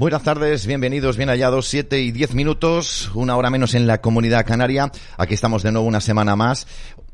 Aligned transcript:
Buenas 0.00 0.22
tardes, 0.22 0.64
bienvenidos, 0.64 1.18
bien 1.18 1.28
hallados, 1.28 1.68
siete 1.68 2.00
y 2.00 2.10
diez 2.10 2.32
minutos, 2.32 3.10
una 3.12 3.36
hora 3.36 3.50
menos 3.50 3.74
en 3.74 3.86
la 3.86 4.00
comunidad 4.00 4.46
canaria. 4.46 4.90
Aquí 5.18 5.34
estamos 5.34 5.62
de 5.62 5.72
nuevo 5.72 5.86
una 5.86 6.00
semana 6.00 6.36
más. 6.36 6.66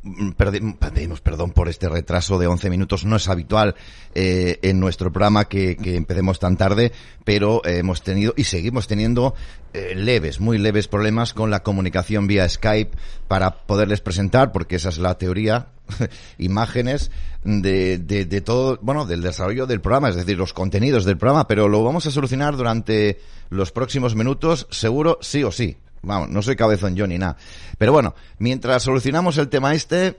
Mm, 0.07 0.31
pedimos 0.79 1.21
perdón 1.21 1.51
por 1.51 1.69
este 1.69 1.89
retraso 1.89 2.39
de 2.39 2.47
11 2.47 2.71
minutos. 2.71 3.05
No 3.05 3.17
es 3.17 3.29
habitual 3.29 3.75
eh, 4.15 4.61
en 4.63 4.79
nuestro 4.79 5.11
programa 5.11 5.47
que, 5.47 5.77
que, 5.77 5.97
empecemos 5.97 6.39
tan 6.39 6.57
tarde, 6.57 6.93
pero 7.25 7.61
hemos 7.65 8.03
tenido 8.03 8.33
y 8.37 8.45
seguimos 8.45 8.87
teniendo 8.87 9.35
eh, 9.73 9.95
leves, 9.97 10.39
muy 10.39 10.59
leves 10.59 10.87
problemas 10.87 11.35
con 11.35 11.51
la 11.51 11.65
comunicación 11.65 12.29
vía 12.29 12.49
Skype 12.49 12.97
para 13.27 13.67
poderles 13.67 14.01
presentar, 14.01 14.53
porque 14.53 14.77
esa 14.77 14.91
es 14.91 14.99
la 14.99 15.19
teoría, 15.19 15.67
imágenes 16.39 17.11
de, 17.43 17.99
de, 17.99 18.27
de 18.27 18.41
todo, 18.41 18.79
bueno, 18.83 19.07
del 19.07 19.23
desarrollo 19.23 19.67
del 19.67 19.81
programa, 19.81 20.09
es 20.11 20.17
decir, 20.17 20.39
los 20.39 20.53
contenidos 20.53 21.05
del 21.05 21.19
programa, 21.19 21.49
pero 21.49 21.69
lo 21.69 21.83
vamos 21.83 22.07
a 22.07 22.13
solucionar 22.13 22.57
durante 22.57 23.19
los 23.51 23.73
próximos 23.73 24.15
minutos, 24.15 24.69
seguro, 24.71 25.19
sí 25.21 25.43
o 25.43 25.51
sí. 25.51 25.77
Vamos, 26.07 26.29
no 26.29 26.41
soy 26.41 26.57
cabezón 26.57 26.95
yo 26.95 27.07
ni 27.07 27.19
nada. 27.19 27.37
Pero 27.79 27.93
bueno, 27.93 28.15
mientras 28.39 28.85
solucionamos 28.85 29.37
el 29.39 29.49
tema 29.49 29.75
este, 29.75 30.19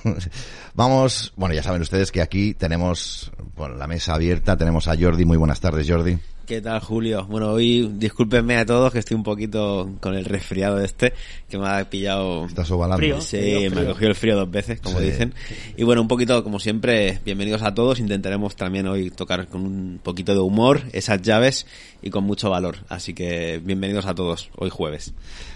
vamos, 0.74 1.32
bueno, 1.36 1.54
ya 1.54 1.62
saben 1.62 1.82
ustedes 1.82 2.12
que 2.12 2.20
aquí 2.20 2.54
tenemos 2.54 3.32
bueno, 3.56 3.76
la 3.76 3.86
mesa 3.86 4.14
abierta, 4.14 4.56
tenemos 4.56 4.88
a 4.88 4.96
Jordi. 4.96 5.24
Muy 5.24 5.38
buenas 5.38 5.60
tardes, 5.60 5.88
Jordi. 5.88 6.18
¿Qué 6.46 6.60
tal, 6.60 6.78
Julio? 6.78 7.26
Bueno, 7.26 7.50
hoy 7.50 7.90
discúlpenme 7.94 8.56
a 8.56 8.64
todos 8.64 8.92
que 8.92 9.00
estoy 9.00 9.16
un 9.16 9.24
poquito 9.24 9.90
con 9.98 10.14
el 10.14 10.24
resfriado 10.24 10.80
este, 10.80 11.12
que 11.48 11.58
me 11.58 11.66
ha 11.66 11.90
pillado... 11.90 12.46
Estás 12.46 12.70
ovalando. 12.70 13.20
Sí, 13.20 13.66
me 13.74 13.80
ha 13.80 13.86
cogido 13.86 14.10
el 14.10 14.14
frío 14.14 14.36
dos 14.36 14.48
veces, 14.48 14.80
como 14.80 15.00
dicen. 15.00 15.34
Y 15.76 15.82
bueno, 15.82 16.02
un 16.02 16.06
poquito, 16.06 16.44
como 16.44 16.60
siempre, 16.60 17.18
bienvenidos 17.24 17.62
a 17.62 17.74
todos. 17.74 17.98
Intentaremos 17.98 18.54
también 18.54 18.86
hoy 18.86 19.10
tocar 19.10 19.48
con 19.48 19.62
un 19.62 20.00
poquito 20.00 20.34
de 20.34 20.38
humor 20.38 20.82
esas 20.92 21.20
llaves 21.20 21.66
y 22.00 22.10
con 22.10 22.22
mucho 22.22 22.48
valor. 22.48 22.76
Así 22.88 23.12
que 23.12 23.60
bienvenidos 23.64 24.06
a 24.06 24.14
todos, 24.14 24.48
hoy 24.54 24.70
jueves. 24.70 25.14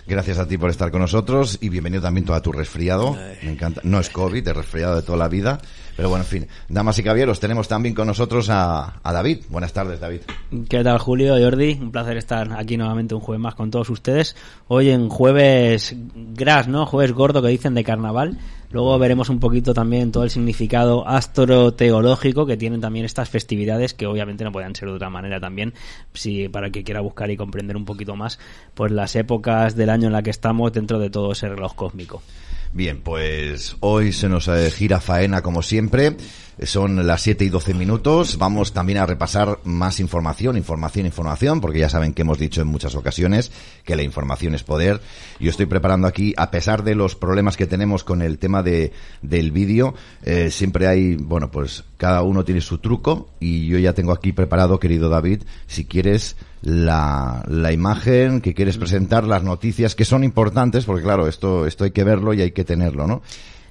Gracias 0.08 0.38
a 0.38 0.48
ti 0.48 0.58
por 0.58 0.70
estar 0.70 0.91
con 0.91 1.02
nosotros 1.02 1.58
y 1.60 1.69
bienvenido 1.69 2.02
también 2.02 2.28
a 2.32 2.42
tu 2.42 2.50
resfriado. 2.50 3.16
Me 3.44 3.52
encanta. 3.52 3.80
No 3.84 4.00
es 4.00 4.10
COVID, 4.10 4.48
es 4.48 4.56
resfriado 4.56 4.97
de 4.97 5.02
toda 5.02 5.19
la 5.19 5.28
vida. 5.28 5.60
Pero 6.01 6.09
bueno, 6.09 6.25
en 6.25 6.31
fin, 6.31 6.47
damas 6.67 6.98
y 6.98 7.03
caballeros, 7.03 7.41
tenemos 7.41 7.69
también 7.69 7.95
con 7.95 8.06
nosotros 8.06 8.48
a, 8.48 9.03
David. 9.05 9.41
Buenas 9.51 9.75
tardes, 9.75 10.01
David. 10.01 10.23
¿Qué 10.67 10.83
tal, 10.83 10.97
Julio, 10.97 11.34
Jordi? 11.39 11.79
Un 11.79 11.93
placer 11.93 12.17
estar 12.17 12.55
aquí 12.59 12.79
nuevamente 12.79 13.15
un 13.15 13.20
jueves 13.20 13.43
más 13.43 13.55
con 13.55 13.70
todos 13.70 13.91
ustedes. 13.91 14.34
Hoy 14.69 14.89
en 14.89 15.11
jueves 15.11 15.95
gras, 16.15 16.69
¿no? 16.69 16.87
Jueves 16.87 17.12
gordo 17.12 17.43
que 17.43 17.48
dicen 17.48 17.75
de 17.75 17.84
carnaval. 17.84 18.39
Luego 18.71 18.98
veremos 18.98 19.28
un 19.28 19.41
poquito 19.41 19.75
también 19.75 20.11
todo 20.11 20.25
el 20.25 20.31
significado 20.31 21.06
astroteológico 21.06 22.47
que 22.47 22.56
tienen 22.56 22.81
también 22.81 23.05
estas 23.05 23.28
festividades, 23.28 23.93
que 23.93 24.06
obviamente 24.06 24.43
no 24.43 24.53
pueden 24.53 24.75
ser 24.75 24.89
de 24.89 24.95
otra 24.95 25.11
manera 25.11 25.39
también, 25.39 25.75
si 26.15 26.48
para 26.48 26.71
que 26.71 26.83
quiera 26.83 27.03
buscar 27.03 27.31
y 27.31 27.37
comprender 27.37 27.77
un 27.77 27.84
poquito 27.84 28.17
más, 28.17 28.39
pues 28.73 28.91
las 28.91 29.17
épocas 29.17 29.77
del 29.77 29.91
año 29.91 30.06
en 30.06 30.15
la 30.15 30.23
que 30.23 30.31
estamos 30.31 30.73
dentro 30.73 30.98
de 30.98 31.11
todo 31.11 31.33
ese 31.33 31.51
reloj 31.51 31.75
cósmico. 31.75 32.23
Bien, 32.72 33.00
pues 33.02 33.76
hoy 33.81 34.12
se 34.12 34.28
nos 34.28 34.47
eh, 34.47 34.70
gira 34.70 35.00
faena 35.00 35.42
como 35.42 35.60
siempre. 35.60 36.16
Son 36.62 37.04
las 37.04 37.22
7 37.22 37.44
y 37.44 37.48
12 37.48 37.75
minutos. 37.75 38.38
Vamos 38.38 38.72
también 38.72 38.98
a 38.98 39.06
repasar 39.06 39.58
más 39.64 39.98
información, 39.98 40.56
información, 40.56 41.06
información, 41.06 41.60
porque 41.60 41.80
ya 41.80 41.88
saben 41.88 42.12
que 42.12 42.22
hemos 42.22 42.38
dicho 42.38 42.60
en 42.60 42.69
muchas 42.69 42.94
ocasiones 42.94 43.50
que 43.84 43.97
la 43.97 44.03
información 44.03 44.54
es 44.54 44.62
poder. 44.62 45.00
Yo 45.41 45.50
estoy 45.50 45.66
preparando 45.66 46.06
aquí, 46.06 46.32
a 46.36 46.50
pesar 46.53 46.84
de 46.84 46.94
los 46.94 47.16
problemas 47.16 47.56
que 47.56 47.66
tenemos 47.66 48.04
con 48.04 48.22
el 48.22 48.38
tema 48.38 48.62
de, 48.62 48.92
del 49.22 49.50
vídeo, 49.50 49.94
eh, 50.22 50.50
siempre 50.50 50.86
hay, 50.86 51.16
bueno, 51.16 51.50
pues 51.50 51.84
cada 51.97 52.22
uno 52.22 52.44
tiene 52.44 52.60
su 52.60 52.78
truco 52.78 53.30
y 53.41 53.66
yo 53.66 53.78
ya 53.78 53.94
tengo 53.94 54.12
aquí 54.12 54.32
preparado, 54.32 54.78
querido 54.78 55.09
David, 55.09 55.42
si 55.66 55.86
quieres 55.86 56.36
la, 56.62 57.44
la 57.48 57.72
imagen 57.72 58.41
que 58.41 58.54
quieres 58.54 58.76
presentar, 58.76 59.25
las 59.25 59.43
noticias 59.43 59.94
que 59.94 60.04
son 60.04 60.25
importantes, 60.25 60.84
porque 60.84 61.03
claro, 61.03 61.26
esto, 61.26 61.66
esto 61.66 61.84
hay 61.84 61.91
que 61.91 62.04
verlo 62.04 62.34
y 62.34 62.43
hay 62.43 62.50
que 62.53 62.65
tenerlo, 62.65 63.06
¿no? 63.06 63.22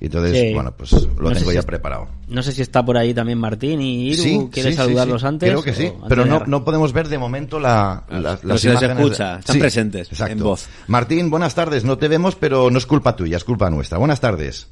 Entonces, 0.02 0.54
bueno, 0.54 0.72
pues 0.72 0.94
lo 0.94 1.32
tengo 1.32 1.52
ya 1.52 1.62
preparado. 1.62 2.08
No 2.30 2.42
sé 2.42 2.54
si 2.54 2.62
está 2.62 2.86
por 2.86 2.98
ahí 2.98 3.14
también 3.14 3.38
Martín 3.38 3.82
y 3.82 4.12
Iru. 4.12 4.50
¿Quieres 4.50 4.76
saludarlos 4.76 5.26
antes? 5.26 5.50
Creo 5.50 5.62
que 5.62 5.74
sí, 5.74 5.92
pero 6.08 6.26
no, 6.26 6.46
no 6.46 6.64
podemos 6.64 6.94
ver 6.94 7.10
de 7.10 7.18
momento 7.18 7.60
la, 7.60 8.06
la 8.10 8.40
las 8.42 8.62
se 8.62 8.74
escucha, 8.74 9.40
están 9.40 9.60
presentes 9.60 10.10
en 10.22 10.40
voz. 10.40 10.68
Martín, 10.88 11.30
buenas 11.30 11.54
tardes. 11.54 11.84
No 11.84 11.98
te 11.98 12.08
vemos, 12.08 12.36
pero 12.36 12.72
no 12.72 12.78
es 12.78 12.86
culpa 12.86 13.16
tuya, 13.16 13.36
es 13.36 13.44
culpa 13.44 13.70
nuestra. 13.70 13.98
Buenas 13.98 14.22
tardes. 14.22 14.70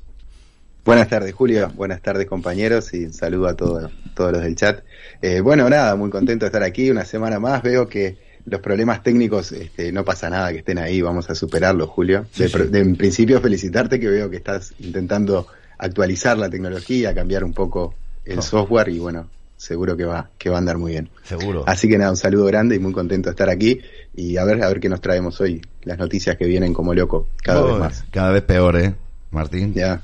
Buenas 0.87 1.09
tardes, 1.09 1.33
Julio. 1.33 1.69
Buenas 1.75 2.01
tardes, 2.01 2.27
compañeros, 2.27 2.93
y 2.93 3.11
saludo 3.11 3.47
a 3.47 3.57
todos, 3.57 3.91
todos 4.15 4.31
los 4.31 4.41
del 4.41 4.55
chat. 4.55 4.85
Eh, 5.21 5.41
bueno, 5.41 5.69
nada, 5.69 5.97
muy 5.97 6.09
contento 6.09 6.45
de 6.45 6.47
estar 6.47 6.63
aquí 6.63 6.89
una 6.89 7.03
semana 7.03 7.41
más. 7.41 7.61
Veo 7.61 7.89
que 7.89 8.15
los 8.45 8.61
problemas 8.61 9.03
técnicos, 9.03 9.51
este, 9.51 9.91
no 9.91 10.05
pasa 10.05 10.29
nada 10.29 10.49
que 10.53 10.59
estén 10.59 10.77
ahí, 10.77 11.01
vamos 11.01 11.29
a 11.29 11.35
superarlos, 11.35 11.89
Julio. 11.89 12.25
de, 12.37 12.79
en 12.79 12.95
principio, 12.95 13.41
felicitarte 13.41 13.99
que 13.99 14.07
veo 14.07 14.29
que 14.29 14.37
estás 14.37 14.75
intentando 14.79 15.47
actualizar 15.77 16.37
la 16.37 16.49
tecnología, 16.49 17.13
cambiar 17.13 17.43
un 17.43 17.51
poco 17.51 17.93
el 18.23 18.39
oh. 18.39 18.41
software 18.41 18.87
y 18.87 18.99
bueno, 18.99 19.27
seguro 19.57 19.97
que 19.97 20.05
va, 20.05 20.29
que 20.37 20.49
va 20.49 20.55
a 20.55 20.59
andar 20.59 20.77
muy 20.77 20.93
bien. 20.93 21.09
Seguro. 21.23 21.65
Así 21.67 21.89
que 21.89 21.97
nada, 21.97 22.11
un 22.11 22.17
saludo 22.17 22.45
grande 22.45 22.77
y 22.77 22.79
muy 22.79 22.93
contento 22.93 23.27
de 23.27 23.31
estar 23.31 23.49
aquí 23.49 23.81
y 24.15 24.37
a 24.37 24.45
ver, 24.45 24.63
a 24.63 24.69
ver 24.69 24.79
qué 24.79 24.87
nos 24.87 25.01
traemos 25.01 25.41
hoy, 25.41 25.61
las 25.83 25.97
noticias 25.97 26.37
que 26.37 26.45
vienen 26.45 26.73
como 26.73 26.93
loco, 26.93 27.27
cada 27.43 27.61
vez 27.61 27.75
más. 27.77 28.05
Cada 28.09 28.31
vez 28.31 28.43
peor, 28.43 28.77
eh. 28.77 28.95
Martín. 29.31 29.73
Ya. 29.73 30.01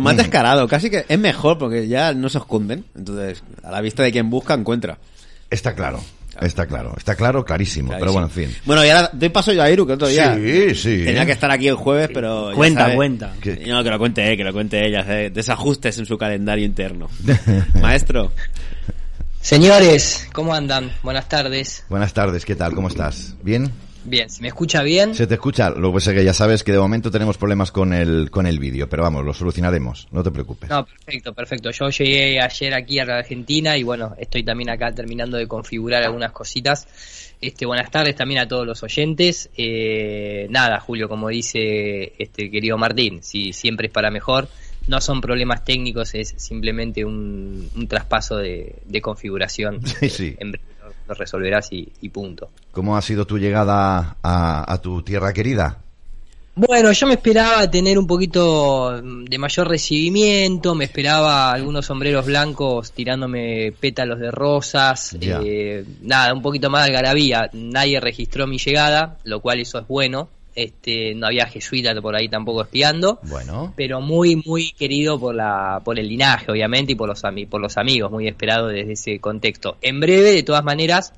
más 0.00 0.16
descarado, 0.16 0.66
casi 0.66 0.90
que 0.90 1.04
es 1.08 1.18
mejor 1.18 1.58
porque 1.58 1.88
ya 1.88 2.14
no 2.14 2.28
se 2.28 2.38
esconden. 2.38 2.84
Entonces, 2.96 3.42
a 3.62 3.70
la 3.70 3.80
vista 3.80 4.02
de 4.02 4.12
quien 4.12 4.30
busca, 4.30 4.54
encuentra. 4.54 4.98
Está 5.50 5.74
claro. 5.74 6.00
Está 6.40 6.66
claro, 6.66 6.94
está 6.96 7.14
claro, 7.14 7.44
clarísimo, 7.44 7.92
pero 7.98 8.10
bueno, 8.12 8.28
en 8.28 8.32
fin. 8.32 8.56
Bueno, 8.64 8.82
y 8.84 8.88
ahora 8.88 9.10
doy 9.12 9.28
paso 9.28 9.52
yo 9.52 9.62
a 9.62 9.70
Iru, 9.70 9.86
que 9.86 9.92
otro 9.92 10.08
día 10.08 10.34
sí, 10.34 10.74
sí. 10.74 11.04
tenía 11.04 11.26
que 11.26 11.32
estar 11.32 11.50
aquí 11.50 11.68
el 11.68 11.74
jueves, 11.74 12.08
pero... 12.12 12.52
Cuenta, 12.54 12.94
cuenta. 12.94 13.34
Que... 13.38 13.56
No, 13.66 13.84
que 13.84 13.90
lo 13.90 13.98
cuente, 13.98 14.34
que 14.34 14.42
lo 14.42 14.52
cuente 14.52 14.82
ella, 14.82 15.04
desajustes 15.28 15.98
en 15.98 16.06
su 16.06 16.16
calendario 16.16 16.64
interno. 16.64 17.10
Maestro. 17.82 18.32
Señores, 19.42 20.26
¿cómo 20.32 20.54
andan? 20.54 20.90
Buenas 21.02 21.28
tardes. 21.28 21.84
Buenas 21.90 22.14
tardes, 22.14 22.46
¿qué 22.46 22.56
tal? 22.56 22.74
¿Cómo 22.74 22.88
estás? 22.88 23.34
¿Bien? 23.42 23.70
Bien, 24.04 24.28
¿se 24.28 24.42
me 24.42 24.48
escucha 24.48 24.82
bien? 24.82 25.14
Se 25.14 25.26
te 25.26 25.34
escucha. 25.34 25.70
Lo 25.70 25.90
que 25.90 25.94
pasa 25.94 26.10
es 26.10 26.16
que 26.18 26.24
ya 26.24 26.34
sabes 26.34 26.64
que 26.64 26.72
de 26.72 26.78
momento 26.78 27.10
tenemos 27.10 27.38
problemas 27.38 27.70
con 27.70 27.92
el, 27.92 28.30
con 28.30 28.46
el 28.46 28.58
vídeo, 28.58 28.88
pero 28.88 29.04
vamos, 29.04 29.24
lo 29.24 29.32
solucionaremos, 29.32 30.08
no 30.10 30.22
te 30.22 30.30
preocupes. 30.30 30.70
No, 30.70 30.84
perfecto, 30.84 31.32
perfecto. 31.32 31.70
Yo 31.70 31.88
llegué 31.90 32.40
ayer 32.40 32.74
aquí 32.74 32.98
a 32.98 33.04
la 33.04 33.18
Argentina 33.18 33.76
y 33.76 33.84
bueno, 33.84 34.14
estoy 34.18 34.42
también 34.42 34.70
acá 34.70 34.92
terminando 34.92 35.36
de 35.36 35.46
configurar 35.46 36.02
algunas 36.02 36.32
cositas. 36.32 36.88
Este, 37.40 37.66
buenas 37.66 37.90
tardes 37.90 38.14
también 38.16 38.40
a 38.40 38.48
todos 38.48 38.66
los 38.66 38.82
oyentes. 38.82 39.50
Eh, 39.56 40.46
nada, 40.50 40.80
Julio, 40.80 41.08
como 41.08 41.28
dice 41.28 42.12
este 42.18 42.50
querido 42.50 42.78
Martín, 42.78 43.22
si 43.22 43.52
siempre 43.52 43.86
es 43.86 43.92
para 43.92 44.10
mejor, 44.10 44.48
no 44.86 45.00
son 45.00 45.20
problemas 45.20 45.64
técnicos, 45.64 46.14
es 46.14 46.34
simplemente 46.36 47.04
un, 47.04 47.68
traspaso 47.88 48.36
de, 48.36 49.00
configuración. 49.00 49.80
Sí, 50.00 50.08
sí. 50.08 50.36
En 50.38 50.52
lo 51.06 51.14
resolverás 51.14 51.68
y, 51.72 52.08
punto. 52.08 52.50
¿Cómo 52.70 52.96
ha 52.96 53.02
sido 53.02 53.26
tu 53.26 53.38
llegada 53.38 54.16
a, 54.22 54.78
tu 54.82 55.02
tierra 55.02 55.32
querida? 55.32 55.78
Bueno, 56.54 56.92
yo 56.92 57.06
me 57.06 57.14
esperaba 57.14 57.70
tener 57.70 57.98
un 57.98 58.06
poquito 58.06 59.00
de 59.00 59.38
mayor 59.38 59.68
recibimiento, 59.68 60.74
me 60.74 60.84
esperaba 60.84 61.50
algunos 61.50 61.86
sombreros 61.86 62.26
blancos 62.26 62.92
tirándome 62.92 63.72
pétalos 63.72 64.20
de 64.20 64.30
rosas, 64.30 65.16
eh, 65.18 65.82
nada, 66.02 66.34
un 66.34 66.42
poquito 66.42 66.68
más 66.68 66.82
de 66.82 66.88
algarabía. 66.88 67.48
Nadie 67.54 68.00
registró 68.00 68.46
mi 68.46 68.58
llegada, 68.58 69.16
lo 69.24 69.40
cual 69.40 69.60
eso 69.60 69.78
es 69.78 69.88
bueno, 69.88 70.28
este 70.54 71.14
no 71.14 71.26
había 71.26 71.46
jesuita 71.46 71.94
por 72.00 72.16
ahí 72.16 72.28
tampoco 72.28 72.62
espiando. 72.62 73.18
Bueno. 73.24 73.72
Pero 73.76 74.00
muy 74.00 74.36
muy 74.36 74.72
querido 74.72 75.18
por 75.18 75.34
la 75.34 75.80
por 75.84 75.98
el 75.98 76.08
linaje 76.08 76.50
obviamente 76.50 76.92
y 76.92 76.94
por 76.94 77.08
los 77.08 77.22
por 77.48 77.60
los 77.60 77.76
amigos 77.76 78.10
muy 78.10 78.28
esperado 78.28 78.68
desde 78.68 78.92
ese 78.92 79.18
contexto. 79.20 79.76
En 79.80 80.00
breve 80.00 80.32
de 80.32 80.42
todas 80.42 80.64
maneras 80.64 81.12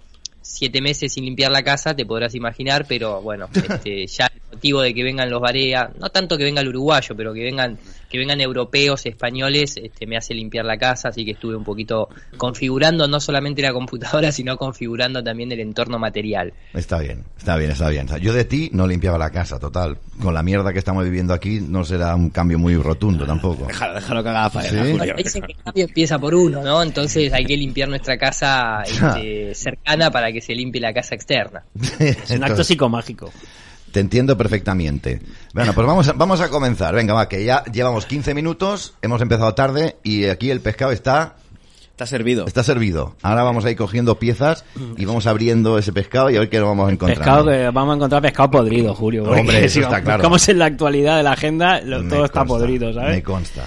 siete 0.44 0.82
meses 0.82 1.12
sin 1.12 1.24
limpiar 1.24 1.50
la 1.50 1.62
casa 1.62 1.96
te 1.96 2.04
podrás 2.04 2.34
imaginar 2.34 2.84
pero 2.86 3.22
bueno 3.22 3.48
este, 3.54 4.06
ya 4.06 4.26
el 4.26 4.42
motivo 4.52 4.82
de 4.82 4.92
que 4.92 5.02
vengan 5.02 5.30
los 5.30 5.40
Barea 5.40 5.90
no 5.98 6.10
tanto 6.10 6.36
que 6.36 6.44
venga 6.44 6.60
el 6.60 6.68
uruguayo 6.68 7.16
pero 7.16 7.32
que 7.32 7.42
vengan 7.42 7.78
que 8.14 8.18
vengan 8.18 8.40
europeos, 8.40 9.06
españoles, 9.06 9.76
este, 9.76 10.06
me 10.06 10.16
hace 10.16 10.34
limpiar 10.34 10.64
la 10.64 10.76
casa, 10.76 11.08
así 11.08 11.24
que 11.24 11.32
estuve 11.32 11.56
un 11.56 11.64
poquito 11.64 12.08
configurando 12.36 13.08
no 13.08 13.18
solamente 13.18 13.60
la 13.60 13.72
computadora, 13.72 14.30
sino 14.32 14.56
configurando 14.56 15.20
también 15.20 15.50
el 15.50 15.58
entorno 15.58 15.98
material. 15.98 16.52
Está 16.72 17.00
bien, 17.00 17.24
está 17.36 17.56
bien, 17.56 17.72
está 17.72 17.88
bien. 17.88 18.06
Yo 18.20 18.32
de 18.32 18.44
ti 18.44 18.70
no 18.72 18.86
limpiaba 18.86 19.18
la 19.18 19.30
casa, 19.30 19.58
total. 19.58 19.98
Con 20.22 20.32
la 20.32 20.44
mierda 20.44 20.72
que 20.72 20.78
estamos 20.78 21.02
viviendo 21.02 21.34
aquí 21.34 21.58
no 21.60 21.84
será 21.84 22.14
un 22.14 22.30
cambio 22.30 22.56
muy 22.56 22.76
rotundo 22.76 23.26
tampoco. 23.26 23.66
Déjalo, 23.68 23.94
déjalo 23.94 24.22
que 24.22 24.28
haga 24.28 24.50
¿Sí? 24.62 24.98
Dicen 25.16 25.42
que 25.42 25.52
el 25.52 25.58
cambio 25.64 25.84
empieza 25.86 26.16
por 26.16 26.36
uno, 26.36 26.62
¿no? 26.62 26.84
Entonces 26.84 27.32
hay 27.32 27.44
que 27.44 27.56
limpiar 27.56 27.88
nuestra 27.88 28.16
casa 28.16 28.82
este, 28.86 29.56
cercana 29.56 30.12
para 30.12 30.30
que 30.30 30.40
se 30.40 30.54
limpie 30.54 30.80
la 30.80 30.92
casa 30.92 31.16
externa. 31.16 31.64
es 31.98 32.30
un 32.30 32.44
acto 32.44 32.62
psicomágico. 32.62 33.32
Te 33.94 34.00
entiendo 34.00 34.36
perfectamente. 34.36 35.20
Bueno, 35.52 35.72
pues 35.72 35.86
vamos 35.86 36.08
a, 36.08 36.14
vamos 36.14 36.40
a 36.40 36.48
comenzar. 36.48 36.96
Venga, 36.96 37.14
va, 37.14 37.28
que 37.28 37.44
ya 37.44 37.62
llevamos 37.72 38.06
15 38.06 38.34
minutos, 38.34 38.94
hemos 39.02 39.22
empezado 39.22 39.54
tarde 39.54 39.98
y 40.02 40.24
aquí 40.24 40.50
el 40.50 40.60
pescado 40.60 40.90
está 40.90 41.36
Está 41.92 42.06
servido. 42.06 42.44
Está 42.44 42.64
servido. 42.64 43.14
Ahora 43.22 43.44
vamos 43.44 43.64
a 43.64 43.70
ir 43.70 43.76
cogiendo 43.76 44.18
piezas 44.18 44.64
y 44.96 45.04
vamos 45.04 45.28
abriendo 45.28 45.78
ese 45.78 45.92
pescado 45.92 46.28
y 46.28 46.34
a 46.36 46.40
ver 46.40 46.50
qué 46.50 46.58
nos 46.58 46.66
vamos 46.66 46.88
a 46.88 46.92
encontrar. 46.92 47.18
Pescado 47.18 47.46
que 47.46 47.70
vamos 47.70 47.92
a 47.92 47.96
encontrar 47.98 48.20
pescado 48.20 48.50
podrido, 48.50 48.94
Julio. 48.96 49.22
Hombre, 49.30 49.64
eso 49.66 49.74
si 49.74 49.80
está 49.80 50.02
claro. 50.02 50.18
buscamos 50.18 50.48
en 50.48 50.58
la 50.58 50.64
actualidad 50.64 51.16
de 51.18 51.22
la 51.22 51.30
agenda, 51.34 51.80
lo- 51.82 52.02
Me 52.02 52.08
todo 52.10 52.24
está 52.24 52.40
consta, 52.40 52.52
podrido, 52.58 52.92
¿sabes? 52.92 53.10
Me 53.14 53.22
consta. 53.22 53.62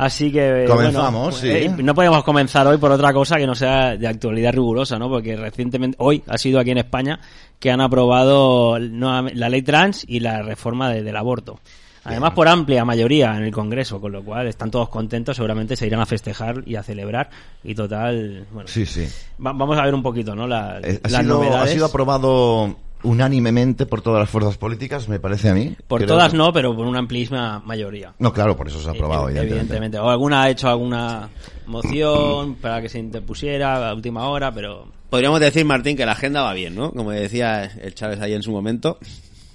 Así 0.00 0.30
que 0.30 0.64
Comenzamos, 0.68 1.40
bueno, 1.40 1.58
sí. 1.58 1.64
eh, 1.66 1.82
no 1.82 1.92
podemos 1.94 2.22
comenzar 2.22 2.64
hoy 2.68 2.78
por 2.78 2.92
otra 2.92 3.12
cosa 3.12 3.36
que 3.36 3.46
no 3.48 3.56
sea 3.56 3.96
de 3.96 4.06
actualidad 4.06 4.52
rigurosa, 4.52 4.96
¿no? 4.96 5.08
Porque 5.08 5.34
recientemente 5.36 5.96
hoy 5.98 6.22
ha 6.28 6.38
sido 6.38 6.60
aquí 6.60 6.70
en 6.70 6.78
España 6.78 7.18
que 7.58 7.72
han 7.72 7.80
aprobado 7.80 8.78
la 8.78 9.48
ley 9.48 9.62
trans 9.62 10.04
y 10.06 10.20
la 10.20 10.42
reforma 10.42 10.90
de- 10.90 11.02
del 11.02 11.16
aborto. 11.16 11.58
Además 12.04 12.30
por 12.30 12.46
amplia 12.48 12.84
mayoría 12.84 13.36
en 13.36 13.42
el 13.42 13.50
Congreso, 13.52 14.00
con 14.00 14.12
lo 14.12 14.22
cual 14.22 14.46
están 14.46 14.70
todos 14.70 14.88
contentos, 14.88 15.36
seguramente 15.36 15.74
se 15.76 15.86
irán 15.88 16.00
a 16.00 16.06
festejar 16.06 16.62
y 16.64 16.76
a 16.76 16.82
celebrar 16.84 17.28
y 17.64 17.74
total, 17.74 18.46
bueno, 18.52 18.68
Sí, 18.68 18.86
sí. 18.86 19.02
va- 19.44 19.52
vamos 19.52 19.76
a 19.78 19.82
ver 19.84 19.94
un 19.94 20.02
poquito, 20.02 20.34
¿no? 20.34 20.46
La- 20.46 20.78
Eh, 20.82 21.00
ha, 21.02 21.08
las 21.08 21.22
sido, 21.22 21.34
ha 21.34 21.44
novedades. 21.44 21.72
sido 21.72 21.86
aprobado 21.86 22.76
unánimemente 23.02 23.86
por 23.86 24.02
todas 24.02 24.20
las 24.20 24.30
fuerzas 24.30 24.56
políticas, 24.56 25.08
me 25.08 25.20
parece 25.20 25.48
a 25.50 25.54
mí. 25.54 25.76
por 25.86 26.00
Creo 26.00 26.08
todas 26.16 26.32
que- 26.32 26.36
no, 26.38 26.52
pero 26.52 26.74
por 26.76 26.86
una 26.86 26.98
amplísima 26.98 27.60
mayoría. 27.64 28.12
No, 28.18 28.32
claro, 28.32 28.56
por 28.56 28.68
eso 28.68 28.80
se 28.80 28.88
ha 28.88 28.92
aprobado, 28.92 29.28
Eh, 29.28 29.32
evidentemente. 29.32 29.56
evidentemente. 29.74 29.98
O 29.98 30.10
alguna 30.10 30.42
ha 30.42 30.50
hecho 30.50 30.68
alguna 30.68 31.28
moción 31.66 32.54
para 32.60 32.80
que 32.82 32.88
se 32.88 32.98
interpusiera 32.98 33.88
a 33.90 33.94
última 33.94 34.28
hora, 34.28 34.52
pero 34.52 34.86
Podríamos 35.08 35.40
decir, 35.40 35.64
Martín, 35.64 35.96
que 35.96 36.04
la 36.04 36.12
agenda 36.12 36.42
va 36.42 36.52
bien, 36.52 36.74
¿no? 36.74 36.90
Como 36.92 37.12
decía 37.12 37.64
el 37.64 37.94
Chávez 37.94 38.20
ahí 38.20 38.34
en 38.34 38.42
su 38.42 38.50
momento. 38.52 38.98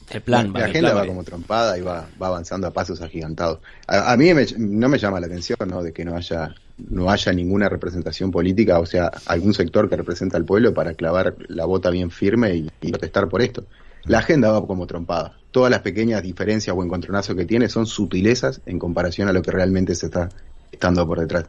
el 0.09 0.21
plan 0.21 0.51
la 0.51 0.61
va. 0.61 0.65
agenda 0.65 0.89
plan 0.89 0.95
va 0.97 1.01
va 1.01 1.07
como 1.07 1.23
trompada 1.23 1.77
y 1.77 1.81
va, 1.81 2.07
va 2.19 2.27
avanzando 2.27 2.65
a 2.65 2.71
pasos 2.71 2.99
agigantados. 3.01 3.59
A, 3.87 4.13
a 4.13 4.17
mí 4.17 4.33
me- 4.33 4.47
no 4.57 4.89
me 4.89 4.97
llama 4.97 5.19
la 5.19 5.27
atención 5.27 5.57
¿no? 5.67 5.83
de 5.83 5.93
que 5.93 6.03
no 6.05 6.15
haya 6.15 6.55
no 6.77 7.09
haya 7.09 7.31
ninguna 7.31 7.69
representación 7.69 8.31
política, 8.31 8.79
o 8.79 8.85
sea, 8.85 9.11
algún 9.25 9.53
sector 9.53 9.89
que 9.89 9.95
representa 9.95 10.37
al 10.37 10.45
pueblo 10.45 10.73
para 10.73 10.93
clavar 10.93 11.35
la 11.47 11.65
bota 11.65 11.89
bien 11.89 12.11
firme 12.11 12.55
y, 12.55 12.71
y 12.81 12.91
protestar 12.91 13.29
por 13.29 13.41
esto. 13.41 13.65
La 14.05 14.19
agenda 14.19 14.51
va 14.51 14.65
como 14.65 14.85
trompada. 14.85 15.37
Todas 15.51 15.71
las 15.71 15.81
pequeñas 15.81 16.23
diferencias 16.23 16.75
o 16.75 16.83
encontronazos 16.83 17.35
que 17.35 17.45
tiene 17.45 17.69
son 17.69 17.85
sutilezas 17.85 18.61
en 18.65 18.79
comparación 18.79 19.29
a 19.29 19.33
lo 19.33 19.41
que 19.41 19.51
realmente 19.51 19.95
se 19.95 20.07
está 20.07 20.29
estando 20.71 21.07
por 21.07 21.19
detrás. 21.19 21.45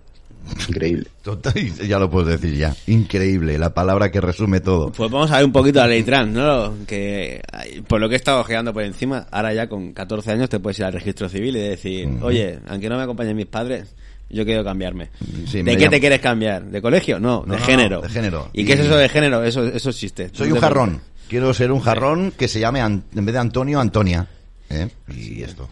Increíble. 0.69 1.07
Total, 1.23 1.55
ya 1.55 1.99
lo 1.99 2.11
puedo 2.11 2.27
decir 2.27 2.55
ya. 2.55 2.77
Increíble, 2.87 3.59
la 3.59 3.73
palabra 3.73 4.11
que 4.11 4.21
resume 4.21 4.61
todo. 4.61 4.93
Pues 4.93 5.11
vamos 5.11 5.31
a 5.31 5.37
ver 5.37 5.47
un 5.47 5.53
poquito 5.53 5.81
la 5.81 5.87
ley 5.87 6.03
trans, 6.03 6.33
¿no? 6.33 6.75
Que 6.87 7.43
por 7.89 8.01
lo 8.01 8.09
que 8.09 8.15
he 8.15 8.19
estado 8.19 8.41
ojeando 8.41 8.73
por 8.73 8.83
encima, 8.83 9.27
ahora 9.31 9.55
ya 9.55 9.69
con 9.69 9.93
14 9.93 10.33
años 10.33 10.51
te 10.51 10.61
puedes 10.61 10.79
ir 10.79 10.85
al 10.85 10.93
registro 10.93 11.29
civil 11.29 11.57
y 11.57 11.61
decir, 11.61 12.09
oye, 12.23 12.59
aunque 12.69 12.89
no 12.89 12.97
me 12.97 13.03
acompañen 13.03 13.37
mis 13.37 13.47
padres, 13.47 13.95
yo 14.31 14.45
quiero 14.45 14.65
cambiarme. 14.65 15.11
Sí, 15.47 15.63
¿De 15.63 15.73
qué 15.77 15.85
llamo- 15.85 15.91
te 15.91 16.01
quieres 16.01 16.21
cambiar? 16.21 16.65
¿De 16.65 16.81
colegio? 16.83 17.19
No, 17.21 17.45
No, 17.47 17.55
de 17.55 17.61
no, 17.61 17.65
género. 17.67 18.01
de 18.03 18.09
género. 18.09 18.51
¿Y, 18.53 18.65
qué 18.65 18.73
es 18.75 18.81
Y- 18.81 18.83
eso 18.83 18.97
de 18.97 19.09
género? 19.09 19.45
Eso, 19.45 19.65
eso 19.67 19.91
existe. 19.91 20.31
Soy 20.33 20.53
un 20.53 20.59
jarrón. 20.61 21.01
Quiero 21.29 21.53
ser 21.55 21.73
un 21.73 21.81
jarrón 21.81 22.33
que 22.37 22.49
se 22.49 22.61
llame, 22.61 22.81
An- 22.81 23.05
en 23.15 23.25
vez 23.25 23.33
de 23.33 23.39
Antonio, 23.39 23.81
Antonia. 23.81 24.27
¿Eh? 24.71 24.89
Y 25.15 25.43
esto. 25.43 25.69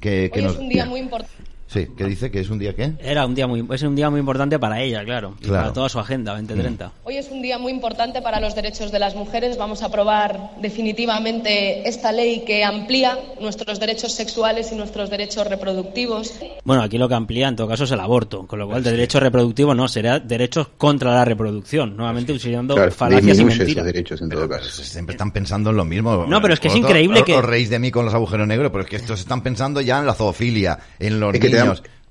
Que, 0.00 0.30
que 0.32 0.40
Hoy 0.40 0.44
nos- 0.44 0.54
es 0.54 0.58
un 0.60 0.68
día 0.68 0.84
muy 0.86 1.00
importante. 1.00 1.34
Sí, 1.74 1.88
¿qué 1.96 2.04
dice? 2.04 2.30
¿Que 2.30 2.38
es 2.38 2.50
un 2.50 2.58
día 2.60 2.72
qué? 2.76 2.92
Era 3.00 3.26
un 3.26 3.34
día 3.34 3.48
muy 3.48 3.66
es 3.74 3.82
un 3.82 3.96
día 3.96 4.08
muy 4.08 4.20
importante 4.20 4.60
para 4.60 4.80
ella, 4.80 5.04
claro, 5.04 5.34
y 5.40 5.46
Claro. 5.46 5.62
para 5.62 5.72
toda 5.72 5.88
su 5.88 5.98
agenda 5.98 6.30
2030. 6.36 6.92
Hoy 7.02 7.16
es 7.16 7.28
un 7.32 7.42
día 7.42 7.58
muy 7.58 7.72
importante 7.72 8.22
para 8.22 8.38
los 8.38 8.54
derechos 8.54 8.92
de 8.92 9.00
las 9.00 9.16
mujeres. 9.16 9.58
Vamos 9.58 9.82
a 9.82 9.86
aprobar 9.86 10.52
definitivamente 10.62 11.88
esta 11.88 12.12
ley 12.12 12.44
que 12.46 12.62
amplía 12.64 13.18
nuestros 13.40 13.80
derechos 13.80 14.12
sexuales 14.12 14.70
y 14.70 14.76
nuestros 14.76 15.10
derechos 15.10 15.46
reproductivos. 15.48 16.32
Bueno, 16.64 16.82
aquí 16.82 16.96
lo 16.96 17.08
que 17.08 17.14
amplía 17.16 17.48
en 17.48 17.56
todo 17.56 17.66
caso 17.66 17.84
es 17.84 17.90
el 17.90 17.98
aborto, 18.00 18.46
con 18.46 18.60
lo 18.60 18.68
cual 18.68 18.82
de 18.84 18.92
derecho 18.92 19.18
reproductivo 19.18 19.74
no, 19.74 19.88
será 19.88 20.20
derechos 20.20 20.68
contra 20.78 21.12
la 21.12 21.24
reproducción, 21.24 21.96
nuevamente 21.96 22.32
utilizando 22.32 22.76
Claro, 22.76 22.92
falacias 22.92 23.38
y 23.40 23.44
mentiras. 23.44 23.68
esos 23.70 23.84
derechos 23.84 24.22
en 24.22 24.28
todo 24.28 24.48
caso. 24.48 24.82
Siempre 24.84 25.14
están 25.14 25.32
pensando 25.32 25.70
en 25.70 25.76
lo 25.76 25.84
mismo. 25.84 26.24
No, 26.28 26.40
pero 26.40 26.54
es 26.54 26.60
que 26.60 26.68
es 26.68 26.76
increíble 26.76 27.24
que- 27.24 27.34
Os 27.34 27.44
reís 27.44 27.68
de 27.68 27.80
mí 27.80 27.90
con 27.90 28.04
los 28.04 28.14
agujeros 28.14 28.46
negros, 28.46 28.70
pero 28.70 28.84
es 28.84 28.90
que 28.90 28.96
estos 28.96 29.18
están 29.20 29.42
pensando 29.42 29.80
ya 29.80 29.98
en 29.98 30.06
la 30.06 30.14
zoofilia, 30.14 30.78
en 31.00 31.18
los 31.18 31.34
Es 31.34 31.40
que 31.40 31.50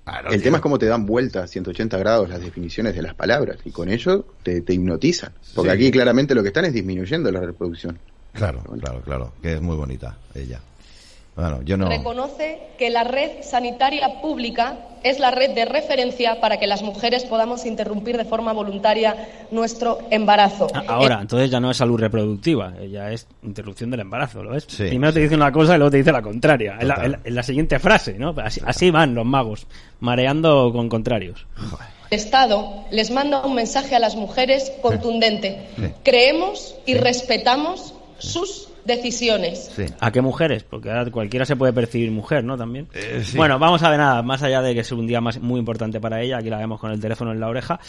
Claro, 0.06 0.30
el 0.32 0.36
tío. 0.36 0.44
tema 0.44 0.58
es 0.58 0.62
cómo 0.62 0.78
te 0.78 0.86
dan 0.86 1.06
vuelta 1.06 1.44
a 1.44 1.48
180 1.48 1.98
grados 1.98 2.28
las 2.30 2.42
definiciones 2.42 2.94
de 2.94 3.02
las 3.02 3.14
palabras 3.16 3.58
y 3.64 3.72
con 3.72 3.90
ello 3.90 4.26
te, 4.44 4.62
te 4.62 4.74
hipnotizan. 4.74 5.32
Porque 5.56 5.72
Sí. 5.72 5.76
aquí 5.78 5.92
claramente 5.92 6.36
lo 6.36 6.42
que 6.42 6.50
están 6.50 6.66
es 6.66 6.74
disminuyendo 6.74 7.32
la 7.32 7.40
reproducción. 7.40 7.98
Claro, 8.34 8.62
claro, 8.82 9.02
claro. 9.02 9.34
Que 9.42 9.54
es 9.54 9.62
muy 9.62 9.76
bonita 9.78 10.18
ella. 10.36 10.60
Bueno, 11.36 11.62
yo 11.64 11.78
no. 11.78 11.90
Reconoce 11.90 12.60
que 12.78 12.90
la 12.92 13.04
red 13.04 13.42
sanitaria 13.42 14.22
pública 14.22 14.78
es 15.02 15.20
la 15.20 15.32
red 15.32 15.52
de 15.52 15.66
referencia 15.66 16.40
para 16.40 16.58
que 16.60 16.68
las 16.68 16.84
mujeres 16.84 17.24
podamos 17.26 17.66
interrumpir 17.66 18.18
de 18.18 18.24
forma 18.26 18.54
voluntaria 18.54 19.46
nuestro 19.52 19.98
embarazo. 20.12 20.68
Ah, 20.74 20.84
Ahora, 20.88 21.20
entonces 21.22 21.50
ya 21.50 21.60
no 21.60 21.72
es 21.72 21.78
salud 21.78 22.00
reproductiva, 22.00 22.74
eh, 22.80 22.90
ya 22.90 23.12
es 23.12 23.28
interrupción 23.42 23.90
del 23.90 24.02
embarazo, 24.02 24.44
¿lo 24.44 24.52
ves? 24.52 24.66
Sí. 24.70 24.84
Primero 24.90 25.12
te 25.12 25.22
dice 25.22 25.34
una 25.36 25.52
cosa 25.52 25.74
y 25.74 25.78
luego 25.80 25.90
te 25.92 25.98
dice 25.98 26.12
la 26.12 26.22
contraria. 26.22 26.78
En 26.80 26.88
la, 26.88 26.96
en 27.04 27.12
la- 27.14 27.20
en 27.24 27.36
la 27.36 27.44
siguiente 27.44 27.80
frase, 27.80 28.14
¿no? 28.14 28.36
Así, 28.38 28.62
así 28.66 28.92
van 28.92 29.16
los 29.16 29.26
magos, 29.26 29.66
mareando 30.02 30.72
con 30.72 30.88
contrarios. 30.88 31.48
El 32.12 32.20
Estado 32.20 32.86
les 32.92 33.10
manda 33.10 33.44
un 33.44 33.56
mensaje 33.56 33.96
a 33.96 34.00
las 34.00 34.16
mujeres 34.16 34.72
contundente. 34.84 35.68
Sí. 35.76 35.84
Creemos 36.04 36.76
y 36.86 36.94
respetamos 36.94 37.96
sus 38.20 38.70
decisiones. 38.86 39.72
Sí. 39.76 39.86
¿A 40.00 40.12
qué 40.12 40.22
mujeres? 40.22 40.64
Porque 40.64 40.90
ahora 40.90 41.10
cualquiera 41.12 41.46
se 41.46 41.56
puede 41.56 41.74
percibir 41.74 42.12
mujer, 42.12 42.44
¿no? 42.44 42.58
También. 42.58 42.88
Eh, 42.94 43.22
sí. 43.24 43.38
Bueno, 43.38 43.58
vamos 43.60 43.82
a 43.84 43.90
ver 43.90 44.00
nada, 44.00 44.22
más 44.22 44.44
allá 44.44 44.62
de 44.62 44.74
que 44.74 44.82
es 44.82 44.92
un 44.92 45.08
día 45.08 45.22
más 45.22 45.40
muy 45.40 45.60
importante 45.60 46.00
para 46.00 46.22
ella, 46.22 46.38
aquí 46.38 46.50
la 46.50 46.58
vemos 46.58 46.80
con 46.80 46.92
el 46.92 47.00
teléfono 47.00 47.32
en 47.32 47.40
la 47.40 47.48
oreja, 47.48 47.80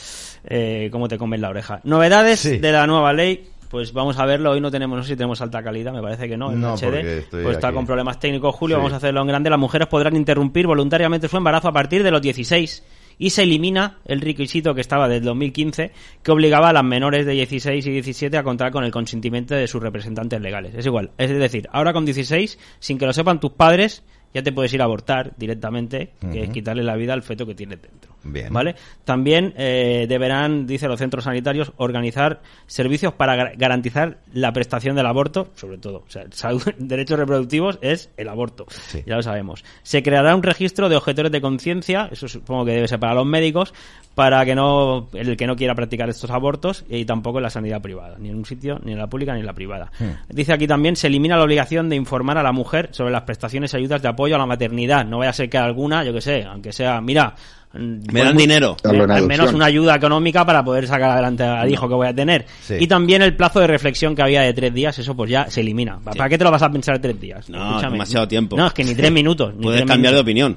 eh, 0.45 0.89
cómo 0.93 1.09
te 1.09 1.19
comes 1.19 1.41
la 1.41 1.51
oreja. 1.51 1.81
Novedades 1.85 2.41
Sí. 2.41 2.59
de 2.59 2.73
la 2.73 2.87
nueva 2.87 3.13
ley, 3.13 3.49
pues 3.71 3.93
vamos 3.93 4.19
a 4.19 4.25
verlo, 4.27 4.53
hoy 4.53 4.61
no 4.61 4.71
tenemos, 4.71 4.97
no 4.97 5.03
sé 5.03 5.11
si 5.11 5.17
tenemos 5.17 5.41
alta 5.41 5.63
calidad, 5.63 5.93
me 5.93 6.01
parece 6.03 6.29
que 6.29 6.37
no, 6.37 6.53
en 6.53 6.61
No, 6.61 6.77
porque 6.77 6.87
HD, 6.87 7.19
estoy 7.19 7.43
pues 7.43 7.57
está 7.57 7.69
aquí. 7.69 7.75
con 7.77 7.87
problemas 7.87 8.21
técnicos, 8.21 8.55
Julio, 8.55 8.77
Sí. 8.77 8.79
vamos 8.79 8.93
a 8.93 8.97
hacerlo 8.97 9.21
en 9.23 9.27
grande, 9.29 9.51
las 9.51 9.59
mujeres 9.59 9.89
podrán 9.89 10.15
interrumpir 10.17 10.67
voluntariamente 10.67 11.29
su 11.29 11.37
embarazo 11.37 11.69
a 11.69 11.73
partir 11.73 12.03
de 12.03 12.11
los 12.11 12.23
16 12.23 12.83
y 13.19 13.31
se 13.31 13.43
elimina 13.43 13.99
el 14.05 14.21
requisito 14.21 14.75
que 14.75 14.81
estaba 14.81 15.09
desde 15.09 15.27
2015 15.27 15.93
que 16.23 16.33
obligaba 16.33 16.71
a 16.71 16.73
las 16.73 16.85
menores 16.85 17.27
de 17.27 17.33
16 17.33 17.87
y 17.87 17.91
17 17.91 18.37
a 18.37 18.43
contar 18.43 18.73
con 18.73 18.85
el 18.85 18.91
consentimiento 18.91 19.55
de 19.55 19.67
sus 19.67 19.83
representantes 19.83 20.41
legales. 20.41 20.75
Es 20.75 20.87
igual, 20.87 21.11
es 21.19 21.31
decir, 21.31 21.69
ahora 21.73 21.93
con 21.93 22.05
16, 22.05 22.59
sin 22.79 22.99
que 22.99 23.07
lo 23.07 23.13
sepan 23.13 23.41
tus 23.41 23.53
padres, 23.53 24.03
ya 24.33 24.43
te 24.43 24.53
puedes 24.53 24.73
ir 24.75 24.83
a 24.83 24.85
abortar 24.85 25.33
directamente, 25.37 26.13
que 26.33 26.43
es 26.43 26.51
quitarle 26.51 26.83
la 26.83 26.97
vida 26.97 27.13
al 27.13 27.23
feto 27.23 27.47
que 27.47 27.55
tienes 27.55 27.81
dentro. 27.81 28.14
Bien. 28.25 28.53
¿Vale? 28.53 28.75
También 29.05 29.53
eh, 29.57 30.07
deberán, 30.09 30.67
dice 30.67 30.89
los 30.89 30.99
centros 30.99 31.25
sanitarios, 31.25 31.73
organizar 31.77 32.41
servicios 32.67 33.13
para 33.13 33.37
gar- 33.37 33.53
garantizar 33.57 34.19
la 34.33 34.53
prestación 34.53 34.97
del 34.97 35.07
aborto, 35.07 35.49
sobre 35.55 35.79
todo. 35.79 36.05
O 36.07 36.11
sea, 36.11 36.25
salud- 36.31 36.75
derechos 36.79 37.19
reproductivos 37.19 37.79
es 37.83 38.11
el 38.17 38.29
aborto. 38.29 38.67
Sí. 38.71 39.03
Ya 39.07 39.17
lo 39.17 39.23
sabemos. 39.23 39.65
Se 39.83 40.03
creará 40.03 40.35
un 40.35 40.43
registro 40.43 40.89
de 40.89 40.97
objetores 40.97 41.31
de 41.33 41.41
conciencia, 41.41 42.09
eso 42.11 42.29
supongo 42.29 42.65
que 42.65 42.73
debe 42.73 42.89
ser 42.89 42.99
para 42.99 43.15
los 43.15 43.27
médicos, 43.27 43.75
para 44.15 44.45
que 44.45 44.55
no 44.55 45.09
el 45.13 45.37
que 45.37 45.47
no 45.47 45.57
quiera 45.57 45.75
practicar 45.75 46.09
estos 46.09 46.31
abortos 46.31 46.85
y 46.89 47.05
tampoco 47.05 47.39
en 47.39 47.43
la 47.45 47.51
sanidad 47.51 47.83
privada, 47.83 48.17
ni 48.19 48.29
en 48.31 48.37
un 48.37 48.45
sitio, 48.45 48.81
ni 48.85 48.93
en 48.93 48.99
la 48.99 49.09
pública, 49.09 49.35
ni 49.35 49.41
en 49.41 49.47
la 49.47 49.53
privada. 49.55 49.91
Hmm. 49.99 50.33
Dice 50.35 50.53
aquí 50.53 50.67
también 50.67 50.97
se 50.97 51.09
elimina 51.09 51.37
la 51.37 51.43
obligación 51.43 51.89
de 51.89 51.97
informar 51.97 52.39
a 52.39 52.43
la 52.43 52.53
mujer 52.53 52.89
sobre 52.93 53.11
las 53.13 53.23
prestaciones 53.23 53.75
y 53.75 53.77
ayudas 53.77 54.01
de 54.03 54.09
apoyo 54.09 54.37
a 54.37 54.39
la 54.39 54.47
maternidad. 54.47 55.05
No 55.05 55.19
vaya 55.19 55.31
a 55.31 55.35
ser 55.35 55.51
que 55.51 55.59
alguna, 55.59 56.05
yo 56.05 56.13
que 56.13 56.21
sé, 56.21 56.45
aunque 56.45 56.73
sea, 56.73 57.01
mira, 57.01 57.35
Me 57.75 58.23
dan 58.23 58.37
dinero. 58.37 58.77
Al 58.85 59.27
menos 59.27 59.53
una 59.53 59.67
ayuda 59.67 59.97
económica 59.97 60.45
para 60.47 60.65
poder 60.65 60.87
sacar 60.87 61.11
adelante 61.11 61.43
al 61.43 61.71
hijo 61.71 61.89
que 61.89 61.95
voy 61.95 62.07
a 62.07 62.15
tener. 62.15 62.47
Sí. 62.63 62.75
Y 62.81 62.87
también 62.87 63.23
el 63.23 63.35
plazo 63.37 63.61
de 63.61 63.67
reflexión 63.67 64.15
que 64.15 64.23
había 64.23 64.43
de 64.43 64.53
tres 64.55 64.73
días, 64.73 64.99
eso 64.99 65.17
pues 65.17 65.31
ya 65.31 65.51
se 65.51 65.61
elimina. 65.61 65.99
¿Para 66.01 66.29
qué 66.29 66.39
te 66.39 66.45
lo 66.45 66.51
vas 66.51 66.63
a 66.63 66.71
pensar 66.71 66.99
tres 67.01 67.21
días? 67.21 67.49
No, 67.51 67.81
demasiado 67.81 68.29
tiempo. 68.29 68.57
No, 68.57 68.67
es 68.69 68.73
que 68.73 68.85
ni 68.85 68.95
tres 68.95 69.11
minutos. 69.13 69.55
ni 69.57 69.63
Puedes 69.63 69.81
tres 69.81 69.91
cambiar 69.91 70.15
de 70.15 70.21
opinión. 70.21 70.57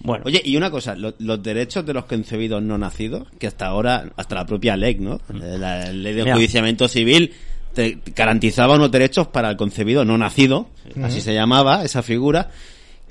Bueno, 0.00 0.24
Oye, 0.26 0.42
y 0.44 0.56
una 0.56 0.70
cosa, 0.70 0.94
lo- 0.94 1.14
los 1.18 1.42
derechos 1.42 1.86
de 1.86 1.94
los 1.94 2.04
concebidos 2.04 2.62
no 2.62 2.76
nacidos, 2.76 3.26
que 3.38 3.46
hasta 3.46 3.66
ahora, 3.66 4.04
hasta 4.16 4.34
la 4.34 4.44
propia 4.44 4.76
ley, 4.76 4.96
¿no? 5.00 5.14
Eh, 5.32 5.56
La 5.58 5.90
ley 5.92 6.12
de 6.12 6.22
Mira. 6.24 6.34
enjuiciamiento 6.34 6.88
civil 6.88 7.32
te 7.72 7.98
garantizaba 8.14 8.74
unos 8.76 8.90
derechos 8.90 9.28
para 9.28 9.48
el 9.50 9.56
concebido 9.56 10.04
no 10.04 10.18
nacido, 10.18 10.68
así 11.02 11.20
se 11.22 11.32
llamaba 11.32 11.84
esa 11.84 12.02
figura. 12.02 12.50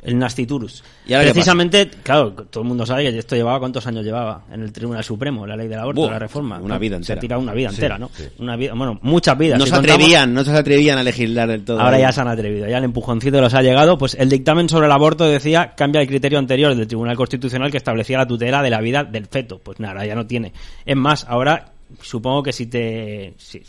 El 0.03 0.17
Nastiturus. 0.19 0.83
¿Y 1.07 1.13
ahora 1.13 1.31
Precisamente, 1.31 1.89
claro, 2.03 2.31
todo 2.33 2.61
el 2.63 2.67
mundo 2.67 2.85
sabe 2.85 3.11
que 3.11 3.17
esto 3.19 3.35
llevaba, 3.35 3.59
¿cuántos 3.59 3.85
años 3.87 4.03
llevaba? 4.05 4.43
En 4.51 4.61
el 4.61 4.71
Tribunal 4.71 5.03
Supremo, 5.03 5.45
la 5.47 5.55
ley 5.55 5.67
del 5.67 5.79
aborto, 5.79 6.01
Buah, 6.01 6.11
la 6.11 6.19
reforma. 6.19 6.59
una 6.59 6.77
vida 6.77 6.95
entera. 6.97 7.15
Se 7.15 7.17
ha 7.17 7.19
tirado 7.19 7.41
una 7.41 7.53
vida 7.53 7.69
Sí, 7.69 7.75
entera, 7.75 7.97
¿no? 7.97 8.09
sí. 8.13 8.23
Una 8.39 8.55
vida, 8.55 8.73
bueno, 8.73 8.99
muchas 9.01 9.37
vidas. 9.37 9.57
No 9.59 9.65
Si 9.65 9.71
se 9.71 9.77
contamos- 9.77 9.95
atrevían, 10.01 10.33
no 10.33 10.43
se 10.43 10.51
atrevían 10.51 10.97
a 10.97 11.03
legislar 11.03 11.47
del 11.49 11.63
todo. 11.65 11.79
Ahora 11.79 11.99
ya 11.99 12.11
se 12.11 12.21
han 12.21 12.27
atrevido, 12.27 12.67
ya 12.67 12.77
el 12.77 12.83
empujoncito 12.83 13.39
los 13.41 13.53
ha 13.53 13.61
llegado. 13.61 13.97
Pues 13.97 14.15
el 14.15 14.29
dictamen 14.29 14.69
sobre 14.69 14.87
el 14.87 14.91
aborto 14.91 15.25
decía 15.25 15.73
cambia 15.75 16.01
el 16.01 16.07
criterio 16.07 16.39
anterior 16.39 16.75
del 16.75 16.87
Tribunal 16.87 17.15
Constitucional 17.15 17.71
que 17.71 17.77
establecía 17.77 18.17
la 18.17 18.27
tutela 18.27 18.61
de 18.61 18.69
la 18.69 18.81
vida 18.81 19.03
del 19.03 19.25
feto. 19.27 19.59
Pues 19.59 19.79
nada, 19.79 20.05
ya 20.05 20.15
no 20.15 20.25
tiene. 20.27 20.53
Es 20.85 20.95
más, 20.95 21.25
ahora 21.29 21.71
supongo 22.01 22.43
que 22.43 22.51
si 22.53 22.65
te. 22.67 23.33
si- 23.37 23.61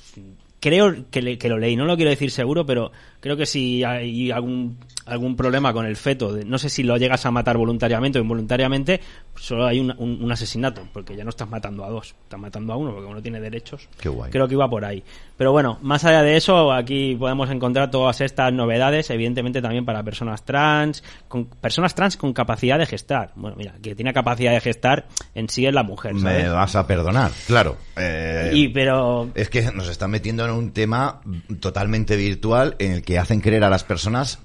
creo 0.61 0.95
que, 1.11 1.21
le- 1.21 1.37
que 1.37 1.51
lo 1.51 1.59
leí, 1.59 1.77
no 1.77 1.85
lo 1.85 1.95
quiero 1.95 2.11
decir 2.11 2.31
seguro, 2.31 2.65
pero 2.65 2.91
creo 3.25 3.39
que 3.39 3.47
si 3.47 3.83
hay 3.83 4.31
algún 4.31 4.77
algún 5.07 5.35
problema 5.37 5.73
con 5.75 5.85
el 5.85 5.97
feto, 5.97 6.33
de- 6.33 6.45
no 6.47 6.57
sé 6.59 6.71
si 6.71 6.83
lo 6.83 6.97
llegas 6.97 7.27
a 7.27 7.31
matar 7.31 7.59
voluntariamente 7.59 8.19
o 8.19 8.23
involuntariamente, 8.23 9.01
solo 9.35 9.67
hay 9.67 9.79
un, 9.81 9.95
un- 9.99 10.23
un 10.25 10.33
asesinato, 10.33 10.83
porque 10.95 11.15
ya 11.17 11.25
no 11.25 11.31
estás 11.31 11.47
matando 11.49 11.85
a 11.85 11.91
dos, 11.91 12.15
estás 12.25 12.41
matando 12.41 12.73
a 12.73 12.77
uno, 12.77 12.93
porque 12.95 13.07
uno 13.11 13.21
tiene 13.21 13.39
derechos. 13.41 13.87
Qué 14.01 14.09
guay. 14.09 14.31
Creo 14.31 14.49
que 14.49 14.55
iba 14.55 14.67
por 14.69 14.83
ahí. 14.85 15.03
Pero 15.37 15.53
bueno, 15.53 15.79
más 15.83 16.05
allá 16.07 16.23
de 16.23 16.37
eso, 16.39 16.73
aquí 16.73 17.17
podemos 17.17 17.51
encontrar 17.51 17.91
todas 17.91 18.21
estas 18.23 18.51
novedades, 18.55 19.11
evidentemente 19.11 19.61
también 19.61 19.85
para 19.85 20.03
personas 20.03 20.43
trans, 20.45 21.03
con 21.29 21.47
personas 21.47 21.95
trans 21.95 22.17
con 22.17 22.33
capacidad 22.33 22.79
de 22.79 22.87
gestar. 22.87 23.33
Bueno, 23.37 23.57
mira, 23.59 23.75
que 23.83 23.95
tiene 23.95 24.13
capacidad 24.15 24.53
de 24.53 24.61
gestar 24.61 25.07
en 25.35 25.49
sí 25.51 25.67
es 25.67 25.75
la 25.75 25.83
mujer, 25.83 26.15
Me 26.15 26.21
¿sabes? 26.21 26.51
vas 26.51 26.77
a 26.77 26.87
perdonar, 26.87 27.31
claro. 27.47 27.77
Eh, 27.97 28.53
Y 28.55 28.69
pero 28.69 29.29
Es 29.35 29.51
que 29.51 29.63
nos 29.73 29.89
están 29.89 30.11
metiendo 30.13 30.45
en 30.47 30.51
un 30.53 30.71
tema 30.73 31.21
totalmente 31.61 32.17
virtual 32.17 32.77
en 32.79 32.93
el 32.93 33.03
que 33.03 33.14
hacen 33.19 33.41
creer 33.41 33.65
a 33.65 33.71
las 33.71 33.85
personas 33.85 34.39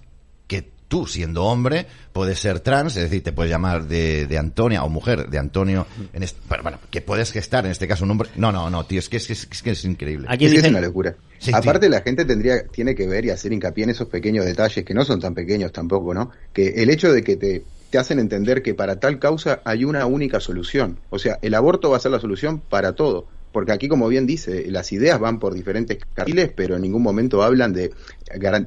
que 0.48 0.68
tú, 0.90 1.06
siendo 1.06 1.46
hombre, 1.46 1.86
puedes 2.12 2.40
ser 2.40 2.60
trans, 2.60 2.98
es 2.98 3.04
decir, 3.04 3.24
te 3.24 3.32
puedes 3.32 3.50
llamar 3.50 3.88
de, 3.88 4.26
de 4.26 4.38
Antonia 4.38 4.84
o 4.84 4.90
mujer, 4.90 5.30
de 5.30 5.38
Antonio, 5.38 5.86
en 6.12 6.24
este, 6.24 6.42
pero 6.50 6.64
bueno, 6.64 6.80
que 6.90 7.02
puedes 7.02 7.32
gestar, 7.32 7.66
en 7.66 7.72
este 7.72 7.88
caso, 7.88 8.04
un 8.04 8.12
hombre. 8.12 8.30
No, 8.36 8.52
no, 8.52 8.70
no, 8.70 8.86
tío, 8.86 9.00
es 9.00 9.08
que 9.08 9.18
es, 9.18 9.28
que 9.28 9.34
es, 9.34 9.48
es 9.50 9.62
que 9.62 9.72
es 9.72 9.86
increíble. 9.86 10.28
aquí 10.30 10.46
Es 10.46 10.52
que 10.52 10.58
es 10.58 10.64
dicen 10.64 10.76
una 10.76 10.86
locura. 10.86 11.16
Sí, 11.38 11.52
Aparte, 11.54 11.88
la 11.88 12.02
gente 12.02 12.26
tendría, 12.26 12.68
tiene 12.68 12.96
que 12.96 13.08
ver 13.08 13.24
y 13.26 13.30
hacer 13.30 13.54
hincapié 13.54 13.86
en 13.86 13.92
esos 13.92 14.10
pequeños 14.10 14.46
detalles 14.46 14.84
que 14.84 14.94
no 14.94 15.06
son 15.06 15.22
tan 15.22 15.34
pequeños 15.34 15.72
tampoco, 15.72 16.14
¿no? 16.14 16.32
Que 16.52 16.82
el 16.82 16.90
hecho 16.90 17.14
de 17.14 17.24
que 17.24 17.38
te, 17.38 17.64
te 17.90 17.98
hacen 17.98 18.20
entender 18.20 18.62
que 18.62 18.74
para 18.74 19.00
tal 19.00 19.20
causa 19.20 19.62
hay 19.64 19.86
una 19.86 20.06
única 20.06 20.40
solución. 20.40 21.00
O 21.10 21.20
sea, 21.20 21.40
el 21.42 21.54
aborto 21.54 21.90
va 21.92 21.98
a 21.98 22.00
ser 22.00 22.12
la 22.12 22.20
solución 22.20 22.60
para 22.60 22.94
todo. 22.94 23.28
Porque 23.52 23.72
aquí, 23.72 23.88
como 23.88 24.08
bien 24.08 24.26
dice, 24.28 24.66
las 24.70 24.92
ideas 24.92 25.20
van 25.20 25.40
por 25.40 25.54
diferentes 25.54 25.98
carriles, 26.14 26.52
pero 26.56 26.76
en 26.76 26.82
ningún 26.82 27.02
momento 27.02 27.42
hablan 27.44 27.74
de 27.74 27.92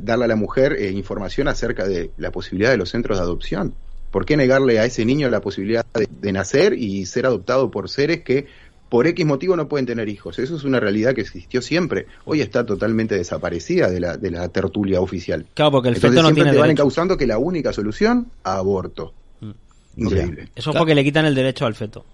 darle 0.01 0.25
a 0.25 0.29
la 0.29 0.37
mujer 0.37 0.73
eh, 0.73 0.91
información 0.91 1.47
acerca 1.49 1.87
de 1.87 2.11
la 2.17 2.31
posibilidad 2.33 2.71
de 2.71 2.77
los 2.79 2.91
centros 2.91 3.19
de 3.19 3.23
adopción. 3.25 3.75
¿Por 4.11 4.27
qué 4.27 4.37
negarle 4.37 4.79
a 4.79 4.85
ese 4.85 5.05
niño 5.05 5.31
la 5.31 5.41
posibilidad 5.41 5.87
de, 5.95 6.09
de 6.21 6.33
nacer 6.33 6.75
y 6.75 7.07
ser 7.07 7.27
adoptado 7.27 7.71
por 7.71 7.89
seres 7.89 8.23
que 8.23 8.47
por 8.91 9.07
X 9.07 9.25
motivo 9.25 9.57
no 9.57 9.69
pueden 9.69 9.87
tener 9.87 10.09
hijos? 10.11 10.39
Eso 10.39 10.57
es 10.57 10.65
una 10.65 10.81
realidad 10.81 11.15
que 11.15 11.23
existió 11.23 11.63
siempre. 11.63 12.07
Hoy 12.27 12.41
está 12.43 12.67
totalmente 12.67 13.15
desaparecida 13.15 13.89
de 13.89 14.01
la, 14.01 14.17
de 14.19 14.31
la 14.31 14.49
tertulia 14.49 15.01
oficial. 15.01 15.47
Claro, 15.55 15.71
porque 15.71 15.89
el 15.89 15.95
Entonces 15.95 16.11
feto 16.11 16.23
no 16.23 16.29
siempre 16.29 16.43
tiene 16.43 16.55
te 16.57 16.59
van 16.59 16.67
derecho. 16.69 16.83
encauzando 16.83 17.17
que 17.17 17.27
la 17.27 17.39
única 17.39 17.73
solución, 17.73 18.27
aborto. 18.43 19.15
Increíble. 19.97 20.49
Eso 20.55 20.71
es 20.73 20.77
porque 20.77 20.95
le 20.95 21.05
quitan 21.05 21.25
el 21.25 21.35
derecho 21.35 21.67
al 21.67 21.75
feto, 21.75 22.05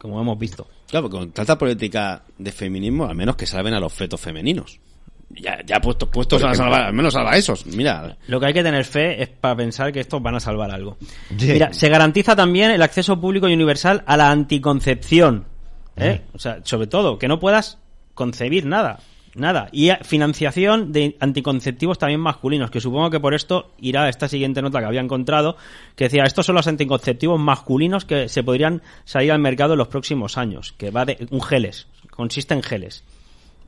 como 0.00 0.20
hemos 0.20 0.38
visto. 0.38 0.66
Claro, 0.88 1.04
porque 1.04 1.18
con 1.18 1.32
tanta 1.32 1.58
política 1.58 2.22
de 2.38 2.52
feminismo, 2.52 3.04
al 3.04 3.14
menos 3.14 3.36
que 3.36 3.44
salven 3.44 3.74
a 3.74 3.80
los 3.80 3.92
fetos 3.92 4.18
femeninos. 4.18 4.80
Ya, 5.28 5.60
ya 5.64 5.78
puestos, 5.80 6.08
puestos 6.08 6.42
a 6.42 6.54
salvar, 6.54 6.84
al 6.84 6.94
menos 6.94 7.12
salva 7.12 7.32
a 7.32 7.36
esos. 7.36 7.66
Mira, 7.66 8.16
Lo 8.26 8.40
que 8.40 8.46
hay 8.46 8.52
que 8.54 8.62
tener 8.62 8.84
fe 8.84 9.22
es 9.22 9.28
para 9.28 9.54
pensar 9.54 9.92
que 9.92 10.00
estos 10.00 10.20
van 10.22 10.34
a 10.34 10.40
salvar 10.40 10.70
algo. 10.70 10.96
Mira, 11.38 11.72
se 11.72 11.88
garantiza 11.88 12.34
también 12.34 12.70
el 12.70 12.82
acceso 12.82 13.20
público 13.20 13.46
y 13.48 13.52
universal 13.52 14.02
a 14.06 14.16
la 14.16 14.30
anticoncepción. 14.30 15.44
¿eh? 15.96 16.22
O 16.32 16.38
sea, 16.38 16.60
sobre 16.64 16.86
todo, 16.86 17.18
que 17.18 17.28
no 17.28 17.38
puedas 17.38 17.78
concebir 18.14 18.64
nada. 18.64 19.00
Nada. 19.34 19.68
Y 19.72 19.90
financiación 20.02 20.92
de 20.92 21.16
anticonceptivos 21.20 21.98
también 21.98 22.20
masculinos, 22.20 22.70
que 22.70 22.80
supongo 22.80 23.10
que 23.10 23.20
por 23.20 23.34
esto 23.34 23.70
irá 23.80 24.08
esta 24.08 24.28
siguiente 24.28 24.60
nota 24.60 24.80
que 24.80 24.86
había 24.86 25.00
encontrado, 25.00 25.56
que 25.94 26.04
decía, 26.04 26.24
estos 26.24 26.46
son 26.46 26.56
los 26.56 26.66
anticonceptivos 26.66 27.38
masculinos 27.38 28.04
que 28.04 28.28
se 28.28 28.42
podrían 28.42 28.82
salir 29.04 29.30
al 29.32 29.38
mercado 29.38 29.74
en 29.74 29.78
los 29.78 29.88
próximos 29.88 30.36
años, 30.36 30.74
que 30.76 30.90
va 30.90 31.04
de 31.04 31.26
un 31.30 31.40
geles, 31.40 31.86
consiste 32.10 32.54
en 32.54 32.62
geles. 32.62 33.04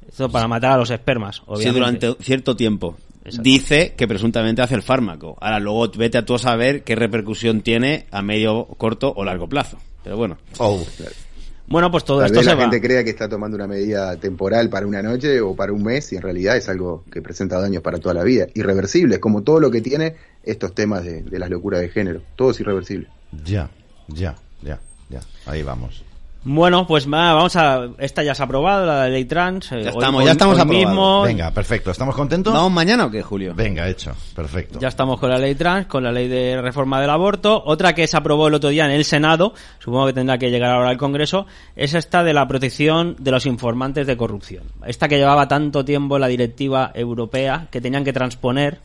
Esto 0.09 0.29
para 0.29 0.49
matar 0.49 0.73
a 0.73 0.77
los 0.79 0.91
espermas, 0.91 1.43
obviamente. 1.47 1.79
durante 2.07 2.25
cierto 2.25 2.57
tiempo 2.57 2.97
Exacto. 3.25 3.43
dice 3.43 3.95
que 3.97 4.09
presuntamente 4.09 4.63
hace 4.63 4.75
el 4.75 4.83
fármaco. 4.83 5.39
Ahora 5.41 5.61
luego 5.61 5.89
vete 5.97 6.19
a 6.19 6.25
tú 6.25 6.35
a 6.35 6.39
saber 6.41 6.83
qué 6.83 6.97
repercusión 6.97 7.61
tiene 7.63 8.07
a 8.11 8.21
medio, 8.21 8.67
corto 8.79 9.13
o 9.15 9.25
largo 9.25 9.49
plazo. 9.49 9.79
Pero 10.03 10.17
bueno, 10.17 10.39
Oh, 10.59 10.85
Bueno, 11.73 11.91
pues 11.91 12.05
todo 12.05 12.19
Tal 12.19 12.27
esto 12.27 12.39
vez 12.39 12.45
se 12.45 12.51
la 12.51 12.55
va. 12.57 12.63
gente 12.63 12.81
crea 12.81 13.03
que 13.03 13.11
está 13.11 13.29
tomando 13.29 13.57
una 13.57 13.67
medida 13.67 14.15
temporal 14.17 14.69
para 14.69 14.87
una 14.87 15.03
noche 15.03 15.41
o 15.41 15.57
para 15.57 15.73
un 15.73 15.83
mes 15.83 16.13
y 16.13 16.17
en 16.17 16.23
realidad 16.23 16.57
es 16.57 16.69
algo 16.69 17.05
que 17.11 17.23
presenta 17.23 17.59
daños 17.59 17.83
para 17.83 17.99
toda 17.99 18.15
la 18.15 18.23
vida. 18.23 18.47
Irreversible, 18.55 19.19
como 19.19 19.43
todo 19.43 19.59
lo 19.59 19.71
que 19.71 19.81
tiene 19.81 20.15
estos 20.45 20.75
temas 20.75 21.03
de, 21.05 21.23
de 21.23 21.39
las 21.39 21.49
locuras 21.51 21.81
de 21.81 21.89
género. 21.89 22.21
Todo 22.37 22.51
es 22.51 22.61
irreversible. 22.61 23.09
ya, 23.45 23.71
ya, 24.09 24.37
ya, 24.63 24.79
ya. 25.09 25.21
Ahí 25.47 25.63
vamos. 25.63 26.05
Bueno, 26.45 26.89
pues 26.89 27.07
va, 27.07 27.35
vamos 27.35 27.55
a. 27.55 27.89
Esta 27.99 28.25
ya 28.25 28.35
se 28.35 28.43
ha 28.43 28.47
aprobado, 28.47 28.85
la 28.85 29.05
de 29.05 29.11
ley 29.11 29.25
trans. 29.27 29.71
eh, 29.71 29.77
Ya 29.85 29.91
hoy- 29.91 29.97
estamos, 29.99 30.19
hoy- 30.21 30.27
ya 30.27 30.33
estamos 30.33 30.57
hoy 30.57 30.61
aprobados. 30.63 30.89
mismo. 30.89 31.23
Venga, 31.23 31.51
perfecto. 31.53 31.93
¿Estamos 31.93 32.17
contentos? 32.17 32.53
¿vamos 32.53 32.73
mañana 32.73 33.05
o 33.07 33.11
qué, 33.13 33.23
Julio? 33.23 33.55
Venga, 33.55 33.89
hecho. 33.89 34.11
Perfecto. 34.35 34.81
Ya 34.81 34.89
estamos 34.89 35.21
con 35.21 35.31
la 35.31 35.39
ley 35.39 35.55
trans, 35.55 35.87
con 35.87 36.03
la 36.03 36.11
ley 36.11 36.27
de 36.27 36.61
reforma 36.61 37.01
del 37.01 37.11
aborto. 37.11 37.63
Otra 37.65 37.95
que 37.95 38.09
se 38.09 38.17
aprobó 38.17 38.49
el 38.49 38.55
otro 38.55 38.71
día 38.71 38.87
en 38.87 38.91
el 38.91 39.05
Senado, 39.05 39.55
supongo 39.79 40.07
que 40.07 40.15
tendrá 40.15 40.37
que 40.37 40.51
llegar 40.51 40.73
ahora 40.73 40.89
al 40.91 40.97
Congreso, 40.99 41.47
es 41.77 41.95
esta 41.95 42.25
de 42.25 42.33
la 42.35 42.49
protección 42.49 43.15
de 43.21 43.31
los 43.31 43.47
informantes 43.47 44.09
de 44.09 44.17
corrupción. 44.17 44.65
Esta 44.85 45.07
que 45.07 45.19
llevaba 45.19 45.47
tanto 45.47 45.85
tiempo 45.85 46.19
la 46.19 46.27
directiva 46.27 46.91
europea 46.93 47.69
que 47.71 47.81
tenían 47.81 48.03
que 48.03 48.13
transponer. 48.13 48.81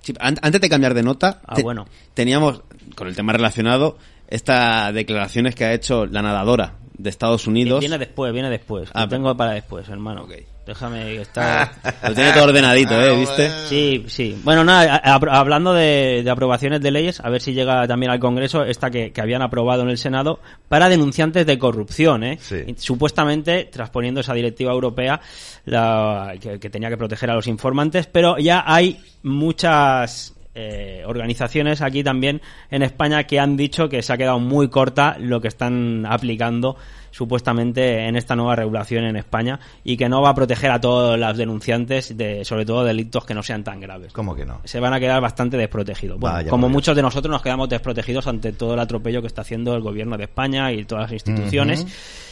Sí, 0.00 0.14
antes 0.18 0.60
de 0.60 0.68
cambiar 0.68 0.94
de 0.94 1.04
nota, 1.04 1.42
Ah, 1.46 1.54
te- 1.54 1.62
bueno. 1.62 1.86
teníamos, 2.14 2.62
con 2.96 3.06
el 3.06 3.14
tema 3.14 3.32
relacionado, 3.34 3.98
estas 4.26 4.92
declaraciones 4.92 5.54
que 5.54 5.64
ha 5.64 5.72
hecho 5.72 6.04
la 6.06 6.22
nadadora 6.22 6.74
de 6.98 7.10
Estados 7.10 7.46
Unidos. 7.46 7.80
Viene 7.80 7.96
después, 7.96 8.32
viene 8.32 8.50
después. 8.50 8.90
Ah, 8.92 9.02
Lo 9.02 9.08
tengo 9.08 9.36
para 9.36 9.52
después, 9.52 9.88
hermano. 9.88 10.24
Ok. 10.24 10.32
Déjame 10.66 11.16
está. 11.16 11.72
Lo 12.06 12.14
tiene 12.14 12.32
todo 12.32 12.44
ordenadito, 12.44 13.00
¿eh? 13.00 13.16
¿Viste? 13.16 13.50
Sí, 13.68 14.04
sí. 14.08 14.38
Bueno, 14.44 14.64
nada, 14.64 14.96
hablando 15.30 15.72
de, 15.72 16.22
de 16.22 16.30
aprobaciones 16.30 16.82
de 16.82 16.90
leyes, 16.90 17.20
a 17.20 17.30
ver 17.30 17.40
si 17.40 17.54
llega 17.54 17.86
también 17.88 18.12
al 18.12 18.18
Congreso 18.18 18.64
esta 18.64 18.90
que, 18.90 19.10
que 19.10 19.20
habían 19.22 19.40
aprobado 19.40 19.82
en 19.82 19.88
el 19.88 19.96
Senado 19.96 20.40
para 20.68 20.90
denunciantes 20.90 21.46
de 21.46 21.58
corrupción, 21.58 22.22
¿eh? 22.22 22.38
Sí. 22.38 22.74
Supuestamente 22.76 23.64
transponiendo 23.72 24.20
esa 24.20 24.34
directiva 24.34 24.72
europea 24.72 25.22
la, 25.64 26.34
que, 26.38 26.60
que 26.60 26.68
tenía 26.68 26.90
que 26.90 26.98
proteger 26.98 27.30
a 27.30 27.34
los 27.34 27.46
informantes, 27.46 28.06
pero 28.06 28.36
ya 28.36 28.62
hay 28.66 29.00
muchas 29.22 30.34
eh, 30.60 31.04
organizaciones 31.06 31.82
aquí 31.82 32.02
también 32.02 32.42
en 32.72 32.82
España 32.82 33.22
que 33.28 33.38
han 33.38 33.56
dicho 33.56 33.88
que 33.88 34.02
se 34.02 34.12
ha 34.12 34.16
quedado 34.16 34.40
muy 34.40 34.68
corta 34.70 35.16
lo 35.20 35.40
que 35.40 35.46
están 35.46 36.04
aplicando 36.04 36.76
supuestamente 37.10 38.06
en 38.06 38.16
esta 38.16 38.36
nueva 38.36 38.56
regulación 38.56 39.04
en 39.04 39.16
España 39.16 39.60
y 39.84 39.96
que 39.96 40.08
no 40.08 40.22
va 40.22 40.30
a 40.30 40.34
proteger 40.34 40.70
a 40.70 40.80
todos 40.80 41.18
los 41.18 41.36
denunciantes 41.36 42.16
de 42.16 42.44
sobre 42.44 42.64
todo 42.64 42.84
delitos 42.84 43.24
que 43.24 43.34
no 43.34 43.42
sean 43.42 43.64
tan 43.64 43.80
graves. 43.80 44.12
¿Cómo 44.12 44.34
que 44.34 44.44
no? 44.44 44.60
Se 44.64 44.80
van 44.80 44.92
a 44.92 45.00
quedar 45.00 45.20
bastante 45.20 45.56
desprotegidos. 45.56 46.18
Bueno, 46.18 46.36
Vaya, 46.36 46.50
como 46.50 46.66
vaya. 46.66 46.72
muchos 46.72 46.96
de 46.96 47.02
nosotros 47.02 47.30
nos 47.32 47.42
quedamos 47.42 47.68
desprotegidos 47.68 48.26
ante 48.26 48.52
todo 48.52 48.74
el 48.74 48.80
atropello 48.80 49.20
que 49.20 49.26
está 49.28 49.42
haciendo 49.42 49.74
el 49.74 49.82
gobierno 49.82 50.16
de 50.16 50.24
España 50.24 50.72
y 50.72 50.84
todas 50.84 51.04
las 51.04 51.12
instituciones. 51.12 51.86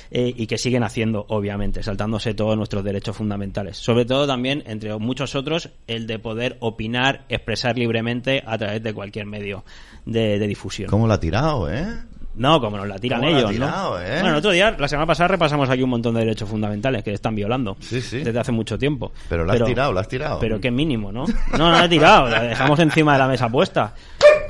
Eh, 0.08 0.32
y 0.36 0.46
que 0.46 0.56
siguen 0.56 0.84
haciendo, 0.84 1.26
obviamente, 1.30 1.82
saltándose 1.82 2.32
todos 2.32 2.56
nuestros 2.56 2.84
derechos 2.84 3.16
fundamentales. 3.16 3.76
Sobre 3.76 4.04
todo 4.04 4.24
también, 4.24 4.62
entre 4.66 4.96
muchos 4.98 5.34
otros, 5.34 5.70
el 5.88 6.06
de 6.06 6.20
poder 6.20 6.58
opinar, 6.60 7.24
expresar 7.28 7.76
libremente 7.76 8.40
a 8.46 8.56
través 8.56 8.80
de 8.84 8.94
cualquier 8.94 9.26
medio 9.26 9.64
de, 10.04 10.38
de 10.38 10.46
difusión. 10.46 10.90
¿Cómo 10.90 11.08
la 11.08 11.14
ha 11.14 11.20
tirado, 11.20 11.68
eh? 11.68 11.88
No, 12.36 12.60
como 12.60 12.76
nos 12.76 12.86
la 12.86 12.98
tiran 12.98 13.20
¿Cómo 13.20 13.32
la 13.32 13.38
ellos, 13.38 13.50
tirado, 13.50 13.98
¿no? 13.98 14.04
eh? 14.04 14.10
Bueno, 14.20 14.28
el 14.30 14.34
otro 14.36 14.50
día, 14.50 14.76
la 14.78 14.88
semana 14.88 15.06
pasada, 15.06 15.28
repasamos 15.28 15.68
aquí 15.70 15.82
un 15.82 15.90
montón 15.90 16.14
de 16.14 16.20
derechos 16.20 16.48
fundamentales 16.48 17.02
que 17.02 17.12
están 17.12 17.34
violando 17.34 17.76
Sí, 17.80 18.00
sí. 18.00 18.18
desde 18.18 18.38
hace 18.38 18.52
mucho 18.52 18.78
tiempo. 18.78 19.12
Pero 19.28 19.44
la 19.44 19.54
has 19.54 19.64
tirado, 19.64 19.92
la 19.92 20.00
has 20.02 20.08
tirado. 20.08 20.38
Pero 20.38 20.60
qué 20.60 20.70
mínimo, 20.70 21.10
¿no? 21.12 21.24
No, 21.52 21.58
no 21.58 21.70
la 21.72 21.84
he 21.86 21.88
tirado, 21.88 22.28
la 22.28 22.42
dejamos 22.42 22.78
encima 22.80 23.14
de 23.14 23.18
la 23.20 23.28
mesa 23.28 23.48
puesta, 23.48 23.94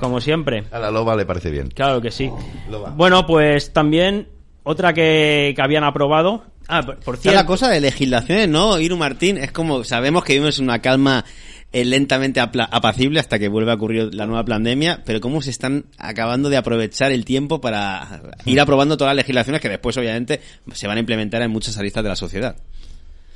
como 0.01 0.21
siempre. 0.21 0.65
A 0.73 0.79
la 0.79 0.91
loba 0.91 1.15
le 1.17 1.25
parece 1.27 1.51
bien. 1.51 1.69
Claro 1.69 2.01
que 2.01 2.11
sí. 2.11 2.31
Bueno, 2.97 3.25
pues 3.27 3.73
también 3.73 4.29
otra 4.65 4.93
que, 4.93 5.53
que 5.55 5.63
habían 5.63 5.85
aprobado. 5.85 6.43
Ah, 6.69 6.83
por, 6.83 7.17
cierto. 7.17 7.39
la 7.39 7.47
cosa 7.47 7.69
de 7.69 7.81
legislaciones, 7.81 8.49
¿no? 8.49 8.81
Iru 8.81 8.97
Martín, 8.97 9.39
es 9.39 9.53
como, 9.53 9.85
sabemos 9.85 10.25
que 10.25 10.33
vivimos 10.33 10.59
en 10.59 10.65
una 10.65 10.81
calma 10.81 11.25
eh, 11.73 11.85
lentamente 11.85 12.41
apla- 12.41 12.69
apacible 12.71 13.21
hasta 13.21 13.39
que 13.39 13.49
vuelve 13.49 13.71
a 13.73 13.75
ocurrir 13.75 14.15
la 14.15 14.27
nueva 14.27 14.45
pandemia, 14.45 15.03
pero 15.05 15.21
cómo 15.21 15.43
se 15.43 15.51
están 15.51 15.85
acabando 15.99 16.49
de 16.49 16.57
aprovechar 16.57 17.13
el 17.13 17.25
tiempo 17.25 17.61
para 17.61 18.23
ir 18.45 18.61
aprobando 18.61 18.97
todas 18.97 19.11
las 19.15 19.25
legislaciones 19.25 19.61
que 19.61 19.69
después, 19.69 19.97
obviamente, 19.97 20.41
se 20.73 20.87
van 20.87 20.97
a 20.97 21.01
implementar 21.01 21.43
en 21.43 21.51
muchas 21.51 21.77
aristas 21.79 22.03
de 22.03 22.09
la 22.09 22.17
sociedad. 22.17 22.57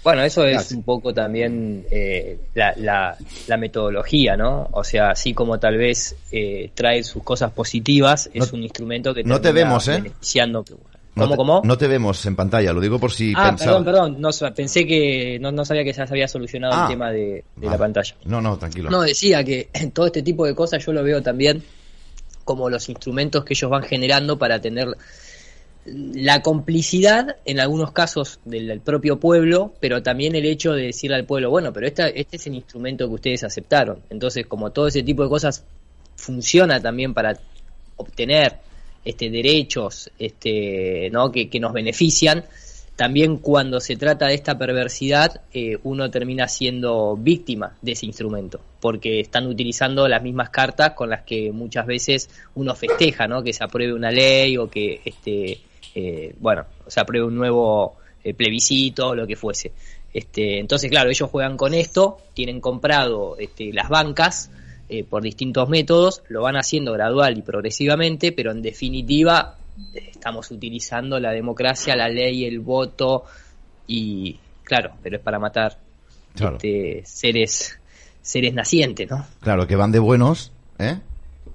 Bueno, 0.03 0.23
eso 0.23 0.47
es 0.47 0.73
un 0.73 0.83
poco 0.83 1.13
también 1.13 1.85
eh, 1.91 2.39
la, 2.55 2.73
la, 2.79 3.19
la 3.47 3.57
metodología, 3.59 4.35
¿no? 4.35 4.71
O 4.73 4.83
sea, 4.83 5.11
así 5.11 5.35
como 5.35 5.61
tal 5.61 5.77
vez 5.77 6.17
eh, 6.33 6.71
trae 6.73 7.03
sus 7.05 7.23
cosas 7.23 7.53
positivas, 7.53 8.31
es 8.33 8.51
No- 8.51 8.57
un 8.57 8.63
instrumento 8.63 9.13
que 9.13 9.25
no 9.25 9.43
te 9.43 9.53
vemos, 9.53 9.87
¿eh? 9.89 10.01
beneficiando. 10.01 10.65
¿Cómo, 11.25 11.35
te, 11.35 11.37
cómo? 11.37 11.63
No 11.65 11.79
te 11.79 11.89
vemos 11.89 12.25
en 12.27 12.37
pantalla, 12.37 12.73
lo 12.73 12.81
digo 12.81 12.99
por 12.99 13.13
si 13.13 13.33
ah, 13.37 13.51
pensaba. 13.51 13.85
perdón, 13.85 14.15
perdón. 14.15 14.21
No, 14.21 14.31
pensé 14.55 14.87
que 14.87 15.39
no, 15.41 15.53
no 15.53 15.65
sabía 15.65 15.85
que 15.85 15.93
ya 15.93 16.07
se 16.07 16.13
había 16.13 16.29
solucionado 16.29 16.75
Ah. 16.75 16.83
el 16.85 16.89
tema 16.89 17.11
de, 17.11 17.19
de 17.19 17.45
Vale. 17.57 17.71
la 17.71 17.79
pantalla. 17.79 18.15
No, 18.25 18.41
no, 18.41 18.59
tranquilo. 18.59 18.91
No, 18.91 19.03
decía 19.03 19.45
que 19.45 19.69
todo 19.95 20.07
este 20.07 20.23
tipo 20.23 20.47
de 20.47 20.55
cosas 20.55 20.85
yo 20.85 20.93
lo 20.93 21.03
veo 21.03 21.23
también 21.23 21.63
como 22.45 22.69
los 22.69 22.89
instrumentos 22.89 23.45
que 23.45 23.55
ellos 23.55 23.71
van 23.71 23.83
generando 23.83 24.39
para 24.39 24.61
tener 24.61 24.89
la 25.85 26.43
complicidad 26.43 27.37
en 27.45 27.61
algunos 27.61 27.93
casos 27.93 28.41
del, 28.45 28.81
propio 28.81 29.19
pueblo, 29.19 29.73
pero 29.81 30.03
también 30.03 30.35
el 30.35 30.45
hecho 30.45 30.73
de 30.73 30.85
decirle 30.85 31.17
al 31.17 31.25
pueblo, 31.25 31.51
bueno, 31.51 31.73
pero 31.73 31.87
esta, 31.87 32.09
este 32.09 32.37
es 32.37 32.47
el 32.47 32.55
instrumento 32.55 33.09
que 33.09 33.15
ustedes 33.15 33.45
aceptaron. 33.45 34.01
Entonces, 34.11 34.47
como 34.47 34.71
todo 34.71 34.89
ese 34.89 35.03
tipo 35.03 35.23
de 35.23 35.29
cosas 35.29 35.65
funciona 36.17 36.81
también 36.81 37.15
para 37.15 37.39
obtener 37.97 38.59
este, 39.05 39.31
derechos 39.31 40.11
este, 40.19 41.09
¿no? 41.11 41.31
que, 41.33 41.49
nos 41.61 41.73
benefician, 41.73 42.45
también 42.97 43.39
cuando 43.39 43.81
se 43.81 43.97
trata 43.97 44.27
de 44.27 44.35
esta 44.35 44.59
perversidad, 44.59 45.41
eh, 45.55 45.79
uno 45.85 46.11
termina 46.11 46.49
siendo 46.49 47.17
víctima 47.17 47.77
de 47.81 47.93
ese 47.93 48.05
instrumento, 48.05 48.61
porque 48.81 49.21
están 49.21 49.47
utilizando 49.47 50.07
las 50.07 50.23
mismas 50.23 50.51
cartas 50.51 50.93
con 50.93 51.09
las 51.09 51.23
que 51.23 51.51
muchas 51.51 51.87
veces 51.87 52.29
uno 52.55 52.75
festeja, 52.75 53.27
¿no? 53.27 53.43
que 53.43 53.55
se 53.55 53.65
apruebe 53.65 53.95
una 53.95 54.11
ley 54.11 54.59
o 54.59 54.69
que 54.69 55.01
este, 55.05 55.61
eh, 55.95 56.35
bueno, 56.39 56.67
se 56.87 57.01
apruebe 57.01 57.27
un 57.27 57.37
nuevo 57.37 57.97
eh, 58.23 58.35
plebiscito 58.35 59.09
o 59.09 59.15
lo 59.15 59.27
que 59.27 59.37
fuese. 59.37 59.73
Este, 60.13 60.59
entonces, 60.59 60.91
claro, 60.91 61.09
ellos 61.09 61.31
juegan 61.31 61.57
con 61.57 61.73
esto, 61.73 62.19
tienen 62.35 62.61
comprado 62.61 63.37
este, 63.39 63.73
las 63.73 63.89
bancas 63.89 64.51
eh, 64.93 65.05
por 65.05 65.23
distintos 65.23 65.69
métodos, 65.69 66.25
lo 66.29 66.43
van 66.43 66.57
haciendo 66.57 66.93
gradual 66.93 67.39
y 67.39 67.43
progresivamente, 67.43 68.33
pero 68.33 68.51
en 68.51 68.61
definitiva 68.61 69.57
estamos 69.95 70.51
utilizando 70.51 71.21
la 71.21 71.31
democracia, 71.31 71.95
la 71.95 72.09
ley, 72.09 72.45
el 72.45 72.59
voto 72.59 73.25
y, 73.87 74.39
claro, 74.65 74.95
pero 75.01 75.19
es 75.19 75.23
para 75.23 75.39
matar 75.39 75.79
este, 76.35 77.03
seres 77.05 77.79
seres 78.21 78.53
nacientes, 78.53 79.09
¿no? 79.09 79.25
Claro, 79.41 79.67
que 79.69 79.77
van 79.77 79.93
de 79.93 80.01
buenos, 80.01 80.51
¿eh? 80.79 80.99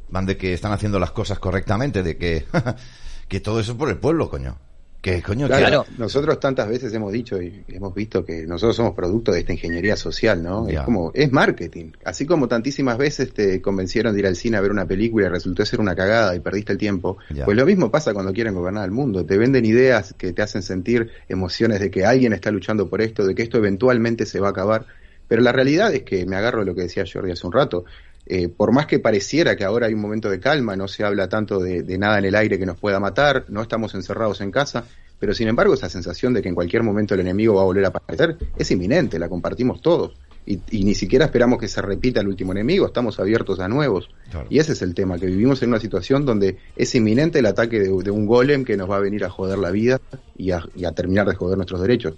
Van 0.07 0.25
de 0.25 0.37
que 0.37 0.53
están 0.53 0.71
haciendo 0.71 0.97
las 0.97 1.11
cosas 1.11 1.37
correctamente, 1.37 2.03
de 2.03 2.17
que 2.17 2.45
que 3.27 3.41
todo 3.41 3.59
eso 3.59 3.77
por 3.77 3.89
el 3.89 3.97
pueblo, 3.97 4.29
coño. 4.29 4.57
Que, 5.05 5.21
coño, 5.21 5.45
claro, 5.45 5.85
nosotros 5.99 6.39
tantas 6.39 6.67
veces 6.67 6.91
hemos 6.95 7.11
dicho 7.11 7.39
y 7.39 7.63
hemos 7.67 7.93
visto 7.93 8.25
que 8.25 8.47
nosotros 8.47 8.75
somos 8.75 8.95
producto 8.95 9.31
de 9.31 9.41
esta 9.41 9.53
ingeniería 9.53 9.95
social, 9.95 10.41
¿no? 10.41 10.67
Es 10.67 10.81
como, 10.81 11.11
es 11.13 11.31
marketing. 11.31 11.91
Así 12.03 12.25
como 12.25 12.47
tantísimas 12.47 12.97
veces 12.97 13.31
te 13.31 13.61
convencieron 13.61 14.15
de 14.15 14.21
ir 14.21 14.25
al 14.25 14.35
cine 14.35 14.57
a 14.57 14.61
ver 14.61 14.71
una 14.71 14.87
película 14.87 15.27
y 15.27 15.29
resultó 15.29 15.63
ser 15.63 15.79
una 15.79 15.95
cagada 15.95 16.35
y 16.35 16.39
perdiste 16.39 16.71
el 16.71 16.79
tiempo, 16.79 17.19
pues 17.45 17.55
lo 17.55 17.67
mismo 17.67 17.91
pasa 17.91 18.15
cuando 18.15 18.33
quieren 18.33 18.55
gobernar 18.55 18.85
el 18.85 18.89
mundo. 18.89 19.23
Te 19.23 19.37
venden 19.37 19.63
ideas 19.65 20.15
que 20.17 20.33
te 20.33 20.41
hacen 20.41 20.63
sentir 20.63 21.11
emociones 21.29 21.81
de 21.81 21.91
que 21.91 22.03
alguien 22.03 22.33
está 22.33 22.49
luchando 22.49 22.89
por 22.89 22.99
esto, 22.99 23.27
de 23.27 23.35
que 23.35 23.43
esto 23.43 23.59
eventualmente 23.59 24.25
se 24.25 24.39
va 24.39 24.47
a 24.47 24.51
acabar. 24.51 24.87
Pero 25.27 25.43
la 25.43 25.51
realidad 25.51 25.93
es 25.93 26.01
que 26.01 26.25
me 26.25 26.35
agarro 26.35 26.61
a 26.61 26.65
lo 26.65 26.73
que 26.73 26.81
decía 26.81 27.03
Jordi 27.11 27.31
hace 27.31 27.45
un 27.45 27.53
rato. 27.53 27.85
Eh, 28.27 28.49
por 28.49 28.71
más 28.71 28.87
que 28.87 28.99
pareciera 28.99 29.55
que 29.55 29.63
ahora 29.63 29.87
hay 29.87 29.93
un 29.93 30.01
momento 30.01 30.29
de 30.29 30.39
calma, 30.39 30.75
no 30.75 30.87
se 30.87 31.03
habla 31.03 31.29
tanto 31.29 31.59
de, 31.59 31.97
nada 31.97 32.17
en 32.17 32.25
el 32.25 32.35
aire 32.35 32.57
que 32.57 32.65
nos 32.65 32.77
pueda 32.77 32.99
matar, 32.99 33.45
no 33.49 33.61
estamos 33.61 33.93
encerrados 33.93 34.41
en 34.41 34.51
casa, 34.51 34.85
pero 35.19 35.33
sin 35.33 35.47
embargo 35.47 35.73
esa 35.73 35.89
sensación 35.89 36.33
de 36.33 36.41
que 36.41 36.49
en 36.49 36.55
cualquier 36.55 36.81
momento 36.81 37.13
el 37.13 37.19
enemigo 37.21 37.55
va 37.55 37.61
a 37.61 37.65
volver 37.65 37.85
a 37.85 37.89
aparecer 37.89 38.37
es 38.57 38.71
inminente, 38.71 39.19
la 39.19 39.29
compartimos 39.29 39.81
todos. 39.81 40.17
Y, 40.47 40.83
ni 40.83 40.93
siquiera 40.93 41.25
esperamos 41.25 41.59
que 41.59 41.67
se 41.67 41.81
repita 41.81 42.21
el 42.21 42.27
último 42.27 42.51
enemigo, 42.51 42.85
estamos 42.85 43.19
abiertos 43.19 43.59
a 43.59 43.67
nuevos. 43.67 44.11
Y 44.47 44.59
ese 44.59 44.73
es 44.73 44.83
el 44.83 44.93
tema, 44.93 45.17
que 45.17 45.25
vivimos 45.25 45.63
en 45.63 45.69
una 45.69 45.79
situación 45.79 46.23
donde 46.23 46.57
es 46.75 46.93
inminente 46.93 47.39
el 47.39 47.47
ataque 47.47 47.79
de, 47.79 47.89
un 47.89 48.25
golem 48.27 48.63
que 48.63 48.77
nos 48.77 48.87
va 48.87 48.97
a 48.97 48.99
venir 48.99 49.25
a 49.25 49.29
joder 49.31 49.57
la 49.57 49.71
vida 49.71 49.99
y 50.37 50.51
a 50.51 50.91
terminar 50.93 51.27
de 51.27 51.33
joder 51.33 51.57
nuestros 51.57 51.81
derechos. 51.81 52.15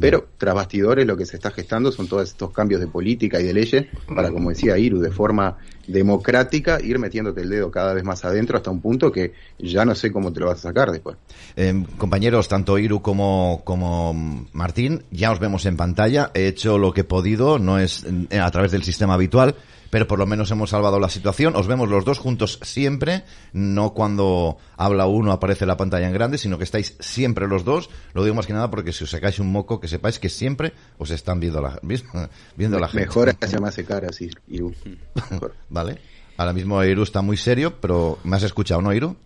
Pero 0.00 0.28
tras 0.38 0.54
bastidores 0.54 1.06
lo 1.06 1.16
que 1.16 1.26
se 1.26 1.36
está 1.36 1.50
gestando 1.50 1.92
son 1.92 2.08
todos 2.08 2.28
estos 2.28 2.50
cambios 2.52 2.80
de 2.80 2.86
política 2.86 3.40
y 3.40 3.44
de 3.44 3.54
leyes 3.54 3.86
para, 4.14 4.30
como 4.30 4.50
decía 4.50 4.78
Iru, 4.78 5.00
de 5.00 5.10
forma 5.10 5.56
democrática 5.86 6.80
ir 6.82 6.98
metiéndote 6.98 7.42
el 7.42 7.48
dedo 7.48 7.70
cada 7.70 7.94
vez 7.94 8.04
más 8.04 8.24
adentro 8.24 8.56
hasta 8.56 8.70
un 8.70 8.80
punto 8.80 9.12
que 9.12 9.32
ya 9.58 9.84
no 9.84 9.94
sé 9.94 10.10
cómo 10.10 10.32
te 10.32 10.40
lo 10.40 10.46
vas 10.46 10.58
a 10.58 10.68
sacar 10.68 10.90
después. 10.90 11.16
Eh, 11.56 11.84
compañeros, 11.96 12.48
tanto 12.48 12.78
Iru 12.78 13.00
como, 13.02 13.62
como 13.64 14.46
Martín, 14.52 15.04
ya 15.10 15.30
os 15.32 15.38
vemos 15.38 15.64
en 15.66 15.76
pantalla. 15.76 16.30
He 16.34 16.48
hecho 16.48 16.78
lo 16.78 16.92
que 16.92 17.02
he 17.02 17.04
podido, 17.04 17.58
no 17.58 17.78
es 17.78 18.04
eh, 18.30 18.38
a 18.38 18.50
través 18.50 18.72
del 18.72 18.82
sistema 18.82 19.14
habitual 19.14 19.54
pero 19.90 20.06
por 20.06 20.18
lo 20.18 20.26
menos 20.26 20.50
hemos 20.50 20.70
salvado 20.70 20.98
la 20.98 21.08
situación. 21.08 21.56
Os 21.56 21.66
vemos 21.66 21.88
los 21.88 22.04
dos 22.04 22.18
juntos 22.18 22.58
siempre, 22.62 23.24
no 23.52 23.92
cuando 23.94 24.58
habla 24.76 25.06
uno 25.06 25.32
aparece 25.32 25.66
la 25.66 25.76
pantalla 25.76 26.06
en 26.06 26.12
grande, 26.12 26.38
sino 26.38 26.58
que 26.58 26.64
estáis 26.64 26.96
siempre 27.00 27.48
los 27.48 27.64
dos. 27.64 27.90
Lo 28.12 28.24
digo 28.24 28.34
más 28.34 28.46
que 28.46 28.52
nada 28.52 28.70
porque 28.70 28.92
si 28.92 29.04
os 29.04 29.10
sacáis 29.10 29.38
un 29.38 29.50
moco, 29.52 29.80
que 29.80 29.88
sepáis 29.88 30.18
que 30.18 30.28
siempre 30.28 30.72
os 30.98 31.10
están 31.10 31.40
viendo 31.40 31.60
la, 31.60 31.78
viendo 32.56 32.78
la 32.78 32.88
gente. 32.88 33.06
Mejor 33.06 33.36
que 33.36 33.46
se 33.46 33.60
me 33.60 33.68
hace 33.68 33.84
cara 33.84 34.08
así, 34.10 34.30
Iru. 34.48 34.74
vale. 35.68 35.98
Ahora 36.36 36.52
mismo 36.52 36.82
Iru 36.82 37.02
está 37.02 37.22
muy 37.22 37.36
serio, 37.36 37.80
pero 37.80 38.18
¿me 38.24 38.36
has 38.36 38.42
escuchado, 38.42 38.82
no, 38.82 38.92
Iru? 38.92 39.16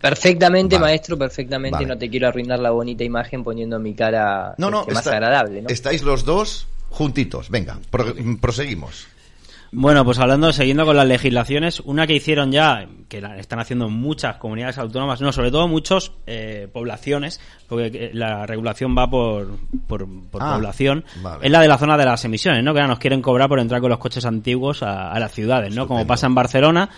Perfectamente, 0.00 0.78
maestro, 0.78 1.18
perfectamente. 1.18 1.84
No 1.84 1.98
te 1.98 2.08
quiero 2.08 2.28
arruinar 2.28 2.58
la 2.58 2.70
bonita 2.70 3.04
imagen 3.04 3.44
poniendo 3.44 3.78
mi 3.78 3.94
cara 3.94 4.54
no, 4.56 4.70
no, 4.70 4.80
este, 4.80 4.94
más 4.94 5.06
agradable. 5.06 5.62
¿no? 5.62 5.68
Estáis 5.68 6.02
los 6.02 6.24
dos 6.24 6.66
juntitos. 6.88 7.50
Venga, 7.50 7.78
proseguimos. 8.40 9.06
Bueno, 9.72 10.04
pues 10.04 10.18
hablando, 10.18 10.52
siguiendo 10.52 10.84
con 10.84 10.96
las 10.96 11.06
legislaciones, 11.06 11.78
una 11.80 12.06
que 12.06 12.14
hicieron 12.14 12.50
ya, 12.50 12.88
que 13.08 13.20
la 13.20 13.38
están 13.38 13.60
haciendo 13.60 13.88
muchas 13.88 14.36
comunidades 14.36 14.78
autónomas, 14.78 15.20
no, 15.20 15.30
sobre 15.32 15.52
todo 15.52 15.68
muchas 15.68 16.10
eh, 16.26 16.68
poblaciones, 16.72 17.40
porque 17.68 18.10
la 18.12 18.46
regulación 18.46 18.96
va 18.98 19.08
por, 19.08 19.58
por, 19.86 20.08
ah, 20.40 20.54
población, 20.54 21.04
es 21.40 21.50
la 21.50 21.60
de 21.60 21.68
la 21.68 21.78
zona 21.78 21.96
de 21.96 22.04
las 22.04 22.24
emisiones, 22.24 22.64
¿no? 22.64 22.72
Que 22.72 22.80
ahora 22.80 22.88
nos 22.88 22.98
quieren 22.98 23.22
cobrar 23.22 23.48
por 23.48 23.60
entrar 23.60 23.80
con 23.80 23.90
los 23.90 24.00
coches 24.00 24.24
antiguos 24.24 24.82
a, 24.82 25.16
las 25.20 25.32
ciudades, 25.32 25.72
¿no? 25.74 25.86
Como 25.86 26.04
pasa 26.06 26.26
en 26.26 26.34
Barcelona. 26.34 26.90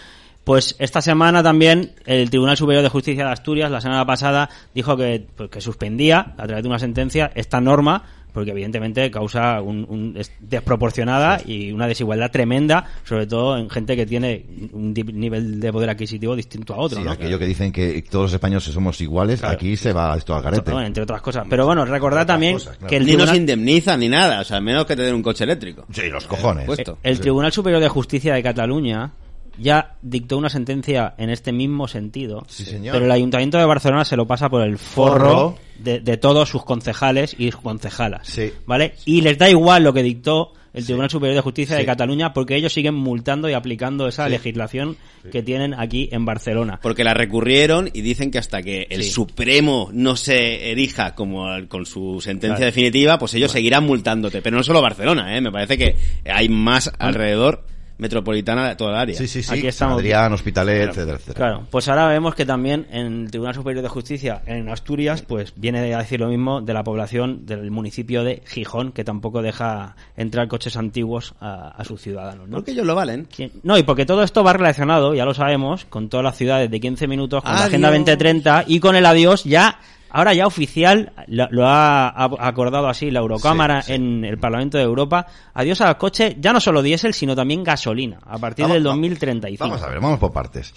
Pues 0.45 0.75
esta 0.81 1.01
semana 1.01 1.41
también 1.41 1.93
el 2.05 2.29
Tribunal 2.29 2.57
Superior 2.57 2.83
de 2.83 2.89
Justicia 2.89 3.25
de 3.25 3.31
Asturias, 3.31 3.71
la 3.71 3.81
semana 3.81 4.05
pasada, 4.05 4.49
dijo 4.75 4.97
que, 4.97 5.25
pues, 5.37 5.51
que 5.51 5.61
suspendía, 5.61 6.35
a 6.37 6.47
través 6.47 6.65
de 6.65 6.69
una 6.69 6.81
sentencia, 6.81 7.31
esta 7.37 7.61
norma 7.61 8.03
porque 8.33 8.51
evidentemente 8.51 9.11
causa 9.11 9.61
un, 9.61 10.19
desproporcionada 10.41 11.41
y 11.45 11.73
una 11.73 11.87
desigualdad 11.87 12.31
tremenda, 12.31 12.85
sobre 13.05 13.27
todo 13.27 13.57
en 13.59 13.69
gente 13.71 13.97
que 13.97 14.07
tiene 14.07 14.45
un 14.73 14.93
nivel 14.95 15.61
de 15.61 15.73
poder 15.73 15.91
adquisitivo 15.91 16.35
distinto 16.35 16.75
a 16.75 16.79
otro. 16.79 17.03
Sí, 17.03 17.09
aquello 17.09 17.39
que 17.39 17.47
dicen 17.47 17.73
que 17.73 18.03
todos 18.03 18.27
los 18.27 18.33
españoles 18.35 18.65
somos 18.65 19.01
iguales, 19.01 19.45
aquí 19.45 19.77
se 19.77 19.93
va 19.93 20.17
esto 20.17 20.35
al 20.35 20.43
garete. 20.43 20.73
entre 20.73 21.03
otras 21.03 21.21
cosas. 21.21 21.47
Pero 21.49 21.67
bueno, 21.67 21.85
recordad 21.85 22.27
también 22.27 22.59
que 22.89 22.97
el 22.97 23.07
Ni 23.07 23.17
nos 23.17 23.35
indemniza 23.35 23.97
ni 23.97 24.09
nada, 24.09 24.41
o 24.41 24.45
sea, 24.45 24.61
menos 24.61 24.87
que 24.87 24.97
te 24.97 25.03
den 25.03 25.15
un 25.15 25.23
coche 25.23 25.45
eléctrico. 25.45 25.85
Sí, 25.93 26.09
los 26.09 26.27
cojones. 26.27 26.69
el 27.03 27.21
Tribunal 27.21 27.53
Superior 27.53 27.81
de 27.81 27.89
Justicia 27.89 28.35
de 28.35 28.43
Cataluña 28.43 29.13
ya 29.59 29.97
dictó 30.03 30.39
una 30.39 30.49
sentencia 30.49 31.15
en 31.19 31.31
este 31.31 31.53
mismo 31.53 31.89
sentido. 31.89 32.47
Pero 32.83 33.05
el 33.05 33.11
Ayuntamiento 33.11 33.59
de 33.59 33.65
Barcelona 33.65 34.05
se 34.05 34.17
lo 34.17 34.27
pasa 34.27 34.49
por 34.49 34.63
el 34.63 34.79
forro, 34.79 35.57
De, 35.79 36.17
todos 36.17 36.49
sus 36.49 36.65
concejales 36.65 37.35
y 37.39 37.51
concejalas. 37.51 38.39
¿Vale? 38.67 38.95
Y 39.05 39.21
les 39.21 39.39
da 39.39 39.51
igual 39.51 39.85
lo 39.85 39.93
que 39.93 40.03
dictó 40.03 40.53
el 40.75 40.85
Tribunal 40.85 41.11
Superior 41.11 41.37
de 41.37 41.43
Justicia 41.43 41.77
de 41.77 41.85
Cataluña 41.85 42.33
porque 42.33 42.57
ellos 42.57 42.73
siguen 42.73 42.95
multando 42.95 43.49
y 43.49 43.53
aplicando 43.53 44.09
esa 44.09 44.29
legislación 44.29 44.97
que 45.31 45.43
tienen 45.43 45.75
aquí 45.75 46.09
en 46.13 46.25
Barcelona. 46.25 46.81
Porque 46.83 47.05
la 47.05 47.15
recurrieron 47.15 47.91
y 47.93 48.01
dicen 48.01 48.31
que 48.31 48.39
hasta 48.39 48.63
que 48.63 48.87
el 48.89 49.05
Supremo 49.05 49.91
no 49.93 50.17
se 50.17 50.71
erija 50.71 51.15
como 51.15 51.47
con 51.69 51.85
su 51.85 52.21
sentencia 52.21 52.65
definitiva, 52.65 53.19
pues 53.19 53.35
ellos 53.35 53.53
seguirán 53.53 53.85
multándote. 53.85 54.41
Pero 54.41 54.57
no 54.57 54.63
solo 54.63 54.81
Barcelona, 54.81 55.37
¿eh? 55.37 55.41
me 55.41 55.53
parece 55.53 55.77
que 55.77 55.97
hay 56.25 56.49
más 56.49 56.91
alrededor 56.99 57.65
metropolitana 58.03 58.69
de 58.69 58.77
toda 58.77 58.91
el 58.91 58.97
área. 58.97 59.17
Sí, 59.17 59.29
sí, 59.29 59.43
sí. 59.43 59.55
Aquí 59.55 59.69
estamos. 59.69 59.99
Adrián, 59.99 60.33
Hospitalet, 60.33 60.91
etcétera, 60.91 61.19
Claro, 61.35 61.67
pues 61.71 61.89
ahora 61.89 62.09
vemos 62.09 62.35
que 62.35 62.45
también 62.45 62.87
en 62.91 63.23
el 63.23 63.31
Tribunal 63.31 63.55
Superior 63.55 63.83
de 63.83 63.89
Justicia 63.89 64.43
en 64.45 64.69
Asturias, 64.69 65.23
pues 65.23 65.55
viene 65.57 65.95
a 65.95 65.99
decir 65.99 66.21
lo 66.21 66.29
mismo 66.29 66.61
de 66.61 66.75
la 66.75 66.83
población 66.83 67.47
del 67.47 67.71
municipio 67.71 68.25
de 68.25 68.43
Gijón, 68.47 68.93
que 68.93 69.05
tampoco 69.05 69.41
deja 69.41 69.95
entrar 70.17 70.49
coches 70.49 70.77
antiguos 70.77 71.35
a, 71.41 71.83
sus 71.85 72.03
ciudadanos. 72.03 72.49
¿no? 72.49 72.57
Porque 72.57 72.73
ellos 72.73 72.87
lo 72.87 72.95
valen. 72.95 73.29
No, 73.63 73.79
y 73.79 73.85
porque 73.85 74.05
todo 74.05 74.23
esto 74.23 74.43
va 74.43 74.53
relacionado, 74.53 75.15
ya 75.15 75.25
lo 75.25 75.35
sabemos, 75.35 75.85
con 75.85 76.09
todas 76.09 76.25
las 76.25 76.37
ciudades 76.37 76.71
de 76.71 76.81
15 76.81 77.07
minutos, 77.07 77.43
con 77.43 77.53
la 77.53 77.65
Agenda 77.65 77.89
2030 77.89 78.65
y 78.67 78.81
con 78.81 78.97
el 78.97 79.07
adiós 79.07 79.45
ya 79.45 79.79
ahora 80.13 80.35
ya 80.35 80.47
oficial, 80.47 81.13
lo, 81.27 81.67
ha 81.67 82.47
acordado 82.47 82.89
así 82.89 83.11
la 83.11 83.21
Eurocámara 83.21 83.83
en 83.89 84.25
el 84.25 84.39
Parlamento 84.39 84.79
de 84.79 84.85
Europa, 84.85 85.27
adiós 85.55 85.81
al 85.81 85.99
coche, 85.99 86.37
ya 86.39 86.53
no 86.53 86.61
solo 86.61 86.83
diésel, 86.83 87.15
sino 87.15 87.35
también 87.35 87.65
gasolina, 87.65 88.19
a 88.25 88.39
partir 88.39 88.67
del 88.67 88.83
2035. 88.83 89.65
Vamos 89.65 89.83
a 89.83 89.89
ver, 89.89 90.01
vamos 90.01 90.19
por 90.19 90.33
partes. 90.33 90.73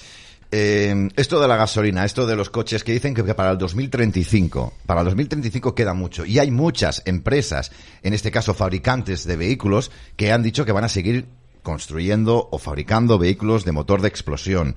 Eh, 0.52 1.10
esto 1.17 1.41
de 1.41 1.48
la 1.48 1.58
gasolina, 1.58 2.06
esto 2.06 2.26
de 2.26 2.36
los 2.36 2.50
coches 2.50 2.84
que 2.84 2.93
dicen 2.93 3.13
que 3.13 3.24
para 3.34 3.52
el 3.52 3.58
2035, 3.58 4.74
para 4.86 5.02
el 5.02 5.06
2035 5.06 5.76
queda 5.76 5.93
mucho. 5.93 6.26
Y 6.26 6.39
hay 6.39 6.50
muchas 6.50 7.02
empresas, 7.06 7.71
en 8.04 8.13
este 8.13 8.32
caso 8.32 8.54
fabricantes 8.54 9.26
de 9.26 9.36
vehículos, 9.36 9.91
que 10.15 10.32
han 10.32 10.43
dicho 10.43 10.63
que 10.65 10.71
van 10.71 10.86
a 10.86 10.89
seguir 10.89 11.26
construyendo 11.62 12.48
o 12.52 12.58
fabricando 12.58 13.19
vehículos 13.19 13.65
de 13.65 13.74
motor 13.74 14.02
de 14.02 14.08
explosión. 14.08 14.76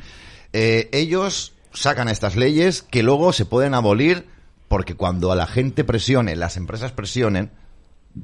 Eh, 0.52 0.88
ellos 0.92 1.54
sacan 1.72 2.08
estas 2.08 2.34
leyes 2.34 2.82
que 2.82 3.04
luego 3.04 3.32
se 3.32 3.44
pueden 3.44 3.74
abolir 3.74 4.26
porque 4.68 4.94
cuando 4.94 5.32
a 5.32 5.36
la 5.36 5.46
gente 5.46 5.82
presione, 5.84 6.36
las 6.36 6.56
empresas 6.56 6.92
presionen, 6.92 7.50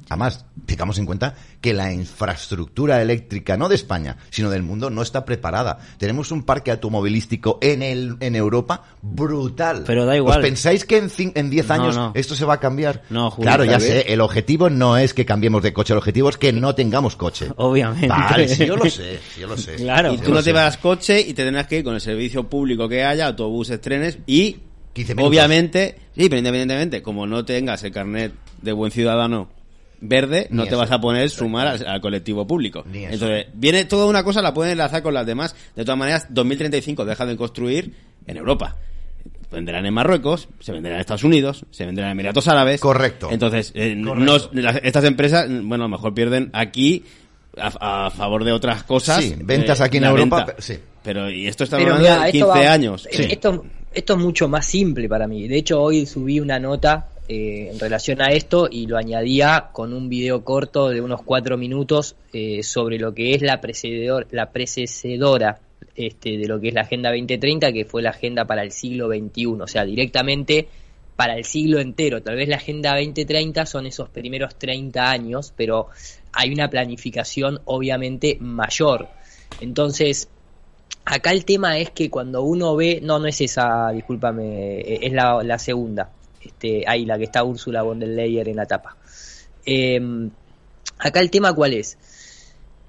Además, 0.09 0.45
tengamos 0.65 0.97
en 0.97 1.05
cuenta 1.05 1.35
que 1.61 1.73
la 1.73 1.93
infraestructura 1.93 3.01
eléctrica, 3.01 3.55
no 3.55 3.69
de 3.69 3.75
España, 3.75 4.17
sino 4.29 4.49
del 4.49 4.61
mundo, 4.63 4.89
no 4.89 5.01
está 5.01 5.23
preparada. 5.23 5.77
Tenemos 5.97 6.31
un 6.31 6.43
parque 6.43 6.71
automovilístico 6.71 7.59
en 7.61 7.81
el 7.81 8.17
en 8.19 8.35
Europa 8.35 8.83
brutal. 9.01 9.83
Pero 9.85 10.05
da 10.05 10.17
igual. 10.17 10.39
¿Os 10.39 10.43
pensáis 10.43 10.83
que 10.83 10.97
en, 10.97 11.09
cin- 11.09 11.31
en 11.35 11.49
10 11.49 11.67
No, 11.67 11.73
años 11.75 11.95
no. 11.95 12.11
esto 12.13 12.35
se 12.35 12.43
va 12.43 12.55
a 12.55 12.59
cambiar? 12.59 13.03
No, 13.09 13.31
Julio, 13.31 13.47
Claro, 13.47 13.63
ya 13.63 13.79
sé, 13.79 14.11
el 14.11 14.19
objetivo 14.19 14.69
no 14.69 14.97
es 14.97 15.13
que 15.13 15.23
cambiemos 15.23 15.63
de 15.63 15.71
coche, 15.71 15.93
el 15.93 15.99
objetivo 15.99 16.27
es 16.27 16.37
que 16.37 16.51
no 16.51 16.75
tengamos 16.75 17.15
coche. 17.15 17.47
Obviamente. 17.55 18.07
Vale, 18.07 18.49
sí, 18.49 18.65
yo 18.65 18.75
lo 18.75 18.85
sé, 18.89 19.19
yo 19.39 19.47
lo 19.47 19.55
sé. 19.55 19.75
Claro. 19.75 20.13
y 20.13 20.17
tú 20.17 20.33
no 20.33 20.43
te 20.43 20.51
vas 20.51 20.77
coche 20.77 21.21
y 21.21 21.33
te 21.33 21.45
tendrás 21.45 21.67
que 21.67 21.77
ir 21.77 21.83
con 21.85 21.93
el 21.93 22.01
servicio 22.01 22.49
público 22.49 22.89
que 22.89 23.05
haya, 23.05 23.27
autobuses, 23.27 23.79
trenes 23.79 24.17
y 24.27 24.57
15 24.95 25.13
minutos. 25.13 25.29
obviamente, 25.29 25.95
sí, 26.17 26.29
pero 26.29 26.37
independientemente, 26.39 27.01
como 27.03 27.27
no 27.27 27.45
tengas 27.45 27.83
el 27.83 27.91
carnet 27.91 28.33
de 28.63 28.71
buen 28.71 28.91
ciudadano 28.91 29.49
verde, 30.01 30.47
Ni 30.49 30.57
no 30.57 30.63
te 30.63 30.69
eso. 30.69 30.77
vas 30.79 30.91
a 30.91 30.99
poner 30.99 31.29
sumar 31.29 31.67
al, 31.67 31.87
al 31.87 32.01
colectivo 32.01 32.47
público. 32.47 32.83
Ni 32.91 33.03
eso. 33.05 33.13
Entonces, 33.13 33.47
viene 33.53 33.85
toda 33.85 34.05
una 34.07 34.23
cosa, 34.23 34.41
la 34.41 34.53
pueden 34.53 34.71
enlazar 34.73 35.03
con 35.03 35.13
las 35.13 35.25
demás. 35.25 35.55
De 35.75 35.83
todas 35.85 35.97
maneras, 35.99 36.27
2035 36.29 37.05
deja 37.05 37.25
de 37.25 37.35
construir 37.37 37.93
en 38.25 38.37
Europa. 38.37 38.75
Venderán 39.51 39.85
en 39.85 39.93
Marruecos, 39.93 40.49
se 40.59 40.71
venderán 40.73 40.97
en 40.97 41.01
Estados 41.01 41.23
Unidos, 41.23 41.65
se 41.71 41.85
venderán 41.85 42.09
en 42.11 42.17
Emiratos 42.17 42.47
Árabes. 42.47 42.81
Correcto. 42.81 43.29
Entonces, 43.31 43.71
eh, 43.75 43.95
Correcto. 44.03 44.49
no- 44.53 44.61
las- 44.61 44.79
estas 44.83 45.03
empresas, 45.05 45.47
bueno, 45.47 45.85
a 45.85 45.87
lo 45.87 45.89
mejor 45.89 46.13
pierden 46.13 46.49
aquí 46.53 47.05
a, 47.57 48.05
a 48.07 48.09
favor 48.11 48.43
de 48.43 48.51
otras 48.51 48.83
cosas. 48.83 49.23
Sí, 49.23 49.35
ventas 49.39 49.79
eh, 49.79 49.83
aquí 49.83 49.97
en 49.97 50.03
Europa, 50.05 50.45
venta. 50.45 50.61
sí. 50.61 50.77
Pero, 51.03 51.29
y 51.29 51.47
esto 51.47 51.63
está 51.63 51.77
hablando 51.77 52.03
de 52.03 52.09
esto 52.09 52.31
15 52.31 52.47
va- 52.47 52.73
años. 52.73 53.05
eh, 53.05 53.27
Esto, 53.31 53.63
esto 53.95 54.13
es 54.13 54.19
mucho 54.19 54.47
más 54.47 54.65
simple 54.65 55.07
para 55.07 55.27
mí. 55.27 55.47
De 55.47 55.57
hecho, 55.57 55.81
hoy 55.81 56.05
subí 56.05 56.39
una 56.39 56.59
nota 56.59 57.09
eh, 57.27 57.69
en 57.71 57.79
relación 57.79 58.21
a 58.21 58.27
esto 58.27 58.67
y 58.69 58.87
lo 58.87 58.97
añadía 58.97 59.69
con 59.71 59.93
un 59.93 60.09
video 60.09 60.43
corto 60.43 60.89
de 60.89 61.01
unos 61.01 61.23
cuatro 61.23 61.57
minutos 61.57 62.15
eh, 62.33 62.61
sobre 62.61 62.99
lo 62.99 63.13
que 63.13 63.33
es 63.33 63.41
la, 63.41 63.61
precededor, 63.61 64.27
la 64.31 64.51
este, 65.95 66.37
de 66.37 66.47
lo 66.47 66.59
que 66.59 66.67
es 66.67 66.73
la 66.73 66.81
Agenda 66.81 67.09
2030, 67.09 67.71
que 67.71 67.85
fue 67.85 68.01
la 68.01 68.09
agenda 68.09 68.45
para 68.45 68.63
el 68.63 68.71
siglo 68.71 69.07
XXI, 69.07 69.45
o 69.45 69.67
sea, 69.67 69.85
directamente 69.85 70.67
para 71.15 71.37
el 71.37 71.45
siglo 71.45 71.79
entero. 71.79 72.21
Tal 72.21 72.35
vez 72.35 72.49
la 72.49 72.57
Agenda 72.57 72.95
2030 72.95 73.65
son 73.65 73.85
esos 73.85 74.09
primeros 74.09 74.55
30 74.55 75.09
años, 75.09 75.53
pero 75.55 75.87
hay 76.33 76.51
una 76.51 76.69
planificación 76.69 77.61
obviamente 77.63 78.37
mayor. 78.41 79.07
Entonces, 79.61 80.27
acá 81.05 81.31
el 81.31 81.45
tema 81.45 81.77
es 81.77 81.91
que 81.91 82.09
cuando 82.09 82.41
uno 82.43 82.75
ve, 82.75 82.99
no, 83.01 83.19
no 83.19 83.27
es 83.27 83.39
esa, 83.41 83.89
discúlpame, 83.91 84.79
eh, 84.79 84.99
es 85.03 85.13
la, 85.13 85.43
la 85.43 85.59
segunda, 85.59 86.09
este, 86.41 86.83
ahí 86.87 87.05
la 87.05 87.17
que 87.17 87.25
está 87.25 87.43
Úrsula 87.43 87.83
von 87.83 87.99
der 87.99 88.09
Leyen 88.09 88.47
en 88.47 88.55
la 88.55 88.65
tapa. 88.65 88.97
Eh, 89.65 89.99
acá 90.99 91.19
el 91.19 91.29
tema 91.29 91.53
cuál 91.53 91.73
es, 91.73 91.97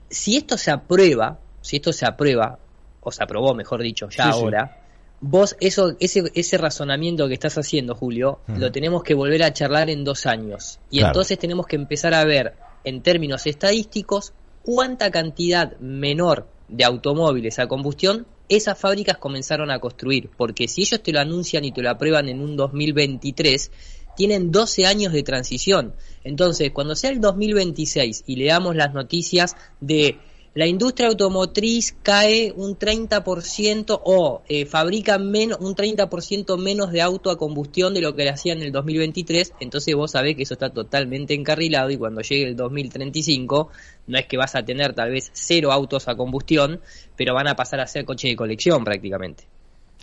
si 0.09 0.37
esto 0.37 0.57
se 0.57 0.71
aprueba, 0.71 1.39
si 1.61 1.77
esto 1.77 1.93
se 1.93 2.07
aprueba, 2.07 2.59
o 3.01 3.13
se 3.13 3.23
aprobó, 3.23 3.55
mejor 3.55 3.83
dicho, 3.83 4.09
ya 4.09 4.25
Sí, 4.25 4.31
sí. 4.33 4.39
ahora, 4.41 4.81
vos 5.21 5.57
eso, 5.61 5.95
ese, 6.01 6.25
ese 6.35 6.59
razonamiento 6.59 7.29
que 7.29 7.35
estás 7.35 7.57
haciendo, 7.57 7.95
Julio, 7.95 8.41
lo 8.49 8.73
tenemos 8.73 9.03
que 9.05 9.15
volver 9.15 9.43
a 9.45 9.53
charlar 9.53 9.91
en 9.91 10.05
dos 10.05 10.27
años. 10.27 10.81
Y 10.91 10.99
Claro. 10.99 11.13
entonces 11.13 11.39
tenemos 11.39 11.67
que 11.67 11.77
empezar 11.77 12.15
a 12.15 12.25
ver, 12.25 12.55
en 12.85 13.03
términos 13.03 13.47
estadísticos, 13.47 14.33
cuánta 14.65 15.11
cantidad 15.11 15.77
menor 15.79 16.49
de 16.68 16.85
automóviles 16.85 17.59
a 17.59 17.68
combustión 17.68 18.26
esas 18.48 18.79
fábricas 18.79 19.18
comenzaron 19.18 19.70
a 19.70 19.81
construir. 19.81 20.31
Porque 20.37 20.68
si 20.68 20.83
ellos 20.83 21.02
te 21.02 21.12
lo 21.12 21.20
anuncian 21.20 21.64
y 21.64 21.72
te 21.72 21.83
lo 21.83 21.90
aprueban 21.90 22.29
en 22.29 22.40
un 22.40 22.57
2023, 22.57 23.70
tienen 24.16 24.50
12 24.50 24.87
años 24.87 25.12
de 25.12 25.22
transición. 25.22 25.94
Entonces, 26.24 26.70
cuando 26.72 26.94
sea 26.94 27.11
el 27.11 27.20
2026 27.20 28.24
y 28.26 28.37
leamos 28.37 28.76
las 28.76 28.94
noticias 28.94 29.57
de 29.81 30.18
la 30.57 30.66
industria 30.66 31.09
automotriz 31.09 31.95
cae 32.03 32.51
un 32.57 32.79
30% 32.79 34.01
o 34.03 34.42
eh, 34.49 34.64
fabrica 34.64 35.19
menos, 35.19 35.59
un 35.61 35.77
30% 35.77 36.59
menos 36.59 36.92
de 36.92 37.03
auto 37.03 37.31
a 37.31 37.37
combustión 37.37 37.92
de 37.92 38.01
lo 38.01 38.16
que 38.16 38.25
le 38.25 38.31
hacían 38.31 38.57
en 38.59 38.64
el 38.64 38.73
2023, 38.73 39.53
entonces 39.61 39.95
vos 39.95 40.12
sabés 40.12 40.35
que 40.35 40.45
eso 40.45 40.55
está 40.55 40.71
totalmente 40.71 41.35
encarrilado 41.35 41.90
y 41.90 41.99
cuando 41.99 42.23
llegue 42.23 42.45
el 42.45 42.57
2035 42.57 43.69
no 44.07 44.19
es 44.19 44.25
que 44.25 44.38
vas 44.38 44.55
a 44.55 44.64
tener 44.64 44.95
tal 44.95 45.11
vez 45.11 45.31
cero 45.35 45.73
autos 45.73 46.09
a 46.09 46.16
combustión, 46.16 46.81
pero 47.16 47.35
van 47.35 47.49
a 47.49 47.55
pasar 47.55 47.81
a 47.81 47.87
ser 47.87 48.07
coches 48.07 48.31
de 48.31 48.37
colección 48.37 48.83
prácticamente. 48.83 49.45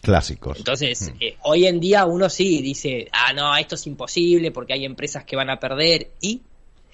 Clásicos. 0.03 0.59
Entonces, 0.59 1.13
eh, 1.19 1.35
hoy 1.45 1.65
en 1.65 1.79
día 1.79 2.05
uno 2.05 2.29
sí 2.29 2.61
dice, 2.61 3.07
ah, 3.11 3.33
no, 3.33 3.55
esto 3.57 3.73
es 3.73 3.87
imposible 3.87 4.51
porque 4.51 4.73
hay 4.73 4.85
empresas 4.85 5.23
que 5.23 5.35
van 5.35 5.49
a 5.49 5.57
perder. 5.59 6.11
Y 6.21 6.41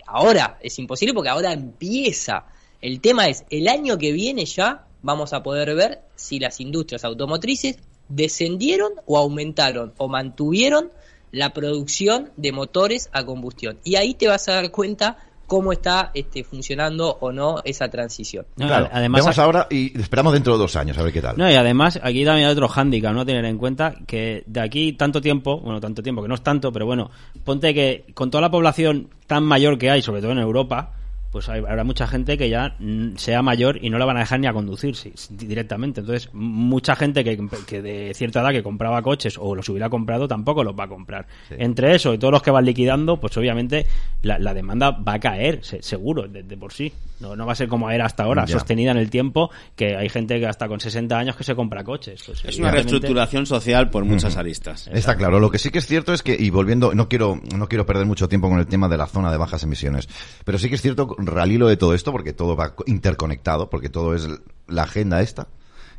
ahora 0.05 0.59
es 0.61 0.79
imposible 0.79 1.13
porque 1.13 1.29
ahora 1.29 1.51
empieza. 1.51 2.45
El 2.81 3.01
tema 3.01 3.27
es, 3.27 3.45
el 3.49 3.67
año 3.67 3.97
que 3.97 4.11
viene 4.11 4.45
ya 4.45 4.85
vamos 5.01 5.33
a 5.33 5.43
poder 5.43 5.75
ver 5.75 6.01
si 6.15 6.39
las 6.39 6.59
industrias 6.59 7.03
automotrices 7.03 7.77
descendieron 8.07 8.93
o 9.05 9.17
aumentaron 9.17 9.93
o 9.97 10.07
mantuvieron 10.07 10.91
la 11.31 11.53
producción 11.53 12.31
de 12.37 12.51
motores 12.51 13.09
a 13.13 13.25
combustión. 13.25 13.77
Y 13.83 13.95
ahí 13.95 14.13
te 14.15 14.27
vas 14.27 14.47
a 14.49 14.53
dar 14.53 14.71
cuenta 14.71 15.17
cómo 15.45 15.73
está 15.73 16.11
este, 16.13 16.43
funcionando 16.43 17.17
o 17.21 17.31
no 17.31 17.57
esa 17.65 17.89
transición. 17.89 18.45
No, 18.55 18.67
Claro, 18.67 18.87
además, 18.91 19.21
vemos 19.21 19.39
ahora 19.39 19.67
y 19.69 19.99
esperamos 19.99 20.33
dentro 20.33 20.53
de 20.53 20.59
dos 20.59 20.75
años 20.75 20.97
a 20.97 21.03
ver 21.03 21.11
qué 21.11 21.21
tal. 21.21 21.37
No, 21.37 21.49
y 21.49 21.55
además 21.55 21.99
aquí 22.01 22.23
también 22.23 22.47
hay 22.47 22.53
otro 22.53 22.67
hándicap, 22.67 23.13
¿no? 23.13 23.25
Tener 23.25 23.45
en 23.45 23.57
cuenta 23.57 23.95
que 24.05 24.43
de 24.45 24.61
aquí 24.61 24.93
tanto 24.93 25.21
tiempo, 25.21 25.59
bueno, 25.59 25.81
tanto 25.81 26.03
tiempo, 26.03 26.21
que 26.21 26.27
no 26.27 26.35
es 26.35 26.43
tanto, 26.43 26.71
pero 26.71 26.85
bueno, 26.85 27.09
ponte 27.43 27.73
que 27.73 28.05
con 28.13 28.29
toda 28.29 28.41
la 28.41 28.51
población 28.51 29.09
tan 29.25 29.43
mayor 29.43 29.77
que 29.79 29.89
hay, 29.89 30.03
sobre 30.03 30.21
todo 30.21 30.31
en 30.31 30.37
Europa, 30.37 30.93
pues 31.31 31.47
hay- 31.49 31.59
habrá 31.59 31.83
mucha 31.83 32.07
gente 32.07 32.37
que 32.37 32.49
ya 32.49 32.75
mm, 32.79 33.15
sea 33.17 33.41
mayor 33.41 33.77
y 33.83 33.89
no 33.89 33.97
la 33.99 34.05
van 34.05 34.17
a 34.17 34.21
dejar 34.21 34.39
ni 34.39 34.47
a 34.47 34.53
conducir 34.53 34.95
sí, 34.95 35.13
directamente. 35.29 35.99
Entonces, 36.01 36.29
mucha 36.33 36.95
gente 36.95 37.23
que, 37.23 37.37
que 37.67 37.81
de 37.81 38.13
cierta 38.15 38.41
edad 38.41 38.51
que 38.51 38.63
compraba 38.63 39.01
coches 39.01 39.37
o 39.39 39.55
los 39.55 39.67
hubiera 39.69 39.89
comprado 39.89 40.27
tampoco 40.27 40.63
los 40.63 40.73
va 40.77 40.85
a 40.85 40.87
comprar. 40.87 41.27
Entre 41.51 41.95
eso 41.95 42.13
y 42.13 42.17
todos 42.17 42.31
los 42.31 42.41
que 42.41 42.51
van 42.51 42.65
liquidando, 42.65 43.17
pues 43.19 43.35
obviamente 43.37 43.85
la, 44.23 44.39
la 44.39 44.53
demanda 44.53 44.91
va 44.91 45.13
a 45.13 45.19
caer, 45.19 45.63
se- 45.63 45.81
seguro, 45.81 46.27
de, 46.27 46.43
de 46.43 46.57
por 46.57 46.73
sí. 46.73 46.91
No, 47.19 47.35
no 47.35 47.45
va 47.45 47.51
a 47.51 47.55
ser 47.55 47.67
como 47.67 47.91
era 47.91 48.05
hasta 48.05 48.23
ahora, 48.23 48.45
Ya. 48.45 48.53
sostenida 48.53 48.91
en 48.91 48.97
el 48.97 49.09
tiempo, 49.09 49.49
que 49.75 49.97
hay 49.97 50.07
gente 50.07 50.39
que 50.39 50.47
hasta 50.47 50.69
con 50.69 50.79
60 50.79 51.17
años 51.17 51.35
que 51.35 51.43
se 51.43 51.53
compra 51.53 51.83
coches. 51.83 52.23
Pues, 52.25 52.45
Es 52.45 52.57
una 52.59 52.71
reestructuración 52.71 53.45
social 53.45 53.89
por 53.89 54.05
muchas 54.05 54.37
aristas. 54.37 54.89
Está 54.93 55.15
claro. 55.17 55.37
Lo 55.39 55.51
que 55.51 55.59
sí 55.59 55.69
que 55.69 55.79
es 55.79 55.85
cierto 55.85 56.13
es 56.13 56.23
que, 56.23 56.35
y 56.39 56.49
volviendo, 56.49 56.93
no 56.95 57.09
quiero, 57.09 57.39
no 57.55 57.67
quiero 57.67 57.85
perder 57.85 58.05
mucho 58.05 58.29
tiempo 58.29 58.47
con 58.49 58.57
el 58.59 58.67
tema 58.67 58.87
de 58.87 58.95
la 58.97 59.05
zona 59.05 59.31
de 59.31 59.37
bajas 59.37 59.61
emisiones, 59.63 60.07
pero 60.45 60.57
sí 60.57 60.69
que 60.69 60.75
es 60.75 60.81
cierto, 60.81 61.13
al 61.27 61.51
hilo 61.51 61.67
de 61.67 61.77
todo 61.77 61.93
esto, 61.93 62.11
porque 62.11 62.33
todo 62.33 62.55
va 62.55 62.75
co- 62.75 62.83
interconectado, 62.87 63.69
porque 63.69 63.89
todo 63.89 64.15
es 64.15 64.27
la 64.67 64.83
agenda 64.83 65.21
esta, 65.21 65.47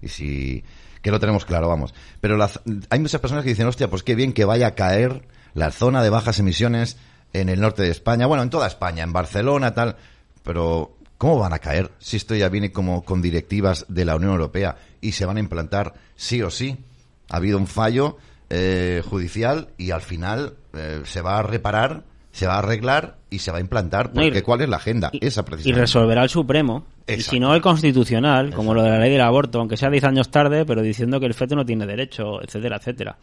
y 0.03 0.09
si, 0.09 0.65
que 1.03 1.11
lo 1.11 1.21
tenemos 1.21 1.45
claro, 1.45 1.69
vamos. 1.69 1.95
Pero 2.21 2.39
hay 2.91 2.99
muchas 3.01 3.21
personas 3.21 3.45
que 3.45 3.51
dicen, 3.51 3.67
hostia, 3.67 3.91
pues 3.91 4.03
qué 4.03 4.15
bien 4.15 4.33
que 4.33 4.45
vaya 4.45 4.69
a 4.69 4.75
caer 4.75 5.27
la 5.55 5.71
zona 5.71 6.03
de 6.03 6.11
bajas 6.11 6.39
emisiones 6.39 6.97
en 7.33 7.49
el 7.49 7.61
norte 7.61 7.83
de 7.83 7.91
España, 7.91 8.27
bueno, 8.27 8.43
en 8.43 8.51
toda 8.51 8.67
España, 8.67 9.03
en 9.05 9.13
Barcelona, 9.13 9.75
tal, 9.75 9.97
pero 10.43 10.97
¿cómo 11.19 11.39
van 11.39 11.53
a 11.53 11.59
caer 11.59 11.91
si 11.99 12.17
esto 12.17 12.35
ya 12.35 12.49
viene 12.49 12.73
como 12.73 13.05
con 13.05 13.21
directivas 13.23 13.85
de 13.89 14.05
la 14.05 14.17
Unión 14.17 14.33
Europea 14.33 14.77
y 15.01 15.13
se 15.13 15.27
van 15.27 15.37
a 15.37 15.41
implantar 15.41 15.95
sí 16.17 16.43
o 16.43 16.51
sí? 16.51 16.77
Ha 17.29 17.37
habido 17.37 17.59
un 17.59 17.67
fallo 17.67 18.17
eh, 18.49 19.03
judicial 19.09 19.69
y 19.79 19.91
al 19.93 20.01
final 20.03 20.55
eh, 20.75 21.03
se 21.05 21.21
va 21.21 21.39
a 21.39 21.43
reparar, 21.43 22.05
se 22.33 22.47
va 22.47 22.55
a 22.55 22.59
arreglar 22.59 23.17
y 23.31 23.41
se 23.41 23.51
va 23.51 23.59
a 23.59 23.61
implantar. 23.61 24.13
No, 24.15 24.23
y- 24.23 24.27
Porque 24.27 24.43
¿cuál 24.43 24.61
es 24.61 24.69
la 24.69 24.77
agenda? 24.77 25.11
Y, 25.13 25.25
Esa 25.27 25.41
y 25.41 25.45
precisamente. 25.45 25.81
resolverá 25.81 26.23
el 26.23 26.29
Supremo. 26.29 26.85
Y 27.07 27.21
si 27.23 27.41
no, 27.41 27.55
el 27.55 27.61
Constitucional, 27.61 28.53
como 28.55 28.73
lo 28.75 28.83
de 28.83 28.91
la 28.91 28.99
ley 28.99 29.11
del 29.11 29.21
aborto, 29.21 29.59
aunque 29.59 29.77
sea 29.77 29.91
10 29.91 30.05
años 30.05 30.31
tarde, 30.31 30.65
pero 30.65 30.81
diciendo 30.83 31.19
que 31.19 31.27
el 31.27 31.35
feto 31.35 31.57
no 31.57 31.65
tiene 31.67 31.87
derecho, 31.87 32.41
etcétera, 32.43 32.77
etcétera. 32.77 33.17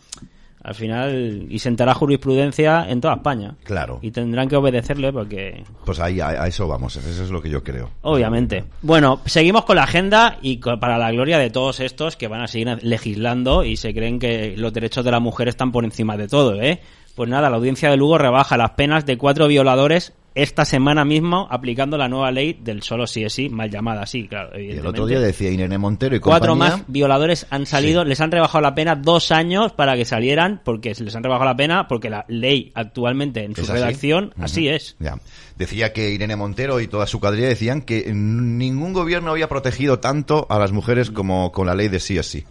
Al 0.63 0.75
final, 0.75 1.45
y 1.49 1.59
sentará 1.59 1.93
jurisprudencia 1.93 2.89
en 2.89 2.99
toda 2.99 3.13
España. 3.13 3.55
Claro. 3.63 3.99
Y 4.01 4.11
tendrán 4.11 4.49
que 4.49 4.57
obedecerle 4.57 5.13
porque, 5.13 5.63
Pues 5.85 5.99
ahí, 6.01 6.19
a, 6.19 6.29
a 6.29 6.47
eso 6.47 6.67
vamos, 6.67 6.93
eso 6.97 7.23
es 7.23 7.29
lo 7.29 7.41
que 7.41 7.49
yo 7.49 7.63
creo. 7.63 7.91
obviamente. 8.01 8.65
Bueno, 8.81 9.21
seguimos 9.25 9.63
con 9.63 9.77
la 9.77 9.83
agenda 9.83 10.37
y 10.41 10.57
para 10.57 10.97
la 10.97 11.11
gloria 11.11 11.37
de 11.37 11.51
todos 11.51 11.79
estos 11.79 12.17
que 12.17 12.27
van 12.27 12.41
a 12.41 12.47
seguir 12.47 12.79
legislando 12.83 13.63
y 13.63 13.77
se 13.77 13.93
creen 13.93 14.19
que 14.19 14.55
los 14.57 14.73
derechos 14.73 15.05
de 15.05 15.11
la 15.11 15.19
mujer 15.21 15.47
están 15.47 15.71
por 15.71 15.85
encima 15.85 16.17
de 16.17 16.27
todo, 16.27 16.55
¿eh? 16.61 16.81
Pues 17.17 17.31
nada, 17.31 17.49
la 17.49 17.55
audiencia 17.55 17.89
de 17.89 17.97
Lugo 17.97 18.19
rebaja 18.19 18.57
las 18.57 18.69
penas 18.73 19.07
de 19.07 19.17
cuatro 19.17 19.47
violadores 19.47 20.13
esta 20.35 20.65
semana 20.65 21.03
mismo 21.03 21.47
aplicando 21.49 21.97
la 21.97 22.07
nueva 22.07 22.29
ley 22.29 22.59
del 22.61 22.83
solo 22.83 23.07
sí 23.07 23.23
es 23.23 23.33
sí, 23.33 23.49
mal 23.49 23.71
llamada 23.71 24.03
así, 24.03 24.27
claro. 24.27 24.59
Y 24.59 24.69
el 24.69 24.85
otro 24.85 25.07
día 25.07 25.19
decía 25.19 25.49
Irene 25.49 25.79
Montero 25.79 26.15
y 26.15 26.19
Cuatro 26.19 26.51
compañía, 26.51 26.77
más 26.77 26.85
violadores 26.87 27.47
han 27.49 27.65
salido, 27.65 28.03
les 28.03 28.21
han 28.21 28.31
rebajado 28.31 28.61
la 28.61 28.75
pena 28.75 28.95
dos 28.95 29.31
años 29.31 29.73
para 29.73 29.95
que 29.95 30.05
salieran, 30.05 30.61
porque 30.63 30.93
les 30.93 31.15
han 31.15 31.23
rebajado 31.23 31.49
la 31.49 31.57
pena, 31.57 31.87
porque 31.87 32.11
la 32.11 32.23
ley 32.27 32.71
actualmente 32.75 33.43
en 33.43 33.55
su 33.55 33.65
redacción 33.65 34.31
así 34.39 34.69
es. 34.69 34.95
Ya. 34.99 35.15
Decía 35.55 35.93
que 35.93 36.11
Irene 36.11 36.35
Montero 36.35 36.79
y 36.81 36.87
toda 36.87 37.07
su 37.07 37.19
cuadrilla 37.19 37.47
decían 37.47 37.81
que 37.81 38.13
ningún 38.13 38.93
gobierno 38.93 39.31
había 39.31 39.49
protegido 39.49 39.97
tanto 39.99 40.45
a 40.51 40.59
las 40.59 40.71
mujeres 40.71 41.09
como 41.09 41.51
con 41.51 41.65
la 41.65 41.73
ley 41.73 41.87
de 41.87 41.99
sí 41.99 42.19
es 42.19 42.27
sí. 42.27 42.45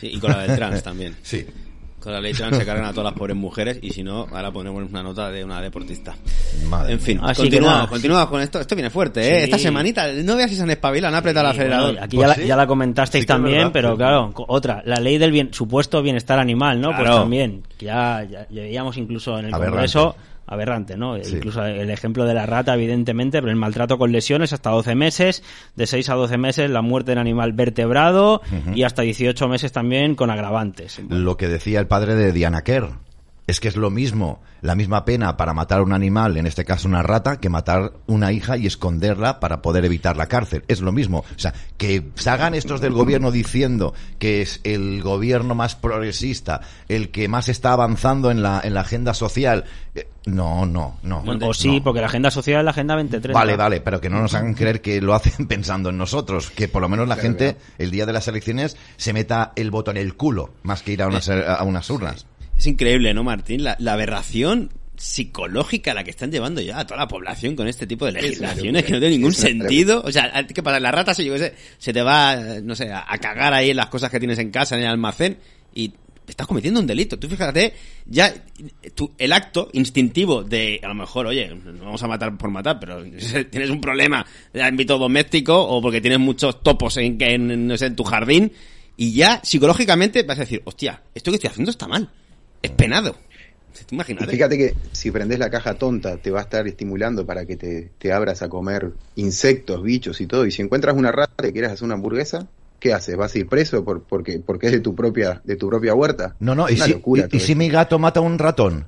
Sí, 0.00 0.10
y 0.12 0.20
con 0.20 0.30
la 0.30 0.42
del 0.42 0.54
trans 0.54 0.80
también. 0.84 1.16
Sí. 1.22 1.44
Con 2.00 2.12
la 2.12 2.20
ley 2.20 2.32
trans 2.32 2.56
se 2.56 2.64
cargan 2.64 2.86
a 2.86 2.90
todas 2.92 3.04
las 3.12 3.18
pobres 3.18 3.36
mujeres 3.36 3.78
y 3.82 3.90
si 3.90 4.02
no, 4.02 4.26
ahora 4.32 4.50
ponemos 4.50 4.82
una 4.88 5.02
nota 5.02 5.30
de 5.30 5.44
una 5.44 5.60
deportista. 5.60 6.14
Madre 6.68 6.94
en 6.94 7.00
fin. 7.00 7.20
Así 7.22 7.42
continuamos, 7.42 7.76
nada. 7.76 7.88
continuamos 7.88 8.26
con 8.30 8.40
esto. 8.40 8.58
Esto 8.60 8.74
viene 8.74 8.88
fuerte, 8.90 9.20
¿eh? 9.20 9.38
Sí. 9.40 9.44
Esta 9.44 9.58
semanita, 9.58 10.10
no 10.24 10.34
veas 10.36 10.48
si 10.50 10.56
se 10.56 10.62
han 10.62 10.70
espabilado, 10.70 11.14
han 11.14 11.18
apretado 11.20 11.48
el 11.48 11.52
Sí, 11.54 11.58
acelerador. 11.60 11.90
bueno, 11.92 12.04
aquí 12.04 12.16
Pues 12.16 12.28
ya, 12.28 12.34
sí. 12.34 12.40
la, 12.40 12.46
ya 12.46 12.56
la 12.56 12.66
comentasteis 12.66 13.26
también, 13.26 13.56
verdad, 13.58 13.72
pero 13.72 13.96
claro, 13.96 14.32
otra, 14.48 14.82
la 14.86 14.96
ley 14.98 15.18
del 15.18 15.30
bien, 15.30 15.52
supuesto 15.52 16.02
bienestar 16.02 16.38
animal, 16.38 16.80
¿no? 16.80 16.96
Pues 16.96 17.04
también, 17.10 17.62
ya, 17.78 18.24
ya, 18.24 18.46
ya 18.48 18.62
veíamos 18.62 18.96
incluso 18.96 19.38
en 19.38 19.46
el 19.46 19.54
Aberrante. 19.54 19.76
Congreso, 19.92 20.16
aberrante, 20.50 20.96
¿no? 20.96 21.16
Sí. 21.22 21.36
Incluso 21.36 21.64
el 21.64 21.88
ejemplo 21.90 22.24
de 22.24 22.34
la 22.34 22.44
rata, 22.44 22.74
evidentemente, 22.74 23.40
pero 23.40 23.50
el 23.50 23.56
maltrato 23.56 23.96
con 23.96 24.12
lesiones 24.12 24.52
hasta 24.52 24.70
12 24.70 24.94
meses, 24.96 25.42
de 25.76 25.86
6 25.86 26.10
a 26.10 26.14
12 26.14 26.36
meses 26.36 26.70
la 26.70 26.82
muerte 26.82 27.12
en 27.12 27.18
animal 27.18 27.52
vertebrado 27.52 28.42
y 28.74 28.82
hasta 28.82 29.02
18 29.02 29.48
meses 29.48 29.72
también 29.72 30.16
con 30.16 30.28
agravantes. 30.28 31.00
Lo 31.08 31.36
que 31.36 31.48
decía 31.48 31.80
el 31.80 31.86
padre 31.86 32.16
de 32.16 32.32
Diana 32.32 32.62
Kerr. 32.62 32.90
Es 33.50 33.58
que 33.58 33.66
es 33.66 33.74
lo 33.74 33.90
mismo, 33.90 34.40
la 34.60 34.76
misma 34.76 35.04
pena 35.04 35.36
para 35.36 35.52
matar 35.52 35.82
un 35.82 35.92
animal, 35.92 36.36
en 36.36 36.46
este 36.46 36.64
caso 36.64 36.86
una 36.86 37.02
rata, 37.02 37.40
que 37.40 37.48
matar 37.48 37.94
una 38.06 38.30
hija 38.30 38.56
y 38.56 38.66
esconderla 38.68 39.40
para 39.40 39.60
poder 39.60 39.84
evitar 39.84 40.16
la 40.16 40.26
cárcel. 40.26 40.62
Es 40.68 40.80
lo 40.80 40.92
mismo. 40.92 41.18
O 41.34 41.38
sea, 41.38 41.52
que 41.76 42.10
se 42.14 42.30
hagan 42.30 42.54
estos 42.54 42.80
del 42.80 42.92
gobierno 42.92 43.32
diciendo 43.32 43.92
que 44.20 44.40
es 44.40 44.60
el 44.62 45.02
gobierno 45.02 45.56
más 45.56 45.74
progresista, 45.74 46.60
el 46.88 47.10
que 47.10 47.26
más 47.26 47.48
está 47.48 47.72
avanzando 47.72 48.30
en 48.30 48.40
la, 48.42 48.60
en 48.62 48.72
la 48.74 48.82
agenda 48.82 49.14
social. 49.14 49.64
eh, 49.96 50.06
No, 50.26 50.64
no, 50.64 50.98
no. 51.02 51.24
O 51.42 51.52
sí, 51.52 51.78
no. 51.78 51.82
porque 51.82 52.00
la 52.00 52.06
agenda 52.06 52.30
social 52.30 52.60
es 52.60 52.64
la 52.66 52.70
agenda 52.70 52.94
2030. 52.94 53.36
Vale, 53.36 53.56
vale, 53.56 53.80
pero 53.80 54.00
que 54.00 54.10
no 54.10 54.20
nos 54.20 54.34
hagan 54.34 54.54
creer 54.54 54.80
que 54.80 55.00
lo 55.00 55.12
hacen 55.14 55.46
pensando 55.48 55.90
en 55.90 55.98
nosotros, 55.98 56.50
que 56.50 56.68
por 56.68 56.82
lo 56.82 56.88
menos 56.88 57.08
la 57.08 57.16
Claro, 57.16 57.28
gente 57.30 57.56
el 57.78 57.90
día 57.90 58.06
de 58.06 58.12
las 58.12 58.28
elecciones 58.28 58.76
se 58.96 59.12
meta 59.12 59.52
el 59.56 59.72
voto 59.72 59.90
en 59.90 59.96
el 59.96 60.14
culo, 60.14 60.54
más 60.62 60.82
que 60.82 60.92
ir 60.92 61.02
a 61.02 61.08
unas, 61.08 61.28
a 61.28 61.60
unas 61.64 61.90
urnas. 61.90 62.26
Es 62.60 62.66
increíble, 62.66 63.14
¿no, 63.14 63.24
Martín? 63.24 63.64
La, 63.64 63.74
la 63.80 63.94
aberración 63.94 64.70
psicológica 64.96 65.94
la 65.94 66.04
que 66.04 66.10
están 66.10 66.30
llevando 66.30 66.60
ya 66.60 66.78
a 66.78 66.86
toda 66.86 67.00
la 67.00 67.08
población 67.08 67.56
con 67.56 67.66
este 67.66 67.86
tipo 67.86 68.04
de 68.04 68.12
legislaciones 68.12 68.84
que 68.84 68.92
no 68.92 68.98
tiene 69.00 69.16
ningún 69.16 69.32
sentido. 69.32 70.02
O 70.04 70.12
sea, 70.12 70.46
¿qué 70.46 70.62
pasa? 70.62 70.78
La 70.78 70.92
rata 70.92 71.14
se, 71.14 71.24
yo 71.24 71.32
qué 71.32 71.38
sé, 71.38 71.54
se 71.78 71.92
te 71.92 72.02
va, 72.02 72.36
no 72.62 72.74
sé, 72.74 72.90
a, 72.92 73.04
a 73.08 73.18
cagar 73.18 73.54
ahí 73.54 73.70
en 73.70 73.76
las 73.76 73.86
cosas 73.88 74.10
que 74.10 74.18
tienes 74.18 74.38
en 74.38 74.50
casa, 74.50 74.76
en 74.76 74.82
el 74.82 74.88
almacén, 74.88 75.38
y 75.74 75.92
estás 76.28 76.46
cometiendo 76.46 76.80
un 76.80 76.86
delito. 76.86 77.18
Tú 77.18 77.28
fíjate, 77.28 77.72
ya 78.06 78.32
tu- 78.94 79.10
el 79.18 79.32
acto 79.32 79.70
instintivo 79.72 80.44
de, 80.44 80.80
a 80.82 80.88
lo 80.88 80.94
mejor, 80.94 81.26
oye, 81.26 81.48
no 81.48 81.84
vamos 81.84 82.02
a 82.02 82.06
matar 82.08 82.36
por 82.36 82.50
matar, 82.50 82.78
pero 82.78 83.02
tienes 83.50 83.70
un 83.70 83.80
problema 83.80 84.24
de 84.52 84.62
ámbito 84.62 84.98
doméstico 84.98 85.58
o 85.60 85.80
porque 85.80 86.00
tienes 86.02 86.18
muchos 86.20 86.62
topos 86.62 86.98
en, 86.98 87.16
en, 87.22 87.66
no 87.66 87.76
sé, 87.78 87.86
en 87.86 87.96
tu 87.96 88.04
jardín, 88.04 88.52
y 88.98 89.14
ya 89.14 89.40
psicológicamente 89.42 90.22
vas 90.24 90.36
a 90.38 90.42
decir, 90.42 90.60
hostia, 90.66 91.02
esto 91.14 91.30
que 91.30 91.36
estoy 91.36 91.48
haciendo 91.48 91.70
está 91.70 91.88
mal. 91.88 92.10
Es 92.62 92.70
penado. 92.72 93.16
¿Te 93.72 93.82
Y 93.90 93.94
imaginas? 93.94 94.28
fíjate 94.28 94.58
que 94.58 94.74
si 94.92 95.10
prendes 95.10 95.38
la 95.38 95.50
caja 95.50 95.74
tonta, 95.74 96.16
te 96.16 96.30
va 96.30 96.40
a 96.40 96.42
estar 96.42 96.66
estimulando 96.66 97.24
para 97.24 97.46
que 97.46 97.56
te, 97.56 97.90
te 97.98 98.12
abras 98.12 98.42
a 98.42 98.48
comer 98.48 98.92
insectos, 99.16 99.82
bichos 99.82 100.20
y 100.20 100.26
todo. 100.26 100.44
Y 100.46 100.50
si 100.50 100.62
encuentras 100.62 100.96
una 100.96 101.12
rata 101.12 101.46
y 101.46 101.52
quieres 101.52 101.70
hacer 101.72 101.84
una 101.84 101.94
hamburguesa, 101.94 102.46
¿qué 102.80 102.92
haces? 102.92 103.16
¿Vas 103.16 103.34
a 103.34 103.38
ir 103.38 103.48
preso 103.48 103.84
por, 103.84 104.02
porque, 104.02 104.40
porque 104.44 104.66
es 104.66 104.72
de 104.72 104.80
tu 104.80 104.94
propia, 104.94 105.40
de 105.44 105.56
tu 105.56 105.68
propia 105.68 105.94
huerta? 105.94 106.34
No, 106.40 106.54
no, 106.54 106.68
y 106.68 106.74
Una 106.76 106.86
si, 106.86 106.92
locura 106.92 107.28
y- 107.30 107.36
y 107.36 107.40
si 107.40 107.54
mi 107.54 107.68
gato 107.68 107.98
mata 107.98 108.20
a 108.20 108.22
un 108.22 108.38
ratón. 108.38 108.86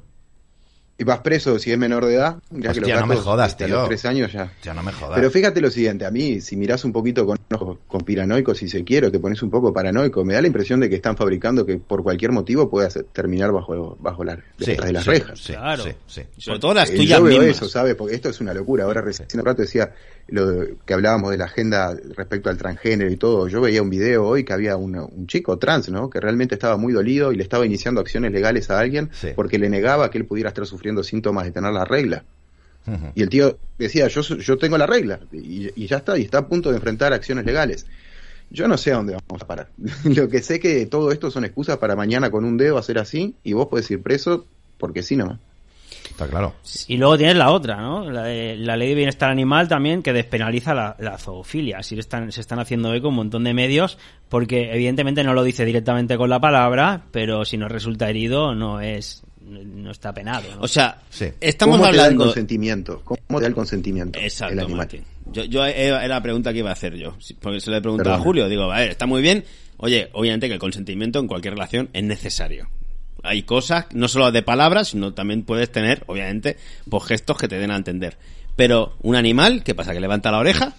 Y 0.98 1.04
vas 1.04 1.20
preso 1.20 1.58
si 1.58 1.72
es 1.72 1.78
menor 1.78 2.04
de 2.04 2.14
edad. 2.14 2.36
Ya 2.50 2.72
que 2.72 2.80
los 2.80 2.88
Hostia, 2.90 3.00
no 3.00 3.06
me 3.06 3.16
jodas, 3.16 3.54
a 3.54 3.56
tío. 3.56 3.68
los 3.68 3.88
tres 3.88 4.04
años 4.04 4.30
ya. 4.32 4.52
Ya 4.62 4.72
no 4.74 4.82
me 4.82 4.92
jodas. 4.92 5.14
Pero 5.16 5.30
fíjate 5.30 5.60
lo 5.60 5.70
siguiente, 5.70 6.04
a 6.04 6.10
mí, 6.10 6.40
si 6.40 6.54
mirás 6.54 6.84
un 6.84 6.92
poquito 6.92 7.26
con 7.26 7.38
ojos 7.50 7.78
conspiranoicos, 7.88 8.58
si 8.58 8.68
se 8.68 8.84
quiere, 8.84 9.06
o 9.08 9.10
te 9.10 9.18
pones 9.18 9.42
un 9.42 9.50
poco 9.50 9.72
paranoico, 9.72 10.22
me 10.24 10.34
da 10.34 10.42
la 10.42 10.46
impresión 10.46 10.78
de 10.80 10.88
que 10.90 10.96
están 10.96 11.16
fabricando 11.16 11.64
que 11.66 11.78
por 11.78 12.02
cualquier 12.04 12.30
motivo 12.30 12.70
puede 12.70 12.86
hacer- 12.86 13.06
terminar 13.12 13.50
bajo, 13.52 13.96
bajo 14.00 14.22
la, 14.22 14.36
Sí, 14.36 14.66
detrás 14.66 14.86
de 14.86 14.92
las 14.92 15.04
sí, 15.04 15.10
rejas. 15.10 15.38
sí, 15.40 15.52
Claro. 15.54 15.82
sí, 15.82 15.90
sí. 16.06 16.22
Sobre 16.38 16.58
todo 16.60 16.74
las 16.74 16.90
Eh, 16.90 16.94
tuyas 16.94 17.18
yo 17.18 17.24
veo 17.24 17.38
mismas. 17.40 17.56
eso, 17.56 17.68
¿sabes? 17.68 17.94
Porque 17.96 18.14
esto 18.14 18.28
es 18.28 18.40
una 18.40 18.54
locura. 18.54 18.84
Ahora 18.84 19.00
recién 19.00 19.26
un 19.34 19.44
rato 19.44 19.62
decía 19.62 19.92
lo 20.28 20.46
de- 20.50 20.74
que 20.86 20.94
hablábamos 20.94 21.30
de 21.30 21.36
la 21.38 21.44
agenda 21.46 21.94
respecto 22.16 22.48
al 22.50 22.56
transgénero 22.56 23.10
y 23.10 23.16
todo. 23.16 23.48
Yo 23.48 23.60
veía 23.60 23.82
un 23.82 23.90
video 23.90 24.26
hoy 24.26 24.44
que 24.44 24.52
había 24.52 24.76
una- 24.76 25.04
un 25.04 25.26
chico 25.26 25.58
trans, 25.58 25.88
¿no? 25.90 26.08
Que 26.08 26.20
realmente 26.20 26.54
estaba 26.54 26.76
muy 26.76 26.92
dolido 26.92 27.32
y 27.32 27.36
le 27.36 27.42
estaba 27.42 27.66
iniciando 27.66 28.00
acciones 28.00 28.32
legales 28.32 28.70
a 28.70 28.78
alguien 28.78 29.10
Sí. 29.12 29.28
porque 29.34 29.58
le 29.58 29.68
negaba 29.68 30.10
que 30.10 30.18
él 30.18 30.24
pudiera 30.24 30.48
estar 30.48 30.66
sufriendo 30.66 31.02
síntomas 31.02 31.44
de 31.44 31.50
tener 31.52 31.72
la 31.72 31.84
regla. 31.84 32.24
Y 33.14 33.22
el 33.22 33.28
tío 33.28 33.58
decía, 33.78 34.08
yo, 34.08 34.22
yo 34.22 34.58
tengo 34.58 34.76
la 34.76 34.86
regla 34.86 35.20
y, 35.30 35.70
y 35.80 35.86
ya 35.86 35.98
está, 35.98 36.18
y 36.18 36.22
está 36.22 36.38
a 36.38 36.48
punto 36.48 36.70
de 36.70 36.76
enfrentar 36.76 37.12
acciones 37.12 37.44
legales. 37.46 37.86
Yo 38.50 38.66
no 38.66 38.76
sé 38.76 38.90
a 38.92 38.96
dónde 38.96 39.12
vamos 39.28 39.40
a 39.42 39.46
parar. 39.46 39.68
Lo 40.04 40.28
que 40.28 40.42
sé 40.42 40.58
que 40.58 40.84
todo 40.86 41.12
esto 41.12 41.30
son 41.30 41.44
excusas 41.44 41.78
para 41.78 41.94
mañana 41.94 42.30
con 42.30 42.44
un 42.44 42.56
dedo 42.56 42.78
hacer 42.78 42.98
así 42.98 43.34
y 43.44 43.52
vos 43.52 43.68
podés 43.68 43.88
ir 43.92 44.02
preso 44.02 44.46
porque 44.78 45.02
sí 45.04 45.14
nomás. 45.16 45.38
Está 46.24 46.30
claro. 46.30 46.54
Y 46.88 46.96
luego 46.96 47.16
tienes 47.16 47.36
la 47.36 47.50
otra, 47.50 47.76
¿no? 47.76 48.10
La, 48.10 48.24
de- 48.24 48.56
la 48.56 48.76
ley 48.76 48.88
de 48.90 48.94
bienestar 48.94 49.30
animal 49.30 49.68
también 49.68 50.02
que 50.02 50.12
despenaliza 50.12 50.74
la, 50.74 50.96
la 50.98 51.18
zoofilia. 51.18 51.78
Así 51.78 51.98
están, 51.98 52.30
se 52.32 52.40
están 52.40 52.58
haciendo 52.58 52.92
eco 52.94 53.08
un 53.08 53.14
montón 53.16 53.44
de 53.44 53.54
medios 53.54 53.98
porque 54.28 54.72
evidentemente 54.72 55.22
no 55.24 55.34
lo 55.34 55.42
dice 55.44 55.64
directamente 55.64 56.16
con 56.16 56.30
la 56.30 56.40
palabra, 56.40 57.02
pero 57.10 57.44
si 57.44 57.56
no 57.56 57.68
resulta 57.68 58.08
herido 58.08 58.54
no 58.54 58.80
es 58.80 59.22
no 59.44 59.90
está 59.90 60.14
penado. 60.14 60.44
¿no? 60.54 60.62
O 60.62 60.68
sea, 60.68 60.98
Sí. 61.10 61.26
estamos 61.40 61.76
¿Cómo 61.78 61.90
te 61.90 61.96
da 61.96 62.02
el 62.04 62.12
hablando... 62.12 62.24
consentimiento? 62.26 63.02
¿Cómo 63.04 63.18
te 63.38 63.40
da 63.42 63.48
el 63.48 63.54
consentimiento 63.54 64.18
el 64.18 64.24
Exacto, 64.26 64.52
animal? 64.60 64.76
Martín. 64.76 65.04
Yo, 65.32 65.44
yo 65.44 65.66
eh, 65.66 65.86
era 65.88 66.06
la 66.08 66.22
pregunta 66.22 66.52
que 66.52 66.60
iba 66.60 66.70
a 66.70 66.74
hacer 66.74 66.94
yo. 66.96 67.16
Porque 67.40 67.60
se 67.60 67.70
le 67.70 67.78
he 67.78 67.80
preguntado 67.80 68.14
a. 68.14 68.18
Julio. 68.18 68.48
Digo, 68.48 68.70
a 68.72 68.78
ver, 68.78 68.90
está 68.90 69.06
muy 69.06 69.20
bien. 69.20 69.44
Oye, 69.78 70.08
obviamente 70.12 70.46
que 70.46 70.54
el 70.54 70.60
consentimiento 70.60 71.18
en 71.18 71.26
cualquier 71.26 71.54
relación 71.54 71.88
es 71.92 72.04
necesario. 72.04 72.68
Hay 73.22 73.42
cosas, 73.44 73.86
no 73.92 74.08
solo 74.08 74.32
de 74.32 74.42
palabras, 74.42 74.88
sino 74.88 75.14
también 75.14 75.44
puedes 75.44 75.70
tener, 75.70 76.04
obviamente, 76.06 76.56
pues 76.88 77.04
gestos 77.04 77.38
que 77.38 77.48
te 77.48 77.58
den 77.58 77.70
a 77.70 77.76
entender. 77.76 78.18
Pero 78.56 78.96
un 79.02 79.16
animal, 79.16 79.62
¿qué 79.64 79.74
pasa? 79.74 79.92
¿Que 79.92 80.00
levanta 80.00 80.30
la 80.30 80.38
oreja? 80.38 80.74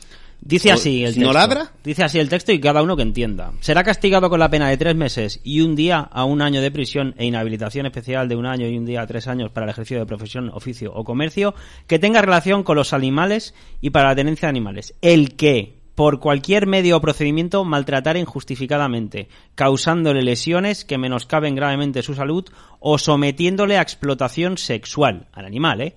Dice 0.45 0.73
así 0.73 1.05
el 1.05 1.13
si 1.13 1.21
no 1.21 1.27
texto. 1.27 1.39
ladra? 1.39 1.71
Dice 1.85 2.03
así 2.03 2.19
el 2.19 2.27
texto 2.27 2.51
y 2.51 2.59
cada 2.59 2.83
uno 2.83 2.97
que 2.97 3.01
entienda. 3.01 3.53
Será 3.61 3.83
castigado 3.83 4.29
con 4.29 4.39
la 4.41 4.49
pena 4.49 4.67
de 4.67 4.75
tres 4.75 4.93
meses 4.93 5.39
y 5.43 5.61
un 5.61 5.75
día 5.75 5.99
a 5.99 6.25
un 6.25 6.41
año 6.41 6.61
de 6.61 6.69
prisión 6.69 7.15
e 7.17 7.25
inhabilitación 7.25 7.85
especial 7.85 8.27
de 8.27 8.35
un 8.35 8.45
año 8.45 8.67
y 8.67 8.77
un 8.77 8.85
día 8.85 9.01
a 9.01 9.07
tres 9.07 9.27
años 9.27 9.51
para 9.51 9.65
el 9.65 9.69
ejercicio 9.69 9.99
de 9.99 10.05
profesión, 10.05 10.49
oficio 10.49 10.91
o 10.93 11.05
comercio 11.05 11.55
que 11.87 11.97
tenga 11.97 12.21
relación 12.21 12.63
con 12.63 12.75
los 12.75 12.91
animales 12.91 13.53
y 13.79 13.91
para 13.91 14.09
la 14.09 14.15
tenencia 14.15 14.47
de 14.47 14.49
animales. 14.49 14.95
El 15.01 15.35
que, 15.37 15.82
por 15.95 16.19
cualquier 16.19 16.65
medio 16.65 16.97
o 16.97 17.01
procedimiento, 17.01 17.63
maltratare 17.63 18.19
injustificadamente, 18.19 19.29
causándole 19.55 20.23
lesiones 20.23 20.85
que 20.85 20.97
menoscaben 20.97 21.55
gravemente 21.55 22.01
su 22.01 22.15
salud 22.15 22.45
o 22.79 22.97
sometiéndole 22.97 23.77
a 23.77 23.81
explotación 23.81 24.57
sexual 24.57 25.27
al 25.33 25.45
animal, 25.45 25.81
¿eh? 25.81 25.95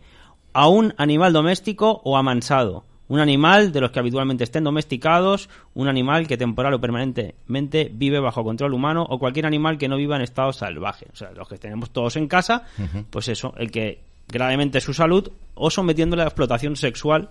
a 0.53 0.69
un 0.69 0.95
animal 0.99 1.33
doméstico 1.33 2.01
o 2.05 2.17
amansado, 2.17 2.85
un 3.09 3.21
animal 3.21 3.73
de 3.73 3.81
los 3.81 3.91
que 3.91 4.01
habitualmente 4.01 4.45
estén 4.45 4.65
domesticados, 4.65 5.49
un 5.75 5.89
animal 5.89 6.27
que 6.27 6.37
temporal 6.37 6.75
o 6.75 6.81
permanentemente 6.81 7.91
vive 7.93 8.21
bajo 8.21 8.43
control 8.43 8.75
humano 8.75 9.07
o 9.09 9.19
cualquier 9.19 9.47
animal 9.47 9.79
que 9.79 9.89
no 9.89 9.97
viva 9.97 10.17
en 10.17 10.23
estado 10.23 10.53
salvaje. 10.53 11.07
O 11.13 11.17
sea, 11.17 11.31
los 11.31 11.49
que 11.49 11.59
tenemos 11.59 11.91
todos 11.91 12.17
en 12.17 12.27
casa, 12.27 12.65
pues 13.11 13.29
eso, 13.29 13.55
el 13.59 13.71
que 13.71 14.01
gravemente 14.29 14.81
su 14.81 14.93
salud 14.93 15.31
o 15.55 15.71
sometiéndole 15.71 16.23
a 16.23 16.27
explotación 16.27 16.75
sexual, 16.75 17.31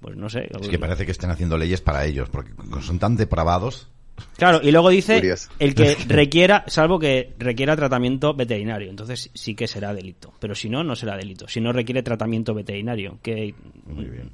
pues 0.00 0.16
no 0.16 0.28
sé. 0.28 0.48
Es 0.60 0.68
que 0.68 0.78
parece 0.78 1.04
que 1.04 1.12
estén 1.12 1.30
haciendo 1.30 1.58
leyes 1.58 1.80
para 1.80 2.04
ellos, 2.04 2.28
porque 2.28 2.52
son 2.82 2.98
tan 2.98 3.16
depravados. 3.16 3.88
Claro, 4.36 4.60
y 4.62 4.70
luego 4.72 4.90
dice 4.90 5.16
Curioso. 5.16 5.50
el 5.58 5.74
que 5.76 5.96
requiera, 6.08 6.64
salvo 6.66 6.98
que 6.98 7.34
requiera 7.38 7.76
tratamiento 7.76 8.34
veterinario, 8.34 8.90
entonces 8.90 9.30
sí 9.34 9.54
que 9.54 9.66
será 9.66 9.94
delito. 9.94 10.32
Pero 10.40 10.54
si 10.54 10.68
no, 10.68 10.82
no 10.82 10.96
será 10.96 11.16
delito. 11.16 11.48
Si 11.48 11.60
no 11.60 11.72
requiere 11.72 12.02
tratamiento 12.02 12.54
veterinario, 12.54 13.18
que 13.22 13.54
Muy 13.86 14.06
bien. 14.06 14.30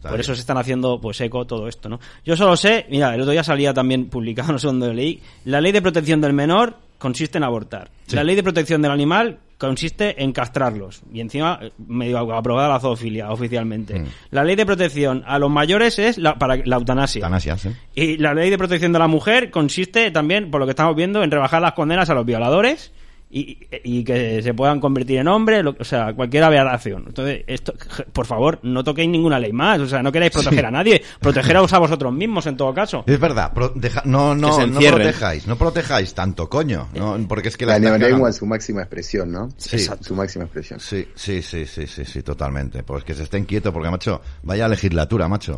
Por 0.00 0.12
bien. 0.12 0.20
eso 0.20 0.34
se 0.34 0.40
están 0.40 0.56
haciendo 0.56 0.98
pues 1.00 1.20
eco 1.20 1.46
todo 1.46 1.68
esto, 1.68 1.90
¿no? 1.90 2.00
Yo 2.24 2.34
solo 2.34 2.56
sé, 2.56 2.86
mira, 2.88 3.14
el 3.14 3.20
otro 3.20 3.32
día 3.32 3.44
salía 3.44 3.74
también 3.74 4.08
publicado, 4.08 4.52
no 4.52 4.58
sé 4.58 4.66
dónde 4.66 4.86
lo 4.86 4.94
leí, 4.94 5.20
la 5.44 5.60
ley 5.60 5.72
de 5.72 5.82
protección 5.82 6.20
del 6.20 6.32
menor 6.32 6.76
consiste 6.98 7.38
en 7.38 7.44
abortar. 7.44 7.90
Sí. 8.06 8.16
La 8.16 8.24
ley 8.24 8.36
de 8.36 8.42
protección 8.42 8.80
del 8.80 8.92
animal 8.92 9.38
consiste 9.60 10.22
en 10.22 10.32
castrarlos. 10.32 11.02
Y 11.12 11.20
encima, 11.20 11.58
eh, 11.60 11.70
medio 11.86 12.18
aprobada 12.34 12.68
la 12.68 12.80
zoofilia 12.80 13.30
oficialmente. 13.30 14.00
Mm. 14.00 14.06
La 14.30 14.42
ley 14.42 14.56
de 14.56 14.64
protección 14.64 15.22
a 15.26 15.38
los 15.38 15.50
mayores 15.50 15.98
es 15.98 16.16
la, 16.16 16.36
para 16.36 16.56
la 16.56 16.76
eutanasia. 16.76 17.18
Eutanasia, 17.20 17.58
sí. 17.58 17.68
Y 17.94 18.16
la 18.16 18.32
ley 18.32 18.48
de 18.48 18.56
protección 18.56 18.92
de 18.92 18.98
la 18.98 19.06
mujer 19.06 19.50
consiste 19.50 20.10
también, 20.10 20.50
por 20.50 20.60
lo 20.60 20.66
que 20.66 20.70
estamos 20.70 20.96
viendo, 20.96 21.22
en 21.22 21.30
rebajar 21.30 21.60
las 21.60 21.74
condenas 21.74 22.08
a 22.08 22.14
los 22.14 22.24
violadores 22.24 22.90
y, 23.32 23.58
y 23.84 24.02
que 24.02 24.42
se 24.42 24.54
puedan 24.54 24.80
convertir 24.80 25.18
en 25.18 25.28
hombres, 25.28 25.62
lo- 25.62 25.76
o 25.78 25.84
sea, 25.84 26.12
cualquier 26.14 26.42
aberración. 26.42 27.04
Entonces, 27.06 27.44
esto, 27.46 27.72
por 28.12 28.26
favor, 28.26 28.58
no 28.64 28.82
toquéis 28.82 29.08
ninguna 29.08 29.38
ley 29.38 29.52
más, 29.52 29.78
o 29.80 29.86
sea, 29.86 30.02
no 30.02 30.10
queráis 30.10 30.32
proteger 30.32 30.66
a 30.66 30.70
nadie, 30.70 31.00
protegeros 31.20 31.72
a 31.72 31.78
vosotros 31.78 32.12
mismos 32.12 32.46
en 32.46 32.56
todo 32.56 32.74
caso. 32.74 33.04
Es 33.06 33.20
verdad, 33.20 33.52
pro- 33.54 33.72
deja- 33.74 34.02
no, 34.04 34.34
no, 34.34 34.66
no 34.66 34.80
protejáis, 34.80 35.46
no 35.46 35.56
protejáis 35.56 36.12
tanto, 36.14 36.48
coño. 36.48 36.88
No, 36.94 37.16
porque 37.28 37.48
es 37.48 37.56
que 37.56 37.66
la 37.66 37.78
La 37.78 37.90
cagando. 37.98 38.26
en 38.26 38.32
su 38.32 38.46
máxima 38.46 38.80
expresión, 38.82 39.30
¿no? 39.30 39.48
Sí. 39.56 39.76
En 39.76 40.02
su 40.04 40.14
máxima 40.14 40.44
expresión. 40.46 40.80
Sí, 40.80 41.06
sí, 41.14 41.40
sí, 41.42 41.66
sí, 41.66 41.86
sí, 41.86 42.04
sí, 42.04 42.22
totalmente. 42.22 42.82
Pues 42.82 43.04
que 43.04 43.14
se 43.14 43.22
estén 43.22 43.44
quietos, 43.44 43.72
porque, 43.72 43.90
macho, 43.90 44.20
vaya 44.42 44.66
legislatura, 44.66 45.28
macho. 45.28 45.54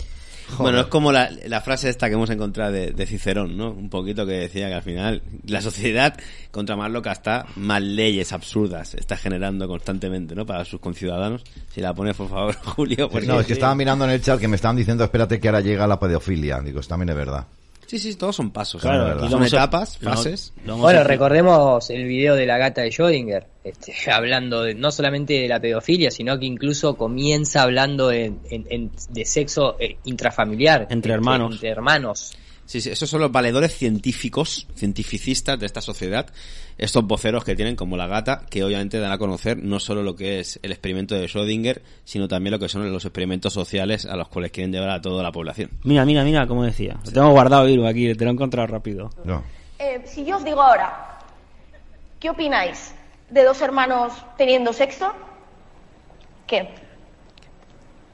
Bueno, 0.59 0.81
es 0.81 0.87
como 0.87 1.13
la, 1.13 1.31
la 1.47 1.61
frase 1.61 1.89
esta 1.89 2.09
que 2.09 2.15
hemos 2.15 2.31
encontrado 2.31 2.73
de, 2.73 2.93
de 2.93 3.07
Cicerón, 3.07 3.57
¿no? 3.57 3.71
Un 3.71 3.89
poquito 3.91 4.27
que 4.27 4.33
decía 4.33 4.69
que 4.69 4.75
al 4.75 4.83
final 4.83 5.23
la 5.47 5.61
sociedad, 5.61 6.17
contra 6.51 6.77
más 6.77 6.91
loca 6.91 7.13
está, 7.13 7.47
más 7.57 7.83
leyes 7.83 8.33
absurdas 8.33 8.95
está 8.95 9.17
generando 9.17 9.67
constantemente, 9.69 10.35
¿no? 10.35 10.45
Para 10.47 10.65
sus 10.65 10.81
conciudadanos. 10.81 11.43
Si 11.75 11.81
la 11.81 11.95
pones, 11.95 12.17
por 12.17 12.29
favor, 12.29 12.55
Julio. 12.65 13.09
porque- 13.09 13.27
No, 13.27 13.41
es 13.41 13.47
que 13.47 13.55
estaba 13.55 13.75
mirando 13.75 14.05
en 14.05 14.11
el 14.13 14.21
chat 14.23 14.39
que 14.41 14.49
me 14.49 14.57
estaban 14.57 14.77
diciendo, 14.77 15.05
espérate 15.05 15.41
que 15.41 15.49
ahora 15.49 15.61
llega 15.61 15.87
la 15.87 15.99
pedofilia. 15.99 16.61
Digo, 16.61 16.81
también 16.83 17.11
es 17.11 17.17
verdad. 17.17 17.47
Sí, 17.93 17.99
sí, 17.99 18.15
todos 18.17 18.35
son 18.37 18.51
pasos. 18.53 18.81
Claro, 18.81 19.29
son 19.29 19.41
etapas, 19.45 19.99
fases. 19.99 20.55
lo 20.65 20.79
Bueno, 20.79 21.01
recordemos 21.05 21.91
el 21.91 22.05
video 22.07 22.35
de 22.35 22.47
la 22.47 22.57
gata 22.57 22.81
de 22.81 22.89
Schrödinger, 22.89 23.45
este, 23.65 23.93
hablando 24.11 24.63
de, 24.63 24.75
no 24.75 24.91
solamente 24.91 25.35
de 25.35 25.47
la 25.47 25.61
pedofilia, 25.61 26.11
sino 26.11 26.39
que 26.39 26.47
incluso 26.47 26.97
comienza 26.97 27.61
hablando 27.61 28.11
en- 28.11 28.41
en- 28.49 28.67
en- 28.71 28.91
de 29.11 29.25
sexo 29.27 29.77
eh, 29.79 29.99
intrafamiliar. 30.05 30.87
Entre 30.89 31.13
hermanos. 31.13 31.53
Entre 31.53 31.69
hermanos. 31.69 32.33
Sí, 32.73 32.81
sí, 32.81 32.89
esos 32.89 33.11
son 33.11 33.21
los 33.21 33.31
valedores 33.31 33.77
científicos, 33.77 34.67
cientificistas 34.75 35.61
de 35.61 35.67
esta 35.67 35.83
sociedad, 35.83 36.31
estos 36.79 37.07
voceros 37.07 37.45
que 37.45 37.55
tienen 37.55 37.77
como 37.77 37.99
la 37.99 38.07
gata, 38.07 38.47
que 38.49 38.65
obviamente 38.65 38.99
dan 38.99 39.13
a 39.13 39.19
conocer 39.19 39.59
no 39.59 39.79
solo 39.79 40.03
lo 40.03 40.17
que 40.17 40.41
es 40.41 40.59
el 40.63 40.73
experimento 40.73 41.15
de 41.15 41.27
Schrödinger, 41.27 41.83
sino 42.05 42.29
también 42.29 42.53
lo 42.53 42.59
que 42.59 42.71
son 42.71 42.91
los 42.91 43.05
experimentos 43.05 43.53
sociales 43.53 44.07
a 44.07 44.17
los 44.17 44.29
cuales 44.29 44.53
quieren 44.53 44.73
llevar 44.73 44.89
a 44.89 45.03
toda 45.03 45.23
la 45.23 45.31
población. 45.31 45.69
Mira, 45.85 46.07
mira, 46.07 46.25
mira, 46.25 46.47
como 46.47 46.65
decía. 46.65 46.97
Lo 47.05 47.13
tengo 47.13 47.31
guardado, 47.33 47.69
Iru, 47.69 47.87
aquí, 47.87 48.15
te 48.15 48.25
lo 48.25 48.31
he 48.31 48.33
encontrado 48.33 48.69
rápido. 48.69 49.11
No. 49.23 49.45
Eh, 49.79 50.01
si 50.07 50.25
yo 50.25 50.39
os 50.39 50.45
digo 50.45 50.63
ahora, 50.63 51.19
¿qué 52.21 52.31
opináis 52.31 52.95
de 53.29 53.45
dos 53.45 53.61
hermanos 53.61 54.15
teniendo 54.39 54.73
sexo? 54.73 55.13
¿Qué? 56.47 56.71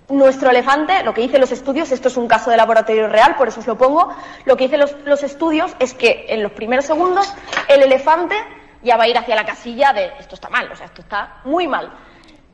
Nuestro 0.08 0.50
elefante, 0.50 1.02
lo 1.02 1.12
que 1.12 1.20
dicen 1.20 1.40
los 1.40 1.52
estudios, 1.52 1.92
esto 1.92 2.08
es 2.08 2.16
un 2.16 2.28
caso 2.28 2.50
de 2.50 2.56
laboratorio 2.56 3.08
real, 3.08 3.36
por 3.36 3.48
eso 3.48 3.60
os 3.60 3.66
lo 3.66 3.76
pongo, 3.76 4.08
lo 4.46 4.56
que 4.56 4.64
dicen 4.64 4.80
los, 4.80 4.96
los 5.04 5.22
estudios 5.22 5.76
es 5.78 5.92
que 5.92 6.26
en 6.30 6.42
los 6.42 6.52
primeros 6.52 6.86
segundos 6.86 7.30
el 7.68 7.82
elefante 7.82 8.34
ya 8.82 8.96
va 8.96 9.04
a 9.04 9.08
ir 9.08 9.18
hacia 9.18 9.34
la 9.34 9.44
casilla 9.44 9.92
de 9.92 10.12
esto 10.18 10.34
está 10.34 10.48
mal, 10.48 10.70
o 10.72 10.76
sea, 10.76 10.86
esto 10.86 11.02
está 11.02 11.40
muy 11.44 11.66
mal. 11.66 11.90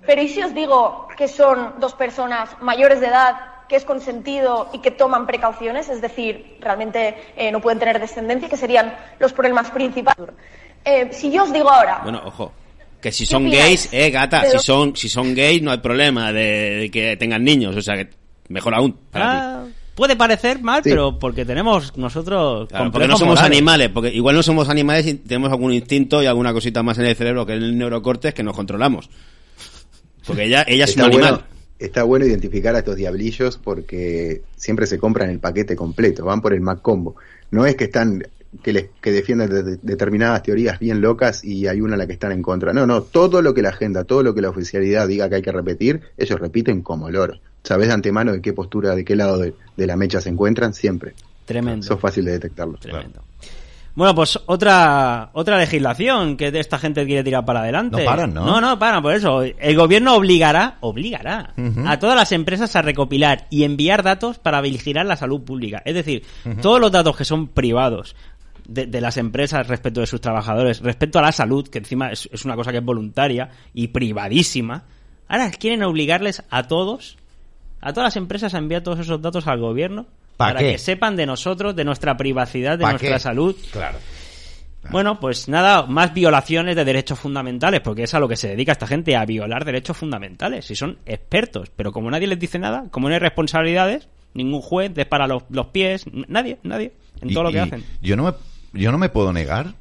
Pero 0.06 0.20
¿y 0.20 0.28
si 0.28 0.42
os 0.42 0.52
digo 0.52 1.08
que 1.16 1.28
son 1.28 1.74
dos 1.78 1.94
personas 1.94 2.50
mayores 2.60 3.00
de 3.00 3.06
edad, 3.06 3.36
que 3.68 3.76
es 3.76 3.84
consentido 3.84 4.68
y 4.72 4.80
que 4.80 4.90
toman 4.90 5.26
precauciones? 5.26 5.88
Es 5.88 6.00
decir, 6.00 6.58
realmente 6.60 7.32
eh, 7.36 7.50
no 7.50 7.60
pueden 7.60 7.78
tener 7.78 7.98
descendencia, 7.98 8.48
que 8.48 8.56
serían 8.56 8.94
los 9.18 9.32
problemas 9.32 9.70
principales. 9.70 10.28
Eh, 10.84 11.10
si 11.12 11.30
yo 11.30 11.44
os 11.44 11.52
digo 11.52 11.70
ahora, 11.70 12.00
Bueno, 12.02 12.20
ojo. 12.24 12.52
Que 13.04 13.12
si 13.12 13.24
¿Qué 13.24 13.30
son 13.32 13.50
gays, 13.50 13.90
eh, 13.92 14.10
gata, 14.10 14.40
Pero- 14.46 14.58
si 14.58 14.64
son, 14.64 14.96
si 14.96 15.10
son 15.10 15.34
gays 15.34 15.60
no 15.60 15.70
hay 15.70 15.76
problema 15.78 16.32
de, 16.32 16.76
de 16.80 16.90
que 16.90 17.18
tengan 17.18 17.44
niños, 17.44 17.76
o 17.76 17.82
sea 17.82 17.96
que 17.98 18.08
mejor 18.48 18.74
aún 18.74 18.96
para 19.10 19.24
ti. 19.30 19.36
Ah, 19.42 19.64
puede 19.94 20.16
parecer 20.16 20.62
mal, 20.62 20.82
Sí. 20.82 20.88
pero 20.88 21.18
porque 21.18 21.44
tenemos 21.44 21.94
nosotros 21.98 22.66
Claro, 22.70 22.90
porque 22.90 23.06
no 23.06 23.18
somos 23.18 23.34
morales. 23.36 23.56
animales, 23.58 23.90
porque 23.92 24.08
igual 24.08 24.34
no 24.36 24.42
somos 24.42 24.70
animales 24.70 25.06
y 25.06 25.14
tenemos 25.16 25.50
algún 25.52 25.74
instinto 25.74 26.22
y 26.22 26.26
alguna 26.26 26.54
cosita 26.54 26.82
más 26.82 26.96
en 26.96 27.04
el 27.04 27.14
cerebro 27.14 27.44
que 27.44 27.52
es 27.52 27.58
el 27.62 27.76
neurocortes 27.76 28.32
que 28.32 28.42
nos 28.42 28.56
controlamos. 28.56 29.10
Porque 30.26 30.44
ella, 30.44 30.64
ella 30.66 30.84
es 30.84 30.96
un 30.96 31.02
animal. 31.02 31.30
bueno, 31.32 31.42
está 31.78 32.04
bueno 32.04 32.24
identificar 32.24 32.74
a 32.74 32.78
estos 32.78 32.96
diablillos 32.96 33.58
porque 33.58 34.40
siempre 34.56 34.86
se 34.86 34.98
compran 34.98 35.28
el 35.28 35.40
paquete 35.40 35.76
completo, 35.76 36.24
van 36.24 36.40
por 36.40 36.54
el 36.54 36.62
Mac 36.62 36.80
Combo. 36.80 37.16
No 37.50 37.66
es 37.66 37.76
que 37.76 37.84
están 37.84 38.26
que 38.62 38.72
les 38.72 38.86
que 39.00 39.10
defienden 39.12 39.50
de- 39.50 39.62
de- 39.62 39.78
determinadas 39.82 40.42
teorías 40.42 40.78
bien 40.78 41.00
locas 41.00 41.44
y 41.44 41.66
hay 41.66 41.80
una 41.80 41.94
a 41.94 41.98
la 41.98 42.06
que 42.06 42.12
están 42.14 42.32
en 42.32 42.42
contra. 42.42 42.72
No, 42.72 42.86
no, 42.86 43.02
todo 43.02 43.42
lo 43.42 43.54
que 43.54 43.62
la 43.62 43.70
agenda, 43.70 44.04
todo 44.04 44.22
lo 44.22 44.34
que 44.34 44.40
la 44.42 44.50
oficialidad 44.50 45.08
diga 45.08 45.28
que 45.28 45.36
hay 45.36 45.42
que 45.42 45.52
repetir, 45.52 46.00
ellos 46.16 46.38
repiten 46.40 46.82
como 46.82 47.10
loro. 47.10 47.34
Sabes 47.62 47.88
de 47.88 47.94
antemano 47.94 48.32
de 48.32 48.42
qué 48.42 48.52
postura, 48.52 48.94
de 48.94 49.04
qué 49.04 49.16
lado 49.16 49.38
de, 49.38 49.54
de 49.76 49.86
la 49.86 49.96
mecha 49.96 50.20
se 50.20 50.28
encuentran 50.28 50.74
siempre. 50.74 51.14
Tremendo. 51.46 51.84
Eso 51.84 51.94
es 51.94 52.00
fácil 52.00 52.24
de 52.26 52.32
detectarlo. 52.32 52.76
Tremendo. 52.78 53.20
Bueno, 53.96 54.12
pues 54.12 54.36
otra 54.46 55.30
otra 55.34 55.56
legislación 55.56 56.36
que 56.36 56.48
esta 56.58 56.80
gente 56.80 57.06
quiere 57.06 57.22
tirar 57.22 57.44
para 57.44 57.60
adelante. 57.60 57.98
No 57.98 58.04
paran, 58.04 58.34
¿no? 58.34 58.44
No, 58.44 58.60
no 58.60 58.76
paran, 58.76 59.00
por 59.02 59.14
eso. 59.14 59.42
El 59.42 59.76
gobierno 59.76 60.16
obligará, 60.16 60.78
obligará 60.80 61.54
a 61.86 61.98
todas 62.00 62.16
las 62.16 62.32
empresas 62.32 62.74
a 62.74 62.82
recopilar 62.82 63.46
y 63.50 63.62
enviar 63.62 64.02
datos 64.02 64.38
para 64.40 64.60
vigilar 64.60 65.06
la 65.06 65.14
salud 65.16 65.42
pública. 65.42 65.80
Es 65.84 65.94
decir, 65.94 66.24
todos 66.60 66.80
los 66.80 66.90
datos 66.90 67.16
que 67.16 67.24
son 67.24 67.46
privados 67.46 68.16
de, 68.66 68.86
de 68.86 69.00
las 69.00 69.16
empresas 69.16 69.66
respecto 69.66 70.00
de 70.00 70.06
sus 70.06 70.20
trabajadores, 70.20 70.80
respecto 70.80 71.18
a 71.18 71.22
la 71.22 71.32
salud, 71.32 71.68
que 71.68 71.78
encima 71.78 72.10
es, 72.10 72.28
es 72.32 72.44
una 72.44 72.56
cosa 72.56 72.70
que 72.72 72.78
es 72.78 72.84
voluntaria 72.84 73.50
y 73.72 73.88
privadísima, 73.88 74.84
ahora 75.28 75.50
quieren 75.50 75.82
obligarles 75.82 76.42
a 76.50 76.64
todos, 76.64 77.16
a 77.80 77.92
todas 77.92 78.08
las 78.08 78.16
empresas 78.16 78.54
a 78.54 78.58
enviar 78.58 78.82
todos 78.82 79.00
esos 79.00 79.20
datos 79.20 79.46
al 79.46 79.60
gobierno 79.60 80.06
¿Pa 80.36 80.48
para 80.48 80.60
qué? 80.60 80.72
que 80.72 80.78
sepan 80.78 81.16
de 81.16 81.26
nosotros, 81.26 81.76
de 81.76 81.84
nuestra 81.84 82.16
privacidad, 82.16 82.78
de 82.78 82.82
¿Pa 82.82 82.90
nuestra 82.90 83.14
qué? 83.14 83.20
salud. 83.20 83.56
Claro. 83.70 83.98
Bueno, 84.90 85.18
pues 85.18 85.48
nada, 85.48 85.86
más 85.86 86.12
violaciones 86.12 86.76
de 86.76 86.84
derechos 86.84 87.18
fundamentales, 87.18 87.80
porque 87.80 88.02
es 88.02 88.14
a 88.14 88.20
lo 88.20 88.28
que 88.28 88.36
se 88.36 88.48
dedica 88.48 88.72
esta 88.72 88.86
gente, 88.86 89.16
a 89.16 89.24
violar 89.24 89.64
derechos 89.64 89.96
fundamentales. 89.96 90.70
Y 90.70 90.76
son 90.76 90.98
expertos, 91.06 91.70
pero 91.74 91.92
como 91.92 92.10
nadie 92.10 92.26
les 92.26 92.38
dice 92.38 92.58
nada, 92.58 92.84
como 92.90 93.08
no 93.08 93.14
hay 93.14 93.20
responsabilidades, 93.20 94.08
ningún 94.34 94.60
juez 94.60 94.92
dispara 94.94 95.26
los, 95.26 95.44
los 95.48 95.68
pies, 95.68 96.04
nadie, 96.28 96.58
nadie, 96.62 96.92
en 97.20 97.32
todo 97.32 97.44
lo 97.44 97.52
que 97.52 97.60
hacen. 97.60 97.84
Yo 98.02 98.16
no 98.16 98.24
me, 98.24 98.32
yo 98.74 98.92
no 98.92 98.98
me 98.98 99.08
puedo 99.08 99.32
negar. 99.32 99.74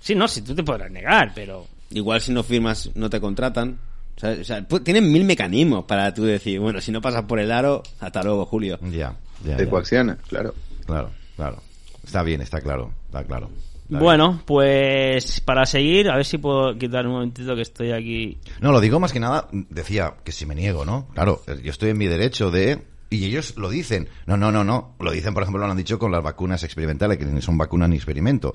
Sí, 0.00 0.14
no, 0.14 0.28
si 0.28 0.42
tú 0.42 0.54
te 0.54 0.62
podrás 0.62 0.90
negar, 0.90 1.32
pero... 1.34 1.66
Igual 1.90 2.20
si 2.20 2.32
no 2.32 2.42
firmas 2.42 2.90
no 2.94 3.08
te 3.08 3.18
contratan. 3.20 3.78
O 4.16 4.20
sea, 4.20 4.30
o 4.40 4.44
sea, 4.44 4.66
tienen 4.84 5.10
mil 5.10 5.24
mecanismos 5.24 5.84
para 5.84 6.12
tú 6.12 6.24
decir, 6.24 6.60
bueno, 6.60 6.80
si 6.80 6.92
no 6.92 7.00
pasas 7.00 7.22
por 7.22 7.38
el 7.40 7.50
aro, 7.50 7.82
hasta 8.00 8.22
luego, 8.22 8.44
Julio. 8.44 8.78
Ya, 8.90 9.16
ya, 9.44 9.56
De 9.56 9.64
ya. 9.64 9.70
coacciona, 9.70 10.18
claro. 10.28 10.54
Claro, 10.84 11.10
claro. 11.36 11.62
Está 12.04 12.22
bien, 12.22 12.40
está 12.42 12.60
claro, 12.60 12.92
está 13.06 13.24
claro. 13.24 13.48
Está 13.84 13.98
Bueno, 14.00 14.42
pues 14.44 15.40
para 15.40 15.64
seguir, 15.64 16.10
a 16.10 16.16
ver 16.16 16.26
si 16.26 16.36
puedo 16.36 16.76
quitar 16.76 17.06
un 17.06 17.12
momentito 17.14 17.54
que 17.54 17.62
estoy 17.62 17.92
aquí. 17.92 18.38
No, 18.60 18.70
lo 18.72 18.80
digo 18.80 19.00
más 19.00 19.12
que 19.12 19.20
nada, 19.20 19.48
decía 19.52 20.14
que 20.24 20.32
si 20.32 20.44
me 20.44 20.54
niego, 20.54 20.84
¿no? 20.84 21.08
Claro, 21.14 21.42
yo 21.62 21.70
estoy 21.70 21.90
en 21.90 21.98
mi 21.98 22.06
derecho 22.06 22.50
de... 22.50 22.82
Y 23.10 23.24
ellos 23.24 23.56
lo 23.56 23.70
dicen. 23.70 24.08
No, 24.26 24.36
no, 24.36 24.52
no, 24.52 24.64
no. 24.64 24.94
Lo 25.00 25.10
dicen, 25.12 25.34
por 25.34 25.42
ejemplo, 25.42 25.64
lo 25.64 25.70
han 25.70 25.76
dicho 25.76 25.98
con 25.98 26.12
las 26.12 26.22
vacunas 26.22 26.62
experimentales, 26.64 27.18
que 27.18 27.24
ni 27.24 27.40
son 27.40 27.56
vacunas 27.56 27.88
ni 27.88 27.96
experimento. 27.96 28.54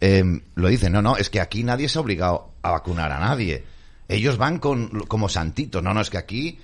Em, 0.00 0.40
lo 0.54 0.68
dicen, 0.68 0.92
no, 0.92 1.02
no, 1.02 1.16
es 1.16 1.30
que 1.30 1.40
aquí 1.40 1.62
nadie 1.64 1.88
se 1.88 1.98
ha 1.98 2.02
obligado 2.02 2.52
a 2.62 2.70
vacunar 2.70 3.12
a 3.12 3.20
nadie. 3.20 3.64
Ellos 4.08 4.38
van 4.38 4.58
con, 4.58 4.88
como 5.06 5.28
santitos. 5.28 5.82
No, 5.82 5.92
no, 5.92 6.00
es 6.00 6.10
que 6.10 6.18
aquí 6.18 6.58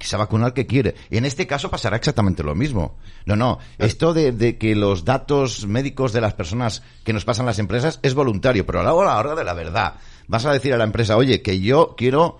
se 0.00 0.16
va 0.16 0.24
a 0.24 0.26
vacunar 0.26 0.48
el 0.48 0.54
que 0.54 0.66
quiere. 0.66 0.94
Y 1.10 1.16
en 1.16 1.24
este 1.24 1.46
caso 1.46 1.70
pasará 1.70 1.96
exactamente 1.96 2.42
lo 2.42 2.54
mismo. 2.54 2.96
No, 3.24 3.36
no, 3.36 3.58
esto 3.78 4.14
de, 4.14 4.32
de 4.32 4.58
que 4.58 4.74
los 4.74 5.04
datos 5.04 5.66
médicos 5.66 6.12
de 6.12 6.20
las 6.20 6.34
personas 6.34 6.82
que 7.04 7.12
nos 7.12 7.24
pasan 7.24 7.46
las 7.46 7.58
empresas 7.58 8.00
es 8.02 8.14
voluntario, 8.14 8.66
pero 8.66 8.80
a 8.80 8.84
la 8.84 8.94
hora 8.94 9.34
de 9.34 9.44
la 9.44 9.54
verdad, 9.54 9.94
vas 10.26 10.44
a 10.46 10.52
decir 10.52 10.74
a 10.74 10.78
la 10.78 10.84
empresa, 10.84 11.16
oye, 11.16 11.42
que 11.42 11.60
yo 11.60 11.94
quiero 11.96 12.38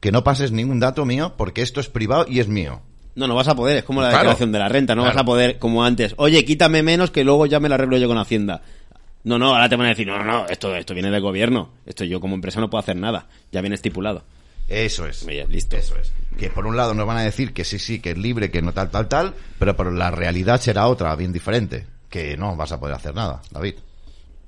que 0.00 0.12
no 0.12 0.24
pases 0.24 0.52
ningún 0.52 0.80
dato 0.80 1.04
mío 1.04 1.34
porque 1.36 1.62
esto 1.62 1.80
es 1.80 1.88
privado 1.88 2.26
y 2.28 2.40
es 2.40 2.48
mío. 2.48 2.82
No, 3.16 3.26
no 3.26 3.34
vas 3.34 3.48
a 3.48 3.54
poder, 3.56 3.78
es 3.78 3.84
como 3.84 4.00
la 4.02 4.08
Claro. 4.10 4.22
declaración 4.24 4.52
de 4.52 4.58
la 4.58 4.68
renta, 4.68 4.94
no 4.94 5.02
Claro. 5.02 5.14
vas 5.16 5.22
a 5.22 5.24
poder 5.24 5.58
como 5.58 5.84
antes, 5.84 6.14
oye, 6.18 6.44
quítame 6.44 6.82
menos 6.82 7.10
que 7.10 7.24
luego 7.24 7.46
ya 7.46 7.58
me 7.60 7.68
lo 7.68 7.74
arreglo 7.74 7.96
yo 7.96 8.06
con 8.08 8.18
Hacienda. 8.18 8.62
No, 9.24 9.38
no, 9.38 9.48
ahora 9.54 9.68
te 9.68 9.74
van 9.76 9.86
a 9.86 9.88
decir, 9.90 10.06
no, 10.06 10.18
no, 10.18 10.24
no, 10.24 10.46
esto, 10.46 10.74
esto 10.76 10.94
viene 10.94 11.10
del 11.10 11.20
gobierno, 11.22 11.70
esto 11.86 12.04
yo 12.04 12.20
como 12.20 12.34
empresa 12.36 12.60
no 12.60 12.70
puedo 12.70 12.80
hacer 12.80 12.96
nada, 12.96 13.26
ya 13.50 13.60
viene 13.60 13.74
estipulado. 13.74 14.22
Eso 14.68 15.06
es. 15.06 15.24
Oye, 15.24 15.46
listo. 15.48 15.76
Eso 15.76 15.96
es. 15.96 16.12
Que 16.38 16.50
por 16.50 16.66
un 16.66 16.76
lado 16.76 16.92
nos 16.94 17.06
van 17.06 17.16
a 17.18 17.22
decir 17.22 17.52
que 17.52 17.64
sí, 17.64 17.78
sí, 17.78 18.00
que 18.00 18.10
es 18.10 18.18
libre, 18.18 18.50
que 18.50 18.62
no 18.62 18.72
tal, 18.72 18.90
tal, 18.90 19.08
tal, 19.08 19.34
pero 19.58 19.74
por 19.76 19.92
la 19.92 20.10
realidad 20.10 20.60
será 20.60 20.86
otra, 20.88 21.14
bien 21.16 21.32
diferente. 21.32 21.86
Que 22.10 22.36
no 22.36 22.54
vas 22.56 22.72
a 22.72 22.80
poder 22.80 22.94
hacer 22.96 23.14
nada, 23.14 23.42
David. 23.50 23.74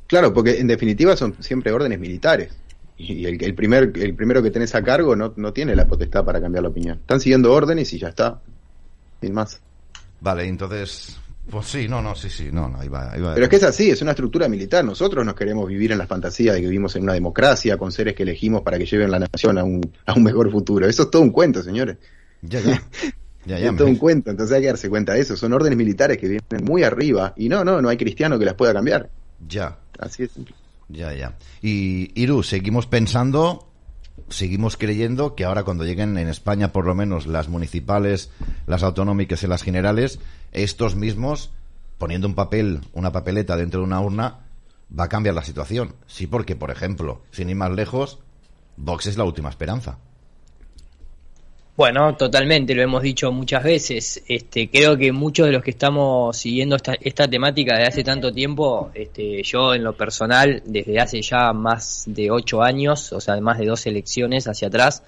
Claro, 0.07 0.33
porque 0.35 0.59
en 0.59 0.67
definitiva 0.67 1.17
son 1.17 1.37
siempre 1.41 1.73
órdenes 1.73 1.99
militares. 2.01 2.53
Y 2.97 3.27
el, 3.27 3.43
el 3.43 3.55
primer, 3.55 3.93
el 3.95 4.15
primero 4.15 4.43
que 4.43 4.51
tenés 4.51 4.75
a 4.75 4.83
cargo 4.83 5.15
no, 5.15 5.33
no 5.37 5.53
tiene 5.53 5.77
la 5.77 5.87
potestad 5.87 6.25
para 6.25 6.41
cambiar 6.41 6.63
la 6.65 6.71
opinión. 6.71 6.99
Están 6.99 7.21
siguiendo 7.21 7.53
órdenes 7.53 7.93
y 7.93 7.99
ya 7.99 8.09
está. 8.09 8.41
Sin 9.21 9.35
más. 9.35 9.61
Vale, 10.21 10.45
entonces, 10.47 11.17
pues 11.51 11.67
sí, 11.67 11.89
no, 11.89 12.03
no, 12.03 12.15
sí, 12.15 12.29
sí, 12.29 12.49
no, 12.53 12.69
no, 12.69 12.79
ahí 12.81 12.89
va, 12.89 13.13
ahí 13.13 13.21
va. 13.21 13.35
Pero 13.35 13.45
es 13.45 13.51
que 13.51 13.57
es 13.57 13.63
así, 13.63 13.91
es 13.91 14.03
una 14.03 14.13
estructura 14.13 14.49
militar. 14.49 14.85
Nosotros 14.85 15.25
nos 15.25 15.35
queremos 15.35 15.67
vivir 15.69 15.93
en 15.93 15.99
la 15.99 16.07
fantasía 16.07 16.53
de 16.53 16.61
que 16.61 16.67
vivimos 16.67 16.95
en 16.97 17.05
una 17.05 17.13
democracia 17.15 17.77
con 17.77 17.93
seres 17.93 18.15
que 18.15 18.23
elegimos 18.25 18.63
para 18.63 18.79
que 18.79 18.87
lleven 18.87 19.11
la 19.11 19.19
nación 19.21 19.59
a 19.59 19.65
un, 19.65 19.81
a 20.07 20.15
un 20.15 20.23
mejor 20.23 20.51
futuro. 20.51 20.87
Eso 20.87 21.05
es 21.05 21.11
todo 21.11 21.23
un 21.23 21.31
cuento, 21.31 21.63
señores. 21.63 21.97
Ya, 22.43 22.61
ya. 22.61 22.83
Ya, 23.47 23.59
ya. 23.59 23.71
es 23.71 23.77
todo 23.77 23.87
me- 23.87 23.93
un 23.93 23.99
cuento, 23.99 24.31
entonces 24.31 24.55
hay 24.55 24.61
que 24.63 24.67
darse 24.67 24.91
cuenta 24.91 25.15
de 25.15 25.21
eso. 25.21 25.35
Son 25.35 25.53
órdenes 25.55 25.79
militares 25.79 26.19
que 26.19 26.27
vienen 26.29 26.65
muy 26.65 26.83
arriba 26.83 27.33
y 27.37 27.49
no, 27.49 27.65
no, 27.65 27.81
no 27.81 27.89
hay 27.89 27.97
cristiano 27.97 28.39
que 28.39 28.45
las 28.45 28.55
pueda 28.55 28.75
cambiar. 28.75 29.09
Ya, 29.49 29.79
Así 29.99 30.25
es 30.25 30.33
simple. 30.33 30.55
ya, 30.89 31.15
ya. 31.15 31.35
Y, 31.63 32.11
Iru, 32.21 32.43
seguimos 32.43 32.87
pensando, 32.87 33.68
seguimos 34.31 34.77
creyendo 34.77 35.35
que 35.35 35.45
ahora 35.45 35.65
cuando 35.65 35.85
lleguen 35.85 36.19
en 36.19 36.29
España, 36.29 36.73
por 36.73 36.87
lo 36.87 36.95
menos 36.95 37.27
las 37.27 37.49
municipales, 37.49 38.31
las 38.67 38.83
autonómicas 38.83 39.43
y 39.43 39.47
las 39.47 39.63
generales, 39.63 40.21
estos 40.53 40.97
mismos, 40.97 41.51
poniendo 41.99 42.27
un 42.27 42.35
papel, 42.35 42.81
una 42.93 43.13
papeleta 43.13 43.57
dentro 43.57 43.81
de 43.81 43.87
una 43.87 44.01
urna, 44.01 44.41
va 44.99 45.05
a 45.05 45.09
cambiar 45.09 45.35
la 45.35 45.45
situación. 45.45 45.95
Sí, 46.07 46.27
porque, 46.27 46.57
por 46.57 46.71
ejemplo, 46.71 47.23
sin 47.31 47.51
ir 47.51 47.57
más 47.57 47.73
lejos, 47.73 48.19
Vox 48.77 49.07
es 49.07 49.17
la 49.17 49.25
última 49.25 49.51
esperanza. 49.51 49.99
Bueno, 51.79 52.17
totalmente, 52.17 52.75
lo 52.75 52.83
hemos 52.83 53.05
dicho 53.05 53.31
muchas 53.31 53.63
veces. 53.63 54.25
Este, 54.27 54.69
creo 54.69 54.97
que 54.97 55.13
muchos 55.13 55.47
de 55.47 55.53
los 55.53 55.63
que 55.63 55.71
estamos 55.71 56.37
siguiendo 56.37 56.75
esta, 56.75 56.95
esta 57.01 57.29
temática 57.29 57.75
desde 57.75 57.87
hace 57.87 58.03
tanto 58.03 58.33
tiempo, 58.33 58.91
este, 58.95 59.45
yo 59.45 59.73
en 59.75 59.85
lo 59.85 59.93
personal, 59.97 60.61
desde 60.67 60.99
hace 60.99 61.23
ya 61.23 61.53
más 61.53 62.03
de 62.09 62.33
ocho 62.33 62.65
años, 62.65 63.13
o 63.13 63.21
sea, 63.21 63.41
más 63.41 63.59
de 63.61 63.67
dos 63.67 63.87
elecciones 63.87 64.49
hacia 64.49 64.67
atrás, 64.67 65.05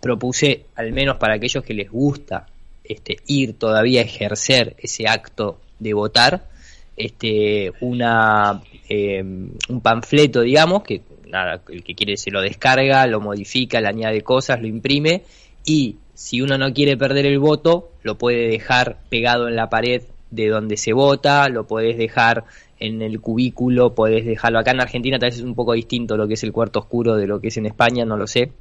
propuse, 0.00 0.66
al 0.76 0.92
menos 0.92 1.16
para 1.16 1.34
aquellos 1.34 1.64
que 1.64 1.74
les 1.74 1.90
gusta 1.90 2.46
este, 2.84 3.16
ir 3.26 3.58
todavía 3.58 4.02
a 4.02 4.04
ejercer 4.04 4.76
ese 4.78 5.08
acto 5.08 5.58
de 5.80 5.92
votar, 5.92 6.48
este, 6.96 7.72
una, 7.80 8.62
eh, 8.88 9.24
un 9.24 9.80
panfleto, 9.82 10.42
digamos, 10.42 10.84
que 10.84 11.02
nada, 11.26 11.62
el 11.68 11.82
que 11.82 11.96
quiere 11.96 12.16
se 12.16 12.30
lo 12.30 12.40
descarga, 12.40 13.08
lo 13.08 13.20
modifica, 13.20 13.80
le 13.80 13.88
añade 13.88 14.22
cosas, 14.22 14.60
lo 14.60 14.68
imprime 14.68 15.24
y 15.64 15.96
si 16.14 16.40
uno 16.40 16.58
no 16.58 16.72
quiere 16.72 16.96
perder 16.96 17.26
el 17.26 17.38
voto, 17.38 17.90
lo 18.02 18.18
puede 18.18 18.48
dejar 18.48 18.98
pegado 19.08 19.48
en 19.48 19.56
la 19.56 19.70
pared 19.70 20.02
de 20.30 20.48
donde 20.48 20.76
se 20.76 20.92
vota, 20.92 21.48
lo 21.48 21.66
puedes 21.66 21.96
dejar 21.96 22.44
en 22.78 23.00
el 23.02 23.20
cubículo, 23.20 23.94
puedes 23.94 24.24
dejarlo 24.24 24.58
acá 24.58 24.72
en 24.72 24.80
Argentina, 24.80 25.18
tal 25.18 25.30
vez 25.30 25.38
es 25.38 25.44
un 25.44 25.54
poco 25.54 25.72
distinto 25.72 26.16
lo 26.16 26.26
que 26.26 26.34
es 26.34 26.42
el 26.42 26.52
cuarto 26.52 26.80
oscuro 26.80 27.16
de 27.16 27.26
lo 27.26 27.40
que 27.40 27.48
es 27.48 27.56
en 27.56 27.66
España, 27.66 28.04
no 28.04 28.16
lo 28.16 28.26
sé. 28.26 28.52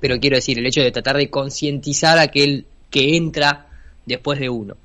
Pero 0.00 0.18
quiero 0.18 0.36
decir, 0.36 0.58
el 0.58 0.66
hecho 0.66 0.80
de 0.80 0.92
tratar 0.92 1.16
de 1.16 1.28
concientizar 1.28 2.18
a 2.18 2.22
aquel 2.22 2.64
que 2.88 3.16
entra 3.16 3.66
después 4.06 4.38
de 4.40 4.48
uno. 4.48 4.76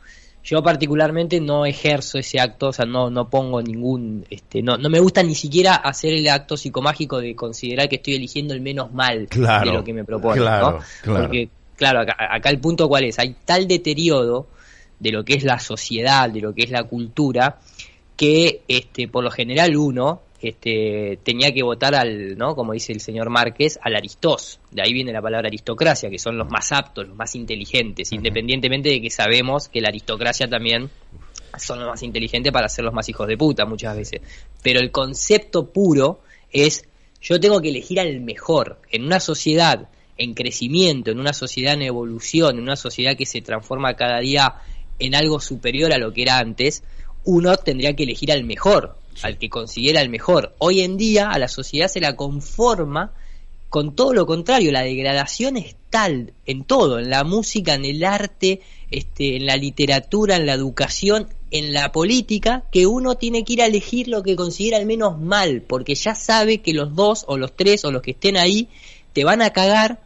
Yo 0.43 0.61
particularmente 0.61 1.39
no 1.39 1.65
ejerzo 1.65 2.19
ese 2.19 2.39
acto, 2.39 2.67
o 2.67 2.73
sea, 2.73 2.85
no, 2.85 3.09
no 3.09 3.29
pongo 3.29 3.63
ningún, 3.63 4.25
este, 4.29 4.61
no, 4.61 4.77
no 4.77 4.89
me 4.89 4.99
gusta 4.99 5.23
ni 5.23 5.33
siquiera 5.33 5.73
hacer 5.75 6.13
el 6.13 6.27
acto 6.27 6.55
psicomágico 6.55 7.19
de 7.19 7.35
considerar 7.35 7.89
que 7.89 7.95
estoy 7.95 8.15
eligiendo 8.15 8.53
el 8.53 8.61
menos 8.61 8.93
mal 8.93 9.27
Claro, 9.27 9.71
de 9.71 9.77
lo 9.77 9.83
que 9.83 9.93
me 9.93 10.03
propone, 10.03 10.41
claro, 10.41 10.71
¿no? 10.71 10.79
claro. 11.01 11.21
Porque, 11.21 11.49
claro, 11.75 12.01
acá, 12.01 12.15
acá 12.17 12.49
el 12.49 12.59
punto 12.59 12.87
cuál 12.87 13.05
es, 13.05 13.19
hay 13.19 13.35
tal 13.45 13.67
deterioro 13.67 14.47
de 14.99 15.11
lo 15.11 15.23
que 15.23 15.33
es 15.33 15.43
la 15.43 15.59
sociedad, 15.59 16.29
de 16.29 16.41
lo 16.41 16.53
que 16.53 16.63
es 16.63 16.71
la 16.71 16.83
cultura, 16.83 17.59
que 18.15 18.61
este, 18.67 19.07
por 19.07 19.23
lo 19.23 19.31
general 19.31 19.75
uno 19.75 20.21
este, 20.41 21.19
tenía 21.23 21.51
que 21.51 21.63
votar 21.63 21.95
al, 21.95 22.37
¿no? 22.37 22.55
como 22.55 22.73
dice 22.73 22.93
el 22.93 23.01
señor 23.01 23.29
Márquez, 23.29 23.79
al 23.81 23.95
Aristós. 23.95 24.59
De 24.71 24.81
ahí 24.81 24.93
viene 24.93 25.11
la 25.11 25.21
palabra 25.21 25.47
aristocracia, 25.47 26.09
que 26.09 26.19
son 26.19 26.37
los 26.37 26.49
más 26.49 26.71
aptos, 26.71 27.07
los 27.07 27.17
más 27.17 27.35
inteligentes, 27.35 28.11
independientemente 28.11 28.89
de 28.89 29.01
que 29.01 29.09
sabemos 29.09 29.69
que 29.69 29.81
la 29.81 29.89
aristocracia 29.89 30.47
también 30.47 30.89
son 31.57 31.79
los 31.79 31.87
más 31.87 32.03
inteligentes 32.03 32.51
para 32.51 32.69
ser 32.69 32.85
los 32.85 32.93
más 32.93 33.07
hijos 33.09 33.27
de 33.27 33.37
puta 33.37 33.65
muchas 33.65 33.95
veces. 33.95 34.21
Pero 34.61 34.79
el 34.79 34.91
concepto 34.91 35.71
puro 35.71 36.19
es 36.51 36.87
yo 37.21 37.39
tengo 37.39 37.59
que 37.61 37.69
elegir 37.69 37.99
al 37.99 38.19
mejor 38.21 38.79
en 38.91 39.05
una 39.05 39.19
sociedad 39.19 39.89
en 40.17 40.33
crecimiento, 40.33 41.11
en 41.11 41.19
una 41.19 41.33
sociedad 41.33 41.73
en 41.73 41.83
evolución, 41.83 42.57
en 42.57 42.63
una 42.63 42.75
sociedad 42.75 43.17
que 43.17 43.25
se 43.25 43.41
transforma 43.41 43.95
cada 43.95 44.19
día 44.19 44.55
en 44.99 45.15
algo 45.15 45.39
superior 45.39 45.93
a 45.93 45.97
lo 45.97 46.13
que 46.13 46.21
era 46.23 46.39
antes, 46.39 46.83
uno 47.25 47.57
tendría 47.57 47.95
que 47.95 48.03
elegir 48.03 48.31
al 48.31 48.43
mejor, 48.43 48.97
al 49.23 49.37
que 49.37 49.49
consiguiera 49.49 50.01
el 50.01 50.09
mejor. 50.09 50.55
Hoy 50.59 50.81
en 50.81 50.97
día 50.97 51.29
a 51.29 51.39
la 51.39 51.47
sociedad 51.47 51.87
se 51.87 51.99
la 51.99 52.15
conforma 52.15 53.13
con 53.69 53.93
todo 53.93 54.13
lo 54.13 54.25
contrario, 54.25 54.71
la 54.71 54.83
degradación 54.83 55.57
es 55.57 55.75
tal 55.89 56.31
en 56.45 56.63
todo, 56.63 56.97
en 56.97 57.09
la 57.09 57.25
música, 57.25 57.73
en 57.73 57.83
el 57.83 58.05
arte, 58.05 58.61
este, 58.89 59.35
en 59.35 59.45
la 59.45 59.57
literatura, 59.57 60.37
en 60.37 60.45
la 60.45 60.53
educación, 60.53 61.27
en 61.51 61.73
la 61.73 61.91
política, 61.91 62.63
que 62.71 62.87
uno 62.87 63.15
tiene 63.15 63.43
que 63.43 63.53
ir 63.53 63.61
a 63.61 63.65
elegir 63.65 64.07
lo 64.07 64.23
que 64.23 64.37
considera 64.37 64.77
al 64.77 64.85
menos 64.85 65.19
mal, 65.19 65.61
porque 65.61 65.95
ya 65.95 66.15
sabe 66.15 66.59
que 66.59 66.73
los 66.73 66.95
dos 66.95 67.25
o 67.27 67.37
los 67.37 67.53
tres 67.55 67.83
o 67.83 67.91
los 67.91 68.01
que 68.01 68.11
estén 68.11 68.37
ahí 68.37 68.69
te 69.11 69.25
van 69.25 69.41
a 69.41 69.49
cagar, 69.51 69.99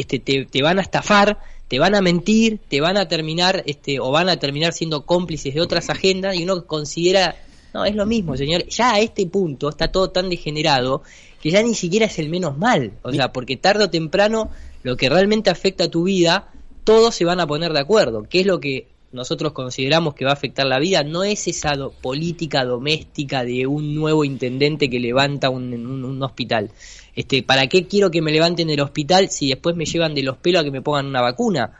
este, 0.00 0.18
te, 0.18 0.44
te 0.44 0.62
van 0.62 0.78
a 0.78 0.82
estafar, 0.82 1.38
te 1.66 1.78
van 1.78 1.94
a 1.94 2.00
mentir, 2.00 2.60
te 2.68 2.80
van 2.80 2.96
a 2.96 3.08
terminar, 3.08 3.62
este, 3.66 4.00
o 4.00 4.10
van 4.10 4.28
a 4.28 4.38
terminar 4.38 4.72
siendo 4.72 5.04
cómplices 5.04 5.54
de 5.54 5.60
otras 5.60 5.90
agendas 5.90 6.36
y 6.36 6.44
uno 6.44 6.66
considera, 6.66 7.36
no, 7.74 7.84
es 7.84 7.94
lo 7.94 8.06
mismo, 8.06 8.36
señor, 8.36 8.66
ya 8.68 8.94
a 8.94 9.00
este 9.00 9.26
punto 9.26 9.68
está 9.68 9.88
todo 9.88 10.10
tan 10.10 10.30
degenerado 10.30 11.02
que 11.42 11.50
ya 11.50 11.62
ni 11.62 11.74
siquiera 11.74 12.06
es 12.06 12.18
el 12.18 12.30
menos 12.30 12.56
mal, 12.56 12.92
o 13.02 13.12
sea, 13.12 13.32
porque 13.32 13.56
tarde 13.56 13.84
o 13.84 13.90
temprano 13.90 14.50
lo 14.82 14.96
que 14.96 15.08
realmente 15.08 15.50
afecta 15.50 15.84
a 15.84 15.90
tu 15.90 16.04
vida, 16.04 16.50
todos 16.84 17.14
se 17.14 17.24
van 17.24 17.40
a 17.40 17.46
poner 17.46 17.72
de 17.72 17.80
acuerdo, 17.80 18.26
qué 18.28 18.40
es 18.40 18.46
lo 18.46 18.60
que 18.60 18.86
nosotros 19.12 19.52
consideramos 19.52 20.14
que 20.14 20.24
va 20.24 20.32
a 20.32 20.34
afectar 20.34 20.66
la 20.66 20.78
vida, 20.78 21.02
no 21.02 21.24
es 21.24 21.48
esa 21.48 21.72
política 22.02 22.64
doméstica 22.64 23.44
de 23.44 23.66
un 23.66 23.94
nuevo 23.94 24.24
intendente 24.24 24.90
que 24.90 25.00
levanta 25.00 25.50
un, 25.50 26.22
hospital. 26.22 26.70
Este, 27.14 27.42
¿Para 27.42 27.66
qué 27.66 27.86
quiero 27.86 28.10
que 28.10 28.22
me 28.22 28.32
levanten 28.32 28.70
el 28.70 28.80
hospital 28.80 29.30
si 29.30 29.48
después 29.48 29.76
me 29.76 29.86
llevan 29.86 30.14
de 30.14 30.22
los 30.22 30.36
pelos 30.36 30.60
a 30.60 30.64
que 30.64 30.70
me 30.70 30.82
pongan 30.82 31.06
una 31.06 31.22
vacuna? 31.22 31.72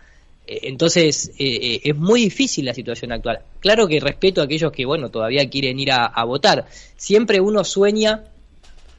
Eh, 0.46 0.60
Entonces, 0.62 1.32
eh, 1.38 1.58
eh, 1.62 1.80
es 1.84 1.96
muy 1.96 2.22
difícil 2.22 2.64
la 2.64 2.74
situación 2.74 3.12
actual. 3.12 3.40
Claro 3.60 3.86
que 3.86 4.00
respeto 4.00 4.40
a 4.40 4.44
aquellos 4.44 4.72
que, 4.72 4.86
bueno, 4.86 5.10
todavía 5.10 5.48
quieren 5.50 5.78
ir 5.78 5.92
a, 5.92 6.06
a 6.06 6.24
votar. 6.24 6.66
Siempre 6.96 7.40
uno 7.40 7.62
sueña 7.62 8.24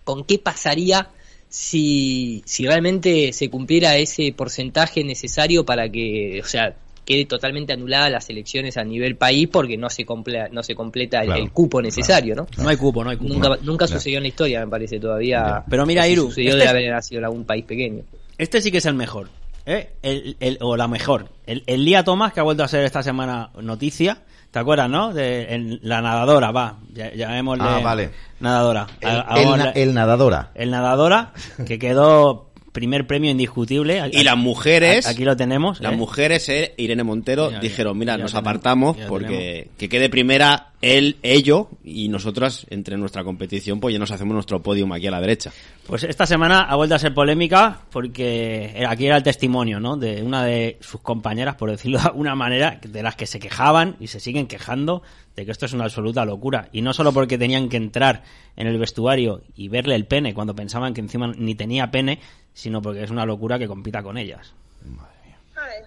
con 0.04 0.24
qué 0.24 0.38
pasaría 0.40 1.10
si, 1.50 2.44
si 2.46 2.68
realmente 2.68 3.34
se 3.34 3.50
cumpliera 3.50 3.98
ese 3.98 4.32
porcentaje 4.34 5.04
necesario 5.04 5.66
para 5.66 5.90
que, 5.90 6.42
o 6.44 6.48
sea, 6.48 6.76
quede 7.10 7.26
totalmente 7.26 7.74
anulada 7.74 8.08
las 8.12 8.30
elecciones 8.30 8.78
a 8.78 8.84
nivel 8.84 9.16
país 9.16 9.50
porque 9.52 9.76
no 9.78 9.90
se 9.90 10.06
comple- 10.06 10.50
no 10.52 10.62
se 10.62 10.76
completa 10.76 11.22
el, 11.22 11.26
Claro, 11.26 11.42
el 11.42 11.52
cupo 11.52 11.82
necesario, 11.82 12.36
¿no? 12.36 12.46
No 12.58 12.70
hay 12.70 12.78
cupo, 12.78 13.04
no 13.04 13.10
hay 13.10 13.18
cupo. 13.18 13.34
Nunca, 13.34 13.50
nunca 13.64 13.88
Claro. 13.88 14.00
sucedió 14.00 14.18
en 14.18 14.24
la 14.24 14.28
historia, 14.30 14.60
me 14.64 14.68
parece, 14.70 15.00
todavía. 15.00 15.64
Pero 15.68 15.86
mira, 15.88 16.08
Iru, 16.08 16.28
Sucedió 16.28 16.50
este 16.52 16.60
de 16.60 16.64
es- 16.66 16.70
haber 16.70 16.92
nacido 16.92 17.20
en 17.20 17.26
algún 17.26 17.46
país 17.46 17.66
pequeño. 17.66 18.04
Este 18.38 18.62
sí 18.62 18.72
que 18.72 18.78
es 18.78 18.86
el 18.86 18.94
mejor. 18.94 19.30
¿eh? 19.66 19.90
El, 20.04 20.38
el- 20.40 20.58
o 20.62 20.78
la 20.78 20.88
mejor. 20.88 21.30
El, 21.48 21.64
el 21.66 21.84
Lía 21.84 22.04
Thomas, 22.04 22.32
que 22.32 22.40
ha 22.40 22.44
vuelto 22.44 22.64
a 22.64 22.68
ser 22.68 22.84
esta 22.86 23.02
semana 23.04 23.50
noticia. 23.60 24.20
¿Te 24.52 24.58
acuerdas, 24.58 24.90
no? 24.90 25.14
De 25.14 25.54
en- 25.54 25.80
la 25.84 26.02
nadadora, 26.02 26.52
va. 26.52 26.78
Ya, 26.94 27.14
llamémosle 27.14 27.64
Ah, 27.68 27.80
vale. 27.84 28.10
Nadadora. 28.40 28.88
Ahora- 29.04 29.72
el 29.76 29.94
nadadora. 29.94 30.52
el 30.56 30.72
nadadora, 30.72 31.34
que 31.68 31.78
quedó 31.78 32.49
primer 32.72 33.08
premio 33.08 33.32
indiscutible. 33.32 34.10
Y 34.12 34.24
las 34.24 34.38
mujeres, 34.38 35.08
Aquí 35.08 35.24
lo 35.24 35.36
tenemos. 35.36 35.80
las 35.80 35.94
¿eh? 35.94 35.98
mujeres, 35.98 36.50
eh, 36.50 36.74
Irene 36.78 37.04
Montero, 37.04 37.52
dijeron, 37.62 37.98
mira, 37.98 38.18
nos 38.18 38.32
tenemos, 38.32 38.36
apartamos 38.36 38.98
porque 39.08 39.70
que 39.78 39.90
quede 39.90 40.10
primera 40.10 40.70
él, 40.82 41.18
ello, 41.24 41.70
y 41.84 42.08
nosotras, 42.08 42.66
entre 42.70 42.98
nuestra 42.98 43.24
competición, 43.24 43.80
pues 43.80 43.94
ya 43.94 44.00
nos 44.00 44.12
hacemos 44.12 44.34
nuestro 44.34 44.62
podium 44.62 44.94
aquí 44.94 45.08
a 45.08 45.12
la 45.12 45.20
derecha. 45.20 45.52
Pues 45.86 46.04
esta 46.04 46.26
semana 46.26 46.62
ha 46.62 46.76
vuelto 46.76 46.96
a 46.96 47.00
ser 47.00 47.14
polémica 47.14 47.82
porque 47.92 48.86
aquí 48.88 49.06
era 49.06 49.18
el 49.18 49.24
testimonio, 49.24 49.80
¿no? 49.80 49.98
De 49.98 50.24
una 50.24 50.46
de 50.46 50.78
sus 50.80 51.02
compañeras, 51.02 51.56
por 51.56 51.70
decirlo 51.70 52.00
de 52.00 52.06
alguna 52.06 52.36
manera, 52.36 52.80
de 52.82 53.04
las 53.04 53.16
que 53.16 53.28
se 53.28 53.40
quejaban 53.40 53.98
y 54.00 54.08
se 54.08 54.20
siguen 54.20 54.48
quejando 54.48 55.02
de 55.36 55.46
que 55.46 55.52
esto 55.52 55.66
es 55.66 55.74
una 55.74 55.86
absoluta 55.86 56.24
locura. 56.26 56.70
Y 56.72 56.82
no 56.82 56.94
solo 56.94 57.12
porque 57.12 57.38
tenían 57.38 57.70
que 57.70 57.78
entrar 57.78 58.24
en 58.56 58.68
el 58.68 58.78
vestuario 58.78 59.42
y 59.56 59.68
verle 59.68 59.96
el 59.96 60.06
pene 60.06 60.34
cuando 60.34 60.56
pensaban 60.56 60.94
que 60.94 61.02
encima 61.02 61.32
ni 61.36 61.56
tenía 61.56 61.92
pene, 61.92 62.20
sino 62.60 62.82
porque 62.82 63.04
es 63.04 63.10
una 63.12 63.26
locura 63.26 63.58
que 63.58 63.68
compita 63.68 64.04
con 64.04 64.18
ellas. 64.18 64.54
Hi. 65.56 65.84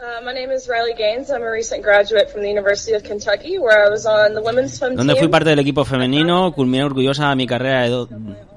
Uh, 0.00 0.22
my 0.24 0.32
name 0.34 0.52
is 0.52 0.68
Riley 0.68 0.92
Gaines. 0.98 1.30
I'm 1.30 1.42
a 1.42 1.50
recent 1.50 1.82
graduate 1.82 2.28
from 2.30 2.42
the 2.42 2.50
University 2.50 2.94
of 2.94 3.02
Kentucky, 3.02 3.58
where 3.58 3.86
I 3.86 3.90
was 3.90 4.04
on 4.06 4.34
the 4.34 4.40
women's 4.42 4.76
swim 4.76 4.96
Donde 4.96 5.14
team. 5.14 5.20
fui 5.20 5.28
parte 5.28 5.50
del 5.50 5.60
equipo 5.60 5.84
femenino, 5.84 6.52
culminé 6.52 6.84
orgullosa 6.84 7.34
mi 7.34 7.46
carrera 7.46 7.82
de 7.84 7.88
do- 7.90 8.08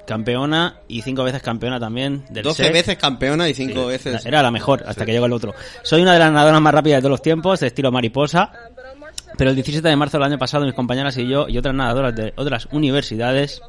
campeona 0.05 0.77
y 0.87 1.01
cinco 1.03 1.23
veces 1.23 1.41
campeona 1.41 1.79
también 1.79 2.25
del 2.29 2.43
12 2.43 2.63
SEC. 2.63 2.73
veces 2.73 2.97
campeona 2.97 3.47
y 3.49 3.53
5 3.53 3.85
veces... 3.87 4.25
Era 4.25 4.41
la 4.41 4.51
mejor 4.51 4.83
hasta 4.87 5.05
que 5.05 5.11
llegó 5.11 5.25
el 5.27 5.33
otro. 5.33 5.53
Soy 5.83 6.01
una 6.01 6.13
de 6.13 6.19
las 6.19 6.31
nadadoras 6.31 6.61
más 6.61 6.73
rápidas 6.73 6.97
de 6.97 7.01
todos 7.01 7.11
los 7.11 7.21
tiempos, 7.21 7.59
de 7.59 7.67
estilo 7.67 7.91
mariposa. 7.91 8.51
But 8.75 8.85
on 8.93 8.99
March 8.99 9.15
7th, 9.15 9.33
Pero 9.37 9.49
el 9.51 9.55
17 9.55 9.87
de 9.87 9.95
marzo 9.95 10.17
del 10.17 10.25
año 10.25 10.37
pasado, 10.39 10.65
mis 10.65 10.73
compañeras 10.73 11.15
y 11.17 11.27
yo 11.27 11.47
y 11.47 11.57
otras 11.57 11.75
nadadoras 11.75 12.15
de 12.15 12.33
otras 12.35 12.67
universidades. 12.71 13.61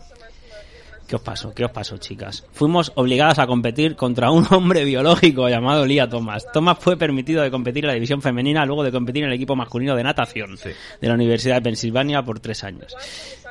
¿Qué 1.09 1.17
os 1.17 1.23
pasó? 1.23 1.55
¿Qué 1.55 1.65
os 1.65 1.71
pasó, 1.71 1.97
chicas? 1.97 2.45
Fuimos 2.53 2.93
obligadas 2.95 3.39
a 3.39 3.47
competir 3.47 3.97
contra 3.97 4.31
un 4.31 4.47
hombre 4.51 4.85
biológico 4.85 5.49
llamado 5.49 5.87
Lía 5.87 6.07
Thomas. 6.07 6.45
Thomas 6.53 6.77
fue 6.79 6.99
permitido 6.99 7.43
de 7.43 7.51
competir 7.51 7.85
en 7.85 7.89
la 7.89 7.95
división 7.95 8.21
femenina 8.21 8.67
luego 8.67 8.85
de 8.85 8.93
competir 8.93 9.25
en 9.25 9.31
el 9.31 9.35
equipo 9.37 9.57
masculino 9.57 9.97
de 9.97 10.05
natación 10.05 10.57
de 10.57 11.09
la 11.09 11.15
Universidad 11.15 11.57
de 11.57 11.63
Pensilvania 11.63 12.23
por 12.23 12.41
tres 12.41 12.63
años. 12.63 12.95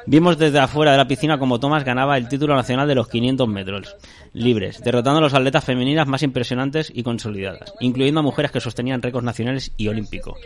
Vimos 0.10 0.38
desde 0.38 0.60
afuera 0.60 0.92
de 0.92 0.98
la 0.98 1.08
piscina 1.08 1.38
como 1.38 1.60
Thomas 1.60 1.84
ganaba 1.84 2.16
el 2.16 2.30
título 2.30 2.56
nacional 2.56 2.88
de 2.88 2.96
los 2.96 3.10
500 3.10 3.46
metros 3.46 3.98
libres, 4.32 4.82
derrotando 4.82 5.18
a 5.18 5.22
los 5.22 5.34
atletas 5.34 5.66
femeninas 5.66 6.08
más 6.08 6.24
impresionantes 6.24 6.92
y 6.94 7.04
consolidadas, 7.04 7.74
incluyendo 7.82 8.22
a 8.22 8.24
mujeres 8.24 8.52
que 8.52 8.62
sostenían 8.62 9.02
récords 9.02 9.26
nacionales 9.26 9.74
y 9.76 9.90
olímpicos. 9.90 10.40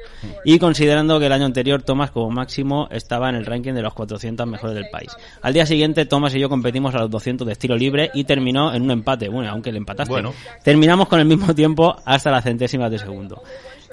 Y 0.45 0.57
considerando 0.57 1.20
que 1.20 1.28
el 1.28 1.32
año 1.32 1.45
anterior 1.45 1.84
Thomas 1.84 2.09
como 2.09 2.32
máximo 2.32 2.88
estaba 2.89 3.30
en 3.30 3.36
el 3.36 3.45
ranking 3.45 3.74
de 3.74 3.84
los 3.84 3.93
400 3.93 4.47
mejores 4.47 4.76
del 4.76 4.89
país. 4.89 5.12
Al 5.43 5.53
día 5.53 5.68
siguiente 5.68 6.07
Thomas 6.07 6.34
y 6.34 6.39
yo 6.39 6.49
competimos 6.49 6.95
a 6.95 7.00
los 7.01 7.11
200 7.11 7.45
de 7.45 7.53
estilo 7.53 7.75
libre 7.75 8.11
y 8.13 8.23
terminó 8.23 8.73
en 8.73 8.83
un 8.83 8.91
empate. 8.91 9.29
Bueno, 9.29 9.49
aunque 9.51 9.71
le 9.71 9.77
empataste. 9.77 10.11
Bueno. 10.11 10.33
Terminamos 10.63 11.07
con 11.07 11.19
el 11.19 11.25
mismo 11.25 11.53
tiempo 11.53 11.95
hasta 12.05 12.31
la 12.31 12.41
centésima 12.41 12.89
de 12.89 12.99
segundo. 12.99 13.41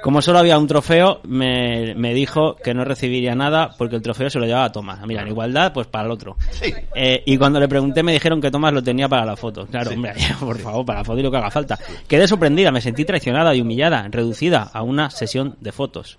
Como 0.02 0.22
solo 0.22 0.38
había 0.38 0.56
un 0.58 0.68
trofeo, 0.68 1.20
me, 1.24 1.94
me 1.96 2.14
dijo 2.14 2.54
que 2.54 2.72
no 2.72 2.84
recibiría 2.84 3.34
nada 3.34 3.74
porque 3.76 3.96
el 3.96 4.02
trofeo 4.02 4.30
se 4.30 4.38
lo 4.38 4.46
llevaba 4.46 4.70
Tomás. 4.70 5.04
Mira, 5.04 5.22
en 5.22 5.28
igualdad, 5.28 5.72
pues 5.72 5.88
para 5.88 6.04
el 6.04 6.12
otro. 6.12 6.36
Sí. 6.50 6.72
Eh, 6.94 7.22
y 7.26 7.36
cuando 7.36 7.58
le 7.58 7.66
pregunté 7.66 8.04
me 8.04 8.12
dijeron 8.12 8.40
que 8.40 8.50
Tomás 8.50 8.72
lo 8.72 8.82
tenía 8.82 9.08
para 9.08 9.24
la 9.24 9.36
foto. 9.36 9.66
Claro, 9.66 9.90
hombre, 9.90 10.14
por 10.40 10.56
favor, 10.58 10.86
para 10.86 11.00
la 11.00 11.04
foto 11.04 11.18
y 11.18 11.22
lo 11.22 11.30
que 11.30 11.38
haga 11.38 11.50
falta. 11.50 11.78
Quedé 12.06 12.28
sorprendida, 12.28 12.70
me 12.70 12.80
sentí 12.80 13.04
traicionada 13.04 13.54
y 13.54 13.60
humillada, 13.60 14.06
reducida 14.08 14.70
a 14.72 14.82
una 14.82 15.10
sesión 15.10 15.56
de 15.60 15.72
fotos. 15.72 16.16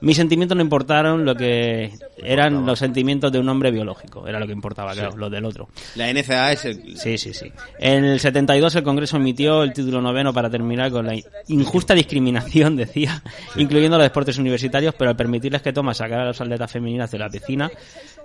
Mis 0.00 0.16
sentimientos 0.16 0.56
no 0.56 0.62
importaron 0.62 1.24
lo 1.24 1.34
que 1.34 1.92
eran 2.18 2.66
los 2.66 2.78
sentimientos 2.78 3.32
de 3.32 3.38
un 3.38 3.48
hombre 3.48 3.70
biológico, 3.70 4.26
era 4.26 4.38
lo 4.38 4.46
que 4.46 4.52
importaba, 4.52 4.92
claro, 4.92 5.16
lo 5.16 5.30
del 5.30 5.44
otro. 5.44 5.68
La 5.94 6.12
NCA 6.12 6.52
es 6.52 6.64
el... 6.64 6.98
Sí, 6.98 7.18
sí, 7.18 7.32
sí. 7.32 7.52
En 7.78 8.04
el 8.04 8.20
72 8.20 8.74
el 8.74 8.82
Congreso 8.82 9.16
emitió 9.16 9.62
el 9.62 9.72
título 9.72 10.00
noveno 10.00 10.32
para 10.32 10.50
terminar 10.50 10.90
con 10.90 11.06
la 11.06 11.14
injusta 11.48 11.94
discriminación, 11.94 12.76
decía, 12.76 13.22
incluyendo 13.56 13.96
los 13.96 14.06
deportes 14.06 14.38
universitarios, 14.38 14.94
pero 14.94 15.10
al 15.10 15.16
permitirles 15.16 15.62
que 15.62 15.72
Thomas 15.72 15.98
sacara 15.98 16.22
a 16.22 16.26
las 16.26 16.40
atletas 16.40 16.70
femeninas 16.70 17.10
de 17.10 17.18
la 17.18 17.28
piscina, 17.28 17.70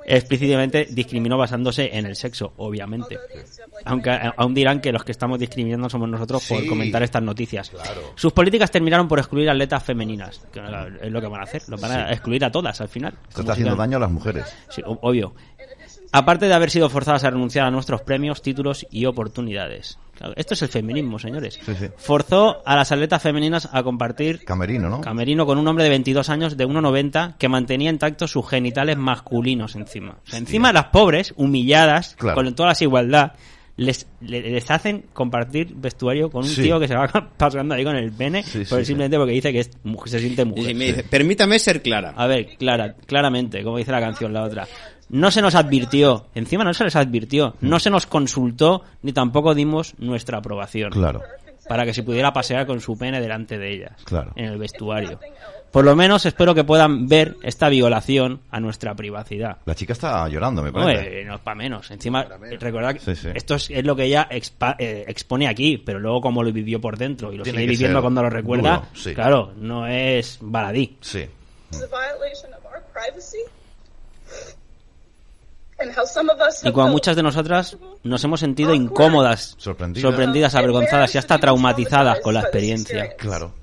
explícitamente 0.05 0.87
discriminó 0.89 1.37
basándose 1.37 1.89
en 1.97 2.05
el 2.05 2.15
sexo, 2.15 2.53
obviamente. 2.57 3.17
Aunque 3.85 4.11
aún 4.35 4.53
dirán 4.53 4.79
que 4.81 4.91
los 4.91 5.03
que 5.03 5.11
estamos 5.11 5.39
discriminando 5.39 5.89
somos 5.89 6.09
nosotros 6.09 6.45
por 6.47 6.65
comentar 6.65 7.03
estas 7.03 7.23
noticias. 7.23 7.69
Claro. 7.69 8.13
Sus 8.15 8.33
políticas 8.33 8.71
terminaron 8.71 9.07
por 9.07 9.19
excluir 9.19 9.49
atletas 9.49 9.83
femeninas, 9.83 10.41
que 10.51 10.59
es 11.01 11.11
lo 11.11 11.21
que 11.21 11.27
van 11.27 11.41
a 11.41 11.43
hacer, 11.43 11.63
lo 11.67 11.77
van 11.77 11.91
a 11.91 12.11
excluir 12.11 12.45
a 12.45 12.51
todas 12.51 12.79
al 12.81 12.89
final. 12.89 13.13
Esto 13.29 13.41
está 13.41 13.53
haciendo 13.53 13.75
daño 13.75 13.97
a 13.97 14.01
las 14.01 14.11
mujeres. 14.11 14.45
Sí, 14.69 14.81
obvio. 14.85 15.33
Aparte 16.11 16.47
de 16.47 16.53
haber 16.53 16.69
sido 16.69 16.89
forzadas 16.89 17.23
a 17.23 17.29
renunciar 17.29 17.65
a 17.65 17.71
nuestros 17.71 18.01
premios, 18.01 18.41
títulos 18.41 18.85
y 18.91 19.05
oportunidades. 19.05 19.97
Esto 20.35 20.53
es 20.53 20.61
el 20.61 20.69
feminismo, 20.69 21.19
señores. 21.19 21.59
Sí, 21.65 21.73
sí. 21.77 21.85
Forzó 21.97 22.61
a 22.65 22.75
las 22.75 22.91
atletas 22.91 23.21
femeninas 23.21 23.69
a 23.71 23.83
compartir 23.83 24.43
Camerino, 24.45 24.89
¿no? 24.89 25.01
camerino 25.01 25.45
con 25.45 25.57
un 25.57 25.67
hombre 25.67 25.83
de 25.83 25.89
22 25.91 26.29
años 26.29 26.57
de 26.57 26.65
1,90 26.67 27.37
que 27.37 27.49
mantenía 27.49 27.89
intactos 27.89 28.31
sus 28.31 28.47
genitales 28.49 28.97
masculinos 28.97 29.75
encima. 29.75 30.17
O 30.25 30.29
sea, 30.29 30.39
encima 30.39 30.71
las 30.73 30.85
pobres, 30.85 31.33
humilladas, 31.37 32.15
Claro. 32.17 32.35
con 32.35 32.53
toda 32.55 32.67
la 32.67 32.73
desigualdad, 32.73 33.33
les, 33.77 34.05
le- 34.19 34.41
les 34.41 34.69
hacen 34.69 35.05
compartir 35.13 35.73
vestuario 35.75 36.29
con 36.29 36.43
un 36.43 36.49
Sí. 36.49 36.63
tío 36.63 36.79
que 36.79 36.87
se 36.87 36.95
va 36.95 37.07
pasando 37.37 37.73
ahí 37.73 37.83
con 37.83 37.95
el 37.95 38.11
pene, 38.11 38.43
Sí, 38.43 38.63
por- 38.65 38.79
sí, 38.79 38.85
simplemente 38.85 39.17
porque 39.17 39.31
dice 39.33 39.51
que 39.51 39.59
es, 39.61 39.71
se 40.05 40.19
siente 40.19 40.45
mujer. 40.45 40.71
Y 40.71 40.73
me 40.75 40.85
dice, 40.85 41.03
permítame 41.03 41.57
ser 41.57 41.81
clara. 41.81 42.13
A 42.15 42.27
ver, 42.27 42.57
clara, 42.57 42.95
claramente, 43.05 43.63
como 43.63 43.77
dice 43.77 43.91
la 43.91 44.01
canción, 44.01 44.33
la 44.33 44.43
otra. 44.43 44.67
No 45.11 45.29
se 45.29 45.41
nos 45.41 45.55
advirtió, 45.55 46.25
encima 46.35 46.63
no 46.63 46.73
se 46.73 46.83
les 46.85 46.95
advirtió, 46.95 47.55
no 47.61 47.79
se 47.79 47.89
nos 47.89 48.05
consultó, 48.05 48.83
ni 49.01 49.11
tampoco 49.13 49.53
dimos 49.53 49.93
nuestra 49.99 50.37
aprobación. 50.39 50.91
Claro. 50.91 51.21
Para 51.67 51.85
que 51.85 51.93
se 51.93 52.03
pudiera 52.03 52.33
pasear 52.33 52.65
con 52.65 52.81
su 52.81 52.97
pene 52.97 53.21
delante 53.21 53.57
de 53.57 53.71
ellas. 53.73 53.91
Claro. 54.03 54.31
En 54.35 54.45
el 54.45 54.57
vestuario. 54.57 55.19
Por 55.71 55.85
lo 55.85 55.95
menos 55.95 56.25
espero 56.25 56.53
que 56.53 56.63
puedan 56.65 57.07
ver 57.07 57.37
esta 57.43 57.69
violación 57.69 58.41
a 58.51 58.59
nuestra 58.59 58.93
privacidad. 58.95 59.57
La 59.65 59.73
chica 59.75 59.93
está 59.93 60.27
llorando, 60.27 60.61
me 60.63 60.69
No, 60.71 60.79
parece. 60.83 61.21
eh, 61.21 61.25
no 61.25 61.35
es 61.35 61.39
para 61.41 61.55
menos. 61.55 61.89
Encima, 61.91 62.25
recordad 62.59 62.93
que 62.93 62.99
Sí, 62.99 63.15
sí. 63.15 63.29
esto 63.33 63.55
es, 63.55 63.69
es 63.69 63.85
lo 63.85 63.95
que 63.95 64.03
ella 64.05 64.27
expa- 64.29 64.75
eh, 64.79 65.05
expone 65.07 65.47
aquí, 65.47 65.77
pero 65.77 65.99
luego 65.99 66.19
como 66.19 66.43
lo 66.43 66.51
vivió 66.51 66.81
por 66.81 66.97
dentro 66.97 67.31
y 67.31 67.37
lo 67.37 67.43
Tiene 67.43 67.59
sigue 67.59 67.71
viviendo 67.71 68.01
cuando 68.01 68.21
lo 68.23 68.29
recuerda, 68.29 68.75
duro, 68.77 68.87
sí. 68.93 69.13
claro, 69.13 69.53
no 69.55 69.87
es 69.87 70.39
baladí. 70.41 70.97
Sí. 70.99 71.25
It's 71.71 71.81
Y 76.63 76.71
como 76.71 76.87
muchas 76.89 77.15
de 77.15 77.23
nosotras 77.23 77.77
nos 78.03 78.23
hemos 78.23 78.39
sentido 78.39 78.73
incómodas, 78.73 79.55
Sorprendidas. 79.57 80.09
sorprendidas, 80.09 80.55
avergonzadas 80.55 81.15
y 81.15 81.17
hasta 81.17 81.37
traumatizadas 81.37 82.19
con 82.19 82.33
la 82.33 82.41
experiencia. 82.41 83.15
Claro. 83.17 83.53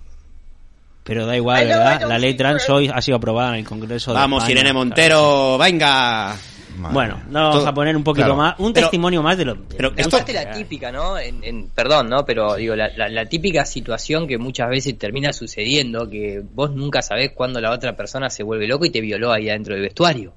Pero 1.05 1.25
da 1.27 1.37
igual, 1.37 1.67
¿verdad? 1.67 2.03
La 2.07 2.19
ley 2.19 2.35
trans 2.35 2.69
hoy 2.69 2.91
ha 2.93 3.01
sido 3.01 3.17
aprobada 3.17 3.51
en 3.55 3.61
el 3.61 3.65
Congreso 3.65 4.11
de 4.13 4.19
Vamos, 4.19 4.43
España. 4.43 4.61
Irene 4.61 4.73
Montero, 4.75 5.57
venga. 5.59 6.37
Madre 6.77 6.95
Bueno, 6.95 7.23
no 7.31 7.41
vamos 7.41 7.57
Todo- 7.61 7.67
a 7.69 7.75
poner 7.75 7.97
un 7.97 8.05
poquito 8.05 8.27
claro. 8.27 8.37
más, 8.37 8.55
un 8.59 8.73
Pero- 8.73 8.87
testimonio 8.87 9.21
más 9.23 9.37
de 9.37 9.45
lo. 9.47 9.57
pero 9.65 9.91
de- 9.91 10.01
esto- 10.03 10.17
Aparte 10.17 10.33
la 10.33 10.53
típica, 10.53 10.93
¿no? 10.93 11.19
En, 11.19 11.43
en- 11.43 11.71
perdón, 11.71 12.09
¿no? 12.09 12.25
Pero 12.25 12.55
digo, 12.55 12.77
la, 12.77 12.89
la- 12.97 13.09
la 13.09 13.25
típica 13.27 13.65
situación 13.65 14.29
que 14.29 14.39
muchas 14.39 14.69
veces 14.69 14.97
termina 14.97 15.33
sucediendo, 15.33 16.09
que 16.09 16.41
vos 16.55 16.71
nunca 16.73 17.03
sabés 17.03 17.33
cuándo 17.35 17.61
la 17.61 17.73
otra 17.73 17.97
persona 17.97 18.31
se 18.31 18.45
vuelve 18.45 18.69
loco 18.69 18.85
y 18.85 18.91
te 18.91 19.01
violó 19.01 19.33
ahí 19.33 19.49
adentro 19.49 19.75
del 19.75 19.83
vestuario. 19.83 20.35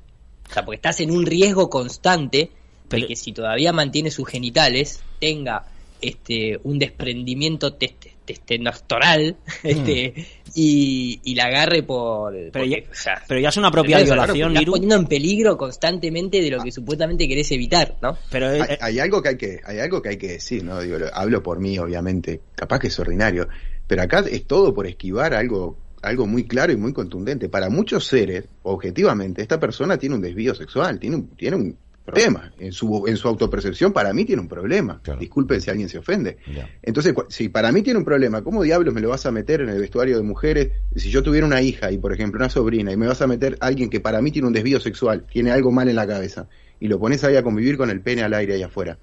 O 0.52 0.54
sea, 0.54 0.64
porque 0.66 0.76
estás 0.76 1.00
en 1.00 1.10
un 1.12 1.26
riesgo 1.26 1.70
constante 1.70 2.52
Pero- 2.88 3.02
de 3.04 3.08
que 3.08 3.16
si 3.16 3.32
todavía 3.32 3.74
mantiene 3.74 4.12
sus 4.12 4.28
genitales, 4.28 5.02
tenga 5.20 5.66
este 6.02 6.60
un 6.64 6.80
desprendimiento 6.80 7.78
test- 7.78 8.10
testosteronal 8.26 9.38
este, 9.64 10.14
y, 10.56 11.20
y 11.24 11.36
la 11.36 11.46
agarre 11.46 11.84
por... 11.84 12.34
Pero 12.34 12.52
porque, 12.52 12.70
ya, 12.70 12.78
o 12.92 12.96
sea, 12.96 13.24
pero 13.28 13.40
ya 13.40 13.50
es 13.50 13.58
una 13.58 13.72
propia 13.72 13.98
violación, 14.00 14.52
estás 14.52 14.66
poniendo 14.66 14.96
en 14.96 15.06
peligro 15.06 15.58
constantemente 15.58 16.42
de 16.42 16.50
lo 16.50 16.62
que 16.64 16.72
supuestamente 16.72 17.28
querés 17.28 17.52
evitar, 17.52 17.98
¿no? 18.02 18.18
Pero 18.30 18.52
eh, 18.52 18.62
Hay, 18.62 18.78
hay 18.82 19.00
algo 19.00 19.22
que 19.22 19.30
hay 19.30 19.38
que, 19.38 19.60
hay 19.64 19.80
algo 19.80 20.02
que 20.02 20.10
hay 20.10 20.18
que 20.18 20.28
decir, 20.28 20.64
¿no? 20.64 20.80
Digo, 20.82 20.98
lo- 20.98 21.14
hablo 21.16 21.42
por 21.44 21.60
mí, 21.60 21.78
obviamente. 21.78 22.42
Capaz 22.56 22.80
que 22.80 22.88
es 22.88 23.00
ordinario. 23.00 23.48
Pero 23.88 24.02
acá 24.04 24.24
es 24.30 24.46
todo 24.48 24.74
por 24.74 24.88
esquivar 24.88 25.34
algo, 25.34 25.78
algo 26.02 26.28
muy 26.28 26.46
claro 26.46 26.72
y 26.72 26.78
muy 26.78 26.94
contundente. 26.94 27.50
Para 27.50 27.70
muchos 27.70 28.08
seres, 28.08 28.46
objetivamente, 28.64 29.42
esta 29.42 29.60
persona 29.60 29.98
tiene 29.98 30.16
un 30.16 30.22
desvío 30.22 30.56
sexual, 30.56 31.00
tiene 31.00 31.18
un, 31.18 31.28
tiene 31.30 31.56
un 31.56 31.78
problema. 32.06 32.52
En 32.60 32.72
su, 32.72 33.06
en 33.08 33.18
su 33.18 33.28
autopercepción, 33.28 33.94
para 33.94 34.14
mí 34.14 34.26
tiene 34.26 34.42
un 34.42 34.48
problema. 34.48 35.00
Claro. 35.04 35.20
Disculpen 35.20 35.62
si 35.62 35.70
alguien 35.70 35.90
se 35.90 35.98
ofende. 35.98 36.38
Entonces, 36.82 37.14
si 37.30 37.50
para 37.50 37.72
mí 37.72 37.82
tiene 37.82 38.00
un 38.00 38.06
problema, 38.06 38.44
¿cómo 38.44 38.64
diablos 38.64 38.94
me 38.94 39.02
lo 39.02 39.10
vas 39.10 39.26
a 39.26 39.32
meter 39.32 39.62
en 39.62 39.70
el 39.70 39.80
vestuario 39.80 40.18
de 40.18 40.24
mujeres? 40.24 40.72
Si 40.96 41.10
yo 41.10 41.24
tuviera 41.24 41.46
una 41.46 41.62
hija 41.62 41.92
y, 41.92 41.98
por 41.98 42.14
ejemplo, 42.14 42.40
una 42.40 42.50
sobrina, 42.50 42.92
y 42.92 42.98
me 42.98 43.08
vas 43.08 43.22
a 43.22 43.28
meter 43.28 43.58
a 43.60 43.68
alguien 43.68 43.90
que 43.90 44.00
para 44.00 44.22
mí 44.22 44.32
tiene 44.32 44.48
un 44.48 44.54
desvío 44.54 44.80
sexual, 44.80 45.26
tiene 45.32 45.52
algo 45.52 45.72
mal 45.72 45.90
en 45.90 45.96
la 45.96 46.08
cabeza, 46.08 46.48
y 46.80 46.88
lo 46.88 47.00
pones 47.00 47.24
ahí 47.24 47.36
a 47.36 47.44
convivir 47.44 47.78
con 47.78 47.90
el 47.90 48.02
pene 48.02 48.24
al 48.24 48.34
aire 48.34 48.56
ahí 48.56 48.64
afuera. 48.64 48.98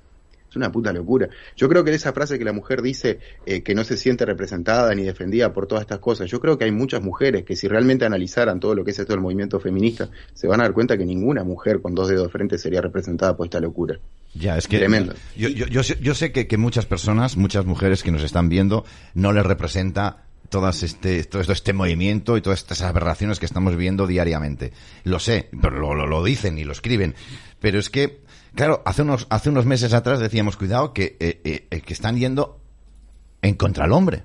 Es 0.49 0.57
una 0.57 0.73
puta 0.73 0.93
locura. 0.93 1.29
Yo 1.57 1.69
creo 1.69 1.85
que 1.85 1.93
esa 1.93 2.13
frase 2.13 2.39
que 2.39 2.45
la 2.45 2.53
mujer 2.53 2.81
dice 2.83 3.19
eh, 3.45 3.63
que 3.63 3.75
no 3.75 3.85
se 3.85 3.97
siente 3.97 4.25
representada 4.25 4.95
ni 4.95 5.03
defendida 5.03 5.53
por 5.53 5.67
todas 5.67 5.83
estas 5.83 5.99
cosas, 5.99 6.31
yo 6.31 6.41
creo 6.41 6.57
que 6.57 6.65
hay 6.65 6.73
muchas 6.73 7.03
mujeres 7.03 7.45
que 7.45 7.57
si 7.57 7.69
realmente 7.69 8.05
analizaran 8.05 8.61
todo 8.61 8.75
lo 8.75 8.85
que 8.85 8.93
es 8.93 8.99
esto 8.99 9.13
del 9.13 9.21
movimiento 9.21 9.61
feminista, 9.61 10.09
se 10.33 10.47
van 10.47 10.61
a 10.61 10.65
dar 10.65 10.73
cuenta 10.73 10.97
que 10.97 11.05
ninguna 11.05 11.45
mujer 11.45 11.81
con 11.83 11.95
dos 11.95 12.09
dedos 12.09 12.25
de 12.25 12.33
frente 12.33 12.59
sería 12.59 12.81
representada 12.81 13.37
por 13.37 13.47
esta 13.47 13.61
locura. 13.61 13.99
Ya, 14.35 14.57
es 14.57 14.69
que 14.69 14.79
Tremendo. 14.79 15.15
Yo, 15.37 15.49
yo, 15.49 15.67
yo, 15.67 15.83
sé, 15.83 15.99
yo 16.01 16.15
sé 16.15 16.33
que, 16.33 16.47
que 16.47 16.57
muchas 16.57 16.87
personas, 16.87 17.37
muchas 17.37 17.65
mujeres 17.65 18.03
que 18.03 18.11
nos 18.11 18.23
están 18.23 18.49
viendo, 18.49 18.85
no 19.15 19.33
les 19.33 19.45
representa 19.45 20.25
todas 20.49 20.83
este, 20.83 21.25
todo 21.25 21.43
esto, 21.43 21.53
este 21.53 21.73
movimiento 21.73 22.37
y 22.37 22.41
todas 22.41 22.61
estas 22.61 22.83
aberraciones 22.83 23.39
que 23.39 23.47
estamos 23.47 23.77
viendo 23.77 24.07
diariamente. 24.07 24.73
Lo 25.05 25.19
sé, 25.19 25.49
pero 25.61 25.79
lo, 25.79 25.95
lo, 25.95 26.07
lo 26.07 26.25
dicen 26.25 26.59
y 26.59 26.65
lo 26.65 26.73
escriben. 26.73 27.15
Pero 27.61 27.79
es 27.79 27.91
que, 27.91 28.21
claro, 28.59 28.83
hace 28.85 29.03
unos, 29.03 29.29
hace 29.31 29.51
unos 29.51 29.67
meses 29.67 29.93
atrás 29.95 30.19
decíamos, 30.19 30.57
cuidado, 30.57 30.93
que, 30.93 31.17
eh, 31.21 31.41
eh, 31.45 31.69
eh, 31.71 31.81
que 31.81 31.93
están 31.93 32.17
yendo 32.19 32.61
en 33.41 33.55
contra 33.55 33.85
del 33.85 33.93
hombre. 33.93 34.25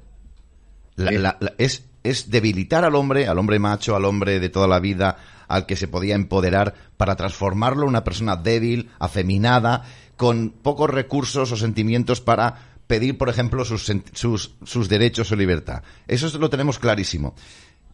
La- 0.96 1.12
Sí. 1.12 1.18
la- 1.20 1.38
la- 1.40 1.54
es, 1.60 1.86
es 2.04 2.32
debilitar 2.32 2.84
al 2.84 2.96
hombre, 2.96 3.28
al 3.28 3.38
hombre 3.38 3.60
macho, 3.60 3.96
al 3.96 4.06
hombre 4.06 4.40
de 4.40 4.50
toda 4.50 4.68
la 4.68 4.80
vida, 4.80 5.18
al 5.48 5.68
que 5.68 5.76
se 5.76 5.88
podía 5.88 6.16
empoderar, 6.16 6.74
para 6.98 7.16
transformarlo 7.16 7.84
en 7.84 7.90
una 7.90 8.04
persona 8.04 8.36
débil, 8.36 8.90
afeminada, 8.98 9.84
con 10.18 10.50
pocos 10.50 10.90
recursos 10.90 11.52
o 11.52 11.56
sentimientos 11.56 12.20
para 12.20 12.74
pedir, 12.88 13.20
por 13.20 13.30
ejemplo, 13.30 13.64
sus, 13.66 13.92
sus, 14.14 14.56
sus 14.64 14.90
derechos 14.90 15.32
o 15.32 15.36
libertad. 15.36 15.84
Eso 16.08 16.26
es- 16.26 16.34
lo 16.34 16.50
tenemos 16.50 16.80
clarísimo. 16.80 17.36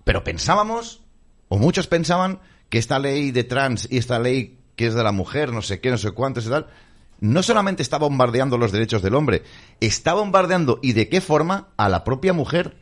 Pero 0.06 0.24
pensábamos, 0.24 1.02
o 1.50 1.58
muchos 1.58 1.88
pensaban, 1.88 2.40
que 2.70 2.78
esta 2.78 2.98
ley 2.98 3.32
de 3.32 3.44
trans 3.44 3.88
y 3.92 3.98
esta 3.98 4.20
ley 4.20 4.59
que 4.80 4.88
es 4.88 4.94
de 4.94 5.04
la 5.04 5.12
mujer, 5.12 5.52
no 5.52 5.62
sé 5.62 5.82
qué, 5.82 5.92
no 5.92 5.98
sé 5.98 6.12
cuántos 6.12 6.46
y 6.46 6.50
tal, 6.50 6.68
no 7.20 7.44
solamente 7.44 7.84
está 7.84 7.98
bombardeando 7.98 8.58
los 8.58 8.72
derechos 8.72 9.02
del 9.02 9.14
hombre, 9.14 9.44
está 9.82 10.14
bombardeando, 10.14 10.80
¿y 10.82 10.94
de 10.94 11.10
qué 11.10 11.20
forma? 11.20 11.68
A 11.76 11.90
la 11.90 12.06
propia 12.06 12.32
mujer. 12.32 12.78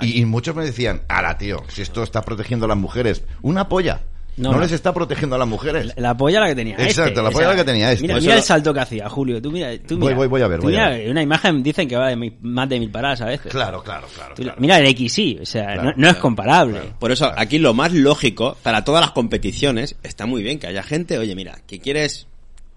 Y, 0.00 0.20
y 0.20 0.24
muchos 0.24 0.56
me 0.56 0.64
decían, 0.64 1.02
ala 1.06 1.38
tío, 1.38 1.62
si 1.68 1.82
esto 1.82 2.02
está 2.02 2.22
protegiendo 2.22 2.66
a 2.66 2.70
las 2.70 2.76
mujeres, 2.76 3.22
una 3.40 3.68
polla. 3.68 4.02
No, 4.36 4.58
les 4.60 4.72
está 4.72 4.92
protegiendo 4.92 5.36
a 5.36 5.38
las 5.38 5.48
mujeres. 5.48 5.92
La 5.96 6.16
polla 6.16 6.40
la 6.40 6.48
que 6.48 6.54
tenía. 6.54 6.74
Exacto, 6.76 7.08
este, 7.10 7.22
la 7.22 7.30
polla 7.30 7.48
la 7.48 7.56
que 7.56 7.64
tenía 7.64 7.90
este. 7.92 8.02
Mira, 8.02 8.20
mira 8.20 8.34
el 8.36 8.42
salto 8.42 8.74
que 8.74 8.80
hacía, 8.80 9.08
Julio. 9.08 9.40
Tú 9.40 9.50
mira, 9.50 9.70
tú 9.78 9.96
Voy, 9.96 10.08
mira. 10.08 10.16
voy, 10.16 10.26
voy 10.28 10.42
a 10.42 10.48
ver, 10.48 10.58
Tú 10.60 10.64
voy 10.66 10.74
a 10.76 10.78
mira, 10.78 10.90
ver. 10.90 11.10
Una 11.10 11.22
imagen 11.22 11.62
dicen 11.62 11.88
que 11.88 11.96
va 11.96 12.08
de 12.08 12.16
mi- 12.16 12.36
más 12.42 12.68
de 12.68 12.78
mil 12.78 12.90
paradas 12.90 13.22
a 13.22 13.26
veces. 13.26 13.50
Claro, 13.50 13.82
claro, 13.82 14.06
claro. 14.14 14.34
Tú- 14.34 14.42
claro. 14.42 14.58
Mira 14.60 14.78
el 14.78 14.86
XY, 14.94 15.38
o 15.42 15.46
sea, 15.46 15.64
Claro, 15.64 15.82
no, 15.84 15.88
no 15.96 16.06
es 16.06 16.12
claro, 16.14 16.20
comparable. 16.20 16.80
Por 16.98 17.12
eso, 17.12 17.32
aquí 17.36 17.58
lo 17.58 17.72
más 17.72 17.92
lógico, 17.92 18.56
para 18.62 18.84
todas 18.84 19.00
las 19.00 19.12
competiciones, 19.12 19.96
está 20.02 20.26
muy 20.26 20.42
bien 20.42 20.58
que 20.58 20.66
haya 20.66 20.82
gente, 20.82 21.18
oye, 21.18 21.34
mira, 21.34 21.58
que 21.66 21.78
quieres 21.80 22.26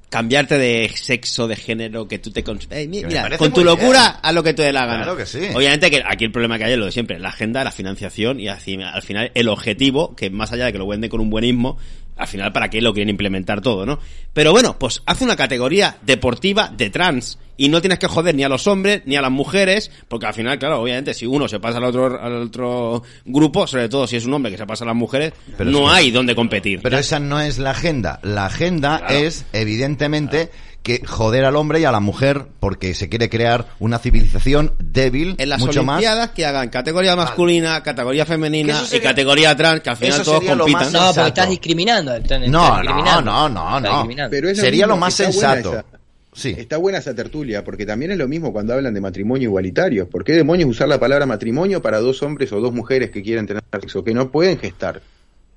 cambiarte 0.10 0.58
de 0.58 0.92
sexo, 0.96 1.48
de 1.48 1.56
género, 1.56 2.08
que 2.08 2.20
tú 2.20 2.32
te... 2.32 2.44
Eh, 2.72 2.88
mira, 2.88 3.38
con 3.38 3.54
tu 3.54 3.64
locura, 3.64 4.02
bien. 4.02 4.14
haz 4.22 4.34
lo 4.34 4.44
que 4.44 4.54
te 4.54 4.64
dé 4.64 4.74
la 4.74 4.86
gana. 4.86 5.04
Claro 5.04 5.18
que 5.18 5.26
sí. 5.26 5.40
Obviamente 5.54 5.92
que 5.92 6.04
aquí 6.06 6.26
el 6.26 6.32
problema 6.32 6.58
que 6.58 6.66
hay 6.66 6.74
es 6.74 6.78
lo 6.78 6.86
de 6.86 6.92
siempre, 6.92 7.20
la 7.20 7.30
agenda, 7.30 7.64
la 7.64 7.72
financiación 7.72 8.40
y 8.40 8.48
así, 8.48 8.78
al 8.82 9.02
final 9.02 9.32
el 9.36 9.48
objetivo, 9.48 10.16
que 10.16 10.30
más 10.30 10.52
allá 10.52 10.66
de 10.66 10.72
que 10.72 10.80
lo 10.80 10.88
venden 10.88 11.10
con 11.10 11.22
un 11.22 11.30
buenismo, 11.30 11.78
al 12.20 12.28
final, 12.28 12.52
¿para 12.52 12.70
qué 12.70 12.82
lo 12.82 12.94
quieren 12.94 13.10
implementar 13.10 13.62
todo, 13.62 13.86
no? 13.86 13.98
Pero 14.34 14.52
bueno, 14.52 14.78
pues 14.78 15.02
hace 15.06 15.24
una 15.24 15.36
categoría 15.38 15.98
deportiva 16.02 16.70
de 16.76 16.90
trans. 16.90 17.40
Y 17.56 17.68
no 17.68 17.82
tienes 17.82 18.00
que 18.00 18.08
joder 18.08 18.36
ni 18.36 18.44
a 18.46 18.50
los 18.50 18.68
hombres 18.68 19.02
ni 19.06 19.18
a 19.18 19.22
las 19.22 19.32
mujeres, 19.32 19.92
porque 20.08 20.26
al 20.28 20.34
final, 20.34 20.58
claro, 20.60 20.82
obviamente, 20.82 21.14
si 21.14 21.26
uno 21.26 21.48
se 21.50 21.60
pasa 21.60 21.78
al 21.80 21.84
otro, 21.86 22.22
al 22.22 22.44
otro 22.44 23.04
grupo, 23.26 23.68
sobre 23.68 23.90
todo 23.90 24.08
si 24.08 24.16
es 24.16 24.26
un 24.26 24.34
hombre 24.34 24.52
que 24.52 24.58
se 24.58 24.66
pasa 24.66 24.86
a 24.86 24.88
las 24.88 24.96
mujeres, 24.96 25.34
Pero 25.58 25.70
no 25.70 25.90
hay 25.92 26.10
donde 26.12 26.36
competir. 26.36 26.80
Pero 26.82 26.98
esa 26.98 27.20
no 27.20 27.42
es 27.42 27.58
la 27.58 27.72
agenda. 27.72 28.20
La 28.24 28.46
agenda 28.46 29.00
Claro. 29.00 29.14
es, 29.16 29.46
evidentemente, 29.52 30.52
que 30.84 31.06
joder 31.06 31.46
al 31.46 31.56
hombre 31.56 31.82
y 31.82 31.86
a 31.86 31.92
la 31.92 32.00
mujer 32.00 32.46
porque 32.60 32.94
se 32.94 33.10
quiere 33.10 33.30
crear 33.30 33.68
una 33.80 34.00
civilización 34.00 34.74
débil, 34.80 35.36
en 35.38 35.50
las 35.50 35.60
mucho 35.60 35.84
más. 35.84 35.98
Olimpiadas 35.98 36.30
que 36.32 36.46
hagan 36.46 36.70
categoría 36.70 37.16
masculina, 37.16 37.84
categoría 37.84 38.26
femenina 38.26 38.82
y 38.92 39.00
categoría 39.00 39.56
trans, 39.56 39.82
que 39.82 39.90
al 39.90 39.98
final 39.98 40.22
todos 40.24 40.44
compitan. 40.44 40.72
más 40.72 40.94
No, 40.94 41.14
porque 41.14 41.28
estás 41.30 41.50
discriminando. 41.50 42.16
estás- 42.16 42.40
No, 42.40 42.46
estás 42.46 42.52
no, 42.52 42.82
discriminando. 42.82 43.32
no, 43.32 43.50
no, 43.50 43.80
no. 43.82 43.90
discriminando. 43.90 44.32
Pero 44.32 44.50
es 44.50 44.58
lo 44.58 44.64
Sería 44.64 44.86
mismo, 44.86 44.96
lo 44.96 45.00
más 45.02 45.14
sensato. 45.14 45.70
esa- 45.74 45.86
Sí. 46.32 46.56
Está 46.58 46.78
buena 46.78 47.00
esa 47.00 47.14
tertulia, 47.14 47.64
porque 47.66 47.86
también 47.86 48.12
es 48.12 48.18
lo 48.18 48.28
mismo 48.28 48.54
cuando 48.54 48.74
hablan 48.74 48.94
de 48.94 49.02
matrimonio 49.02 49.50
igualitario. 49.50 50.08
¿Por 50.08 50.24
qué 50.24 50.34
demonios 50.34 50.70
usar 50.70 50.88
la 50.88 51.00
palabra 51.00 51.26
matrimonio 51.26 51.82
para 51.82 52.00
dos 52.00 52.22
hombres 52.24 52.54
o 52.54 52.62
dos 52.62 52.72
mujeres 52.72 53.10
que 53.10 53.22
quieren 53.24 53.46
tener 53.48 53.64
sexo, 53.74 54.04
que 54.04 54.14
no 54.14 54.30
pueden 54.32 54.58
gestar? 54.60 55.02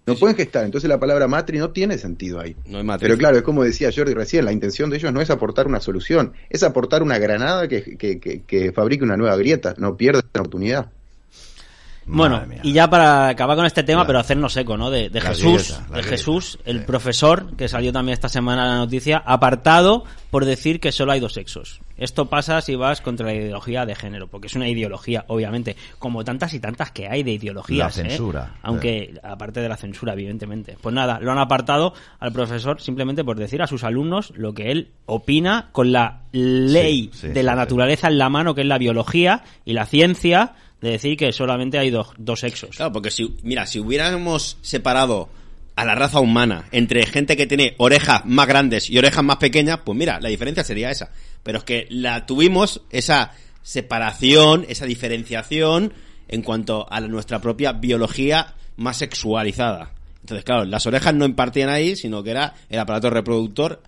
No 0.04 0.16
pueden 0.16 0.36
gestar, 0.36 0.64
entonces 0.64 0.88
la 0.90 0.98
palabra 0.98 1.28
matri 1.28 1.58
no 1.58 1.70
tiene 1.70 1.96
sentido 1.96 2.40
ahí. 2.40 2.56
No 2.66 2.78
hay 2.78 2.84
matriz. 2.84 3.06
Pero 3.08 3.18
claro, 3.18 3.36
es 3.36 3.42
como 3.44 3.62
decía 3.62 3.90
Jordi 3.94 4.14
recién, 4.14 4.44
la 4.44 4.52
intención 4.52 4.90
de 4.90 4.96
ellos 4.96 5.12
no 5.12 5.20
es 5.20 5.30
aportar 5.30 5.68
una 5.68 5.78
solución, 5.80 6.32
es 6.50 6.64
aportar 6.64 7.02
una 7.04 7.18
granada 7.18 7.68
que, 7.68 7.96
que, 7.96 8.18
que, 8.18 8.42
que 8.42 8.72
fabrique 8.72 9.04
una 9.04 9.16
nueva 9.16 9.36
grieta, 9.36 9.74
no 9.78 9.96
pierdas 9.96 10.24
la 10.34 10.40
oportunidad. 10.40 10.90
Bueno, 12.04 12.42
y 12.64 12.72
ya 12.72 12.90
para 12.90 13.28
acabar 13.28 13.56
con 13.56 13.64
este 13.64 13.84
tema, 13.84 14.04
pero 14.04 14.18
hacernos 14.18 14.56
eco, 14.56 14.76
¿no? 14.76 14.90
De, 14.90 15.08
Jesús, 15.20 15.68
grieta, 15.68 15.80
de 15.82 15.90
grieta. 15.92 16.08
Jesús, 16.08 16.58
el 16.64 16.78
Sí. 16.80 16.84
profesor, 16.84 17.56
que 17.56 17.68
salió 17.68 17.92
también 17.92 18.14
esta 18.14 18.28
semana 18.28 18.64
en 18.64 18.70
la 18.70 18.76
noticia, 18.78 19.22
apartado 19.24 20.02
por 20.32 20.44
decir 20.44 20.80
que 20.80 20.90
solo 20.90 21.12
hay 21.12 21.20
dos 21.20 21.34
sexos. 21.34 21.80
Esto 22.02 22.26
pasa 22.26 22.60
si 22.60 22.74
vas 22.74 23.00
contra 23.00 23.26
la 23.26 23.34
ideología 23.34 23.86
de 23.86 23.94
género, 23.94 24.26
porque 24.28 24.48
es 24.48 24.56
una 24.56 24.68
ideología, 24.68 25.24
obviamente, 25.28 25.76
como 25.98 26.24
tantas 26.24 26.52
y 26.54 26.60
tantas 26.60 26.90
que 26.90 27.08
hay 27.08 27.22
de 27.22 27.32
ideologías. 27.32 27.96
La 27.96 28.02
¿eh? 28.02 28.08
censura. 28.08 28.54
Aunque, 28.62 29.14
aparte 29.22 29.60
de 29.60 29.68
la 29.68 29.76
censura, 29.76 30.12
evidentemente. 30.14 30.76
Pues 30.80 30.94
nada, 30.94 31.20
lo 31.20 31.30
han 31.30 31.38
apartado 31.38 31.94
al 32.18 32.32
profesor 32.32 32.80
simplemente 32.80 33.22
por 33.24 33.38
decir 33.38 33.62
a 33.62 33.66
sus 33.66 33.84
alumnos 33.84 34.32
lo 34.36 34.52
que 34.52 34.72
él 34.72 34.90
opina 35.06 35.68
con 35.72 35.92
la 35.92 36.22
ley 36.32 37.10
Sí, 37.12 37.20
sí, 37.20 37.28
de 37.28 37.42
la 37.42 37.52
sí, 37.52 37.56
sí. 37.56 37.60
naturaleza 37.60 38.08
en 38.08 38.18
la 38.18 38.28
mano, 38.28 38.54
que 38.54 38.62
es 38.62 38.66
la 38.66 38.78
biología 38.78 39.44
y 39.64 39.72
la 39.72 39.86
ciencia, 39.86 40.54
de 40.80 40.90
decir 40.90 41.16
que 41.16 41.32
solamente 41.32 41.78
hay 41.78 41.90
dos, 41.90 42.08
dos 42.18 42.40
sexos. 42.40 42.76
Claro, 42.76 42.92
porque 42.92 43.10
si, 43.10 43.36
mira, 43.44 43.66
si 43.66 43.78
hubiéramos 43.78 44.58
separado 44.62 45.28
a 45.76 45.84
la 45.84 45.94
raza 45.94 46.20
humana 46.20 46.64
entre 46.72 47.06
gente 47.06 47.36
que 47.36 47.46
tiene 47.46 47.74
orejas 47.78 48.22
más 48.26 48.46
grandes 48.46 48.90
y 48.90 48.98
orejas 48.98 49.24
más 49.24 49.36
pequeñas, 49.36 49.80
pues 49.84 49.96
mira, 49.96 50.20
la 50.20 50.28
diferencia 50.28 50.64
sería 50.64 50.90
esa. 50.90 51.10
Pero 51.42 51.58
es 51.58 51.64
que 51.64 51.86
la 51.90 52.26
tuvimos, 52.26 52.82
esa 52.90 53.32
separación, 53.62 54.64
esa 54.68 54.86
diferenciación 54.86 55.92
en 56.28 56.42
cuanto 56.42 56.86
a 56.90 57.00
nuestra 57.00 57.40
propia 57.40 57.72
biología 57.72 58.54
más 58.76 58.98
sexualizada. 58.98 59.92
Entonces, 60.20 60.44
claro, 60.44 60.64
las 60.64 60.86
orejas 60.86 61.14
no 61.14 61.24
impartían 61.24 61.68
ahí, 61.68 61.96
sino 61.96 62.22
que 62.22 62.30
era 62.30 62.54
el 62.68 62.78
aparato 62.78 63.10
reproductor 63.10 63.82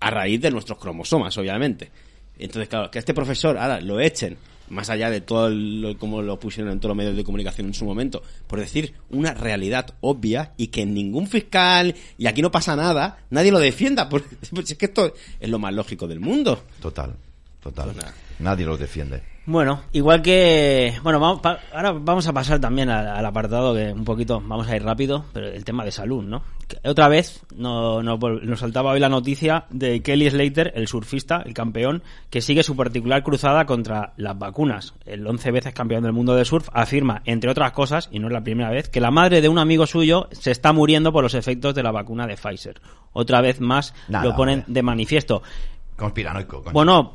a 0.00 0.10
raíz 0.10 0.40
de 0.40 0.50
nuestros 0.50 0.78
cromosomas, 0.78 1.36
obviamente. 1.38 1.90
Entonces, 2.38 2.68
claro, 2.68 2.90
que 2.90 2.98
este 2.98 3.14
profesor 3.14 3.58
ahora 3.58 3.80
lo 3.80 4.00
echen, 4.00 4.36
más 4.68 4.90
allá 4.90 5.10
de 5.10 5.20
todo 5.20 5.50
lo, 5.50 5.98
como 5.98 6.22
lo 6.22 6.38
pusieron 6.38 6.72
en 6.72 6.80
todos 6.80 6.90
los 6.90 6.96
medios 6.96 7.16
de 7.16 7.24
comunicación 7.24 7.66
en 7.66 7.74
su 7.74 7.84
momento, 7.84 8.22
por 8.46 8.60
decir 8.60 8.94
una 9.10 9.34
realidad 9.34 9.94
obvia 10.00 10.52
y 10.56 10.68
que 10.68 10.86
ningún 10.86 11.26
fiscal, 11.26 11.94
y 12.18 12.26
aquí 12.26 12.42
no 12.42 12.50
pasa 12.50 12.76
nada, 12.76 13.18
nadie 13.30 13.52
lo 13.52 13.58
defienda, 13.58 14.08
porque 14.08 14.36
es 14.40 14.74
que 14.74 14.86
esto 14.86 15.14
es 15.40 15.48
lo 15.48 15.58
más 15.58 15.74
lógico 15.74 16.06
del 16.06 16.20
mundo. 16.20 16.62
Total, 16.80 17.14
total. 17.62 17.92
Pues. 17.92 18.06
Nadie 18.38 18.66
los 18.66 18.78
defiende. 18.78 19.33
Bueno, 19.46 19.82
igual 19.92 20.22
que... 20.22 20.94
Bueno, 21.02 21.20
vamos, 21.20 21.40
pa- 21.40 21.58
ahora 21.74 21.92
vamos 21.92 22.26
a 22.26 22.32
pasar 22.32 22.60
también 22.60 22.88
al, 22.88 23.06
al 23.06 23.26
apartado 23.26 23.74
que 23.74 23.92
un 23.92 24.04
poquito, 24.04 24.40
vamos 24.40 24.66
a 24.68 24.74
ir 24.76 24.82
rápido, 24.82 25.26
pero 25.34 25.48
el 25.48 25.62
tema 25.66 25.84
de 25.84 25.90
salud, 25.92 26.22
¿no? 26.24 26.42
Que 26.66 26.78
otra 26.88 27.08
vez 27.08 27.44
no, 27.54 28.02
no 28.02 28.16
nos 28.16 28.60
saltaba 28.60 28.92
hoy 28.92 29.00
la 29.00 29.10
noticia 29.10 29.66
de 29.68 30.00
Kelly 30.02 30.30
Slater, 30.30 30.72
el 30.74 30.88
surfista, 30.88 31.42
el 31.44 31.52
campeón, 31.52 32.02
que 32.30 32.40
sigue 32.40 32.62
su 32.62 32.74
particular 32.74 33.22
cruzada 33.22 33.66
contra 33.66 34.14
las 34.16 34.38
vacunas. 34.38 34.94
El 35.04 35.26
11 35.26 35.50
veces 35.50 35.74
campeón 35.74 36.04
del 36.04 36.14
mundo 36.14 36.34
de 36.34 36.46
surf 36.46 36.70
afirma, 36.72 37.20
entre 37.26 37.50
otras 37.50 37.72
cosas, 37.72 38.08
y 38.10 38.20
no 38.20 38.28
es 38.28 38.32
la 38.32 38.42
primera 38.42 38.70
vez, 38.70 38.88
que 38.88 39.00
la 39.02 39.10
madre 39.10 39.42
de 39.42 39.50
un 39.50 39.58
amigo 39.58 39.86
suyo 39.86 40.26
se 40.32 40.52
está 40.52 40.72
muriendo 40.72 41.12
por 41.12 41.22
los 41.22 41.34
efectos 41.34 41.74
de 41.74 41.82
la 41.82 41.92
vacuna 41.92 42.26
de 42.26 42.36
Pfizer. 42.36 42.80
Otra 43.12 43.42
vez 43.42 43.60
más 43.60 43.92
Nada, 44.08 44.24
lo 44.24 44.34
ponen 44.34 44.60
hombre. 44.60 44.72
de 44.72 44.82
manifiesto. 44.82 45.42
Conspiranoico. 45.96 46.62
coño. 46.62 46.72
Bueno, 46.72 47.12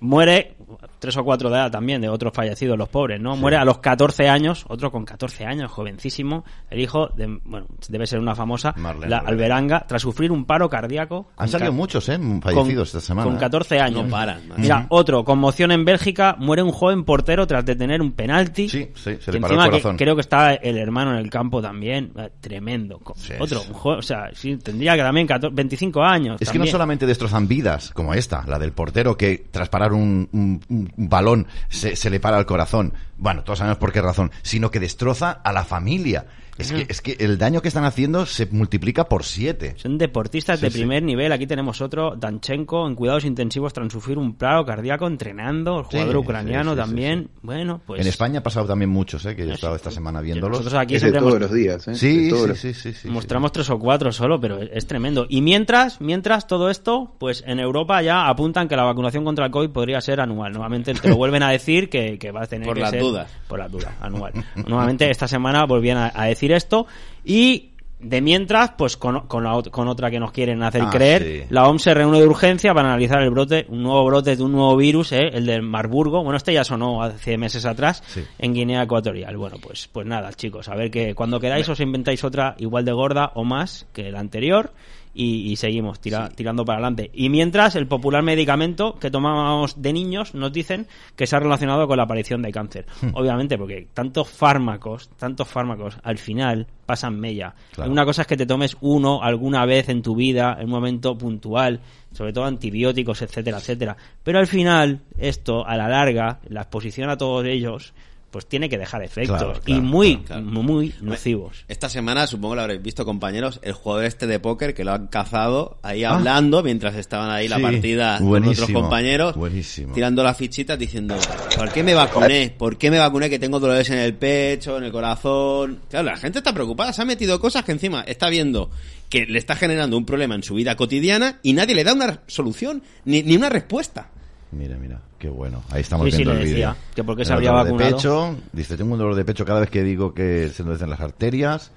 muere 0.00 0.56
tres 1.00 1.16
o 1.16 1.24
cuatro 1.24 1.50
de 1.50 1.56
edad 1.56 1.70
también 1.70 2.00
de 2.00 2.08
otros 2.08 2.32
fallecidos, 2.32 2.78
los 2.78 2.88
pobres, 2.88 3.20
¿no? 3.20 3.34
Muere 3.34 3.56
a 3.56 3.64
los 3.64 3.78
14 3.78 4.28
años, 4.28 4.64
otro 4.68 4.92
con 4.92 5.04
14 5.04 5.44
años, 5.46 5.72
jovencísimo, 5.72 6.44
el 6.70 6.80
hijo 6.80 7.08
de, 7.16 7.40
bueno, 7.44 7.66
debe 7.88 8.06
ser 8.06 8.20
una 8.20 8.34
famosa, 8.36 8.72
Marlene 8.76 9.08
la 9.08 9.16
Alberanga. 9.18 9.30
Alberanga, 9.30 9.84
tras 9.88 10.02
sufrir 10.02 10.30
un 10.30 10.44
paro 10.44 10.68
cardíaco. 10.68 11.28
Han 11.36 11.48
salido 11.48 11.72
muchos, 11.72 12.08
¿eh? 12.08 12.16
con- 12.18 12.40
Fallecidos 12.42 12.88
esta 12.88 13.00
semana. 13.00 13.26
Con 13.26 13.36
¿eh? 13.36 13.40
14 13.40 13.80
años. 13.80 14.04
No 14.04 14.10
paran. 14.10 14.42
Mira, 14.56 14.86
otro, 14.90 15.24
conmoción 15.24 15.72
en 15.72 15.84
Bélgica, 15.84 16.36
muere 16.38 16.62
un 16.62 16.70
joven 16.72 17.04
portero 17.04 17.46
tras 17.46 17.64
detener 17.64 18.00
un 18.02 18.12
penalti. 18.12 18.68
Sí, 18.68 18.90
sí, 18.94 19.16
se 19.16 19.18
que 19.18 19.32
le 19.32 19.40
paró 19.40 19.54
el 19.54 19.60
encima 19.60 19.64
que 19.64 19.70
corazón. 19.82 19.96
creo 19.96 20.14
que 20.14 20.20
está 20.20 20.54
el 20.54 20.76
hermano 20.76 21.12
en 21.12 21.18
el 21.18 21.30
campo 21.30 21.60
también. 21.62 22.12
Eh, 22.16 22.30
Tremendo. 22.40 23.00
Sí, 23.16 23.32
otro, 23.38 23.62
un 23.62 23.98
o 23.98 24.02
sea, 24.02 24.30
sí, 24.34 24.56
tendría 24.58 24.96
que 24.96 25.02
también 25.02 25.26
14 25.26 25.54
25 25.54 26.02
años. 26.02 26.36
Es 26.40 26.50
que 26.50 26.58
no 26.58 26.66
solamente 26.66 27.06
destrozan 27.06 27.48
vidas, 27.48 27.90
como 27.92 28.12
esta, 28.14 28.44
la 28.46 28.58
del 28.58 28.72
portero 28.72 29.16
que 29.16 29.46
tras 29.50 29.68
parar 29.68 29.92
un, 29.92 30.28
un- 30.32 30.60
un 30.68 30.89
balón 30.96 31.46
se, 31.68 31.96
se 31.96 32.10
le 32.10 32.20
para 32.20 32.38
el 32.38 32.46
corazón. 32.46 32.94
Bueno, 33.18 33.44
todos 33.44 33.58
sabemos 33.58 33.78
por 33.78 33.92
qué 33.92 34.00
razón, 34.02 34.30
sino 34.42 34.70
que 34.70 34.80
destroza 34.80 35.30
a 35.30 35.52
la 35.52 35.64
familia. 35.64 36.26
Es 36.60 36.72
que, 36.72 36.86
es 36.88 37.00
que 37.00 37.16
el 37.20 37.38
daño 37.38 37.60
que 37.62 37.68
están 37.68 37.84
haciendo 37.84 38.26
se 38.26 38.46
multiplica 38.46 39.08
por 39.08 39.24
siete. 39.24 39.74
Son 39.76 39.98
deportistas 39.98 40.58
Sí, 40.60 40.66
de 40.66 40.70
sí. 40.70 40.78
primer 40.78 41.02
nivel. 41.02 41.32
Aquí 41.32 41.46
tenemos 41.46 41.80
otro, 41.80 42.14
Danchenko, 42.16 42.86
en 42.86 42.94
cuidados 42.94 43.24
intensivos 43.24 43.72
tras 43.72 43.90
sufrir 43.92 44.18
un 44.18 44.34
paro 44.34 44.64
cardíaco 44.64 45.06
entrenando. 45.06 45.78
El 45.80 45.84
jugador 45.84 46.12
Sí, 46.12 46.16
ucraniano 46.18 46.72
sí, 46.72 46.76
sí, 46.76 46.80
también. 46.86 47.22
sí, 47.32 47.38
Bueno, 47.42 47.80
pues. 47.86 48.00
en 48.00 48.06
España 48.06 48.40
ha 48.40 48.42
pasado 48.42 48.66
también 48.66 48.90
muchos, 48.90 49.24
¿eh? 49.26 49.34
que 49.34 49.44
yo 49.44 49.52
he 49.52 49.54
estado 49.54 49.74
esta 49.76 49.90
semana 49.90 50.20
viéndolos. 50.20 50.58
Nosotros 50.58 50.80
aquí 50.80 50.96
es 50.96 51.02
de 51.02 51.12
todos 51.12 51.40
los 51.40 51.52
días, 51.52 51.88
¿eh? 51.88 51.94
Sí, 51.94 52.30
sí, 52.30 52.46
los- 52.46 52.58
sí, 52.58 52.74
sí, 52.74 52.92
sí, 52.92 53.08
mostramos 53.08 53.52
tres 53.52 53.68
o 53.70 53.78
cuatro 53.78 54.12
solo, 54.12 54.40
pero 54.40 54.60
es, 54.62 54.70
es 54.72 54.86
tremendo. 54.86 55.26
Y 55.28 55.40
mientras, 55.42 56.00
mientras 56.00 56.46
todo 56.46 56.70
esto, 56.70 57.14
pues 57.18 57.42
en 57.46 57.58
Europa 57.60 58.02
ya 58.02 58.28
apuntan 58.28 58.68
que 58.68 58.76
la 58.76 58.84
vacunación 58.84 59.24
contra 59.24 59.46
el 59.46 59.50
COVID 59.50 59.70
podría 59.70 60.00
ser 60.00 60.20
anual. 60.20 60.52
Nuevamente 60.52 60.94
te 60.94 61.08
lo 61.08 61.16
vuelven 61.16 61.42
a 61.42 61.50
decir 61.50 61.88
que, 61.88 62.18
que 62.18 62.30
va 62.30 62.42
a 62.42 62.46
tener 62.46 62.66
Por 62.66 62.74
que 62.76 62.80
las 62.82 62.90
ser- 62.90 63.00
dudas. 63.00 63.30
Por 63.48 63.58
las 63.58 63.70
dudas, 63.72 63.92
anual. 64.00 64.32
Nuevamente 64.66 65.10
esta 65.10 65.26
semana 65.26 65.64
volvían 65.64 65.96
a, 65.98 66.12
a 66.14 66.26
decir 66.26 66.49
esto 66.52 66.86
y 67.24 67.66
de 68.02 68.22
mientras, 68.22 68.70
pues 68.78 68.96
con, 68.96 69.26
con, 69.26 69.44
la 69.44 69.60
con 69.70 69.86
otra 69.86 70.10
que 70.10 70.18
nos 70.18 70.32
quieren 70.32 70.62
hacer 70.62 70.80
Ah, 70.86 70.90
creer, 70.90 71.22
sí. 71.22 71.42
la 71.50 71.68
OMS 71.68 71.82
se 71.82 71.92
reúne 71.92 72.18
de 72.18 72.26
urgencia 72.26 72.72
para 72.72 72.88
analizar 72.88 73.20
el 73.22 73.28
brote, 73.28 73.66
un 73.68 73.82
nuevo 73.82 74.02
brote 74.06 74.36
de 74.36 74.42
un 74.42 74.52
nuevo 74.52 74.74
virus, 74.74 75.12
¿eh? 75.12 75.28
el 75.34 75.44
del 75.44 75.60
Marburgo. 75.60 76.22
Bueno, 76.22 76.38
este 76.38 76.54
ya 76.54 76.64
sonó 76.64 77.02
hace 77.02 77.36
meses 77.36 77.66
atrás 77.66 78.02
Sí. 78.06 78.24
en 78.38 78.54
Guinea 78.54 78.84
Ecuatorial. 78.84 79.36
Bueno, 79.36 79.58
pues, 79.60 79.86
pues 79.92 80.06
nada, 80.06 80.32
chicos, 80.32 80.68
a 80.70 80.76
ver 80.76 80.90
que 80.90 81.14
cuando 81.14 81.38
queráis 81.40 81.68
os 81.68 81.78
inventáis 81.80 82.24
otra 82.24 82.54
igual 82.56 82.86
de 82.86 82.92
gorda 82.92 83.32
o 83.34 83.44
más 83.44 83.86
que 83.92 84.10
la 84.10 84.20
anterior 84.20 84.72
y, 85.12 85.50
y 85.50 85.56
seguimos 85.56 86.00
tira- 86.00 86.28
tirando 86.28 86.64
para 86.64 86.78
adelante. 86.78 87.10
Y 87.12 87.28
mientras, 87.28 87.76
el 87.76 87.86
popular 87.86 88.22
medicamento 88.22 88.98
que 88.98 89.10
tomábamos 89.10 89.80
de 89.82 89.92
niños 89.92 90.34
nos 90.34 90.52
dicen 90.52 90.86
que 91.16 91.26
se 91.26 91.36
ha 91.36 91.40
relacionado 91.40 91.88
con 91.88 91.96
la 91.96 92.04
aparición 92.04 92.42
de 92.42 92.52
cáncer. 92.52 92.86
Obviamente, 93.12 93.58
porque 93.58 93.88
tantos 93.92 94.28
fármacos, 94.28 95.10
tantos 95.18 95.48
fármacos, 95.48 95.98
al 96.02 96.18
final 96.18 96.66
pasan 96.86 97.18
mella. 97.18 97.54
Claro. 97.72 97.90
Una 97.90 98.04
cosa 98.04 98.22
es 98.22 98.28
que 98.28 98.36
te 98.36 98.46
tomes 98.46 98.76
uno 98.80 99.22
alguna 99.22 99.64
vez 99.66 99.88
en 99.88 100.02
tu 100.02 100.14
vida, 100.14 100.56
en 100.58 100.64
un 100.66 100.70
momento 100.70 101.16
puntual, 101.16 101.80
sobre 102.12 102.32
todo 102.32 102.44
antibióticos, 102.44 103.22
etcétera, 103.22 103.58
etcétera. 103.58 103.96
Pero 104.22 104.38
al 104.38 104.46
final, 104.46 105.00
esto, 105.18 105.66
a 105.66 105.76
la 105.76 105.88
larga, 105.88 106.40
la 106.48 106.62
exposición 106.62 107.10
a 107.10 107.16
todos 107.16 107.44
ellos, 107.46 107.92
pues 108.30 108.46
tiene 108.46 108.68
que 108.68 108.78
dejar 108.78 109.02
efectos. 109.02 109.36
Claro, 109.38 109.60
y 109.66 109.74
muy, 109.80 110.18
claro, 110.18 110.42
muy 110.42 110.94
nocivos. 111.00 111.64
Esta 111.68 111.88
semana, 111.88 112.26
supongo 112.26 112.54
lo 112.54 112.60
habréis 112.62 112.82
visto, 112.82 113.04
compañeros, 113.04 113.58
el 113.62 113.72
jugador 113.72 114.04
este 114.04 114.26
de 114.26 114.38
póker 114.38 114.72
que 114.74 114.84
lo 114.84 114.92
han 114.92 115.08
cazado 115.08 115.78
ahí 115.82 116.04
Ah. 116.04 116.14
hablando 116.14 116.62
mientras 116.62 116.94
estaban 116.94 117.30
ahí 117.30 117.48
la 117.48 117.58
partida 117.58 118.18
con 118.18 118.44
otros 118.44 118.70
compañeros, 118.70 119.34
buenísimo. 119.36 119.94
tirando 119.94 120.22
las 120.22 120.36
fichitas 120.36 120.78
diciendo, 120.78 121.16
¿por 121.56 121.72
qué 121.72 121.82
me 121.82 121.94
vacuné? 121.94 122.54
¿Por 122.56 122.78
qué 122.78 122.90
me 122.90 122.98
vacuné 122.98 123.28
que 123.28 123.38
tengo 123.38 123.58
dolores 123.58 123.90
en 123.90 123.98
el 123.98 124.14
pecho, 124.14 124.78
en 124.78 124.84
el 124.84 124.92
corazón? 124.92 125.80
Claro, 125.90 126.06
la 126.06 126.16
gente 126.16 126.38
está 126.38 126.52
preocupada, 126.54 126.92
se 126.92 127.02
ha 127.02 127.04
metido 127.04 127.40
cosas 127.40 127.64
que 127.64 127.72
encima 127.72 128.02
está 128.02 128.28
viendo 128.28 128.70
que 129.08 129.26
le 129.26 129.40
está 129.40 129.56
generando 129.56 129.96
un 129.96 130.06
problema 130.06 130.36
en 130.36 130.44
su 130.44 130.54
vida 130.54 130.76
cotidiana 130.76 131.40
y 131.42 131.52
nadie 131.52 131.74
le 131.74 131.82
da 131.82 131.94
una 131.94 132.20
solución, 132.28 132.82
ni, 133.04 133.24
ni 133.24 133.34
una 133.36 133.48
respuesta. 133.48 134.08
Mira, 134.52 134.76
mira, 134.76 135.00
qué 135.18 135.28
bueno. 135.28 135.62
Ahí 135.70 135.82
estamos 135.82 136.06
Sí, 136.06 136.10
sí, 136.10 136.16
viendo 136.18 136.34
le 136.34 136.40
el 136.42 136.48
decía, 136.48 136.70
vídeo. 136.72 136.82
que 136.94 137.04
por 137.04 137.16
qué 137.16 137.24
se 137.24 137.32
habría 137.32 137.50
dolor 137.50 137.66
de 137.66 137.72
vacunado. 137.72 137.96
pecho, 137.96 138.36
dice, 138.52 138.76
tengo 138.76 138.92
un 138.92 138.98
dolor 138.98 139.14
de 139.14 139.24
pecho 139.24 139.44
cada 139.44 139.60
vez 139.60 139.70
que 139.70 139.82
digo 139.84 140.12
que 140.12 140.48
se 140.48 140.62
endurecen 140.62 140.90
las 140.90 141.00
arterias. 141.00 141.70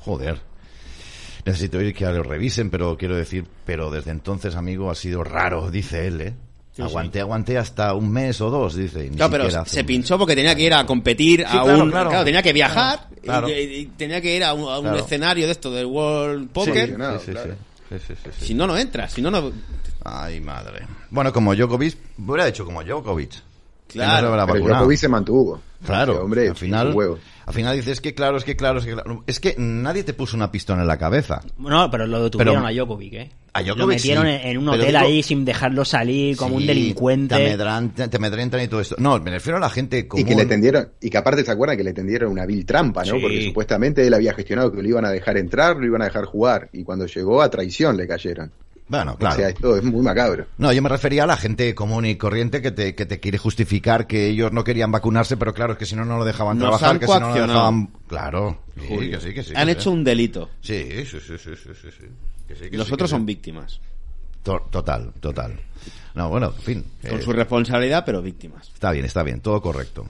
Joder. 0.00 0.40
necesito 1.44 1.80
ir 1.80 1.94
que 1.94 2.04
lo 2.06 2.22
revisen, 2.22 2.70
pero 2.70 2.96
quiero 2.96 3.16
decir, 3.16 3.44
pero 3.64 3.90
desde 3.90 4.10
entonces, 4.12 4.54
amigo, 4.56 4.90
ha 4.90 4.94
sido 4.94 5.22
raro, 5.24 5.70
dice 5.70 6.06
él, 6.06 6.20
¿eh? 6.20 6.34
aguanté, 6.78 7.20
aguanté 7.20 7.56
hasta 7.56 7.94
un 7.94 8.10
mes 8.12 8.40
o 8.40 8.50
dos, 8.50 8.74
dice. 8.76 9.08
ni 9.10 9.16
Claro, 9.16 9.30
pero 9.30 9.64
se 9.64 9.82
pinchó 9.84 10.18
porque 10.18 10.34
tenía 10.36 10.54
que 10.54 10.62
ir 10.62 10.74
a 10.74 10.84
competir 10.84 11.44
a 11.46 11.50
claro, 11.62 11.84
un... 11.84 11.90
claro. 11.90 12.10
Claro, 12.10 12.24
tenía 12.24 12.42
que 12.42 12.52
viajar 12.52 13.08
y- 13.16 13.20
Claro. 13.26 13.48
y, 13.48 13.52
y 13.52 13.86
tenía 13.96 14.20
que 14.20 14.36
ir 14.36 14.44
a 14.44 14.52
un, 14.54 14.68
a 14.70 14.76
un 14.78 14.82
Claro. 14.84 14.98
escenario 14.98 15.46
de 15.46 15.52
esto 15.52 15.70
del 15.72 15.86
World. 15.86 16.50
Poker. 16.50 16.88
Sí, 16.88 16.94
Claro, 16.94 17.18
sí, 17.18 17.24
sí, 17.26 17.32
claro. 17.32 17.52
sí. 17.52 17.58
Sí, 17.88 17.94
sí, 18.08 18.14
sí, 18.24 18.30
sí. 18.40 18.46
Si 18.46 18.54
no, 18.54 18.66
no 18.66 18.76
entras. 18.76 19.12
Si 19.12 19.22
no, 19.22 19.30
no... 19.30 19.50
Ay, 20.08 20.40
madre. 20.40 20.86
Bueno, 21.10 21.32
como 21.32 21.54
Djokovic, 21.54 21.96
hubiera 22.18 22.46
hecho 22.48 22.64
como 22.64 22.82
Djokovic. 22.84 23.42
Claro. 23.88 24.36
no 24.36 24.46
Pero. 24.46 24.64
Djokovic 24.66 24.98
se 24.98 25.08
mantuvo. 25.08 25.60
Claro, 25.84 26.22
hombre, 26.24 26.48
al 26.48 26.56
final, 26.56 26.92
huevo. 26.94 27.18
al 27.44 27.54
final 27.54 27.76
dices, 27.76 27.92
es 27.92 28.00
que 28.00 28.14
claro, 28.14 28.38
es 28.38 28.44
que 28.44 28.56
claro, 28.56 28.78
es 28.78 28.86
que 28.86 28.92
claro. 28.94 29.22
Es 29.26 29.38
que 29.40 29.54
nadie 29.58 30.02
te 30.04 30.14
puso 30.14 30.34
una 30.36 30.50
pistola 30.50 30.80
en 30.82 30.88
la 30.88 30.96
cabeza. 30.98 31.42
No, 31.58 31.90
pero 31.90 32.06
lo 32.06 32.24
detuvieron 32.24 32.56
Pero- 32.56 32.66
a 32.66 32.72
Djokovic, 32.72 33.12
¿eh? 33.12 33.30
A 33.52 33.60
Djokovic, 33.62 33.78
lo 33.78 33.86
metieron 33.86 34.26
sí. 34.26 34.32
en 34.42 34.58
un 34.58 34.68
hotel 34.70 34.86
digo- 34.86 34.98
ahí 34.98 35.22
sin 35.22 35.44
dejarlo 35.44 35.84
salir 35.84 36.36
como 36.36 36.56
un 36.56 36.66
delincuente. 36.66 37.36
Te 37.36 37.46
amedrantan, 37.46 38.10
te 38.10 38.16
amedrentan 38.16 38.62
y 38.62 38.68
todo 38.68 38.80
esto. 38.80 38.96
No, 38.98 39.20
me 39.20 39.30
refiero 39.30 39.58
a 39.58 39.60
la 39.60 39.70
gente 39.70 40.08
común. 40.08 40.26
Y 40.26 40.28
que 40.28 40.34
le 40.34 40.46
tendieron, 40.46 40.88
y 41.00 41.10
que 41.10 41.18
aparte 41.18 41.44
se 41.44 41.50
acuerdan 41.52 41.76
que 41.76 41.84
le 41.84 41.92
tendieron 41.92 42.32
una 42.32 42.46
vil 42.46 42.64
trampa, 42.66 43.04
¿no? 43.04 43.14
Sí. 43.14 43.20
Porque 43.20 43.44
supuestamente 43.44 44.04
él 44.06 44.14
había 44.14 44.32
gestionado 44.34 44.72
que 44.72 44.82
lo 44.82 44.88
iban 44.88 45.04
a 45.04 45.10
dejar 45.10 45.36
entrar, 45.36 45.76
lo 45.76 45.86
iban 45.86 46.02
a 46.02 46.06
dejar 46.06 46.24
jugar, 46.24 46.68
y 46.72 46.82
cuando 46.84 47.06
llegó 47.06 47.42
a 47.42 47.50
traición 47.50 47.96
le 47.98 48.08
cayeron. 48.08 48.50
Bueno, 48.88 49.16
claro. 49.16 49.34
O 49.34 49.38
sea, 49.38 49.48
esto 49.48 49.76
es 49.76 49.82
muy 49.82 50.00
macabro. 50.02 50.46
No, 50.58 50.72
yo 50.72 50.80
me 50.80 50.88
refería 50.88 51.24
a 51.24 51.26
la 51.26 51.36
gente 51.36 51.74
común 51.74 52.06
y 52.06 52.14
corriente 52.16 52.62
que 52.62 52.70
te, 52.70 52.94
que 52.94 53.04
te 53.04 53.18
quiere 53.18 53.36
justificar 53.36 54.06
que 54.06 54.28
ellos 54.28 54.52
no 54.52 54.62
querían 54.62 54.92
vacunarse, 54.92 55.36
pero 55.36 55.52
claro, 55.54 55.72
es 55.72 55.78
que 55.78 55.86
si 55.86 55.96
no, 55.96 56.04
no 56.04 56.18
lo 56.18 56.24
dejaban 56.24 56.56
Nos 56.58 56.78
trabajar, 56.78 56.98
que 57.00 57.06
si 57.06 57.12
no, 57.14 57.20
no 57.20 57.34
lo 57.34 57.46
dejaban... 57.46 57.90
Claro, 58.06 58.58
sí, 58.76 59.10
que 59.10 59.20
sí, 59.20 59.34
que 59.34 59.42
sí. 59.42 59.52
Han 59.56 59.66
que 59.66 59.72
hecho 59.72 59.90
un 59.90 60.04
delito. 60.04 60.50
Sí, 60.60 61.04
sí, 61.04 61.18
sí, 61.20 61.34
sí, 61.36 61.50
sí, 61.56 61.72
sí. 61.82 62.06
Que 62.46 62.54
sí, 62.54 62.70
que 62.70 62.76
Los 62.76 62.86
sí, 62.86 62.94
otros 62.94 63.10
que 63.10 63.16
son 63.16 63.26
víctimas. 63.26 63.80
To- 64.44 64.68
Total, 64.70 65.12
total. 65.18 65.58
No, 66.14 66.28
bueno, 66.28 66.54
en 66.56 66.62
fin. 66.62 66.84
Con 67.10 67.18
eh, 67.18 67.22
su 67.22 67.32
responsabilidad, 67.32 68.04
pero 68.06 68.22
víctimas. 68.22 68.70
Está 68.72 68.92
bien, 68.92 69.04
está 69.04 69.24
bien, 69.24 69.40
todo 69.40 69.60
correcto. 69.60 70.06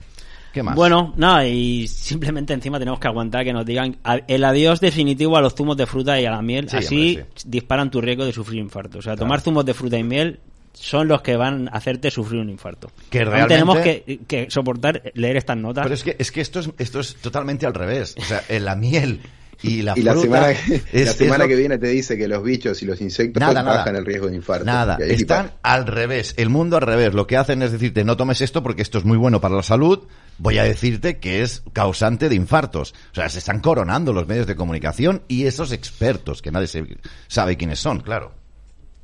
¿Qué 0.57 0.63
más? 0.63 0.75
Bueno, 0.75 1.13
nada, 1.17 1.45
y 1.45 1.87
simplemente 1.87 2.51
encima 2.51 2.79
tenemos 2.79 2.99
que 2.99 3.07
aguantar 3.07 3.43
que 3.45 3.53
nos 3.53 3.63
digan 3.63 3.97
el 4.27 4.43
adiós 4.43 4.79
definitivo 4.79 5.37
a 5.37 5.41
los 5.41 5.53
zumos 5.53 5.77
de 5.77 5.85
fruta 5.85 6.19
y 6.19 6.25
a 6.25 6.31
la 6.31 6.41
miel. 6.41 6.67
Sí, 6.67 6.77
Así 6.77 7.09
hombre, 7.19 7.25
disparan 7.45 7.91
tu 7.91 8.01
riesgo 8.01 8.25
de 8.25 8.33
sufrir 8.33 8.59
infarto. 8.59 8.97
O 8.97 9.01
sea, 9.03 9.15
tomar 9.15 9.41
zumos 9.41 9.65
de 9.65 9.75
fruta 9.75 9.99
y 9.99 10.03
miel 10.03 10.39
son 10.73 11.07
los 11.07 11.21
que 11.21 11.35
van 11.35 11.67
a 11.67 11.73
hacerte 11.73 12.09
sufrir 12.09 12.41
un 12.41 12.49
infarto. 12.49 12.89
Que 13.11 13.23
realmente- 13.23 13.53
tenemos 13.53 13.77
que, 13.77 14.19
que 14.27 14.49
soportar 14.49 15.03
leer 15.13 15.37
estas 15.37 15.57
notas. 15.57 15.83
Pero 15.83 15.93
es 15.93 16.03
que, 16.03 16.15
es 16.17 16.31
que 16.31 16.41
esto 16.41 16.59
es, 16.59 16.71
esto 16.79 17.01
es 17.01 17.17
totalmente 17.17 17.67
al 17.67 17.75
revés. 17.75 18.15
O 18.17 18.23
sea, 18.23 18.41
en 18.49 18.65
la 18.65 18.75
miel 18.75 19.19
y 19.63 19.81
la 19.81 19.93
y 19.97 20.01
la 20.03 20.13
fruta 20.13 20.25
semana, 20.25 20.47
que, 20.53 20.75
es- 21.01 21.05
la 21.07 21.13
semana 21.13 21.43
lo- 21.43 21.47
que 21.49 21.55
viene 21.55 21.77
te 21.77 21.87
dice 21.87 22.17
que 22.17 22.27
los 22.27 22.43
bichos 22.43 22.81
y 22.83 22.85
los 22.85 23.01
insectos 23.01 23.39
Nada, 23.39 23.63
nada. 23.63 23.77
bajan 23.77 23.95
el 23.95 24.05
riesgo 24.05 24.27
de 24.27 24.35
infarto. 24.35 24.65
Nada, 24.65 24.97
están 25.01 25.51
al 25.63 25.87
revés. 25.87 26.33
El 26.37 26.49
mundo 26.49 26.75
al 26.77 26.83
revés. 26.83 27.13
Lo 27.13 27.27
que 27.27 27.37
hacen 27.37 27.61
es 27.61 27.71
decirte, 27.71 28.03
no 28.03 28.17
tomes 28.17 28.41
esto 28.41 28.61
porque 28.63 28.81
esto 28.81 28.97
es 28.97 29.05
muy 29.05 29.17
bueno 29.17 29.41
para 29.41 29.55
la 29.55 29.63
salud. 29.63 30.07
Voy 30.39 30.59
a 30.59 30.63
decirte 30.63 31.17
que 31.17 31.41
es 31.41 31.63
causante 31.73 32.29
de 32.29 32.35
infartos. 32.35 32.93
O 33.11 33.15
sea, 33.15 33.27
se 33.29 33.39
están 33.39 33.59
coronando 33.59 34.13
los 34.13 34.27
medios 34.27 34.45
de 34.45 34.55
comunicación 34.55 35.23
y 35.27 35.45
esos 35.45 35.71
expertos, 35.71 36.41
que 36.41 36.51
nadie 36.51 36.67
se- 36.67 36.85
sabe 37.27 37.57
quiénes 37.57 37.79
son, 37.79 38.01
claro. 38.01 38.33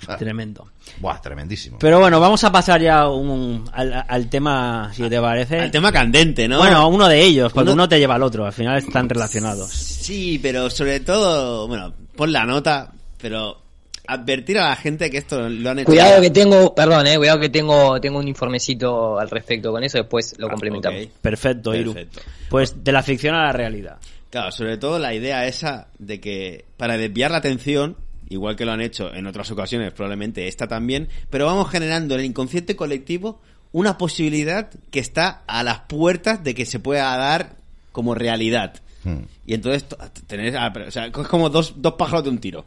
Ah, 0.08 0.18
Tremendo. 0.18 0.68
Buah, 1.00 1.20
tremendísimo. 1.22 1.78
Pero 1.80 2.00
bueno, 2.00 2.20
vamos 2.20 2.44
a 2.44 2.52
pasar 2.52 2.82
ya 2.82 3.08
un- 3.10 3.64
al, 3.74 4.06
al 4.08 4.30
tema, 4.30 4.92
si 4.94 5.08
te 5.10 5.20
parece. 5.20 5.60
El 5.60 5.72
tema 5.72 5.92
candente, 5.92 6.48
¿no? 6.48 6.58
Bueno, 6.58 6.88
uno 6.88 7.08
de 7.08 7.22
ellos, 7.22 7.52
porque 7.54 7.72
Uno- 7.72 7.74
uno 7.84 7.90
te 7.90 8.00
lleva 8.00 8.16
al 8.16 8.24
otro, 8.24 8.46
al 8.46 8.54
final 8.54 8.78
están 8.78 9.08
relacionados. 9.10 9.70
Sí, 9.72 10.40
pero 10.42 10.70
sobre 10.70 11.00
todo, 11.00 11.68
bueno, 11.68 11.94
pon 12.16 12.32
la 12.32 12.46
nota, 12.46 12.92
pero 13.22 13.62
advertir 14.06 14.60
a 14.60 14.70
la 14.70 14.76
gente 14.76 15.10
que 15.10 15.18
esto 15.20 15.48
lo 15.50 15.70
han 15.70 15.80
hecho. 15.80 15.86
Cuidado 15.86 16.22
que 16.22 16.30
tengo, 16.30 16.76
perdón, 16.76 17.08
eh, 17.08 17.18
cuidado 17.18 17.40
que 17.40 17.50
tengo, 17.50 18.00
tengo 18.02 18.20
un 18.20 18.28
informecito 18.28 19.18
al 19.18 19.30
respecto 19.30 19.72
con 19.72 19.84
eso, 19.84 19.98
después 19.98 20.36
lo 20.38 20.48
Ah, 20.48 20.52
complementamos. 20.52 21.04
ok. 21.06 21.10
Perfecto, 21.22 21.74
Iru. 21.74 21.94
Perfecto. 21.94 22.22
Pues 22.50 22.84
de 22.84 22.92
la 22.92 23.02
ficción 23.02 23.34
a 23.36 23.46
la 23.46 23.52
realidad. 23.54 23.98
Claro, 24.30 24.52
sobre 24.52 24.78
todo 24.78 25.00
la 25.00 25.14
idea 25.14 25.48
esa 25.48 25.88
de 26.00 26.20
que 26.20 26.66
para 26.76 26.98
desviar 26.98 27.32
la 27.32 27.38
atención, 27.38 27.96
igual 28.30 28.56
que 28.56 28.66
lo 28.66 28.72
han 28.72 28.82
hecho 28.82 29.14
en 29.14 29.28
otras 29.28 29.50
ocasiones, 29.52 29.92
probablemente 29.94 30.48
esta 30.48 30.68
también, 30.68 31.10
pero 31.30 31.46
vamos 31.46 31.70
generando 31.70 32.14
en 32.16 32.22
el 32.22 32.26
inconsciente 32.28 32.76
colectivo 32.76 33.40
una 33.72 33.98
posibilidad 33.98 34.70
que 34.92 35.00
está 35.00 35.42
a 35.48 35.64
las 35.64 35.80
puertas 35.82 36.44
de 36.44 36.54
que 36.54 36.66
se 36.66 36.80
pueda 36.80 37.16
dar 37.18 37.56
como 37.92 38.14
realidad. 38.16 38.76
Hmm. 39.04 39.24
Y 39.46 39.54
entonces 39.56 39.86
to- 39.88 39.98
tener, 40.28 40.56
ah, 40.58 40.72
o 40.88 40.92
sea, 40.92 41.08
es 41.08 41.12
como 41.12 41.50
dos, 41.50 41.74
dos 41.78 41.94
pájaros 41.94 42.24
de 42.24 42.30
un 42.30 42.38
tiro. 42.40 42.66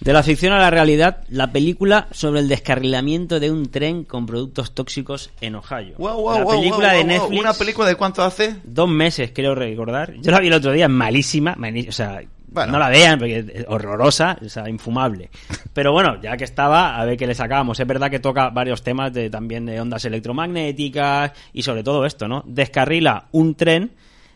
De 0.00 0.12
la 0.12 0.22
ficción 0.22 0.52
a 0.52 0.58
la 0.58 0.70
realidad, 0.70 1.22
la 1.30 1.52
película 1.52 2.08
sobre 2.10 2.40
el 2.40 2.48
descarrilamiento 2.48 3.38
de 3.40 3.50
un 3.50 3.70
tren 3.70 4.04
con 4.04 4.26
productos 4.26 4.74
tóxicos 4.74 5.30
en 5.40 5.54
Ohio. 5.54 5.94
La 5.98 6.44
película 6.46 6.92
de 6.92 7.04
Netflix. 7.04 7.40
¿Una 7.40 7.54
película 7.54 7.88
de 7.88 7.94
cuánto 7.94 8.22
hace? 8.22 8.56
Dos 8.64 8.88
meses, 8.88 9.30
creo 9.32 9.54
recordar. 9.54 10.12
Yo 10.20 10.30
la 10.32 10.40
vi 10.40 10.48
el 10.48 10.54
otro 10.54 10.72
día, 10.72 10.88
malísima. 10.88 11.54
mani- 11.56 11.88
O 11.88 11.92
sea, 11.92 12.20
Bueno. 12.54 12.72
no 12.72 12.78
la 12.78 12.88
vean 12.88 13.18
porque 13.18 13.38
es 13.40 13.64
horrorosa, 13.68 14.38
o 14.44 14.48
sea, 14.48 14.68
infumable. 14.68 15.28
Pero 15.72 15.92
bueno, 15.92 16.20
ya 16.22 16.36
que 16.36 16.44
estaba, 16.44 16.96
a 16.96 17.04
ver 17.04 17.16
qué 17.18 17.26
le 17.26 17.34
sacábamos. 17.34 17.78
Es 17.80 17.86
verdad 17.86 18.08
que 18.10 18.20
toca 18.20 18.48
varios 18.50 18.82
temas 18.82 19.12
de 19.12 19.28
también 19.28 19.66
de 19.66 19.80
ondas 19.80 20.04
electromagnéticas 20.04 21.32
y 21.52 21.62
sobre 21.62 21.82
todo 21.82 22.04
esto, 22.06 22.28
¿no? 22.28 22.42
Descarrila 22.46 23.26
un 23.32 23.54
tren 23.54 23.92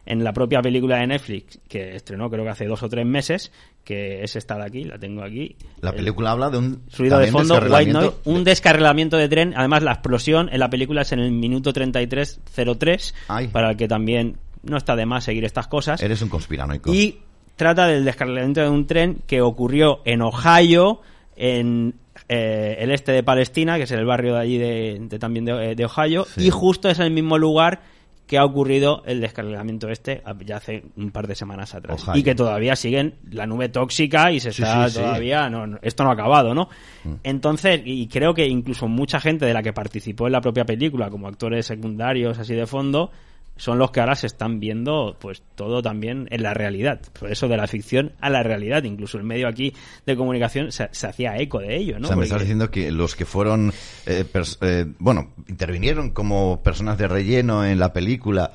en 0.06 0.24
la 0.24 0.32
propia 0.32 0.62
película 0.62 0.96
de 0.96 1.06
Netflix 1.06 1.58
que 1.68 1.94
estrenó 1.94 2.30
creo 2.30 2.42
que 2.42 2.50
hace 2.50 2.64
dos 2.66 2.82
o 2.82 2.88
tres 2.88 3.04
meses, 3.04 3.52
que 3.84 4.22
es 4.24 4.36
esta 4.36 4.56
de 4.56 4.64
aquí, 4.64 4.84
la 4.84 4.98
tengo 4.98 5.22
aquí. 5.22 5.54
La 5.82 5.90
El- 5.90 5.96
película 5.96 6.30
habla 6.30 6.48
de 6.50 6.58
un 6.58 6.82
Ruido 6.96 7.18
de 7.18 7.26
fondo, 7.30 7.58
white 7.70 7.92
noise, 7.92 8.12
un 8.24 8.42
descarrilamiento 8.42 9.16
de 9.18 9.28
tren. 9.28 9.52
Además, 9.56 9.82
la 9.82 9.92
explosión 9.92 10.48
en 10.50 10.60
la 10.60 10.70
película 10.70 11.02
es 11.02 11.12
en 11.12 11.18
el 11.20 11.30
minuto 11.30 11.72
33.03, 11.74 13.14
Ay. 13.28 13.48
para 13.48 13.70
el 13.70 13.76
que 13.76 13.86
también 13.86 14.38
no 14.62 14.76
está 14.76 14.96
de 14.96 15.06
más 15.06 15.24
seguir 15.24 15.44
estas 15.44 15.68
cosas. 15.68 16.02
Eres 16.02 16.20
un 16.22 16.28
conspiranoico. 16.30 16.92
Y 16.92 17.18
trata 17.58 17.86
del 17.86 18.06
descarrilamiento 18.06 18.62
de 18.62 18.70
un 18.70 18.86
tren 18.86 19.18
que 19.26 19.42
ocurrió 19.42 20.00
en 20.06 20.22
Ohio, 20.22 21.02
en 21.36 21.94
eh, 22.30 22.76
el 22.80 22.90
este 22.90 23.12
de 23.12 23.22
Palestina, 23.22 23.76
que 23.76 23.82
es 23.82 23.90
el 23.90 24.06
barrio 24.06 24.34
de 24.36 24.40
allí 24.40 24.56
de, 24.58 24.98
de- 25.02 25.18
también 25.18 25.44
de, 25.44 25.74
de 25.74 25.84
Ohio, 25.84 26.24
Sí. 26.24 26.46
y 26.46 26.50
justo 26.50 26.88
es 26.88 26.98
el 27.00 27.10
mismo 27.10 27.36
lugar 27.36 27.80
que 28.26 28.36
ha 28.36 28.44
ocurrido 28.44 29.02
el 29.06 29.22
descarrilamiento 29.22 29.88
este 29.88 30.22
ya 30.44 30.58
hace 30.58 30.82
un 30.98 31.10
par 31.12 31.26
de 31.26 31.34
semanas 31.34 31.74
atrás. 31.74 32.02
Ohio. 32.06 32.20
Y 32.20 32.22
que 32.22 32.34
todavía 32.34 32.76
siguen 32.76 33.14
la 33.30 33.46
nube 33.46 33.70
tóxica 33.70 34.30
y 34.30 34.38
se 34.40 34.50
está 34.50 34.86
sí, 34.88 34.96
sí. 34.96 35.00
todavía, 35.00 35.48
no, 35.48 35.66
no, 35.66 35.78
esto 35.80 36.04
no 36.04 36.10
ha 36.10 36.12
acabado, 36.12 36.54
¿no? 36.54 36.68
Mm. 37.04 37.12
Entonces, 37.24 37.80
y 37.86 38.06
creo 38.08 38.34
que 38.34 38.46
incluso 38.46 38.86
mucha 38.86 39.18
gente 39.18 39.46
de 39.46 39.54
la 39.54 39.62
que 39.62 39.72
participó 39.72 40.26
en 40.26 40.32
la 40.32 40.42
propia 40.42 40.66
película, 40.66 41.08
como 41.08 41.26
actores 41.26 41.64
secundarios 41.64 42.38
así 42.38 42.54
de 42.54 42.66
fondo, 42.66 43.10
son 43.58 43.78
los 43.78 43.90
que 43.90 44.00
ahora 44.00 44.14
se 44.14 44.26
están 44.26 44.58
viendo 44.60 45.16
pues 45.20 45.42
todo 45.54 45.82
también 45.82 46.26
en 46.30 46.42
la 46.42 46.54
realidad. 46.54 47.00
Por 47.18 47.30
eso 47.30 47.46
de 47.48 47.56
la 47.58 47.66
ficción 47.66 48.12
a 48.20 48.30
la 48.30 48.42
realidad. 48.42 48.84
Incluso 48.84 49.18
el 49.18 49.24
medio 49.24 49.46
aquí 49.48 49.74
de 50.06 50.16
comunicación 50.16 50.72
se, 50.72 50.88
se 50.92 51.06
hacía 51.06 51.36
eco 51.36 51.58
de 51.58 51.76
ello, 51.76 51.98
¿no? 51.98 52.06
o 52.06 52.08
sea, 52.08 52.16
me 52.16 52.24
estás 52.24 52.40
diciendo 52.40 52.70
que 52.70 52.90
los 52.90 53.14
que 53.14 53.26
fueron, 53.26 53.72
eh, 54.06 54.24
eh, 54.62 54.86
bueno, 54.98 55.32
intervinieron 55.48 56.10
como 56.10 56.62
personas 56.62 56.96
de 56.96 57.06
relleno 57.08 57.64
en 57.66 57.78
la 57.78 57.92
película, 57.92 58.52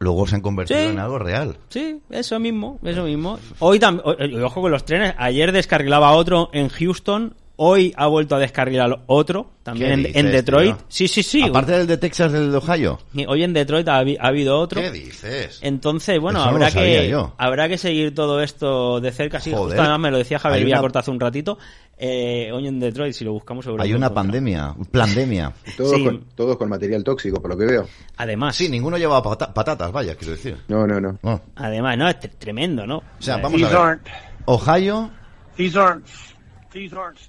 luego 0.00 0.26
se 0.26 0.36
han 0.36 0.42
convertido 0.42 0.80
Sí. 0.80 0.86
en 0.86 0.98
algo 0.98 1.18
real. 1.18 1.56
Sí, 1.70 2.00
eso 2.10 2.38
mismo, 2.38 2.78
eso 2.84 3.04
mismo. 3.04 3.38
Hoy 3.60 3.78
también, 3.78 4.42
ojo 4.42 4.60
con 4.60 4.70
los 4.70 4.84
trenes, 4.84 5.14
ayer 5.18 5.52
descarrilaba 5.52 6.12
otro 6.12 6.50
en 6.52 6.68
Houston, 6.68 7.34
hoy 7.60 7.92
ha 7.96 8.06
vuelto 8.06 8.36
a 8.36 8.38
descarrilar 8.38 9.00
otro, 9.06 9.50
también 9.64 9.88
¿Qué 9.88 9.94
en, 9.94 10.02
dices, 10.04 10.16
en 10.16 10.32
Detroit. 10.32 10.76
tío? 10.76 10.84
Sí, 10.88 11.08
sí, 11.08 11.22
sí. 11.22 11.42
Aparte 11.42 11.72
del 11.72 11.86
de 11.86 11.96
Texas, 11.98 12.32
del 12.32 12.50
de 12.52 12.56
Ohio. 12.56 12.98
Hoy 13.26 13.42
en 13.42 13.52
Detroit 13.52 13.86
ha, 13.88 14.00
habi- 14.00 14.16
ha 14.20 14.28
habido 14.28 14.58
otro. 14.58 14.80
¿Qué 14.80 14.90
dices? 14.92 15.58
Entonces, 15.62 16.20
bueno, 16.20 16.38
Eso 16.40 16.48
habrá 16.48 16.70
que 16.70 17.08
yo. 17.08 17.34
habrá 17.36 17.68
que 17.68 17.76
seguir 17.76 18.14
todo 18.14 18.40
esto 18.42 19.00
de 19.00 19.10
cerca. 19.12 19.40
Sí, 19.40 19.50
Joder. 19.50 19.66
justo 19.66 19.80
además 19.82 20.00
me 20.00 20.10
lo 20.12 20.18
decía 20.18 20.38
Javier 20.38 20.66
Hay 20.66 20.72
una- 20.72 20.98
hace 21.00 21.10
un 21.10 21.20
ratito. 21.20 21.58
Eh, 22.00 22.50
hoy 22.52 22.68
en 22.68 22.78
Detroit, 22.78 23.12
si 23.12 23.24
lo 23.24 23.32
buscamos 23.32 23.64
seguro. 23.64 23.82
Hay 23.82 23.92
una 23.92 24.14
pandemia, 24.14 24.72
pandemia. 24.92 25.52
Todos, 25.76 25.96
Sí. 25.96 26.04
con, 26.04 26.24
todos 26.36 26.56
con 26.56 26.68
material 26.68 27.02
tóxico, 27.02 27.42
por 27.42 27.50
lo 27.50 27.58
que 27.58 27.66
veo. 27.66 27.88
Además, 28.18 28.54
Sí, 28.54 28.68
ninguno 28.68 28.96
llevaba 28.96 29.20
pata- 29.20 29.52
patatas, 29.52 29.90
vaya, 29.90 30.14
quiero 30.14 30.34
decir. 30.34 30.56
No, 30.68 30.86
no, 30.86 31.00
no. 31.00 31.18
Además, 31.56 31.98
no, 31.98 32.08
es 32.08 32.20
tre- 32.20 32.30
tremendo, 32.38 32.86
¿no? 32.86 32.98
O 32.98 33.02
sea, 33.18 33.38
vamos 33.38 33.54
a 33.60 33.64
These 33.66 33.68
ver. 33.76 33.76
aren't. 33.76 34.06
Ohio, 34.44 35.10
These 35.56 35.76
aren't. 35.78 36.06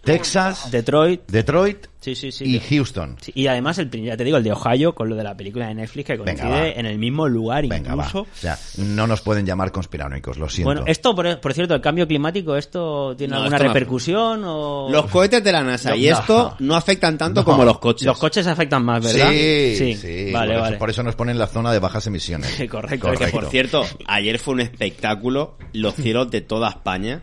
Texas, 0.04 0.70
Detroit, 0.72 1.22
Detroit 1.28 1.88
sí, 2.00 2.16
sí, 2.16 2.32
sí. 2.32 2.46
y 2.46 2.60
Houston. 2.60 3.18
sí, 3.22 3.32
y 3.36 3.48
además, 3.48 3.78
el, 3.78 3.90
ya 3.90 4.16
te 4.18 4.24
digo, 4.24 4.38
el 4.38 4.44
de 4.44 4.52
Ohio, 4.52 4.94
con 4.94 5.10
lo 5.10 5.16
de 5.16 5.24
la 5.24 5.36
película 5.36 5.68
de 5.68 5.76
Netflix, 5.76 6.08
que 6.08 6.18
coincide 6.18 6.80
en 6.80 6.86
el 6.86 6.98
mismo 6.98 7.28
lugar 7.28 7.66
Venga, 7.68 7.92
incluso. 7.94 8.22
O 8.22 8.28
sea, 8.34 8.58
no 8.78 9.08
nos 9.08 9.22
pueden 9.22 9.46
llamar 9.46 9.72
conspiranoicos, 9.72 10.38
lo 10.38 10.50
siento. 10.50 10.68
Bueno, 10.70 10.84
esto, 10.88 11.16
por, 11.16 11.40
por 11.40 11.54
cierto, 11.54 11.74
el 11.76 11.82
cambio 11.82 12.08
climático, 12.08 12.56
¿esto 12.56 13.16
tiene 13.18 13.32
No, 13.32 13.38
alguna 13.38 13.58
esto 13.58 13.68
no- 13.68 13.74
repercusión 13.74 14.42
o...? 14.46 14.88
Los 14.92 15.06
cohetes 15.08 15.44
de 15.44 15.52
la 15.52 15.64
NASA 15.64 15.96
y 15.96 16.08
No. 16.10 16.20
esto 16.20 16.56
no 16.60 16.76
afectan 16.76 17.18
tanto 17.18 17.42
No. 17.42 17.46
como 17.46 17.64
los 17.66 17.80
coches. 17.80 18.06
Los 18.06 18.18
coches 18.18 18.46
afectan 18.48 18.84
más, 18.84 19.04
¿verdad? 19.04 19.30
Sí, 19.32 19.96
sí, 19.96 20.32
Vale, 20.32 20.48
por, 20.48 20.56
eso, 20.56 20.62
vale. 20.64 20.78
por 20.78 20.90
eso 20.90 21.04
nos 21.04 21.16
ponen 21.16 21.38
la 21.38 21.48
zona 21.48 21.72
de 21.72 21.80
bajas 21.80 22.06
emisiones. 22.08 22.50
Correcto, 22.70 23.12
Que 23.12 23.28
por 23.28 23.46
cierto, 23.48 23.86
ayer 24.08 24.40
fue 24.40 24.54
un 24.56 24.62
espectáculo 24.62 25.58
los 25.74 25.96
cielos 25.96 26.30
de 26.32 26.42
toda 26.42 26.70
España 26.70 27.22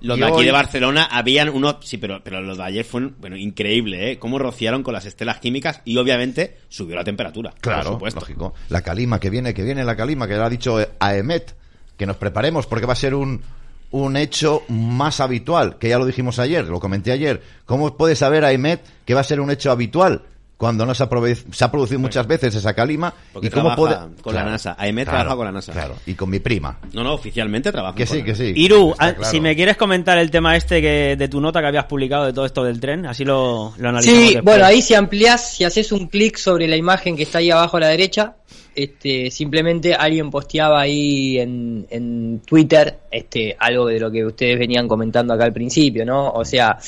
Los 0.00 0.18
Y 0.18 0.20
de 0.20 0.26
aquí 0.26 0.36
hoy- 0.38 0.44
de 0.46 0.52
Barcelona 0.52 1.04
habían 1.10 1.48
unos, 1.48 1.76
sí, 1.82 1.96
pero, 1.98 2.22
pero 2.22 2.40
los 2.42 2.58
de 2.58 2.64
ayer 2.64 2.84
fueron, 2.84 3.16
bueno, 3.20 3.36
increíble, 3.36 4.12
¿eh? 4.12 4.18
Cómo 4.18 4.38
rociaron 4.38 4.82
con 4.82 4.92
las 4.94 5.06
estelas 5.06 5.38
químicas 5.40 5.80
y 5.84 5.96
obviamente 5.96 6.58
subió 6.68 6.94
la 6.96 7.04
temperatura. 7.04 7.52
Claro, 7.60 7.82
por 7.84 7.92
supuesto. 7.94 8.20
lógico. 8.20 8.54
La 8.68 8.82
calima, 8.82 9.18
que 9.18 9.30
viene, 9.30 9.54
que 9.54 9.62
viene 9.64 9.84
la 9.84 9.96
calima, 9.96 10.28
que 10.28 10.34
lo 10.34 10.44
ha 10.44 10.50
dicho 10.50 10.78
Aemet, 11.00 11.54
que 11.96 12.06
nos 12.06 12.16
preparemos 12.16 12.66
porque 12.66 12.86
va 12.86 12.92
a 12.92 12.96
ser 12.96 13.14
un, 13.14 13.42
un 13.90 14.16
hecho 14.18 14.62
más 14.68 15.20
habitual, 15.20 15.78
que 15.78 15.88
ya 15.88 15.98
lo 15.98 16.04
dijimos 16.06 16.38
ayer, 16.38 16.66
lo 16.66 16.78
comenté 16.80 17.10
ayer. 17.10 17.42
¿Cómo 17.64 17.96
puede 17.96 18.14
saber 18.14 18.44
Aemet 18.44 18.80
que 19.06 19.14
va 19.14 19.20
a 19.22 19.24
ser 19.24 19.40
un 19.40 19.50
hecho 19.50 19.70
habitual? 19.70 20.22
Cuando 20.58 20.84
no 20.84 20.92
se 20.92 21.04
ha, 21.04 21.08
prove- 21.08 21.36
se 21.52 21.64
ha 21.64 21.70
producido 21.70 22.00
muchas 22.00 22.26
veces 22.26 22.52
esa 22.52 22.74
calima. 22.74 23.14
Porque 23.32 23.46
¿Y 23.46 23.50
cómo 23.50 23.74
puede...? 23.76 23.96
con 24.20 24.34
la 24.34 24.44
NASA. 24.44 24.74
Aemet 24.76 25.08
trabaja 25.08 25.36
con 25.36 25.46
la 25.46 25.52
NASA. 25.52 25.72
Claro, 25.72 25.94
y 26.04 26.14
con 26.14 26.28
mi 26.28 26.40
prima. 26.40 26.78
No, 26.92 27.04
no, 27.04 27.14
oficialmente 27.14 27.70
trabaja. 27.70 27.94
Que 27.94 28.06
sí, 28.06 28.24
que 28.24 28.34
sí. 28.34 28.52
Iru, 28.56 28.92
ah, 28.98 29.12
claro. 29.12 29.30
si 29.30 29.40
me 29.40 29.54
quieres 29.54 29.76
comentar 29.76 30.18
el 30.18 30.32
tema 30.32 30.56
este 30.56 30.82
que 30.82 31.14
de 31.16 31.28
tu 31.28 31.40
nota 31.40 31.60
que 31.60 31.68
habías 31.68 31.84
publicado 31.84 32.26
de 32.26 32.32
todo 32.32 32.44
esto 32.44 32.64
del 32.64 32.80
tren, 32.80 33.06
así 33.06 33.24
lo, 33.24 33.72
lo 33.78 33.88
analizamos. 33.88 34.18
Sí, 34.20 34.34
después. 34.34 34.44
bueno, 34.44 34.64
ahí 34.64 34.82
si 34.82 34.94
ampliás, 34.94 35.54
si 35.54 35.62
haces 35.62 35.92
un 35.92 36.08
clic 36.08 36.36
sobre 36.36 36.66
la 36.66 36.76
imagen 36.76 37.16
que 37.16 37.22
está 37.22 37.38
ahí 37.38 37.52
abajo 37.52 37.76
a 37.76 37.80
la 37.80 37.88
derecha, 37.88 38.34
este, 38.74 39.30
simplemente 39.30 39.94
alguien 39.94 40.28
posteaba 40.28 40.80
ahí 40.80 41.38
en, 41.38 41.86
en 41.90 42.40
Twitter 42.44 42.98
este, 43.12 43.56
algo 43.60 43.86
de 43.86 44.00
lo 44.00 44.10
que 44.10 44.24
ustedes 44.24 44.58
venían 44.58 44.88
comentando 44.88 45.34
acá 45.34 45.44
al 45.44 45.52
principio, 45.52 46.04
¿no? 46.04 46.30
O 46.30 46.44
sea, 46.44 46.78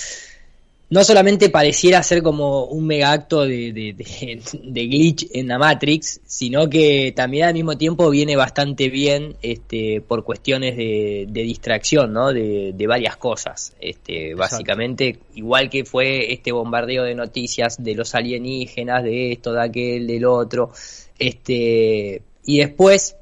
no 0.91 1.05
solamente 1.05 1.51
pareciera 1.51 2.03
ser 2.03 2.21
como 2.21 2.65
un 2.65 2.85
mega 2.85 3.13
acto 3.13 3.43
de, 3.43 3.73
de, 3.73 3.93
de- 3.93 4.43
de 4.65 4.87
glitch 4.87 5.29
en 5.33 5.47
la 5.47 5.57
Matrix, 5.57 6.21
sino 6.27 6.69
que 6.69 7.13
también 7.15 7.47
al 7.47 7.55
mismo 7.55 7.79
tiempo 7.79 8.11
viene 8.11 8.35
bastante 8.35 8.89
bien 8.89 9.37
este, 9.41 10.01
por 10.01 10.25
cuestiones 10.25 10.77
de, 10.77 11.27
distracción, 11.31 12.13
¿no? 12.13 12.33
De, 12.33 12.73
de 12.75 12.87
varias 12.89 13.17
cosas. 13.17 13.73
Este, 13.81 14.35
básicamente, 14.35 15.21
igual 15.37 15.71
que 15.71 15.85
fue 15.85 16.33
este 16.33 16.51
bombardeo 16.51 17.05
de 17.05 17.15
noticias 17.15 17.83
de 17.83 17.95
los 17.95 18.17
alienígenas, 18.17 19.05
de 19.05 19.31
esto, 19.33 19.53
de 19.53 19.63
aquel, 19.63 20.09
del 20.09 20.25
otro. 20.25 20.73
Este, 21.19 22.21
y 22.45 22.59
después, 22.59 23.15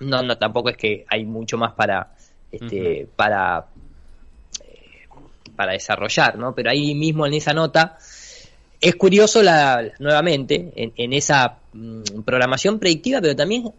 no, 0.00 0.22
no, 0.22 0.38
tampoco 0.38 0.68
es 0.68 0.76
que 0.76 1.04
hay 1.08 1.24
mucho 1.24 1.58
más 1.58 1.72
para, 1.72 2.14
este, 2.52 3.08
para 3.16 3.66
para 5.56 5.72
desarrollar, 5.72 6.38
¿no? 6.38 6.54
Pero 6.54 6.70
ahí 6.70 6.94
mismo 6.94 7.26
en 7.26 7.34
esa 7.34 7.52
nota 7.52 7.98
es 8.80 8.96
curioso 8.96 9.42
la 9.42 9.92
nuevamente 10.00 10.72
en, 10.74 10.92
en 10.96 11.12
esa 11.12 11.58
mm, 11.72 12.22
programación 12.24 12.78
predictiva, 12.78 13.20
pero 13.20 13.36
también 13.36 13.72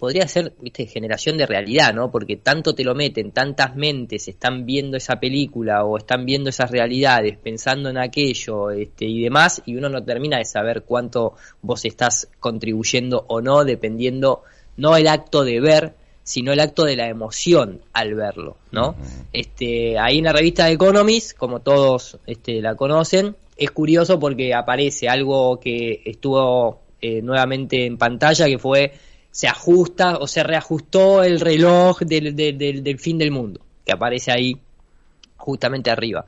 podría 0.00 0.26
ser, 0.26 0.54
viste, 0.60 0.86
generación 0.86 1.36
de 1.36 1.46
realidad, 1.46 1.92
¿no? 1.92 2.10
Porque 2.10 2.36
tanto 2.36 2.74
te 2.74 2.82
lo 2.82 2.94
meten, 2.94 3.32
tantas 3.32 3.76
mentes 3.76 4.28
están 4.28 4.64
viendo 4.64 4.96
esa 4.96 5.20
película 5.20 5.84
o 5.84 5.98
están 5.98 6.24
viendo 6.24 6.48
esas 6.48 6.70
realidades, 6.70 7.36
pensando 7.36 7.90
en 7.90 7.98
aquello, 7.98 8.70
este, 8.70 9.04
y 9.04 9.22
demás, 9.22 9.62
y 9.66 9.76
uno 9.76 9.90
no 9.90 10.02
termina 10.02 10.38
de 10.38 10.46
saber 10.46 10.82
cuánto 10.84 11.34
vos 11.60 11.84
estás 11.84 12.28
contribuyendo 12.40 13.26
o 13.28 13.42
no, 13.42 13.64
dependiendo 13.64 14.42
no 14.78 14.96
el 14.96 15.06
acto 15.06 15.44
de 15.44 15.60
ver, 15.60 15.94
sino 16.30 16.52
el 16.52 16.60
acto 16.60 16.84
de 16.84 16.96
la 16.96 17.08
emoción 17.08 17.80
al 17.92 18.14
verlo, 18.14 18.56
¿no? 18.70 18.94
Este, 19.32 19.98
ahí 19.98 20.18
en 20.18 20.24
la 20.24 20.32
revista 20.32 20.66
de 20.66 20.72
Economist, 20.72 21.36
como 21.36 21.60
todos 21.60 22.18
este, 22.26 22.60
la 22.62 22.74
conocen, 22.76 23.34
es 23.56 23.70
curioso 23.72 24.18
porque 24.18 24.54
aparece 24.54 25.08
algo 25.08 25.58
que 25.60 26.00
estuvo 26.04 26.80
eh, 27.02 27.20
nuevamente 27.22 27.84
en 27.86 27.98
pantalla, 27.98 28.46
que 28.46 28.58
fue 28.58 28.92
se 29.32 29.48
ajusta 29.48 30.18
o 30.18 30.26
se 30.26 30.42
reajustó 30.42 31.22
el 31.22 31.40
reloj 31.40 32.00
del, 32.00 32.34
del- 32.34 32.58
del- 32.58 32.82
del 32.82 32.98
fin 32.98 33.16
del 33.18 33.30
mundo, 33.30 33.60
que 33.84 33.92
aparece 33.92 34.32
ahí 34.32 34.56
justamente 35.36 35.90
arriba. 35.90 36.26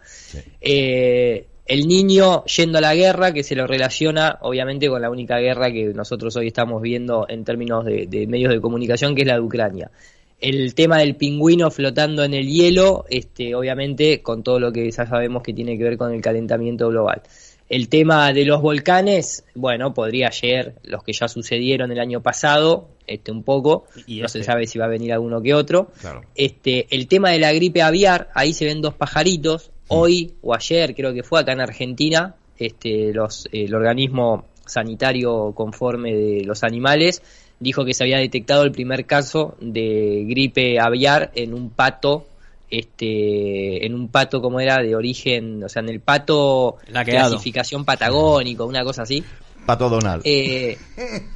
Eh, 0.61 1.47
el 1.73 1.89
niño 1.89 2.45
yendo 2.45 2.77
a 2.77 2.81
la 2.83 2.95
guerra, 2.95 3.33
que 3.33 3.43
se 3.43 3.57
lo 3.57 3.67
relaciona 3.67 4.37
obviamente 4.43 4.91
con 4.91 5.01
la 5.01 5.09
única 5.09 5.39
guerra 5.39 5.73
que 5.73 5.95
nosotros 5.95 6.37
hoy 6.37 6.49
estamos 6.49 6.83
viendo 6.83 7.25
en 7.31 7.45
términos 7.45 7.87
de, 7.87 8.07
de 8.07 8.27
medios 8.27 8.53
de 8.53 8.61
comunicación, 8.61 9.15
que 9.15 9.23
es 9.23 9.29
la 9.29 9.37
de 9.37 9.41
Ucrania. 9.41 9.91
El 10.39 10.75
tema 10.75 10.99
del 10.99 11.17
pingüino 11.17 11.71
flotando 11.71 12.25
en 12.25 12.35
el 12.35 12.47
hielo, 12.47 13.07
este, 13.09 13.55
obviamente 13.55 14.21
con 14.21 14.43
todo 14.43 14.61
lo 14.61 14.71
que 14.71 14.91
ya 14.91 15.07
sabemos 15.07 15.43
que 15.43 15.55
tiene 15.55 15.79
que 15.79 15.85
ver 15.85 15.97
con 15.97 16.13
el 16.13 16.21
calentamiento 16.21 16.89
global. 16.89 17.23
El 17.71 17.89
tema 17.89 18.31
de 18.35 18.45
los 18.45 18.61
volcanes, 18.61 19.47
bueno, 19.55 19.95
podría 19.95 20.27
ayer, 20.27 20.75
los 20.85 21.03
que 21.03 21.15
ya 21.15 21.27
sucedieron 21.27 21.91
el 21.91 22.01
año 22.01 22.21
pasado, 22.21 22.89
este 23.07 23.33
un 23.33 23.45
poco, 23.45 23.87
Y 24.07 24.21
no 24.21 24.27
este. 24.27 24.41
se 24.41 24.45
sabe 24.45 24.67
si 24.67 24.79
va 24.79 24.85
a 24.85 24.89
venir 24.89 25.11
alguno 25.15 25.41
que 25.41 25.55
otro. 25.55 25.91
Claro. 26.03 26.21
Este, 26.35 26.87
el 26.91 27.07
tema 27.07 27.31
de 27.31 27.39
la 27.39 27.51
gripe 27.55 27.81
aviar, 27.81 28.29
ahí 28.35 28.53
se 28.53 28.67
ven 28.67 28.83
dos 28.83 28.93
pajaritos. 28.93 29.71
Hoy 29.93 30.35
o 30.43 30.55
ayer, 30.55 30.95
creo 30.95 31.13
que 31.13 31.23
fue 31.23 31.41
acá 31.41 31.53
en 31.53 31.61
Argentina, 31.61 32.35
este, 32.59 33.13
los, 33.13 33.49
el 33.53 33.75
organismo 33.75 34.45
sanitario 34.67 35.53
conforme 35.55 36.15
de 36.15 36.45
los 36.45 36.63
animales 36.63 37.23
dijo 37.63 37.85
que 37.85 37.95
se 37.95 38.05
había 38.05 38.19
detectado 38.19 38.65
el 38.65 38.73
primer 38.73 39.07
caso 39.07 39.57
de 39.61 40.25
gripe 40.27 40.81
aviar 40.81 41.31
en 41.35 41.55
un 41.55 41.71
pato, 41.71 42.27
este, 42.69 43.87
en 43.87 43.95
un 43.95 44.09
pato 44.09 44.43
como 44.43 44.59
era 44.59 44.79
de 44.79 44.97
origen, 44.97 45.63
o 45.63 45.69
sea, 45.69 45.81
en 45.81 45.89
el 45.89 46.01
pato 46.01 46.79
Laqueado. 46.89 47.31
clasificación 47.31 47.85
patagónico, 47.85 48.67
una 48.67 48.83
cosa 48.83 49.03
así. 49.03 49.23
Pato 49.67 49.89
Donald. 49.89 50.23
Eh, 50.25 50.77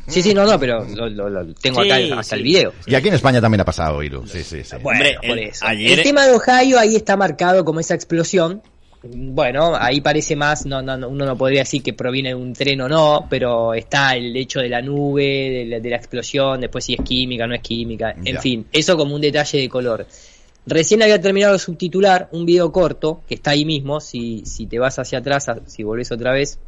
sí, 0.09 0.23
sí, 0.23 0.35
no, 0.35 0.45
no, 0.45 0.59
pero 0.59 0.85
lo, 0.85 1.09
lo- 1.09 1.29
lo 1.31 1.55
tengo 1.55 1.83
Sí, 1.83 1.91
acá 1.91 2.21
hasta 2.21 2.23
sí. 2.23 2.35
el 2.37 2.43
video. 2.43 2.73
Y 2.87 2.95
aquí 2.95 3.09
en 3.09 3.15
España 3.15 3.41
también 3.41 3.61
ha 3.61 3.65
pasado, 3.65 4.03
Iru. 4.03 4.27
Sí, 4.27 4.43
sí, 4.43 4.65
sí. 4.65 4.77
Bueno, 4.83 4.99
Hombre, 5.01 5.17
por 5.29 5.39
el- 5.39 5.45
eso. 5.49 5.65
ayer- 5.67 5.99
El 5.99 6.03
tema 6.05 6.27
de 6.27 6.33
Ohio 6.35 6.79
ahí 6.79 6.97
está 6.97 7.17
marcado 7.17 7.65
como 7.65 7.81
esa 7.81 7.95
explosión. 7.95 8.63
Bueno, 9.09 9.75
ahí 9.79 10.01
parece 10.01 10.35
más, 10.35 10.67
no, 10.67 10.83
no, 10.83 10.97
no, 10.97 11.09
uno 11.09 11.25
no 11.27 11.37
podría 11.37 11.61
decir 11.61 11.81
que 11.83 11.93
proviene 11.93 12.31
de 12.31 12.35
un 12.35 12.53
tren 12.55 12.81
o 12.81 12.89
no, 12.89 13.27
pero 13.31 13.73
está 13.75 14.17
el 14.17 14.37
hecho 14.37 14.59
de 14.59 14.69
la 14.69 14.83
nube, 14.83 15.23
de 15.23 15.65
la, 15.67 15.81
de 15.81 15.91
la 15.91 15.97
explosión, 15.97 16.61
después 16.61 16.85
si 16.85 16.95
es 16.95 17.01
química, 17.05 17.47
no 17.47 17.55
es 17.55 17.61
química, 17.61 18.11
en 18.13 18.25
Ya. 18.35 18.41
fin, 18.41 18.67
eso 18.73 18.97
como 18.97 19.15
un 19.15 19.21
detalle 19.21 19.61
de 19.61 19.69
color. 19.69 20.07
Recién 20.67 21.01
había 21.05 21.21
terminado 21.21 21.53
de 21.53 21.61
subtitular 21.61 22.29
un 22.33 22.45
video 22.45 22.73
corto, 22.73 23.21
que 23.29 23.37
está 23.37 23.53
ahí 23.53 23.65
mismo, 23.65 24.01
si, 24.01 24.43
si 24.45 24.67
te 24.67 24.81
vas 24.81 24.99
hacia 24.99 25.19
atrás, 25.19 25.47
si 25.67 25.85
volvés 25.85 26.11
otra 26.11 26.33
vez, 26.33 26.59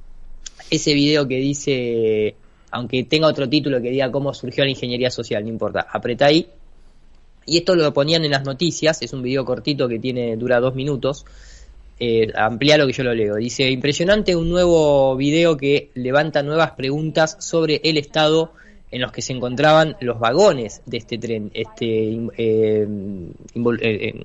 ese 0.71 0.95
video 0.95 1.27
que 1.27 1.37
dice, 1.37 2.35
aunque 2.71 3.05
tenga 3.05 3.29
otro 3.29 3.49
título 3.49 3.81
que 3.81 3.91
diga 3.91 4.11
cómo 4.11 4.35
surgió 4.35 4.65
la 4.65 4.71
ingeniería 4.71 5.11
social, 5.11 5.43
no 5.43 5.49
importa, 5.49 5.87
apretá 5.91 6.27
ahí, 6.27 6.47
y 7.47 7.59
esto 7.59 7.75
lo 7.75 7.93
ponían 7.93 8.25
en 8.25 8.33
las 8.33 8.45
noticias, 8.45 9.01
es 9.01 9.13
un 9.13 9.23
video 9.23 9.45
cortito 9.45 9.89
que 9.89 9.99
tiene 9.99 10.37
dura 10.37 10.61
dos 10.61 10.75
minutos. 10.75 11.25
Eh, 12.01 12.31
amplía 12.37 12.79
lo 12.79 12.87
que 12.87 12.93
yo 12.93 13.03
lo 13.03 13.13
leo. 13.13 13.35
Dice, 13.35 13.69
impresionante 13.69 14.37
un 14.37 14.49
nuevo 14.49 15.17
video 15.17 15.57
que 15.57 15.91
levanta 15.95 16.45
nuevas 16.45 16.71
preguntas 16.73 17.37
sobre 17.41 17.81
el 17.83 17.97
estado 17.97 18.53
en 18.93 19.01
los 19.01 19.11
que 19.11 19.21
se 19.21 19.33
encontraban 19.33 19.97
los 20.01 20.21
vagones 20.21 20.81
de 20.87 20.97
este 20.99 21.19
tren, 21.19 21.51
este 21.55 22.13
eh, 22.37 22.87
invol- 23.55 23.81
eh, 23.83 24.25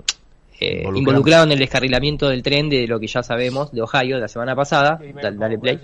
eh, 0.60 0.78
Involucrado. 0.80 0.98
involucrado 1.00 1.44
en 1.46 1.52
el 1.54 1.60
descarrilamiento 1.60 2.30
del 2.30 2.44
tren 2.44 2.70
de 2.70 2.88
lo 2.88 3.00
que 3.00 3.08
ya 3.08 3.24
sabemos 3.24 3.72
de 3.72 3.82
Ohio 3.82 4.16
de 4.16 4.22
la 4.22 4.28
semana 4.28 4.56
pasada. 4.56 5.00
Dale, 5.22 5.38
dale 5.38 5.58
play 5.60 5.80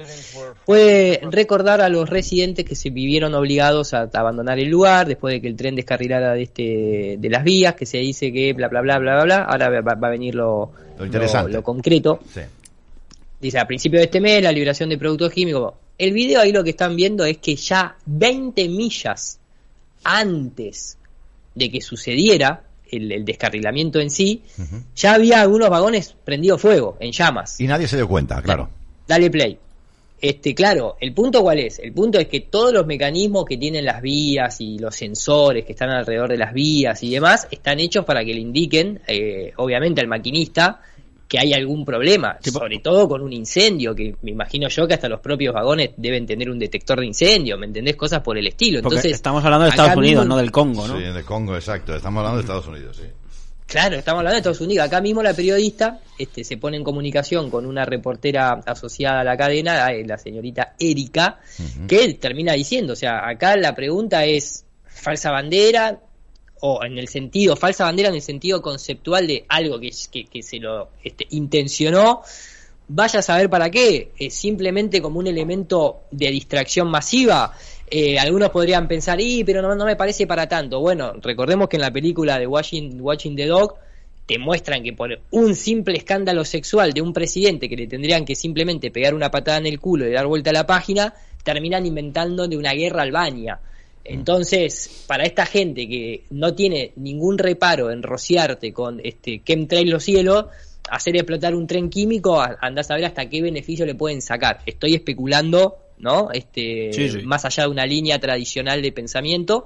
puede 0.65 1.20
recordar 1.32 1.82
a 1.82 1.89
los 1.89 2.09
residentes 2.09 2.65
que 2.65 2.76
se 2.76 2.89
vivieron 2.89 3.34
obligados 3.34 3.93
a, 3.93 4.01
a 4.03 4.09
abandonar 4.13 4.59
el 4.59 4.70
lugar 4.70 5.07
después 5.07 5.34
de 5.34 5.41
que 5.41 5.47
el 5.47 5.55
tren 5.55 5.76
descarrilara 5.76 6.34
de 6.34 6.43
este 6.43 7.15
de 7.20 7.30
las 7.30 7.43
vías, 7.43 7.76
que 7.76 7.86
se 7.86 7.97
dice 7.97 8.32
que 8.32 8.53
bla 8.53 8.67
bla 8.67 8.82
bla 8.82 8.99
bla 8.99 9.15
bla 9.15 9.24
bla. 9.24 9.38
Ahora 9.43 9.70
va, 9.82 9.95
va 9.95 10.07
a 10.07 10.11
venir 10.11 10.36
lo, 10.36 10.72
Lo 10.97 11.05
interesante. 11.05 11.51
lo 11.51 11.63
concreto. 11.63 12.20
Sí. 12.34 12.41
Dice 13.41 13.57
a 13.59 13.65
principios 13.65 14.01
de 14.01 14.05
este 14.05 14.20
mes 14.22 14.43
la 14.43 14.51
liberación 14.51 14.89
de 14.89 14.97
productos 14.97 15.32
químicos. 15.32 15.74
El 15.97 16.13
video 16.13 16.41
ahí 16.41 16.51
lo 16.51 16.63
que 16.63 16.70
están 16.72 16.95
viendo 16.95 17.26
es 17.26 17.38
que 17.39 17.55
ya 17.55 17.95
20 18.05 18.67
millas 18.70 19.39
antes 20.03 20.97
de 21.55 21.70
que 21.72 21.82
sucediera 21.82 22.63
el, 22.92 23.12
el 23.12 23.26
descarrilamiento 23.26 24.00
en 24.00 24.10
sí, 24.10 24.44
ya 24.96 25.14
había 25.14 25.42
algunos 25.42 25.70
vagones 25.70 26.16
prendidos 26.24 26.62
fuego, 26.62 26.98
en 27.00 27.12
llamas. 27.12 27.60
Y 27.60 27.68
nadie 27.68 27.88
se 27.88 27.96
dio 27.96 28.08
cuenta, 28.08 28.42
claro. 28.42 28.70
Dale 29.08 29.30
play. 29.30 29.58
Este, 30.22 30.54
claro, 30.54 30.98
el 31.00 31.14
punto 31.14 31.42
cuál 31.42 31.60
es? 31.60 31.80
El 31.80 31.94
punto 31.94 32.20
es 32.20 32.28
que 32.28 32.42
todos 32.42 32.74
los 32.74 32.86
mecanismos 32.86 33.46
que 33.46 33.56
tienen 33.56 33.86
las 33.86 34.02
vías 34.02 34.60
y 34.60 34.78
los 34.78 34.94
sensores 34.94 35.64
que 35.64 35.72
están 35.72 35.90
alrededor 35.92 36.30
de 36.30 36.38
las 36.38 36.54
vías 36.54 37.02
y 37.04 37.10
demás 37.10 37.48
están 37.52 37.80
hechos 37.80 38.04
para 38.04 38.26
que 38.26 38.34
le 38.34 38.42
indiquen, 38.42 39.02
eh, 39.08 39.54
obviamente 39.56 40.02
al 40.02 40.08
maquinista, 40.08 40.82
que 41.30 41.38
hay 41.39 41.53
algún 41.53 41.86
problema, 41.86 42.38
sobre 42.51 42.80
todo 42.80 43.07
con 43.07 43.21
un 43.21 43.32
incendio, 43.32 43.93
que 43.95 44.15
me 44.23 44.32
imagino 44.32 44.67
yo 44.67 44.88
que 44.88 44.95
hasta 44.95 45.07
los 45.07 45.19
propios 45.19 45.53
vagones 45.53 45.91
deben 45.95 46.25
tener 46.25 46.49
un 46.49 46.57
detector 46.57 46.99
de 46.99 47.05
incendio, 47.05 47.55
¿me 47.55 47.67
entendés? 47.67 47.95
Cosas 47.95 48.21
por 48.21 48.36
el 48.38 48.47
estilo. 48.47 48.80
Entonces, 48.80 49.13
estamos 49.13 49.45
hablando 49.45 49.65
de 49.65 49.69
Estados 49.69 49.95
Unidos, 49.95 50.23
mismo- 50.25 50.36
no 50.36 50.41
del 50.41 50.51
Congo, 50.51 50.88
¿no? 50.88 50.97
Sí, 50.97 51.03
de 51.03 51.23
Congo, 51.23 51.55
exacto. 51.55 51.95
Estamos 51.95 52.19
hablando 52.21 52.38
de 52.38 52.41
Estados 52.41 52.67
Unidos, 52.67 52.97
sí. 52.97 53.03
Claro, 53.67 53.97
estamos 53.97 54.21
hablando 54.21 54.34
de 54.34 54.39
Estados 54.39 54.61
Unidos. 54.61 54.88
Acá 54.88 54.99
mismo 54.99 55.21
la 55.21 55.36
periodista 55.36 55.99
este, 56.17 56.43
se 56.43 56.57
pone 56.57 56.77
en 56.77 56.84
comunicación 56.84 57.51
con 57.51 57.67
una 57.67 57.86
reportera 57.86 58.53
asociada 58.65 59.19
a 59.21 59.23
la 59.23 59.38
cadena, 59.38 59.91
la 60.03 60.17
señorita 60.17 60.73
Erika, 60.80 61.39
que 61.88 62.15
termina 62.15 62.53
diciendo, 62.53 62.93
o 62.93 62.95
sea, 62.95 63.30
acá 63.30 63.55
la 63.55 63.75
pregunta 63.75 64.25
es 64.25 64.65
falsa 64.88 65.30
bandera 65.30 65.99
o 66.62 66.84
en 66.84 66.97
el 66.97 67.07
sentido, 67.07 67.55
falsa 67.55 67.86
bandera 67.86 68.10
en 68.10 68.16
el 68.16 68.22
sentido 68.22 68.62
conceptual 68.62 69.28
de 69.28 69.45
algo 69.47 69.80
que, 69.80 69.91
se 69.91 70.60
lo 70.60 70.89
este, 71.03 71.28
intencionó, 71.32 72.22
vaya 72.88 73.20
a 73.20 73.22
saber 73.22 73.49
para 73.49 73.70
qué, 73.70 74.12
simplemente 74.30 75.01
como 75.01 75.20
un 75.20 75.28
elemento 75.28 76.01
de 76.12 76.30
distracción 76.32 76.89
masiva. 76.89 77.53
Eh, 77.91 78.20
algunos 78.20 78.49
podrían 78.49 78.88
pensar, 78.88 79.20
y 79.20 79.43
pero 79.43 79.62
no, 79.62 79.74
no 79.76 79.86
me 79.86 79.95
parece 79.95 80.28
para 80.28 80.47
tanto. 80.47 80.80
Bueno, 80.80 81.14
recordemos 81.22 81.70
que 81.70 81.78
en 81.78 81.82
la 81.82 81.91
película 81.91 82.38
de 82.38 82.45
Watching, 82.45 83.01
Watching 83.01 83.36
the 83.36 83.47
Dog 83.47 83.76
te 84.30 84.38
muestran 84.38 84.84
que 84.84 84.93
por 84.93 85.20
un 85.32 85.55
simple 85.55 85.97
escándalo 85.97 86.45
sexual 86.45 86.93
de 86.93 87.01
un 87.01 87.14
presidente 87.14 87.68
que 87.68 87.76
le 87.76 87.88
tendrían 87.88 88.26
que 88.26 88.36
simplemente 88.36 88.91
pegar 88.91 89.16
una 89.16 89.32
patada 89.32 89.57
en 89.57 89.66
el 89.66 89.80
culo 89.80 90.07
y 90.07 90.12
dar 90.12 90.28
vuelta 90.28 90.51
a 90.51 90.53
la 90.53 90.68
página, 90.68 91.16
terminan 91.43 91.88
inventando 91.88 92.47
de 92.47 92.55
una 92.55 92.74
guerra 92.74 93.01
Albania. 93.01 93.60
Entonces, 94.04 95.04
para 95.08 95.24
esta 95.24 95.45
gente 95.45 95.88
que 95.88 96.24
no 96.32 96.56
tiene 96.56 96.93
ningún 96.95 97.38
reparo 97.38 97.91
en 97.91 98.02
rociarte 98.02 98.74
con 98.74 99.00
este 99.04 99.41
chemtrail 99.43 99.89
los 99.89 100.04
cielos, 100.04 100.45
hacer 100.89 101.16
explotar 101.16 101.54
un 101.56 101.68
tren 101.68 101.89
químico, 101.89 102.41
andás 102.62 102.89
a 102.91 102.95
ver 102.95 103.06
hasta 103.06 103.30
qué 103.30 103.41
beneficio 103.41 103.86
le 103.86 103.95
pueden 103.95 104.22
sacar. 104.22 104.62
Estoy 104.66 104.95
especulando, 104.95 105.78
¿no? 106.00 106.32
Este, 106.32 106.91
Sí, 106.93 107.10
sí. 107.10 107.22
más 107.24 107.45
allá 107.45 107.64
de 107.64 107.70
una 107.70 107.86
línea 107.86 108.20
tradicional 108.20 108.82
de 108.82 108.91
pensamiento. 108.91 109.66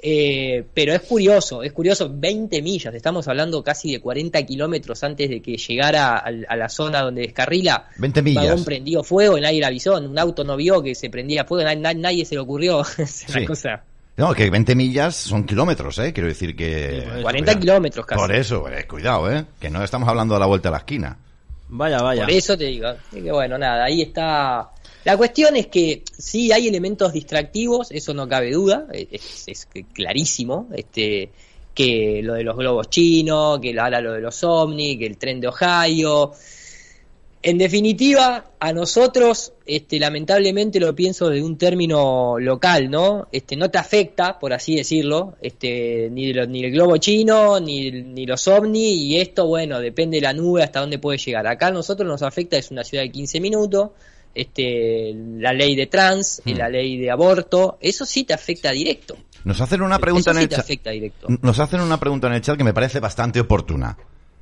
Eh, 0.00 0.64
pero 0.74 0.92
es 0.92 1.00
curioso, 1.02 1.62
es 1.64 1.72
curioso, 1.72 2.08
20 2.12 2.62
millas, 2.62 2.94
estamos 2.94 3.26
hablando 3.26 3.64
casi 3.64 3.90
de 3.92 4.00
40 4.00 4.40
kilómetros 4.46 5.02
antes 5.02 5.28
de 5.28 5.42
que 5.42 5.56
llegara 5.56 6.18
a, 6.18 6.30
la 6.56 6.68
zona 6.68 7.02
donde 7.02 7.22
descarrila. 7.22 7.88
20 7.96 8.20
Un 8.20 8.24
millas. 8.24 8.44
vagón 8.46 8.64
prendió 8.64 9.02
fuego, 9.02 9.40
nadie 9.40 9.58
le 9.58 9.66
avisó, 9.66 9.98
un 9.98 10.16
auto 10.16 10.44
no 10.44 10.56
vio 10.56 10.80
que 10.82 10.94
se 10.94 11.10
prendía 11.10 11.44
fuego, 11.44 11.64
na- 11.64 11.74
na- 11.74 11.94
nadie 11.94 12.24
se 12.24 12.36
le 12.36 12.40
ocurrió. 12.42 12.82
es 12.98 13.26
una 13.28 13.44
cosa. 13.44 13.82
No, 14.16 14.32
que 14.34 14.48
20 14.50 14.74
millas 14.76 15.16
son 15.16 15.44
kilómetros, 15.44 15.98
¿eh? 15.98 16.12
Quiero 16.12 16.28
decir 16.28 16.54
que... 16.56 17.04
40 17.22 17.58
kilómetros 17.58 18.06
casi. 18.06 18.20
Por 18.20 18.32
eso, 18.32 18.68
eh, 18.68 18.84
cuidado, 18.86 19.30
¿eh? 19.32 19.44
Que 19.60 19.68
no 19.70 19.82
estamos 19.82 20.08
hablando 20.08 20.34
de 20.34 20.40
la 20.40 20.46
vuelta 20.46 20.68
a 20.68 20.72
la 20.72 20.78
esquina. 20.78 21.16
Vaya, 21.68 21.98
vaya. 22.02 22.22
Por 22.22 22.30
eso 22.32 22.56
te 22.56 22.64
digo, 22.64 22.88
que 23.12 23.30
bueno, 23.30 23.58
nada, 23.58 23.84
ahí 23.84 24.02
está. 24.02 24.70
La 25.08 25.16
cuestión 25.16 25.56
es 25.56 25.68
que 25.68 26.02
sí 26.18 26.52
hay 26.52 26.68
elementos 26.68 27.14
distractivos, 27.14 27.90
eso 27.92 28.12
no 28.12 28.28
cabe 28.28 28.50
duda, 28.52 28.86
es, 28.92 29.48
es 29.48 29.66
clarísimo, 29.94 30.68
este 30.76 31.30
que 31.74 32.20
lo 32.22 32.34
de 32.34 32.44
los 32.44 32.54
globos 32.58 32.90
chinos, 32.90 33.58
que 33.58 33.70
ahora 33.80 34.02
lo 34.02 34.12
de 34.12 34.20
los 34.20 34.44
ovnis, 34.44 34.98
que 34.98 35.06
el 35.06 35.16
tren 35.16 35.40
de 35.40 35.48
Ohio. 35.48 36.32
En 37.40 37.56
definitiva, 37.56 38.50
a 38.60 38.72
nosotros, 38.74 39.54
este, 39.64 39.98
lamentablemente 39.98 40.78
lo 40.78 40.94
pienso 40.94 41.30
de 41.30 41.42
un 41.42 41.56
término 41.56 42.38
local, 42.38 42.90
¿no? 42.90 43.28
Este, 43.32 43.56
no 43.56 43.70
te 43.70 43.78
afecta, 43.78 44.38
por 44.38 44.52
así 44.52 44.76
decirlo, 44.76 45.36
este, 45.40 46.10
ni, 46.10 46.34
lo- 46.34 46.46
ni 46.46 46.64
el 46.64 46.72
globo 46.72 46.98
chino, 46.98 47.58
ni, 47.60 47.90
ni 47.92 48.26
los 48.26 48.46
ovnis, 48.46 48.92
y 48.98 49.16
esto, 49.20 49.46
bueno, 49.46 49.80
depende 49.80 50.18
de 50.18 50.22
la 50.24 50.34
nube 50.34 50.62
hasta 50.64 50.80
dónde 50.80 50.98
puede 50.98 51.16
llegar. 51.16 51.46
Acá 51.46 51.68
a 51.68 51.70
nosotros 51.70 52.06
nos 52.06 52.20
afecta, 52.20 52.58
es 52.58 52.70
una 52.70 52.84
ciudad 52.84 53.04
de 53.04 53.10
15 53.12 53.40
minutos, 53.40 53.90
este, 54.34 55.14
la 55.38 55.52
ley 55.52 55.74
de 55.76 55.86
trans, 55.86 56.42
Mm. 56.44 56.50
la 56.52 56.68
ley 56.68 56.98
de 56.98 57.10
aborto, 57.10 57.78
eso 57.80 58.04
sí 58.06 58.24
te 58.24 58.34
afecta 58.34 58.70
directo. 58.70 59.16
Nos 59.44 59.60
hacen 59.60 59.82
una 59.82 59.98
pregunta 59.98 60.30
eso 60.30 60.38
en 60.40 60.42
sí 60.42 60.42
el 60.44 60.48
chat. 60.50 60.60
afecta 60.60 60.90
directo. 60.90 61.26
Nos 61.42 61.58
hacen 61.58 61.80
una 61.80 61.98
pregunta 62.00 62.26
en 62.26 62.34
el 62.34 62.40
chat 62.42 62.56
que 62.56 62.64
me 62.64 62.74
parece 62.74 63.00
bastante 63.00 63.40
oportuna. 63.40 63.96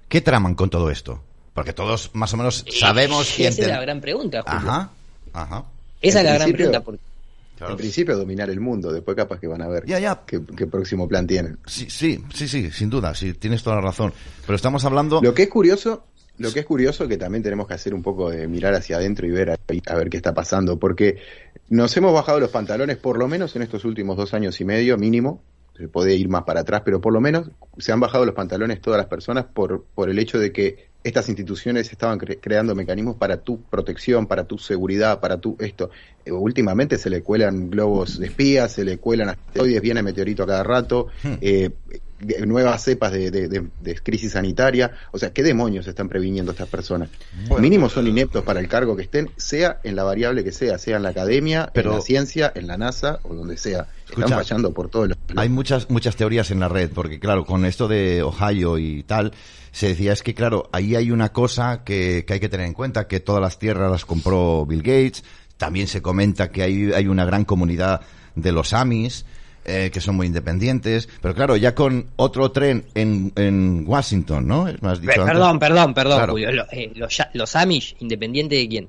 ¿Qué 0.09 0.21
traman 0.21 0.55
con 0.55 0.71
todo 0.71 0.91
esto? 0.91 1.23
Porque 1.55 1.73
todos 1.73 2.11
más 2.15 2.33
o 2.35 2.37
menos 2.37 2.65
sabemos 2.71 3.39
y 3.39 3.45
Esa 3.45 3.63
es 3.63 3.69
la 3.69 3.81
gran 3.81 4.01
pregunta, 4.01 4.43
Julio. 4.43 4.59
Ajá, 4.71 4.91
ajá. 5.33 5.65
Esa 6.03 6.21
En 6.21 6.27
es 6.27 6.33
la 6.33 6.39
gran 6.39 6.53
principio- 6.53 6.57
pregunta. 6.83 6.85
Porque 6.85 7.73
En 7.73 7.77
principio 7.79 8.17
dominar 8.19 8.51
el 8.51 8.61
mundo, 8.61 8.93
después 8.93 9.17
capaz 9.17 9.41
que 9.41 9.47
van 9.47 9.63
a 9.63 9.69
ver 9.69 9.87
Ya, 9.87 9.99
ya. 9.99 10.21
Qué, 10.27 10.43
qué 10.55 10.67
próximo 10.67 11.09
plan 11.09 11.27
tienen. 11.27 11.59
Sí, 11.67 11.87
sí, 11.89 12.23
sí, 12.35 12.47
sí, 12.49 12.71
sin 12.71 12.91
duda, 12.91 13.15
sí, 13.15 13.33
tienes 13.33 13.63
toda 13.63 13.77
la 13.77 13.83
razón. 13.83 14.13
Pero 14.45 14.57
estamos 14.57 14.85
hablando... 14.85 15.23
Lo 15.23 15.33
que 15.33 15.45
es 15.45 15.49
curioso, 15.49 16.05
lo 16.39 16.53
que 16.53 16.61
es 16.61 16.67
curioso 16.67 17.09
que 17.09 17.17
también 17.17 17.43
tenemos 17.43 17.67
que 17.67 17.75
hacer 17.75 17.95
un 17.95 18.03
poco 18.03 18.31
de 18.31 18.47
mirar 18.49 18.75
hacia 18.75 18.97
adentro 18.97 19.27
y 19.27 19.31
ver 19.31 19.51
a, 19.51 19.57
a 19.87 19.95
ver 19.95 20.11
qué 20.11 20.17
está 20.17 20.35
pasando, 20.35 20.79
porque 20.79 21.19
nos 21.69 21.97
hemos 21.97 22.13
bajado 22.13 22.41
los 22.41 22.51
pantalones 22.51 22.97
por 22.97 23.19
lo 23.19 23.29
menos 23.29 23.57
en 23.57 23.63
estos 23.63 23.85
últimos 23.85 24.17
dos 24.17 24.35
años 24.35 24.61
y 24.61 24.65
medio 24.65 24.97
mínimo. 24.97 25.43
Se 25.77 25.89
puede 25.89 26.15
ir 26.15 26.31
más 26.31 26.45
para 26.45 26.61
atrás, 26.61 26.81
pero 26.87 27.03
por 27.03 27.13
lo 27.13 27.21
menos 27.21 27.51
se 27.77 27.93
han 27.93 28.01
bajado 28.01 28.25
los 28.25 28.35
pantalones 28.35 28.81
todas 28.81 28.97
las 28.97 29.09
personas 29.09 29.45
por, 29.45 29.85
por 29.95 30.09
el 30.09 30.19
hecho 30.19 30.39
de 30.39 30.51
que 30.51 30.89
estas 31.05 31.29
instituciones 31.29 31.93
estaban 31.93 32.19
cre- 32.19 32.39
creando 32.41 32.75
mecanismos 32.75 33.17
para 33.17 33.43
tu 33.43 33.61
protección, 33.61 34.27
para 34.27 34.45
tu 34.45 34.57
seguridad, 34.57 35.21
para 35.21 35.37
tu 35.39 35.55
esto. 35.61 35.91
Eh, 36.25 36.33
últimamente 36.33 36.97
se 36.97 37.11
le 37.11 37.23
cuelan 37.23 37.69
globos 37.69 38.19
de 38.19 38.27
espías, 38.27 38.73
se 38.73 38.85
le 38.85 38.97
cuelan 38.97 39.29
asteroides, 39.29 39.83
viene 39.83 40.03
meteorito 40.03 40.45
a 40.45 40.47
cada 40.47 40.63
rato, 40.63 41.09
eh, 41.43 41.69
eh, 42.21 42.47
nuevas 42.47 42.83
cepas 42.85 43.13
de, 43.13 43.31
de- 43.31 43.49
de- 43.49 43.67
de 43.81 43.95
crisis 43.97 44.33
sanitaria. 44.33 44.93
O 45.13 45.19
sea, 45.19 45.33
¿qué 45.33 45.43
demonios 45.43 45.87
están 45.87 46.09
previniendo 46.09 46.53
estas 46.53 46.69
personas? 46.69 47.09
Bueno, 47.49 47.63
Mínimo 47.63 47.89
son 47.89 48.07
ineptos 48.07 48.43
para 48.45 48.61
el 48.61 48.69
cargo 48.69 48.97
que 48.97 49.03
estén, 49.03 49.31
sea 49.37 49.81
en 49.85 49.97
la 49.97 50.05
variable 50.05 50.45
que 50.45 50.53
sea, 50.53 50.79
sea 50.79 50.97
en 50.97 51.03
la 51.03 51.11
academia, 51.11 51.71
Pero- 51.75 51.91
en 51.91 51.97
la 51.97 52.03
ciencia, 52.03 52.53
en 52.55 52.67
la 52.67 52.77
NASA 52.79 53.21
o 53.23 53.35
donde 53.35 53.57
sea. 53.57 53.89
Escucha, 54.07 54.27
están 54.27 54.39
fallando 54.39 54.73
por 54.73 54.89
todos 54.89 55.09
los... 55.09 55.19
Hay 55.37 55.49
muchas 55.49 55.91
muchas 55.91 56.15
teorías 56.17 56.51
en 56.51 56.61
la 56.61 56.69
red, 56.69 56.91
porque 56.95 57.19
claro, 57.19 57.45
con 57.45 57.65
esto 57.65 57.89
de 57.89 58.23
Ohio 58.23 58.79
y 58.79 59.03
tal, 59.03 59.33
se 59.73 59.89
decía 59.89 60.13
es 60.13 60.23
que 60.23 60.33
claro, 60.35 60.69
ahí 60.73 60.95
hay 60.95 61.11
una 61.11 61.33
cosa 61.33 61.83
que, 61.85 62.25
que 62.27 62.35
hay 62.35 62.41
que 62.41 62.49
tener 62.49 62.67
en 62.67 62.73
cuenta, 62.73 63.09
que 63.09 63.19
todas 63.21 63.43
las 63.43 63.59
tierras 63.59 63.91
las 63.91 64.05
compró 64.05 64.65
Bill 64.65 64.83
Gates, 64.83 65.25
también 65.57 65.89
se 65.89 66.03
comenta 66.03 66.51
que 66.53 66.63
hay, 66.63 66.93
hay 66.93 67.09
una 67.09 67.25
gran 67.25 67.45
comunidad 67.45 68.01
de 68.37 68.53
los 68.53 68.73
Amis, 68.75 69.25
eh, 69.67 69.91
que 69.93 70.01
son 70.01 70.17
muy 70.17 70.27
independientes, 70.29 71.09
pero 71.21 71.35
claro, 71.35 71.57
ya 71.57 71.75
con 71.75 72.07
otro 72.17 72.51
tren 72.53 72.85
en, 72.95 73.33
en 73.37 73.85
Washington, 73.87 74.47
¿no? 74.47 74.65
¿Me 74.81 74.89
has 74.91 75.01
dicho 75.01 75.13
Pe- 75.13 75.21
antes? 75.21 75.35
Perdón, 75.35 75.59
perdón, 75.59 75.95
perdón, 75.95 76.17
Claro. 76.19 76.33
Julio. 76.33 76.67
Eh, 76.71 76.93
los, 76.95 77.17
ya- 77.17 77.31
los 77.35 77.55
Amish, 77.57 77.97
¿independiente 78.01 78.55
de 78.55 78.69
quién? 78.69 78.89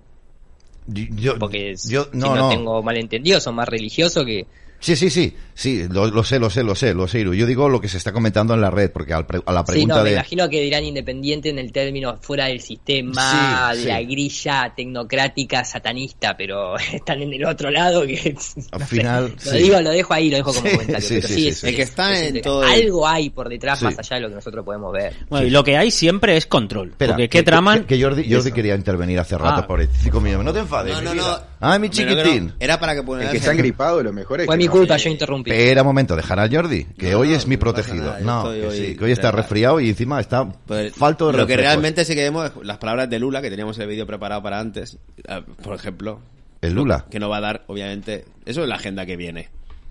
Yo, 0.87 1.37
Porque 1.37 1.75
si 1.75 1.93
no, 1.93 2.07
no. 2.13 2.47
tengo 2.49 2.81
malentendido, 2.81 3.39
son 3.41 3.55
más 3.55 3.67
religiosos 3.67 4.23
que... 4.25 4.45
Sí, 4.79 4.95
sí, 4.95 5.09
sí, 5.09 5.35
sí, 5.57 5.87
lo, 5.89 6.07
lo 6.07 6.23
sé, 6.23 6.39
lo 6.39 6.49
sé, 6.49 6.63
lo 6.63 6.75
sé, 6.75 6.93
lo 6.93 7.07
sé, 7.07 7.19
Iru. 7.19 7.33
Yo 7.33 7.45
digo 7.45 7.67
lo 7.69 7.81
que 7.81 7.89
se 7.89 7.97
está 7.97 8.11
comentando 8.13 8.53
en 8.53 8.61
la 8.61 8.69
red, 8.69 8.91
porque 8.91 9.13
al 9.13 9.25
pre- 9.25 9.41
a 9.45 9.51
la 9.51 9.61
Sí, 9.65 9.71
pregunta 9.73 9.95
no, 9.97 10.03
me 10.03 10.09
de... 10.09 10.15
imagino 10.15 10.49
que 10.49 10.61
dirán 10.61 10.83
independiente 10.85 11.49
en 11.49 11.59
el 11.59 11.71
término 11.71 12.17
fuera 12.21 12.45
del 12.45 12.61
sistema, 12.61 13.71
Sí, 13.71 13.77
de 13.77 13.83
sí. 13.83 13.87
la 13.89 14.01
grilla 14.01 14.73
tecnocrática 14.75 15.63
satanista, 15.65 16.35
pero 16.37 16.77
están 16.93 17.21
en 17.21 17.33
el 17.33 17.45
otro 17.45 17.69
lado 17.71 18.05
que... 18.05 18.35
Al 18.71 18.79
no 18.79 18.85
sé. 18.87 18.95
final, 18.95 19.31
Lo 19.45 19.51
sí. 19.51 19.57
digo, 19.57 19.81
lo 19.81 19.89
dejo 19.89 20.13
ahí, 20.13 20.29
lo 20.29 20.37
dejo 20.37 20.53
como 20.53 20.67
Sí, 20.69 20.75
comentario. 20.77 21.07
sí, 21.07 21.15
pero 21.15 21.27
sí, 21.27 21.33
sí, 21.33 21.41
sí, 21.41 21.47
es- 21.49 21.57
sí. 21.59 21.67
El 21.67 21.75
que 21.75 21.81
está 21.81 22.13
es- 22.13 22.29
en 22.29 22.35
es- 22.37 22.41
todo 22.43 22.63
el- 22.63 22.69
Algo 22.83 23.07
hay 23.07 23.29
por 23.29 23.49
detrás 23.49 23.79
Sí. 23.79 23.85
más 23.85 23.97
allá 23.99 24.15
de 24.17 24.21
lo 24.21 24.29
que 24.29 24.35
nosotros 24.35 24.63
podemos 24.65 24.93
ver. 24.93 25.13
Bueno, 25.29 25.47
y 25.47 25.49
lo 25.49 25.63
que 25.63 25.77
hay 25.77 25.91
siempre 25.91 26.37
es 26.37 26.45
control. 26.45 26.89
Espera, 26.89 27.13
porque 27.13 27.29
que, 27.29 27.37
qué 27.39 27.43
traman. 27.43 27.81
Que, 27.85 27.97
que 27.97 28.03
Jordi, 28.03 28.31
Jordi 28.31 28.51
quería 28.51 28.75
intervenir 28.75 29.19
hace 29.19 29.37
rato 29.37 29.61
Ah. 29.61 29.67
por 29.67 29.85
cinco 29.87 30.21
minutos. 30.21 30.45
No 30.45 30.53
te 30.53 30.59
enfades, 30.59 30.93
No, 31.01 31.11
mi 31.11 31.17
no, 31.17 31.27
no. 31.27 31.39
Ay, 31.59 31.79
mi 31.79 31.89
chiquitín. 31.89 32.53
Era 32.59 32.79
para 32.79 32.93
que 32.93 32.99
El 32.99 33.29
que 33.31 33.37
está 33.37 33.53
gripado, 33.53 34.03
lo 34.03 34.13
mejor 34.13 34.41
es 34.41 34.45
Fue 34.45 34.55
que 34.55 34.63
mi 34.63 34.67
culpa, 34.67 34.97
yo 34.97 35.09
interrumpí. 35.09 35.46
Espera 35.51 35.81
un 35.81 35.87
momento, 35.87 36.15
dejar 36.15 36.39
a 36.39 36.49
Jordi, 36.49 36.85
que 36.97 37.11
No, 37.11 37.19
hoy 37.19 37.29
no, 37.29 37.35
es 37.35 37.47
mi 37.47 37.57
protegido. 37.57 38.05
nada, 38.05 38.19
no, 38.21 38.43
que 38.51 38.67
hoy 38.67 38.77
sí, 38.77 38.95
que 38.97 39.05
hoy 39.05 39.11
está 39.11 39.31
resfriado 39.31 39.79
y 39.79 39.89
encima 39.89 40.19
está 40.19 40.47
Pues, 40.65 40.93
falto 40.93 41.31
de 41.31 41.37
Lo 41.37 41.47
que 41.47 41.57
realmente 41.57 42.03
sí 42.05 42.15
que 42.15 42.21
vemos 42.21 42.45
es 42.45 42.65
las 42.65 42.77
palabras 42.77 43.09
de 43.09 43.19
Lula, 43.19 43.41
que 43.41 43.49
teníamos 43.49 43.77
el 43.79 43.87
vídeo 43.87 44.05
preparado 44.05 44.41
para 44.43 44.59
antes, 44.59 44.97
eh, 45.27 45.41
por 45.63 45.75
ejemplo, 45.75 46.19
El 46.61 46.73
Lula. 46.73 47.05
que 47.09 47.19
no 47.19 47.29
va 47.29 47.37
a 47.37 47.41
dar, 47.41 47.63
obviamente, 47.67 48.25
eso 48.45 48.61
es 48.63 48.67
la 48.69 48.75
agenda 48.75 49.05
que 49.05 49.15
viene. 49.15 49.49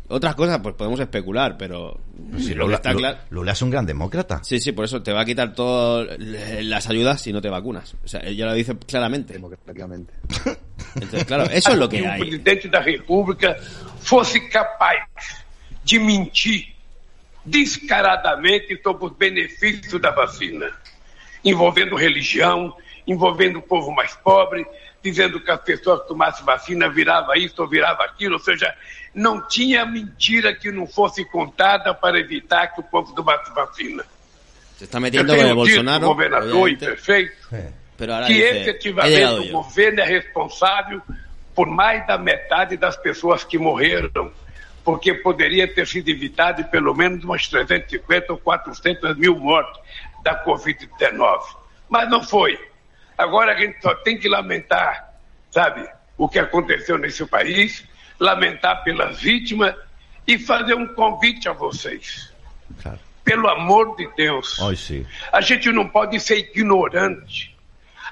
Otras 0.09 0.37
cosas, 0.37 0.61
pues 0.63 0.77
podemos 0.77 1.01
especular, 1.01 1.57
pero 1.59 1.99
Si 2.39 2.51
lo 2.55 2.59
que 2.61 2.65
Lula, 2.67 2.77
está 2.77 2.95
claro... 2.95 3.19
Lula 3.31 3.51
es 3.53 3.63
un 3.63 3.71
gran 3.71 3.85
demócrata. 3.87 4.39
Sí, 4.45 4.61
sí, 4.61 4.71
por 4.71 4.85
eso 4.85 5.03
te 5.03 5.13
va 5.13 5.23
a 5.23 5.25
quitar 5.25 5.53
todas 5.53 6.17
las 6.21 6.89
ayudas 6.89 7.21
si 7.21 7.33
no 7.33 7.41
te 7.43 7.49
vacunas. 7.49 7.97
O 8.05 8.07
sea, 8.07 8.21
él 8.21 8.37
ya 8.37 8.47
lo 8.47 8.55
dice 8.55 8.77
claramente. 8.87 9.33
democráticamente. 9.33 10.13
Entonces, 10.95 11.25
claro, 11.25 11.43
eso 11.51 11.73
es 11.73 11.79
lo 11.79 11.89
que 11.89 12.07
hay. 12.07 12.21
presidente 12.21 12.69
da 12.69 12.81
República 12.83 13.57
fosse 14.01 14.49
capaz 14.49 14.95
de 15.87 16.01
mentir 16.01 16.75
descaradamente 17.45 18.77
sobre 18.83 19.07
os 19.07 19.13
benefícios 19.13 20.03
da 20.03 20.11
vacina, 20.11 20.73
envolvendo 21.45 21.95
religião, 21.95 22.77
envolvendo 23.07 23.61
o 23.61 23.63
povo 23.63 23.93
mais 23.93 24.17
pobre, 24.17 24.67
dizendo 25.01 25.39
que 25.39 25.49
as 25.49 25.61
pessoas 25.61 26.03
que 26.03 26.09
tomassem 26.09 26.45
vacina 26.45 26.89
virava 26.91 27.39
isso 27.39 27.63
ou 27.63 27.69
virava 27.69 28.03
aquilo, 28.03 28.35
ou 28.35 28.41
seja, 28.41 28.75
não 29.15 29.47
tinha 29.47 29.87
mentira 29.87 30.53
que 30.53 30.73
não 30.73 30.89
fosse 30.89 31.25
contada 31.25 31.95
para 31.95 32.19
evitar 32.19 32.67
que 32.75 32.81
o 32.81 32.83
povo 32.83 33.15
tomasse 33.15 33.55
vacina. 33.55 34.05
Se 34.77 34.85
está 34.85 35.01
tenho 35.01 35.25
dito, 35.25 35.55
Bolsonaro, 35.55 36.05
governador 36.05 36.69
e 36.69 36.75
obviamente, 36.75 36.85
prefeito, 36.85 37.49
pero 37.97 38.13
ahora 38.13 38.27
que 38.27 38.41
efetivamente 38.41 39.51
o 39.51 39.53
governo 39.53 40.01
é 40.01 40.05
responsável 40.05 41.01
por 41.55 41.69
mais 41.69 42.05
da 42.09 42.19
metade 42.19 42.77
das 42.77 42.97
pessoas 42.97 43.45
que 43.45 43.57
morreram, 43.57 44.33
porque 44.87 45.15
poderia 45.15 45.67
ter 45.67 45.85
sido 45.85 46.09
evitado 46.11 46.63
pelo 46.67 46.95
menos 46.95 47.25
umas 47.25 47.49
350 47.49 48.35
ou 48.35 48.39
400 48.39 49.17
mil 49.17 49.37
mortes 49.37 49.83
da 50.23 50.45
Covid-19. 50.45 51.41
Mas 51.89 52.09
não 52.09 52.23
foi. 52.23 52.57
Agora 53.19 53.53
a 53.53 53.59
gente 53.59 53.83
só 53.83 53.93
tem 53.97 54.17
que 54.17 54.29
lamentar, 54.29 55.13
sabe, 55.51 55.85
o 56.17 56.29
que 56.29 56.39
aconteceu 56.39 56.97
nesse 56.99 57.27
país, 57.27 57.85
lamentar 58.21 58.85
pelas 58.85 59.21
vítimas 59.21 59.75
e 60.25 60.39
fazer 60.39 60.75
um 60.75 60.87
convite 60.95 61.49
a 61.49 61.53
vocês. 61.53 62.33
Claro. 62.81 63.01
Pelo 63.25 63.49
amor 63.49 63.97
de 63.97 64.09
Deus. 64.15 64.57
Sí. 64.77 65.05
A 65.33 65.41
gente 65.41 65.73
não 65.73 65.89
pode 65.89 66.21
ser 66.21 66.39
ignorante 66.39 67.57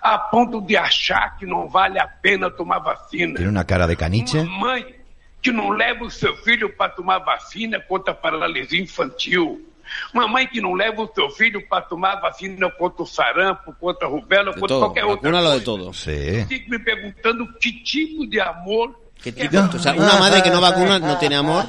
a 0.02 0.18
ponto 0.18 0.60
de 0.60 0.76
achar 0.76 1.36
que 1.38 1.46
não 1.46 1.68
vale 1.68 2.00
a 2.00 2.08
pena 2.08 2.50
tomar 2.50 2.80
vacina. 2.80 3.36
Tiene 3.36 3.48
una 3.48 3.64
cara 3.64 3.86
de 3.86 3.94
caniche. 3.94 4.40
Uma 4.40 4.58
mãe 4.58 5.03
que 5.44 5.52
não 5.52 5.68
leva 5.68 6.04
o 6.04 6.10
seu 6.10 6.34
filho 6.38 6.74
para 6.74 6.90
tomar 6.90 7.18
vacina 7.18 7.78
contra 7.78 8.12
a 8.12 8.16
paralisia 8.16 8.80
infantil. 8.80 9.60
Uma 10.14 10.26
mãe 10.26 10.46
que 10.46 10.58
não 10.58 10.72
leva 10.72 11.02
o 11.02 11.14
seu 11.14 11.28
filho 11.28 11.68
para 11.68 11.82
tomar 11.82 12.16
vacina 12.16 12.70
contra 12.70 13.02
o 13.02 13.06
sarampo, 13.06 13.74
contra 13.78 14.08
a 14.08 14.10
rubéola, 14.10 14.54
De 14.54 14.60
contra 14.60 14.76
todo, 14.76 14.86
qualquer 14.86 15.04
outra 15.04 15.30
de 15.30 15.36
coisa. 15.36 15.64
todo. 15.64 15.92
Sí. 15.92 16.46
Fico 16.48 16.70
me 16.70 16.78
perguntando 16.78 17.46
que 17.60 17.72
tipo 17.72 18.26
de 18.26 18.40
amor 18.40 18.98
¿Qué 19.22 19.32
tipo? 19.32 19.58
O 19.58 19.78
sea, 19.78 19.92
una 19.92 20.18
madre 20.18 20.42
que 20.42 20.50
no 20.50 20.62
vacuna 20.62 20.98
no 20.98 21.18
tiene 21.18 21.36
amor. 21.36 21.66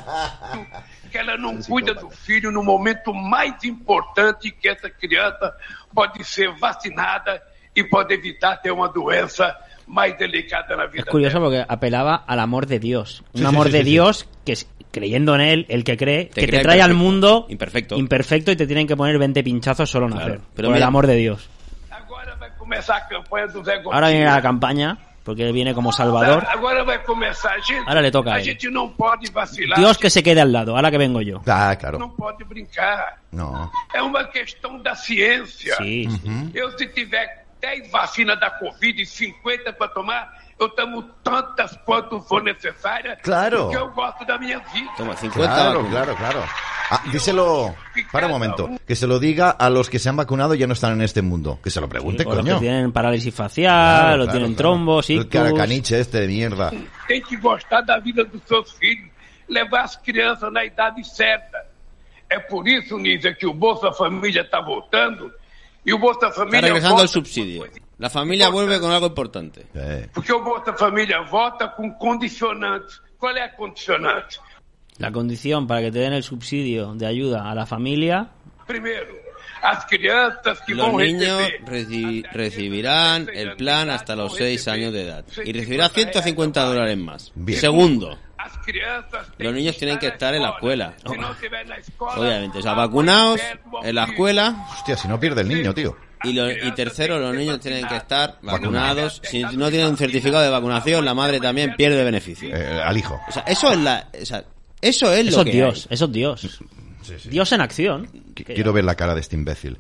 que 1.12 1.18
ela 1.18 1.38
não 1.38 1.62
cuida 1.62 1.94
do 1.94 2.10
filho 2.10 2.52
no 2.52 2.64
momento 2.64 3.14
mais 3.14 3.62
importante 3.66 4.52
que 4.52 4.70
essa 4.70 4.90
criança 4.90 5.54
pode 5.94 6.24
ser 6.24 6.50
vacinada 6.58 7.44
e 7.76 7.84
pode 7.84 8.14
evitar 8.14 8.56
ter 8.58 8.72
uma 8.72 8.88
doença 8.88 9.54
mais 9.88 10.18
delicada 10.18 10.76
na 10.76 10.88
vida 10.88 11.04
Es 11.04 11.06
curioso 11.06 11.40
porque 11.40 11.64
apelaba 11.68 12.16
al 12.28 12.40
amor 12.40 12.66
de 12.68 12.80
Dios. 12.80 13.24
Un 13.34 13.42
Sí, 13.42 13.46
amor 13.46 13.68
sí, 13.68 13.74
de 13.74 13.80
sí, 13.80 13.84
sí. 13.86 13.92
Dios 13.92 14.28
que 14.46 14.52
es 14.54 14.68
creyendo 14.92 15.36
en 15.36 15.42
él, 15.42 15.66
el 15.70 15.84
que 15.84 15.98
cree, 15.98 16.26
Te 16.26 16.42
que 16.42 16.48
crea 16.48 16.60
te 16.62 16.64
trae 16.64 16.82
al 16.82 16.92
imperfecto. 16.92 17.04
mundo 17.12 17.46
Imperfecto. 17.50 17.96
imperfecto 17.98 18.52
y 18.52 18.56
te 18.56 18.66
tienen 18.66 18.88
que 18.88 18.96
poner 18.96 19.18
20 19.20 19.44
pinchazos 19.44 19.90
solo 19.90 20.08
nacer. 20.10 20.26
Claro, 20.26 20.42
pero 20.56 20.68
por 20.70 20.76
el 20.76 20.80
mira- 20.80 20.88
amor 20.88 21.06
de 21.08 21.16
Dios. 21.16 21.50
Ahora 23.92 24.10
viene 24.10 24.26
la 24.26 24.42
campaña, 24.42 24.98
porque 25.24 25.52
viene 25.52 25.74
como 25.74 25.92
Salvador. 25.92 26.46
Ahora 27.88 28.02
le 28.02 28.12
toca 28.12 28.34
a 28.36 28.40
él. 28.40 28.58
Dios 29.78 29.98
que 29.98 30.10
se 30.10 30.24
quede 30.24 30.42
al 30.42 30.52
lado, 30.52 30.76
ahora 30.76 30.92
que 30.92 30.98
vengo 30.98 31.22
yo. 31.22 31.42
Ah, 31.48 31.76
claro. 31.80 32.00
Não 32.00 32.10
pode 32.12 32.44
brincar. 32.44 33.18
No. 33.32 33.72
É 33.94 34.02
uma 34.02 34.24
questão 34.26 34.82
da 34.82 34.96
ciência. 34.96 35.76
Sí, 35.76 36.08
sí. 36.10 36.52
Eu, 36.54 36.72
se 36.78 36.88
tiver 36.88 37.45
10 37.66 37.90
vacinas 37.92 38.40
da 38.40 38.52
Covid 38.52 39.02
e 39.02 39.06
50 39.06 39.74
para 39.74 39.88
tomar, 39.92 40.34
eu 40.60 40.70
tomo 40.70 41.02
tantas 41.24 41.76
quanto 41.86 42.22
for 42.22 42.44
necessária. 42.44 43.18
Claro. 43.24 43.64
Porque 43.64 43.78
eu 43.78 43.90
gosto 43.92 44.24
da 44.26 44.38
minha 44.38 44.60
vida. 44.74 44.92
Toma, 44.98 45.16
50 45.16 45.48
Claro, 45.48 45.86
claro, 45.90 46.16
claro. 46.16 46.44
Ah, 46.92 47.02
díselo, 47.12 47.74
para 48.12 48.28
un 48.28 48.34
momento, 48.34 48.70
que 48.86 48.96
se 48.96 49.08
lo 49.08 49.18
diga 49.18 49.50
a 49.50 49.72
los 49.72 49.90
que 49.90 49.98
se 49.98 50.08
han 50.10 50.16
vacunado 50.16 50.54
y 50.54 50.60
ya 50.60 50.68
no 50.68 50.74
están 50.74 50.94
en 50.94 51.02
este 51.02 51.24
mundo. 51.24 51.60
Que 51.64 51.72
se 51.72 51.82
lo 51.82 51.90
pregunte, 51.90 52.24
O 52.24 52.30
los 52.30 52.36
coño. 52.38 52.54
que 52.56 52.60
tienen 52.62 52.92
parálisis 52.92 53.34
facial, 53.34 53.74
Claro, 53.74 54.14
o 54.24 54.26
claro, 54.26 54.32
tienen 54.32 54.54
claro. 54.54 54.58
trombos, 54.58 55.10
El 55.10 55.16
ictus. 55.22 55.32
caracaniche 55.42 56.00
este 56.00 56.20
de 56.22 56.28
mierda. 56.28 56.72
Tem 57.08 57.22
que 57.24 57.36
gostar 57.38 57.82
da 57.82 57.98
vida 57.98 58.24
dos 58.24 58.44
seus 58.46 58.72
filhos, 58.74 59.10
levar 59.50 59.86
as 59.86 59.96
crianças 59.98 60.52
na 60.54 60.64
idade 60.64 61.04
certa. 61.04 61.58
É 62.30 62.40
por 62.40 62.68
isso, 62.68 62.98
Nízia, 63.00 63.34
que 63.34 63.48
o 63.48 63.54
Bolsa 63.54 63.92
Família 63.92 64.42
está 64.42 64.62
voltando 64.62 65.32
e 65.86 65.94
o 65.94 65.98
Bolsa 66.00 66.28
Está 66.30 66.44
regresando 66.46 67.02
el 67.02 67.08
volta 67.08 67.08
subsidio. 67.08 67.66
La 67.98 68.10
familia 68.10 68.50
vuelve 68.50 68.80
con 68.80 68.92
algo 68.92 69.08
importante. 69.08 69.68
Eh, 69.74 70.10
Porque 70.14 70.34
o 70.34 70.42
Bolsa 70.44 70.74
Família 70.74 71.22
vota 71.22 71.70
com 71.76 71.92
condicionantes. 71.98 73.02
Qual 73.18 73.36
é 73.38 73.44
a 73.44 73.56
condicionante? 73.56 74.40
La 74.98 75.12
condición 75.12 75.68
para 75.68 75.82
que 75.82 75.92
te 75.92 76.00
den 76.00 76.14
el 76.14 76.24
subsidio 76.24 76.94
de 76.96 77.06
ayuda 77.06 77.50
a 77.50 77.54
la 77.56 77.66
familia 77.66 78.30
Primeiro, 78.68 79.14
as 79.62 79.86
crianças 79.86 80.60
que 80.66 80.74
Los 80.74 80.88
vão 80.88 80.98
niños 80.98 81.40
reci- 81.66 82.24
recibirán 82.34 83.28
el 83.34 83.56
plan 83.56 83.90
hasta 83.90 84.16
los 84.16 84.36
6 84.36 84.68
años 84.68 84.92
de 84.94 85.04
edad 85.04 85.26
y 85.46 85.52
recibirá 85.54 85.90
150 85.90 86.64
dólares 86.64 86.98
más. 86.98 87.32
Bien. 87.36 87.60
Segundo, 87.60 88.18
Los 89.38 89.54
niños 89.54 89.78
tienen 89.78 89.98
que 90.00 90.08
estar 90.08 90.34
en 90.34 90.42
la 90.44 90.50
escuela. 90.52 90.94
Escola, 90.98 91.36
obviamente, 92.18 92.60
o 92.60 92.62
sea, 92.62 92.74
vacunados 92.74 93.40
en 93.84 93.96
la 93.96 94.06
escuela 94.06 94.66
hostia, 94.74 94.98
si 94.98 95.08
no 95.08 95.20
pierde 95.20 95.42
el 95.42 95.50
niño, 95.50 95.74
tío. 95.74 95.96
y, 96.24 96.34
lo- 96.34 96.50
y 96.52 96.72
tercero, 96.74 97.20
los 97.20 97.36
niños 97.36 97.60
tienen 97.60 97.88
que 97.88 97.96
estar 97.98 98.38
vacunados. 98.42 99.22
Si 99.24 99.44
no 99.44 99.70
tienen 99.70 99.90
un 99.90 99.98
certificado 99.98 100.42
de 100.44 100.50
vacunación, 100.50 101.06
la 101.06 101.14
madre 101.14 101.40
también 101.40 101.76
pierde 101.78 102.04
beneficio. 102.04 102.50
Eh, 102.56 102.82
al 102.82 102.98
hijo. 102.98 103.20
O 103.28 103.32
sea, 103.32 103.44
eso 103.44 103.72
es 103.72 103.78
la, 103.80 104.10
o 104.22 104.26
sea, 104.26 104.44
eso 104.82 105.12
es 105.14 105.28
Eso 105.28 105.38
lo 105.38 105.42
es 105.44 105.46
que 105.46 105.52
Dios, 105.52 105.88
hay. 105.90 105.94
eso 105.96 106.06
es 106.06 106.12
Dios. 106.12 106.60
Dios 107.26 107.52
en 107.52 107.62
acción. 107.62 108.08
Qu- 108.36 108.46
Quiero 108.56 108.74
ver 108.74 108.84
la 108.84 108.96
cara 108.96 109.14
de 109.14 109.22
este 109.22 109.36
imbécil. 109.36 109.78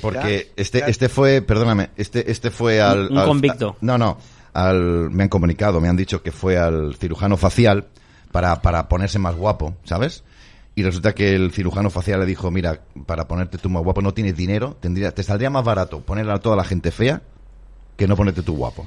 Porque 0.00 0.52
este, 0.56 0.88
este 0.88 1.08
fue, 1.08 1.42
perdóname, 1.42 1.90
este, 1.96 2.30
este 2.30 2.50
fue 2.52 2.80
al... 2.80 3.08
Un 3.10 3.18
al- 3.18 3.26
convicto. 3.26 3.76
no, 3.80 3.98
no, 3.98 4.18
al, 4.54 5.10
me 5.10 5.24
han 5.24 5.28
comunicado, 5.28 5.80
me 5.80 5.88
han 5.88 5.96
dicho 5.96 6.22
que 6.22 6.30
fue 6.30 6.56
al 6.56 6.94
cirujano 6.94 7.36
facial 7.36 7.86
para, 8.32 8.62
para 8.62 8.88
ponerse 8.88 9.18
más 9.18 9.34
guapo, 9.34 9.74
¿sabes? 9.84 10.24
Y 10.74 10.82
resulta 10.82 11.14
que 11.14 11.34
el 11.34 11.50
cirujano 11.50 11.90
facial 11.90 12.20
le 12.20 12.26
dijo, 12.26 12.50
mira, 12.50 12.80
para 13.06 13.26
ponerte 13.26 13.58
tú 13.58 13.68
más 13.68 13.82
guapo 13.82 14.00
no 14.00 14.14
tienes 14.14 14.36
dinero, 14.36 14.76
tendría, 14.80 15.12
te 15.12 15.22
saldría 15.22 15.50
más 15.50 15.64
barato 15.64 16.00
poner 16.00 16.30
a 16.30 16.38
toda 16.38 16.54
la 16.56 16.64
gente 16.64 16.90
fea 16.90 17.22
que 17.96 18.06
no 18.06 18.16
ponerte 18.16 18.42
tú 18.42 18.54
guapo. 18.54 18.86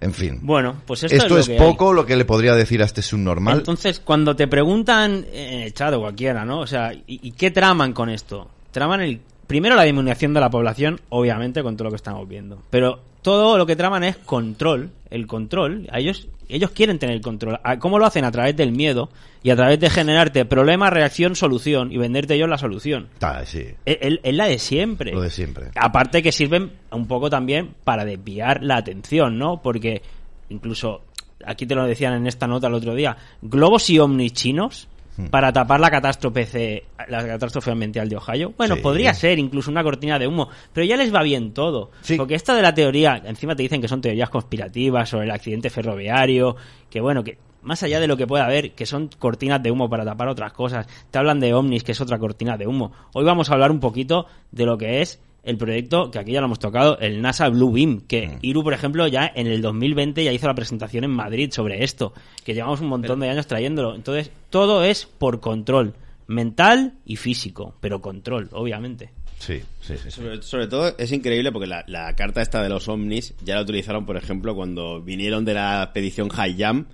En 0.00 0.12
fin. 0.12 0.40
Bueno, 0.42 0.82
pues 0.86 1.04
esto, 1.04 1.16
Esto 1.16 1.38
es, 1.38 1.48
hay. 1.48 1.56
poco 1.56 1.92
lo 1.92 2.04
que 2.04 2.16
le 2.16 2.24
podría 2.24 2.54
decir 2.54 2.82
a 2.82 2.84
este 2.84 3.00
subnormal. 3.00 3.58
Entonces, 3.58 4.00
cuando 4.00 4.34
te 4.34 4.48
preguntan 4.48 5.24
en 5.32 5.60
el 5.62 5.72
chat 5.72 5.94
o 5.94 6.00
cualquiera, 6.00 6.44
¿no? 6.44 6.58
O 6.60 6.66
sea, 6.66 6.92
¿y, 6.92 7.02
y 7.06 7.30
qué 7.32 7.50
traman 7.50 7.92
con 7.92 8.10
esto? 8.10 8.50
Traman 8.72 9.00
el 9.00 9.20
primero 9.46 9.76
la 9.76 9.84
disminución 9.84 10.34
de 10.34 10.40
la 10.40 10.50
población, 10.50 11.00
obviamente, 11.10 11.62
con 11.62 11.76
todo 11.76 11.84
lo 11.84 11.90
que 11.90 11.96
estamos 11.96 12.28
viendo. 12.28 12.60
Pero 12.70 13.00
todo 13.22 13.56
lo 13.56 13.66
que 13.66 13.76
traman 13.76 14.04
es 14.04 14.16
control, 14.16 14.90
el 15.10 15.26
control. 15.26 15.88
A 15.90 16.00
ellos 16.00 16.28
ellos 16.48 16.70
quieren 16.70 16.98
tener 16.98 17.14
el 17.16 17.20
control. 17.22 17.58
¿A- 17.62 17.78
¿Cómo 17.78 17.98
lo 17.98 18.06
hacen? 18.06 18.24
A 18.24 18.30
través 18.32 18.56
del 18.56 18.72
miedo 18.72 19.10
y 19.42 19.50
a 19.50 19.56
través 19.56 19.78
de 19.80 19.90
generarte 19.90 20.44
problema, 20.44 20.90
reacción, 20.90 21.36
solución 21.36 21.90
y 21.92 21.96
venderte 21.98 22.34
ellos 22.34 22.48
la 22.48 22.58
solución. 22.58 23.08
Ta, 23.18 23.44
sí, 23.46 23.64
Es, 23.84 24.18
la 24.34 24.46
de 24.46 24.58
siempre. 24.58 25.12
lo 25.12 25.20
de 25.22 25.30
siempre. 25.30 25.66
Aparte 25.76 26.22
que 26.22 26.32
sirven 26.32 26.72
un 26.90 27.06
poco 27.06 27.28
también 27.30 27.74
para 27.84 28.04
desviar 28.04 28.62
la 28.62 28.76
atención, 28.76 29.38
¿no? 29.38 29.60
Porque 29.62 30.02
incluso, 30.50 31.02
aquí 31.46 31.66
te 31.66 31.74
lo 31.74 31.84
decían 31.86 32.14
en 32.14 32.26
esta 32.26 32.46
nota 32.46 32.66
el 32.68 32.74
otro 32.74 32.94
día, 32.94 33.16
globos 33.42 33.88
y 33.90 33.98
ovnis 33.98 34.32
chinos 34.32 34.86
Hmm. 34.86 34.93
Para 35.30 35.52
tapar 35.52 35.80
la 35.80 35.90
catástrofe, 35.90 36.84
la 37.08 37.26
catástrofe 37.26 37.70
ambiental 37.70 38.08
de 38.08 38.16
Ohio. 38.16 38.52
Bueno, 38.56 38.76
Sí. 38.76 38.80
podría 38.82 39.14
ser 39.14 39.38
incluso 39.38 39.70
una 39.70 39.82
cortina 39.82 40.18
de 40.18 40.26
humo, 40.26 40.48
pero 40.72 40.84
ya 40.86 40.96
les 40.96 41.14
va 41.14 41.22
bien 41.22 41.52
todo. 41.52 41.90
Sí. 42.02 42.16
Porque 42.16 42.34
esta 42.34 42.54
de 42.54 42.62
la 42.62 42.74
teoría, 42.74 43.22
encima 43.24 43.54
te 43.54 43.62
dicen 43.62 43.80
que 43.80 43.88
son 43.88 44.00
teorías 44.00 44.30
conspirativas 44.30 45.08
sobre 45.08 45.24
el 45.26 45.30
accidente 45.30 45.70
ferroviario, 45.70 46.56
que 46.90 47.00
bueno, 47.00 47.22
que 47.24 47.38
más 47.62 47.82
allá 47.82 47.98
de 48.00 48.06
lo 48.06 48.16
que 48.16 48.26
pueda 48.26 48.44
haber, 48.44 48.72
que 48.72 48.84
son 48.86 49.08
cortinas 49.18 49.62
de 49.62 49.70
humo 49.70 49.88
para 49.88 50.04
tapar 50.04 50.28
otras 50.28 50.52
cosas, 50.52 50.86
te 51.10 51.18
hablan 51.18 51.40
de 51.40 51.54
ovnis, 51.54 51.82
que 51.82 51.92
es 51.92 52.00
otra 52.00 52.18
cortina 52.18 52.56
de 52.58 52.66
humo. 52.66 52.92
Hoy 53.14 53.24
vamos 53.24 53.48
a 53.50 53.54
hablar 53.54 53.70
un 53.70 53.80
poquito 53.80 54.26
de 54.50 54.66
lo 54.66 54.76
que 54.76 55.00
es 55.00 55.20
el 55.44 55.56
proyecto, 55.56 56.10
que 56.10 56.18
aquí 56.18 56.32
ya 56.32 56.40
lo 56.40 56.46
hemos 56.46 56.58
tocado, 56.58 56.98
el 56.98 57.20
NASA 57.20 57.48
Blue 57.48 57.72
Beam, 57.72 58.00
que 58.06 58.38
Iru, 58.42 58.62
por 58.62 58.72
ejemplo, 58.72 59.06
ya 59.06 59.30
en 59.34 59.46
el 59.46 59.62
2020 59.62 60.24
ya 60.24 60.32
hizo 60.32 60.46
la 60.46 60.54
presentación 60.54 61.04
en 61.04 61.10
Madrid 61.10 61.50
sobre 61.52 61.84
esto, 61.84 62.12
que 62.44 62.54
llevamos 62.54 62.80
un 62.80 62.88
montón 62.88 63.20
de 63.20 63.28
años 63.28 63.46
trayéndolo. 63.46 63.94
Entonces, 63.94 64.30
todo 64.50 64.84
es 64.84 65.06
por 65.06 65.40
control, 65.40 65.94
mental 66.26 66.94
y 67.04 67.16
físico, 67.16 67.74
pero 67.80 68.00
control, 68.00 68.48
obviamente. 68.52 69.10
Sí, 69.38 69.60
sí, 69.80 69.96
sí. 69.96 70.04
sí. 70.04 70.10
Sobre, 70.10 70.42
sobre 70.42 70.66
todo 70.68 70.96
es 70.96 71.12
increíble 71.12 71.52
porque 71.52 71.66
la, 71.66 71.84
la 71.86 72.14
carta 72.16 72.40
esta 72.40 72.62
de 72.62 72.68
los 72.68 72.88
ovnis 72.88 73.34
ya 73.44 73.56
la 73.56 73.62
utilizaron, 73.62 74.06
por 74.06 74.16
ejemplo, 74.16 74.54
cuando 74.54 75.02
vinieron 75.02 75.44
de 75.44 75.54
la 75.54 75.82
expedición 75.82 76.28
High 76.28 76.56
Jam, 76.56 76.86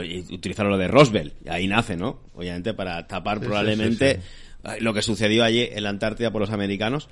y 0.00 0.34
utilizaron 0.34 0.72
lo 0.72 0.78
de 0.78 0.88
Roswell. 0.88 1.34
Y 1.44 1.48
ahí 1.48 1.66
nace, 1.66 1.96
¿no? 1.96 2.20
Obviamente 2.34 2.72
para 2.72 3.06
tapar 3.06 3.38
Sí, 3.38 3.42
sí, 3.42 3.46
probablemente 3.46 4.20
sí, 4.64 4.70
lo 4.80 4.94
que 4.94 5.02
sucedió 5.02 5.44
allí 5.44 5.68
en 5.70 5.82
la 5.82 5.90
Antártida 5.90 6.30
por 6.30 6.40
los 6.40 6.50
americanos. 6.50 7.08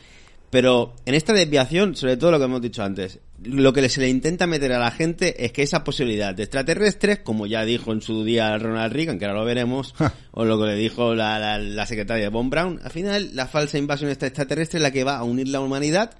Pero 0.50 0.96
en 1.06 1.14
esta 1.14 1.32
desviación, 1.32 1.94
sobre 1.94 2.16
todo 2.16 2.32
lo 2.32 2.38
que 2.38 2.44
hemos 2.44 2.60
dicho 2.60 2.82
antes, 2.82 3.20
lo 3.42 3.72
que 3.72 3.88
se 3.88 4.00
le 4.00 4.08
intenta 4.08 4.48
meter 4.48 4.72
a 4.72 4.80
la 4.80 4.90
gente 4.90 5.44
es 5.44 5.52
que 5.52 5.62
esa 5.62 5.84
posibilidad 5.84 6.34
de 6.34 6.42
extraterrestres, 6.42 7.20
como 7.20 7.46
ya 7.46 7.64
dijo 7.64 7.92
en 7.92 8.02
su 8.02 8.24
día 8.24 8.58
Ronald 8.58 8.92
Reagan, 8.92 9.18
que 9.18 9.26
ahora 9.26 9.38
lo 9.38 9.44
veremos, 9.44 9.94
o 10.32 10.44
lo 10.44 10.58
que 10.60 10.66
le 10.66 10.74
dijo 10.74 11.14
la, 11.14 11.38
la, 11.38 11.58
la 11.58 11.86
secretaria 11.86 12.24
de 12.24 12.30
Von 12.30 12.50
Braun, 12.50 12.80
al 12.82 12.90
final 12.90 13.30
la 13.34 13.46
falsa 13.46 13.78
invasión 13.78 14.10
extraterrestre 14.10 14.78
es 14.78 14.82
la 14.82 14.90
que 14.90 15.04
va 15.04 15.18
a 15.18 15.22
unir 15.22 15.48
la 15.48 15.60
humanidad, 15.60 16.16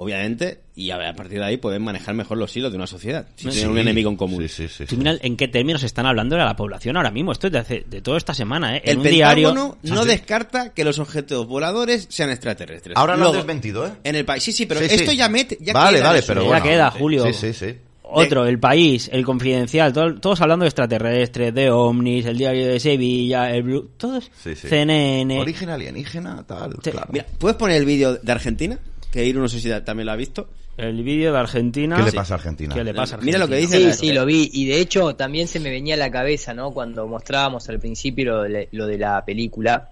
obviamente, 0.00 0.60
y 0.76 0.90
a, 0.90 1.10
a 1.10 1.12
partir 1.14 1.38
de 1.40 1.44
ahí 1.44 1.56
pueden 1.56 1.82
manejar 1.82 2.14
mejor 2.14 2.38
los 2.38 2.56
hilos 2.56 2.70
de 2.70 2.76
una 2.78 2.86
sociedad, 2.86 3.26
si 3.36 3.48
tienen 3.48 3.70
un 3.70 3.78
enemigo 3.78 4.08
en 4.10 4.16
común. 4.16 4.48
Sí, 4.48 4.68
sí, 4.68 4.84
en 4.88 5.36
qué 5.36 5.48
términos 5.48 5.82
están 5.82 6.06
hablando 6.06 6.36
de 6.36 6.44
la 6.44 6.54
población 6.56 6.96
ahora 6.96 7.10
mismo. 7.10 7.32
Esto 7.32 7.48
es 7.48 7.52
de, 7.52 7.58
hace, 7.58 7.84
de 7.86 8.00
toda 8.00 8.16
esta 8.16 8.32
semana, 8.32 8.76
¿eh? 8.76 8.82
En 8.84 8.92
El 8.92 8.98
un 8.98 9.02
diario. 9.10 9.76
No 9.82 10.04
descarta 10.04 10.72
que 10.72 10.84
los 10.84 10.98
objetos 10.98 11.46
voladores 11.46 12.06
sean 12.10 12.30
extraterrestres. 12.30 12.96
Ahora 12.96 13.16
lo 13.16 13.26
han 13.28 13.32
desmentido, 13.34 13.86
¿eh? 13.86 13.90
En 14.04 14.14
el 14.14 14.24
país, 14.24 14.42
sí, 14.42 14.52
sí, 14.52 14.66
pero 14.66 14.80
Sí, 14.80 14.88
sí. 14.88 14.94
esto 14.94 15.12
ya 15.12 15.28
mete, 15.28 15.58
ya 15.60 15.72
vale, 15.72 15.98
queda 15.98 16.06
vale, 16.08 16.18
eso. 16.20 16.28
pero 16.28 16.42
Ya 16.42 16.48
bueno. 16.48 16.64
queda, 16.64 16.90
Julio. 16.92 17.24
Sí, 17.26 17.32
sí, 17.32 17.52
sí. 17.52 17.74
Otro, 18.10 18.46
el 18.46 18.58
país, 18.58 19.10
el 19.12 19.22
confidencial, 19.22 19.92
todo- 19.92 20.14
todos 20.18 20.40
hablando 20.40 20.62
de 20.62 20.68
extraterrestres, 20.68 21.52
de 21.52 21.70
ovnis, 21.70 22.24
el 22.24 22.38
diario 22.38 22.66
de 22.68 22.80
Sevilla, 22.80 23.50
el 23.50 23.62
Blue, 23.64 23.90
todos, 23.98 24.30
Sí, 24.42 24.54
sí. 24.54 24.66
CNN. 24.66 25.38
Origen 25.38 25.68
alienígena, 25.68 26.42
tal, 26.46 26.72
Sí. 26.82 26.90
claro. 26.90 27.08
Mira, 27.12 27.26
¿puedes 27.38 27.58
poner 27.58 27.76
el 27.76 27.84
vídeo 27.84 28.14
de 28.16 28.32
Argentina? 28.32 28.78
Que 29.12 29.24
Iru 29.24 29.40
no 29.40 29.48
sé 29.48 29.60
si 29.60 29.70
también 29.84 30.06
lo 30.06 30.12
ha 30.12 30.16
visto. 30.16 30.48
El 30.76 31.02
vídeo 31.02 31.32
de 31.32 31.38
Argentina. 31.38 31.96
¿Qué 31.96 32.02
le 32.04 32.12
pasa 32.12 32.34
a 32.34 32.36
Argentina? 32.36 32.74
¿Qué 32.74 32.84
le 32.84 32.94
pasa 32.94 33.16
a 33.16 33.18
Mira 33.18 33.38
lo 33.38 33.48
que 33.48 33.56
dice 33.56 33.78
Sí, 33.78 33.84
la- 33.86 33.92
sí, 33.94 34.12
lo 34.12 34.24
vi. 34.26 34.48
Y 34.52 34.66
de 34.66 34.80
hecho 34.80 35.16
también 35.16 35.48
se 35.48 35.58
me 35.60 35.70
venía 35.70 35.94
a 35.94 35.98
la 35.98 36.10
cabeza, 36.10 36.54
¿no? 36.54 36.70
Cuando 36.72 37.06
mostrábamos 37.08 37.68
al 37.68 37.80
principio 37.80 38.26
lo 38.26 38.42
de, 38.42 38.68
lo 38.72 38.86
de 38.86 38.98
la 38.98 39.24
película 39.24 39.90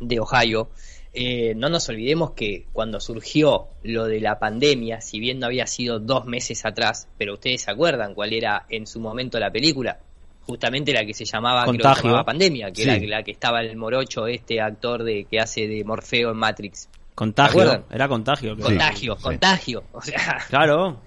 de 0.00 0.20
Ohio. 0.20 0.70
eh, 1.18 1.54
no 1.56 1.70
nos 1.70 1.88
olvidemos 1.88 2.32
que 2.32 2.66
cuando 2.74 3.00
surgió 3.00 3.68
lo 3.84 4.04
de 4.04 4.20
la 4.20 4.38
pandemia, 4.38 5.00
si 5.00 5.18
bien 5.18 5.38
no 5.38 5.46
había 5.46 5.66
sido 5.66 5.98
dos 5.98 6.26
meses 6.26 6.66
atrás, 6.66 7.08
pero 7.16 7.32
ustedes 7.34 7.62
se 7.62 7.70
acuerdan 7.70 8.12
cuál 8.14 8.34
era 8.34 8.66
en 8.68 8.86
su 8.86 9.00
momento 9.00 9.38
la 9.40 9.50
película, 9.50 9.98
justamente 10.42 10.92
la 10.92 11.06
que 11.06 11.14
se 11.14 11.24
llamaba, 11.24 11.62
creo 11.64 11.78
que 11.78 11.94
se 12.00 12.02
llamaba 12.02 12.24
Pandemia, 12.26 12.70
que 12.70 12.82
Sí. 12.82 12.88
era 12.90 12.98
la 13.06 13.22
que 13.22 13.30
estaba 13.30 13.62
el 13.62 13.74
morocho, 13.78 14.26
este 14.26 14.60
actor 14.60 15.04
de 15.04 15.24
que 15.24 15.40
hace 15.40 15.66
de 15.66 15.82
Morfeo 15.84 16.32
en 16.32 16.36
Matrix. 16.36 16.86
Contagio, 17.16 17.84
era 17.90 18.06
contagio. 18.08 18.54
creo. 18.54 18.66
Contagio, 18.66 19.16
sí. 19.16 19.22
contagio. 19.22 19.82
O 19.92 20.02
sea, 20.02 20.38
Claro, 20.48 21.00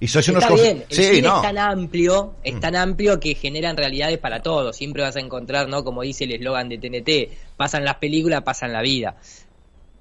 Y 0.00 0.08
sois 0.08 0.26
unos 0.28 0.42
Está 0.42 0.54
bien, 0.54 0.84
el 0.88 0.96
Sí, 0.96 1.04
cine 1.04 1.22
no. 1.28 1.34
Mm. 1.34 1.36
es 1.36 1.42
tan 1.42 1.58
amplio, 1.58 2.34
es 2.42 2.60
tan 2.60 2.74
amplio 2.76 3.20
que 3.20 3.34
generan 3.34 3.76
realidades 3.76 4.18
para 4.18 4.42
todos. 4.42 4.76
Siempre 4.76 5.02
vas 5.02 5.14
a 5.16 5.20
encontrar, 5.20 5.68
¿no? 5.68 5.84
Como 5.84 6.02
dice 6.02 6.24
el 6.24 6.32
eslogan 6.32 6.68
de 6.68 6.78
TNT, 6.78 7.32
pasan 7.56 7.84
las 7.84 7.96
películas, 7.96 8.42
pasan 8.42 8.72
la 8.72 8.82
vida. 8.82 9.16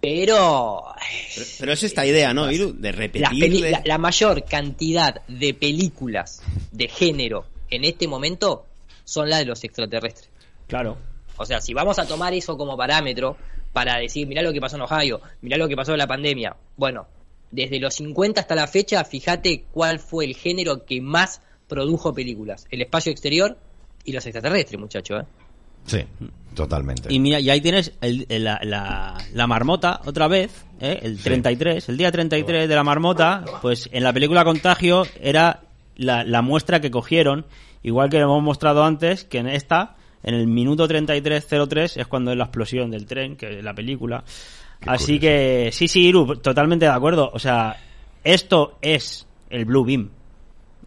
Pero 0.01 0.85
Pero, 1.35 1.45
pero 1.59 1.73
es 1.73 1.83
esta 1.83 2.05
idea, 2.05 2.33
¿no, 2.33 2.49
Iru? 2.49 2.73
De 2.73 2.91
repetir. 2.91 3.61
la, 3.69 3.81
la 3.83 3.97
mayor 3.97 4.45
cantidad 4.45 5.21
de 5.27 5.53
películas 5.53 6.41
de 6.71 6.87
género 6.87 7.45
en 7.69 7.83
este 7.83 8.07
momento 8.07 8.65
son 9.03 9.29
las 9.29 9.39
de 9.39 9.45
los 9.45 9.63
extraterrestres. 9.63 10.29
claro. 10.67 10.97
O 11.41 11.45
sea, 11.45 11.61
si 11.61 11.73
vamos 11.73 11.97
a 11.99 12.05
tomar 12.05 12.33
eso 12.33 12.57
como 12.57 12.75
parámetro 12.75 13.37
para 13.73 13.97
decir, 13.97 14.27
mirá 14.27 14.41
lo 14.41 14.51
que 14.53 14.59
pasó 14.61 14.75
en 14.77 14.81
Ohio, 14.83 15.21
mirá 15.41 15.57
lo 15.57 15.67
que 15.67 15.75
pasó 15.75 15.91
en 15.93 15.97
la 15.99 16.07
pandemia. 16.07 16.55
Bueno, 16.77 17.07
desde 17.51 17.79
los 17.79 17.93
50 17.95 18.41
hasta 18.41 18.55
la 18.55 18.67
fecha, 18.67 19.03
fíjate 19.03 19.63
cuál 19.71 19.99
fue 19.99 20.25
el 20.25 20.35
género 20.35 20.85
que 20.85 21.01
más 21.01 21.41
produjo 21.67 22.13
películas. 22.13 22.65
El 22.71 22.81
espacio 22.81 23.11
exterior 23.11 23.57
y 24.03 24.11
los 24.11 24.25
extraterrestres, 24.25 24.79
muchachos. 24.79 25.21
¿eh? 25.23 25.25
Sí, 25.85 25.99
totalmente. 26.55 27.11
Y 27.13 27.19
mira, 27.19 27.39
y 27.39 27.49
ahí 27.49 27.61
tienes 27.61 27.93
el- 28.01 28.25
el- 28.29 28.43
la, 28.43 28.59
la- 28.63 29.17
la 29.33 29.47
marmota 29.47 30.01
otra 30.05 30.27
vez, 30.27 30.65
¿eh? 30.79 30.99
el 31.03 31.19
33, 31.21 31.89
el 31.89 31.97
día 31.97 32.11
33 32.11 32.67
de 32.67 32.75
la 32.75 32.83
marmota, 32.83 33.45
pues 33.61 33.89
en 33.91 34.03
la 34.03 34.13
película 34.13 34.43
Contagio 34.43 35.03
era 35.21 35.61
la, 35.95 36.23
la 36.23 36.41
muestra 36.41 36.79
que 36.81 36.91
cogieron, 36.91 37.45
igual 37.83 38.09
que 38.09 38.17
lo 38.19 38.25
hemos 38.25 38.43
mostrado 38.43 38.83
antes, 38.83 39.23
que 39.23 39.37
en 39.39 39.47
esta, 39.47 39.95
en 40.23 40.35
el 40.35 40.47
minuto 40.47 40.87
33.03 40.87 42.01
es 42.01 42.07
cuando 42.07 42.31
es 42.31 42.37
la 42.37 42.45
explosión 42.45 42.91
del 42.91 43.05
tren, 43.05 43.35
que 43.35 43.59
es 43.59 43.63
la 43.63 43.73
película. 43.73 44.23
Qué 44.79 44.89
Así 44.89 45.17
curioso. 45.17 45.21
que, 45.21 45.69
sí, 45.71 45.87
sí, 45.87 46.07
Iru, 46.07 46.37
totalmente 46.37 46.85
de 46.85 46.91
acuerdo. 46.91 47.29
O 47.33 47.39
sea, 47.39 47.77
esto 48.23 48.77
es 48.81 49.27
el 49.49 49.65
Blue 49.65 49.85
Beam. 49.85 50.09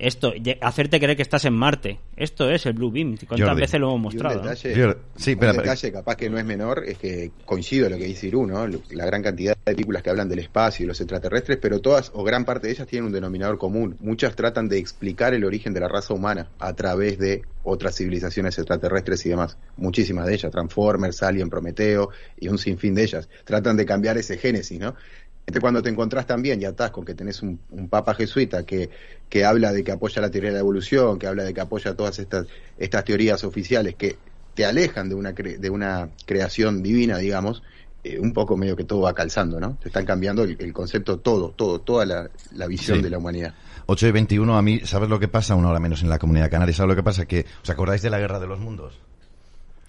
Esto, 0.03 0.33
hacerte 0.61 0.99
creer 0.99 1.17
que 1.17 1.23
estás 1.23 1.45
en 1.45 1.55
Marte. 1.55 1.99
Esto 2.17 2.51
es 2.51 2.67
el 2.67 2.73
Blue 2.73 2.91
Beam. 2.91 3.17
¿Cuántas 3.29 3.49
Jordi. 3.49 3.61
veces 3.61 3.81
lo 3.81 3.95
hemos 3.95 4.13
Y 4.13 4.17
un 4.19 4.23
mostrado? 4.25 4.37
no? 4.37 4.43
detalle, 4.43 4.75
sí, 4.75 4.81
un 4.81 4.81
espera, 4.81 5.51
espera. 5.53 5.53
detalle 5.53 5.93
capaz 5.93 6.17
que 6.17 6.29
no 6.29 6.39
es 6.39 6.45
menor 6.45 6.83
es 6.85 6.99
que 6.99 7.31
coincido 7.45 7.89
lo 7.89 7.97
que 7.97 8.05
dice 8.07 8.27
Irú, 8.27 8.45
¿no? 8.47 8.67
La 8.91 9.07
gran 9.07 9.23
cantidad 9.23 9.55
de 9.55 9.73
películas 9.73 10.03
que 10.03 10.11
hablan 10.11 10.29
del 10.29 10.41
espacio 10.41 10.85
y 10.85 10.89
los 10.89 11.01
extraterrestres, 11.01 11.59
pero 11.63 11.81
todas 11.81 12.11
o 12.15 12.25
gran 12.25 12.45
parte 12.45 12.67
de 12.67 12.73
ellas 12.73 12.87
tienen 12.89 13.07
un 13.07 13.13
denominador 13.13 13.59
común. 13.59 13.97
Muchas 14.01 14.35
tratan 14.35 14.69
de 14.69 14.79
explicar 14.79 15.35
el 15.35 15.45
origen 15.45 15.73
de 15.73 15.81
la 15.81 15.89
raza 15.89 16.13
humana 16.15 16.49
a 16.59 16.73
través 16.75 17.19
de 17.19 17.43
otras 17.65 17.95
civilizaciones 17.97 18.59
extraterrestres 18.59 19.25
y 19.25 19.29
demás. 19.29 19.57
Muchísimas 19.77 20.27
de 20.27 20.35
ellas, 20.35 20.51
Transformers, 20.51 21.23
Alien, 21.23 21.49
Prometeo 21.49 22.11
y 22.41 22.49
un 22.49 22.59
sinfín 22.59 22.95
de 22.97 23.05
ellas. 23.05 23.29
Tratan 23.45 23.77
de 23.77 23.87
cambiar 23.87 24.19
ese 24.19 24.37
génesis, 24.37 24.81
¿no? 24.81 24.97
Entonces, 25.45 25.61
cuando 25.61 25.83
te 25.83 25.91
encontrás 25.91 26.27
también 26.27 26.63
y 26.63 26.65
atás 26.65 26.91
con 26.93 27.05
que 27.05 27.15
tenés 27.15 27.43
un, 27.43 27.59
un 27.71 27.89
papa 27.89 28.15
jesuita 28.15 28.65
que, 28.65 28.89
que 29.29 29.45
habla 29.45 29.73
de 29.73 29.83
que 29.83 29.93
apoya 29.93 30.23
la 30.23 30.31
teoría 30.31 30.51
de 30.51 30.55
la 30.55 30.61
evolución, 30.61 31.19
que 31.19 31.27
habla 31.27 31.43
de 31.45 31.53
que 31.53 31.61
apoya 31.61 31.95
todas 31.95 32.19
estas, 32.21 32.47
estas 32.79 33.05
teorías 33.05 33.43
oficiales 33.45 33.95
que 33.97 34.17
te 34.55 34.65
alejan 34.65 35.09
de 35.09 35.15
una, 35.17 35.33
cre- 35.35 35.59
de 35.59 35.69
una 35.71 36.11
creación 36.27 36.83
divina, 36.83 37.19
digamos, 37.19 37.63
eh, 38.05 38.19
un 38.21 38.33
poco 38.33 38.57
medio 38.57 38.77
que 38.77 38.85
todo 38.85 39.01
va 39.01 39.15
calzando, 39.15 39.59
¿no? 39.59 39.77
Te 39.83 39.89
están 39.89 40.05
cambiando 40.05 40.45
el, 40.45 40.57
el 40.61 40.73
concepto 40.73 41.19
todo, 41.19 41.51
todo, 41.51 41.81
toda 41.81 42.07
la, 42.07 42.31
la 42.53 42.67
visión 42.69 42.99
Sí. 42.99 43.03
de 43.03 43.11
la 43.11 43.19
humanidad. 43.19 43.55
8 43.87 44.07
y 44.07 44.13
21, 44.13 44.57
a 44.57 44.63
mí, 44.63 44.81
¿sabes 44.85 45.09
lo 45.09 45.19
que 45.19 45.27
pasa? 45.29 45.57
Una 45.57 45.71
hora 45.71 45.81
menos 45.81 46.03
en 46.03 46.09
la 46.09 46.19
comunidad 46.21 46.51
canaria. 46.51 46.73
¿Sabes 46.75 46.91
lo 46.91 46.97
que 46.97 47.03
pasa? 47.03 47.27
Que, 47.27 47.47
¿os 47.63 47.69
acordáis 47.71 48.01
de 48.03 48.11
la 48.11 48.19
guerra 48.21 48.39
de 48.39 48.47
los 48.47 48.61
mundos? 48.61 48.95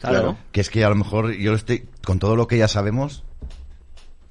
Claro. 0.02 0.38
Que 0.52 0.62
es 0.62 0.70
que 0.70 0.84
a 0.84 0.90
lo 0.90 0.96
mejor 0.96 1.32
yo 1.34 1.54
estoy, 1.54 1.86
con 2.04 2.20
todo 2.20 2.36
lo 2.36 2.48
que 2.48 2.58
ya 2.58 2.68
sabemos, 2.68 3.24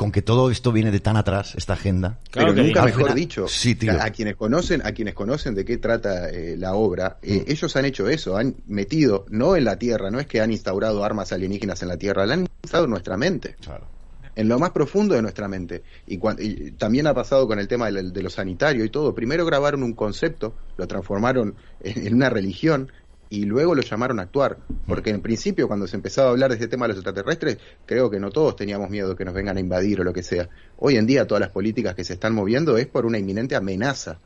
con 0.02 0.12
que 0.12 0.22
todo 0.22 0.50
esto 0.50 0.72
viene 0.72 0.90
de 0.90 1.00
tan 1.00 1.16
atrás, 1.16 1.54
esta 1.56 1.74
agenda. 1.74 2.18
Claro 2.30 2.52
Pero 2.54 2.66
nunca 2.66 2.84
mejor 2.84 3.14
dicho, 3.14 3.46
Sí, 3.48 3.76
a, 3.88 4.04
a 4.04 4.10
quienes 4.10 4.36
conocen, 4.36 4.84
a 4.84 4.92
quienes 4.92 5.14
conocen 5.14 5.54
de 5.54 5.64
qué 5.64 5.78
trata 5.78 6.28
eh, 6.30 6.56
la 6.58 6.74
obra, 6.74 7.18
eh, 7.22 7.44
Mm. 7.46 7.50
ellos 7.52 7.76
han 7.76 7.84
hecho 7.84 8.08
eso, 8.08 8.36
han 8.36 8.56
metido, 8.66 9.24
no 9.30 9.56
en 9.56 9.64
la 9.64 9.76
Tierra, 9.78 10.10
no 10.10 10.18
es 10.20 10.26
que 10.26 10.40
han 10.40 10.50
instaurado 10.52 11.04
armas 11.04 11.32
alienígenas 11.32 11.80
en 11.82 11.88
la 11.88 11.96
Tierra, 11.96 12.26
la 12.26 12.34
han 12.34 12.40
instaurado 12.62 12.84
en 12.84 12.90
nuestra 12.90 13.16
mente. 13.16 13.56
Claro. 13.60 13.86
en 14.34 14.48
lo 14.48 14.58
más 14.58 14.70
profundo 14.70 15.14
de 15.14 15.20
nuestra 15.20 15.46
mente. 15.46 15.82
Y, 16.06 16.16
cuan- 16.16 16.38
y 16.40 16.70
también 16.70 17.06
ha 17.06 17.12
pasado 17.12 17.46
con 17.46 17.58
el 17.58 17.68
tema 17.68 17.90
de, 17.90 18.02
de 18.10 18.22
lo 18.22 18.30
sanitario 18.30 18.82
y 18.82 18.88
todo. 18.88 19.14
Primero 19.14 19.44
grabaron 19.44 19.82
un 19.82 19.92
concepto, 19.92 20.54
lo 20.78 20.86
transformaron 20.88 21.54
en, 21.80 22.06
en 22.06 22.14
una 22.14 22.30
religión 22.30 22.90
y 23.32 23.44
luego 23.46 23.74
lo 23.74 23.80
llamaron 23.80 24.20
a 24.20 24.24
actuar. 24.24 24.58
Porque 24.86 25.08
en 25.08 25.22
principio 25.22 25.66
cuando 25.66 25.86
se 25.86 25.96
empezaba 25.96 26.28
a 26.28 26.30
hablar 26.32 26.50
de 26.50 26.56
este 26.56 26.68
tema 26.68 26.84
de 26.84 26.88
los 26.88 26.98
extraterrestres, 26.98 27.56
creo 27.86 28.10
que 28.10 28.20
no 28.20 28.30
todos 28.30 28.56
teníamos 28.56 28.90
miedo 28.90 29.08
de 29.08 29.16
que 29.16 29.24
nos 29.24 29.32
vengan 29.32 29.56
a 29.56 29.60
invadir 29.60 30.02
o 30.02 30.04
lo 30.04 30.12
que 30.12 30.22
sea. 30.22 30.50
Hoy 30.78 30.96
en 30.96 31.06
día 31.06 31.26
todas 31.26 31.40
las 31.40 31.48
políticas 31.50 31.94
que 31.94 32.04
se 32.04 32.12
están 32.12 32.34
moviendo 32.34 32.76
es 32.76 32.86
por 32.86 33.06
una 33.06 33.18
inminente 33.18 33.56
amenaza. 33.56 34.18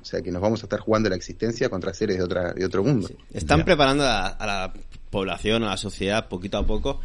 O 0.00 0.04
sea 0.04 0.22
que 0.22 0.30
nos 0.30 0.40
vamos 0.40 0.62
a 0.62 0.66
estar 0.66 0.78
jugando 0.78 1.08
la 1.08 1.16
existencia 1.16 1.68
contra 1.68 1.92
seres 1.92 2.18
de, 2.18 2.22
otra, 2.22 2.52
de 2.52 2.64
otro 2.64 2.84
mundo. 2.84 3.08
Están 3.34 3.58
Ya. 3.60 3.64
preparando 3.64 4.04
a, 4.04 4.28
a 4.28 4.46
la 4.46 4.72
población, 5.10 5.64
a 5.64 5.70
la 5.70 5.76
sociedad, 5.76 6.28
poquito 6.28 6.56
a 6.58 6.64
poco, 6.64 7.00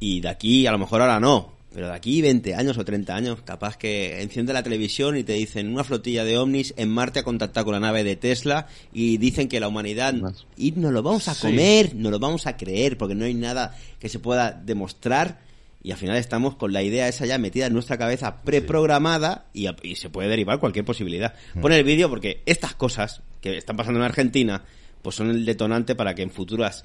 y 0.00 0.20
de 0.22 0.28
aquí, 0.30 0.66
a 0.66 0.72
lo 0.72 0.78
mejor 0.78 1.02
ahora 1.02 1.20
no, 1.20 1.52
pero 1.74 1.88
de 1.88 1.94
aquí 1.94 2.20
20 2.22 2.54
años 2.54 2.76
o 2.78 2.84
30 2.84 3.14
años, 3.14 3.38
capaz 3.44 3.76
que 3.76 4.20
enciende 4.22 4.52
la 4.52 4.62
televisión 4.62 5.16
y 5.16 5.24
te 5.24 5.32
dicen 5.32 5.72
una 5.72 5.84
flotilla 5.84 6.24
de 6.24 6.36
ovnis 6.38 6.74
en 6.76 6.88
Marte 6.90 7.20
ha 7.20 7.22
contactado 7.22 7.64
con 7.66 7.74
la 7.74 7.80
nave 7.80 8.04
de 8.04 8.16
Tesla 8.16 8.66
y 8.92 9.16
dicen 9.18 9.48
que 9.48 9.60
la 9.60 9.68
humanidad, 9.68 10.12
Más. 10.14 10.46
y 10.56 10.72
nos 10.72 10.92
lo 10.92 11.02
vamos 11.02 11.28
a 11.28 11.34
Sí. 11.34 11.40
comer, 11.48 11.94
nos 11.94 12.12
lo 12.12 12.18
vamos 12.18 12.46
a 12.46 12.56
creer, 12.56 12.98
porque 12.98 13.14
no 13.14 13.24
hay 13.24 13.34
nada 13.34 13.76
que 13.98 14.08
se 14.08 14.18
pueda 14.18 14.52
demostrar. 14.52 15.40
Y 15.84 15.90
al 15.90 15.96
final 15.98 16.16
estamos 16.16 16.54
con 16.54 16.72
la 16.72 16.82
idea 16.82 17.08
esa 17.08 17.26
ya 17.26 17.38
metida 17.38 17.66
en 17.66 17.72
nuestra 17.72 17.98
cabeza 17.98 18.42
preprogramada 18.42 19.46
y, 19.52 19.66
y 19.82 19.96
se 19.96 20.10
puede 20.10 20.28
derivar 20.28 20.58
cualquier 20.60 20.84
posibilidad. 20.84 21.34
Pon 21.60 21.72
el 21.72 21.84
vídeo 21.84 22.08
porque 22.08 22.42
estas 22.46 22.74
cosas 22.74 23.22
que 23.40 23.56
están 23.56 23.76
pasando 23.76 23.98
en 23.98 24.04
Argentina 24.06 24.62
pues 25.02 25.16
son 25.16 25.30
el 25.30 25.44
detonante 25.44 25.94
para 25.96 26.14
que 26.14 26.22
en 26.22 26.30
futuras 26.30 26.84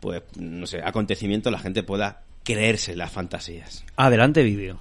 pues 0.00 0.22
no 0.36 0.66
sé, 0.66 0.80
acontecimientos 0.82 1.52
la 1.52 1.58
gente 1.58 1.82
pueda 1.82 2.22
creerse 2.54 2.96
las 2.96 3.12
fantasías. 3.12 3.84
Adelante 3.96 4.42
vídeo. 4.42 4.78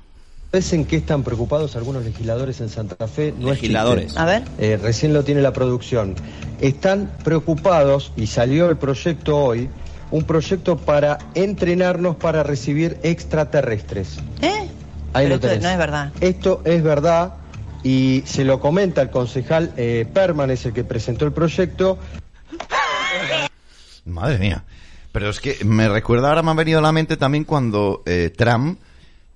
¿Sabes 0.51 0.71
en 0.71 0.85
qué 0.85 0.95
están 0.95 1.23
preocupados 1.23 1.75
algunos 1.75 2.05
legisladores 2.05 2.61
en 2.61 2.69
Santa 2.69 3.09
Fe? 3.09 3.33
No 3.37 3.51
es 3.51 3.57
Legisladores. 3.57 4.15
A 4.15 4.25
ver. 4.25 4.43
Eh, 4.57 4.79
recién 4.81 5.13
lo 5.13 5.25
tiene 5.25 5.41
la 5.41 5.51
producción. 5.51 6.15
Están 6.61 7.11
preocupados, 7.25 8.13
y 8.15 8.27
salió 8.27 8.69
el 8.69 8.77
proyecto 8.77 9.35
hoy, 9.35 9.69
un 10.11 10.23
proyecto 10.23 10.77
para 10.77 11.17
entrenarnos 11.35 12.15
para 12.15 12.41
recibir 12.41 12.97
extraterrestres. 13.03 14.15
¿Eh? 14.41 14.69
Ahí 15.11 15.25
Pero 15.25 15.27
lo 15.27 15.35
esto 15.35 15.47
tenés. 15.49 15.63
no 15.63 15.69
es 15.69 15.77
verdad. 15.77 16.13
Esto 16.21 16.61
es 16.63 16.81
verdad 16.81 17.33
y 17.83 18.23
se 18.25 18.45
lo 18.45 18.61
comenta 18.61 19.01
el 19.01 19.09
concejal 19.09 19.73
eh, 19.75 20.07
Perman, 20.13 20.51
es 20.51 20.65
el 20.65 20.71
que 20.71 20.85
presentó 20.85 21.25
el 21.25 21.33
proyecto. 21.33 21.97
Madre 24.05 24.37
mía. 24.37 24.63
Pero 25.11 25.29
es 25.29 25.39
que 25.39 25.63
me 25.65 25.89
recuerda, 25.89 26.29
ahora 26.29 26.43
me 26.43 26.51
ha 26.51 26.53
venido 26.53 26.79
a 26.79 26.81
la 26.81 26.91
mente 26.91 27.17
también 27.17 27.43
cuando 27.43 28.03
eh, 28.05 28.31
Trump 28.35 28.79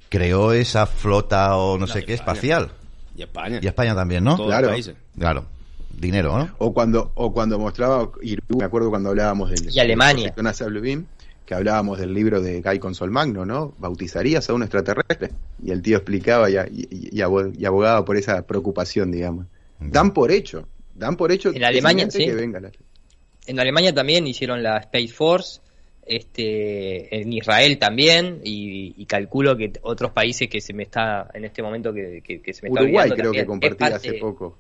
creó 0.10 0.52
esa 0.54 0.86
flota 0.86 1.56
o 1.58 1.78
no 1.78 1.86
La 1.88 1.94
sé 1.94 2.00
de 2.00 2.06
qué 2.06 2.14
España. 2.14 2.34
espacial. 2.34 2.72
Y 3.16 3.22
España. 3.24 3.60
Y 3.62 3.68
España 3.68 3.96
también, 3.96 4.24
¿no? 4.24 4.36
Todos 4.36 4.50
Claro. 4.50 4.68
los 4.68 4.72
países. 4.74 4.96
Claro. 5.18 5.46
Dinero, 5.90 6.38
¿no? 6.38 6.50
O 6.60 6.74
cuando, 6.74 7.12
o 7.16 7.32
cuando 7.34 7.60
mostraba, 7.60 8.10
y 8.22 8.38
me 8.58 8.64
acuerdo 8.64 8.90
cuando 8.90 9.10
hablábamos 9.10 9.50
del 9.52 9.74
Y 9.74 9.80
Alemania. 9.80 10.34
Bluebeam, 10.36 11.06
que 11.46 11.54
hablábamos 11.54 12.00
del 12.00 12.14
libro 12.14 12.42
de 12.42 12.62
Guy 12.62 12.80
Consolmagno, 12.80 13.46
¿no? 13.46 13.74
¿Bautizarías 13.78 14.50
a 14.50 14.54
un 14.54 14.64
extraterrestre? 14.64 15.32
Y 15.64 15.72
el 15.72 15.82
tío 15.82 15.98
explicaba 15.98 16.50
y, 16.50 16.56
y- 16.56 17.10
y 17.12 17.22
abo- 17.22 17.52
y 17.58 17.66
abogaba 17.66 18.04
por 18.06 18.18
esa 18.18 18.42
preocupación, 18.48 19.12
digamos. 19.12 19.46
Dan 19.80 20.12
por 20.12 20.32
hecho, 20.32 20.68
dan 20.96 21.16
por 21.18 21.32
hecho 21.32 21.50
En 21.54 21.64
Alemania, 21.64 22.10
sí. 22.10 22.26
que 22.26 22.34
venga 22.36 22.60
la- 22.60 22.72
En 23.52 23.60
Alemania 23.60 23.94
también 23.94 24.26
hicieron 24.28 24.64
la 24.64 24.78
Space 24.78 25.10
Force, 25.10 25.60
este, 26.06 27.22
en 27.22 27.34
Israel 27.34 27.78
también, 27.78 28.40
y, 28.44 28.94
y 28.98 29.06
calculo 29.06 29.58
que 29.58 29.74
otros 29.82 30.12
países 30.12 30.50
que 30.50 30.62
se 30.62 30.74
me 30.74 30.84
está, 30.84 31.30
en 31.34 31.44
este 31.46 31.62
momento 31.62 31.94
que, 31.94 32.22
que- 32.24 32.42
que 32.42 32.54
se 32.54 32.64
me 32.64 32.70
está 32.70 32.82
Uruguay 32.82 33.10
creo 33.12 33.32
que 33.32 33.46
parte- 33.46 33.84
hace 33.86 34.14
poco. 34.14 34.58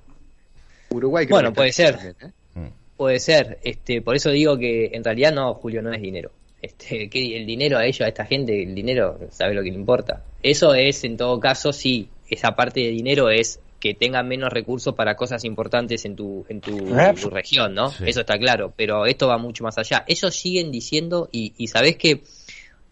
Uruguay 0.89 1.25
creo 1.25 1.35
Bueno, 1.37 1.49
que 1.51 1.55
puede 1.55 1.71
ser. 1.71 1.95
también, 1.95 2.15
¿eh? 2.21 2.59
Mm. 2.59 2.67
Puede 2.97 3.19
ser, 3.19 3.59
este, 3.63 4.01
por 4.01 4.15
eso 4.15 4.29
digo 4.29 4.57
que 4.57 4.91
en 4.93 5.03
realidad 5.03 5.33
no, 5.33 5.53
Julio, 5.53 5.81
no 5.81 5.93
es 5.93 6.01
dinero. 6.01 6.31
Este, 6.61 7.09
que 7.09 7.37
el 7.37 7.45
dinero 7.45 7.77
a 7.77 7.85
ellos, 7.85 8.01
a 8.01 8.07
esta 8.09 8.25
gente, 8.25 8.61
el 8.63 8.75
dinero 8.75 9.19
sabe 9.31 9.53
lo 9.53 9.63
que 9.63 9.71
le 9.71 9.77
importa. 9.77 10.23
Eso 10.43 10.73
es, 10.75 11.03
en 11.05 11.15
todo 11.17 11.39
caso, 11.39 11.71
sí, 11.71 12.09
esa 12.29 12.51
parte 12.57 12.81
de 12.81 12.89
dinero 12.89 13.29
es 13.29 13.59
que 13.81 13.95
tengan 13.95 14.27
menos 14.27 14.53
recursos 14.53 14.93
para 14.93 15.15
cosas 15.15 15.43
importantes 15.43 16.05
en 16.05 16.15
tu, 16.15 16.45
en 16.47 16.61
tu, 16.61 16.77
tu 17.19 17.29
región, 17.31 17.73
¿no? 17.73 17.89
Sí. 17.89 18.03
Eso 18.05 18.21
está 18.21 18.37
claro, 18.37 18.71
pero 18.77 19.07
esto 19.07 19.27
va 19.27 19.39
mucho 19.39 19.63
más 19.63 19.77
allá. 19.79 20.05
Ellos 20.07 20.33
siguen 20.35 20.71
diciendo, 20.71 21.27
y, 21.31 21.53
y 21.57 21.67
sabés 21.67 21.97
que 21.97 22.21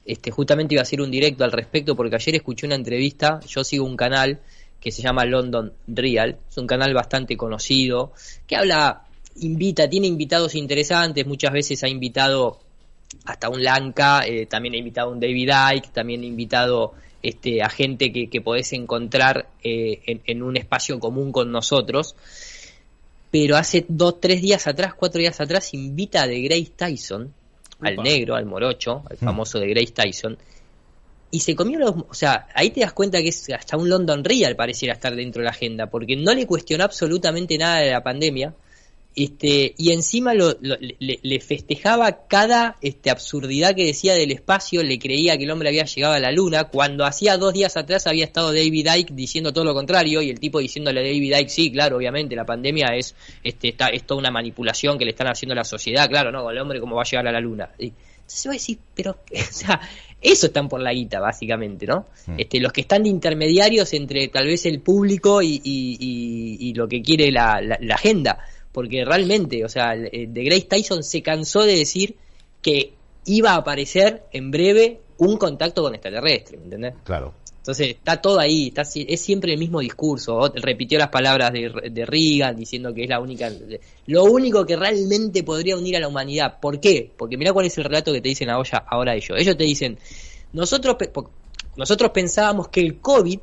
este, 0.05 0.31
justamente 0.31 0.73
iba 0.73 0.81
a 0.81 0.83
hacer 0.83 0.99
un 0.99 1.11
directo 1.11 1.43
al 1.43 1.51
respecto 1.51 1.95
porque 1.95 2.15
ayer 2.15 2.35
escuché 2.35 2.65
una 2.65 2.73
entrevista, 2.73 3.39
yo 3.47 3.63
sigo 3.63 3.85
un 3.85 3.95
canal 3.95 4.39
que 4.81 4.91
se 4.91 5.03
llama 5.03 5.25
London 5.25 5.71
Real, 5.87 6.37
es 6.49 6.57
un 6.57 6.65
canal 6.65 6.91
bastante 6.95 7.37
conocido, 7.37 8.11
que 8.47 8.55
habla, 8.55 9.03
invita, 9.41 9.87
tiene 9.87 10.07
invitados 10.07 10.55
interesantes, 10.55 11.27
muchas 11.27 11.51
veces 11.53 11.83
ha 11.83 11.87
invitado 11.87 12.59
hasta 13.25 13.49
un 13.49 13.63
Lanka, 13.63 14.25
eh, 14.25 14.47
también 14.47 14.73
ha 14.73 14.77
invitado 14.77 15.09
a 15.09 15.13
un 15.13 15.19
David 15.19 15.51
Icke, 15.75 15.89
también 15.93 16.23
ha 16.23 16.25
invitado 16.25 16.93
este, 17.21 17.61
a 17.61 17.69
gente 17.69 18.11
que, 18.11 18.29
que 18.29 18.41
podés 18.41 18.73
encontrar 18.73 19.49
eh, 19.63 20.01
en, 20.05 20.21
en 20.25 20.43
un 20.43 20.57
espacio 20.57 20.99
común 20.99 21.31
con 21.31 21.51
nosotros. 21.51 22.15
Pero 23.31 23.57
hace 23.57 23.85
dos, 23.87 24.19
tres 24.19 24.41
días 24.41 24.65
atrás, 24.65 24.95
cuatro 24.95 25.19
días 25.19 25.39
atrás, 25.39 25.73
invita 25.73 26.23
a 26.23 26.27
de 26.27 26.41
Grace 26.41 26.71
Tyson, 26.75 27.31
al 27.79 27.97
negro, 27.97 28.35
al 28.35 28.45
morocho, 28.45 29.03
al 29.09 29.17
famoso 29.17 29.59
de 29.59 29.67
Grace 29.67 29.91
Tyson, 29.93 30.37
y 31.31 31.39
se 31.39 31.55
comió 31.55 31.77
los... 31.77 31.91
O 32.09 32.13
sea, 32.13 32.47
ahí 32.55 32.71
te 32.71 32.81
das 32.81 32.91
cuenta 32.91 33.21
que 33.21 33.29
es 33.29 33.49
hasta 33.51 33.77
un 33.77 33.87
London 33.87 34.23
Real 34.23 34.55
pareciera 34.55 34.95
estar 34.95 35.15
dentro 35.15 35.41
de 35.41 35.45
la 35.45 35.51
agenda, 35.51 35.85
porque 35.87 36.15
no 36.15 36.33
le 36.33 36.47
cuestionó 36.47 36.83
absolutamente 36.83 37.55
nada 37.57 37.81
de 37.81 37.91
la 37.91 38.01
pandemia, 38.01 38.55
este, 39.15 39.73
y 39.77 39.91
encima 39.91 40.33
lo, 40.33 40.55
lo- 40.61 40.77
le, 40.79 41.19
le 41.21 41.39
festejaba 41.39 42.27
cada 42.27 42.77
este, 42.81 43.09
absurdidad 43.09 43.75
que 43.75 43.85
decía 43.85 44.13
del 44.13 44.31
espacio, 44.31 44.81
le 44.83 44.97
creía 44.99 45.37
que 45.37 45.43
el 45.43 45.51
hombre 45.51 45.69
había 45.69 45.85
llegado 45.85 46.13
a 46.13 46.19
la 46.19 46.31
luna, 46.31 46.65
cuando 46.65 47.05
hacía 47.05 47.37
dos 47.37 47.53
días 47.53 47.75
atrás 47.75 48.07
había 48.07 48.23
estado 48.25 48.53
David 48.53 48.87
Icke 48.97 49.13
diciendo 49.13 49.51
todo 49.51 49.65
lo 49.65 49.73
contrario, 49.73 50.21
y 50.21 50.29
el 50.29 50.39
tipo 50.39 50.59
diciéndole 50.59 51.01
a 51.01 51.03
David 51.03 51.35
Icke, 51.37 51.49
sí, 51.49 51.71
claro, 51.71 51.97
obviamente, 51.97 52.35
la 52.35 52.45
pandemia 52.45 52.87
es, 52.95 53.15
este, 53.43 53.69
está, 53.69 53.87
es 53.89 54.03
toda 54.03 54.19
una 54.19 54.31
manipulación 54.31 54.97
que 54.97 55.05
le 55.05 55.11
están 55.11 55.27
haciendo 55.27 55.53
a 55.53 55.57
la 55.57 55.63
sociedad, 55.65 56.07
claro, 56.07 56.31
¿no? 56.31 56.49
El 56.49 56.57
hombre 56.59 56.79
cómo 56.79 56.95
va 56.95 57.01
a 57.01 57.05
llegar 57.05 57.27
a 57.27 57.31
la 57.31 57.39
luna. 57.41 57.69
Y, 57.77 57.85
entonces 58.29 58.45
vos 58.45 58.53
decís, 58.61 58.77
pero, 58.95 59.11
o 59.33 59.51
sea, 59.51 59.81
eso 60.21 60.45
están 60.47 60.69
por 60.69 60.79
la 60.81 60.93
guita, 60.93 61.19
básicamente, 61.19 61.87
¿no? 61.87 62.05
Este, 62.37 62.59
los 62.59 62.71
que 62.71 62.81
están 62.81 63.03
de 63.03 63.09
intermediarios 63.09 63.91
entre 63.93 64.27
tal 64.27 64.45
vez 64.45 64.65
el 64.67 64.81
público 64.81 65.41
y, 65.41 65.59
y- 65.63 65.97
y- 65.99 66.69
y 66.69 66.73
lo 66.75 66.87
que 66.87 67.01
quiere 67.01 67.31
la, 67.31 67.59
la- 67.59 67.79
la 67.81 67.95
agenda. 67.95 68.37
Porque 68.71 69.03
realmente, 69.03 69.65
o 69.65 69.69
sea, 69.69 69.95
de 69.95 70.43
Grace 70.43 70.67
Tyson 70.69 71.03
se 71.03 71.21
cansó 71.21 71.63
de 71.63 71.75
decir 71.75 72.15
que 72.61 72.93
iba 73.25 73.51
a 73.51 73.57
aparecer 73.57 74.23
en 74.31 74.51
breve 74.51 75.01
un 75.17 75.37
contacto 75.37 75.83
con 75.83 75.93
extraterrestre, 75.93 76.57
¿me 76.57 76.63
entendés? 76.65 76.93
Claro. 77.03 77.33
Entonces 77.57 77.89
está 77.89 78.21
todo 78.21 78.39
ahí, 78.39 78.69
está, 78.69 78.81
es 78.81 79.21
siempre 79.21 79.53
el 79.53 79.59
mismo 79.59 79.81
discurso. 79.81 80.51
Repitió 80.55 80.97
las 80.97 81.09
palabras 81.09 81.51
de, 81.51 81.91
de 81.91 82.05
Reagan 82.05 82.55
diciendo 82.55 82.93
que 82.93 83.03
es 83.03 83.09
la 83.09 83.19
única, 83.19 83.51
lo 84.07 84.23
único 84.23 84.65
que 84.65 84.75
realmente 84.75 85.43
podría 85.43 85.77
unir 85.77 85.97
a 85.97 85.99
la 85.99 86.07
humanidad. 86.07 86.59
¿Por 86.59 86.79
qué? 86.79 87.11
Porque 87.15 87.37
mira 87.37 87.53
cuál 87.53 87.65
es 87.65 87.77
el 87.77 87.83
relato 87.83 88.13
que 88.13 88.21
te 88.21 88.29
dicen 88.29 88.49
ahora, 88.49 88.85
ahora 88.87 89.13
ellos. 89.13 89.37
Ellos 89.37 89.57
te 89.57 89.65
dicen, 89.65 89.99
nosotros, 90.53 90.95
nosotros 91.75 92.11
pensábamos 92.11 92.69
que 92.69 92.79
el 92.79 92.99
COVID 92.99 93.39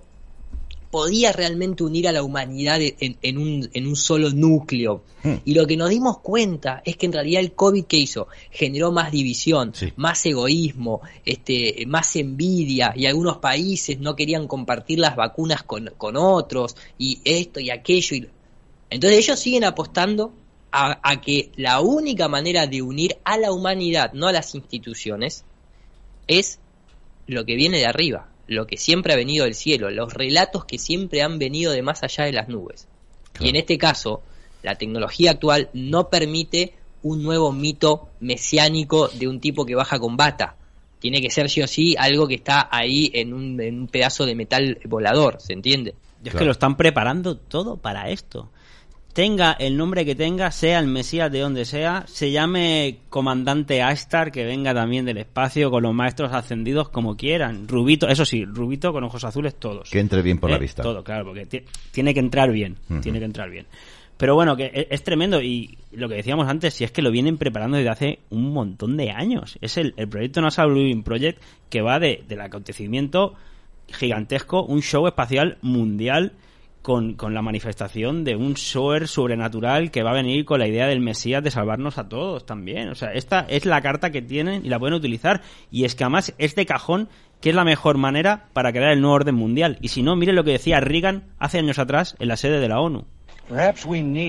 podía 0.91 1.33
realmente 1.33 1.85
unir 1.85 2.09
a 2.09 2.13
la 2.13 2.23
humanidad 2.23 2.81
en, 2.81 3.17
en 3.21 3.39
un, 3.39 3.69
en 3.73 3.87
un 3.87 3.97
solo 3.97 4.31
núcleo. 4.31 5.03
Y 5.45 5.55
lo 5.55 5.67
que 5.67 5.77
nos 5.77 5.91
dimos 5.91 6.21
cuenta 6.21 6.83
es 6.85 6.97
que 6.97 7.07
en 7.07 7.13
realidad 7.13 7.41
el 7.41 7.53
COVID 7.53 7.85
que 7.87 7.97
hizo 7.97 8.29
generó 8.51 8.93
más 8.93 9.11
división, 9.11 9.73
más 9.97 10.25
egoísmo, 10.25 11.01
este, 11.25 11.85
más 11.89 12.15
envidia 12.15 12.93
y 12.95 13.07
algunos 13.07 13.39
países 13.39 13.99
no 13.99 14.15
querían 14.15 14.47
compartir 14.47 15.01
las 15.01 15.17
vacunas 15.17 15.65
con, 15.65 15.91
con 15.99 16.17
otros 16.17 16.77
y 16.97 17.19
esto 17.25 17.59
y 17.59 17.71
aquello. 17.71 18.17
Y... 18.17 18.29
Entonces 18.89 19.19
ellos 19.19 19.41
siguen 19.41 19.65
apostando 19.65 20.33
a, 20.71 21.01
a 21.03 21.21
que 21.21 21.51
la 21.57 21.81
única 21.81 22.29
manera 22.29 22.69
de 22.69 22.83
unir 22.83 23.17
a 23.25 23.37
la 23.37 23.51
humanidad, 23.51 24.13
no 24.13 24.29
a 24.29 24.33
las 24.33 24.55
instituciones, 24.55 25.45
es 26.29 26.61
lo 27.27 27.45
que 27.45 27.57
viene 27.57 27.79
de 27.79 27.87
arriba, 27.87 28.29
lo 28.47 28.67
que 28.67 28.77
siempre 28.77 29.13
ha 29.13 29.17
venido 29.17 29.45
del 29.45 29.55
cielo, 29.55 29.91
los 29.91 30.13
relatos 30.13 30.65
que 30.65 30.79
siempre 30.79 31.23
han 31.23 31.39
venido 31.39 31.73
de 31.73 31.83
más 31.83 32.03
allá 32.03 32.25
de 32.25 32.33
las 32.33 32.49
nubes. 32.49 32.89
Y 33.41 33.49
en 33.49 33.57
este 33.57 33.77
caso, 33.77 34.23
la 34.63 34.77
tecnología 34.77 35.33
actual 35.33 35.69
no 35.73 36.09
permite 36.09 36.75
un 37.03 37.23
nuevo 37.23 37.53
mito 37.53 38.09
mesiánico 38.21 39.09
de 39.09 39.29
un 39.29 39.41
tipo 39.41 39.65
que 39.65 39.75
baja 39.75 39.99
con 39.99 40.17
bata. 40.17 40.57
Tiene 40.99 41.21
que 41.21 41.31
ser 41.31 41.51
sí 41.51 41.63
o 41.63 41.67
sí 41.67 41.95
algo 41.99 42.27
que 42.27 42.37
está 42.37 42.69
ahí 42.71 43.11
en 43.15 43.35
un, 43.35 43.61
en 43.61 43.81
un 43.81 43.89
pedazo 43.89 44.25
de 44.25 44.35
metal 44.35 44.79
volador, 44.85 45.41
¿se 45.41 45.53
entiende? 45.53 45.95
Y 46.25 46.29
es 46.29 46.35
que 46.35 46.45
lo 46.45 46.53
están 46.53 46.77
preparando 46.77 47.37
todo 47.37 47.77
para 47.77 48.11
esto. 48.11 48.51
Tenga 49.17 49.53
el 49.53 49.79
nombre 49.79 50.05
que 50.05 50.15
tenga, 50.15 50.51
sea 50.51 50.79
el 50.79 50.89
Mesías 50.89 51.33
de 51.33 51.41
donde 51.41 51.65
sea, 51.65 52.05
se 52.07 52.31
llame 52.33 52.99
comandante 53.09 53.81
Astar, 53.81 54.31
que 54.31 54.45
venga 54.45 54.75
también 54.75 55.07
del 55.07 55.17
espacio, 55.17 55.71
con 55.71 55.85
los 55.85 55.95
maestros 55.95 56.35
ascendidos 56.35 56.91
como 56.91 57.17
quieran. 57.17 57.67
Rubito, 57.67 58.09
eso 58.09 58.27
sí, 58.27 58.45
Rubito 58.45 58.93
con 58.93 59.05
ojos 59.05 59.25
azules 59.25 59.55
todos. 59.55 59.89
Que 59.89 60.01
entre 60.01 60.21
bien 60.21 60.37
por 60.39 60.51
la 60.51 60.57
Eh, 60.57 60.59
vista. 60.59 60.83
Todo, 60.83 61.03
claro, 61.03 61.25
porque 61.25 61.47
ti- 61.47 61.63
tiene 61.93 62.13
que 62.13 62.21
entrar 62.21 62.53
bien, 62.53 62.77
tiene 63.01 63.19
que 63.19 63.25
entrar 63.25 63.49
bien. 63.49 63.65
Pero 64.19 64.35
bueno, 64.35 64.55
que 64.55 64.67
e- 64.67 64.89
es, 64.91 65.03
tremendo 65.03 65.41
y 65.41 65.79
lo 65.93 66.11
que 66.11 66.17
decíamos 66.17 66.47
antes, 66.47 66.75
si 66.75 66.85
es 66.85 66.91
que 66.93 67.01
lo 67.01 67.11
vienen 67.11 67.39
preparando 67.39 67.79
desde 67.79 67.89
hace 67.91 68.19
un 68.29 68.53
montón 68.53 68.99
de 68.99 69.13
años. 69.13 69.57
Es 69.63 69.79
el, 69.79 69.95
el 69.97 70.09
proyecto 70.11 70.43
NASA 70.43 70.67
Blue 70.67 71.03
Project 71.03 71.41
que 71.71 71.81
va 71.81 71.99
de, 71.99 72.23
del 72.29 72.43
acontecimiento 72.43 73.33
gigantesco, 73.89 74.63
un 74.63 74.83
show 74.83 75.07
espacial 75.07 75.57
mundial 75.63 76.33
con, 76.87 77.15
con 77.15 77.35
la 77.35 77.43
manifestación 77.43 78.23
de 78.23 78.37
un 78.37 78.57
ser 78.57 79.09
sobrenatural 79.09 79.91
que 79.91 80.05
va 80.05 80.13
a 80.13 80.15
venir 80.15 80.45
con 80.45 80.61
la 80.61 80.69
idea 80.69 80.87
del 80.87 81.01
Mesías 81.01 81.43
de 81.43 81.51
salvarnos 81.51 81.99
a 81.99 82.09
todos 82.09 82.47
también. 82.47 82.91
O 82.91 82.95
sea, 82.95 83.13
esta 83.13 83.41
es 83.49 83.67
la 83.67 83.83
carta 83.83 84.13
que 84.13 84.23
tienen 84.23 84.65
y 84.65 84.69
la 84.69 84.79
pueden 84.79 84.95
utilizar. 84.95 85.43
Y 85.73 85.85
es 85.85 85.97
que 85.97 86.05
además 86.05 86.33
es 86.39 86.55
de 86.55 86.65
cajón 86.65 87.09
que 87.41 87.49
es 87.49 87.57
la 87.57 87.65
mejor 87.65 87.99
manera 87.99 88.45
para 88.53 88.71
crear 88.71 88.93
el 88.93 89.01
nuevo 89.01 89.17
orden 89.17 89.35
mundial. 89.35 89.79
Y 89.81 89.89
si 89.89 90.05
no, 90.05 90.15
mire 90.15 90.33
lo 90.33 90.45
que 90.45 90.53
decía 90.53 90.79
Reagan 90.79 91.25
hace 91.41 91.59
años 91.59 91.81
atrás 91.81 92.15
en 92.21 92.29
la 92.29 92.37
sede 92.37 92.61
de 92.61 92.69
la 92.69 92.79
ONU. 92.79 93.05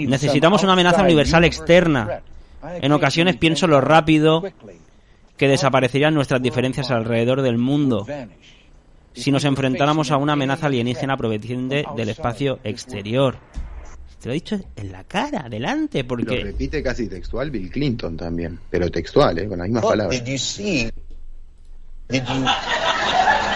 Necesitamos 0.09 0.63
una 0.63 0.73
amenaza 0.73 1.03
universal 1.03 1.43
externa. 1.43 2.21
En 2.81 2.91
ocasiones 2.91 3.35
pienso 3.35 3.67
lo 3.67 3.81
rápido 3.81 4.43
que 5.37 5.47
desaparecerían 5.47 6.15
nuestras 6.15 6.41
diferencias 6.41 6.89
alrededor 6.89 7.43
del 7.43 7.59
mundo 7.59 8.07
si 9.17 9.31
nos 9.31 9.43
enfrentáramos 9.45 10.11
a 10.11 10.17
una 10.17 10.33
amenaza 10.33 10.67
alienígena 10.67 11.17
proveniente 11.17 11.85
del 11.95 12.09
espacio 12.09 12.59
exterior. 12.63 13.37
Te 14.21 14.29
lo 14.29 14.31
he 14.31 14.35
dicho 14.35 14.59
en 14.75 14.91
la 14.91 15.03
cara, 15.03 15.47
delante, 15.49 16.01
Lo 16.01 16.07
porque 16.07 16.43
repite 16.43 16.81
casi 16.81 17.07
textual 17.07 17.51
Bill 17.51 17.69
Clinton 17.69 18.17
también, 18.17 18.59
pero 18.69 18.89
textual, 18.89 19.37
¿eh? 19.37 19.47
con 19.47 19.59
las 19.59 19.67
mismas 19.67 19.83
What 19.83 19.91
palabras. 19.91 20.23
did 20.23 20.31
you 20.31 20.37
see? 20.37 20.89
Did 22.09 22.23
you 22.23 22.45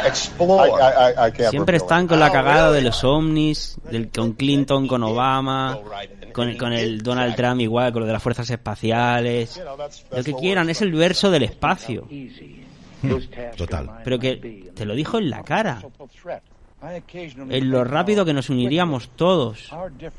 explore? 0.05 0.69
I, 0.69 1.25
I, 1.25 1.27
I 1.27 1.31
can't 1.31 1.49
siempre 1.49 1.77
están 1.77 2.07
con 2.07 2.19
la 2.19 2.31
cagada 2.31 2.71
de 2.71 2.81
los 2.81 3.03
ovnis, 3.03 3.77
del, 3.89 4.09
con 4.09 4.33
Clinton, 4.33 4.87
con 4.87 5.03
Obama, 5.03 5.79
con, 6.31 6.55
con 6.57 6.73
el 6.73 7.01
Donald 7.01 7.35
Trump 7.35 7.61
igual, 7.61 7.91
con 7.91 8.01
lo 8.01 8.07
de 8.07 8.13
las 8.13 8.21
fuerzas 8.21 8.49
espaciales. 8.49 9.59
Lo 10.11 10.23
que 10.23 10.33
quieran, 10.33 10.69
es 10.69 10.81
el 10.81 10.91
verso 10.91 11.31
del 11.31 11.43
espacio. 11.43 12.07
Total. 13.57 13.89
Pero 14.03 14.19
que 14.19 14.71
te 14.73 14.85
lo 14.85 14.95
dijo 14.95 15.17
en 15.17 15.29
la 15.29 15.43
cara. 15.43 15.81
En 17.49 17.69
lo 17.69 17.83
rápido 17.83 18.25
que 18.25 18.33
nos 18.33 18.49
uniríamos 18.49 19.09
todos. 19.15 19.69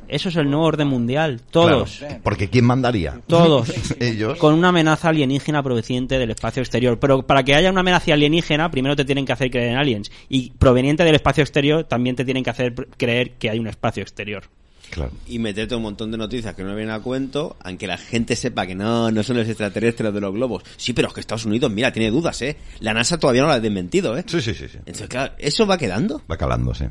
Eso 0.07 0.29
es 0.29 0.37
el 0.37 0.49
nuevo 0.49 0.67
orden 0.67 0.87
mundial. 0.87 1.41
Todos. 1.51 1.99
Claro, 1.99 2.21
porque 2.23 2.49
¿quién 2.49 2.65
mandaría? 2.65 3.21
Todos. 3.27 3.73
Ellos. 4.01 4.39
Con 4.39 4.55
una 4.55 4.69
amenaza 4.69 5.09
alienígena 5.09 5.61
proveniente 5.63 6.19
del 6.19 6.31
espacio 6.31 6.63
exterior. 6.63 7.01
Pero 7.01 7.27
para 7.27 7.43
que 7.43 7.57
haya 7.57 7.71
una 7.71 7.81
amenaza 7.81 8.13
alienígena, 8.13 8.71
primero 8.71 8.95
te 8.95 9.05
tienen 9.05 9.27
que 9.27 9.33
hacer 9.33 9.51
creer 9.51 9.71
en 9.71 9.77
aliens. 9.77 10.13
Y 10.29 10.51
proveniente 10.51 11.03
del 11.03 11.17
espacio 11.17 11.43
exterior, 11.43 11.85
también 11.85 12.15
te 12.15 12.25
tienen 12.25 12.45
que 12.45 12.51
hacer 12.51 12.75
creer 12.97 13.33
que 13.33 13.51
hay 13.51 13.59
un 13.59 13.67
espacio 13.67 14.03
exterior. 14.03 14.45
Claro. 14.93 15.11
y 15.27 15.39
meterte 15.39 15.75
un 15.75 15.81
montón 15.83 16.11
de 16.11 16.19
noticias 16.19 16.55
que 16.55 16.63
no 16.63 16.75
vienen 16.77 16.95
a 16.95 17.01
cuento, 17.01 17.57
aunque 17.65 17.87
la 17.87 17.97
gente 17.97 18.37
sepa 18.37 18.67
que 18.67 18.75
no, 18.75 19.11
no 19.11 19.23
son 19.23 19.39
los 19.39 19.49
extraterrestres 19.49 20.13
de 20.13 20.21
los 20.21 20.35
globos. 20.35 20.63
Sí, 20.77 20.93
pero 20.93 21.09
es 21.09 21.15
que 21.15 21.21
Estados 21.21 21.47
Unidos, 21.47 21.73
mira, 21.73 21.91
tiene 21.93 22.11
dudas, 22.11 22.43
¿eh? 22.43 22.57
La 22.81 22.93
NASA 22.93 23.19
todavía 23.19 23.41
no 23.43 23.49
la 23.49 23.55
ha 23.55 23.61
desmentido, 23.61 24.19
¿eh? 24.19 24.25
Sí, 24.27 24.43
sí, 24.43 24.53
sí. 24.55 24.69
sí. 24.69 24.77
Entonces, 24.79 25.09
claro, 25.09 25.33
¿eso 25.39 25.67
va 25.67 25.79
quedando? 25.79 26.21
Va 26.31 26.37
calándose. 26.37 26.91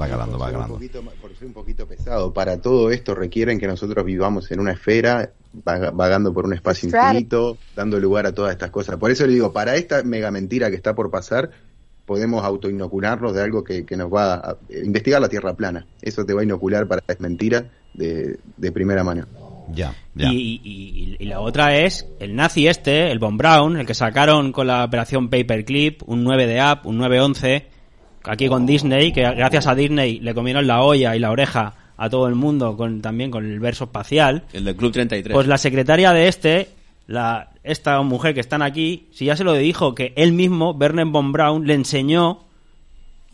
Va 0.00 0.08
calando, 0.08 0.38
va 0.38 0.46
Por 0.46 0.46
ser 0.46 0.52
calando. 0.54 0.74
poquito- 0.76 1.02
por 1.20 1.36
ser 1.36 1.46
un 1.48 1.52
poquito 1.52 1.86
pesado. 1.86 2.32
Para 2.32 2.58
todo 2.62 2.90
esto 2.90 3.14
requieren 3.14 3.58
que 3.58 3.66
nosotros 3.66 4.04
vivamos 4.06 4.50
en 4.52 4.60
una 4.60 4.72
esfera, 4.72 5.32
vaga- 5.64 5.90
vagando 5.90 6.32
por 6.32 6.46
un 6.46 6.54
espacio 6.54 6.88
infinito, 6.88 7.58
dando 7.76 7.98
lugar 7.98 8.26
a 8.26 8.32
todas 8.32 8.52
estas 8.52 8.70
cosas. 8.70 8.96
Por 8.96 9.10
eso 9.10 9.26
le 9.26 9.32
digo, 9.34 9.52
para 9.52 9.74
esta 9.76 10.02
mega 10.04 10.30
mentira 10.30 10.70
que 10.70 10.76
está 10.76 10.94
por 10.94 11.10
pasar, 11.10 11.50
podemos 12.10 12.44
autoinocularnos 12.44 13.32
de 13.32 13.40
algo 13.40 13.62
que, 13.62 13.86
que 13.86 13.96
nos 13.96 14.12
va 14.12 14.34
a 14.34 14.56
investigar 14.82 15.20
la 15.20 15.28
Tierra 15.28 15.54
plana. 15.54 15.86
Eso 16.02 16.26
te 16.26 16.34
va 16.34 16.40
a 16.40 16.44
inocular 16.44 16.88
para 16.88 17.04
es 17.06 17.20
mentira 17.20 17.66
de, 17.94 18.36
de 18.56 18.72
primera 18.72 19.04
mano. 19.04 19.26
Ya, 19.72 19.94
ya. 20.16 20.28
Y, 20.32 20.60
y- 20.64 21.16
y 21.20 21.24
la 21.26 21.38
otra 21.38 21.76
es 21.76 22.08
el 22.18 22.34
nazi 22.34 22.66
este, 22.66 23.12
el 23.12 23.20
Von 23.20 23.36
Braun, 23.36 23.76
el 23.76 23.86
que 23.86 23.94
sacaron 23.94 24.50
con 24.50 24.66
la 24.66 24.82
operación 24.82 25.28
Paperclip, 25.30 26.02
un 26.08 26.24
9 26.24 26.48
de 26.48 26.58
app, 26.58 26.84
un 26.84 26.98
911, 26.98 27.66
aquí 28.24 28.48
con 28.48 28.66
Disney, 28.66 29.12
que 29.12 29.20
gracias 29.20 29.68
a 29.68 29.76
Disney 29.76 30.18
le 30.18 30.34
comieron 30.34 30.66
la 30.66 30.82
olla 30.82 31.14
y 31.14 31.20
la 31.20 31.30
oreja 31.30 31.74
a 31.96 32.10
todo 32.10 32.26
el 32.26 32.34
mundo 32.34 32.76
con 32.76 33.00
también 33.00 33.30
con 33.30 33.44
el 33.44 33.60
verso 33.60 33.84
espacial. 33.84 34.46
El 34.52 34.64
del 34.64 34.74
Club 34.74 34.90
33. 34.90 35.32
Pues 35.32 35.46
la 35.46 35.58
secretaria 35.58 36.12
de 36.12 36.26
este 36.26 36.70
la, 37.10 37.50
esta 37.64 38.00
mujer 38.02 38.34
que 38.34 38.40
están 38.40 38.62
aquí, 38.62 39.08
si 39.12 39.24
ya 39.24 39.36
se 39.36 39.42
lo 39.42 39.52
dijo, 39.54 39.96
que 39.96 40.12
él 40.16 40.32
mismo, 40.32 40.70
Werner 40.70 41.06
von 41.06 41.32
Braun, 41.32 41.66
le 41.66 41.74
enseñó 41.74 42.44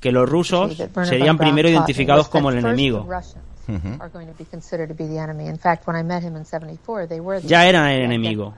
que 0.00 0.12
los 0.12 0.26
rusos 0.26 0.76
serían 1.04 1.36
primero 1.36 1.68
identificados 1.68 2.28
como 2.28 2.48
that 2.48 2.58
el 2.58 2.64
enemigo. 2.64 3.04
the 3.04 3.14
Russians 3.14 4.00
are 4.00 4.08
going 4.10 4.26
to 4.28 4.34
be 4.38 4.46
considered 4.46 4.88
to 4.88 4.94
be 4.94 5.06
the 5.06 5.18
enemy. 5.18 5.46
In 5.46 5.58
fact, 5.58 5.86
when 5.86 5.94
I 5.94 6.02
met 6.02 6.22
him 6.22 6.36
in 6.36 6.44
74, 6.46 7.06
they 7.06 7.20
were 7.20 7.40
the 7.40 7.48
Ya 7.48 7.66
eran 7.68 7.88
el 7.90 8.00
enemigo. 8.02 8.54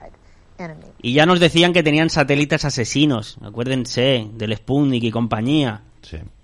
enemy. 0.59 0.85
Y 1.03 1.15
ya 1.15 1.27
nos 1.27 1.41
decían 1.41 1.73
que 1.73 1.83
tenían 1.83 2.11
satélites 2.11 2.65
asesinos, 2.65 3.39
acuérdense, 3.43 4.29
del 4.35 4.57
Sputnik 4.57 5.03
y 5.03 5.11
compañía. 5.11 5.83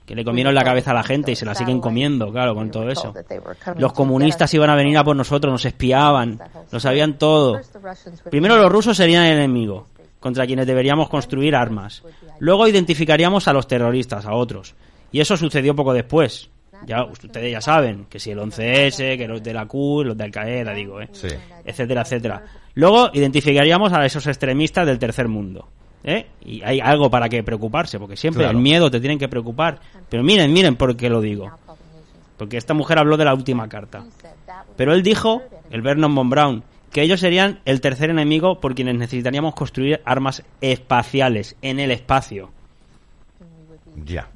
Que 0.07 0.15
le 0.15 0.25
comieron 0.25 0.55
la 0.55 0.65
cabeza 0.65 0.91
a 0.91 0.95
la 0.95 1.03
gente 1.03 1.33
y 1.33 1.37
se 1.37 1.47
la 1.47 1.55
siguen 1.55 1.81
comiendo, 1.81 2.31
claro, 2.31 2.55
con 2.55 2.71
todo 2.71 2.91
eso. 2.91 3.15
Los 3.79 3.93
comunistas 3.95 4.53
iban 4.53 4.69
a 4.69 4.77
venir 4.77 4.99
a 4.99 5.05
por 5.05 5.17
nosotros, 5.17 5.51
nos 5.51 5.65
espiaban, 5.65 6.39
lo 6.71 6.79
sabían 6.79 7.17
todo. 7.17 7.59
Primero 8.31 8.57
los 8.57 8.71
rusos 8.71 8.97
serían 8.97 9.25
el 9.25 9.39
enemigo, 9.39 9.87
contra 10.21 10.47
quienes 10.47 10.67
deberíamos 10.67 11.09
construir 11.09 11.57
armas. 11.57 12.03
Luego 12.39 12.69
identificaríamos 12.69 13.49
a 13.49 13.55
los 13.55 13.67
terroristas, 13.67 14.27
a 14.27 14.35
otros. 14.35 14.75
Y 15.11 15.21
eso 15.21 15.37
sucedió 15.37 15.75
poco 15.75 15.95
después. 15.95 16.51
Ya 16.87 17.05
ustedes 17.05 17.53
ya 17.53 17.61
saben, 17.61 18.07
que 18.11 18.19
si 18.19 18.31
el 18.31 18.39
11S, 18.39 19.17
que 19.17 19.27
los 19.27 19.43
de 19.43 19.55
la 19.55 19.67
Q, 19.67 20.05
los 20.05 20.17
de 20.17 20.25
Al 20.25 20.31
Qaeda, 20.31 20.75
digo, 20.75 21.01
¿eh? 21.01 21.09
Sí. 21.13 21.29
etcétera, 21.65 22.03
etcétera. 22.03 22.43
Luego 22.75 23.11
identificaríamos 23.13 23.93
a 23.93 24.05
esos 24.05 24.27
extremistas 24.27 24.87
del 24.87 24.99
tercer 24.99 25.29
mundo. 25.29 25.69
¿Eh? 26.05 26.27
Y 26.45 26.63
hay 26.63 26.81
algo 26.81 27.11
para 27.11 27.29
que 27.29 27.43
preocuparse, 27.43 27.99
porque 27.99 28.17
siempre 28.17 28.45
Claro. 28.45 28.57
el 28.59 28.63
miedo 28.63 28.91
te 28.91 29.01
tienen 29.01 29.19
que 29.19 29.29
preocupar. 29.29 29.81
Pero 30.09 30.23
miren, 30.23 30.53
miren 30.53 30.77
por 30.77 30.97
qué 30.97 31.09
lo 31.11 31.21
digo. 31.21 31.51
Porque 32.37 32.57
esta 32.57 32.75
mujer 32.75 32.99
habló 32.99 33.17
de 33.17 33.25
la 33.25 33.35
última 33.35 33.69
carta. 33.69 34.05
Pero 34.77 34.93
él 34.93 35.03
dijo, 35.03 35.43
el 35.71 35.83
Vernon 35.83 36.15
von 36.15 36.31
Braun, 36.31 36.65
que 36.93 37.03
ellos 37.03 37.21
serían 37.21 37.61
el 37.65 37.81
tercer 37.81 38.11
enemigo 38.11 38.61
por 38.61 38.75
quienes 38.75 38.97
necesitaríamos 38.97 39.55
construir 39.55 40.01
armas 40.05 40.43
espaciales 40.61 41.57
en 41.63 41.81
el 41.81 41.91
espacio. 41.91 42.51
Ya. 44.05 44.29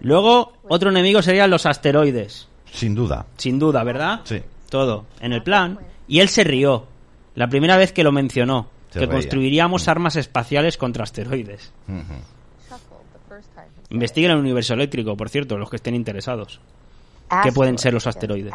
Luego, 0.00 0.52
otro 0.68 0.90
enemigo 0.90 1.22
serían 1.22 1.50
los 1.50 1.66
asteroides. 1.66 2.48
Sin 2.72 2.94
duda. 2.94 3.26
Sin 3.36 3.58
duda, 3.58 3.84
¿verdad? 3.84 4.20
Sí. 4.24 4.40
Todo. 4.70 5.06
En 5.20 5.32
el 5.32 5.42
plan. 5.42 5.78
Y 6.08 6.20
él 6.20 6.28
se 6.28 6.44
rió. 6.44 6.86
La 7.34 7.48
primera 7.48 7.76
vez 7.76 7.92
que 7.92 8.04
lo 8.04 8.12
mencionó. 8.12 8.68
Se 8.90 9.00
que 9.00 9.06
reía. 9.06 9.20
construiríamos 9.20 9.88
armas 9.88 10.16
espaciales 10.16 10.76
contra 10.76 11.02
asteroides. 11.02 11.72
Ujú. 11.88 12.14
Investiguen 13.90 14.32
el 14.32 14.38
universo 14.38 14.74
eléctrico, 14.74 15.16
por 15.16 15.28
cierto, 15.28 15.56
los 15.56 15.68
que 15.70 15.76
estén 15.76 15.94
interesados. 15.94 16.60
¿Qué 17.42 17.52
pueden 17.52 17.78
ser 17.78 17.94
los 17.94 18.06
asteroides? 18.06 18.52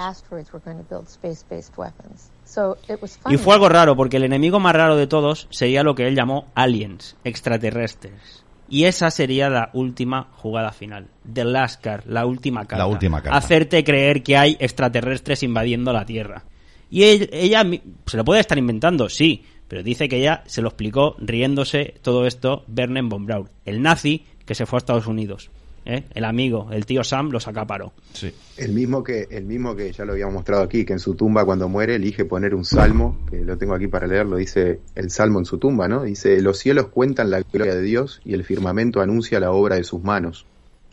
Y 3.30 3.38
fue 3.38 3.54
algo 3.54 3.68
raro, 3.68 3.96
porque 3.96 4.18
el 4.18 4.24
enemigo 4.24 4.60
más 4.60 4.74
raro 4.74 4.96
de 4.96 5.08
todos 5.08 5.48
sería 5.50 5.84
lo 5.84 5.96
que 5.96 6.08
él 6.08 6.16
llamó 6.16 6.48
aliens, 6.56 7.16
extraterrestres. 7.24 8.46
Y 8.70 8.86
esa 8.86 9.10
sería 9.10 9.50
la 9.50 9.72
última 9.74 10.28
jugada 10.38 10.72
final. 10.72 11.08
The 11.32 11.44
Last 11.44 11.82
Card, 11.82 12.06
la 12.06 12.26
última 12.26 12.62
carta. 12.62 12.78
La 12.78 12.86
última 12.86 13.22
carta. 13.22 13.38
Hacerte 13.38 13.84
creer 13.84 14.22
que 14.22 14.38
hay 14.38 14.56
extraterrestres 14.60 15.42
invadiendo 15.42 15.92
la 15.92 16.06
Tierra. 16.06 16.44
Y 16.90 17.04
él- 17.04 17.30
ella 17.32 17.64
mi- 17.64 17.82
se 18.06 18.18
lo 18.18 18.26
puede 18.26 18.42
estar 18.42 18.58
inventando, 18.58 19.10
sí, 19.10 19.44
pero 19.68 19.84
dice 19.84 20.10
que 20.10 20.18
ella 20.18 20.44
se 20.48 20.62
lo 20.62 20.70
explicó 20.70 21.16
riéndose 21.20 21.96
todo 22.02 22.26
esto 22.26 22.66
Werner 22.76 23.04
von 23.04 23.26
Braun, 23.26 23.50
el 23.66 23.82
nazi 23.82 24.26
que 24.46 24.56
se 24.56 24.66
fue 24.66 24.78
a 24.78 24.80
Estados 24.80 25.06
Unidos. 25.08 25.52
¿eh? 25.86 26.04
El 26.14 26.26
amigo, 26.26 26.70
el 26.72 26.86
tío 26.86 27.04
Sam, 27.04 27.30
los 27.32 27.48
acaparó. 27.48 27.94
Sí. 28.14 28.32
El 28.58 28.74
mismo 28.74 29.04
que 29.04 29.28
el 29.32 29.46
mismo 29.46 29.76
que 29.76 29.92
ya 29.92 30.06
lo 30.06 30.12
habíamos 30.14 30.34
mostrado 30.36 30.62
aquí, 30.64 30.86
que 30.86 30.94
en 30.94 31.00
su 31.00 31.16
tumba 31.16 31.46
cuando 31.46 31.68
muere 31.70 31.96
elige 31.96 32.26
poner 32.26 32.54
un 32.54 32.66
salmo, 32.66 33.20
que 33.30 33.44
lo 33.44 33.58
tengo 33.58 33.74
aquí 33.76 33.88
para 33.88 34.06
leerlo, 34.06 34.36
dice 34.38 34.82
el 34.96 35.10
salmo 35.10 35.40
en 35.40 35.46
su 35.46 35.58
tumba, 35.58 35.88
¿no? 35.88 36.04
Dice, 36.04 36.42
los 36.42 36.60
cielos 36.60 36.88
cuentan 36.88 37.30
la 37.32 37.42
gloria 37.42 37.74
de 37.76 37.82
Dios 37.82 38.22
y 38.26 38.34
el 38.34 38.44
firmamento 38.44 39.02
anuncia 39.02 39.40
la 39.40 39.52
obra 39.52 39.78
de 39.78 39.84
sus 39.84 40.04
manos. 40.04 40.46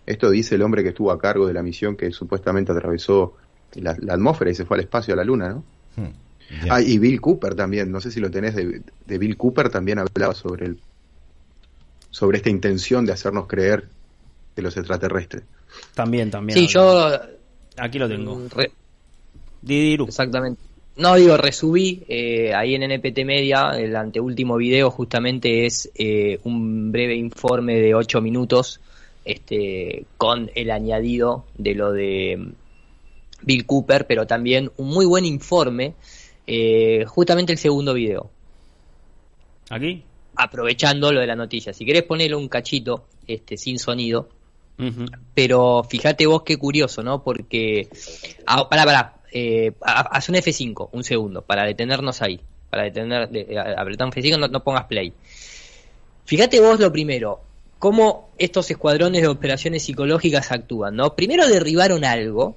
Esto 0.06 0.30
dice 0.30 0.54
el 0.54 0.62
hombre 0.62 0.82
que 0.82 0.90
estuvo 0.90 1.10
a 1.10 1.18
cargo 1.18 1.46
de 1.46 1.52
la 1.54 1.62
misión 1.62 1.96
que 1.96 2.10
supuestamente 2.12 2.72
atravesó 2.72 3.34
la, 3.74 3.96
la 4.00 4.14
atmósfera 4.14 4.50
y 4.50 4.54
se 4.54 4.64
fue 4.64 4.76
al 4.76 4.82
espacio 4.82 5.12
a 5.14 5.16
la 5.16 5.24
luna, 5.24 5.48
¿no? 5.48 5.64
Hmm. 5.96 6.70
Ah, 6.70 6.80
y 6.80 6.98
Bill 6.98 7.20
Cooper 7.20 7.54
también, 7.54 7.90
no 7.90 8.00
sé 8.00 8.10
si 8.10 8.20
lo 8.20 8.30
tenés 8.30 8.54
de, 8.54 8.82
de 9.06 9.18
Bill 9.18 9.36
Cooper, 9.36 9.68
también 9.68 9.98
hablaba 9.98 10.34
sobre 10.34 10.66
el 10.66 10.78
sobre 12.10 12.38
esta 12.38 12.50
intención 12.50 13.04
de 13.04 13.12
hacernos 13.12 13.46
creer 13.46 13.88
de 14.54 14.62
los 14.62 14.76
extraterrestres. 14.76 15.42
También, 15.94 16.30
también. 16.30 16.58
Sí, 16.58 16.66
yo 16.66 17.10
Aquí 17.76 17.98
lo 17.98 18.08
tengo. 18.08 18.40
re- 18.54 18.70
Didiru. 19.60 20.06
Exactamente. 20.06 20.60
No, 20.96 21.14
digo, 21.16 21.36
resubí 21.36 22.04
eh, 22.08 22.54
ahí 22.54 22.74
en 22.74 22.84
NPT 22.84 23.24
Media, 23.26 23.72
el 23.72 23.94
anteúltimo 23.96 24.56
video 24.56 24.90
justamente 24.90 25.66
es 25.66 25.90
eh, 25.94 26.38
un 26.44 26.90
breve 26.90 27.14
informe 27.16 27.74
de 27.74 27.94
8 27.94 28.22
minutos 28.22 28.80
este, 29.26 30.06
con 30.16 30.50
el 30.54 30.70
añadido 30.70 31.44
de 31.58 31.74
lo 31.74 31.92
de 31.92 32.48
Bill 33.46 33.64
Cooper, 33.64 34.06
pero 34.06 34.26
también 34.26 34.70
un 34.76 34.88
muy 34.88 35.06
buen 35.06 35.24
informe, 35.24 35.94
eh, 36.46 37.04
justamente 37.06 37.52
el 37.52 37.58
segundo 37.58 37.94
video, 37.94 38.28
¿Aquí? 39.70 40.02
aprovechando 40.36 41.12
lo 41.12 41.20
de 41.20 41.26
la 41.26 41.34
noticia. 41.36 41.72
Si 41.72 41.84
querés 41.86 42.02
ponerle 42.02 42.36
un 42.36 42.48
cachito 42.48 43.06
este, 43.26 43.56
sin 43.56 43.78
sonido, 43.78 44.28
pero 45.34 45.82
fíjate 45.88 46.26
vos 46.26 46.42
qué 46.42 46.58
curioso, 46.58 47.02
¿no? 47.02 47.22
Porque. 47.22 47.88
Ah, 48.46 48.68
pará, 48.68 48.84
pará. 48.84 49.12
Eh, 49.32 49.72
ha- 49.82 50.02
haz 50.16 50.28
un 50.28 50.34
F5, 50.34 50.90
un 50.92 51.02
segundo, 51.02 51.40
para 51.42 51.64
detenernos 51.64 52.20
ahí. 52.22 52.40
Para 52.68 52.82
detener. 52.84 53.28
de- 53.30 53.46
eh, 53.48 53.58
apretá 53.58 54.04
un 54.04 54.12
F5, 54.12 54.38
no, 54.38 54.48
no 54.48 54.62
pongas 54.62 54.84
play. 54.84 55.12
Fíjate 56.26 56.60
vos 56.60 56.78
lo 56.78 56.92
primero. 56.92 57.40
Cómo 57.78 58.30
estos 58.38 58.70
escuadrones 58.70 59.22
de 59.22 59.28
operaciones 59.28 59.82
psicológicas 59.84 60.50
actúan, 60.52 60.96
¿no? 60.96 61.14
Primero 61.14 61.46
derribaron 61.48 62.04
algo, 62.04 62.56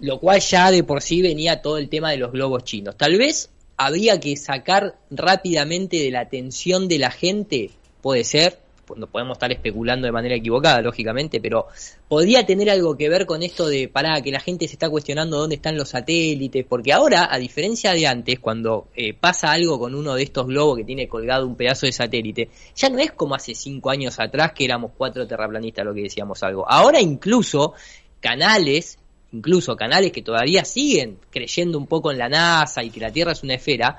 lo 0.00 0.18
cual 0.18 0.40
ya 0.40 0.70
de 0.70 0.84
por 0.84 1.02
sí 1.02 1.22
venía 1.22 1.62
todo 1.62 1.78
el 1.78 1.88
tema 1.88 2.10
de 2.10 2.16
los 2.16 2.32
globos 2.32 2.64
chinos. 2.64 2.96
Tal 2.96 3.16
vez 3.18 3.50
habría 3.76 4.20
que 4.20 4.36
sacar 4.36 4.96
rápidamente 5.10 5.98
de 5.98 6.10
la 6.10 6.20
atención 6.20 6.88
de 6.88 6.98
la 6.98 7.10
gente, 7.10 7.70
puede 8.02 8.24
ser, 8.24 8.58
no 8.96 9.06
podemos 9.06 9.36
estar 9.36 9.52
especulando 9.52 10.06
de 10.06 10.12
manera 10.12 10.34
equivocada, 10.34 10.80
lógicamente, 10.80 11.40
pero 11.40 11.66
podría 12.08 12.44
tener 12.44 12.70
algo 12.70 12.96
que 12.96 13.08
ver 13.08 13.26
con 13.26 13.42
esto 13.42 13.68
de, 13.68 13.88
pará, 13.88 14.20
que 14.20 14.30
la 14.30 14.40
gente 14.40 14.66
se 14.66 14.74
está 14.74 14.90
cuestionando 14.90 15.38
dónde 15.38 15.56
están 15.56 15.76
los 15.76 15.90
satélites, 15.90 16.64
porque 16.68 16.92
ahora, 16.92 17.28
a 17.30 17.38
diferencia 17.38 17.92
de 17.92 18.06
antes, 18.06 18.38
cuando 18.38 18.88
eh, 18.94 19.14
pasa 19.14 19.52
algo 19.52 19.78
con 19.78 19.94
uno 19.94 20.14
de 20.14 20.22
estos 20.22 20.46
globos 20.46 20.78
que 20.78 20.84
tiene 20.84 21.08
colgado 21.08 21.46
un 21.46 21.56
pedazo 21.56 21.86
de 21.86 21.92
satélite, 21.92 22.50
ya 22.74 22.88
no 22.88 22.98
es 22.98 23.12
como 23.12 23.34
hace 23.34 23.54
cinco 23.54 23.90
años 23.90 24.18
atrás 24.18 24.52
que 24.52 24.64
éramos 24.64 24.92
cuatro 24.96 25.26
terraplanistas 25.26 25.84
lo 25.84 25.94
que 25.94 26.02
decíamos 26.02 26.42
algo. 26.42 26.68
Ahora 26.68 27.00
incluso 27.00 27.74
canales 28.20 28.98
incluso 29.32 29.76
canales 29.76 30.12
que 30.12 30.22
todavía 30.22 30.64
siguen 30.64 31.18
creyendo 31.30 31.78
un 31.78 31.86
poco 31.86 32.10
en 32.10 32.18
la 32.18 32.28
NASA 32.28 32.82
y 32.82 32.90
que 32.90 33.00
la 33.00 33.12
Tierra 33.12 33.32
es 33.32 33.42
una 33.42 33.54
esfera, 33.54 33.98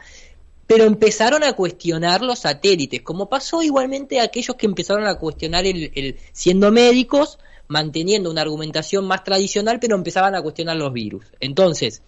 pero 0.67 0.85
empezaron 0.85 1.43
a 1.43 1.53
cuestionar 1.53 2.21
los 2.21 2.39
satélites, 2.39 3.01
como 3.01 3.27
pasó 3.29 3.61
igualmente 3.61 4.19
a 4.19 4.23
aquellos 4.23 4.55
que 4.55 4.65
empezaron 4.65 5.05
a 5.05 5.15
cuestionar 5.15 5.65
el, 5.65 5.91
el- 5.95 6.17
siendo 6.31 6.71
médicos, 6.71 7.39
manteniendo 7.67 8.29
una 8.29 8.41
argumentación 8.41 9.05
más 9.05 9.23
tradicional, 9.23 9.79
pero 9.79 9.95
empezaban 9.95 10.35
a 10.35 10.41
cuestionar 10.41 10.77
los 10.77 10.91
virus. 10.93 11.25
Entonces, 11.39 12.01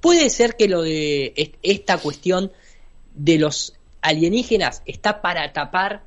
puede 0.00 0.30
ser 0.30 0.56
que 0.56 0.68
lo 0.68 0.82
de 0.82 1.32
est- 1.36 1.54
esta 1.62 1.98
cuestión 1.98 2.52
de 3.14 3.38
los 3.38 3.74
alienígenas 4.02 4.82
está 4.86 5.20
para 5.22 5.52
tapar 5.52 6.04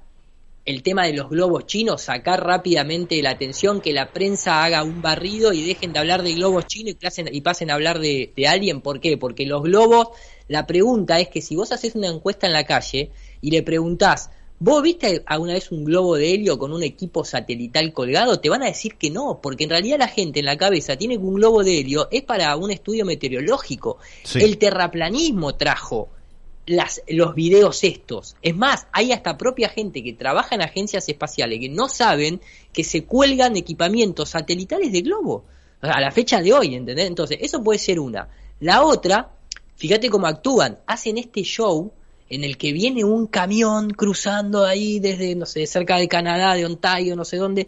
el 0.66 0.82
tema 0.82 1.06
de 1.06 1.14
los 1.14 1.30
globos 1.30 1.66
chinos, 1.66 2.04
sacar 2.04 2.46
rápidamente 2.46 3.22
la 3.22 3.32
atención, 3.32 3.82
que 3.82 3.92
la 3.92 4.14
prensa 4.14 4.64
haga 4.64 4.84
un 4.84 5.02
barrido 5.02 5.52
y 5.52 5.62
dejen 5.66 5.92
de 5.92 6.00
hablar 6.00 6.24
de 6.24 6.34
globos 6.36 6.68
chinos 6.68 6.94
y, 6.94 7.06
pasen- 7.06 7.30
y 7.32 7.42
pasen 7.42 7.70
a 7.70 7.74
hablar 7.74 8.00
de, 8.00 8.32
de 8.36 8.48
alien. 8.48 8.80
¿Por 8.80 9.02
qué? 9.02 9.18
Porque 9.18 9.46
los 9.46 9.62
globos, 9.64 10.08
la 10.48 10.66
pregunta 10.66 11.20
es 11.20 11.28
que 11.28 11.42
si 11.42 11.56
vos 11.56 11.72
haces 11.74 11.96
una 11.96 12.08
encuesta 12.08 12.48
en 12.48 12.54
la 12.54 12.64
calle 12.66 13.12
y 13.42 13.52
le 13.52 13.62
preguntás, 13.62 14.30
¿vos 14.60 14.82
viste 14.82 15.22
alguna 15.26 15.52
vez 15.52 15.70
un 15.70 15.84
globo 15.84 16.16
de 16.16 16.34
helio 16.34 16.58
con 16.58 16.72
un 16.72 16.82
equipo 16.84 17.26
satelital 17.26 17.92
colgado? 17.92 18.40
Te 18.40 18.48
van 18.48 18.64
a 18.64 18.68
decir 18.68 18.96
que 18.96 19.10
no, 19.10 19.42
porque 19.44 19.66
en 19.66 19.72
realidad 19.72 20.00
la 20.00 20.08
gente 20.08 20.40
en 20.40 20.46
la 20.46 20.56
cabeza 20.56 20.96
tiene 20.96 21.16
que 21.18 21.24
un 21.24 21.34
globo 21.34 21.62
de 21.66 21.80
helio 21.80 22.08
es 22.10 22.22
para 22.24 22.56
un 22.56 22.72
estudio 22.72 23.04
meteorológico. 23.04 23.98
Sí. 24.24 24.40
El 24.40 24.58
terraplanismo 24.58 25.56
trajo 25.56 26.08
las, 26.66 27.02
los 27.08 27.36
videos 27.36 27.84
estos. 27.84 28.36
Es 28.42 28.56
más, 28.56 28.88
hay 28.92 29.12
hasta 29.12 29.38
propia 29.38 29.70
gente 29.70 30.04
que 30.04 30.14
trabaja 30.14 30.56
en 30.56 30.62
agencias 30.62 31.08
espaciales 31.10 31.60
que 31.60 31.70
no 31.70 31.90
saben 31.90 32.42
que 32.72 32.84
se 32.84 33.04
cuelgan 33.06 33.58
equipamientos 33.58 34.30
satelitales 34.30 34.92
de 34.92 35.02
globo. 35.02 35.46
A 35.82 36.00
la 36.00 36.12
fecha 36.12 36.42
de 36.42 36.54
hoy, 36.54 36.76
¿entendés? 36.76 37.08
Entonces, 37.08 37.40
eso 37.42 37.62
puede 37.62 37.78
ser 37.78 38.00
una. 38.00 38.30
La 38.62 38.84
otra, 38.84 39.32
fíjate 39.76 40.10
cómo 40.10 40.28
actúan. 40.28 40.80
Hacen 40.88 41.18
este 41.18 41.44
show 41.44 41.92
en 42.30 42.46
el 42.46 42.58
que 42.58 42.72
viene 42.72 43.04
un 43.04 43.28
camión 43.28 43.90
cruzando 43.90 44.66
ahí 44.66 45.00
desde, 45.00 45.36
no 45.36 45.46
sé, 45.46 45.68
cerca 45.68 45.98
de 45.98 46.08
Canadá, 46.08 46.56
de 46.56 46.66
Ontario, 46.66 47.18
no 47.18 47.26
sé 47.26 47.36
dónde, 47.36 47.68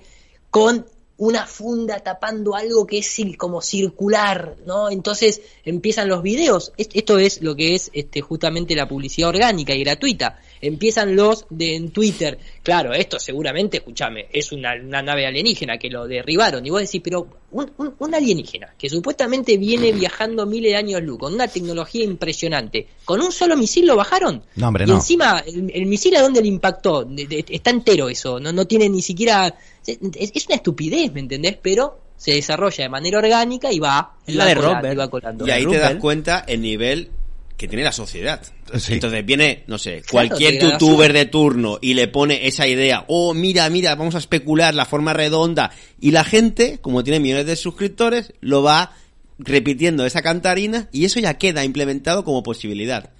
con 0.49 0.85
una 1.17 1.45
funda 1.47 1.99
tapando 2.01 2.55
algo 2.55 2.85
que 2.85 2.97
es 2.97 3.17
como 3.37 3.61
circular, 3.61 4.55
¿no? 4.65 4.89
Entonces 4.89 5.41
empiezan 5.63 6.09
los 6.09 6.21
videos. 6.21 6.73
Es- 6.77 6.89
Esto 6.93 7.17
es 7.19 7.41
lo 7.41 7.55
que 7.55 7.75
es 7.75 7.89
este, 7.93 8.21
justamente 8.21 8.75
la 8.75 8.87
publicidad 8.87 9.29
orgánica 9.29 9.73
y 9.73 9.83
gratuita. 9.83 10.39
Empiezan 10.61 11.15
los 11.15 11.45
de 11.49 11.75
en 11.75 11.91
Twitter. 11.91 12.37
Claro, 12.63 12.93
esto 12.93 13.19
seguramente, 13.19 13.77
escúchame, 13.77 14.27
es 14.31 14.51
una, 14.51 14.73
una 14.75 15.01
nave 15.01 15.25
alienígena 15.27 15.77
que 15.77 15.89
lo 15.89 16.07
derribaron. 16.07 16.65
Y 16.65 16.69
vos 16.69 16.81
decís, 16.81 17.01
pero 17.03 17.27
un, 17.51 17.71
un- 17.77 17.93
un 17.97 18.15
alienígena 18.15 18.73
que 18.77 18.89
supuestamente 18.89 19.57
viene 19.57 19.91
viajando 19.91 20.45
miles 20.45 20.71
de 20.71 20.77
años 20.77 21.01
luz, 21.03 21.19
con 21.19 21.33
una 21.33 21.47
tecnología 21.47 22.03
impresionante, 22.03 22.87
¿con 23.05 23.21
un 23.21 23.31
solo 23.31 23.55
misil 23.57 23.85
lo 23.87 23.95
bajaron? 23.95 24.43
No, 24.55 24.67
hombre, 24.67 24.85
y 24.85 24.87
no. 24.87 24.95
encima, 24.95 25.43
el, 25.45 25.71
el 25.73 25.85
misil 25.85 26.15
a 26.15 26.21
dónde 26.21 26.41
le 26.41 26.47
impactó, 26.47 27.03
De- 27.05 27.25
de- 27.27 27.45
está 27.49 27.69
entero 27.69 28.09
eso, 28.09 28.39
no, 28.39 28.51
no 28.51 28.65
tiene 28.65 28.89
ni 28.89 29.01
siquiera... 29.01 29.53
Es, 29.85 29.99
es 30.31 30.45
una 30.47 30.55
estupidez, 30.55 31.11
¿me 31.13 31.19
entendés? 31.19 31.57
Pero 31.61 31.99
se 32.17 32.31
desarrolla 32.31 32.83
de 32.85 32.89
manera 32.89 33.19
orgánica 33.19 33.71
y 33.71 33.79
va, 33.79 34.15
y 34.25 34.31
la 34.33 34.45
va 34.45 34.49
de 34.49 34.55
colando, 34.55 34.91
y 34.93 34.95
va 34.95 35.09
colando. 35.09 35.47
Y 35.47 35.51
ahí 35.51 35.65
te 35.67 35.77
das 35.77 35.95
cuenta 35.95 36.43
el 36.47 36.61
nivel 36.61 37.09
que 37.57 37.67
tiene 37.67 37.83
la 37.83 37.91
sociedad. 37.91 38.41
Sí. 38.77 38.93
Entonces 38.93 39.25
viene, 39.25 39.63
no 39.67 39.77
sé, 39.77 40.03
cualquier 40.11 40.59
youtuber 40.61 41.13
de 41.13 41.25
turno 41.25 41.79
y 41.81 41.93
le 41.93 42.07
pone 42.07 42.47
esa 42.47 42.67
idea, 42.67 43.05
oh, 43.07 43.33
mira, 43.33 43.69
mira, 43.69 43.95
vamos 43.95 44.15
a 44.15 44.17
especular 44.17 44.73
la 44.73 44.85
forma 44.85 45.13
redonda. 45.13 45.71
Y 46.01 46.11
la 46.11 46.23
gente, 46.23 46.79
como 46.81 47.03
tiene 47.03 47.19
millones 47.19 47.45
de 47.45 47.55
suscriptores, 47.55 48.33
lo 48.41 48.61
va 48.63 48.91
repitiendo 49.39 50.05
esa 50.05 50.21
cantarina 50.21 50.89
y 50.91 51.05
eso 51.05 51.19
ya 51.19 51.35
queda 51.37 51.63
implementado 51.63 52.23
como 52.23 52.43
posibilidad. 52.43 53.11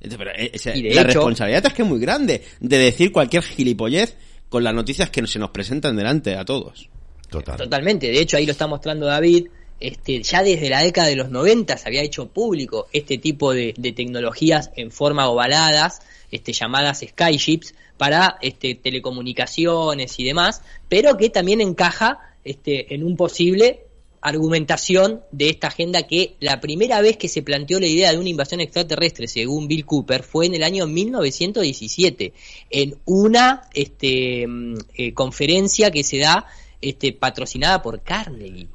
Entonces, 0.00 0.18
pero, 0.18 0.30
eh, 0.32 0.50
esa- 0.54 0.76
Y 0.76 0.82
de 0.82 0.94
la 0.94 1.00
hecho- 1.02 1.08
responsabilidad 1.14 1.66
es 1.66 1.72
que 1.72 1.82
es 1.82 1.88
muy 1.88 1.98
grande 2.00 2.42
de 2.60 2.78
decir 2.78 3.10
cualquier 3.10 3.42
gilipollez 3.42 4.16
con 4.48 4.64
las 4.64 4.74
noticias 4.74 5.10
que 5.10 5.26
se 5.26 5.38
nos 5.38 5.50
presentan 5.50 5.96
delante 5.96 6.36
a 6.36 6.44
todos. 6.44 6.88
Total. 7.30 7.56
Totalmente, 7.58 8.06
de 8.10 8.20
hecho 8.20 8.36
ahí 8.38 8.46
lo 8.46 8.52
está 8.52 8.66
mostrando 8.66 9.06
David, 9.06 9.48
este, 9.80 10.22
ya 10.22 10.42
desde 10.42 10.68
la 10.68 10.82
década 10.82 11.08
de 11.08 11.16
los 11.16 11.30
90 11.30 11.76
se 11.76 11.88
había 11.88 12.02
hecho 12.02 12.28
público 12.28 12.88
este 12.92 13.18
tipo 13.18 13.52
de, 13.52 13.72
tecnologías 13.94 14.70
en 14.76 14.90
forma 14.90 15.28
ovaladas, 15.28 16.00
este, 16.30 16.52
llamadas 16.52 17.04
skyships, 17.06 17.74
para 17.96 18.38
este, 18.42 18.74
telecomunicaciones 18.76 20.18
y 20.18 20.24
demás, 20.24 20.62
pero 20.88 21.16
que 21.16 21.30
también 21.30 21.60
encaja 21.60 22.20
este, 22.44 22.94
en 22.94 23.04
un 23.04 23.16
posible 23.16 23.84
argumentación 24.20 25.22
de 25.30 25.50
esta 25.50 25.68
agenda 25.68 26.02
que 26.04 26.36
la 26.40 26.60
primera 26.60 27.00
vez 27.00 27.16
que 27.16 27.28
se 27.28 27.42
planteó 27.42 27.78
la 27.78 27.86
idea 27.86 28.10
de 28.10 28.18
una 28.18 28.28
invasión 28.28 28.60
extraterrestre, 28.60 29.28
según 29.28 29.68
Bill 29.68 29.84
Cooper, 29.84 30.22
fue 30.22 30.46
en 30.46 30.54
el 30.54 30.62
año 30.62 30.86
1917, 30.86 32.32
en 32.70 32.98
una 33.04 33.68
este, 33.74 34.46
mm, 34.46 34.74
eh, 34.94 35.14
conferencia 35.14 35.90
que 35.90 36.02
se 36.02 36.18
da 36.18 36.46
este, 36.80 37.12
patrocinada 37.12 37.82
por 37.82 38.02
Carnegie. 38.02 38.68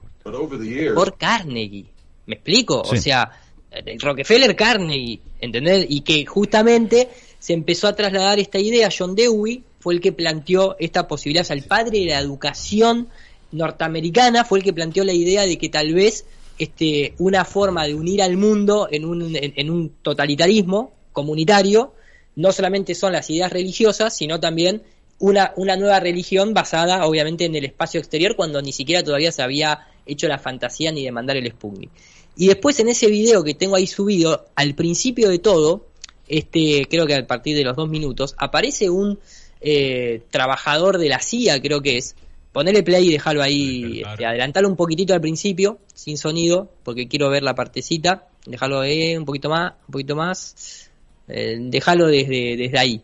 Por 0.94 1.18
Carnegie. 1.18 1.86
¿Me 2.26 2.36
explico? 2.36 2.84
Sí. 2.86 2.98
O 2.98 3.02
sea, 3.02 3.32
eh, 3.72 3.98
Rockefeller 4.00 4.56
Carnegie, 4.56 5.20
¿entendés? 5.40 5.86
Y 5.90 6.02
que 6.02 6.26
justamente 6.26 7.10
se 7.40 7.54
empezó 7.54 7.88
a 7.88 7.96
trasladar 7.96 8.40
esta 8.40 8.60
idea. 8.60 8.90
John 8.96 9.16
Dewey 9.16 9.64
fue 9.80 9.96
el 9.96 10.02
que 10.02 10.14
planteó 10.14 10.76
esta 10.80 11.08
posibilidad. 11.08 11.44
O 11.44 11.48
sea, 11.48 11.56
el 11.56 11.64
padre 11.64 12.00
de 12.00 12.06
la 12.06 12.20
educación 12.20 13.10
norteamericana 13.52 14.46
fue 14.46 14.60
el 14.60 14.64
que 14.64 14.74
planteó 14.74 15.04
la 15.04 15.14
idea 15.14 15.44
de 15.44 15.58
que 15.58 15.70
tal 15.70 15.94
vez 15.94 16.26
este, 16.58 17.14
una 17.18 17.46
forma 17.46 17.86
de 17.86 17.96
unir 17.96 18.22
al 18.22 18.38
mundo 18.38 18.88
en 18.92 19.06
un, 19.06 19.36
en, 19.36 19.54
en 19.56 19.70
un 19.70 19.90
totalitarismo 20.02 20.92
comunitario 21.12 21.94
no 22.36 22.52
solamente 22.52 22.96
son 22.96 23.14
las 23.14 23.30
ideas 23.30 23.52
religiosas, 23.52 24.16
sino 24.16 24.40
también 24.40 24.82
una, 25.20 25.54
una 25.56 25.76
nueva 25.76 26.00
religión 26.00 26.54
basada 26.54 27.06
obviamente 27.06 27.46
en 27.46 27.56
el 27.56 27.66
espacio 27.66 28.00
exterior 28.00 28.36
cuando 28.36 28.62
ni 28.62 28.74
siquiera 28.74 29.04
todavía 29.04 29.32
se 29.32 29.42
había 29.42 29.88
hecho 30.06 30.28
la 30.28 30.38
fantasía 30.38 30.92
ni 30.92 31.04
de 31.04 31.12
mandar 31.12 31.38
el 31.38 31.50
Sputnik. 31.50 31.90
Y 32.36 32.48
después 32.48 32.80
en 32.80 32.90
ese 32.90 33.08
video 33.08 33.44
que 33.44 33.54
tengo 33.54 33.76
ahí 33.76 33.88
subido, 33.88 34.46
al 34.56 34.74
principio 34.76 35.30
de 35.30 35.40
todo, 35.40 35.86
este, 36.28 36.88
creo 36.90 37.06
que 37.06 37.16
a 37.16 37.28
partir 37.28 37.56
de 37.56 37.64
los 37.64 37.76
dos 37.76 37.90
minutos, 37.90 38.36
aparece 38.38 38.90
un 38.90 39.20
eh, 39.62 40.24
trabajador 40.32 40.98
de 40.98 41.10
la 41.10 41.20
CIA, 41.20 41.62
creo 41.62 41.82
que 41.82 41.98
es. 41.98 42.16
Ponele 42.52 42.84
play 42.84 43.08
y 43.08 43.12
déjalo 43.12 43.42
ahí, 43.42 44.04
este, 44.06 44.26
adelantalo 44.26 44.70
un 44.70 44.76
poquitito 44.76 45.14
al 45.16 45.22
principio, 45.22 45.80
sin 45.94 46.18
sonido, 46.18 46.70
porque 46.84 47.08
quiero 47.08 47.30
ver 47.30 47.42
la 47.42 47.56
partecita. 47.56 48.28
Déjalo 48.46 48.82
ahí 48.82 49.18
un 49.18 49.26
poquito 49.26 49.50
más, 49.50 49.74
un 49.88 49.92
poquito 49.92 50.16
más. 50.16 50.90
Eh, 51.28 51.58
déjalo 51.60 52.08
desde, 52.08 52.56
desde 52.58 52.78
ahí 52.78 53.02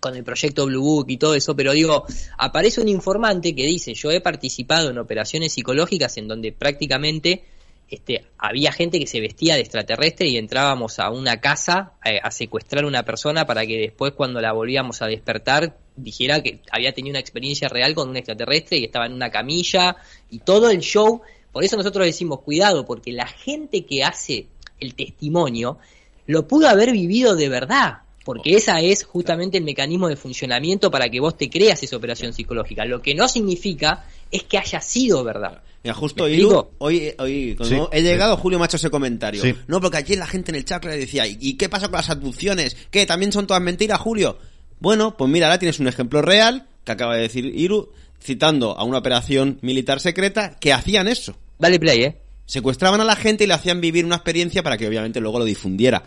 con 0.00 0.16
el 0.16 0.24
proyecto 0.24 0.66
Blue 0.66 0.82
Book 0.82 1.06
y 1.08 1.18
todo 1.18 1.34
eso, 1.34 1.54
pero 1.54 1.72
digo, 1.72 2.04
aparece 2.38 2.80
un 2.80 2.88
informante 2.88 3.54
que 3.54 3.66
dice, 3.66 3.94
yo 3.94 4.10
he 4.10 4.20
participado 4.20 4.90
en 4.90 4.98
operaciones 4.98 5.52
psicológicas 5.52 6.16
en 6.16 6.26
donde 6.26 6.52
prácticamente 6.52 7.44
este, 7.90 8.24
había 8.38 8.70
gente 8.72 9.00
que 9.00 9.06
se 9.06 9.20
vestía 9.20 9.54
de 9.54 9.62
extraterrestre 9.62 10.28
y 10.28 10.36
entrábamos 10.36 11.00
a 11.00 11.10
una 11.10 11.40
casa 11.40 11.94
eh, 12.04 12.20
a 12.22 12.30
secuestrar 12.30 12.84
a 12.84 12.86
una 12.86 13.04
persona 13.04 13.46
para 13.46 13.66
que 13.66 13.78
después 13.78 14.12
cuando 14.12 14.40
la 14.40 14.52
volvíamos 14.52 15.02
a 15.02 15.06
despertar 15.06 15.76
dijera 15.96 16.40
que 16.40 16.60
había 16.70 16.92
tenido 16.92 17.12
una 17.12 17.20
experiencia 17.20 17.68
real 17.68 17.94
con 17.94 18.08
un 18.08 18.16
extraterrestre 18.16 18.78
y 18.78 18.84
estaba 18.84 19.06
en 19.06 19.12
una 19.12 19.30
camilla 19.30 19.96
y 20.30 20.38
todo 20.38 20.70
el 20.70 20.78
show. 20.78 21.20
Por 21.52 21.64
eso 21.64 21.76
nosotros 21.76 22.06
decimos 22.06 22.42
cuidado, 22.42 22.86
porque 22.86 23.12
la 23.12 23.26
gente 23.26 23.84
que 23.84 24.04
hace 24.04 24.46
el 24.78 24.94
testimonio 24.94 25.78
lo 26.26 26.46
pudo 26.46 26.68
haber 26.68 26.92
vivido 26.92 27.34
de 27.34 27.48
verdad. 27.48 28.02
Porque 28.30 28.54
esa 28.54 28.80
es 28.80 29.02
justamente 29.02 29.58
el 29.58 29.64
mecanismo 29.64 30.08
de 30.08 30.14
funcionamiento 30.14 30.90
para 30.90 31.08
que 31.08 31.18
vos 31.18 31.36
te 31.36 31.50
creas 31.50 31.82
esa 31.82 31.96
operación 31.96 32.32
psicológica. 32.32 32.84
Lo 32.84 33.02
que 33.02 33.14
no 33.14 33.26
significa 33.26 34.04
es 34.30 34.44
que 34.44 34.56
haya 34.56 34.80
sido 34.80 35.24
verdad. 35.24 35.62
Mira, 35.82 35.94
justo 35.94 36.24
¿Me 36.24 36.30
Iru, 36.30 36.48
explico? 36.50 36.70
hoy, 36.78 37.12
hoy 37.18 37.56
Sí, 37.64 37.76
he 37.90 38.02
llegado, 38.02 38.36
Julio 38.36 38.58
me 38.58 38.64
ha 38.64 38.66
hecho 38.66 38.76
ese 38.76 38.88
comentario. 38.90 39.42
Sí. 39.42 39.54
No, 39.66 39.80
porque 39.80 39.96
aquí 39.96 40.14
la 40.14 40.26
gente 40.28 40.52
en 40.52 40.56
el 40.56 40.64
chat 40.64 40.84
le 40.84 40.96
decía, 40.96 41.26
¿y 41.26 41.38
y 41.40 41.54
qué 41.54 41.68
pasa 41.68 41.88
con 41.88 41.96
las 41.96 42.10
abducciones? 42.10 42.76
¿Qué? 42.90 43.04
¿También 43.06 43.32
son 43.32 43.46
todas 43.46 43.62
mentiras, 43.62 43.98
Julio? 43.98 44.38
Bueno, 44.78 45.16
pues 45.16 45.28
mira, 45.28 45.46
ahora 45.46 45.58
tienes 45.58 45.80
un 45.80 45.88
ejemplo 45.88 46.22
real 46.22 46.68
que 46.84 46.92
acaba 46.92 47.16
de 47.16 47.22
decir 47.22 47.46
Iru, 47.46 47.90
citando 48.22 48.78
a 48.78 48.84
una 48.84 48.98
operación 48.98 49.58
militar 49.62 50.00
secreta 50.00 50.56
que 50.60 50.72
hacían 50.72 51.08
eso. 51.08 51.36
Dale 51.58 51.80
play, 51.80 52.02
¿eh? 52.04 52.16
Secuestraban 52.46 53.00
a 53.00 53.04
la 53.04 53.16
gente 53.16 53.44
y 53.44 53.46
le 53.46 53.54
hacían 53.54 53.80
vivir 53.80 54.04
una 54.04 54.16
experiencia 54.16 54.62
para 54.62 54.76
que 54.76 54.86
obviamente 54.86 55.20
luego 55.20 55.38
lo 55.38 55.44
difundiera. 55.44 56.02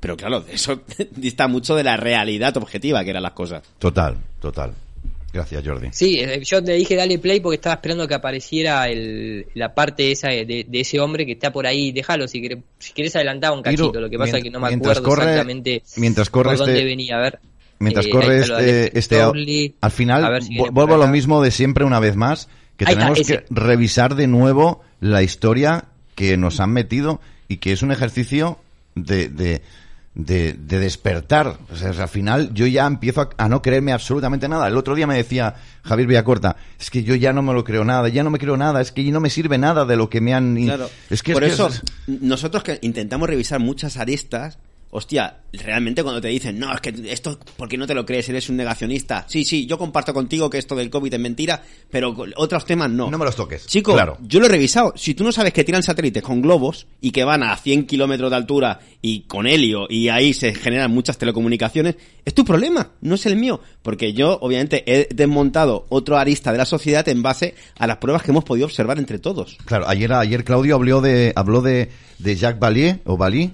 Pero 0.00 0.16
claro, 0.16 0.44
eso 0.50 0.80
dista 1.16 1.48
mucho 1.48 1.74
de 1.74 1.84
la 1.84 1.96
realidad 1.96 2.56
objetiva 2.56 3.02
que 3.04 3.10
eran 3.10 3.22
las 3.22 3.32
cosas. 3.32 3.62
Total, 3.78 4.16
total. 4.40 4.72
Gracias, 5.32 5.62
Jordi. 5.66 5.88
Sí, 5.92 6.18
eh, 6.18 6.40
yo 6.44 6.64
te 6.64 6.72
dije 6.72 6.96
dale 6.96 7.18
play 7.18 7.40
porque 7.40 7.56
estaba 7.56 7.74
esperando 7.74 8.08
que 8.08 8.14
apareciera 8.14 8.88
el, 8.88 9.44
la 9.54 9.74
parte 9.74 10.10
esa 10.10 10.28
de, 10.28 10.64
de 10.66 10.80
ese 10.80 10.98
hombre 10.98 11.26
que 11.26 11.32
está 11.32 11.52
por 11.52 11.66
ahí. 11.66 11.92
Déjalo, 11.92 12.26
si 12.26 12.40
querés, 12.40 12.58
si 12.78 12.92
querés 12.94 13.14
adelantar 13.16 13.52
un 13.52 13.60
cachito. 13.62 14.00
Lo 14.00 14.08
que 14.08 14.16
pasa 14.16 14.38
es 14.38 14.44
que 14.44 14.50
no 14.50 14.60
me 14.60 14.68
acuerdo 14.68 15.02
corre- 15.02 15.22
exactamente 15.24 15.82
mientras 15.96 16.30
corre 16.30 16.50
por 16.50 16.58
dónde 16.58 16.72
este- 16.74 16.84
venía. 16.86 17.16
A 17.18 17.20
ver. 17.20 17.38
Mientras 17.78 18.06
Eh, 18.06 18.10
corre 18.10 18.38
este, 18.40 18.98
este 18.98 19.20
al 19.20 19.90
final 19.90 20.24
A 20.36 20.40
si 20.40 20.56
vuelvo 20.56 20.94
a 20.94 20.98
lo 20.98 21.08
mismo 21.08 21.42
de 21.42 21.50
siempre 21.50 21.84
una 21.84 22.00
vez 22.00 22.16
más, 22.16 22.48
que 22.78 22.86
Ahí 22.88 22.94
tenemos 22.94 23.20
que 23.20 23.44
revisar 23.50 24.14
de 24.14 24.26
nuevo 24.28 24.82
la 25.00 25.22
historia 25.22 25.84
que 26.14 26.38
nos 26.38 26.60
han 26.60 26.70
metido 26.72 27.20
y 27.48 27.58
que 27.58 27.72
es 27.72 27.82
un 27.82 27.92
ejercicio 27.92 28.58
de, 28.94 29.28
de, 29.28 29.60
de, 30.16 30.54
de 30.54 30.78
despertar. 30.80 31.58
O 31.70 31.76
sea, 31.76 31.90
al 31.90 32.08
final 32.08 32.52
yo 32.54 32.66
ya 32.66 32.86
empiezo 32.86 33.20
a, 33.20 33.28
a 33.36 33.48
no 33.48 33.62
creerme 33.62 33.92
absolutamente 33.92 34.48
nada. 34.48 34.66
El 34.66 34.76
otro 34.76 34.94
día 34.94 35.06
me 35.06 35.14
decía 35.14 35.54
Javier 35.84 36.08
Villacorta, 36.08 36.56
es 36.80 36.90
que 36.90 37.04
yo 37.04 37.14
ya 37.14 37.32
no 37.32 37.42
me 37.42 37.52
lo 37.52 37.62
creo 37.62 37.84
nada, 37.84 38.08
ya 38.08 38.24
no 38.24 38.30
me 38.30 38.38
creo 38.38 38.56
nada, 38.56 38.80
es 38.80 38.90
que 38.92 39.04
no 39.12 39.20
me 39.20 39.30
sirve 39.30 39.58
nada 39.58 39.84
de 39.84 39.94
lo 39.96 40.08
que 40.10 40.20
me 40.20 40.34
han... 40.34 40.56
Claro. 40.56 40.90
Es 41.10 41.22
que 41.22 41.32
Por 41.34 41.44
es 41.44 41.52
eso, 41.52 41.68
es- 41.68 41.82
nosotros 42.06 42.64
que 42.64 42.78
intentamos 42.82 43.28
revisar 43.28 43.60
muchas 43.60 43.98
aristas, 43.98 44.58
hostia, 44.90 45.40
realmente 45.52 46.02
cuando 46.02 46.20
te 46.20 46.28
dicen, 46.28 46.58
no, 46.58 46.72
es 46.74 46.80
que 46.80 46.94
esto, 47.10 47.38
porque 47.56 47.76
no 47.76 47.86
te 47.86 47.94
lo 47.94 48.06
crees? 48.06 48.28
Eres 48.28 48.48
un 48.48 48.56
negacionista. 48.56 49.24
Sí, 49.28 49.44
sí, 49.44 49.66
yo 49.66 49.78
comparto 49.78 50.14
contigo 50.14 50.48
que 50.48 50.58
esto 50.58 50.74
del 50.74 50.90
COVID 50.90 51.12
es 51.14 51.20
mentira, 51.20 51.62
pero 51.90 52.14
otros 52.36 52.64
temas 52.64 52.90
no. 52.90 53.10
No 53.10 53.18
me 53.18 53.24
los 53.24 53.36
toques. 53.36 53.66
Chico, 53.66 53.92
Claro. 53.92 54.18
yo 54.22 54.40
lo 54.40 54.46
he 54.46 54.48
revisado. 54.48 54.92
Si 54.96 55.14
tú 55.14 55.24
no 55.24 55.32
sabes 55.32 55.52
que 55.52 55.64
tiran 55.64 55.82
satélites 55.82 56.22
con 56.22 56.40
globos 56.42 56.86
y 57.00 57.10
que 57.10 57.24
van 57.24 57.42
a 57.42 57.56
100 57.56 57.86
kilómetros 57.86 58.30
de 58.30 58.36
altura 58.36 58.80
y 59.02 59.20
con 59.22 59.46
helio 59.46 59.86
y 59.88 60.08
ahí 60.08 60.32
se 60.34 60.54
generan 60.54 60.90
muchas 60.92 61.18
telecomunicaciones, 61.18 61.96
es 62.24 62.34
tu 62.34 62.44
problema, 62.44 62.92
no 63.00 63.14
es 63.16 63.26
el 63.26 63.36
mío. 63.36 63.60
Porque 63.82 64.12
yo, 64.12 64.38
obviamente, 64.40 64.82
he 64.86 65.08
desmontado 65.14 65.86
otro 65.88 66.16
arista 66.16 66.52
de 66.52 66.58
la 66.58 66.66
sociedad 66.66 67.08
en 67.08 67.22
base 67.22 67.54
a 67.78 67.86
las 67.86 67.98
pruebas 67.98 68.22
que 68.22 68.30
hemos 68.30 68.44
podido 68.44 68.66
observar 68.66 68.98
entre 68.98 69.18
todos. 69.18 69.58
Claro, 69.64 69.88
ayer, 69.88 70.12
ayer 70.12 70.44
Claudio 70.44 70.74
habló 70.74 71.00
de, 71.00 71.32
habló 71.36 71.62
de, 71.62 71.90
de 72.18 72.36
Jacques 72.36 72.58
Valier, 72.60 73.00
o 73.04 73.16
Vali, 73.16 73.52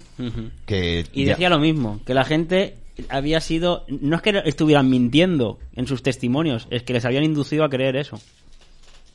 que 0.67 1.05
Y 1.13 1.22
ya- 1.25 1.31
decía 1.33 1.49
lo 1.51 1.59
mismo, 1.59 2.01
que 2.05 2.15
la 2.15 2.25
gente 2.25 2.77
había 3.09 3.41
sido... 3.41 3.85
No 3.89 4.17
es 4.17 4.23
que 4.23 4.43
estuvieran 4.45 4.89
mintiendo 4.91 5.59
en 5.75 5.87
sus 5.87 6.03
testimonios, 6.03 6.67
es 6.71 6.83
que 6.83 6.93
les 6.93 7.05
habían 7.05 7.25
inducido 7.25 7.65
a 7.65 7.71
creer 7.71 7.97
eso. 7.97 8.21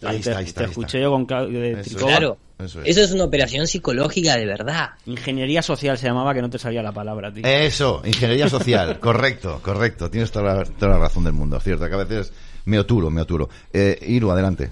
Ahí 0.03 0.19
te, 0.19 0.29
está, 0.29 0.37
ahí 0.39 0.45
está, 0.45 0.59
te 0.61 0.65
ahí 0.65 0.69
escuché 0.71 0.97
está. 0.97 0.99
yo 0.99 1.11
con 1.11 1.25
Claudio 1.25 1.59
de 1.59 1.71
Eso. 1.81 1.97
Claro. 1.97 2.37
Eso 2.59 2.81
Eso 2.83 3.01
es. 3.03 3.11
una 3.11 3.23
operación 3.23 3.67
psicológica 3.67 4.35
de 4.35 4.45
verdad. 4.45 4.89
Ingeniería 5.05 5.61
social 5.61 5.97
se 5.97 6.07
llamaba, 6.07 6.33
que 6.33 6.41
no 6.41 6.49
te 6.49 6.57
salía 6.59 6.81
la 6.83 6.91
palabra, 6.91 7.31
tío. 7.31 7.43
Eso, 7.45 8.01
ingeniería 8.03 8.49
social, 8.49 8.99
correcto, 9.01 9.59
correcto. 9.63 10.09
Tienes 10.09 10.31
toda 10.31 10.55
la, 10.55 10.63
toda 10.65 10.93
la 10.93 10.99
razón 10.99 11.23
del 11.23 11.33
mundo, 11.33 11.57
es 11.57 11.63
cierto, 11.63 11.87
que 11.87 11.93
a 11.93 11.97
veces 11.97 12.33
me 12.65 12.79
oturo, 12.79 13.09
me 13.11 13.21
oturo. 13.21 13.49
Eh, 13.73 13.97
Iru, 14.07 14.31
adelante. 14.31 14.71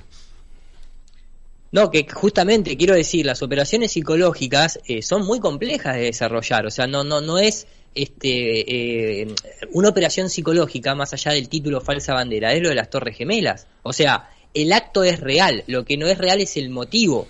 No, 1.72 1.92
que 1.92 2.08
justamente 2.10 2.78
quiero 2.78 2.96
decir, 2.96 3.26
las 3.26 3.42
operaciones 3.42 3.92
psicológicas 3.92 4.80
eh, 4.88 5.02
son 5.02 5.26
muy 5.26 5.40
complejas 5.40 5.96
de 5.96 6.04
desarrollar, 6.04 6.66
o 6.66 6.72
sea, 6.72 6.88
no, 6.88 7.04
no, 7.04 7.22
no 7.22 7.38
es 7.38 7.68
este, 7.96 9.22
eh, 9.22 9.28
una 9.72 9.90
operación 9.90 10.30
psicológica 10.30 10.96
más 10.96 11.14
allá 11.14 11.32
del 11.32 11.50
título 11.50 11.82
falsa 11.82 12.14
bandera, 12.14 12.54
es 12.54 12.62
lo 12.62 12.70
de 12.70 12.76
las 12.76 12.90
Torres 12.90 13.18
Gemelas. 13.18 13.68
O 13.84 13.94
sea, 13.94 14.30
el 14.54 14.74
acto 14.74 15.04
es 15.04 15.20
real, 15.20 15.64
lo 15.68 15.86
que 15.86 15.98
no 15.98 16.08
es 16.08 16.18
real 16.18 16.42
es 16.42 16.58
el 16.58 16.70
motivo, 16.70 17.28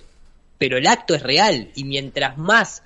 pero 0.58 0.76
el 0.78 0.86
acto 0.86 1.14
es 1.14 1.22
real 1.22 1.70
y 1.74 1.84
mientras 1.84 2.36
más 2.36 2.82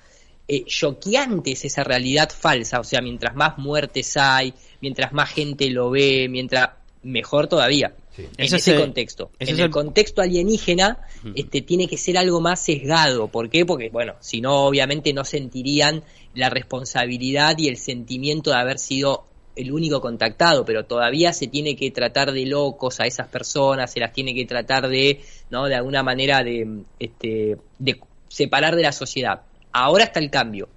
eh, 0.47 0.63
choqueante 0.65 1.51
es 1.51 1.65
esa 1.65 1.83
realidad 1.83 2.29
falsa, 2.29 2.79
o 2.79 2.83
sea, 2.83 3.01
mientras 3.01 3.35
más 3.35 3.57
muertes 3.57 4.15
hay, 4.17 4.53
mientras 4.81 5.13
más 5.13 5.29
gente 5.29 5.69
lo 5.69 5.89
ve, 5.89 6.27
mientras 6.29 6.71
mejor 7.03 7.47
todavía. 7.47 7.93
En 8.17 8.25
Ese 8.37 8.55
ese 8.57 8.57
es 8.57 8.67
el- 8.67 8.79
contexto. 8.81 9.31
ese 9.39 9.51
en 9.51 9.55
es 9.55 9.59
el, 9.59 9.65
el- 9.65 9.71
contexto 9.71 10.21
alienígena, 10.21 10.99
este 11.35 11.61
tiene 11.61 11.87
que 11.87 11.97
ser 11.97 12.17
algo 12.17 12.41
más 12.41 12.59
sesgado. 12.59 13.27
¿Por 13.29 13.49
qué? 13.49 13.65
Porque, 13.65 13.89
bueno, 13.89 14.15
si 14.19 14.41
no, 14.41 14.65
obviamente 14.65 15.13
no 15.13 15.23
sentirían 15.23 16.03
la 16.35 16.49
responsabilidad 16.49 17.57
y 17.57 17.67
el 17.67 17.77
sentimiento 17.77 18.49
de 18.51 18.57
haber 18.57 18.79
sido 18.79 19.25
el 19.55 19.71
único 19.71 19.99
contactado, 20.01 20.63
pero 20.65 20.85
todavía 20.85 21.33
se 21.33 21.47
tiene 21.47 21.75
que 21.75 21.91
tratar 21.91 22.31
de 22.31 22.45
locos 22.45 22.99
a 22.99 23.05
esas 23.05 23.27
personas, 23.27 23.91
se 23.91 23.99
las 23.99 24.13
tiene 24.13 24.33
que 24.33 24.45
tratar 24.45 24.87
de, 24.87 25.21
¿no? 25.49 25.65
De 25.67 25.75
alguna 25.75 26.03
manera 26.03 26.43
de, 26.43 26.83
este, 26.99 27.57
de 27.77 27.99
separar 28.29 28.75
de 28.75 28.83
la 28.83 28.91
sociedad. 28.93 29.41
Ahora 29.73 30.05
está 30.05 30.19
el 30.19 30.29
cambio. 30.29 30.69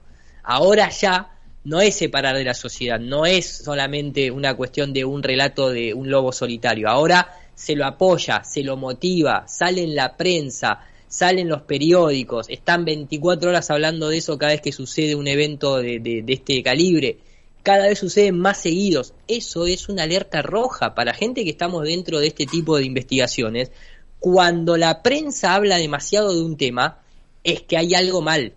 Ahora 0.42 0.90
ya 0.90 1.33
no 1.64 1.80
es 1.80 1.94
separar 1.96 2.36
de 2.36 2.44
la 2.44 2.54
sociedad, 2.54 2.98
no 3.00 3.26
es 3.26 3.46
solamente 3.64 4.30
una 4.30 4.54
cuestión 4.54 4.92
de 4.92 5.04
un 5.04 5.22
relato 5.22 5.70
de 5.70 5.94
un 5.94 6.10
lobo 6.10 6.32
solitario. 6.32 6.88
Ahora 6.88 7.28
se 7.54 7.74
lo 7.74 7.86
apoya, 7.86 8.44
se 8.44 8.62
lo 8.62 8.76
motiva, 8.76 9.46
sale 9.48 9.82
en 9.82 9.94
la 9.94 10.16
prensa, 10.16 10.80
salen 11.08 11.48
los 11.48 11.62
periódicos, 11.62 12.48
están 12.50 12.84
24 12.84 13.50
horas 13.50 13.70
hablando 13.70 14.08
de 14.08 14.18
eso 14.18 14.36
cada 14.36 14.52
vez 14.52 14.60
que 14.60 14.72
sucede 14.72 15.14
un 15.14 15.28
evento 15.28 15.78
de, 15.78 16.00
de- 16.00 16.22
de 16.22 16.32
este 16.32 16.62
calibre. 16.62 17.18
Cada 17.62 17.86
vez 17.86 17.98
suceden 17.98 18.38
más 18.38 18.58
seguidos. 18.60 19.14
Eso 19.26 19.66
es 19.66 19.88
una 19.88 20.02
alerta 20.02 20.42
roja 20.42 20.94
para 20.94 21.14
gente 21.14 21.44
que 21.44 21.50
estamos 21.50 21.84
dentro 21.84 22.18
de 22.20 22.26
este 22.26 22.44
tipo 22.44 22.76
de 22.76 22.84
investigaciones. 22.84 23.72
Cuando 24.20 24.76
la 24.76 25.02
prensa 25.02 25.54
habla 25.54 25.76
demasiado 25.78 26.34
de 26.34 26.42
un 26.42 26.56
tema, 26.58 26.98
es 27.42 27.62
que 27.62 27.78
hay 27.78 27.94
algo 27.94 28.20
mal. 28.20 28.52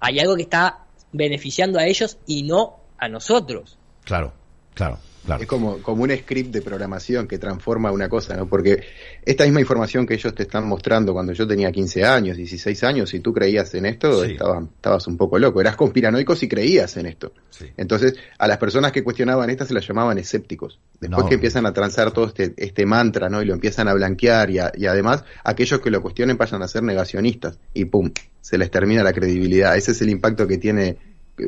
Hay 0.00 0.18
algo 0.18 0.36
que 0.36 0.42
está 0.42 0.85
beneficiando 1.16 1.78
a 1.78 1.86
ellos 1.86 2.18
y 2.26 2.42
no 2.42 2.80
a 2.98 3.08
nosotros. 3.08 3.78
Claro, 4.04 4.32
claro, 4.74 4.98
claro. 5.26 5.42
Es 5.42 5.48
como, 5.48 5.78
como 5.82 6.04
un 6.04 6.10
script 6.16 6.50
de 6.52 6.62
programación 6.62 7.26
que 7.28 7.38
transforma 7.38 7.90
una 7.92 8.08
cosa, 8.08 8.34
¿no? 8.36 8.46
Porque 8.46 8.82
esta 9.24 9.44
misma 9.44 9.60
información 9.60 10.06
que 10.06 10.14
ellos 10.14 10.34
te 10.34 10.44
están 10.44 10.66
mostrando 10.66 11.12
cuando 11.12 11.32
yo 11.34 11.46
tenía 11.46 11.70
15 11.70 12.04
años, 12.04 12.36
16 12.36 12.82
años, 12.84 13.10
si 13.10 13.20
tú 13.20 13.32
creías 13.34 13.74
en 13.74 13.86
esto, 13.86 14.24
Sí. 14.24 14.32
estabas 14.76 15.06
un 15.06 15.16
poco 15.16 15.38
loco. 15.38 15.60
Eras 15.60 15.76
conspiranoico 15.76 16.34
si 16.34 16.48
creías 16.48 16.96
en 16.96 17.06
esto. 17.06 17.32
Sí. 17.50 17.66
Entonces, 17.76 18.14
a 18.38 18.46
las 18.48 18.56
personas 18.58 18.92
que 18.92 19.02
cuestionaban 19.04 19.50
estas 19.50 19.68
se 19.68 19.74
las 19.74 19.86
llamaban 19.86 20.16
escépticos. 20.18 20.78
Después 21.00 21.24
No. 21.24 21.28
que 21.28 21.34
empiezan 21.34 21.66
a 21.66 21.72
transar 21.72 22.12
todo 22.12 22.26
este, 22.26 22.54
este 22.56 22.86
mantra, 22.86 23.28
¿no? 23.28 23.42
Y 23.42 23.44
lo 23.44 23.52
empiezan 23.54 23.88
a 23.88 23.94
blanquear 23.94 24.50
y, 24.50 24.58
a- 24.60 24.72
y 24.76 24.86
además 24.86 25.24
aquellos 25.44 25.80
que 25.80 25.90
lo 25.90 26.00
cuestionen 26.00 26.36
pasan 26.36 26.62
a 26.62 26.68
ser 26.68 26.82
negacionistas 26.82 27.58
y 27.74 27.84
pum, 27.86 28.10
se 28.40 28.58
les 28.58 28.70
termina 28.70 29.02
la 29.02 29.12
credibilidad. 29.12 29.76
Ese 29.76 29.90
es 29.92 30.00
el 30.02 30.10
impacto 30.10 30.46
que 30.46 30.58
tiene 30.58 30.96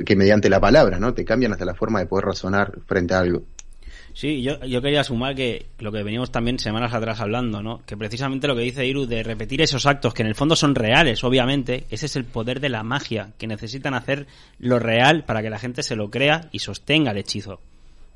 que 0.05 0.17
mediante 0.17 0.51
la 0.51 0.61
palabra, 0.61 0.99
¿no? 0.99 1.15
Te 1.15 1.25
cambian 1.25 1.53
hasta 1.53 1.65
la 1.65 1.75
forma 1.75 2.01
de 2.01 2.05
poder 2.07 2.27
razonar 2.27 2.79
frente 2.87 3.15
a 3.15 3.21
algo. 3.21 3.45
Sí, 4.19 4.43
yo, 4.43 4.59
yo 4.65 4.83
quería 4.83 5.05
sumar 5.05 5.37
que 5.37 5.67
lo 5.79 5.93
que 5.93 6.03
veníamos 6.03 6.33
también 6.33 6.59
semanas 6.59 6.93
atrás 6.93 7.21
hablando, 7.21 7.63
¿no? 7.63 7.83
Que 7.87 7.97
precisamente 7.97 8.49
lo 8.49 8.57
que 8.57 8.63
dice 8.63 8.85
Iru 8.85 9.07
de 9.07 9.23
repetir 9.23 9.61
esos 9.63 9.87
actos 9.87 10.13
que 10.13 10.23
en 10.23 10.29
el 10.29 10.35
fondo 10.35 10.57
son 10.57 10.75
reales, 10.75 11.23
obviamente, 11.23 11.85
ese 11.89 12.07
es 12.07 12.17
el 12.17 12.25
poder 12.25 12.59
de 12.59 12.69
la 12.69 12.83
magia, 12.83 13.31
que 13.39 13.47
necesitan 13.47 13.95
hacer 13.95 14.27
lo 14.59 14.81
real 14.81 15.23
para 15.23 15.41
que 15.41 15.51
la 15.51 15.61
gente 15.61 15.85
se 15.85 15.95
lo 15.95 16.11
crea 16.11 16.49
y 16.51 16.59
sostenga 16.59 17.13
el 17.13 17.19
hechizo. 17.19 17.61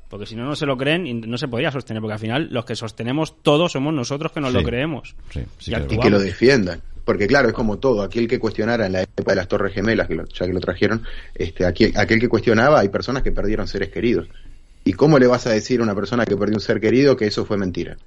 Porque 0.09 0.25
si 0.25 0.35
no, 0.35 0.43
no 0.43 0.57
se 0.57 0.65
lo 0.65 0.75
creen 0.75 1.07
y 1.07 1.13
no 1.13 1.37
se 1.37 1.47
podría 1.47 1.71
sostener, 1.71 2.01
porque 2.01 2.15
al 2.15 2.19
final 2.19 2.49
los 2.51 2.65
que 2.65 2.75
sostenemos 2.75 3.41
todos 3.41 3.71
somos 3.71 3.93
nosotros 3.93 4.33
que 4.33 4.41
nos 4.41 4.51
Sí. 4.51 4.57
lo 4.57 4.63
creemos. 4.63 5.15
Sí, 5.29 5.39
sí 5.39 5.39
Y 5.39 5.63
que- 5.63 5.71
y 5.71 5.75
actuamos. 5.75 6.03
que 6.05 6.11
lo 6.11 6.19
defiendan. 6.19 6.81
Porque 7.05 7.27
claro, 7.27 7.47
es 7.47 7.53
como 7.53 7.79
todo, 7.79 8.01
aquel 8.01 8.27
que 8.27 8.39
cuestionara 8.39 8.85
en 8.85 8.91
la 8.93 9.01
época 9.03 9.31
de 9.31 9.35
las 9.37 9.47
Torres 9.47 9.73
Gemelas, 9.73 10.07
que 10.07 10.15
lo- 10.15 10.25
ya 10.25 10.45
que 10.45 10.53
lo 10.53 10.59
trajeron, 10.59 11.03
este, 11.35 11.65
aquel, 11.65 11.93
aquel 11.97 12.19
que 12.19 12.29
cuestionaba, 12.29 12.79
hay 12.81 12.89
personas 12.89 13.23
que 13.23 13.31
perdieron 13.31 13.67
seres 13.67 13.89
queridos. 13.89 14.27
¿Y 14.85 14.93
cómo 14.93 15.17
le 15.19 15.27
vas 15.27 15.47
a 15.47 15.51
decir 15.51 15.79
a 15.79 15.83
una 15.83 15.95
persona 15.95 16.25
que 16.25 16.35
perdió 16.35 16.55
un 16.55 16.61
ser 16.61 16.79
querido 16.81 17.15
que 17.15 17.25
eso 17.27 17.45
fue 17.45 17.57
mentira? 17.57 17.97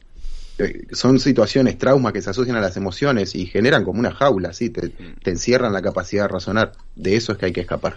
Eh, 0.59 0.87
Son 0.93 1.19
situaciones, 1.19 1.79
traumas 1.79 2.13
que 2.13 2.23
se 2.23 2.31
asocian 2.31 2.57
a 2.57 2.61
las 2.61 2.77
emociones 2.77 3.35
y 3.35 3.47
generan 3.47 3.85
como 3.85 4.01
una 4.01 4.13
jaula, 4.13 4.53
¿sí? 4.53 4.71
te, 4.71 4.89
te 4.91 5.31
encierran 5.31 5.73
la 5.73 5.83
capacidad 5.83 6.25
de 6.25 6.29
razonar. 6.29 6.73
De 6.95 7.17
eso 7.17 7.33
es 7.33 7.39
que 7.39 7.47
hay 7.47 7.53
que 7.53 7.61
escapar. 7.63 7.97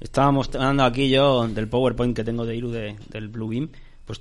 Estábamos 0.00 0.50
hablando 0.54 0.84
aquí 0.84 1.08
yo 1.08 1.48
del 1.48 1.68
PowerPoint 1.68 2.14
que 2.14 2.22
tengo 2.24 2.44
de 2.44 2.56
Iru 2.56 2.70
de- 2.70 2.96
del 3.10 3.28
Blue 3.28 3.48
Beam. 3.48 3.68
Pues 4.06 4.20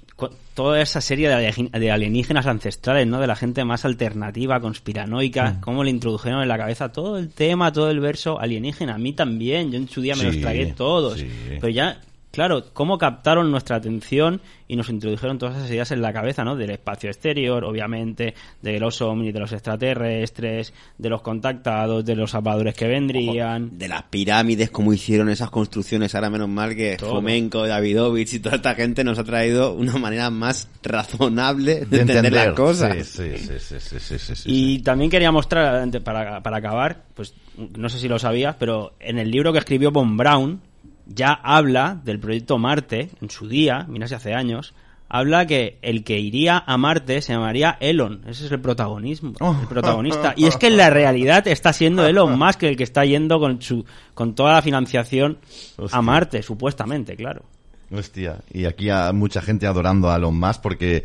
toda 0.55 0.81
esa 0.81 0.99
serie 0.99 1.27
de, 1.30 1.35
alien- 1.35 1.69
de 1.69 1.91
alienígenas 1.91 2.47
ancestrales, 2.47 3.05
¿no? 3.05 3.19
De 3.19 3.27
la 3.27 3.35
gente 3.35 3.63
más 3.65 3.85
alternativa, 3.85 4.59
conspiranoica, 4.59 5.59
cómo 5.61 5.84
le 5.84 5.91
introdujeron 5.91 6.41
en 6.41 6.47
la 6.47 6.57
cabeza 6.57 6.91
todo 6.91 7.19
el 7.19 7.30
tema, 7.30 7.72
todo 7.72 7.91
el 7.91 7.99
verso 7.99 8.39
alienígena. 8.39 8.95
A 8.95 8.97
mí 8.97 9.13
también, 9.13 9.72
yo 9.72 9.77
en 9.77 9.88
su 9.88 10.01
día 10.01 10.15
me 10.15 10.23
los 10.23 10.35
Sí, 10.35 10.41
tragué 10.41 10.67
todos. 10.73 11.19
sí. 11.19 11.27
Pero 11.49 11.69
ya, 11.69 12.01
claro, 12.35 12.65
cómo 12.73 12.97
captaron 12.97 13.49
nuestra 13.49 13.77
atención 13.77 14.41
y 14.67 14.75
nos 14.75 14.89
introdujeron 14.89 15.37
todas 15.37 15.55
esas 15.57 15.69
ideas 15.69 15.91
en 15.91 16.01
la 16.01 16.11
cabeza, 16.11 16.43
¿no? 16.43 16.55
Del 16.55 16.71
espacio 16.71 17.09
exterior, 17.09 17.63
obviamente, 17.63 18.33
de 18.61 18.79
los 18.79 19.01
ovnis, 19.01 19.33
de 19.33 19.39
los 19.39 19.51
extraterrestres, 19.53 20.73
de 20.97 21.09
los 21.09 21.21
contactados, 21.21 22.03
de 22.03 22.15
los 22.15 22.31
salvadores 22.31 22.75
que 22.75 22.87
vendrían. 22.87 23.77
De 23.77 23.87
las 23.87 24.03
pirámides, 24.03 24.69
cómo 24.69 24.91
hicieron 24.91 25.29
esas 25.29 25.49
construcciones. 25.49 26.13
Ahora 26.13 26.29
menos 26.29 26.49
mal 26.49 26.75
que 26.75 26.97
Todo. 26.97 27.11
Fomenko, 27.11 27.67
Davidovich 27.67 28.33
y 28.33 28.39
toda 28.39 28.57
esta 28.57 28.75
gente 28.75 29.03
nos 29.03 29.17
ha 29.17 29.23
traído 29.23 29.73
una 29.73 29.97
manera 29.97 30.29
más 30.29 30.67
razonable 30.83 31.85
de, 31.85 31.85
de 31.85 32.01
entender, 32.01 32.33
las 32.33 32.53
cosas. 32.53 33.05
Sí, 33.07 33.37
sí, 33.37 33.37
sí, 33.37 33.59
sí, 33.59 33.75
sí, 33.79 33.99
sí, 33.99 34.19
sí, 34.19 34.35
sí, 34.35 34.51
Y 34.51 34.77
sí. 34.77 34.83
también 34.83 35.09
quería 35.09 35.31
mostrar, 35.31 35.89
para, 36.03 36.41
para 36.41 36.57
acabar, 36.57 37.03
pues 37.13 37.33
no 37.77 37.87
sé 37.87 37.99
si 37.99 38.07
lo 38.07 38.19
sabías, 38.19 38.55
pero 38.59 38.93
en 38.99 39.19
el 39.19 39.31
libro 39.31 39.53
que 39.53 39.59
escribió 39.59 39.91
Von 39.91 40.17
Braun 40.17 40.59
ya 41.07 41.34
habla 41.34 41.99
del 42.03 42.19
proyecto 42.19 42.57
Marte 42.57 43.10
en 43.22 43.30
su 43.30 43.48
día, 43.48 43.86
mira 43.90 44.07
si 44.07 44.14
hace 44.15 44.34
años, 44.34 44.73
habla 45.07 45.45
que 45.45 45.77
el 45.84 46.03
que 46.03 46.19
iría 46.19 46.64
a 46.65 46.77
Marte 46.77 47.22
se 47.22 47.34
llamaría 47.34 47.77
Elon, 47.80 48.22
ese 48.27 48.45
es 48.48 48.52
el 48.52 48.60
protagonismo, 48.60 49.34
Oh. 49.40 49.56
el 49.61 49.68
protagonista. 49.68 50.34
Y 50.36 50.45
es 50.48 50.57
que 50.57 50.68
en 50.68 50.77
la 50.77 50.90
realidad 50.90 51.48
está 51.48 51.73
siendo 51.73 52.06
Elon 52.06 52.38
más 52.38 52.57
que 52.57 52.69
el 52.69 52.76
que 52.76 52.84
está 52.84 53.06
yendo 53.06 53.40
con 53.40 53.61
su 53.61 53.86
con 54.14 54.34
toda 54.34 54.53
la 54.53 54.61
financiación 54.61 55.38
Hostia. 55.77 55.99
a 55.99 56.02
Marte, 56.02 56.41
supuestamente, 56.41 57.15
claro. 57.15 57.44
Hostia, 57.91 58.38
y 58.52 58.65
aquí 58.65 58.90
hay 58.90 59.14
mucha 59.14 59.41
gente 59.41 59.68
adorando 59.68 60.10
a 60.10 60.15
Elon 60.15 60.38
Musk 60.40 60.61
porque 60.61 61.03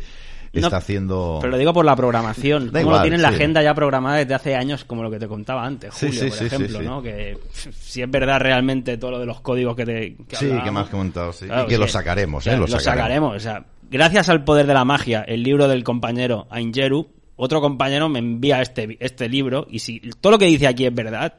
está 0.59 0.69
No, 0.71 0.77
haciendo... 0.77 1.37
Pero 1.41 1.51
lo 1.51 1.57
digo 1.57 1.73
por 1.73 1.85
la 1.85 1.95
programación. 1.95 2.69
Da 2.71 2.81
Como 2.83 2.95
lo 2.95 3.01
tienen 3.01 3.21
la 3.21 3.29
agenda 3.29 3.61
ya 3.61 3.73
programada 3.73 4.17
desde 4.17 4.33
hace 4.33 4.55
años, 4.55 4.83
como 4.85 5.03
lo 5.03 5.09
que 5.09 5.19
te 5.19 5.27
contaba 5.27 5.65
antes, 5.65 5.93
Julio, 5.93 6.13
sí, 6.19 6.27
por 6.27 6.37
sí, 6.37 6.45
ejemplo, 6.45 6.79
sí. 6.79 6.85
¿no? 6.85 7.01
Que 7.01 7.37
si 7.53 8.01
es 8.01 8.11
verdad 8.11 8.39
realmente 8.39 8.97
todo 8.97 9.11
lo 9.11 9.19
de 9.19 9.25
los 9.25 9.41
códigos 9.41 9.75
que 9.75 9.85
te 9.85 10.15
que 10.27 10.35
Sí, 10.35 10.49
que 10.63 10.71
me 10.71 10.79
has 10.81 10.89
comentado, 10.89 11.31
sí. 11.33 11.45
Claro, 11.45 11.65
y 11.65 11.67
que 11.67 11.73
es 11.75 11.79
lo 11.79 11.87
sacaremos, 11.87 12.45
¿eh? 12.47 12.57
Lo, 12.57 12.67
lo 12.67 12.79
sacaremos. 12.79 13.35
O 13.35 13.39
sea, 13.39 13.65
gracias 13.89 14.29
al 14.29 14.43
poder 14.43 14.67
de 14.67 14.73
la 14.73 14.85
magia, 14.85 15.21
el 15.21 15.43
libro 15.43 15.67
del 15.67 15.83
compañero 15.83 16.47
Aingeru, 16.49 17.09
otro 17.35 17.61
compañero 17.61 18.09
me 18.09 18.19
envía 18.19 18.61
este, 18.61 18.97
este 18.99 19.27
libro 19.27 19.65
y 19.69 19.79
si 19.79 19.99
todo 20.19 20.33
lo 20.33 20.37
que 20.37 20.45
dice 20.45 20.67
aquí 20.67 20.85
es 20.85 20.93
verdad, 20.93 21.33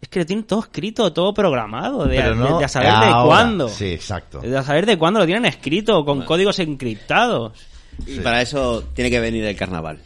es 0.00 0.08
que 0.08 0.18
lo 0.20 0.26
tienen 0.26 0.44
todo 0.44 0.60
escrito, 0.60 1.12
todo 1.12 1.32
programado, 1.32 2.06
de, 2.06 2.34
no 2.34 2.58
de 2.58 2.64
a 2.64 2.68
saber 2.68 2.92
de 2.92 3.12
cuándo. 3.24 3.68
Sí, 3.68 3.92
exacto. 3.92 4.40
De 4.40 4.56
a 4.56 4.62
saber 4.62 4.84
de 4.84 4.98
cuándo 4.98 5.20
lo 5.20 5.26
tienen 5.26 5.46
escrito, 5.46 6.04
con 6.04 6.22
códigos 6.22 6.58
encriptados. 6.58 7.52
Y 8.06 8.20
para 8.20 8.42
eso 8.42 8.84
tiene 8.94 9.10
que 9.10 9.20
venir 9.20 9.44
el 9.44 9.56
carnaval. 9.56 10.00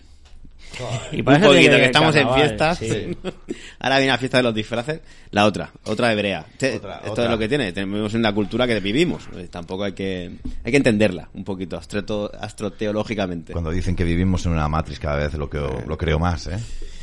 Y 1.12 1.22
para 1.22 1.36
Un 1.38 1.42
eso 1.44 1.52
poquito, 1.52 1.76
que 1.76 1.84
estamos 1.86 2.14
carnaval, 2.14 2.40
en 2.40 2.46
fiestas. 2.48 2.78
sí. 2.78 3.16
Ahora 3.80 3.98
viene 3.98 4.12
la 4.12 4.18
fiesta 4.18 4.36
de 4.38 4.42
los 4.44 4.54
disfraces. 4.54 5.00
La 5.32 5.44
otra, 5.46 5.70
otra 5.84 6.12
hebrea. 6.12 6.46
Otra, 6.54 6.68
Esto 6.68 7.10
otra. 7.12 7.24
es 7.24 7.30
lo 7.30 7.38
que 7.38 7.48
tiene. 7.48 7.72
Tenemos 7.72 8.14
una 8.14 8.32
cultura 8.32 8.66
que 8.66 8.78
vivimos. 8.80 9.24
Eh, 9.36 9.48
Tampoco 9.50 9.84
hay 9.84 9.92
que 9.92 10.30
hay 10.64 10.70
que 10.70 10.76
entenderla 10.76 11.28
un 11.34 11.44
poquito 11.44 11.76
astreto- 11.76 12.30
astroteológicamente. 12.40 13.52
Cuando 13.52 13.70
dicen 13.70 13.96
que 13.96 14.04
vivimos 14.04 14.46
en 14.46 14.52
una 14.52 14.68
matriz 14.68 14.98
cada 15.00 15.16
vez 15.16 15.34
lo, 15.34 15.50
que, 15.50 15.58
lo 15.58 15.98
creo 15.98 16.18
más, 16.18 16.46
¿eh? 16.46 16.58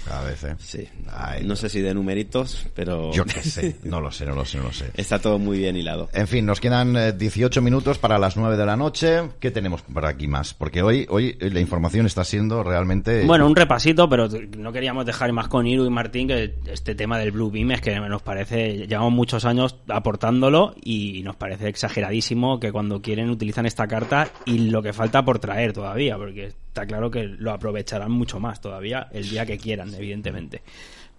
Cada 0.08 0.24
vez, 0.24 0.44
¿eh? 0.44 0.56
Sí. 0.60 0.88
Ay, 1.12 1.44
no 1.44 1.56
sé 1.56 1.70
si 1.70 1.82
de 1.82 1.94
numeritos, 1.94 2.66
pero 2.74 3.12
Yo 3.12 3.26
qué 3.26 3.42
sé, 3.42 3.78
no 3.84 4.00
lo 4.00 4.12
sé, 4.12 4.26
no 4.26 4.36
lo 4.36 4.46
sé, 4.46 4.58
no 4.58 4.66
lo 4.66 4.74
sé. 4.74 4.92
está 4.96 5.20
todo 5.20 5.38
muy 5.40 5.58
bien 5.58 5.76
hilado. 5.76 6.10
En 6.14 6.28
fin, 6.28 6.46
nos 6.46 6.60
quedan 6.60 6.96
eh, 6.96 7.12
18 7.12 7.62
minutos 7.62 7.98
para 7.98 8.18
las 8.18 8.38
9 8.38 8.56
de 8.58 8.66
la 8.66 8.78
noche. 8.78 9.30
¿Qué 9.40 9.52
tenemos 9.52 9.82
por 9.82 10.06
aquí 10.06 10.28
más? 10.28 10.54
Porque 10.54 10.82
hoy, 10.82 11.06
hoy 11.10 11.38
eh, 11.40 11.50
la 11.50 11.60
información 11.60 12.06
está 12.06 12.24
siendo 12.24 12.64
realmente... 12.64 13.26
Bueno, 13.26 13.48
un 13.48 13.56
repasito, 13.56 14.08
pero 14.10 14.28
no 14.58 14.72
queríamos 14.72 15.06
dejar 15.06 15.32
más 15.34 15.48
con 15.48 15.68
Iru 15.68 15.86
y 15.86 15.90
Martín 15.90 16.28
que 16.28 16.56
este 16.68 16.96
tema 16.96 17.18
del 17.18 17.32
Blue 17.32 17.52
Beam 17.52 17.72
es 17.72 17.82
que 17.82 18.00
nos 18.00 18.22
parece, 18.22 18.88
llevamos 18.88 19.14
muchos 19.14 19.46
años 19.46 19.76
aportándolo 19.90 20.76
y 20.84 21.22
nos 21.24 21.36
parece 21.36 21.68
exageradísimo 21.68 22.60
que 22.60 22.72
cuando 22.72 23.02
quieren 23.02 23.30
utilizan 23.30 23.66
esta 23.66 23.88
carta 23.88 24.30
y 24.46 24.70
lo 24.70 24.82
que 24.82 24.94
falta 24.94 25.24
por 25.24 25.40
traer 25.40 25.74
todavía, 25.74 26.18
porque 26.18 26.54
está 26.78 26.86
claro 26.86 27.10
que 27.10 27.24
lo 27.24 27.52
aprovecharán 27.52 28.12
mucho 28.12 28.40
más 28.40 28.62
todavía 28.62 29.08
el 29.12 29.28
día 29.28 29.48
que 29.48 29.58
quieran, 29.58 29.92
evidentemente. 29.96 30.62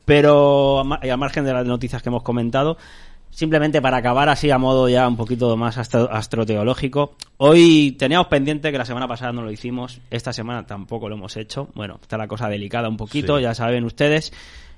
Pero 0.04 0.80
al 0.80 1.18
margen 1.18 1.44
de 1.44 1.52
las 1.52 1.66
noticias 1.66 2.00
que 2.00 2.10
hemos 2.10 2.22
comentado, 2.22 2.78
simplemente 3.28 3.82
para 3.82 3.96
acabar 3.96 4.28
así 4.28 4.52
a 4.52 4.58
modo 4.58 4.88
ya 4.88 5.08
un 5.08 5.16
poquito 5.16 5.56
más 5.56 5.76
astroteológico, 5.76 7.16
hoy 7.38 7.96
teníamos 7.98 8.28
pendiente 8.28 8.70
que 8.70 8.78
la 8.78 8.84
semana 8.84 9.08
pasada 9.08 9.32
no 9.32 9.42
lo 9.42 9.50
hicimos, 9.50 10.00
esta 10.10 10.32
semana 10.32 10.64
tampoco 10.64 11.08
lo 11.08 11.16
hemos 11.16 11.36
hecho. 11.36 11.70
Bueno, 11.74 11.98
está 12.00 12.16
la 12.16 12.28
cosa 12.28 12.48
delicada 12.48 12.88
un 12.88 12.96
poquito, 12.96 13.40
ya 13.40 13.52
saben 13.52 13.82
ustedes. 13.82 14.32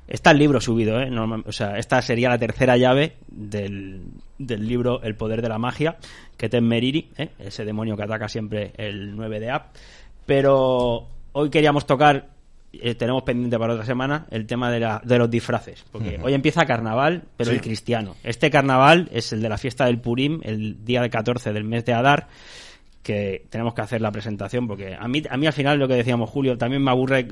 Está 0.09 0.31
el 0.31 0.39
libro 0.39 0.63
subido, 0.63 1.01
¿eh? 1.01 1.11
o 1.45 1.53
sea, 1.53 1.79
esta 1.79 2.01
sería 2.01 2.31
la 2.31 2.39
tercera 2.39 2.77
llave 2.77 3.19
del, 3.29 4.01
del 4.39 4.67
libro 4.67 5.03
El 5.03 5.15
poder 5.15 5.41
de 5.41 5.49
la 5.49 5.59
magia, 5.59 5.99
que 6.37 6.47
es 6.47 6.63
Meriri, 6.63 7.11
¿eh? 7.17 7.29
ese 7.39 7.65
demonio 7.65 7.97
que 7.97 8.03
ataca 8.03 8.29
siempre 8.29 8.73
el 8.77 9.15
9 9.15 9.39
de 9.39 9.51
App. 9.51 9.77
Pero 10.27 11.09
hoy 11.33 11.51
queríamos 11.51 11.87
tocar 11.87 12.29
eh, 12.73 12.95
tenemos 12.95 13.25
pendiente 13.25 13.59
para 13.59 13.73
otra 13.73 13.85
semana 13.85 14.27
el 14.31 14.47
tema 14.47 14.71
de, 14.71 14.79
la, 14.79 15.01
de 15.05 15.19
los 15.19 15.29
disfraces. 15.29 15.85
Porque 15.91 16.21
hoy 16.23 16.35
empieza 16.35 16.65
carnaval, 16.65 17.25
pero 17.37 17.51
el 17.51 17.61
cristiano. 17.61 18.15
Este 18.23 18.49
carnaval 18.49 19.09
es 19.13 19.33
el 19.33 19.43
de 19.43 19.49
la 19.49 19.59
fiesta 19.59 19.87
del 19.87 20.01
Purim, 20.01 20.41
el 20.45 20.85
día 20.85 21.09
14 21.09 21.53
del 21.53 21.65
mes 21.65 21.85
de 21.85 21.95
Adar 21.95 22.29
que 23.03 23.47
tenemos 23.49 23.73
que 23.73 23.81
hacer 23.81 24.01
la 24.01 24.13
presentación 24.13 24.67
porque 24.67 24.95
a 24.95 25.09
mí 25.09 25.23
a 25.29 25.37
mí 25.39 25.47
al 25.47 25.53
final 25.55 25.79
lo 25.79 25.89
que 25.89 25.95
decíamos 25.95 26.29
Julio 26.29 26.59
también 26.59 26.85
me 26.85 26.91
aburre 26.91 27.27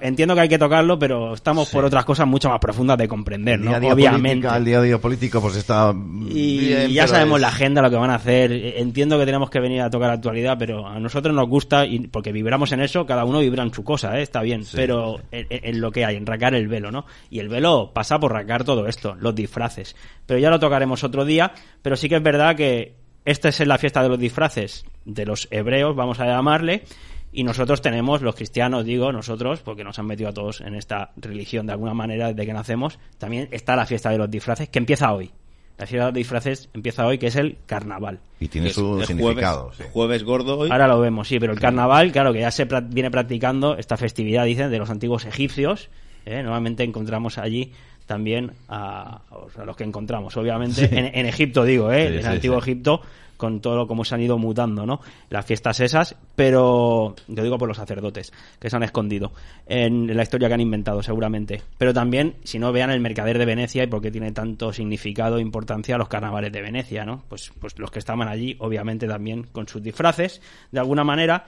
entiendo 0.00 0.34
que 0.34 0.40
hay 0.40 0.48
que 0.48 0.58
tocarlo 0.58 0.98
pero 0.98 1.34
estamos 1.34 1.70
por 1.70 1.84
otras 1.84 2.04
cosas 2.04 2.26
mucho 2.26 2.48
más 2.48 2.58
profundas 2.58 2.98
de 2.98 3.06
comprender 3.06 3.60
¿no? 3.60 3.76
obviamente. 3.76 4.48
el 4.48 4.64
día 4.64 4.78
a 4.78 4.82
día 4.82 4.98
político 4.98 5.40
pues 5.40 5.54
está 5.54 5.94
y 6.28 6.92
ya 6.92 7.06
sabemos 7.06 7.40
la 7.40 7.48
agenda 7.48 7.82
lo 7.82 7.90
que 7.90 7.96
van 7.96 8.10
a 8.10 8.16
hacer. 8.16 8.52
Entiendo 8.52 9.18
que 9.18 9.24
tenemos 9.24 9.50
que 9.50 9.60
venir 9.60 9.82
a 9.82 9.90
tocar 9.90 10.08
la 10.08 10.14
actualidad 10.14 10.56
pero 10.58 10.86
a 10.86 10.98
nosotros 10.98 11.34
nos 11.34 11.48
gusta 11.48 11.86
y 11.86 12.00
porque 12.08 12.32
vibramos 12.32 12.72
en 12.72 12.80
eso 12.80 13.06
cada 13.06 13.24
uno 13.24 13.38
vibra 13.38 13.62
en 13.62 13.72
su 13.72 13.84
cosa 13.84 14.18
¿eh? 14.18 14.22
está 14.22 14.42
bien 14.42 14.64
pero 14.74 15.20
en, 15.30 15.80
lo 15.80 15.92
que 15.92 16.04
hay 16.04 16.16
en 16.16 16.26
racar 16.26 16.54
el 16.54 16.66
velo 16.66 16.90
no 16.90 17.06
y 17.30 17.38
el 17.38 17.48
velo 17.48 17.92
pasa 17.94 18.18
por 18.18 18.32
racar 18.32 18.64
todo 18.64 18.88
esto 18.88 19.14
los 19.14 19.34
disfraces. 19.34 19.94
Pero 20.26 20.40
ya 20.40 20.50
lo 20.50 20.58
tocaremos 20.58 21.04
otro 21.04 21.24
día 21.24 21.52
pero 21.82 21.94
sí 21.96 22.08
que 22.08 22.16
es 22.16 22.22
verdad 22.22 22.56
que 22.56 23.01
esta 23.24 23.48
es 23.48 23.66
la 23.66 23.78
fiesta 23.78 24.02
de 24.02 24.08
los 24.08 24.18
disfraces 24.18 24.84
de 25.04 25.26
los 25.26 25.48
hebreos, 25.50 25.94
vamos 25.94 26.20
a 26.20 26.26
llamarle, 26.26 26.84
y 27.32 27.44
nosotros 27.44 27.80
tenemos, 27.80 28.20
los 28.20 28.34
cristianos, 28.34 28.84
digo, 28.84 29.10
nosotros, 29.10 29.60
porque 29.60 29.84
nos 29.84 29.98
han 29.98 30.06
metido 30.06 30.28
a 30.28 30.34
todos 30.34 30.60
en 30.60 30.74
esta 30.74 31.12
religión 31.16 31.66
de 31.66 31.72
alguna 31.72 31.94
manera 31.94 32.28
desde 32.28 32.44
que 32.44 32.52
nacemos, 32.52 32.98
también 33.18 33.48
está 33.52 33.74
la 33.74 33.86
fiesta 33.86 34.10
de 34.10 34.18
los 34.18 34.30
disfraces, 34.30 34.68
que 34.68 34.78
empieza 34.78 35.12
hoy. 35.12 35.30
La 35.78 35.86
fiesta 35.86 36.04
de 36.04 36.10
los 36.10 36.14
disfraces 36.14 36.68
empieza 36.74 37.06
hoy, 37.06 37.16
que 37.16 37.28
es 37.28 37.36
el 37.36 37.56
carnaval. 37.64 38.20
Y 38.38 38.48
tiene 38.48 38.70
su 38.70 39.02
significado. 39.04 39.72
Jueves, 39.92 40.22
gordo 40.24 40.58
hoy. 40.58 40.70
Ahora 40.70 40.86
lo 40.86 41.00
vemos, 41.00 41.26
sí, 41.26 41.40
pero 41.40 41.54
el 41.54 41.60
carnaval, 41.60 42.12
claro, 42.12 42.32
que 42.34 42.40
ya 42.40 42.50
se 42.50 42.66
viene 42.88 43.10
practicando 43.10 43.78
esta 43.78 43.96
festividad, 43.96 44.44
dicen, 44.44 44.70
de 44.70 44.78
los 44.78 44.90
antiguos 44.90 45.24
egipcios. 45.24 45.88
¿eh? 46.26 46.42
Nuevamente 46.42 46.84
encontramos 46.84 47.38
allí 47.38 47.72
también 48.12 48.52
a, 48.68 49.22
los 49.64 49.74
que 49.74 49.84
encontramos, 49.84 50.36
obviamente, 50.36 50.84
en, 51.18 51.24
Egipto, 51.24 51.64
digo, 51.64 51.90
¿eh? 51.90 52.08
en 52.08 52.14
el 52.16 52.26
antiguo 52.26 52.58
Egipto, 52.58 53.00
con 53.38 53.62
todo 53.62 53.74
lo 53.74 53.86
como 53.86 54.04
se 54.04 54.14
han 54.14 54.20
ido 54.20 54.36
mutando, 54.36 54.84
¿no? 54.84 55.00
Las 55.30 55.46
fiestas 55.46 55.80
esas, 55.80 56.14
pero 56.36 57.16
yo 57.26 57.42
digo 57.42 57.56
por 57.56 57.68
los 57.68 57.78
sacerdotes 57.78 58.30
que 58.60 58.68
se 58.68 58.76
han 58.76 58.82
escondido 58.82 59.32
en 59.66 60.14
la 60.14 60.24
historia 60.24 60.48
que 60.48 60.54
han 60.54 60.60
inventado, 60.60 61.02
seguramente. 61.02 61.62
Pero 61.78 61.94
también, 61.94 62.34
si 62.44 62.58
no 62.58 62.70
vean 62.70 62.90
el 62.90 63.00
mercader 63.00 63.38
de 63.38 63.46
Venecia 63.46 63.82
y 63.82 63.86
por 63.86 64.02
qué 64.02 64.10
tiene 64.10 64.30
tanto 64.32 64.74
significado 64.74 65.38
e 65.38 65.40
importancia 65.40 65.96
los 65.96 66.08
carnavales 66.08 66.52
de 66.52 66.60
Venecia, 66.60 67.06
¿no? 67.06 67.24
Pues, 67.30 67.50
pues 67.58 67.78
los 67.78 67.90
que 67.90 67.98
estaban 67.98 68.28
allí, 68.28 68.56
obviamente 68.58 69.08
también 69.08 69.44
con 69.44 69.66
sus 69.66 69.82
disfraces, 69.82 70.42
de 70.70 70.80
alguna 70.80 71.02
manera. 71.02 71.46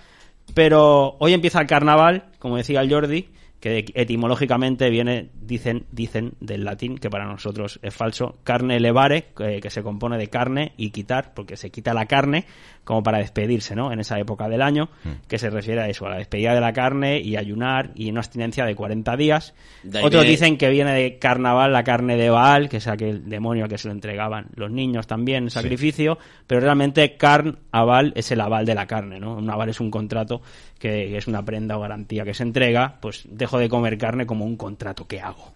Pero 0.55 1.17
hoy 1.19 1.35
empieza 1.35 1.61
el 1.61 1.67
carnaval, 1.67 2.25
como 2.39 2.57
decía 2.57 2.81
el 2.81 2.91
Jordi, 2.91 3.29
que 3.65 3.87
etimológicamente 3.95 4.91
viene, 4.91 5.31
dicen, 5.41 5.87
dicen 5.91 6.35
del 6.39 6.67
latín, 6.67 6.99
que 6.99 7.09
para 7.09 7.25
nosotros 7.25 7.81
es 7.81 7.95
falso, 7.95 8.37
carne 8.45 8.79
levare, 8.79 9.29
que, 9.35 9.71
se 9.71 9.83
compone 9.83 10.19
de 10.19 10.29
carne 10.29 10.75
y 10.77 10.91
quitar, 10.91 11.33
porque 11.33 11.57
se 11.57 11.71
quita 11.71 11.95
la 11.95 12.05
carne 12.05 12.45
como 12.85 13.03
para 13.03 13.19
despedirse, 13.19 13.75
¿no? 13.75 13.93
En 13.93 14.01
esa 14.01 14.19
época 14.19 14.49
del 14.49 14.63
año, 14.63 14.91
mm. 15.05 15.27
que 15.29 15.39
se 15.39 15.51
refiere 15.51 15.81
a 15.81 15.89
eso, 15.89 16.07
a 16.07 16.11
la 16.11 16.19
despedida 16.19 16.55
de 16.55 16.61
la 16.61 16.73
carne 16.73 17.21
y 17.21 17.37
ayunar 17.37 17.91
y 17.95 18.11
una 18.11 18.21
abstinencia 18.21 18.65
de 18.65 18.75
40 18.75 19.17
días. 19.17 19.55
Otros 20.03 20.25
dicen 20.27 20.57
que 20.57 20.69
viene 20.69 20.93
de 20.93 21.19
carnaval 21.19 21.73
la 21.73 21.85
carne 21.85 22.17
de 22.17 22.31
Baal, 22.31 22.69
que 22.69 22.79
es 22.79 22.87
aquel 22.87 23.29
demonio 23.29 23.69
que 23.69 23.79
se 23.79 23.89
lo 23.89 23.95
entregaban 23.95 24.47
los 24.55 24.71
niños 24.71 25.07
también 25.07 25.45
en 25.45 25.51
sacrificio, 25.51 26.19
pero 26.47 26.61
realmente 26.61 27.17
carn 27.17 27.59
aval 27.73 28.13
es 28.17 28.31
el 28.31 28.41
aval 28.41 28.67
de 28.67 28.75
la 28.75 28.87
carne, 28.87 29.19
¿no? 29.19 29.37
Un 29.37 29.51
aval 29.51 29.71
es 29.71 29.81
un 29.81 29.91
contrato 29.91 30.43
que 30.79 31.17
es 31.17 31.27
una 31.27 31.45
prenda 31.45 31.77
o 31.77 31.81
garantía 31.81 32.25
que 32.25 32.35
se 32.35 32.43
entrega, 32.43 32.99
pues 33.01 33.27
dejo 33.29 33.59
de 33.59 33.69
comer 33.69 33.99
carne 33.99 34.27
como 34.27 34.45
un 34.45 34.57
contrato 34.57 35.07
que 35.07 35.21
hago. 35.21 35.53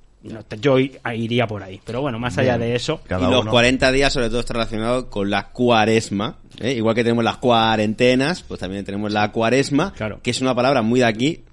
Yo 0.60 0.78
iría 0.78 1.46
por 1.46 1.62
ahí. 1.62 1.80
Pero 1.84 2.00
bueno, 2.00 2.18
más 2.18 2.36
allá 2.38 2.58
de 2.58 2.74
eso. 2.74 3.00
y 3.08 3.30
los 3.30 3.46
40 3.46 3.92
días, 3.92 4.12
sobre 4.12 4.28
todo, 4.28 4.40
está 4.40 4.54
relacionado 4.54 5.10
con 5.10 5.30
la 5.30 5.48
cuaresma. 5.50 6.38
¿eh? 6.60 6.72
Igual 6.72 6.94
que 6.94 7.04
tenemos 7.04 7.24
las 7.24 7.38
cuarentenas, 7.38 8.42
pues 8.42 8.60
también 8.60 8.84
tenemos 8.84 9.12
la 9.12 9.30
cuaresma, 9.32 9.92
que 10.22 10.30
es 10.30 10.40
una 10.40 10.54
palabra 10.54 10.82
muy 10.82 11.00
de 11.00 11.06
aquí. 11.06 11.44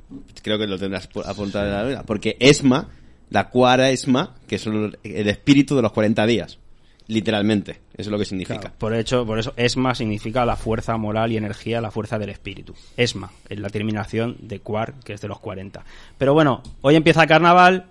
Creo 0.42 0.58
que 0.58 0.68
lo 0.68 0.78
tendrás 0.78 1.10
apuntado 1.26 1.66
en 1.66 1.72
la 1.72 1.84
vida. 1.84 2.04
Porque 2.04 2.38
esma, 2.40 2.90
la 3.30 3.50
cuaresma, 3.50 4.36
que 4.48 4.56
es 4.56 4.66
el 4.68 4.98
espíritu 5.04 5.76
de 5.76 5.82
los 5.82 5.92
40 5.92 6.26
días 6.26 6.60
literalmente. 7.08 7.82
Eso 7.94 8.10
es 8.10 8.12
lo 8.12 8.18
que 8.18 8.26
significa. 8.26 8.74
por, 8.78 8.94
hecho, 8.94 9.26
por 9.26 9.40
eso, 9.40 9.54
ESMA 9.56 9.96
significa 9.96 10.46
la 10.46 10.56
fuerza 10.56 10.98
moral 10.98 11.32
y 11.32 11.38
energía, 11.38 11.82
la 11.82 11.92
fuerza 11.92 12.18
del 12.18 12.30
espíritu. 12.30 12.74
ESMA, 12.98 13.32
es 13.50 13.60
la 13.60 13.70
terminación 13.70 14.38
de 14.42 14.60
Quar, 14.60 14.96
que 15.04 15.14
es 15.14 15.22
de 15.22 15.28
los 15.28 15.40
40. 15.40 15.84
Pero 16.18 16.34
bueno, 16.34 16.62
hoy 16.82 16.96
empieza 16.96 17.22
el 17.24 17.30
carnaval, 17.30 17.86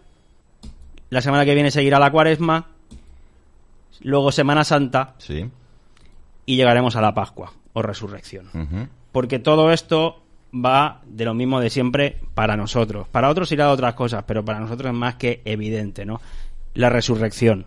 la 1.14 1.20
semana 1.20 1.44
que 1.44 1.54
viene 1.54 1.70
seguirá 1.70 1.98
la 1.98 2.10
cuaresma, 2.10 2.66
luego 4.02 4.32
Semana 4.32 4.64
Santa, 4.64 5.14
sí. 5.18 5.48
y 6.44 6.56
llegaremos 6.56 6.96
a 6.96 7.00
la 7.00 7.14
Pascua 7.14 7.52
o 7.72 7.82
Resurrección. 7.82 8.90
Porque 9.12 9.38
todo 9.38 9.70
esto 9.70 10.22
va 10.52 11.00
de 11.06 11.24
lo 11.24 11.34
mismo 11.34 11.60
de 11.60 11.70
siempre 11.70 12.20
para 12.34 12.56
nosotros. 12.56 13.08
Para 13.08 13.30
otros 13.30 13.50
irá 13.52 13.66
de 13.66 13.72
otras 13.72 13.94
cosas, 13.94 14.24
pero 14.26 14.44
para 14.44 14.60
nosotros 14.60 14.92
es 14.92 14.98
más 14.98 15.14
que 15.14 15.40
evidente, 15.44 16.04
¿no? 16.04 16.20
La 16.74 16.90
resurrección 16.90 17.66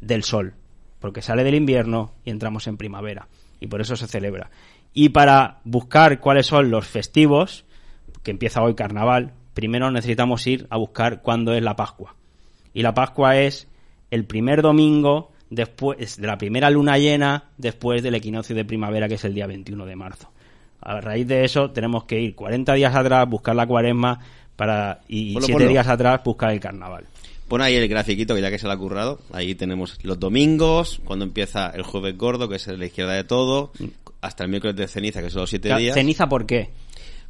del 0.00 0.24
sol 0.24 0.54
porque 1.00 1.22
sale 1.22 1.44
del 1.44 1.54
invierno 1.54 2.12
y 2.24 2.30
entramos 2.30 2.66
en 2.66 2.76
primavera. 2.76 3.28
Y 3.60 3.68
por 3.68 3.80
eso 3.80 3.96
se 3.96 4.06
celebra. 4.06 4.50
Y 4.92 5.10
para 5.10 5.60
buscar 5.64 6.20
cuáles 6.20 6.46
son 6.46 6.70
los 6.70 6.86
festivos, 6.86 7.64
que 8.22 8.30
empieza 8.30 8.62
hoy 8.62 8.74
carnaval, 8.74 9.32
primero 9.54 9.90
necesitamos 9.90 10.46
ir 10.46 10.66
a 10.70 10.76
buscar 10.76 11.22
cuándo 11.22 11.52
es 11.52 11.62
la 11.62 11.76
Pascua. 11.76 12.16
Y 12.76 12.82
la 12.82 12.92
Pascua 12.92 13.38
es 13.38 13.68
el 14.10 14.26
primer 14.26 14.60
domingo 14.60 15.32
después 15.48 16.18
de 16.18 16.26
la 16.26 16.36
primera 16.36 16.68
luna 16.68 16.98
llena, 16.98 17.44
después 17.56 18.02
del 18.02 18.16
equinoccio 18.16 18.54
de 18.54 18.66
primavera, 18.66 19.08
que 19.08 19.14
es 19.14 19.24
el 19.24 19.32
día 19.32 19.46
21 19.46 19.86
de 19.86 19.96
marzo. 19.96 20.30
A 20.82 21.00
raíz 21.00 21.26
de 21.26 21.42
eso 21.42 21.70
tenemos 21.70 22.04
que 22.04 22.20
ir 22.20 22.34
40 22.34 22.74
días 22.74 22.94
atrás, 22.94 23.26
buscar 23.30 23.56
la 23.56 23.66
cuaresma 23.66 24.20
para, 24.56 25.00
y 25.08 25.38
7 25.40 25.68
días 25.68 25.88
atrás 25.88 26.20
buscar 26.22 26.52
el 26.52 26.60
carnaval. 26.60 27.06
Pon 27.48 27.62
ahí 27.62 27.76
el 27.76 27.88
grafiquito, 27.88 28.34
que 28.34 28.42
ya 28.42 28.50
que 28.50 28.58
se 28.58 28.66
lo 28.66 28.72
ha 28.74 28.78
currado. 28.78 29.20
Ahí 29.32 29.54
tenemos 29.54 29.98
los 30.02 30.20
domingos, 30.20 31.00
cuando 31.02 31.24
empieza 31.24 31.70
el 31.70 31.82
jueves 31.82 32.14
gordo, 32.18 32.46
que 32.46 32.56
es 32.56 32.66
la 32.66 32.84
izquierda 32.84 33.14
de 33.14 33.24
todo, 33.24 33.72
hasta 34.20 34.44
el 34.44 34.50
miércoles 34.50 34.76
de 34.76 34.86
ceniza, 34.86 35.22
que 35.22 35.30
son 35.30 35.40
los 35.40 35.48
siete 35.48 35.74
días. 35.78 35.94
¿Ceniza 35.94 36.28
por 36.28 36.44
qué? 36.44 36.72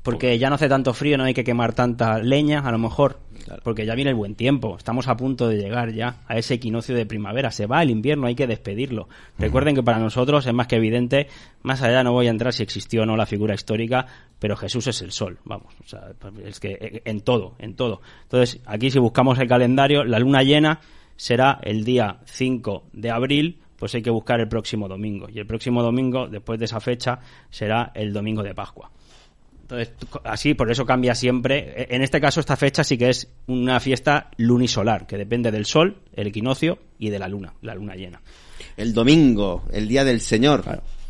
Porque 0.06 0.38
ya 0.38 0.50
no 0.50 0.54
hace 0.54 0.68
tanto 0.68 0.94
frío, 0.94 1.18
no 1.18 1.24
hay 1.24 1.34
que 1.34 1.42
quemar 1.42 1.72
tanta 1.72 2.20
leña, 2.20 2.60
a 2.60 2.70
lo 2.70 2.78
mejor. 2.78 3.18
Porque 3.64 3.84
ya 3.84 3.96
viene 3.96 4.12
el 4.12 4.16
buen 4.16 4.36
tiempo. 4.36 4.76
Estamos 4.78 5.08
a 5.08 5.16
punto 5.16 5.48
de 5.48 5.56
llegar 5.56 5.92
ya 5.92 6.20
a 6.28 6.38
ese 6.38 6.54
equinoccio 6.54 6.94
de 6.94 7.06
primavera. 7.06 7.50
Se 7.50 7.66
va 7.66 7.82
el 7.82 7.90
invierno, 7.90 8.28
hay 8.28 8.36
que 8.36 8.46
despedirlo. 8.46 9.08
Recuerden 9.36 9.74
que 9.74 9.82
para 9.82 9.98
nosotros 9.98 10.46
es 10.46 10.54
más 10.54 10.68
que 10.68 10.76
evidente, 10.76 11.26
más 11.64 11.82
allá 11.82 12.04
no 12.04 12.12
voy 12.12 12.28
a 12.28 12.30
entrar 12.30 12.52
si 12.52 12.62
existió 12.62 13.02
o 13.02 13.06
no 13.06 13.16
la 13.16 13.26
figura 13.26 13.52
histórica, 13.52 14.06
pero 14.38 14.54
Jesús 14.54 14.86
es 14.86 15.02
el 15.02 15.10
sol, 15.10 15.40
vamos. 15.44 15.74
O 15.84 15.88
sea, 15.88 16.12
es 16.44 16.60
que 16.60 16.78
eh, 16.80 17.02
en 17.04 17.22
todo, 17.22 17.56
en 17.58 17.74
todo. 17.74 18.00
Entonces, 18.22 18.60
aquí 18.64 18.92
si 18.92 19.00
buscamos 19.00 19.40
el 19.40 19.48
calendario, 19.48 20.04
la 20.04 20.20
luna 20.20 20.44
llena 20.44 20.78
será 21.16 21.58
el 21.64 21.82
día 21.82 22.20
5 22.26 22.90
de 22.92 23.10
abril, 23.10 23.58
pues 23.76 23.92
hay 23.96 24.02
que 24.02 24.10
buscar 24.10 24.38
el 24.38 24.46
próximo 24.46 24.86
domingo. 24.86 25.26
Y 25.28 25.40
el 25.40 25.48
próximo 25.48 25.82
domingo, 25.82 26.28
después 26.28 26.60
de 26.60 26.66
esa 26.66 26.78
fecha, 26.78 27.18
será 27.50 27.90
el 27.92 28.12
domingo 28.12 28.44
de 28.44 28.54
Pascua. 28.54 28.92
Entonces, 29.66 29.93
así, 30.22 30.55
por 30.55 30.70
eso 30.70 30.86
cambia 30.86 31.16
siempre. 31.16 31.74
E, 31.76 31.97
en 31.97 32.02
este 32.02 32.20
caso, 32.20 32.38
esta 32.38 32.56
fecha 32.56 32.84
sí 32.84 32.97
que 32.97 33.10
es 33.10 33.28
una 33.48 33.80
fiesta 33.80 34.30
lunisolar, 34.36 35.09
que 35.09 35.16
depende 35.16 35.51
del 35.51 35.66
sol, 35.66 35.97
el 36.14 36.28
equinoccio 36.28 36.78
y 37.01 37.10
de 37.10 37.18
la 37.18 37.26
luna, 37.26 37.52
la 37.62 37.74
luna 37.74 37.97
llena. 37.97 38.20
El 38.76 38.94
domingo, 38.94 39.64
el 39.72 39.88
día 39.88 40.05
del 40.05 40.20
Señor. 40.20 40.62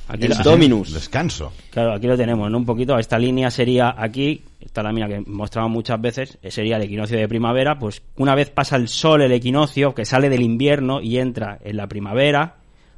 Aquí 0.09 0.25
el 0.25 0.39
Dominus. 0.39 0.95
Descanso. 0.95 1.53
Claro, 1.71 1.93
aquí 1.93 2.07
lo 2.07 2.17
tenemos, 2.17 2.51
¿no? 2.51 2.57
Un 2.57 2.65
poquito. 2.65 2.99
Esta 2.99 3.19
línea 3.19 3.51
sería 3.51 3.95
aquí, 3.97 4.43
esta 4.61 4.83
lámina 4.83 5.07
que 5.07 5.21
mostramos 5.21 5.71
muchas 5.71 6.01
veces, 6.01 6.39
eh, 6.43 6.51
sería 6.51 6.77
el 6.77 6.85
equinoccio 6.85 7.19
de 7.19 7.29
primavera. 7.29 7.79
Pues 7.79 8.03
una 8.17 8.35
vez 8.35 8.49
pasa 8.49 8.77
el 8.77 8.89
sol, 8.89 9.21
el 9.21 9.33
equinoccio, 9.33 9.95
que 9.95 10.07
sale 10.07 10.31
del 10.31 10.43
invierno 10.43 11.03
y 11.03 11.19
entra 11.19 11.59
en 11.63 11.77
la 11.77 11.89
primavera, 11.89 12.57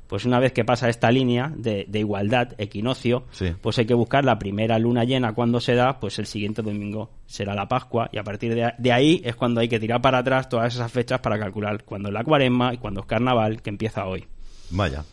Pues 0.09 0.25
una 0.25 0.41
vez 0.41 0.53
que 0.53 0.65
pasa 0.65 0.89
esta 0.89 1.11
línea 1.11 1.53
de, 1.55 1.85
de 1.87 1.99
igualdad, 1.99 2.55
equinoccio, 2.59 3.25
Sí. 3.31 3.53
pues 3.61 3.79
hay 3.79 3.85
que 3.87 3.93
buscar 3.95 4.25
la 4.25 4.39
primera 4.39 4.79
luna 4.79 5.05
llena 5.05 5.35
cuando 5.35 5.61
se 5.61 5.75
da, 5.75 6.01
pues 6.01 6.19
el 6.19 6.27
siguiente 6.27 6.63
domingo 6.63 7.11
será 7.27 7.55
la 7.55 7.69
Pascua 7.69 8.09
y 8.11 8.19
a 8.19 8.23
partir 8.25 8.55
de, 8.55 8.73
de 8.79 8.93
ahí 8.93 9.21
es 9.23 9.37
cuando 9.37 9.61
hay 9.61 9.69
que 9.69 9.79
tirar 9.79 10.01
para 10.01 10.19
atrás 10.19 10.49
todas 10.49 10.75
esas 10.75 10.91
fechas 10.91 11.21
para 11.21 11.39
calcular 11.39 11.85
cuándo 11.85 12.09
es 12.09 12.15
la 12.15 12.25
cuaresma 12.25 12.73
y 12.73 12.79
cuándo 12.79 13.01
es 13.01 13.07
carnaval, 13.07 13.61
que 13.61 13.69
empieza 13.71 14.07
hoy. 14.07 14.25
Vaya. 14.71 15.05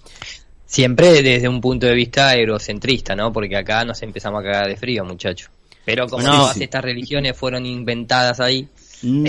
Siempre 0.65 1.21
desde 1.21 1.47
un 1.47 1.61
punto 1.61 1.85
de 1.85 1.93
vista 1.93 2.35
eurocentrista, 2.35 3.15
¿no? 3.15 3.31
Porque 3.31 3.55
acá 3.55 3.85
nos 3.85 4.01
empezamos 4.01 4.39
a 4.41 4.43
cagar 4.43 4.67
de 4.67 4.77
frío, 4.77 5.05
muchachos. 5.05 5.49
Pero 5.85 6.07
como 6.07 6.23
No. 6.23 6.31
todas 6.37 6.57
estas 6.59 6.83
religiones 6.83 7.37
fueron 7.37 7.65
inventadas 7.65 8.39
ahí, 8.39 8.67
Mm, 9.01 9.25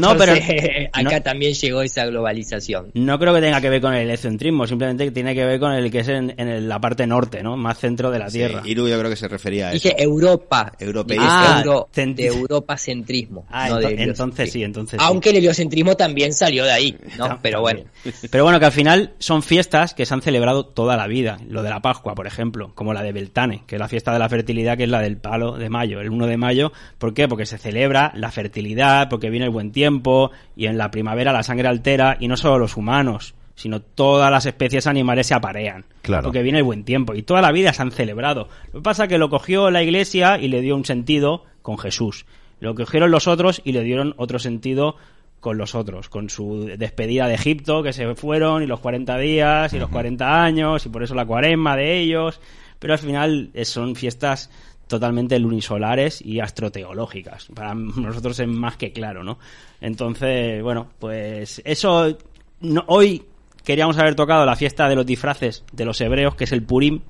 no, 0.00 0.16
pero 0.18 0.32
acá 0.92 1.16
no- 1.16 1.22
también 1.22 1.54
llegó 1.54 1.82
esa 1.82 2.06
globalización. 2.06 2.90
No 2.94 3.18
creo 3.18 3.34
que 3.34 3.40
tenga 3.40 3.60
que 3.60 3.70
ver 3.70 3.80
con 3.80 3.94
el 3.94 4.08
egocentrismo, 4.08 4.66
simplemente 4.66 5.10
tiene 5.10 5.34
que 5.34 5.44
ver 5.44 5.60
con 5.60 5.72
el 5.72 5.90
que 5.90 6.00
es 6.00 6.08
en, 6.08 6.34
en 6.36 6.48
el- 6.48 6.68
la 6.68 6.80
parte 6.80 7.06
norte, 7.06 7.42
¿no? 7.42 7.56
Más 7.56 7.78
centro 7.78 8.10
de 8.10 8.18
la 8.18 8.30
Sí, 8.30 8.38
Tierra. 8.38 8.62
Iru 8.64 8.88
yo 8.88 8.98
creo 8.98 9.10
que 9.10 9.16
se 9.16 9.28
refería 9.28 9.68
a 9.68 9.72
eso. 9.72 9.88
Dije 9.88 10.02
Europa. 10.02 10.72
Europeísta. 10.78 11.58
Ah, 11.58 11.62
Euro- 11.64 11.88
de 11.94 12.26
Europa-centrismo. 12.26 13.46
Ah, 13.50 13.68
no 13.68 13.80
ento- 13.80 13.88
de 13.96 14.02
entonces 14.02 14.52
sí, 14.52 14.62
entonces 14.64 14.98
sí. 15.00 15.06
Aunque 15.06 15.30
el 15.30 15.36
heliocentrismo 15.36 15.96
también 15.96 16.32
salió 16.32 16.64
de 16.64 16.72
ahí, 16.72 16.96
¿no? 17.18 17.38
Pero 17.42 17.60
bueno. 17.60 17.82
Pero 18.30 18.44
bueno, 18.44 18.58
que 18.58 18.66
al 18.66 18.72
final 18.72 19.14
son 19.18 19.42
fiestas 19.42 19.94
que 19.94 20.06
se 20.06 20.14
han 20.14 20.22
celebrado 20.22 20.64
toda 20.66 20.96
la 20.96 21.06
vida. 21.06 21.38
Lo 21.48 21.62
de 21.62 21.70
la 21.70 21.80
Pascua, 21.80 22.14
por 22.14 22.26
ejemplo, 22.26 22.72
como 22.74 22.92
la 22.94 23.02
de 23.02 23.12
Beltane, 23.12 23.62
que 23.66 23.76
es 23.76 23.80
la 23.80 23.88
fiesta 23.88 24.12
de 24.12 24.18
la 24.18 24.28
fertilidad, 24.28 24.76
que 24.76 24.84
es 24.84 24.88
la 24.90 25.00
del 25.00 25.16
palo 25.18 25.56
de 25.58 25.68
mayo, 25.68 26.00
el 26.00 26.10
1 26.10 26.26
de 26.26 26.36
mayo. 26.36 26.72
¿Por 26.98 27.14
qué? 27.14 27.28
Porque 27.28 27.46
se 27.46 27.58
celebra 27.58 28.12
la 28.14 28.30
fertilidad, 28.30 29.01
porque 29.08 29.30
viene 29.30 29.46
el 29.46 29.50
buen 29.50 29.72
tiempo 29.72 30.30
y 30.56 30.66
en 30.66 30.78
la 30.78 30.90
primavera 30.90 31.32
la 31.32 31.42
sangre 31.42 31.68
altera 31.68 32.16
y 32.18 32.28
no 32.28 32.36
solo 32.36 32.58
los 32.58 32.76
humanos, 32.76 33.34
sino 33.54 33.80
todas 33.80 34.30
las 34.30 34.46
especies 34.46 34.86
animales 34.86 35.26
se 35.26 35.34
aparean. 35.34 35.84
Claro. 36.02 36.24
Porque 36.24 36.42
viene 36.42 36.58
el 36.58 36.64
buen 36.64 36.84
tiempo 36.84 37.14
y 37.14 37.22
toda 37.22 37.42
la 37.42 37.52
vida 37.52 37.72
se 37.72 37.82
han 37.82 37.92
celebrado. 37.92 38.48
Lo 38.72 38.80
que 38.80 38.84
pasa 38.84 39.04
es 39.04 39.08
que 39.08 39.18
lo 39.18 39.30
cogió 39.30 39.70
la 39.70 39.82
iglesia 39.82 40.38
y 40.38 40.48
le 40.48 40.60
dio 40.60 40.76
un 40.76 40.84
sentido 40.84 41.44
con 41.62 41.78
Jesús. 41.78 42.26
Lo 42.60 42.74
cogieron 42.74 43.10
los 43.10 43.26
otros 43.26 43.60
y 43.64 43.72
le 43.72 43.82
dieron 43.82 44.14
otro 44.16 44.38
sentido 44.38 44.96
con 45.42 45.58
los 45.58 45.74
otros, 45.74 46.08
con 46.08 46.30
su 46.30 46.70
despedida 46.78 47.26
de 47.26 47.34
Egipto, 47.34 47.82
que 47.82 47.92
se 47.92 48.14
fueron, 48.14 48.62
y 48.62 48.66
los 48.66 48.78
40 48.78 49.18
días, 49.18 49.72
y 49.72 49.80
los 49.80 49.88
40 49.88 50.44
años, 50.44 50.86
y 50.86 50.88
por 50.88 51.02
eso 51.02 51.16
la 51.16 51.26
cuaresma 51.26 51.76
de 51.76 51.98
ellos, 51.98 52.40
pero 52.78 52.92
al 52.92 53.00
final 53.00 53.50
eh, 53.52 53.64
son 53.64 53.96
fiestas 53.96 54.50
totalmente 54.92 55.38
lunisolares 55.38 56.22
y 56.24 56.38
astroteológicas. 56.40 57.48
Para 57.54 57.74
nosotros 57.74 58.38
es 58.38 58.46
más 58.48 58.76
que 58.76 58.92
claro, 58.92 59.24
¿no? 59.24 59.38
Entonces, 59.80 60.62
bueno, 60.62 60.88
pues 60.98 61.60
eso, 61.64 62.16
no- 62.60 62.84
hoy 62.86 63.24
queríamos 63.64 63.98
haber 63.98 64.14
tocado 64.14 64.44
la 64.46 64.54
fiesta 64.56 64.88
de 64.88 64.94
los 64.96 65.06
disfraces 65.06 65.64
de 65.72 65.84
los 65.84 66.00
hebreos, 66.00 66.34
que 66.34 66.44
es 66.44 66.52
el 66.52 66.62
Purim, 66.62 67.00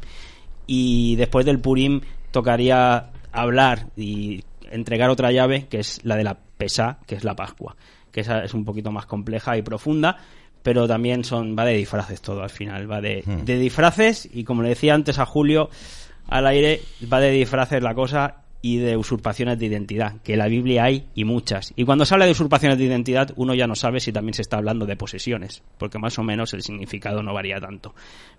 y 0.67 1.17
después 1.17 1.45
del 1.45 1.59
Purim 1.61 2.01
tocaría 2.31 3.11
hablar 3.33 3.89
y 3.97 4.43
entregar 4.71 5.11
otra 5.11 5.33
llave, 5.33 5.67
que 5.69 5.81
es 5.81 6.01
la 6.05 6.17
de 6.17 6.25
la 6.25 6.39
Pesá, 6.57 6.99
que 7.07 7.15
es 7.17 7.25
la 7.25 7.35
Pascua, 7.37 7.77
que 8.11 8.21
esa 8.21 8.45
es 8.45 8.55
un 8.55 8.65
poquito 8.65 8.91
más 8.91 9.07
compleja 9.07 9.57
y 9.57 9.63
profunda, 9.63 10.17
pero 10.63 10.87
también 10.87 11.25
son 11.25 11.57
va 11.59 11.65
de 11.65 11.75
disfraces 11.75 12.21
todo 12.23 12.43
al 12.43 12.51
final, 12.51 12.91
va 12.91 13.01
de, 13.01 13.23
Hmm. 13.27 13.45
de 13.45 13.59
disfraces 13.59 14.29
y 14.33 14.45
como 14.45 14.63
le 14.63 14.69
decía 14.71 14.95
antes 14.95 15.19
a 15.19 15.27
Julio 15.27 15.69
al 16.29 16.47
aire, 16.47 16.81
va 17.13 17.21
de 17.21 17.31
disfraces 17.31 17.83
la 17.83 17.95
cosa 17.95 18.37
y 18.65 18.77
de 18.77 18.97
usurpaciones 18.97 19.59
de 19.59 19.67
identidad, 19.67 20.21
que 20.23 20.35
en 20.35 20.39
la 20.39 20.47
Biblia 20.47 20.85
hay 20.85 21.07
y 21.17 21.25
muchas. 21.25 21.73
Y 21.75 21.85
cuando 21.85 22.05
se 22.07 22.15
habla 22.15 22.27
de 22.27 22.31
usurpaciones 22.31 22.79
de 22.79 22.85
identidad, 22.85 23.33
uno 23.35 23.55
ya 23.55 23.67
no 23.67 23.75
sabe 23.75 23.99
si 23.99 24.13
también 24.13 24.35
se 24.35 24.43
está 24.43 24.59
hablando 24.59 24.87
de 24.87 24.95
posesiones, 24.95 25.65
porque 25.79 25.99
más 25.99 26.17
o 26.21 26.23
menos 26.23 26.55
el 26.55 26.63
significado 26.63 27.25
no 27.25 27.35
varía 27.35 27.59
tanto. 27.61 27.93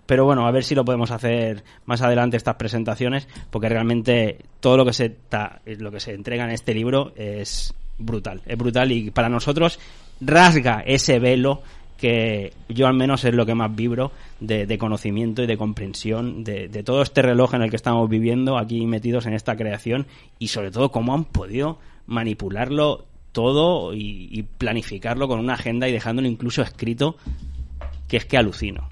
Pero 0.06 0.24
bueno, 0.24 0.46
a 0.46 0.50
ver 0.50 0.64
si 0.64 0.74
lo 0.74 0.82
podemos 0.84 1.10
hacer 1.10 1.62
más 1.84 2.00
adelante 2.00 2.38
estas 2.38 2.54
presentaciones, 2.56 3.28
porque 3.50 3.68
realmente 3.68 4.38
todo 4.60 4.78
lo 4.78 4.86
que 4.86 4.94
se 4.94 5.10
ta- 5.10 5.60
lo 5.66 5.90
que 5.92 6.00
se 6.00 6.14
entrega 6.14 6.44
en 6.44 6.52
este 6.52 6.72
libro 6.72 7.12
es 7.16 7.74
brutal, 7.98 8.40
es 8.46 8.56
brutal 8.56 8.92
y 8.92 9.10
para 9.10 9.28
nosotros 9.28 9.78
rasga 10.22 10.82
ese 10.86 11.18
velo 11.18 11.62
que 12.04 12.52
yo 12.68 12.86
al 12.86 12.92
menos 12.92 13.24
es 13.24 13.32
lo 13.32 13.46
que 13.46 13.54
más 13.54 13.74
vibro 13.74 14.12
de, 14.38 14.76
conocimiento 14.76 15.42
y 15.42 15.46
de 15.46 15.56
comprensión 15.56 16.44
de, 16.44 16.68
todo 16.84 17.00
este 17.00 17.22
reloj 17.22 17.54
en 17.54 17.62
el 17.62 17.70
que 17.70 17.76
estamos 17.76 18.10
viviendo 18.10 18.58
aquí 18.58 18.84
metidos 18.84 19.24
en 19.24 19.32
esta 19.32 19.56
creación 19.56 20.06
y 20.38 20.48
sobre 20.48 20.70
todo 20.70 20.90
cómo 20.90 21.14
han 21.14 21.24
podido 21.24 21.78
manipularlo 22.06 23.06
todo 23.32 23.94
y, 23.94 24.28
y 24.30 24.42
planificarlo 24.42 25.28
con 25.28 25.40
una 25.40 25.54
agenda 25.54 25.88
y 25.88 25.92
dejándolo 25.92 26.28
incluso 26.28 26.60
escrito 26.60 27.16
que 28.06 28.18
es 28.18 28.26
que 28.26 28.36
alucino. 28.36 28.90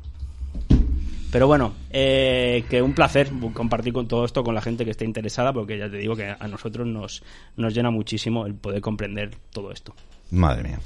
Pero 1.31 1.47
bueno, 1.47 1.75
eh, 1.91 2.65
que 2.71 2.81
un 2.81 2.95
placer 2.95 3.29
compartir 3.53 3.93
con 3.93 4.09
todo 4.09 4.25
esto 4.25 4.43
con 4.43 4.55
la 4.55 4.63
gente 4.63 4.87
que 4.87 4.91
esté 4.93 5.05
interesada, 5.05 5.53
porque 5.53 5.77
ya 5.77 5.91
te 5.91 5.99
digo 5.99 6.17
que 6.17 6.35
a 6.39 6.49
nosotros 6.49 6.87
nos, 6.87 7.23
nos 7.59 7.75
llena 7.75 7.91
muchísimo 7.91 8.47
el 8.47 8.55
poder 8.55 8.81
comprender 8.81 9.37
todo 9.51 9.71
esto. 9.71 9.95
Madre 10.33 10.63
mía. 10.65 10.81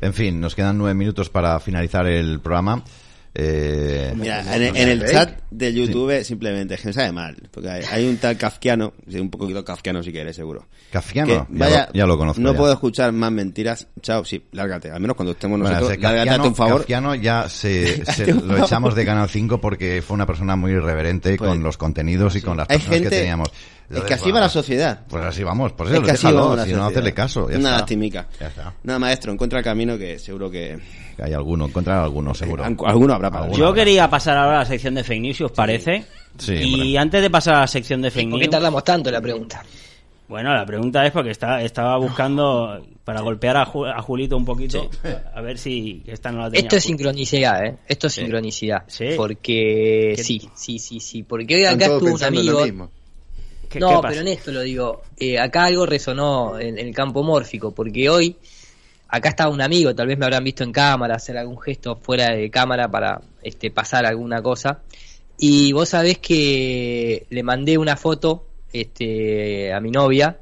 En 0.00 0.14
fin, 0.14 0.40
nos 0.40 0.54
quedan 0.54 0.78
nueve 0.78 0.94
minutos 0.94 1.28
para 1.28 1.58
finalizar 1.60 2.06
el 2.06 2.40
programa. 2.40 2.82
Eh, 3.32 4.12
Mira, 4.16 4.42
en, 4.56 4.76
el 4.88 5.06
chat 5.06 5.38
de 5.52 5.72
YouTube 5.72 6.24
simplemente 6.24 6.74
es 6.74 6.80
que 6.80 6.88
me 6.88 6.92
sabe 6.92 7.12
mal. 7.12 7.36
Porque 7.52 7.68
hay, 7.70 7.84
hay 7.88 8.08
un 8.08 8.16
tal 8.16 8.36
kafkiano, 8.36 8.92
sí, 9.08 9.20
un 9.20 9.30
poquito 9.30 9.64
kafkiano 9.64 10.02
si 10.02 10.10
quieres, 10.10 10.34
seguro. 10.34 10.66
Kafkiano, 10.90 11.46
Que, 11.46 11.52
ya 11.58 11.64
vaya, 11.66 11.86
lo- 11.86 11.92
ya 11.94 12.06
lo 12.06 12.18
conozco 12.18 12.42
No 12.42 12.52
ya. 12.52 12.58
puedo 12.58 12.72
escuchar 12.72 13.12
más 13.12 13.30
mentiras. 13.30 13.86
Chao, 14.02 14.24
sí, 14.24 14.42
lárgate. 14.50 14.90
Al 14.90 15.00
menos 15.00 15.14
cuando 15.16 15.32
estemos 15.32 15.58
nosotros, 15.60 15.96
lárgate, 16.00 16.48
un 16.48 16.54
favor. 16.56 16.78
Kafkiano 16.80 17.14
ya 17.14 17.48
se, 17.48 18.04
se 18.12 18.32
lo 18.34 18.64
echamos 18.64 18.94
de 18.96 19.04
Canal 19.04 19.28
5 19.28 19.60
porque 19.60 20.02
fue 20.02 20.14
una 20.16 20.26
persona 20.26 20.56
muy 20.56 20.72
irreverente 20.72 21.36
Pues, 21.36 21.48
con 21.50 21.62
los 21.62 21.76
contenidos 21.76 22.34
y 22.36 22.40
con 22.42 22.56
las 22.56 22.68
Hay 22.68 22.78
personas 22.78 22.98
gente- 23.00 23.10
que 23.10 23.16
teníamos. 23.20 23.48
Es 23.98 24.02
que 24.04 24.14
así 24.14 24.30
va 24.30 24.40
la 24.40 24.48
sociedad. 24.48 25.00
Pues 25.08 25.24
así 25.24 25.42
vamos, 25.42 25.72
Es 25.78 25.90
eso, 25.90 26.02
que 26.02 26.10
así 26.12 26.26
déjalo, 26.26 26.48
va 26.50 26.56
la 26.56 26.64
si 26.64 26.72
no 26.72 26.84
hacerle 26.86 27.12
caso. 27.14 27.40
Ya 27.50 27.56
Una 27.58 27.68
está. 27.70 27.80
lastimica. 27.80 28.26
Ya 28.40 28.46
está. 28.46 28.74
Nada, 28.84 28.98
maestro, 28.98 29.32
encuentra 29.32 29.58
el 29.58 29.64
camino 29.64 29.98
que 29.98 30.18
seguro 30.18 30.50
que... 30.50 30.78
Hay 31.22 31.34
alguno, 31.34 31.66
encontrar 31.66 31.98
alguno 32.02 32.32
seguro. 32.34 32.64
Algu- 32.64 32.88
alguno 32.88 33.12
habrá 33.14 33.30
para 33.30 33.50
Yo 33.52 33.66
habrá. 33.68 33.82
quería 33.84 34.08
pasar 34.08 34.36
ahora 34.38 34.56
a 34.56 34.60
la 34.60 34.64
sección 34.66 34.94
de 34.94 35.04
fake 35.04 35.20
news, 35.20 35.36
si 35.36 35.44
os 35.44 35.52
parece. 35.52 36.04
Sí, 36.38 36.54
y 36.54 36.74
hombre. 36.74 36.98
antes 36.98 37.22
de 37.22 37.28
pasar 37.30 37.56
a 37.56 37.60
la 37.60 37.66
sección 37.66 38.00
de 38.00 38.10
fake 38.10 38.30
¿Por 38.30 38.38
qué 38.38 38.44
news, 38.46 38.52
tardamos 38.52 38.84
tanto 38.84 39.08
en 39.10 39.14
la 39.14 39.20
pregunta? 39.20 39.62
bueno, 40.28 40.54
la 40.54 40.64
pregunta 40.64 41.04
es 41.04 41.10
porque 41.12 41.30
está, 41.32 41.60
estaba 41.60 41.96
buscando 41.98 42.80
para 43.04 43.20
golpear 43.20 43.56
a, 43.56 43.66
Ju- 43.66 43.92
a 43.92 44.00
Julito 44.00 44.36
un 44.36 44.44
poquito, 44.44 44.88
a 45.34 45.40
ver 45.40 45.58
si 45.58 46.04
esta 46.06 46.30
no 46.30 46.38
la 46.42 46.50
tenía. 46.50 46.60
Esto 46.62 46.76
es 46.76 46.84
sincronicidad, 46.84 47.64
¿eh? 47.66 47.76
Esto 47.88 48.06
es 48.06 48.12
Sí. 48.14 48.20
sincronicidad. 48.20 48.84
Sí. 48.86 49.06
Porque 49.16 50.12
¿Qué- 50.16 50.22
sí, 50.22 50.48
sí, 50.54 50.78
sí, 50.78 51.00
sí. 51.00 51.24
Porque 51.24 51.56
hoy 51.56 51.64
acá 51.64 51.86
estuvo 51.86 51.98
un 51.98 52.04
pensando 52.12 52.40
en 52.40 52.46
lo 52.46 52.58
amigo. 52.60 52.90
Mismo. 53.78 53.78
¿Qué- 53.78 53.78
qué 53.78 53.80
No, 53.94 54.00
pasa? 54.00 54.08
pero 54.08 54.20
en 54.22 54.28
esto 54.28 54.52
lo 54.52 54.60
digo. 54.62 55.02
eh, 55.16 55.38
acá 55.38 55.64
algo 55.64 55.86
resonó 55.86 56.58
en, 56.58 56.78
en 56.78 56.86
el 56.88 56.94
campo 56.94 57.22
mórfico, 57.22 57.72
porque 57.72 58.08
hoy 58.10 58.36
acá 59.08 59.28
estaba 59.30 59.50
un 59.52 59.60
amigo, 59.60 59.94
tal 59.94 60.06
vez 60.06 60.18
me 60.18 60.24
habrán 60.26 60.44
visto 60.44 60.62
en 60.64 60.72
cámara, 60.72 61.16
hacer 61.16 61.36
algún 61.36 61.58
gesto 61.60 61.96
fuera 61.96 62.34
de 62.34 62.48
cámara 62.50 62.88
para 62.90 63.20
este, 63.42 63.70
pasar 63.70 64.06
alguna 64.06 64.40
cosa. 64.42 64.80
Y 65.38 65.72
vos 65.72 65.88
sabés 65.88 66.18
que 66.18 67.26
le 67.30 67.42
mandé 67.42 67.78
una 67.78 67.96
foto 67.96 68.46
este, 68.72 69.72
a 69.72 69.80
mi 69.80 69.90
novia 69.90 70.36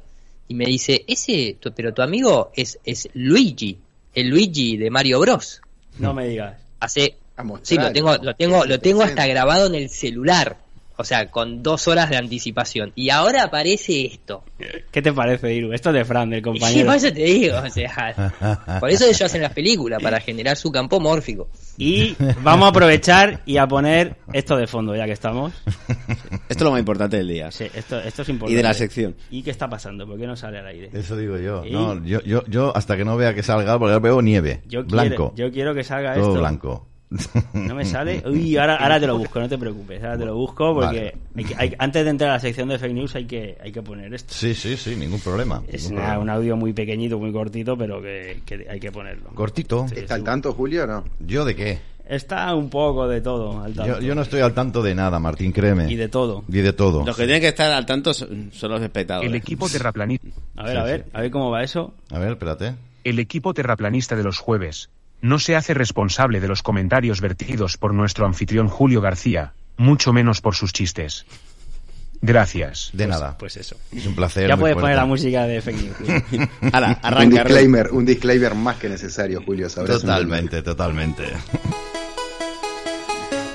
y 0.47 0.53
me 0.55 0.65
dice, 0.65 1.03
ese, 1.07 1.57
tu- 1.59 1.71
pero 1.73 1.93
tu 1.93 2.01
amigo 2.01 2.51
es, 2.55 2.79
es 2.83 3.07
Luigi, 3.13 3.77
el 4.13 4.27
Luigi 4.29 4.77
de 4.77 4.89
Mario 4.89 5.19
Bros. 5.19 5.61
No 5.99 6.13
me 6.13 6.27
digas. 6.27 6.57
Hace, 6.79 7.15
sí, 7.63 7.75
lo 7.77 7.91
tengo, 7.93 8.17
lo 8.17 8.35
tengo, 8.35 8.65
lo 8.65 8.79
tengo 8.79 9.03
hasta 9.03 9.25
grabado 9.27 9.67
en 9.67 9.75
el 9.75 9.89
celular. 9.89 10.57
O 11.01 11.05
sea, 11.05 11.31
con 11.31 11.63
dos 11.63 11.87
horas 11.87 12.09
de 12.09 12.17
anticipación. 12.17 12.91
Y 12.93 13.09
ahora 13.09 13.43
aparece 13.43 14.05
esto. 14.05 14.43
¿Qué 14.91 15.01
te 15.01 15.13
parece, 15.13 15.53
Iru? 15.53 15.71
Esto 15.71 15.91
es 15.91 15.95
de 15.95 16.03
Fran, 16.03 16.29
del 16.29 16.39
Sí, 16.43 16.43
compañero. 16.43 16.87
por 16.87 16.95
eso 16.97 17.13
te 17.13 17.23
digo, 17.23 17.55
o 17.57 17.69
sea, 17.69 18.33
por 18.81 18.89
eso 18.89 19.05
ellos 19.05 19.21
hacen 19.21 19.41
las 19.41 19.53
películas, 19.53 20.03
para 20.03 20.19
generar 20.19 20.57
su 20.57 20.73
campo 20.73 20.99
mórfico. 20.99 21.47
Y 21.77 22.17
vamos 22.43 22.65
a 22.65 22.69
aprovechar 22.71 23.41
y 23.45 23.55
a 23.55 23.65
poner 23.65 24.17
esto 24.33 24.57
de 24.57 24.67
fondo, 24.67 24.93
ya 24.93 25.05
que 25.05 25.13
estamos. 25.13 25.53
Esto 26.49 26.63
es 26.63 26.65
lo 26.65 26.71
más 26.71 26.79
importante 26.79 27.15
del 27.15 27.27
día. 27.29 27.51
Sí, 27.51 27.65
esto, 27.75 27.99
esto 28.01 28.23
es 28.23 28.29
importante. 28.29 28.53
Y 28.53 28.57
de 28.57 28.63
la 28.63 28.73
sección. 28.73 29.15
¿Y 29.29 29.43
qué 29.43 29.51
está 29.51 29.69
pasando? 29.69 30.05
¿Por 30.07 30.19
qué 30.19 30.25
no 30.27 30.35
sale 30.35 30.57
al 30.57 30.65
aire? 30.67 30.89
Eso 30.91 31.15
digo 31.15 31.37
yo. 31.37 31.63
¿Y? 31.63 31.71
No, 31.71 32.03
yo, 32.03 32.21
yo, 32.23 32.43
yo 32.47 32.75
hasta 32.75 32.97
que 32.97 33.05
no 33.05 33.15
vea 33.15 33.33
que 33.35 33.43
salga, 33.43 33.77
porque 33.77 33.93
ahora 33.93 33.99
veo 34.03 34.21
nieve. 34.21 34.61
Yo 34.67 34.83
blanco. 34.83 35.31
Quiero, 35.35 35.49
yo 35.49 35.53
quiero 35.53 35.73
que 35.75 35.83
salga 35.83 36.15
todo 36.15 36.29
esto. 36.29 36.39
blanco. 36.39 36.88
No 37.53 37.73
me 37.75 37.85
sale. 37.85 38.21
Uy, 38.27 38.55
ahora, 38.57 38.75
ahora 38.75 38.99
te 38.99 39.07
lo 39.07 39.17
busco, 39.17 39.39
no 39.39 39.49
te 39.49 39.57
preocupes. 39.57 40.03
Ahora 40.03 40.17
te 40.17 40.25
lo 40.25 40.35
busco 40.35 40.73
porque 40.75 41.15
hay 41.35 41.43
que- 41.43 41.55
hay- 41.57 41.73
antes 41.79 42.03
de 42.03 42.09
entrar 42.11 42.29
a 42.29 42.33
la 42.33 42.39
sección 42.39 42.69
de 42.69 42.77
fake 42.77 42.93
news 42.93 43.15
hay 43.15 43.25
que, 43.25 43.57
hay 43.63 43.71
que 43.71 43.81
poner 43.81 44.13
esto. 44.13 44.33
Sí, 44.33 44.53
sí, 44.53 44.77
sí, 44.77 44.95
ningún 44.95 45.19
problema. 45.19 45.63
Es 45.67 45.83
ningún 45.85 45.97
una- 45.97 46.13
problema. 46.13 46.21
un 46.23 46.29
audio 46.29 46.55
muy 46.55 46.73
pequeñito, 46.73 47.17
muy 47.17 47.31
cortito, 47.31 47.75
pero 47.77 48.01
que, 48.01 48.41
que 48.45 48.67
hay 48.69 48.79
que 48.79 48.91
ponerlo. 48.91 49.29
Cortito. 49.33 49.87
Sí, 49.87 49.95
¿Está 49.97 50.13
al 50.15 50.21
sí. 50.21 50.25
tanto, 50.25 50.53
Julio, 50.53 50.83
o 50.83 50.87
no? 50.87 51.03
¿Yo 51.19 51.45
de 51.45 51.55
qué? 51.55 51.79
Está 52.07 52.53
un 52.55 52.69
poco 52.69 53.07
de 53.07 53.21
todo. 53.21 53.61
Al 53.61 53.73
tanto. 53.73 53.99
Yo, 53.99 54.07
yo 54.07 54.15
no 54.15 54.21
estoy 54.23 54.41
al 54.41 54.53
tanto 54.53 54.81
de 54.81 54.95
nada, 54.95 55.19
Martín, 55.19 55.51
créeme. 55.51 55.91
Y 55.91 55.95
de 55.95 56.09
todo. 56.09 56.43
Y 56.47 56.57
de 56.61 56.73
todo. 56.73 57.05
Los 57.05 57.15
que 57.15 57.23
tienen 57.25 57.41
que 57.41 57.49
estar 57.49 57.71
al 57.71 57.85
tanto 57.85 58.13
son, 58.15 58.49
son 58.51 58.71
los 58.71 58.81
espectadores. 58.81 59.29
El 59.29 59.35
equipo 59.35 59.69
terraplanista. 59.69 60.27
A 60.57 60.63
ver, 60.63 60.77
a 60.77 60.83
ver, 60.83 61.05
a 61.13 61.21
ver 61.21 61.29
cómo 61.31 61.51
va 61.51 61.63
eso. 61.63 61.93
A 62.11 62.17
ver, 62.19 62.31
espérate. 62.31 62.73
El 63.03 63.19
equipo 63.19 63.53
terraplanista 63.53 64.15
de 64.15 64.23
los 64.23 64.39
jueves. 64.39 64.89
No 65.21 65.39
se 65.39 65.55
hace 65.55 65.73
responsable 65.73 66.39
de 66.39 66.47
los 66.47 66.63
comentarios 66.63 67.21
vertidos 67.21 67.77
por 67.77 67.93
nuestro 67.93 68.25
anfitrión 68.25 68.67
Julio 68.67 69.01
García, 69.01 69.53
mucho 69.77 70.13
menos 70.13 70.41
por 70.41 70.55
sus 70.55 70.73
chistes. 70.73 71.25
Gracias. 72.21 72.89
De 72.91 73.07
nada. 73.07 73.37
Pues 73.37 73.55
eso. 73.55 73.77
Es 73.95 74.05
un 74.05 74.13
placer. 74.15 74.47
Ya 74.49 74.57
puedes 74.57 74.75
poner 74.75 74.95
la 74.97 75.05
música 75.05 75.43
de 75.47 75.61
fake 75.61 75.81
news. 75.81 76.49
Hala, 76.73 76.99
un 77.23 77.29
disclaimer, 77.29 77.89
un 77.91 78.05
disclaimer 78.05 78.55
más 78.55 78.75
que 78.75 78.89
necesario, 78.89 79.41
Julio. 79.45 79.69
sabrás 79.69 80.01
Totalmente, 80.01 80.61
totalmente. 80.61 81.23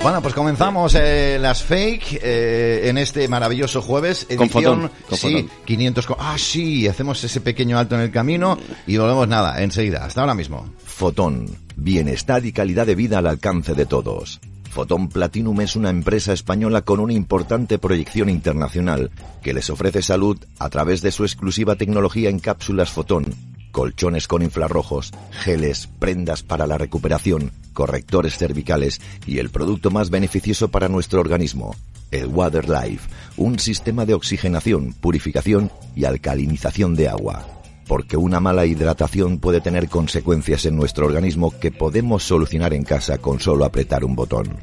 Bueno, 0.01 0.21
pues 0.21 0.35
comenzamos 0.35 0.93
eh, 0.93 1.39
las 1.41 1.63
fake 1.63 2.19
eh, 2.21 2.81
en 2.89 2.99
este 2.99 3.27
maravilloso 3.27 3.81
jueves. 3.81 4.27
Con 4.29 4.43
Edición, 4.45 4.81
fotón, 4.81 4.91
con 5.09 5.17
sí, 5.17 5.31
fotón. 5.41 5.49
500. 5.65 6.05
co- 6.05 6.17
Ah, 6.19 6.35
sí, 6.37 6.87
hacemos 6.87 7.23
ese 7.23 7.41
pequeño 7.41 7.79
alto 7.79 7.95
en 7.95 8.01
el 8.01 8.11
camino 8.11 8.55
y 8.85 8.97
volvemos 8.97 9.27
nada, 9.27 9.63
enseguida. 9.63 10.05
Hasta 10.05 10.21
ahora 10.21 10.35
mismo. 10.35 10.69
Fotón. 10.95 11.47
Bienestar 11.75 12.45
y 12.45 12.53
calidad 12.53 12.87
de 12.87 12.95
vida 12.95 13.17
al 13.17 13.27
alcance 13.27 13.73
de 13.73 13.85
todos. 13.85 14.39
Fotón 14.71 15.09
Platinum 15.09 15.59
es 15.59 15.75
una 15.75 15.89
empresa 15.89 16.31
española 16.31 16.83
con 16.83 17.01
una 17.01 17.11
importante 17.11 17.77
proyección 17.77 18.29
internacional 18.29 19.11
que 19.43 19.53
les 19.53 19.69
ofrece 19.69 20.01
salud 20.01 20.37
a 20.57 20.69
través 20.69 21.01
de 21.01 21.11
su 21.11 21.25
exclusiva 21.25 21.75
tecnología 21.75 22.29
en 22.29 22.39
cápsulas 22.39 22.91
Fotón, 22.91 23.25
colchones 23.73 24.29
con 24.29 24.41
infrarrojos, 24.41 25.11
geles, 25.31 25.89
prendas 25.99 26.43
para 26.43 26.65
la 26.65 26.77
recuperación, 26.77 27.51
correctores 27.73 28.37
cervicales 28.37 29.01
y 29.27 29.39
el 29.39 29.49
producto 29.49 29.91
más 29.91 30.09
beneficioso 30.09 30.69
para 30.69 30.87
nuestro 30.87 31.19
organismo, 31.19 31.75
el 32.11 32.27
Water 32.27 32.69
Life, 32.69 33.09
un 33.35 33.59
sistema 33.59 34.05
de 34.05 34.13
oxigenación, 34.13 34.93
purificación 34.93 35.69
y 35.93 36.05
alcalinización 36.05 36.95
de 36.95 37.09
agua 37.09 37.54
porque 37.87 38.17
una 38.17 38.39
mala 38.39 38.65
hidratación 38.65 39.37
puede 39.39 39.61
tener 39.61 39.87
consecuencias 39.89 40.65
en 40.65 40.75
nuestro 40.75 41.05
organismo 41.05 41.53
que 41.59 41.69
podemos 41.71 42.23
solucionar 42.23 42.73
en 42.73 42.81
casa 42.83 43.19
con 43.19 43.39
solo 43.39 43.63
apretar 43.65 44.03
un 44.03 44.15
botón. 44.15 44.57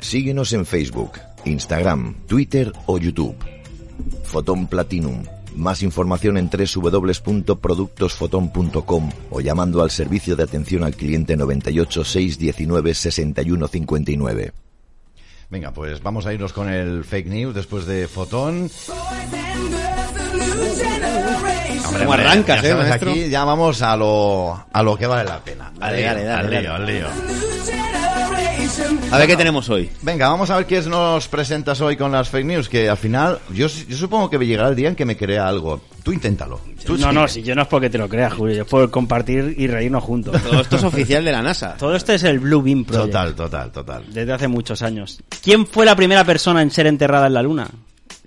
Síguenos 0.00 0.52
en 0.52 0.66
Facebook, 0.66 1.12
Instagram, 1.44 2.14
Twitter 2.26 2.72
o 2.86 2.98
YouTube. 2.98 3.36
Fotón 4.24 4.66
Platinum. 4.66 5.22
Más 5.56 5.82
información 5.82 6.36
en 6.36 6.50
www.productosfoton.com 6.50 9.10
o 9.30 9.40
llamando 9.40 9.82
al 9.82 9.90
servicio 9.90 10.36
de 10.36 10.42
atención 10.44 10.84
al 10.84 10.94
cliente 10.94 11.36
98 11.36 12.04
619 12.04 12.94
61 12.94 13.66
59. 13.66 14.52
Venga, 15.50 15.72
pues 15.72 16.02
vamos 16.02 16.26
a 16.26 16.34
irnos 16.34 16.52
con 16.52 16.68
el 16.68 17.04
fake 17.04 17.26
news 17.26 17.54
después 17.54 17.86
de 17.86 18.06
Fotón. 18.06 18.70
Hombre, 21.88 22.04
¿Cómo 22.04 22.12
hombre, 22.12 22.26
arrancas, 22.26 22.62
ya 22.62 22.68
eh, 22.70 22.74
maestro? 22.74 23.10
Aquí 23.10 23.28
ya 23.28 23.44
vamos 23.44 23.82
a 23.82 23.96
lo, 23.96 24.64
a 24.72 24.82
lo 24.82 24.96
que 24.96 25.06
vale 25.06 25.24
la 25.24 25.40
pena. 25.40 25.72
Al 25.80 25.80
Dale, 25.80 25.96
lío, 25.96 26.06
dale, 26.06 26.24
dale, 26.24 26.38
al 26.38 26.50
lío, 26.50 26.70
dale. 26.70 26.84
al 26.84 26.86
lío. 26.86 27.68
A 29.10 29.18
ver 29.18 29.26
qué 29.26 29.36
tenemos 29.36 29.68
hoy. 29.70 29.90
Venga, 30.02 30.28
vamos 30.28 30.50
a 30.50 30.56
ver 30.56 30.66
qué 30.66 30.80
nos 30.82 31.26
presentas 31.28 31.80
hoy 31.80 31.96
con 31.96 32.12
las 32.12 32.28
fake 32.28 32.44
news, 32.46 32.68
que 32.68 32.88
al 32.88 32.96
final 32.96 33.38
yo, 33.50 33.66
yo 33.66 33.96
supongo 33.96 34.28
que 34.28 34.38
llegará 34.38 34.68
el 34.68 34.76
día 34.76 34.88
en 34.88 34.94
que 34.96 35.04
me 35.04 35.16
crea 35.16 35.48
algo. 35.48 35.80
Tú 36.02 36.12
inténtalo. 36.12 36.60
Tú 36.84 36.96
No, 36.98 37.12
no, 37.12 37.26
si 37.26 37.42
yo 37.42 37.54
no 37.54 37.62
es 37.62 37.68
porque 37.68 37.90
te 37.90 37.98
lo 37.98 38.08
creas, 38.08 38.32
Julio, 38.34 38.54
yo 38.54 38.62
es 38.62 38.68
por 38.68 38.90
compartir 38.90 39.54
y 39.56 39.66
reírnos 39.66 40.04
juntos. 40.04 40.40
Todo 40.42 40.60
esto 40.60 40.76
es 40.76 40.84
oficial 40.84 41.24
de 41.24 41.32
la 41.32 41.42
NASA. 41.42 41.76
Todo 41.78 41.94
esto 41.96 42.12
es 42.12 42.22
el 42.24 42.38
Blue 42.38 42.62
Beam 42.62 42.84
Project. 42.84 43.06
Total, 43.06 43.34
total, 43.34 43.72
total. 43.72 44.04
Desde 44.12 44.32
hace 44.32 44.48
muchos 44.48 44.82
años. 44.82 45.20
¿Quién 45.42 45.66
fue 45.66 45.86
la 45.86 45.96
primera 45.96 46.24
persona 46.24 46.62
en 46.62 46.70
ser 46.70 46.86
enterrada 46.86 47.26
en 47.26 47.34
la 47.34 47.42
Luna? 47.42 47.68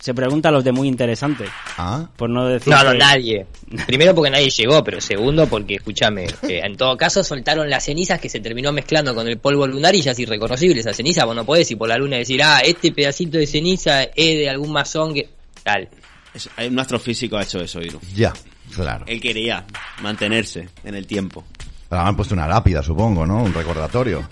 Se 0.01 0.13
pregunta 0.15 0.49
a 0.49 0.51
los 0.51 0.63
de 0.63 0.71
muy 0.71 0.87
interesante. 0.87 1.45
Ah, 1.77 2.07
Por 2.17 2.29
no 2.29 2.47
decir. 2.47 2.73
No, 2.73 2.83
no, 2.83 2.91
que- 2.93 2.97
nadie. 2.97 3.45
Primero 3.85 4.15
porque 4.15 4.31
nadie 4.31 4.49
llegó, 4.49 4.83
pero 4.83 4.99
segundo 4.99 5.45
porque, 5.47 5.75
escúchame, 5.75 6.25
eh, 6.41 6.61
en 6.63 6.75
todo 6.75 6.97
caso 6.97 7.23
soltaron 7.23 7.69
las 7.69 7.85
cenizas 7.85 8.19
que 8.19 8.27
se 8.27 8.39
terminó 8.39 8.71
mezclando 8.71 9.13
con 9.13 9.27
el 9.27 9.37
polvo 9.37 9.67
lunar 9.67 9.93
y 9.95 10.01
ya 10.01 10.11
es 10.11 10.19
irreconocible 10.19 10.79
esa 10.79 10.91
ceniza. 10.93 11.23
Vos 11.25 11.35
no 11.35 11.45
podés 11.45 11.69
ir 11.69 11.77
por 11.77 11.87
la 11.87 11.97
luna 11.97 12.15
y 12.15 12.19
decir, 12.19 12.41
ah, 12.43 12.61
este 12.65 12.91
pedacito 12.91 13.37
de 13.37 13.45
ceniza 13.45 14.03
es 14.03 14.13
de 14.39 14.49
algún 14.49 14.71
masón 14.71 15.13
que... 15.13 15.29
Tal. 15.63 15.87
Es- 16.33 16.49
hay 16.57 16.67
un 16.69 16.79
astrofísico 16.79 17.37
ha 17.37 17.43
hecho 17.43 17.59
eso, 17.61 17.79
Iru. 17.79 17.99
ya, 18.15 18.33
claro. 18.73 19.05
Él 19.07 19.21
quería 19.21 19.65
mantenerse 20.01 20.67
en 20.83 20.95
el 20.95 21.05
tiempo. 21.05 21.45
Pero 21.87 22.01
han 22.01 22.15
puesto 22.15 22.33
una 22.33 22.47
lápida, 22.47 22.81
supongo, 22.81 23.27
¿no? 23.27 23.43
Un 23.43 23.53
recordatorio. 23.53 24.27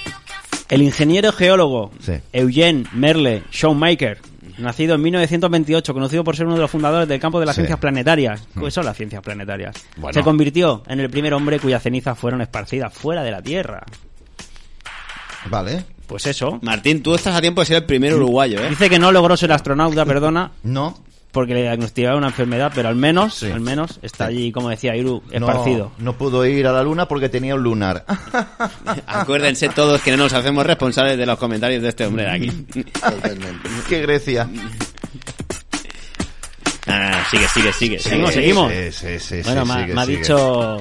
El 0.69 0.81
ingeniero 0.81 1.31
geólogo 1.31 1.91
Sí. 1.99 2.13
Eugene 2.33 2.85
Merle 2.93 3.43
Schoenmaker, 3.51 4.19
nacido 4.59 4.95
en 4.95 5.01
1928, 5.01 5.93
conocido 5.93 6.23
por 6.23 6.35
ser 6.35 6.45
uno 6.45 6.55
de 6.55 6.61
los 6.61 6.71
fundadores 6.71 7.07
del 7.07 7.19
campo 7.19 7.39
de 7.39 7.45
las 7.45 7.55
Sí. 7.55 7.61
ciencias 7.61 7.79
planetarias. 7.79 8.47
Mm. 8.55 8.63
¿Qué 8.63 8.71
son 8.71 8.85
las 8.85 8.95
ciencias 8.97 9.21
planetarias? 9.21 9.75
Bueno. 9.97 10.13
Se 10.13 10.21
convirtió 10.23 10.83
en 10.87 10.99
el 10.99 11.09
primer 11.09 11.33
hombre 11.33 11.59
cuyas 11.59 11.81
cenizas 11.83 12.17
fueron 12.17 12.41
esparcidas 12.41 12.93
fuera 12.93 13.23
de 13.23 13.31
la 13.31 13.41
Tierra. 13.41 13.83
Vale. 15.49 15.83
Pues 16.07 16.25
eso. 16.25 16.59
Martín, 16.63 17.03
tú 17.03 17.13
estás 17.13 17.35
a 17.35 17.41
tiempo 17.41 17.61
de 17.61 17.65
ser 17.67 17.75
el 17.77 17.85
primer 17.85 18.13
uruguayo, 18.15 18.59
¿eh? 18.61 18.69
Dice 18.69 18.89
que 18.89 18.97
no 18.97 19.11
logró 19.11 19.37
ser 19.37 19.51
astronauta, 19.51 20.05
perdona, 20.05 20.51
No. 20.63 20.97
Porque 21.31 21.53
le 21.53 21.61
diagnosticaron 21.61 22.17
una 22.19 22.27
enfermedad, 22.27 22.71
pero 22.73 22.89
al 22.89 22.95
menos, 22.95 23.35
Sí. 23.35 23.51
al 23.51 23.59
menos 23.61 23.99
está 24.01 24.25
allí, 24.25 24.51
como 24.51 24.69
decía 24.69 24.95
Iru, 24.95 25.21
esparcido. 25.31 25.91
No, 25.99 26.05
no 26.05 26.17
pudo 26.17 26.45
ir 26.45 26.65
a 26.67 26.71
la 26.71 26.81
luna 26.83 27.07
porque 27.07 27.29
tenía 27.29 27.53
un 27.55 27.61
lunar. 27.63 28.03
Acuérdense 29.07 29.69
todos 29.69 30.01
que 30.01 30.11
no 30.11 30.17
nos 30.17 30.33
hacemos 30.33 30.65
responsables 30.65 31.17
de 31.17 31.25
los 31.25 31.37
comentarios 31.37 31.83
de 31.83 31.89
este 31.89 32.05
hombre 32.05 32.23
de 32.23 32.31
aquí. 32.31 32.47
Totalmente. 32.93 33.69
¡Qué 33.87 34.01
Grecia! 34.01 34.49
Ah, 36.87 37.23
sigue, 37.29 37.47
sigue, 37.49 37.73
sigue. 37.73 37.99
Seguimos, 37.99 38.33
seguimos. 38.33 38.71
Sí, 38.71 38.91
sí, 38.91 39.19
sí, 39.19 39.41
bueno, 39.43 39.61
sí, 39.61 39.67
me, 39.67 39.73
ha- 39.73 39.81
sigue, 39.83 39.93
me 39.93 40.01
ha 40.01 40.05
sigue. 40.05 40.17
dicho, 40.17 40.77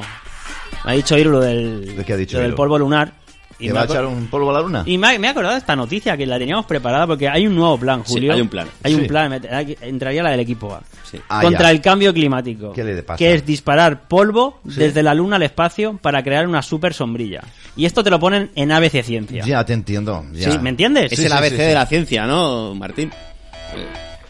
me 0.85 0.91
ha 0.91 0.95
dicho 0.95 1.19
Iru 1.19 1.31
lo 1.33 1.41
del, 1.41 1.97
¿De 1.97 2.05
qué 2.05 2.13
ha 2.15 2.17
dicho 2.17 2.37
lo 2.39 2.43
del 2.43 2.51
Iru? 2.51 2.57
polvo 2.57 2.79
lunar. 2.79 3.13
Y 3.61 3.67
¿Que 3.67 3.73
me 3.73 3.75
va 3.75 3.83
a 3.83 3.85
echar 3.87 4.07
un 4.07 4.29
polvo 4.29 4.51
a 4.51 4.53
la 4.53 4.61
luna? 4.61 4.83
Y 4.87 4.97
me 4.99 5.09
ha, 5.15 5.19
me 5.19 5.27
ha 5.27 5.31
acordado 5.33 5.55
de 5.55 5.59
esta 5.59 5.75
noticia 5.75 6.17
que 6.17 6.25
la 6.27 6.39
teníamos 6.39 6.65
preparada 6.65 7.09
porque 7.09 7.29
hay 7.29 7.45
un 7.47 7.57
nuevo 7.57 7.77
plan, 7.77 8.03
Sí, 8.07 8.13
Julio. 8.13 8.33
hay 8.33 8.41
un 8.41 8.49
plan. 8.49 8.69
Hay 8.85 8.95
un 8.95 9.01
Sí. 9.03 9.09
plan, 9.09 9.33
entraría 9.81 10.23
la 10.23 10.31
del 10.31 10.41
equipo 10.41 10.73
A. 10.75 10.83
Sí. 11.11 11.19
Ah, 11.29 11.41
contra 11.43 11.65
ya. 11.65 11.71
el 11.73 11.81
cambio 11.81 12.15
climático. 12.15 12.73
¿Qué 12.73 12.85
le 12.85 13.03
pasa? 13.03 13.19
Que 13.19 13.35
es 13.35 13.45
disparar 13.45 14.07
polvo 14.07 14.61
Sí. 14.69 14.77
desde 14.79 15.03
la 15.03 15.13
luna 15.15 15.37
al 15.37 15.43
espacio 15.43 15.99
para 16.01 16.23
crear 16.23 16.47
una 16.47 16.63
super 16.63 16.95
sombrilla. 16.95 17.43
Y 17.77 17.85
esto 17.85 18.05
te 18.05 18.11
lo 18.11 18.21
ponen 18.21 18.51
en 18.55 18.71
ABC 18.71 19.03
Ciencia. 19.03 19.45
Ya 19.45 19.65
te 19.65 19.73
entiendo. 19.73 20.25
ya. 20.33 20.53
Sí, 20.53 20.59
¿me 20.61 20.71
entiendes? 20.71 21.11
Es 21.11 21.19
Sí, 21.19 21.25
el 21.25 21.33
sí, 21.33 21.37
ABC 21.37 21.51
sí, 21.51 21.57
sí. 21.57 21.63
de 21.63 21.75
la 21.75 21.87
ciencia, 21.87 22.27
¿no, 22.27 22.75
Martín? 22.77 23.11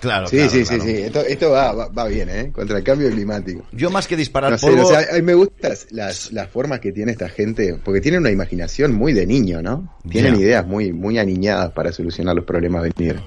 Claro, 0.01 0.29
Sí, 0.29 0.37
claro, 0.37 0.51
sí, 0.51 0.63
claro. 0.65 0.83
sí, 0.85 0.91
sí. 0.97 1.03
Esto, 1.03 1.21
esto 1.21 1.51
va, 1.51 1.73
va, 1.73 1.89
va 1.89 2.07
bien, 2.07 2.29
¿eh? 2.31 2.51
Contra 2.53 2.79
el 2.79 2.85
cambio 2.85 3.11
climático. 3.11 3.67
Yo 3.73 3.91
más 3.91 4.07
que 4.07 4.17
disparar 4.17 4.53
No 4.53 4.59
sé, 4.59 4.67
polvo... 4.67 4.83
o 4.83 4.87
sea, 4.87 5.01
a 5.11 5.15
mí 5.17 5.23
me 5.23 5.35
gustan 5.35 5.73
las, 5.91 6.31
las 6.33 6.49
formas 6.51 6.81
que 6.81 6.93
tiene 6.93 7.13
esta 7.13 7.29
gente, 7.29 7.79
porque 7.85 8.01
tienen 8.01 8.21
una 8.21 8.31
imaginación 8.31 8.95
muy 8.95 9.13
de 9.13 9.27
niño, 9.27 9.61
¿no? 9.63 9.97
Tienen 10.09 10.37
ideas 10.37 10.67
muy, 10.67 10.93
muy 10.93 11.19
aniñadas 11.19 11.73
para 11.73 11.91
solucionar 11.93 12.37
los 12.37 12.45
problemas 12.45 12.83
venideros. 12.83 13.23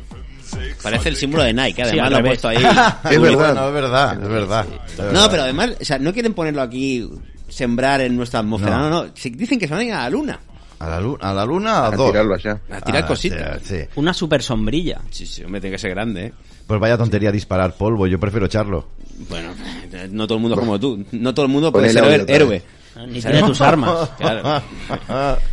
Parece 0.83 1.09
el 1.09 1.15
símbolo 1.15 1.43
de 1.43 1.53
Nike, 1.53 1.75
Sí, 1.75 1.81
además 1.81 2.05
al 2.07 2.11
lo 2.11 2.17
ha 2.17 2.21
revés. 2.21 2.41
puesto 2.41 2.47
ahí. 2.49 2.57
es 3.15 3.21
verdad, 3.21 3.55
no, 3.55 3.67
es 3.67 3.73
verdad, 3.73 4.21
es 4.23 4.29
verdad. 4.29 4.65
es 4.89 5.13
No, 5.13 5.29
pero 5.29 5.43
además, 5.43 5.71
o 5.79 5.85
sea, 5.85 5.99
no 5.99 6.11
quieren 6.13 6.33
ponerlo 6.33 6.61
aquí, 6.61 7.09
sembrar 7.47 8.01
en 8.01 8.15
nuestra 8.17 8.39
atmósfera, 8.39 8.77
No. 8.77 8.89
no, 8.89 9.03
no. 9.05 9.11
Dicen 9.13 9.59
que 9.59 9.67
se 9.67 9.73
van 9.73 9.81
a 9.81 9.85
ir 9.85 9.93
a 9.93 10.03
la 10.03 10.09
luna. 10.09 10.39
A 10.79 10.89
la, 10.89 10.99
lu- 10.99 11.17
a 11.21 11.31
la 11.33 11.45
luna, 11.45 11.71
a, 11.79 11.87
A 11.87 11.91
dos. 11.91 12.09
tirarlo 12.11 12.33
allá. 12.33 12.59
A 12.71 12.81
tirar 12.81 13.03
Ah, 13.03 13.07
cositas. 13.07 13.61
sí, 13.63 13.75
sí. 13.77 13.85
Una 13.95 14.13
super 14.15 14.41
sombrilla. 14.41 14.99
Sí, 15.11 15.25
sí, 15.27 15.43
hombre, 15.43 15.61
tiene 15.61 15.75
que 15.75 15.79
ser 15.79 15.91
grande, 15.91 16.25
¿eh? 16.27 16.33
Pues 16.71 16.79
vaya 16.79 16.97
tontería 16.97 17.33
disparar 17.33 17.73
polvo, 17.73 18.07
yo 18.07 18.17
prefiero 18.17 18.45
echarlo. 18.45 18.87
Bueno, 19.29 19.49
no 20.11 20.25
todo 20.25 20.37
el 20.37 20.41
mundo 20.41 20.55
como 20.55 20.79
tú. 20.79 21.03
No 21.11 21.33
todo 21.33 21.45
el 21.45 21.51
mundo 21.51 21.69
puede 21.69 21.89
ser 21.89 22.01
audio 22.01 22.23
héroe. 22.29 22.61
Ni 23.09 23.19
tiene 23.21 23.43
tus 23.43 23.59
armas. 23.59 24.09
Claro. 24.17 24.61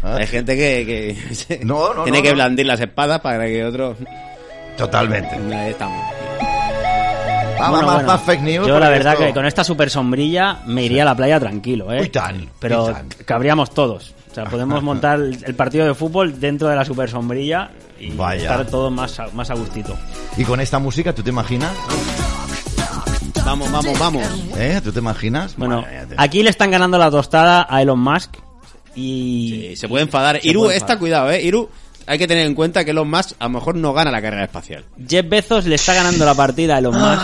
Hay 0.04 0.26
gente 0.28 0.54
que, 0.54 1.16
que 1.44 1.58
No, 1.64 1.92
no, 1.92 2.04
tiene 2.04 2.18
no, 2.18 2.22
que 2.22 2.28
no. 2.30 2.34
blandir 2.36 2.66
las 2.66 2.78
espadas 2.78 3.20
para 3.20 3.46
que 3.46 3.64
otros... 3.64 3.96
Totalmente. 4.76 5.34
Ahí 5.56 5.70
estamos. 5.70 6.04
Ah, 7.60 7.70
Bueno, 7.70 7.86
más, 7.88 7.94
bueno, 7.96 8.06
más 8.12 8.22
fake 8.22 8.42
news. 8.42 8.68
Yo 8.68 8.78
la 8.78 8.90
verdad 8.90 9.14
esto- 9.14 9.24
que 9.26 9.34
con 9.34 9.44
esta 9.44 9.64
super 9.64 9.90
sombrilla 9.90 10.60
me 10.66 10.84
iría 10.84 11.02
a 11.02 11.06
la 11.06 11.16
playa 11.16 11.40
tranquilo, 11.40 11.92
¿eh? 11.92 12.02
Uy, 12.02 12.10
tan, 12.10 12.48
Pero 12.60 12.84
uy, 12.84 12.92
tan. 12.92 13.08
cabríamos 13.24 13.70
todos. 13.74 14.14
O 14.30 14.34
sea, 14.34 14.44
podemos 14.44 14.82
montar 14.82 15.18
el 15.20 15.54
partido 15.54 15.86
de 15.86 15.94
fútbol 15.94 16.38
dentro 16.38 16.68
de 16.68 16.76
la 16.76 16.84
super 16.84 17.08
sombrilla 17.10 17.70
y 17.98 18.10
Vaya. 18.12 18.42
estar 18.42 18.66
todos 18.66 18.92
más 18.92 19.18
a, 19.18 19.28
más 19.32 19.50
a 19.50 19.54
gustito. 19.54 19.96
Y 20.36 20.44
con 20.44 20.60
esta 20.60 20.78
música, 20.78 21.14
¿tú 21.14 21.22
te 21.22 21.30
imaginas? 21.30 21.72
Vamos, 23.44 23.70
vamos, 23.72 23.98
vamos. 23.98 24.26
¿Eh? 24.58 24.80
¿Tú 24.84 24.92
te 24.92 24.98
imaginas? 24.98 25.56
Bueno, 25.56 25.80
Madre 25.82 25.90
mía, 25.96 26.06
te- 26.08 26.14
aquí 26.18 26.42
le 26.42 26.50
están 26.50 26.70
ganando 26.70 26.98
la 26.98 27.10
tostada 27.10 27.66
a 27.68 27.80
Elon 27.82 27.98
Musk 27.98 28.36
y 28.94 29.68
Sí, 29.70 29.76
se 29.76 29.88
puede 29.88 30.04
enfadar. 30.04 30.40
Se 30.40 30.48
Iru, 30.48 30.60
puede 30.64 30.74
está 30.76 30.84
enfadar. 30.94 30.98
cuidado, 30.98 31.30
¿eh? 31.30 31.42
Iru, 31.42 31.68
hay 32.06 32.18
que 32.18 32.26
tener 32.28 32.46
en 32.46 32.54
cuenta 32.54 32.84
que 32.84 32.90
Elon 32.90 33.08
Musk 33.08 33.32
a 33.38 33.44
lo 33.44 33.50
mejor 33.50 33.74
no 33.76 33.92
gana 33.94 34.10
la 34.10 34.20
carrera 34.20 34.44
espacial. 34.44 34.84
Jeff 35.08 35.26
Bezos 35.28 35.64
le 35.64 35.76
está 35.76 35.94
ganando 35.94 36.24
la 36.26 36.34
partida 36.34 36.76
a 36.76 36.78
Elon 36.78 36.94
Musk. 36.98 37.22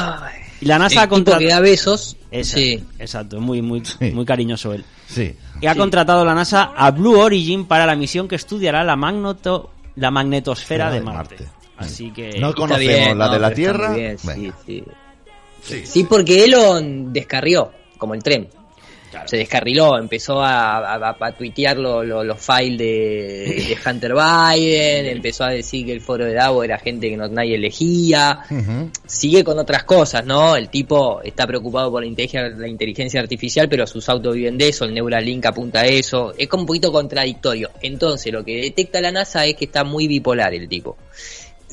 Y 0.65 0.67
la 0.69 0.79
NASA 0.79 1.01
ha 1.01 1.05
El 1.05 1.09
contratado... 1.11 1.41
que 1.47 1.53
da 1.53 1.61
besos. 1.61 2.17
Exacto, 2.31 2.59
Sí. 2.61 2.85
exacto, 2.99 3.41
muy, 3.41 3.63
muy, 3.63 3.83
Sí. 3.85 4.11
muy 4.13 4.25
cariñoso 4.25 4.73
él. 4.73 4.85
Sí. 5.07 5.37
Y 5.61 5.67
ha 5.67 5.75
contratado 5.77 6.25
la 6.25 6.35
NASA 6.35 6.73
a 6.77 6.91
Blue 6.91 7.19
Origin 7.19 7.67
para 7.67 7.87
la 7.87 7.95
misión 7.95 8.27
que 8.27 8.35
estudiará 8.37 8.83
la, 8.83 8.97
magneto, 8.97 9.71
la 9.97 10.11
magnetosfera 10.11 10.89
de 10.91 10.99
de 10.99 11.05
Marte. 11.05 11.37
Marte. 11.37 11.49
Así 11.77 12.11
que... 12.11 12.39
No 12.41 12.55
conocemos 12.55 12.79
bien, 12.89 13.19
la 13.19 13.27
no, 13.27 13.33
de 13.35 13.39
la 13.39 13.51
Tierra. 13.53 13.93
bien, 13.95 14.19
sí, 14.19 14.27
Venga. 14.27 14.57
sí. 14.67 14.85
Sí. 15.63 15.83
Sí, 15.87 16.05
porque 16.05 16.45
Elon 16.45 17.13
descarrió, 17.13 17.71
como 17.99 18.15
el 18.15 18.23
tren. 18.23 18.49
Se 19.27 19.37
descarriló, 19.37 19.99
empezó 19.99 20.43
a, 20.43 20.79
a- 20.95 21.17
a 21.19 21.33
tuitear 21.33 21.77
lo- 21.77 22.03
lo- 22.05 22.25
los 22.25 22.39
files 22.41 22.79
de, 22.79 22.85
de 23.69 23.77
Hunter 23.91 24.13
Biden, 24.15 25.07
empezó 25.07 25.45
a 25.45 25.51
decir 25.51 25.87
que 25.87 25.93
el 25.93 26.01
foro 26.01 26.25
de 26.25 26.35
Davos 26.35 26.65
era 26.65 26.79
gente 26.79 27.09
que 27.09 27.17
no, 27.17 27.29
nadie 27.29 27.55
elegía, 27.57 28.41
sigue 29.07 29.45
con 29.45 29.59
otras 29.59 29.85
cosas, 29.85 30.25
¿no? 30.25 30.57
El 30.57 30.69
tipo 30.69 31.21
está 31.23 31.47
preocupado 31.47 31.91
por 31.91 32.03
la 32.03 32.07
inteligencia, 32.09 32.49
la 32.57 32.69
inteligencia 32.69 33.21
artificial, 33.21 33.69
pero 33.69 33.87
sus 33.87 34.09
autos 34.09 34.35
viven 34.35 34.59
de 34.59 34.69
eso, 34.69 34.85
el 34.85 34.95
Neuralink 34.95 35.45
apunta 35.47 35.81
a 35.81 35.87
eso, 35.87 36.33
es 36.37 36.49
como 36.49 36.63
un 36.63 36.67
poquito 36.67 36.93
contradictorio. 36.93 37.71
Entonces, 37.83 38.33
lo 38.33 38.45
que 38.45 38.57
detecta 38.61 39.01
la 39.01 39.11
NASA 39.13 39.45
es 39.47 39.55
que 39.57 39.67
está 39.67 39.85
muy 39.85 40.07
bipolar 40.09 40.55
el 40.55 40.69
tipo. 40.69 40.97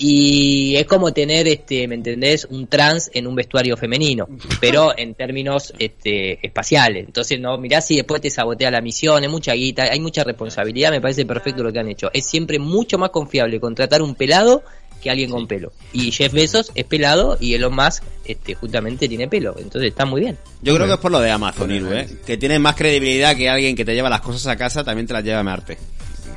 Y 0.04 0.76
es 0.78 0.88
como 0.88 1.14
tener, 1.14 1.48
este, 1.48 1.88
¿me 1.88 1.94
entendés? 1.94 2.48
Un 2.50 2.66
trans 2.66 3.12
en 3.14 3.28
un 3.28 3.36
vestuario 3.36 3.78
femenino, 3.78 4.28
pero 4.60 4.98
en 4.98 5.14
términos 5.14 5.72
este, 5.78 6.44
espaciales. 6.44 7.06
Entonces, 7.06 7.40
no, 7.40 7.56
mirá 7.60 7.82
si 7.82 7.98
después 7.98 8.20
te 8.20 8.32
sabotea 8.32 8.72
la 8.72 8.82
misión, 8.82 9.24
es 9.24 9.30
mucha 9.30 9.54
guita, 9.54 9.84
hay 9.84 10.00
mucha 10.00 10.24
responsabilidad, 10.24 10.90
me 10.90 11.02
parece 11.02 11.24
perfecto 11.28 11.62
lo 11.62 11.72
que 11.72 11.82
han 11.82 11.88
hecho. 11.88 12.10
Es 12.14 12.26
siempre 12.26 12.58
mucho 12.58 12.98
más 12.98 13.12
confiable 13.12 13.60
contratar 13.60 14.02
un 14.02 14.16
pelado 14.16 14.64
que 15.04 15.12
alguien 15.12 15.30
con 15.30 15.46
pelo. 15.46 15.72
Y 15.94 16.12
Jeff 16.12 16.34
Bezos 16.34 16.72
es 16.74 16.86
pelado 16.86 17.38
y 17.40 17.54
Elon 17.54 17.76
Musk 17.76 18.04
este, 18.26 18.56
justamente 18.56 19.08
tiene 19.08 19.28
pelo, 19.28 19.56
entonces 19.60 19.90
está 19.90 20.06
muy 20.06 20.22
bien. 20.22 20.36
Yo 20.64 20.74
creo 20.74 20.88
que 20.88 20.94
es 20.94 21.00
por 21.00 21.12
lo 21.12 21.20
de 21.20 21.30
Amazon, 21.30 21.70
Iru, 21.70 21.92
¿eh? 21.94 22.08
Que 22.26 22.38
tiene 22.38 22.58
más 22.58 22.76
credibilidad 22.76 23.36
que 23.36 23.50
alguien 23.50 23.76
que 23.76 23.86
te 23.86 23.94
lleva 23.94 24.10
las 24.10 24.22
cosas 24.22 24.48
a 24.48 24.56
casa, 24.56 24.84
también 24.84 25.06
te 25.06 25.14
las 25.14 25.24
lleva 25.24 25.42
a 25.42 25.44
Marte. 25.44 25.78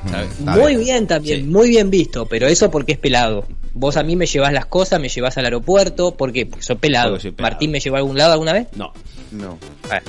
¿Sabes? 0.09 0.39
Muy 0.39 0.75
bien 0.77 1.07
también, 1.07 1.51
muy 1.51 1.69
bien 1.69 1.89
visto, 1.89 2.25
pero 2.25 2.47
eso 2.47 2.69
porque 2.71 2.93
es 2.93 2.97
pelado. 2.97 3.45
Vos 3.73 3.97
a 3.97 4.03
mí 4.03 4.15
me 4.15 4.25
llevas 4.25 4.53
las 4.53 4.65
cosas, 4.67 4.99
me 4.99 5.09
llevas 5.09 5.37
al 5.37 5.45
aeropuerto, 5.45 6.15
¿por 6.15 6.31
qué? 6.31 6.45
Porque 6.45 6.63
soy 6.63 6.77
pelado. 6.77 7.11
Porque 7.11 7.23
soy 7.23 7.31
pelado. 7.31 7.53
¿Martín 7.53 7.71
me 7.71 7.79
llevó 7.79 7.97
a 7.97 7.99
algún 7.99 8.17
lado 8.17 8.33
alguna 8.33 8.53
vez? 8.53 8.67
No. 8.75 8.93
No. 9.31 9.57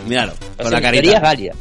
Míralo, 0.07 0.35
con 0.57 0.71
la 0.71 0.81
teoría 0.81 1.01
es 1.01 1.07
carita. 1.07 1.21
válida. 1.21 1.53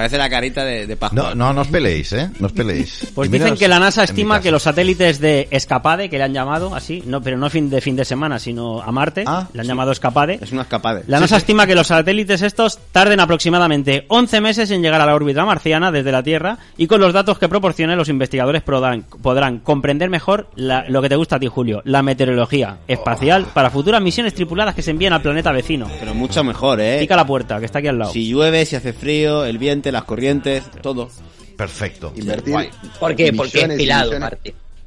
Parece 0.00 0.18
la 0.18 0.30
carita 0.30 0.64
de, 0.64 0.86
de 0.86 0.96
Pascua. 0.96 1.22
No, 1.22 1.34
no, 1.34 1.52
no 1.52 1.60
os 1.60 1.68
peleéis, 1.68 2.12
¿eh? 2.14 2.30
No 2.40 2.46
os 2.46 2.52
peleéis. 2.52 3.08
Pues 3.14 3.28
Y 3.28 3.32
dicen 3.32 3.54
que 3.56 3.68
la 3.68 3.78
NASA 3.78 4.02
estima 4.04 4.40
que 4.40 4.50
los 4.50 4.62
satélites 4.62 5.20
de 5.20 5.46
Escapade, 5.50 6.08
que 6.08 6.16
le 6.16 6.24
han 6.24 6.32
llamado 6.32 6.74
así, 6.74 7.02
no, 7.06 7.20
pero 7.22 7.36
no 7.36 7.50
fin 7.50 7.68
de 7.68 7.80
fin 7.80 7.96
de 7.96 8.04
semana, 8.04 8.38
sino 8.38 8.80
a 8.80 8.90
Marte, 8.92 9.24
le 9.52 9.60
han 9.60 9.66
llamado 9.66 9.92
Escapade. 9.92 10.38
Es 10.40 10.52
una 10.52 10.62
escapada. 10.62 11.02
La 11.06 11.20
NASA 11.20 11.36
estima 11.36 11.66
que 11.66 11.74
los 11.74 11.88
satélites 11.88 12.40
estos 12.42 12.78
tarden 12.92 13.20
aproximadamente 13.20 14.04
11 14.08 14.40
meses 14.40 14.70
en 14.70 14.80
llegar 14.82 15.00
a 15.02 15.06
la 15.06 15.14
órbita 15.14 15.44
marciana 15.44 15.92
desde 15.92 16.12
la 16.12 16.22
Tierra 16.22 16.56
y 16.78 16.86
con 16.86 17.00
los 17.00 17.12
datos 17.12 17.38
que 17.38 17.48
proporcionen 17.48 17.98
los 17.98 18.08
investigadores 18.08 18.62
podrán, 18.62 19.02
podrán 19.22 19.58
comprender 19.58 20.08
mejor 20.08 20.48
la- 20.54 20.84
lo 20.88 21.02
que 21.02 21.08
te 21.10 21.16
gusta 21.16 21.36
a 21.36 21.40
ti, 21.40 21.46
Julio, 21.48 21.82
la 21.84 22.02
meteorología 22.02 22.78
espacial 22.88 23.46
para 23.52 23.68
futuras 23.70 24.00
misiones 24.00 24.32
tripuladas 24.34 24.74
que 24.74 24.82
se 24.82 24.92
envíen 24.92 25.12
al 25.12 25.20
planeta 25.22 25.52
vecino. 25.52 25.90
Pero 26.00 26.14
mucho 26.14 26.42
mejor, 26.42 26.80
¿eh? 26.80 26.98
Pica 27.00 27.16
la 27.16 27.26
puerta, 27.26 27.58
que 27.58 27.66
está 27.66 27.80
aquí 27.80 27.88
al 27.88 27.98
lado. 27.98 28.12
Si 28.12 28.28
llueve, 28.30 28.64
si 28.64 28.76
hace 28.76 28.92
frío, 28.92 29.44
el 29.44 29.58
viento, 29.58 29.89
las 29.92 30.04
corrientes, 30.04 30.64
todo. 30.82 31.10
Perfecto. 31.56 32.12
Invertir 32.16 32.52
Guay. 32.52 32.70
¿Por 32.98 33.16
qué? 33.16 33.32
Porque 33.32 33.60
es 33.60 33.68
pelado. 33.68 34.12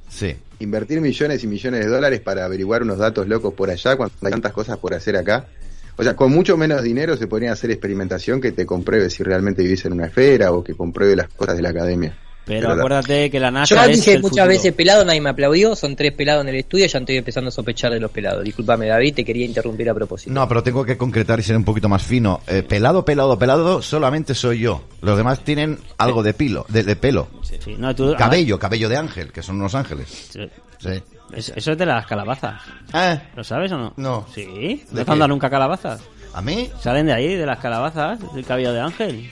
Sí. 0.10 0.36
Invertir 0.60 1.02
millones 1.02 1.44
y 1.44 1.48
millones 1.48 1.86
de 1.86 1.92
dólares 1.92 2.20
para 2.22 2.46
averiguar 2.46 2.84
unos 2.84 2.98
datos 2.98 3.28
locos 3.28 3.54
por 3.54 3.70
allá 3.70 3.96
cuando 3.96 4.16
hay 4.22 4.32
tantas 4.32 4.54
cosas 4.54 4.78
por 4.78 4.94
hacer 4.94 5.18
acá. 5.18 5.48
O 5.96 6.04
sea, 6.04 6.16
con 6.16 6.32
mucho 6.32 6.58
menos 6.58 6.82
dinero 6.82 7.16
se 7.18 7.28
podrían 7.28 7.54
hacer 7.54 7.70
experimentación 7.72 8.42
que 8.42 8.52
te 8.52 8.66
compruebe 8.66 9.10
si 9.10 9.24
realmente 9.24 9.62
vivís 9.62 9.86
en 9.86 9.94
una 9.94 10.08
esfera 10.08 10.52
o 10.52 10.64
que 10.64 10.74
compruebe 10.74 11.16
las 11.16 11.28
cosas 11.30 11.56
de 11.56 11.62
la 11.62 11.70
academia. 11.70 12.18
Pero 12.46 12.72
acuérdate 12.72 13.30
que 13.32 13.40
la 13.40 13.52
NASA 13.52 13.74
Yo 13.74 13.82
es 13.92 13.98
dije 14.00 14.14
el 14.16 14.22
muchas 14.22 14.32
futuro. 14.32 14.48
veces 14.50 14.74
pelado, 14.74 15.06
nadie 15.06 15.22
me 15.22 15.30
aplaudió, 15.30 15.76
son 15.78 15.96
tres 15.96 16.12
pelados 16.12 16.44
en 16.44 16.50
el 16.50 16.56
estudio, 16.56 16.86
ya 16.88 17.00
estoy 17.00 17.16
empezando 17.18 17.48
a 17.48 17.52
sospechar 17.52 17.92
de 17.94 18.02
los 18.02 18.12
pelados. 18.12 18.44
Discúlpame 18.44 18.88
David, 18.88 19.16
te 19.16 19.24
quería 19.24 19.46
interrumpir 19.46 19.90
a 19.90 19.94
propósito. 19.94 20.32
No, 20.34 20.46
pero 20.48 20.62
tengo 20.62 20.84
que 20.84 20.98
concretar 20.98 21.40
y 21.40 21.44
ser 21.44 21.56
un 21.56 21.64
poquito 21.64 21.88
más 21.88 22.04
fino. 22.04 22.42
Eh, 22.48 22.64
pelado, 22.64 23.06
pelado, 23.06 23.40
pelado, 23.40 23.82
solamente 23.82 24.36
soy 24.36 24.60
yo. 24.60 24.84
Los 25.02 25.16
demás 25.18 25.40
tienen 25.40 25.80
algo 25.98 26.22
de 26.22 26.34
pilo, 26.34 26.66
de, 26.68 26.84
de 26.84 26.96
pelo. 26.98 27.30
Sí, 27.44 27.76
no, 27.78 27.96
tú- 27.96 28.14
Cabello, 28.18 28.60
cabello 28.60 28.90
de 28.90 28.98
ángel, 28.98 29.32
que 29.32 29.42
son 29.42 29.56
unos 29.56 29.74
ángeles. 29.76 30.10
Sí. 30.32 30.42
Sí. 30.80 31.02
Es- 31.34 31.54
Eso 31.56 31.72
es 31.72 31.78
de 31.78 31.86
las 31.86 32.06
calabazas. 32.06 32.62
Eh, 32.94 33.20
¿Lo 33.38 33.44
sabes 33.46 33.72
o 33.72 33.78
no? 33.78 33.94
No. 33.96 34.26
Sí. 34.36 34.84
¿De 34.92 35.00
¿No 35.00 35.06
te 35.06 35.12
han 35.12 35.20
dado 35.20 35.30
nunca 35.30 35.50
calabazas? 35.50 36.02
¿A 36.34 36.42
mí? 36.42 36.70
Salen 36.82 37.06
de 37.06 37.14
ahí, 37.14 37.36
de 37.36 37.46
las 37.46 37.60
calabazas, 37.60 38.20
del 38.34 38.44
cabello 38.44 38.74
de 38.74 38.82
ángel. 38.82 39.30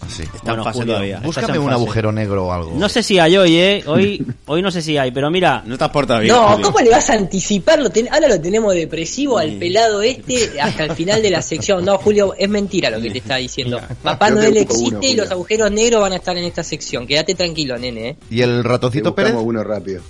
Así. 0.00 0.22
Está 0.22 0.52
en 0.54 0.64
fase 0.64 0.84
todavía. 0.84 1.20
Búscame 1.24 1.54
en 1.54 1.58
un 1.60 1.66
fase. 1.66 1.74
agujero 1.82 2.12
negro 2.12 2.46
o 2.46 2.52
algo. 2.52 2.72
No 2.76 2.88
sé 2.88 3.02
si 3.02 3.18
hay 3.18 3.36
hoy, 3.36 3.56
¿eh? 3.56 3.84
Hoy, 3.86 4.24
hoy 4.46 4.62
no 4.62 4.70
sé 4.70 4.80
si 4.80 4.96
hay, 4.96 5.10
pero 5.10 5.30
mira. 5.30 5.62
No 5.66 5.76
te 5.76 5.84
has 5.84 5.90
portado 5.90 6.20
bien. 6.20 6.34
No, 6.34 6.48
Julio. 6.50 6.66
¿cómo 6.66 6.78
le 6.84 6.90
vas 6.90 7.10
a 7.10 7.14
anticipar? 7.14 7.80
Lo 7.80 7.90
ten- 7.90 8.08
Ahora 8.12 8.28
lo 8.28 8.40
tenemos 8.40 8.74
depresivo 8.74 9.38
al 9.38 9.52
pelado 9.52 10.00
este 10.02 10.60
hasta 10.60 10.84
el 10.84 10.92
final 10.92 11.20
de 11.22 11.30
la 11.30 11.42
sección. 11.42 11.84
No, 11.84 11.98
Julio, 11.98 12.34
es 12.38 12.48
mentira 12.48 12.90
lo 12.90 13.00
que 13.00 13.10
te 13.10 13.18
está 13.18 13.36
diciendo. 13.36 13.80
Papá 14.02 14.30
Noel 14.30 14.56
existe 14.56 14.96
uno, 14.96 15.00
y 15.02 15.14
los 15.14 15.30
agujeros 15.30 15.70
negros 15.70 16.00
van 16.00 16.12
a 16.12 16.16
estar 16.16 16.36
en 16.38 16.44
esta 16.44 16.62
sección. 16.62 17.06
Quédate 17.06 17.34
tranquilo, 17.34 17.76
nene. 17.78 18.08
¿eh? 18.10 18.16
¿Y 18.30 18.40
el 18.42 18.62
ratoncito 18.64 19.14
Pérez? 19.14 19.34
Uno 19.36 19.62
rápido. 19.64 20.02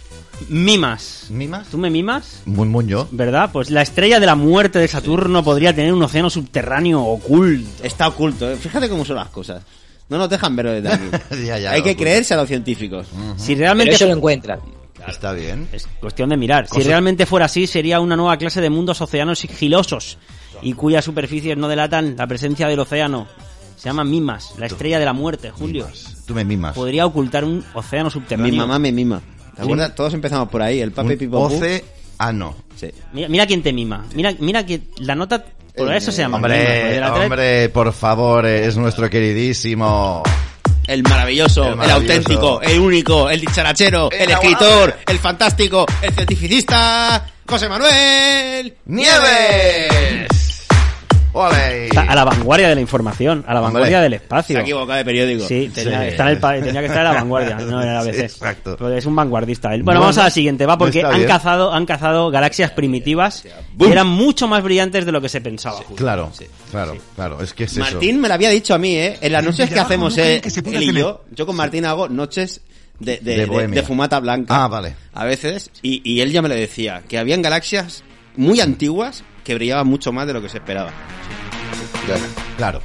Mimas. 0.49 1.27
¿Mimas? 1.31 1.69
¿Tú 1.69 1.79
me 1.79 1.91
mimas? 1.91 2.43
Muy 2.47 2.69
muño. 2.69 3.09
¿Verdad? 3.11 3.51
Pues 3.53 3.71
la 3.71 3.83
estrella 3.83 4.21
de 4.21 4.27
la 4.27 4.35
muerte 4.35 4.79
de 4.79 4.89
Saturno 4.89 5.43
podría 5.45 5.75
tener 5.75 5.93
un 5.93 6.03
océano 6.03 6.31
subterráneo 6.31 7.03
oculto. 7.03 7.69
Está 7.83 8.09
oculto, 8.09 8.51
¿eh? 8.51 8.57
Fíjate 8.57 8.89
cómo 8.89 9.05
son 9.05 9.17
las 9.17 9.29
cosas. 9.29 9.63
No 10.09 10.17
nos 10.19 10.31
dejan 10.31 10.57
verlo 10.57 10.73
desde 10.73 10.89
aquí. 10.93 11.47
Ya, 11.47 11.59
ya, 11.59 11.71
Hay 11.73 11.83
que 11.83 11.91
oculto. 11.91 12.03
creerse 12.05 12.35
a 12.35 12.37
los 12.39 12.49
científicos. 12.49 13.07
Si 13.37 13.49
Pero 13.55 13.61
realmente 13.61 13.95
ellos 13.95 14.09
lo 14.09 14.17
encuentran. 14.17 14.61
Está 15.07 15.33
bien. 15.33 15.69
Es 15.73 15.87
cuestión 16.01 16.29
de 16.31 16.37
mirar. 16.37 16.67
Si 16.69 16.83
realmente 16.83 17.25
fuera 17.27 17.47
así, 17.47 17.67
sería 17.67 18.01
una 18.01 18.17
nueva 18.17 18.37
clase 18.37 18.61
de 18.61 18.69
mundos 18.71 19.01
océanos 19.01 19.39
sigilosos 19.39 20.19
y 20.63 20.73
cuyas 20.73 21.05
superficies 21.05 21.57
no 21.57 21.69
delatan 21.69 22.17
la 22.17 22.27
presencia 22.27 22.69
del 22.69 22.81
océano. 22.81 23.27
Se 23.77 23.89
llama 23.89 24.03
Mimas, 24.03 24.55
la 24.59 24.67
estrella 24.67 24.99
de 24.99 25.05
la 25.05 25.13
muerte, 25.13 25.51
Julio. 25.51 25.87
Tú 26.27 26.35
me 26.35 26.45
mimas. 26.45 26.75
Podría 26.75 27.07
ocultar 27.07 27.45
un 27.45 27.65
océano 27.75 28.11
subterráneo. 28.11 28.51
Mi 28.53 28.59
mamá 28.59 28.79
me 28.79 28.91
mima. 28.91 29.23
¿Te 29.59 29.63
acuerdas? 29.65 29.95
Todos 29.95 30.15
empezamos 30.15 30.49
por 30.49 30.63
ahí, 30.63 30.81
el 30.81 30.93
papi 30.93 31.17
pipo. 31.17 31.41
océano. 31.41 32.55
Sí. 32.77 32.91
Mira, 33.13 33.29
mira 33.29 33.47
quién 33.47 33.63
te 33.63 33.73
mima. 33.73 34.07
Mira, 34.15 34.33
mira 34.39 34.65
que 34.65 34.83
la 34.99 35.15
nota. 35.15 35.45
Por 35.77 35.95
eso 35.95 36.11
se 36.13 36.23
llama. 36.23 36.39
mima, 36.39 36.49
Hombre, 36.49 36.65
tres- 36.97 37.11
hombre, 37.25 37.69
por 37.71 37.93
favor, 37.93 38.47
eh, 38.47 38.67
es 38.67 38.77
nuestro 38.77 39.11
queridísimo. 39.11 40.23
El 40.87 41.03
maravilloso, 41.03 41.73
El 41.83 41.91
auténtico, 41.91 42.63
el 42.63 42.79
único, 42.81 43.29
el 43.29 43.41
dicharachero, 43.41 44.11
el, 44.11 44.23
El 44.23 44.31
escritor, 44.31 44.97
el 45.07 45.19
fantástico, 45.19 45.85
el 46.01 46.15
cientificista, 46.15 47.27
José 47.47 47.69
Manuel 47.69 48.75
¡Nieves! 48.87 50.29
¡Ole! 51.39 51.87
Está 51.87 52.03
a 52.03 52.15
la 52.15 52.25
vanguardia 52.25 52.69
de 52.69 52.75
la 52.75 52.81
información, 52.81 53.45
a 53.47 53.55
la 53.55 53.61
Hombre, 53.61 53.75
vanguardia 53.75 54.01
del 54.01 54.13
Se 54.13 54.17
espacio. 54.17 54.59
ha 54.59 54.63
equivocado 54.63 54.99
de 54.99 55.05
periódico. 55.05 55.47
Sí, 55.47 55.71
tenía, 55.75 56.03
Sí. 56.03 56.09
está 56.09 56.23
en 56.25 56.29
el 56.31 56.39
pa- 56.39 56.55
tenía 56.61 56.81
que 56.81 56.87
estar 56.87 56.99
en 56.99 57.05
la 57.05 57.13
vanguardia, 57.13 57.57
no 57.57 57.81
en 57.83 57.87
la 57.95 58.01
ABC. 58.01 58.15
Sí, 58.15 58.21
exacto. 58.23 58.77
Pero 58.79 58.93
es 58.95 59.07
un 59.07 59.15
vanguardista 59.17 59.69
él. 59.75 59.83
Bueno, 59.83 59.99
Bueno, 59.99 60.01
vamos 60.01 60.19
a 60.19 60.25
la 60.25 60.31
siguiente, 60.31 60.67
va, 60.67 60.77
porque 60.79 60.99
está 60.99 61.11
han 61.11 61.17
bien. 61.17 61.29
cazado, 61.29 61.73
han 61.73 61.87
cazado 61.87 62.31
galaxias 62.31 62.71
primitivas 62.73 63.45
que 63.79 63.91
eran 63.91 64.07
mucho 64.09 64.49
más 64.49 64.63
brillantes 64.63 65.07
de 65.07 65.13
lo 65.13 65.21
que 65.21 65.29
se 65.29 65.41
pensaba. 65.41 65.81
Claro, 65.97 66.31
claro, 66.71 66.97
claro. 67.15 67.43
Es 67.43 67.53
que 67.55 67.65
es 67.65 67.73
eso. 67.73 67.81
Martín 67.81 68.21
me 68.21 68.29
lo 68.29 68.35
había 68.35 68.51
dicho 68.51 68.75
a 68.75 68.79
mí, 68.79 68.95
¿eh? 68.97 69.19
En 69.21 69.33
las 69.33 69.45
noches 69.45 69.71
que 69.71 69.79
hacemos 69.81 70.17
eh, 70.19 70.41
se 70.47 70.61
él 70.61 70.83
y 70.83 70.93
yo, 70.93 71.25
yo 71.31 71.47
con 71.47 71.57
Martín 71.57 71.85
hago 71.85 72.09
noches 72.09 72.61
de, 72.99 73.19
de, 73.19 73.33
De 73.33 73.37
de- 73.39 73.47
bohemia. 73.47 73.81
de 73.81 73.87
fumata 73.87 74.19
blanca. 74.19 74.65
Ah, 74.65 74.69
vale. 74.69 74.97
A 75.15 75.25
veces, 75.25 75.71
y, 75.83 76.01
y 76.05 76.21
él 76.21 76.33
ya 76.33 76.43
me 76.43 76.49
lo 76.49 76.55
decía, 76.57 77.03
que 77.09 77.17
habían 77.19 77.43
galaxias 77.43 78.03
muy 78.37 78.61
antiguas 78.61 79.23
que 79.49 79.55
brillaban 79.55 79.87
mucho 79.87 80.13
más 80.13 80.27
de 80.27 80.35
lo 80.35 80.43
que 80.43 80.51
se 80.51 80.59
esperaba. 80.59 80.93
Claro. 82.05 82.23
Claro. 82.59 82.83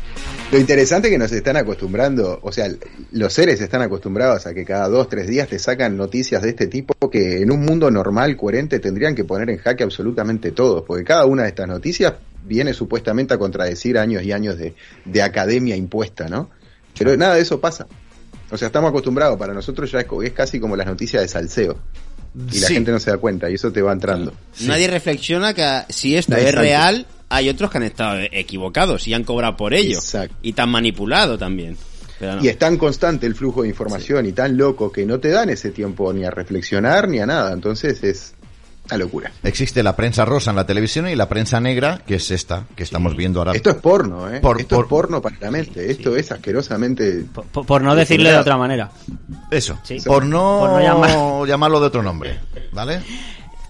Lo 0.49 0.57
interesante 0.57 1.09
es 1.09 1.11
que 1.11 1.17
nos 1.17 1.33
están 1.33 1.57
acostumbrando, 1.57 2.39
o 2.41 2.53
sea, 2.53 2.69
los 3.11 3.33
seres 3.33 3.59
están 3.59 3.81
acostumbrados 3.81 4.47
a 4.47 4.53
que 4.53 4.63
cada 4.63 4.87
dos, 4.87 5.09
tres 5.09 5.27
días 5.27 5.49
te 5.49 5.59
sacan 5.59 5.97
noticias 5.97 6.41
de 6.41 6.51
este 6.51 6.67
tipo 6.67 6.93
que 7.09 7.41
en 7.41 7.51
un 7.51 7.65
mundo 7.65 7.91
normal, 7.91 8.37
coherente, 8.37 8.79
tendrían 8.79 9.13
que 9.13 9.25
poner 9.25 9.49
en 9.49 9.57
jaque 9.57 9.83
absolutamente 9.83 10.51
todo, 10.51 10.85
porque 10.85 11.03
cada 11.03 11.25
una 11.25 11.43
de 11.43 11.49
estas 11.49 11.67
noticias 11.67 12.13
viene 12.45 12.73
supuestamente 12.73 13.33
a 13.33 13.37
contradecir 13.37 13.97
años 13.97 14.23
y 14.23 14.31
años 14.31 14.57
de, 14.57 14.73
de 15.03 15.21
academia 15.21 15.75
impuesta, 15.75 16.29
¿no? 16.29 16.49
Pero 16.97 17.17
nada 17.17 17.35
de 17.35 17.41
eso 17.41 17.59
pasa. 17.59 17.87
O 18.51 18.57
sea, 18.57 18.67
estamos 18.67 18.89
acostumbrados, 18.89 19.37
para 19.37 19.53
nosotros 19.53 19.91
ya 19.91 19.99
es, 19.99 20.07
es 20.23 20.31
casi 20.31 20.61
como 20.61 20.77
las 20.77 20.87
noticias 20.87 21.23
de 21.23 21.27
salseo. 21.27 21.77
Y 22.35 22.59
la 22.59 22.67
Sí. 22.67 22.73
gente 22.73 22.91
no 22.91 22.99
se 22.99 23.11
da 23.11 23.17
cuenta, 23.17 23.49
y 23.49 23.55
eso 23.55 23.71
te 23.71 23.81
va 23.81 23.93
entrando. 23.93 24.33
Nadie 24.61 24.87
reflexiona 24.87 25.53
que 25.53 25.81
si 25.89 26.15
esto 26.15 26.35
es 26.35 26.53
real, 26.53 27.05
hay 27.29 27.49
otros 27.49 27.69
que 27.71 27.77
han 27.77 27.83
estado 27.83 28.19
equivocados 28.31 29.07
y 29.07 29.13
han 29.13 29.23
cobrado 29.23 29.55
por 29.57 29.73
ello. 29.73 29.97
Exacto. 29.97 30.35
Y 30.41 30.53
tan 30.53 30.69
manipulado 30.69 31.37
también. 31.37 31.77
No. 32.21 32.41
Y 32.43 32.47
es 32.47 32.57
tan 32.57 32.77
constante 32.77 33.25
el 33.27 33.35
flujo 33.35 33.63
de 33.63 33.69
información 33.69 34.25
y 34.25 34.31
tan 34.31 34.55
loco 34.55 34.91
que 34.91 35.05
no 35.05 35.19
te 35.19 35.29
dan 35.29 35.49
ese 35.49 35.71
tiempo 35.71 36.13
ni 36.13 36.23
a 36.23 36.31
reflexionar 36.31 37.09
ni 37.09 37.19
a 37.19 37.25
nada. 37.25 37.51
Entonces 37.51 38.01
es 38.03 38.33
una 38.85 38.97
locura. 38.97 39.31
Existe 39.43 39.81
la 39.81 39.95
prensa 39.95 40.25
rosa 40.25 40.49
en 40.49 40.57
la 40.57 40.65
televisión 40.65 41.07
y 41.07 41.15
la 41.15 41.29
prensa 41.29 41.59
negra, 41.61 42.01
que 42.05 42.15
es 42.15 42.29
esta, 42.31 42.65
que 42.75 42.83
estamos 42.83 43.15
viendo 43.15 43.39
ahora. 43.39 43.53
Esto 43.53 43.69
es 43.69 43.75
porno, 43.77 44.29
¿eh? 44.29 44.39
Por- 44.41 44.59
Esto 44.59 44.75
por- 44.75 44.85
es 44.85 44.89
porno 44.89 45.21
para 45.21 45.37
la 45.39 45.51
mente. 45.51 45.89
Esto 45.89 46.15
es 46.17 46.31
asquerosamente. 46.31 47.23
Por, 47.33 47.45
por- 47.45 47.65
por 47.65 47.81
no 47.81 47.95
decirle 47.95 48.31
de 48.31 48.37
otra 48.37 48.57
manera. 48.57 48.91
Eso. 49.51 49.79
Sí. 49.83 49.97
Por 50.05 50.25
no, 50.25 50.59
Por 50.59 50.69
no 50.71 50.79
llamar- 50.81 51.47
llamarlo 51.47 51.79
de 51.79 51.87
otro 51.87 52.03
nombre. 52.03 52.39
¿Vale? 52.73 53.01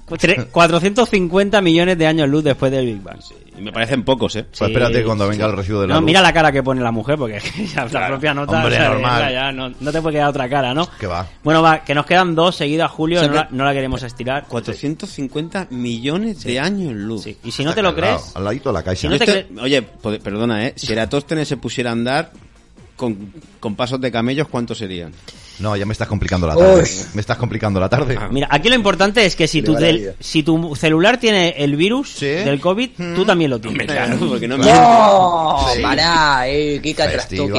Tre- 0.07 0.47
450 0.51 1.61
millones 1.61 1.97
de 1.97 2.05
años 2.07 2.27
luz 2.30 2.43
después 2.43 2.71
del 2.71 2.85
Big 2.85 3.01
Bang. 3.01 3.19
Y 3.57 3.61
me 3.61 3.71
parecen 3.71 4.03
pocos, 4.03 4.35
¿eh? 4.35 4.43
Pues 4.43 4.69
espérate 4.69 5.03
cuando 5.03 5.27
venga 5.27 5.45
el 5.45 5.53
recibo 5.53 5.81
de 5.81 5.88
la 5.88 5.93
No, 5.95 5.99
luz. 6.01 6.07
mira 6.07 6.21
la 6.21 6.34
cara 6.34 6.51
que 6.51 6.61
pone 6.63 6.81
la 6.81 6.91
mujer, 6.91 7.17
porque 7.17 7.39
ya 7.73 7.84
la 7.84 7.89
Claro. 7.89 8.13
propia 8.15 8.34
nota. 8.34 8.57
Hombre, 8.57 8.75
o 8.75 8.80
sea, 8.80 8.89
normal. 8.89 9.31
ya, 9.34 9.51
no, 9.51 9.69
no 9.80 9.91
te 9.91 10.01
puede 10.01 10.15
quedar 10.15 10.30
otra 10.30 10.49
cara, 10.49 10.73
¿no? 10.73 10.89
Que 10.99 11.07
va. 11.07 11.27
Bueno, 11.43 11.61
va, 11.61 11.84
que 11.84 11.93
nos 11.95 12.05
quedan 12.05 12.35
dos 12.35 12.55
seguidas, 12.55 12.89
Julio, 12.91 13.19
O 13.19 13.23
sea 13.23 13.27
no, 13.27 13.34
que- 13.34 13.39
la, 13.39 13.47
no 13.51 13.63
la 13.65 13.73
queremos 13.73 14.03
estirar. 14.03 14.45
450 14.47 15.67
millones 15.69 16.43
de 16.43 16.59
años 16.59 16.93
luz. 16.93 17.27
Y 17.43 17.51
si 17.51 17.63
no 17.63 17.73
te 17.73 17.81
lo 17.81 17.93
crees, 17.95 18.35
Al 18.35 18.43
ladito 18.43 18.69
de 18.69 18.73
la 18.73 18.84
caixa. 18.84 19.01
Si 19.01 19.07
no 19.07 19.17
te 19.17 19.23
Esto- 19.23 19.53
cre- 19.55 19.61
Oye, 19.61 19.81
perdona, 20.19 20.67
¿eh? 20.67 20.73
Si 20.75 20.91
Eratóstenes 20.91 21.47
se 21.47 21.57
pusiera 21.57 21.91
a 21.91 21.93
andar 21.93 22.31
con, 22.95 23.34
con 23.59 23.75
pasos 23.75 24.01
de 24.01 24.11
camellos, 24.11 24.47
¿cuántos 24.47 24.77
serían? 24.80 25.13
No, 25.59 25.75
ya 25.77 25.85
me 25.85 25.93
estás 25.93 26.07
complicando 26.07 26.47
la 26.47 26.55
tarde. 26.55 26.81
Uy. 26.84 26.89
Me 27.13 27.21
estás 27.21 27.38
complicando 27.38 27.80
la 27.80 27.89
tarde. 27.89 28.17
Mira, 28.31 28.47
aquí 28.49 28.69
lo 28.69 28.75
importante 28.75 29.25
es 29.25 29.35
que 29.35 29.47
si 29.47 29.61
tu, 29.61 29.75
del- 29.75 30.15
si 30.19 30.43
tu 30.43 30.75
celular 30.75 31.17
tiene 31.17 31.49
el 31.57 31.75
virus 31.75 32.09
Sí. 32.09 32.25
del 32.25 32.59
COVID, 32.59 32.89
tú 33.15 33.25
también 33.25 33.51
lo 33.51 33.59
tienes. 33.59 33.88
Claro, 33.88 34.17
porque 34.30 34.47
no 34.47 34.57
me... 34.57 34.65
No, 34.65 35.57
Sí. 35.75 35.81
pará, 35.81 36.47
eh, 36.47 36.80
qué 36.81 36.93
catastrófico. 36.93 37.53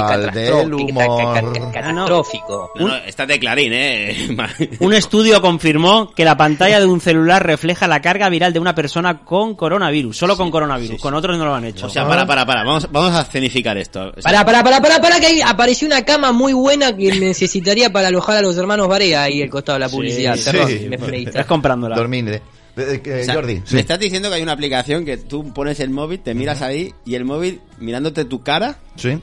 No, 2.77 2.89
no, 2.89 2.95
estás 3.07 3.29
de 3.29 3.39
clarín, 3.39 3.73
¿eh? 3.75 4.37
Un 4.81 4.93
estudio 4.95 5.41
confirmó 5.41 6.11
que 6.13 6.25
la 6.25 6.37
pantalla 6.37 6.81
de 6.81 6.87
un 6.87 7.01
celular 7.01 7.45
refleja 7.45 7.87
la 7.89 8.01
carga 8.01 8.29
viral 8.29 8.53
de 8.53 8.59
una 8.61 8.75
persona 8.75 9.25
con 9.25 9.55
coronavirus, 9.55 10.17
solo 10.17 10.37
con 10.37 10.51
coronavirus, 10.51 11.01
con 11.01 11.15
otros 11.15 11.37
no 11.39 11.45
lo 11.45 11.55
han 11.55 11.65
hecho. 11.65 11.87
O 11.87 11.91
sea, 11.91 12.07
para, 12.07 12.27
para, 12.27 12.45
para. 12.47 12.65
Vamos, 12.65 12.89
vamos 12.91 13.15
a 13.15 13.23
escenificar 13.23 13.77
esto. 13.79 14.09
O 14.17 14.21
sea, 14.21 14.23
Pará, 14.23 14.45
pará, 14.45 14.63
pará, 14.65 14.81
pará, 14.81 15.01
pará, 15.01 15.21
que 15.21 15.27
ahí 15.27 15.41
apareció 15.41 15.87
una 15.87 16.03
cama 16.05 16.33
muy 16.33 16.53
buena 16.53 16.97
que 16.97 17.13
necesitaría 17.21 17.84
para 17.91 18.09
alojar 18.09 18.37
a 18.39 18.43
los 18.43 18.57
hermanos 18.57 18.89
Barea 18.89 19.23
ahí 19.23 19.43
al 19.43 19.51
costado 19.51 19.77
de 19.77 19.81
la 19.81 19.89
publicidad. 19.89 20.37
sí. 20.37 20.45
Perdón, 20.51 20.69
Sí. 20.69 20.89
me. 21.11 21.19
Estás 21.23 21.47
comprándola. 21.47 21.97
Dormir. 21.97 22.29
eh. 22.29 22.43
Eh, 22.77 23.21
o 23.23 23.25
sea, 23.25 23.35
Jordi. 23.35 23.63
Me 23.71 23.81
estás 23.81 23.99
diciendo 24.01 24.29
que 24.29 24.35
hay 24.35 24.43
una 24.43 24.51
aplicación 24.53 25.05
que 25.05 25.17
tú 25.17 25.53
pones 25.53 25.79
el 25.79 25.91
móvil, 25.91 26.19
te 26.21 26.35
miras 26.35 26.61
ahí 26.61 26.93
y 27.05 27.15
el 27.15 27.25
móvil, 27.25 27.61
mirándote 27.79 28.25
tu 28.25 28.43
cara, 28.43 28.79
Sí. 28.97 29.17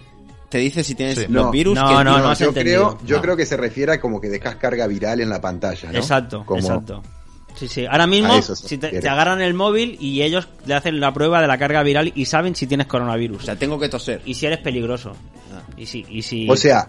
te 0.48 0.58
dice 0.60 0.86
si 0.86 0.96
tienes 0.96 1.18
Sí. 1.18 1.26
los 1.28 1.46
No. 1.46 1.52
virus. 1.52 1.76
No, 1.76 1.86
que 1.90 2.04
no, 2.06 2.18
no 2.20 2.34
yo 2.34 2.48
entendido. 2.48 2.98
creo, 2.98 3.08
yo 3.08 3.16
No. 3.18 3.22
creo 3.22 3.36
que 3.36 3.46
se 3.46 3.58
refiere 3.58 3.92
a 3.94 4.00
como 4.00 4.22
que 4.22 4.30
dejas 4.30 4.56
carga 4.56 4.88
viral 4.88 5.20
en 5.20 5.28
la 5.30 5.42
pantalla, 5.42 5.92
¿no? 5.92 5.98
Exacto, 5.98 6.46
Como- 6.46 6.62
exacto. 6.62 7.04
Sí, 7.54 7.68
sí. 7.68 7.86
Ahora 7.86 8.08
mismo, 8.08 8.42
si 8.42 8.78
te 8.78 9.10
agarran 9.10 9.42
el 9.42 9.54
móvil 9.54 9.98
y 10.00 10.22
ellos 10.22 10.48
le 10.66 10.74
hacen 10.74 11.02
la 11.02 11.14
prueba 11.14 11.42
de 11.42 11.48
la 11.48 11.58
carga 11.58 11.84
viral 11.84 12.14
y 12.16 12.24
saben 12.26 12.56
si 12.56 12.66
tienes 12.66 12.88
coronavirus. 12.88 13.42
O 13.44 13.46
sea, 13.46 13.58
tengo 13.58 13.78
que 13.78 13.90
toser. 13.90 14.22
y 14.26 14.34
si 14.36 14.46
eres 14.46 14.60
peligroso. 14.60 15.12
Ah. 15.54 15.62
Y 15.76 15.86
si, 15.86 16.06
y 16.10 16.22
si... 16.22 16.50
O 16.50 16.56
sea, 16.56 16.88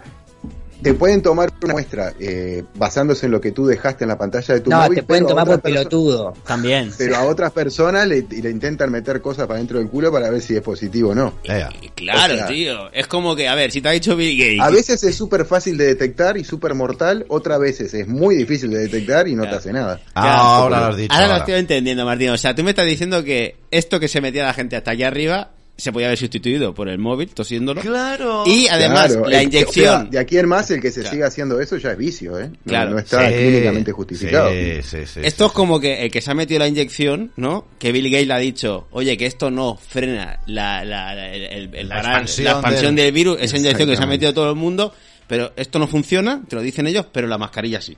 te 0.82 0.94
pueden 0.94 1.22
tomar 1.22 1.52
una 1.62 1.72
muestra 1.74 2.12
eh, 2.20 2.64
basándose 2.74 3.26
en 3.26 3.32
lo 3.32 3.40
que 3.40 3.52
tú 3.52 3.66
dejaste 3.66 4.04
en 4.04 4.09
la 4.09 4.18
pantalla 4.18 4.54
de 4.54 4.60
tu 4.60 4.70
No, 4.70 4.80
móvil. 4.82 4.96
te 4.98 5.02
pueden 5.04 5.24
pero 5.24 5.38
a 5.38 5.42
tomar 5.44 5.46
por 5.46 5.60
pelotudo. 5.62 6.32
También. 6.46 6.90
Pero 6.98 7.16
a 7.16 7.24
otras 7.24 7.52
personas 7.52 8.06
le, 8.06 8.22
le 8.22 8.50
intentan 8.50 8.90
meter 8.90 9.20
cosas 9.20 9.46
para 9.46 9.59
dentro 9.59 9.78
del 9.78 9.88
culo 9.88 10.10
para 10.12 10.30
ver 10.30 10.40
si 10.42 10.54
es 10.56 10.62
positivo 10.62 11.10
o 11.10 11.14
no. 11.14 11.34
Y 11.44 11.88
Claro, 11.90 12.34
O 12.34 12.36
sea- 12.36 12.46
tío. 12.46 12.90
Es 12.92 13.06
como 13.06 13.34
que, 13.36 13.48
a 13.48 13.54
ver, 13.54 13.70
si 13.70 13.80
te 13.80 13.88
ha 13.88 13.92
dicho 13.92 14.16
Bill 14.16 14.36
Gates. 14.38 14.60
A 14.60 14.70
veces 14.70 15.02
es 15.04 15.14
súper 15.16 15.44
fácil 15.44 15.76
de 15.78 15.86
detectar 15.86 16.36
y 16.36 16.44
súper 16.44 16.74
mortal, 16.74 17.24
otras 17.28 17.60
veces 17.60 17.94
es 17.94 18.06
muy 18.09 18.34
difícil 18.36 18.70
de 18.70 18.78
detectar 18.78 19.28
y 19.28 19.34
no 19.34 19.44
te 19.44 19.56
hace 19.56 19.72
nada. 19.72 20.00
Ah, 20.14 20.56
ahora 20.59 20.80
lo 20.80 20.86
has 20.86 20.96
dicho. 20.96 21.12
Ahora 21.14 21.28
lo 21.28 21.36
estoy 21.36 21.54
entendiendo, 21.54 22.04
Martín. 22.04 22.30
O 22.30 22.36
sea, 22.38 22.54
tú 22.54 22.62
me 22.64 22.70
estás 22.70 22.86
diciendo 22.86 23.22
que 23.24 23.56
esto 23.70 24.00
que 24.00 24.09
se 24.09 24.20
metía 24.20 24.44
la 24.44 24.54
gente 24.54 24.76
hasta 24.76 24.90
aquí 24.92 25.02
arriba 25.04 25.50
se 25.77 25.90
podía 25.90 26.07
haber 26.09 26.19
sustituido 26.19 26.74
por 26.74 26.89
el 26.89 26.99
móvil, 26.99 27.31
tosiéndolo. 27.31 27.81
Claro. 27.81 28.44
Y 28.47 28.69
además, 28.69 29.12
Claro, 29.12 29.28
la 29.28 29.43
inyección. 29.43 29.86
o 29.97 30.01
sea, 30.03 30.11
de 30.11 30.19
aquí 30.19 30.39
en 30.39 30.47
más, 30.47 30.70
el 30.70 30.81
que 30.81 30.93
se 30.93 31.01
Claro. 31.01 31.15
siga 31.15 31.27
haciendo 31.27 31.61
eso 31.61 31.77
ya 31.77 31.90
es 31.93 31.99
vicio, 31.99 32.39
¿eh? 32.39 32.49
No, 32.51 32.59
Claro. 32.70 32.90
no 32.90 32.99
está 32.99 33.28
Sí, 33.28 33.35
clínicamente 33.35 33.90
justificado. 33.90 34.51
Sí, 34.51 34.82
sí, 34.82 34.99
sí. 35.07 35.20
Esto 35.24 35.47
es 35.47 35.53
como 35.53 35.81
que 35.81 36.05
el 36.05 36.11
que 36.11 36.20
se 36.20 36.31
ha 36.31 36.35
metido 36.35 36.61
la 36.61 36.69
inyección, 36.69 37.32
¿no? 37.36 37.66
Que 37.78 37.90
Bill 37.90 38.11
Gates 38.11 38.28
le 38.28 38.35
ha 38.35 38.39
dicho, 38.39 38.86
oye, 38.93 39.16
que 39.16 39.27
esto 39.27 39.51
no 39.51 39.77
frena 39.77 40.39
la, 40.47 40.85
la, 40.85 41.15
la- 41.15 41.35
el- 41.35 41.43
el- 41.44 41.74
el 41.74 41.89
La 41.89 41.97
parar- 41.97 42.12
expansión 42.12 42.44
la 42.44 42.51
expansión 42.53 42.94
del- 42.94 43.05
del... 43.07 43.12
virus, 43.15 43.39
esa 43.40 43.57
inyección 43.57 43.89
que 43.89 43.97
se 43.97 44.03
ha 44.03 44.07
metido 44.07 44.32
todo 44.35 44.51
el 44.51 44.57
mundo, 44.57 44.94
pero 45.27 45.53
esto 45.57 45.78
no 45.81 45.89
funciona, 45.89 46.43
te 46.47 46.55
lo 46.55 46.62
dicen 46.62 46.86
ellos, 46.86 47.07
pero 47.11 47.27
la 47.27 47.39
mascarilla 47.39 47.81
sí. 47.81 47.97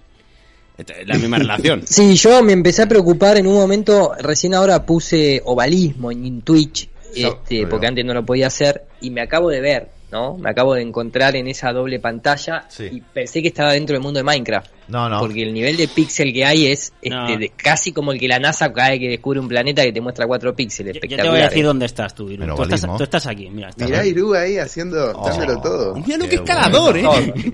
La 1.07 1.19
misma 1.19 1.39
relación. 1.39 1.83
Sí, 1.87 2.15
yo 2.17 2.43
me 2.43 2.53
empecé 2.53 2.83
a 2.83 2.89
preocupar 2.89 3.37
en 3.37 3.47
un 3.47 3.55
momento, 3.55 4.13
recién 4.21 4.55
ahora 4.55 4.85
puse 4.87 5.41
ovalismo 5.45 6.11
en 6.11 6.43
Twitch, 6.43 6.89
este, 7.17 7.67
porque 7.67 7.87
antes 7.87 8.05
no 8.05 8.15
lo 8.15 8.25
podía 8.25 8.47
hacer, 8.49 8.85
y 9.01 9.11
me 9.11 9.21
acabo 9.23 9.51
de 9.51 9.61
ver, 9.61 9.89
¿no? 10.11 10.37
Me 10.39 10.51
acabo 10.51 10.75
de 10.75 10.83
encontrar 10.83 11.35
en 11.37 11.49
esa 11.49 11.73
doble 11.73 11.99
pantalla 12.01 12.65
Sí. 12.69 12.89
y 12.93 13.01
pensé 13.01 13.43
que 13.43 13.49
estaba 13.49 13.73
dentro 13.73 13.95
del 13.95 14.03
mundo 14.03 14.19
de 14.19 14.25
Minecraft. 14.25 14.71
No, 14.89 15.09
no. 15.09 15.19
Porque 15.19 15.43
el 15.43 15.53
nivel 15.55 15.77
de 15.79 15.89
píxel 15.89 16.33
que 16.33 16.45
hay 16.45 16.67
es 16.67 16.93
este, 17.01 17.09
No. 17.11 17.27
de- 17.39 17.49
casi 17.57 17.91
como 17.93 18.13
el 18.13 18.21
que 18.21 18.29
la 18.29 18.39
NASA 18.39 18.71
cada 18.73 18.91
vez 18.91 19.01
que 19.01 19.09
descubre 19.09 19.41
un 19.41 19.49
planeta 19.49 19.83
que 19.83 19.93
te 19.93 20.01
muestra 20.01 20.27
cuatro 20.27 20.55
píxeles. 20.55 20.95
Yo, 20.95 21.01
yo 21.09 21.17
te 21.17 21.29
voy 21.29 21.41
a 21.41 21.49
decir 21.49 21.65
dónde 21.65 21.87
estás 21.87 22.15
tú, 22.15 22.29
Iru. 22.31 22.45
Tú 22.45 22.63
estás, 22.63 22.67
ovalismo. 22.85 22.97
tú 22.99 23.05
estás 23.05 23.27
aquí, 23.27 23.49
mira. 23.51 23.71
estás 23.71 23.89
Mirá 23.89 24.01
aquí. 24.01 24.09
Irú 24.11 24.35
ahí 24.35 24.59
haciendo, 24.59 25.13
Oh. 25.17 25.27
dándolo 25.29 25.61
todo. 25.61 25.95
Mira 25.97 26.19
lo 26.19 26.29
que 26.29 26.35
escalador, 26.37 26.93
bueno. 26.93 27.15
¿eh? 27.15 27.53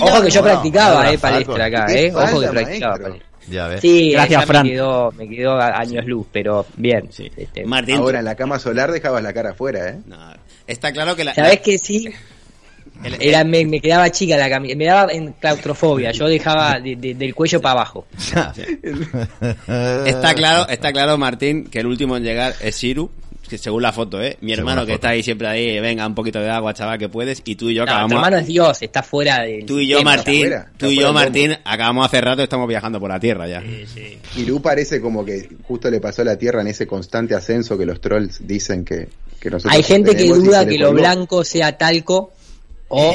Ojo 0.00 0.22
que 0.22 0.30
yo 0.30 0.40
Bueno, 0.40 0.54
practicaba, 0.54 1.12
eh, 1.12 1.18
palestra 1.18 1.64
acá, 1.66 1.86
eh. 1.92 2.12
Ojo 2.14 2.40
que 2.40 2.48
practicaba 2.48 2.96
palestra. 2.98 3.29
Ya 3.48 3.66
ves. 3.68 3.80
Sí, 3.80 4.10
Gracias, 4.12 4.44
Fran. 4.44 4.64
Me 4.66 4.70
quedó, 4.72 5.12
me 5.12 5.28
quedó 5.28 5.52
a 5.52 5.78
años 5.78 6.04
luz, 6.06 6.26
pero 6.32 6.66
bien. 6.76 7.08
Este, 7.36 7.64
Martín, 7.64 7.96
Ahora 7.96 8.18
en 8.20 8.24
la 8.26 8.34
cama 8.34 8.58
solar 8.58 8.92
dejabas 8.92 9.22
la 9.22 9.32
cara 9.32 9.50
afuera, 9.50 9.88
¿eh? 9.88 9.98
no, 10.06 10.16
está 10.66 10.92
claro 10.92 11.16
que 11.16 11.24
la... 11.24 11.34
¿Sabes 11.34 11.60
que 11.60 11.78
sí? 11.78 12.08
Era, 13.18 13.44
me, 13.44 13.64
me 13.64 13.80
quedaba 13.80 14.10
chica 14.10 14.36
la 14.36 14.50
camisa, 14.50 14.76
me 14.76 14.84
daba 14.84 15.10
en 15.12 15.32
claustrofobia, 15.32 16.12
yo 16.12 16.26
dejaba 16.28 16.78
de- 16.80 16.96
de- 16.96 17.14
del 17.14 17.34
cuello 17.34 17.60
para 17.60 17.72
abajo. 17.72 18.06
Está 20.06 20.34
claro, 20.34 20.68
está 20.68 20.92
claro, 20.92 21.16
Martín, 21.18 21.64
que 21.64 21.80
el 21.80 21.86
último 21.86 22.16
en 22.16 22.24
llegar 22.24 22.54
es 22.60 22.76
Siru, 22.76 23.10
que 23.50 23.58
según 23.58 23.82
la 23.82 23.92
foto, 23.92 24.22
¿eh? 24.22 24.38
Mi 24.40 24.52
hermano 24.52 24.86
que 24.86 24.94
está 24.94 25.10
ahí 25.10 25.22
siempre 25.22 25.48
ahí, 25.48 25.80
venga, 25.80 26.06
un 26.06 26.14
poquito 26.14 26.40
de 26.40 26.48
agua, 26.48 26.72
chaval, 26.72 26.98
que 26.98 27.08
puedes, 27.08 27.42
y 27.44 27.56
tú 27.56 27.68
y 27.68 27.74
yo 27.74 27.82
No, 27.82 27.86
tu 27.86 27.90
acabamos... 27.92 28.12
hermano 28.14 28.36
es 28.38 28.46
Dios, 28.46 28.80
está 28.80 29.02
fuera 29.02 29.42
del 29.42 29.66
Tú 29.66 29.80
y 29.80 29.88
yo. 29.88 30.02
Martín, 30.02 30.40
fuera, 30.40 30.70
tú 30.76 30.86
y 30.86 30.96
yo, 30.98 31.12
Martín, 31.12 31.56
acabamos 31.64 32.06
hace 32.06 32.20
rato, 32.20 32.42
estamos 32.42 32.68
viajando 32.68 33.00
por 33.00 33.10
la 33.10 33.20
Tierra 33.20 33.48
ya. 33.48 33.62
Irú 34.36 34.62
parece 34.62 35.00
como 35.00 35.24
que 35.24 35.48
justo 35.64 35.90
le 35.90 36.00
pasó 36.00 36.22
a 36.22 36.24
la 36.24 36.36
Tierra 36.38 36.60
en 36.62 36.68
ese 36.68 36.86
constante 36.86 37.34
ascenso 37.34 37.76
que 37.76 37.84
los 37.84 38.00
trolls 38.00 38.46
dicen 38.46 38.84
que, 38.84 39.08
que 39.40 39.50
nosotros 39.50 39.74
Hay 39.74 39.82
gente 39.82 40.16
que 40.16 40.28
duda 40.28 40.64
que 40.66 40.78
lo 40.78 40.92
blanco 40.92 41.44
sea 41.44 41.76
talco 41.76 42.32
o 42.88 43.14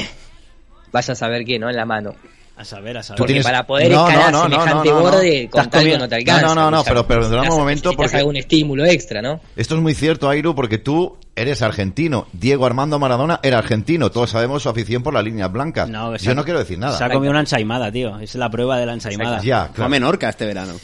vaya 0.91 1.13
a 1.13 1.15
saber 1.15 1.45
qué, 1.45 1.57
¿no? 1.57 1.69
En 1.69 1.75
la 1.75 1.85
mano. 1.85 2.15
A 2.57 2.63
saber, 2.63 2.97
a 2.97 3.03
saber. 3.03 3.17
Porque 3.17 3.33
tienes- 3.33 3.45
para 3.45 3.67
poder 3.67 3.91
No, 3.91 4.07
escalar 4.07 4.31
no, 4.31 4.37
no, 4.47 4.55
semejante 4.55 4.89
no, 4.89 4.95
no, 4.95 5.03
no. 5.03 5.11
borde 5.11 5.49
con 5.49 5.61
talco 5.63 5.77
comiendo- 5.77 6.05
no 6.05 6.09
te 6.09 6.15
alcanza. 6.15 6.41
No, 6.47 6.55
no, 6.55 6.71
no, 6.71 6.83
sea, 6.83 6.91
pero 6.93 7.05
perdona 7.07 7.41
un 7.51 7.57
momento, 7.57 7.91
porque- 7.93 8.15
algún 8.17 8.37
estímulo 8.37 8.85
extra, 8.85 9.21
¿no? 9.21 9.41
Esto 9.57 9.75
es 9.75 9.81
muy 9.81 9.93
cierto, 9.93 10.29
Airu, 10.29 10.55
porque 10.55 10.77
tú 10.77 11.17
eres 11.35 11.61
argentino. 11.61 12.27
Diego 12.31 12.65
Armando 12.65 12.97
Maradona 12.97 13.41
era 13.43 13.57
argentino. 13.57 14.09
Todos 14.09 14.29
sabemos 14.29 14.63
su 14.63 14.69
afición 14.69 15.03
por 15.03 15.13
las 15.13 15.23
líneas 15.25 15.51
blancas. 15.51 15.89
No, 15.89 16.15
Yo 16.15 16.33
no 16.33 16.45
quiero 16.45 16.59
decir 16.59 16.79
nada. 16.79 16.97
Se 16.97 17.03
ha 17.03 17.09
comido 17.09 17.31
una 17.31 17.41
ensaimada, 17.41 17.91
tío. 17.91 18.19
Es 18.19 18.35
la 18.35 18.49
prueba 18.49 18.77
de 18.79 18.85
la 18.85 18.93
ensaimada. 18.93 19.41
Ya, 19.41 19.63
Fue 19.65 19.69
a 19.71 19.73
claro. 19.73 19.89
Menorca 19.89 20.29
este 20.29 20.45
verano. 20.45 20.75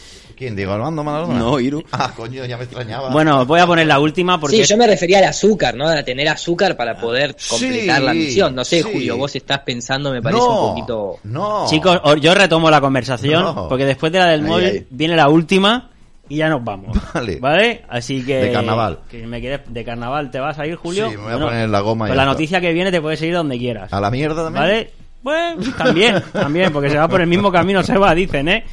¿Quién? 0.42 0.56
¿Diego 0.56 0.74
Armando 0.74 1.04
Maradona? 1.04 1.38
No, 1.38 1.60
Iru. 1.60 1.84
Ah, 1.92 2.12
coño, 2.16 2.44
ya 2.46 2.58
me 2.58 2.64
extrañaba. 2.64 3.10
Bueno, 3.12 3.46
voy 3.46 3.60
a 3.60 3.68
poner 3.68 3.86
la 3.86 4.00
última 4.00 4.40
porque... 4.40 4.56
Sí, 4.58 4.64
yo 4.64 4.76
me 4.76 4.88
refería 4.88 5.20
al 5.20 5.26
azúcar, 5.26 5.76
¿no? 5.76 5.88
A 5.88 6.02
tener 6.02 6.28
azúcar 6.30 6.76
para 6.76 6.98
poder 6.98 7.36
completar 7.48 8.00
Sí, 8.00 8.04
la 8.06 8.14
misión. 8.16 8.56
No 8.56 8.66
sé, 8.66 8.78
sí. 8.82 8.90
Julio, 8.92 9.18
vos 9.18 9.36
estás 9.36 9.60
pensando, 9.60 10.12
me 10.12 10.20
parece 10.20 10.42
no, 10.42 10.64
un 10.66 10.70
poquito... 10.76 11.20
No. 11.26 11.66
Chicos, 11.70 12.00
os- 12.04 12.20
yo 12.20 12.34
retomo 12.34 12.72
la 12.72 12.82
conversación 12.82 13.44
No. 13.44 13.68
porque 13.70 13.86
después 13.86 14.12
de 14.12 14.18
la 14.18 14.26
del 14.30 14.42
Ahí, 14.42 14.48
móvil 14.50 14.66
ahí. 14.66 14.88
viene 14.90 15.16
la 15.16 15.30
última 15.30 15.92
y 16.28 16.38
ya 16.38 16.50
nos 16.50 16.64
vamos. 16.64 16.98
Vale. 17.40 17.84
Así 17.88 18.26
que... 18.26 18.38
De 18.38 18.52
carnaval. 18.52 18.98
Que 19.12 19.28
me 19.28 19.40
quieres, 19.42 19.60
de 19.68 19.84
carnaval, 19.84 20.32
¿te 20.32 20.40
vas 20.40 20.58
a 20.58 20.66
ir, 20.66 20.74
Julio? 20.76 21.08
Sí, 21.12 21.18
me 21.18 21.24
voy 21.24 21.34
a 21.34 21.38
poner 21.46 21.70
la 21.70 21.80
goma 21.82 22.06
y 22.06 22.10
Pues 22.10 22.14
ya 22.14 22.16
la 22.16 22.24
está. 22.24 22.34
noticia 22.34 22.62
que 22.62 22.74
viene 22.74 22.90
te 22.92 23.00
puedes 23.00 23.22
ir 23.22 23.34
donde 23.36 23.60
quieras. 23.60 23.94
¿A 23.94 24.02
la 24.02 24.10
mierda 24.10 24.44
también? 24.46 24.64
¿Vale? 24.64 24.92
Bueno, 25.22 25.62
también, 25.78 26.24
también, 26.34 26.74
porque 26.74 26.90
se 26.90 26.98
va 26.98 27.08
por 27.08 27.22
el 27.22 27.28
mismo 27.28 27.52
camino, 27.52 27.84
se 27.84 27.96
va, 27.96 28.16
dicen, 28.16 28.48
¿eh? 28.48 28.64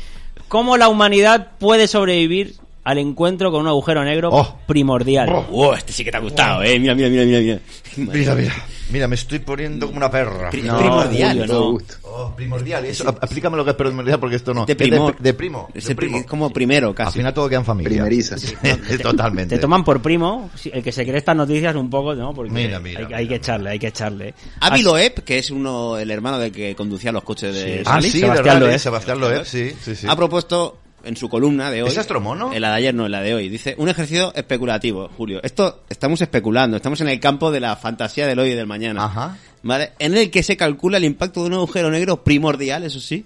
¿Cómo 0.49 0.77
la 0.77 0.89
humanidad 0.89 1.53
puede 1.59 1.87
sobrevivir 1.89 2.55
al 2.89 2.97
encuentro 2.99 3.51
con 3.51 3.61
un 3.61 3.69
agujero 3.69 4.03
negro 4.05 4.31
Oh. 4.33 4.57
primordial? 4.67 5.29
Oh, 5.53 5.75
este 5.75 5.93
sí 5.93 6.05
que 6.05 6.11
te 6.11 6.17
ha 6.17 6.21
gustado, 6.21 6.63
eh. 6.63 6.79
Mira, 6.79 6.95
mira, 6.95 7.09
mira, 7.11 7.25
mira, 7.25 7.41
mira. 7.41 7.61
Mira, 7.97 8.35
mira. 8.35 8.55
Mira, 8.91 9.07
me 9.07 9.17
estoy 9.17 9.41
poniendo 9.41 9.85
como 9.87 9.99
una 9.99 10.11
perra. 10.11 10.49
Pri- 10.49 10.63
No, 10.63 10.79
primordial, 10.79 11.47
no. 11.47 11.77
Oh, 12.05 12.33
primordial. 12.35 12.87
Eso, 12.87 13.07
aplícame 13.07 13.59
lo 13.59 13.65
que 13.65 13.73
es 13.73 13.77
primordial 13.77 14.19
porque 14.19 14.37
esto 14.37 14.55
no. 14.55 14.65
De 14.65 14.73
Es 14.73 14.77
primor. 14.79 15.19
De, 15.19 15.35
primo. 15.35 15.69
Es 15.75 15.85
de 15.87 15.95
primo. 15.95 16.25
como 16.25 16.49
primero, 16.51 16.89
Al 16.89 16.95
casi. 16.95 17.19
final 17.19 17.35
todo 17.35 17.47
queda 17.51 17.59
en 17.59 17.65
familia. 17.67 17.91
Primeriza. 17.91 18.37
Totalmente. 19.03 19.57
Te 19.57 19.61
toman 19.61 19.85
por 19.85 20.01
primo, 20.01 20.51
sí, 20.55 20.71
el 20.73 20.83
que 20.83 20.91
se 20.93 21.05
cree 21.05 21.19
estas 21.19 21.37
noticias 21.37 21.75
un 21.77 21.91
poco, 21.91 22.15
¿no? 22.15 22.33
Porque 22.33 22.51
Mira, 22.51 22.81
mira, 22.81 23.01
hay, 23.01 23.05
mira, 23.07 23.19
hay 23.19 23.25
que 23.25 23.35
mira. 23.35 23.37
echarle, 23.37 23.71
hay 23.71 23.79
que 23.79 23.87
echarle. 23.89 24.35
Avi 24.61 24.83
Loeb, 24.83 25.23
que 25.25 25.39
es 25.39 25.51
uno, 25.51 25.99
el 25.99 26.11
hermano 26.11 26.39
de 26.39 26.51
que 26.51 26.75
conducía 26.75 27.13
los 27.13 27.23
coches 27.25 27.55
de 27.55 27.83
Ah, 27.85 27.93
Sally, 27.95 28.11
sí, 28.11 28.21
Sebastián. 28.21 28.61
Loeb. 28.61 28.79
Sebastián 28.79 29.21
Loeb, 29.21 29.45
sí, 29.45 29.73
sí, 29.83 29.95
sí. 29.97 30.07
ha 30.09 30.17
propuesto 30.17 30.79
en 31.09 31.17
su 31.17 31.29
columna 31.29 31.71
de 31.71 31.83
hoy. 31.83 31.89
¿Es 31.89 31.99
astromono? 31.99 32.53
En 32.53 32.61
la 32.61 32.69
de 32.71 32.77
ayer, 32.77 32.95
no, 32.95 33.07
en 33.07 33.13
la 33.13 33.23
de 33.23 33.35
hoy. 33.35 33.49
Dice, 33.49 33.75
un 33.79 33.89
ejercicio 33.89 34.33
especulativo, 34.35 35.09
Julio. 35.17 35.41
Esto 35.43 35.83
estamos 35.89 36.21
especulando, 36.21 36.77
estamos 36.77 37.01
en 37.01 37.09
el 37.09 37.19
campo 37.19 37.51
de 37.51 37.61
la 37.61 37.75
fantasía 37.77 38.27
del 38.27 38.39
hoy 38.39 38.51
y 38.51 38.55
del 38.55 38.67
mañana. 38.67 39.05
Ajá. 39.07 39.37
¿Vale? 39.63 39.93
En 39.99 40.17
el 40.17 40.31
que 40.31 40.43
se 40.43 40.57
calcula 40.57 40.99
el 40.99 41.05
impacto 41.05 41.41
de 41.41 41.47
un 41.49 41.55
agujero 41.55 41.91
negro 41.91 42.23
primordial, 42.23 42.85
eso 42.85 43.01
sí, 43.01 43.25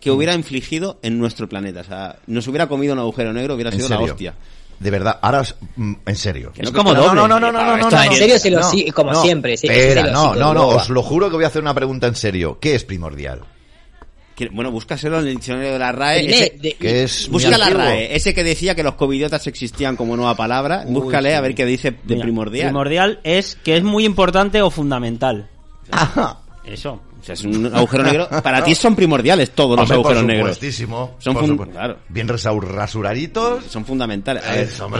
que 0.00 0.10
hubiera 0.10 0.32
infligido 0.34 0.98
en 1.02 1.18
nuestro 1.18 1.48
planeta. 1.48 1.80
O 1.80 1.84
sea, 1.84 2.16
nos 2.26 2.46
hubiera 2.46 2.68
comido 2.68 2.92
un 2.94 3.00
agujero 3.00 3.32
negro, 3.32 3.54
hubiera 3.54 3.70
¿En 3.70 3.76
sido 3.76 3.88
la 3.88 3.98
hostia. 4.00 4.34
De 4.78 4.90
verdad, 4.90 5.18
ahora 5.22 5.42
mm, 5.76 5.92
en 6.06 6.16
serio. 6.16 6.52
Que 6.52 6.62
no, 6.62 6.68
Es 6.68 6.74
como 6.74 6.92
que- 6.94 7.00
doble. 7.00 7.14
No, 7.20 7.28
no, 7.28 7.40
no, 7.40 7.52
no, 7.52 7.64
no, 7.64 7.76
no, 7.76 7.82
Esto 7.84 7.96
no, 7.96 8.02
en 8.02 8.10
no. 8.10 8.16
serio 8.16 8.38
se 8.38 8.50
lo 8.50 8.60
No, 8.60 8.70
sí- 8.70 8.90
como 8.90 9.12
no. 9.12 9.22
siempre, 9.22 9.54
no, 10.12 10.34
no, 10.34 10.54
no, 10.54 10.68
os 10.68 10.88
lo 10.90 11.02
juro 11.02 11.30
que 11.30 11.36
voy 11.36 11.44
a 11.44 11.48
hacer 11.48 11.62
una 11.62 11.74
pregunta 11.74 12.06
en 12.06 12.14
serio. 12.16 12.58
¿Qué 12.60 12.74
es 12.74 12.84
primordial? 12.84 13.40
Que- 14.34 14.48
bueno, 14.48 14.70
búscaselo 14.70 15.20
en 15.20 15.28
el 15.28 15.34
diccionario 15.34 15.72
de 15.72 15.78
la 15.78 15.92
RAE. 15.92 16.26
Ese- 16.26 16.58
de- 16.60 16.74
Que 16.74 17.04
es 17.04 17.28
Busca 17.28 17.56
la. 17.56 17.70
RAE, 17.70 18.16
ese 18.16 18.34
que 18.34 18.42
decía 18.42 18.74
que 18.74 18.82
los 18.82 18.94
covidiotas 18.94 19.46
existían 19.46 19.96
como 19.96 20.16
nueva 20.16 20.34
palabra. 20.36 20.84
búscale 20.86 21.30
sí. 21.30 21.34
a 21.36 21.40
ver 21.40 21.54
qué 21.54 21.64
dice 21.64 21.92
de 21.92 21.98
Mira, 22.14 22.22
primordial. 22.24 22.66
Primordial 22.68 23.20
es 23.22 23.56
que 23.56 23.76
es 23.76 23.84
muy 23.84 24.04
importante 24.04 24.60
o 24.62 24.70
fundamental. 24.70 25.48
Eso. 26.64 27.00
O 27.20 27.26
sea, 27.26 27.32
es 27.34 27.44
un 27.44 27.74
agujero 27.74 28.04
negro. 28.04 28.28
Para 28.42 28.62
ti 28.62 28.74
son 28.74 28.94
primordiales 28.94 29.52
todos 29.52 29.78
los 29.78 29.90
Hombre, 29.90 29.94
agujeros 29.94 30.24
negros. 30.24 30.58
Son 31.18 31.56
por 31.56 31.70
claro. 31.70 31.98
Bien 32.08 32.28
rasuraditos. 32.28 33.64
Son 33.64 33.84
fundamentales. 33.84 34.42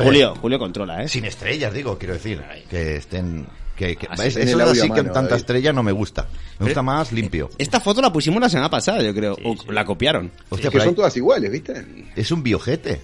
Julio, 0.02 0.34
Julio 0.40 0.58
controla, 0.58 1.02
¿eh? 1.02 1.08
Sin 1.08 1.24
estrellas, 1.26 1.72
digo, 1.74 1.98
quiero 1.98 2.14
decir. 2.14 2.42
Que 2.70 2.96
estén... 2.96 3.46
Que, 3.76 3.96
que- 3.96 4.06
Así 4.08 4.28
Eso 4.40 4.60
audio 4.60 4.70
así 4.70 4.80
a 4.80 4.82
que 4.84 4.88
mano, 4.90 5.02
tanta 5.04 5.20
David. 5.22 5.34
estrella 5.36 5.72
no 5.72 5.82
me 5.82 5.92
gusta. 5.92 6.28
Me 6.60 6.66
gusta 6.66 6.82
más 6.82 7.10
limpio. 7.12 7.50
Esta 7.58 7.80
foto 7.80 8.00
la 8.00 8.12
pusimos 8.12 8.40
la 8.40 8.48
semana 8.48 8.70
pasada, 8.70 9.02
yo 9.02 9.12
creo. 9.14 9.36
O 9.44 9.72
la 9.72 9.84
copiaron. 9.84 10.30
Hostia, 10.48 10.70
que 10.70 10.74
pero 10.78 10.84
son 10.84 10.94
todas 10.94 11.16
iguales, 11.16 11.50
¿viste? 11.50 11.84
es 12.14 12.30
un 12.30 12.42
biojete. 12.42 13.00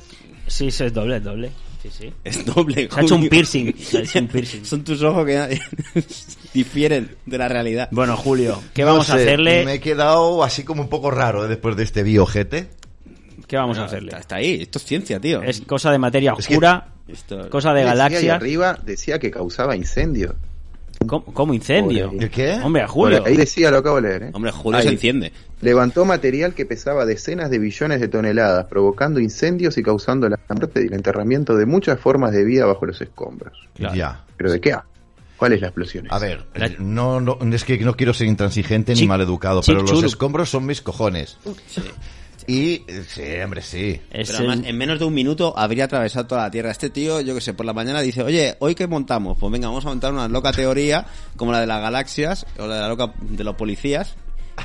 Sí, 0.46 0.70
sí, 0.70 0.84
es 0.84 0.92
doble, 0.92 1.16
es 1.16 1.24
doble. 1.24 1.50
Sí, 1.82 1.88
sí. 1.98 2.12
Es 2.24 2.44
doble. 2.44 2.88
Se 2.92 3.00
ha 3.00 3.02
hecho 3.02 3.14
un 3.16 3.28
piercing. 3.28 3.74
Se 3.78 3.98
ha 3.98 4.00
hecho 4.02 4.18
un 4.18 4.28
piercing. 4.28 4.64
Son 4.64 4.84
tus 4.84 5.02
ojos 5.02 5.24
que 5.26 5.58
difieren 6.54 7.16
de 7.26 7.38
la 7.38 7.48
realidad. 7.48 7.88
Bueno, 7.90 8.16
Julio, 8.16 8.62
¿qué 8.74 8.82
No 8.82 8.88
vamos 8.88 9.10
a 9.10 9.16
sé, 9.16 9.22
hacerle? 9.22 9.64
Me 9.64 9.74
he 9.74 9.80
quedado 9.80 10.44
así 10.44 10.62
como 10.64 10.82
un 10.82 10.88
poco 10.88 11.10
raro 11.10 11.44
¿eh? 11.44 11.48
después 11.48 11.76
de 11.76 11.84
este 11.84 12.02
biojete. 12.02 12.68
¿Qué 13.46 13.56
vamos 13.56 13.78
a 13.78 13.84
hacerle? 13.86 14.12
Hasta 14.14 14.36
ahí, 14.36 14.58
esto 14.62 14.78
es 14.78 14.84
ciencia, 14.84 15.18
tío. 15.18 15.42
Es 15.42 15.62
cosa 15.62 15.90
de 15.90 15.98
materia 15.98 16.34
Es 16.38 16.46
que- 16.46 16.54
oscura, 16.54 16.88
cosa 17.50 17.70
de 17.72 17.80
Decía 17.80 17.94
galaxias. 17.94 18.36
arriba 18.36 18.78
decía 18.84 19.18
que 19.18 19.30
causaba 19.30 19.74
incendio. 19.74 20.36
¿Cómo, 21.06 21.24
cómo 21.24 21.54
incendio? 21.54 22.12
¿El 22.18 22.30
qué? 22.30 22.52
Hombre, 22.62 22.86
Julio. 22.86 23.24
Ahí 23.24 23.36
decía, 23.36 23.70
lo 23.70 23.78
acabo 23.78 23.96
de 23.96 24.02
leer. 24.02 24.22
¿eh? 24.24 24.30
Hombre, 24.34 24.52
Julio 24.52 24.78
Ahí. 24.78 24.86
se 24.86 24.92
enciende. 24.92 25.32
Levantó 25.60 26.04
material 26.04 26.54
que 26.54 26.66
pesaba 26.66 27.06
decenas 27.06 27.50
de 27.50 27.58
billones 27.58 28.00
de 28.00 28.08
toneladas, 28.08 28.66
provocando 28.66 29.18
incendios 29.18 29.76
y 29.78 29.82
causando 29.82 30.28
la 30.28 30.38
muerte 30.48 30.82
y 30.82 30.86
el 30.86 30.92
enterramiento 30.94 31.56
de 31.56 31.66
muchas 31.66 31.98
formas 31.98 32.32
de 32.32 32.44
vida 32.44 32.66
bajo 32.66 32.84
los 32.86 33.00
escombros. 33.00 33.58
Ya. 33.78 34.24
¿Pero 34.36 34.52
de 34.52 34.60
qué? 34.60 34.72
a? 34.72 34.84
¿Cuál 35.36 35.54
es 35.54 35.62
la 35.62 35.68
explosión? 35.68 36.06
A 36.10 36.18
ver, 36.18 36.44
no, 36.80 37.18
no, 37.18 37.38
es 37.50 37.64
que 37.64 37.78
no 37.78 37.96
quiero 37.96 38.12
ser 38.12 38.26
intransigente 38.26 38.92
ni 38.94 39.00
Chic- 39.00 39.08
maleducado, 39.08 39.62
chic 39.62 39.74
pero 39.74 39.86
los 39.86 40.04
escombros 40.04 40.50
son 40.50 40.66
mis 40.66 40.82
cojones. 40.82 41.38
Y, 42.50 42.82
sí, 43.08 43.22
hombre, 43.44 43.62
sí. 43.62 44.00
Es 44.10 44.28
Pero 44.28 44.38
además, 44.40 44.58
el- 44.60 44.66
en 44.66 44.76
menos 44.78 44.98
de 44.98 45.04
un 45.04 45.14
minuto 45.14 45.54
habría 45.56 45.84
atravesado 45.84 46.26
toda 46.26 46.42
la 46.42 46.50
Tierra. 46.50 46.70
Este 46.70 46.90
tío, 46.90 47.20
yo 47.20 47.34
que 47.34 47.40
sé, 47.40 47.54
por 47.54 47.64
la 47.66 47.72
mañana 47.72 48.00
dice, 48.00 48.22
oye, 48.22 48.56
¿hoy 48.58 48.74
qué 48.74 48.86
montamos? 48.86 49.36
Pues 49.38 49.52
venga, 49.52 49.68
vamos 49.68 49.84
a 49.86 49.88
montar 49.90 50.12
una 50.12 50.26
loca 50.28 50.50
teoría 50.52 51.06
como 51.36 51.52
la 51.52 51.60
de 51.60 51.66
las 51.66 51.80
galaxias 51.80 52.46
o 52.58 52.66
la 52.66 52.74
de 52.76 52.80
la 52.82 52.88
loca 52.88 53.12
de 53.20 53.44
los 53.44 53.54
policías. 53.54 54.14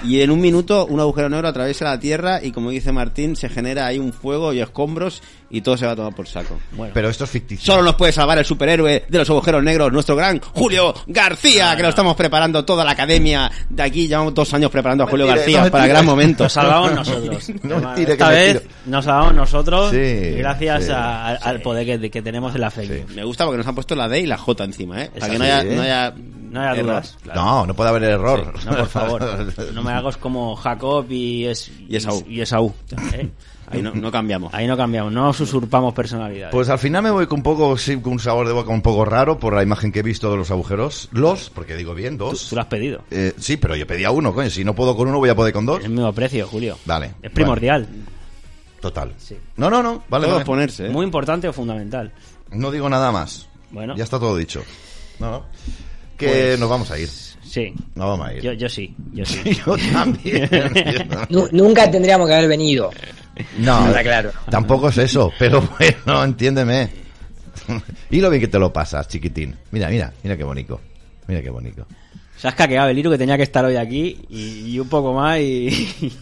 Y 0.04 0.20
en 0.22 0.32
un 0.32 0.42
minuto 0.42 0.86
un 0.88 1.00
agujero 1.00 1.30
negro 1.30 1.48
atraviesa 1.48 1.86
la 1.86 2.00
Tierra 2.00 2.44
y 2.44 2.52
como 2.52 2.70
dice 2.72 2.92
Martín, 2.92 3.36
se 3.38 3.48
genera 3.50 3.86
ahí 3.86 3.98
un 4.00 4.12
fuego 4.12 4.52
y 4.52 4.60
escombros 4.60 5.22
y 5.58 5.62
todo 5.62 5.78
se 5.78 5.86
va 5.86 5.94
a 5.94 5.96
tomar 5.96 6.14
por 6.14 6.28
saco. 6.28 6.60
Bueno, 6.74 6.92
Pero 6.94 7.10
esto 7.10 7.24
es 7.24 7.30
ficticio. 7.30 7.66
Solo 7.74 7.84
nos 7.84 7.96
puede 7.96 8.12
salvar 8.12 8.38
el 8.38 8.46
superhéroe 8.46 9.06
de 9.08 9.18
los 9.18 9.30
agujeros 9.30 9.64
negros, 9.64 9.92
nuestro 9.92 10.16
gran 10.16 10.40
Julio 10.42 10.94
García, 11.08 11.76
que 11.76 11.84
lo 11.84 11.90
estamos 11.90 12.16
preparando 12.16 12.66
toda 12.66 12.84
la 12.84 12.92
academia 12.92 13.52
de 13.70 13.84
aquí. 13.84 14.08
Llevamos 14.08 14.34
dos 14.34 14.54
años 14.54 14.70
preparando 14.72 15.04
a 15.04 15.08
Julio 15.08 15.28
García 15.28 15.64
no 15.64 15.72
para 15.72 15.86
el 15.86 15.90
mentira. 15.90 15.94
gran 15.94 16.06
momento. 16.06 16.44
nos 16.44 16.54
salvamos 16.54 16.94
nosotros. 16.94 17.52
No 17.64 17.80
mentira, 17.80 18.14
Esta 18.14 18.30
vez 18.30 18.64
nos 18.86 19.06
salvamos 19.06 19.34
nosotros 19.36 19.92
Sí, 19.92 20.32
gracias 20.38 20.86
sí, 20.86 20.92
a- 20.94 21.36
al 21.36 21.62
poder 21.62 21.86
que, 22.00 22.10
que 22.12 22.22
tenemos 22.22 22.54
en 22.56 22.62
la 22.62 22.72
fake. 22.72 23.10
Me 23.16 23.24
gusta 23.24 23.46
porque 23.46 23.58
nos 23.58 23.68
han 23.68 23.76
puesto 23.76 23.96
la 23.96 24.08
D 24.08 24.20
y 24.20 24.26
la 24.26 24.38
J 24.38 24.64
encima, 24.64 25.04
¿eh? 25.04 25.12
Para 25.20 25.32
que 25.32 25.40
no 25.40 25.46
sí, 25.46 25.52
haya, 25.52 25.62
¿eh? 25.72 25.76
no 25.76 25.82
haya, 25.82 26.14
No 26.52 26.62
haya 26.62 26.82
dudas. 26.82 27.18
claro. 27.24 27.42
No, 27.42 27.66
no 27.68 27.74
puede 27.74 27.90
haber 27.90 28.04
error. 28.04 28.54
Sí, 28.60 28.66
no, 28.70 28.76
por 28.78 28.88
favor. 28.88 29.26
No 29.74 29.82
me 29.84 29.92
hagas 29.94 30.18
como 30.18 30.56
Jacob 30.56 31.06
y, 31.10 31.46
es, 31.46 31.72
Y 31.88 31.96
Esaú. 31.96 32.24
Y 32.28 32.42
Esaú. 32.42 32.74
¿eh? 33.14 33.30
Ahí 33.68 33.82
no, 33.82 33.92
no 33.94 34.12
cambiamos. 34.12 34.54
Ahí 34.54 34.68
no 34.68 34.78
cambiamos, 34.78 35.12
no 35.12 35.24
nos 35.26 35.40
usurpamos 35.40 35.94
personalidades. 35.94 36.52
Pues 36.54 36.70
al 36.70 36.78
final 36.80 37.02
me 37.04 37.10
voy 37.12 37.26
con 37.28 37.40
un 37.40 37.44
poco, 37.44 37.78
sí, 37.78 37.98
con 37.98 38.14
un 38.14 38.20
sabor 38.20 38.46
de 38.48 38.54
boca 38.54 38.70
un 38.72 38.82
poco 38.82 39.06
raro 39.06 39.40
por 39.40 39.54
la 39.56 39.64
imagen 39.64 39.92
que 39.92 40.00
he 40.00 40.04
visto 40.04 40.30
de 40.30 40.38
los 40.38 40.52
agujeros. 40.52 41.10
Los, 41.12 41.50
porque 41.50 41.76
digo 41.76 41.96
bien, 41.96 42.18
tú, 42.18 42.26
dos. 42.26 42.50
tú 42.50 42.56
lo 42.56 42.62
has 42.62 42.68
pedido. 42.68 43.02
Eh, 43.12 43.34
sí, 43.38 43.58
pero 43.58 43.76
yo 43.76 43.88
pedía 43.88 44.12
uno, 44.12 44.34
coño. 44.34 44.50
Si 44.50 44.64
no 44.64 44.76
puedo 44.76 44.96
con 44.96 45.08
uno, 45.08 45.18
voy 45.18 45.30
a 45.30 45.36
poder 45.36 45.52
con 45.54 45.66
dos. 45.66 45.80
Es 45.80 45.86
el 45.86 45.92
mismo 45.92 46.14
precio, 46.14 46.48
Julio. 46.48 46.78
Vale. 46.86 47.14
Es 47.22 47.32
primordial. 47.32 47.88
Total. 48.82 49.14
Sí. 49.18 49.36
No, 49.58 49.70
no, 49.70 49.82
no. 49.82 50.04
Vale, 50.10 50.28
ponerse, 50.46 50.86
¿eh? 50.88 50.90
Muy 50.90 51.06
importante 51.06 51.48
o 51.48 51.54
fundamental. 51.54 52.12
No 52.52 52.70
digo 52.70 52.88
nada 52.88 53.12
más. 53.12 53.48
Bueno. 53.72 53.96
Ya 53.98 54.04
está 54.04 54.20
todo 54.20 54.38
dicho. 54.38 54.64
No, 55.20 55.32
no. 55.32 55.46
Que 56.18 56.28
Pues- 56.28 56.60
nos 56.60 56.70
vamos 56.70 56.92
a 56.92 57.00
ir. 57.00 57.10
Sí. 57.10 57.74
Nos 57.96 58.08
vamos 58.08 58.28
a 58.28 58.34
ir. 58.34 58.42
Yo, 58.42 58.54
yo 58.54 58.68
sí, 58.70 58.94
yo 59.14 59.26
sí. 59.26 59.40
Yo 59.66 59.76
también. 59.92 60.50
Nu- 61.30 61.48
nunca 61.52 61.90
tendríamos 61.90 62.28
que 62.28 62.34
haber 62.36 62.50
venido. 62.50 62.92
No, 63.58 63.88
Está 63.88 64.04
claro. 64.04 64.32
tampoco 64.50 64.90
es 64.90 64.98
eso, 64.98 65.32
pero 65.38 65.62
bueno, 65.78 66.24
entiéndeme. 66.24 66.90
y 68.10 68.22
lo 68.22 68.30
bien 68.30 68.42
que 68.42 68.48
te 68.48 68.60
lo 68.60 68.72
pasas, 68.72 69.08
chiquitín. 69.08 69.56
Mira, 69.72 69.90
mira, 69.90 70.14
mira 70.24 70.38
qué 70.38 70.44
bonito. 70.44 70.80
Mira 71.28 71.42
qué 71.42 71.50
bonito. 71.50 71.86
Se 72.38 72.50
has 72.50 72.56
caqueado 72.56 72.90
el 72.90 73.00
Iru 73.00 73.12
que 73.12 73.18
tenía 73.18 73.38
que 73.38 73.44
estar 73.44 73.64
hoy 73.64 73.78
aquí 73.78 74.20
y, 74.30 74.72
y 74.74 74.80
un 74.80 74.90
poco 74.90 75.14
más 75.14 75.40
y, 75.40 75.68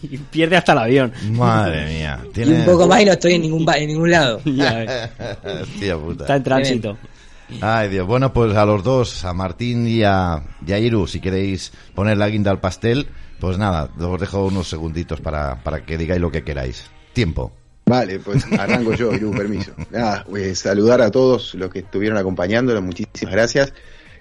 y 0.02 0.16
pierde 0.18 0.56
hasta 0.56 0.72
el 0.72 0.78
avión. 0.78 1.12
Madre 1.30 1.86
mía. 1.86 2.20
Y 2.36 2.42
un 2.52 2.64
poco 2.64 2.86
más 2.86 3.02
y 3.02 3.04
no 3.04 3.12
estoy 3.12 3.34
en 3.34 3.42
ningún, 3.42 3.66
en 3.74 3.88
ningún 3.88 4.10
lado. 4.10 4.40
Ya 4.44 4.74
ves, 4.74 5.68
Tía 5.78 5.96
puta. 5.98 6.24
está 6.24 6.36
en 6.36 6.42
tránsito. 6.44 6.96
Ay, 7.60 7.88
Dios. 7.90 8.06
Bueno, 8.06 8.32
pues 8.32 8.56
a 8.56 8.64
los 8.64 8.82
dos, 8.82 9.24
a 9.24 9.34
Martín 9.34 9.86
y 9.86 10.02
a, 10.04 10.42
y 10.66 10.72
a 10.72 10.78
Iru, 10.78 11.06
si 11.06 11.20
queréis 11.20 11.72
poner 11.94 12.16
la 12.16 12.28
guinda 12.28 12.50
al 12.50 12.60
pastel, 12.60 13.08
pues 13.40 13.58
nada, 13.58 13.90
os 13.98 14.20
dejo 14.20 14.46
unos 14.46 14.68
segunditos 14.68 15.20
para, 15.20 15.62
para 15.62 15.84
que 15.84 15.98
digáis 15.98 16.20
lo 16.20 16.30
que 16.30 16.42
queráis. 16.42 16.84
Tiempo. 17.14 17.52
Vale, 17.86 18.18
pues 18.18 18.44
arranco 18.58 18.94
yo, 18.94 19.12
Iru, 19.12 19.30
permiso. 19.36 19.72
Nada, 19.90 20.24
pues, 20.28 20.58
saludar 20.58 21.00
a 21.02 21.10
todos 21.10 21.54
los 21.54 21.70
que 21.70 21.80
estuvieron 21.80 22.18
acompañándonos, 22.18 22.82
muchísimas 22.82 23.32
gracias. 23.34 23.72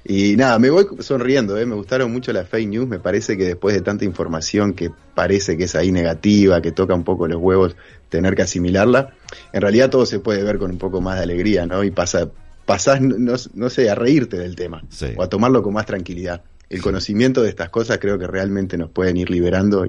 Y 0.06 0.36
nada, 0.36 0.60
me 0.60 0.70
voy 0.70 0.86
sonriendo, 1.00 1.58
¿eh? 1.58 1.66
me 1.66 1.76
gustaron 1.76 2.12
mucho 2.12 2.34
las 2.34 2.50
fake 2.50 2.68
news, 2.68 2.90
me 2.90 3.00
parece 3.00 3.38
que 3.38 3.46
después 3.46 3.74
de 3.74 3.80
tanta 3.82 4.04
información 4.04 4.74
que 4.74 4.92
parece 5.16 5.56
que 5.58 5.64
es 5.64 5.76
ahí 5.76 5.94
negativa, 5.94 6.62
que 6.62 6.74
toca 6.74 6.94
un 6.94 7.06
poco 7.06 7.26
los 7.30 7.42
huevos, 7.42 7.78
tener 8.10 8.36
que 8.36 8.42
asimilarla, 8.42 9.14
en 9.54 9.62
realidad 9.62 9.90
todo 9.90 10.06
se 10.06 10.20
puede 10.20 10.44
ver 10.44 10.58
con 10.58 10.72
un 10.72 10.78
poco 10.78 11.00
más 11.00 11.16
de 11.16 11.24
alegría, 11.24 11.66
¿no? 11.66 11.86
Y 11.86 11.92
pasa, 11.92 12.30
pasás, 12.66 13.00
no, 13.00 13.34
no- 13.54 13.70
sé, 13.70 13.90
a 13.90 13.96
reírte 13.96 14.38
del 14.38 14.58
tema, 14.58 14.84
Sí. 14.90 15.08
o 15.16 15.24
a 15.24 15.30
tomarlo 15.30 15.64
con 15.64 15.74
más 15.74 15.86
tranquilidad. 15.86 16.42
El 16.70 16.82
conocimiento 16.82 17.42
de 17.42 17.48
estas 17.48 17.70
cosas 17.70 17.98
creo 18.00 18.20
que 18.20 18.28
realmente 18.28 18.78
nos 18.78 18.90
pueden 18.90 19.16
ir 19.16 19.30
liberando 19.30 19.86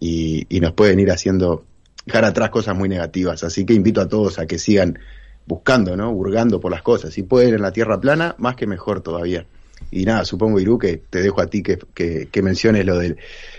y, 0.00 0.46
y 0.48 0.60
nos 0.60 0.72
pueden 0.72 0.98
ir 0.98 1.10
haciendo 1.10 1.66
dejar 2.08 2.24
atrás 2.24 2.50
cosas 2.50 2.74
muy 2.76 2.88
negativas. 2.88 3.44
Así 3.44 3.64
que 3.64 3.74
invito 3.74 4.00
a 4.00 4.08
todos 4.08 4.38
a 4.38 4.46
que 4.46 4.58
sigan 4.58 4.98
buscando, 5.46 5.96
¿no? 5.96 6.10
Hurgando 6.10 6.58
por 6.60 6.70
las 6.72 6.82
cosas. 6.82 7.14
Si 7.14 7.22
pueden 7.22 7.54
en 7.54 7.62
la 7.62 7.70
tierra 7.72 8.00
plana, 8.00 8.34
más 8.38 8.56
que 8.56 8.66
mejor 8.66 9.00
todavía. 9.00 9.46
Y 9.90 10.04
nada, 10.04 10.24
supongo, 10.24 10.58
Irú, 10.58 10.78
que 10.78 10.96
te 10.96 11.22
dejo 11.22 11.40
a 11.40 11.46
ti 11.46 11.62
que, 11.62 11.78
que, 11.94 12.28
que 12.30 12.42
menciones 12.42 12.84
lo, 12.84 12.98
del, 12.98 13.16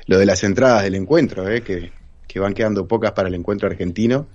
lo 0.08 0.18
de 0.18 0.26
las 0.26 0.44
entradas 0.44 0.84
del 0.84 0.96
encuentro, 0.96 1.48
¿eh? 1.50 1.62
que, 1.62 1.92
que 2.28 2.40
van 2.40 2.54
quedando 2.54 2.88
pocas 2.88 3.14
para 3.14 3.30
el 3.30 3.36
encuentro 3.36 3.70
argentino. 3.70 4.28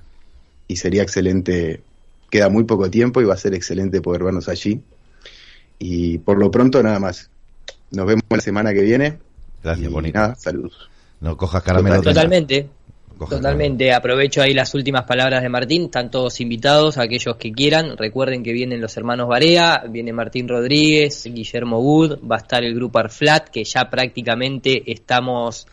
Y 0.67 0.77
sería 0.77 1.03
excelente, 1.03 1.83
queda 2.31 2.49
muy 2.49 2.65
poco 2.65 2.89
tiempo 2.91 3.21
y 3.21 3.25
va 3.25 3.35
a 3.35 3.37
ser 3.37 3.53
excelente 3.55 4.01
poder 4.01 4.23
vernos 4.25 4.49
allí. 4.49 4.81
Y 5.79 6.19
por 6.19 6.39
lo 6.39 6.51
pronto, 6.51 6.83
nada 6.83 6.99
más. 6.99 7.29
Nos 7.91 8.07
vemos 8.07 8.23
la 8.31 8.41
semana 8.41 8.73
que 8.73 8.81
viene. 8.83 9.19
Gracias, 9.63 9.89
y 9.89 9.93
bonito. 9.93 10.19
nada, 10.19 10.35
saludos. 10.37 10.89
No 11.21 11.37
cojas 11.37 11.63
caramelo. 11.63 11.97
de- 11.97 12.03
Totalmente. 12.03 12.69
Totalmente, 13.19 13.93
aprovecho 13.93 14.43
ahí 14.43 14.53
las 14.53 14.75
últimas 14.75 15.05
palabras 15.05 15.43
de 15.43 15.49
Martín, 15.49 15.85
están 15.85 16.11
todos 16.11 16.41
invitados, 16.41 16.99
aquellos 16.99 17.37
que 17.37 17.53
quieran, 17.53 17.97
recuerden 17.97 18.43
que 18.43 18.53
vienen 18.53 18.81
los 18.81 18.97
hermanos 18.97 19.29
Barea, 19.29 19.85
viene 19.89 20.13
Martín 20.13 20.49
Rodríguez, 20.49 21.25
Guillermo 21.25 21.79
Wood, 21.79 22.19
va 22.29 22.37
a 22.37 22.39
estar 22.41 22.65
el 22.65 22.75
grupo 22.75 22.99
Arflat, 22.99 23.49
que 23.51 23.63
ya 23.65 23.89
prácticamente 23.89 24.91
estamos, 24.91 25.67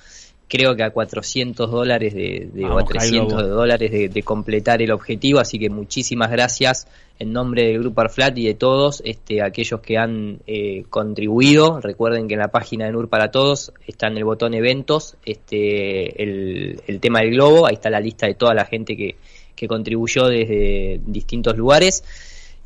creo 0.52 0.76
que 0.76 0.84
a 0.84 0.90
400 0.92 1.72
dólares 1.72 2.14
de, 2.14 2.50
de- 2.54 2.66
o 2.66 2.72
a 2.72 2.84
Vamos, 2.84 2.90
Jairo, 2.90 3.28
300 3.28 3.34
vos. 3.34 3.44
de 3.44 3.50
dólares 3.50 3.90
de, 3.92 4.10
de 4.10 4.24
completar 4.24 4.82
el 4.82 4.92
objetivo, 4.92 5.40
así 5.40 5.58
que 5.58 5.70
muchísimas 5.70 6.30
gracias 6.30 6.88
en 7.20 7.32
nombre 7.32 7.68
del 7.68 7.80
grupo 7.80 8.02
Arflat 8.02 8.38
y 8.38 8.48
de 8.48 8.56
todos, 8.56 9.02
este, 9.06 9.42
aquellos 9.44 9.80
que 9.80 9.98
han 9.98 10.40
eh, 10.48 10.84
contribuido, 10.90 11.80
recuerden 11.80 12.28
que 12.28 12.34
en 12.34 12.40
la 12.40 12.50
página 12.50 12.86
de 12.86 12.92
NUR 12.92 13.08
para 13.10 13.30
Todos 13.32 13.72
está 13.88 14.08
en 14.08 14.18
el 14.18 14.26
botón 14.26 14.54
eventos, 14.56 15.16
este, 15.24 16.22
el, 16.22 16.82
el 16.88 17.00
tema 17.00 17.20
del 17.20 17.32
globo, 17.32 17.68
ahí 17.68 17.76
está 17.76 17.90
la 17.90 18.00
lista 18.00 18.26
de 18.28 18.34
toda 18.34 18.54
la 18.56 18.66
gente 18.66 18.98
que, 18.98 19.16
que 19.56 19.68
contribuyó 19.68 20.28
desde 20.28 21.00
distintos 21.06 21.56
lugares. 21.56 22.04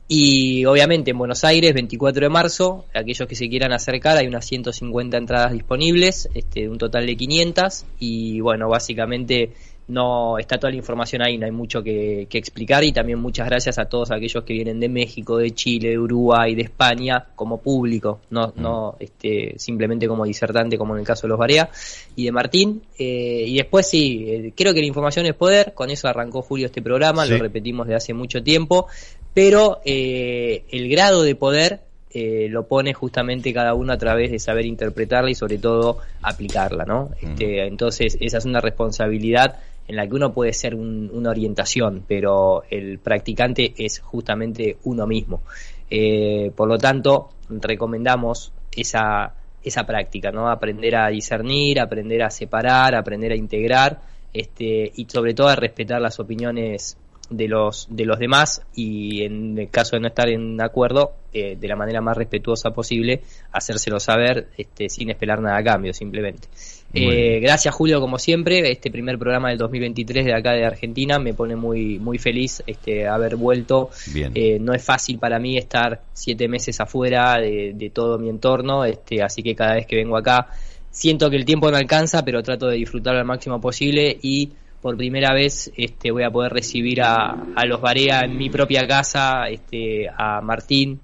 Y 0.07 0.65
obviamente 0.65 1.11
en 1.11 1.17
Buenos 1.17 1.43
Aires, 1.43 1.73
24 1.73 2.21
de 2.25 2.29
marzo, 2.29 2.85
aquellos 2.93 3.27
que 3.27 3.35
se 3.35 3.49
quieran 3.49 3.73
acercar, 3.73 4.17
hay 4.17 4.27
unas 4.27 4.45
150 4.45 5.17
entradas 5.17 5.51
disponibles, 5.51 6.29
este, 6.35 6.69
un 6.69 6.77
total 6.77 7.07
de 7.07 7.15
500. 7.15 7.85
Y 7.99 8.39
bueno, 8.39 8.69
básicamente 8.69 9.51
no 9.87 10.37
está 10.39 10.57
toda 10.57 10.71
la 10.71 10.77
información 10.77 11.21
ahí, 11.21 11.37
no 11.37 11.45
hay 11.45 11.51
mucho 11.51 11.83
que, 11.83 12.25
que, 12.27 12.39
explicar 12.39 12.83
y 12.83 12.91
también 12.91 13.19
muchas 13.19 13.47
gracias 13.47 13.77
a 13.77 13.85
todos 13.85 14.09
aquellos 14.11 14.43
que 14.43 14.53
vienen 14.53 14.79
de 14.79 14.89
México, 14.89 15.37
de 15.37 15.51
Chile, 15.51 15.89
de 15.89 15.99
Uruguay, 15.99 16.55
de 16.55 16.63
España 16.63 17.23
como 17.35 17.59
público, 17.59 18.21
no, 18.31 18.47
Mm. 18.55 18.61
no 18.61 18.95
este, 18.99 19.53
simplemente 19.59 20.07
como 20.07 20.25
disertante 20.25 20.75
como 20.77 20.95
en 20.95 21.01
el 21.01 21.05
caso 21.05 21.27
de 21.27 21.29
los 21.29 21.37
Barea 21.39 21.69
y 22.15 22.25
de 22.25 22.31
Martín. 22.31 22.81
Eh, 22.97 23.45
y 23.47 23.57
después 23.57 23.87
sí, 23.87 24.25
eh, 24.27 24.53
creo 24.55 24.73
que 24.73 24.79
la 24.79 24.87
información 24.87 25.27
es 25.27 25.35
poder, 25.35 25.73
con 25.75 25.91
eso 25.91 26.07
arrancó 26.07 26.41
Julio 26.41 26.65
este 26.65 26.81
programa, 26.81 27.25
Sí. 27.25 27.33
lo 27.33 27.37
repetimos 27.37 27.87
de 27.87 27.93
hace 27.95 28.13
mucho 28.15 28.41
tiempo, 28.41 28.87
pero 29.35 29.81
eh, 29.85 30.63
el 30.71 30.89
grado 30.89 31.21
de 31.21 31.35
poder 31.35 31.81
eh, 32.11 32.47
lo 32.49 32.65
pone 32.67 32.93
justamente 32.93 33.53
cada 33.53 33.73
uno 33.73 33.91
a 33.91 33.97
través 33.97 34.31
de 34.31 34.39
saber 34.39 34.65
interpretarla 34.65 35.29
y 35.29 35.35
sobre 35.35 35.57
todo 35.57 35.97
aplicarla, 36.21 36.85
¿no? 36.85 37.11
Este, 37.21 37.67
entonces 37.67 38.17
esa 38.21 38.37
es 38.37 38.45
una 38.45 38.61
responsabilidad 38.61 39.59
en 39.87 39.97
la 39.97 40.07
que 40.07 40.15
uno 40.15 40.31
puede 40.33 40.53
ser 40.53 40.73
un- 40.73 41.11
una 41.13 41.29
orientación, 41.31 42.05
pero 42.07 42.63
el 42.71 42.99
practicante 42.99 43.73
es 43.77 43.99
justamente 43.99 44.77
uno 44.85 45.05
mismo. 45.05 45.43
Eh, 45.89 46.51
por 46.55 46.69
lo 46.69 46.77
tanto, 46.77 47.31
recomendamos 47.49 48.53
esa, 48.75 49.33
esa 49.61 49.85
práctica, 49.85 50.31
¿no? 50.31 50.49
Aprender 50.49 50.95
a 50.95 51.09
discernir, 51.09 51.79
aprender 51.81 52.23
a 52.23 52.29
separar, 52.29 52.95
aprender 52.95 53.33
a 53.33 53.35
integrar, 53.35 53.99
este, 54.33 54.91
y 54.95 55.05
sobre 55.09 55.33
todo 55.33 55.49
a 55.49 55.55
respetar 55.55 56.01
las 56.01 56.19
opiniones 56.19 56.97
de 57.29 57.47
los 57.47 57.87
de 57.89 58.05
los 58.05 58.19
demás 58.19 58.61
y 58.75 59.23
en 59.23 59.57
el 59.57 59.69
caso 59.69 59.95
de 59.95 60.01
no 60.01 60.07
estar 60.07 60.29
en 60.29 60.61
acuerdo 60.61 61.13
eh, 61.33 61.57
de 61.59 61.67
la 61.67 61.75
manera 61.75 62.01
más 62.01 62.15
respetuosa 62.15 62.71
posible 62.71 63.21
hacérselo 63.51 63.99
saber 63.99 64.49
este, 64.57 64.89
sin 64.89 65.09
esperar 65.09 65.41
nada 65.41 65.57
a 65.57 65.63
cambio 65.63 65.93
simplemente. 65.93 66.47
Eh, 66.93 67.39
gracias 67.41 67.75
Julio 67.75 67.99
como 67.99 68.17
siempre. 68.17 68.71
Este 68.71 68.89
primer 68.89 69.17
programa 69.17 69.49
del 69.49 69.57
2023 69.57 70.25
de 70.25 70.33
acá 70.33 70.53
de 70.53 70.65
Argentina 70.65 71.19
me 71.19 71.33
pone 71.33 71.55
muy 71.55 71.99
muy 71.99 72.17
feliz 72.17 72.63
este 72.65 73.07
haber 73.07 73.35
vuelto. 73.35 73.89
Bien. 74.13 74.31
Eh, 74.33 74.59
no 74.59 74.73
es 74.73 74.83
fácil 74.83 75.19
para 75.19 75.39
mí 75.39 75.57
estar 75.57 76.01
siete 76.13 76.47
meses 76.47 76.79
afuera 76.79 77.37
de, 77.39 77.73
de 77.75 77.89
todo 77.89 78.17
mi 78.17 78.29
entorno 78.29 78.85
este 78.85 79.21
así 79.21 79.43
que 79.43 79.55
cada 79.55 79.75
vez 79.75 79.85
que 79.87 79.97
vengo 79.97 80.15
acá 80.15 80.47
siento 80.89 81.29
que 81.29 81.35
el 81.35 81.43
tiempo 81.43 81.69
no 81.69 81.75
alcanza 81.75 82.23
pero 82.23 82.41
trato 82.41 82.67
de 82.67 82.77
disfrutar 82.77 83.15
al 83.15 83.25
máximo 83.25 83.59
posible 83.59 84.17
y 84.21 84.51
por 84.85 84.97
primera 84.97 85.33
vez 85.33 85.71
este, 85.75 86.11
voy 86.11 86.21
a 86.21 86.29
poder 86.29 86.53
recibir 86.53 87.01
a, 87.01 87.31
a 87.55 87.65
los 87.65 87.81
Barea 87.81 88.19
en 88.21 88.37
mi 88.37 88.51
propia 88.51 88.85
casa, 88.87 89.47
este, 89.49 90.07
a 90.15 90.41
Martín 90.41 90.99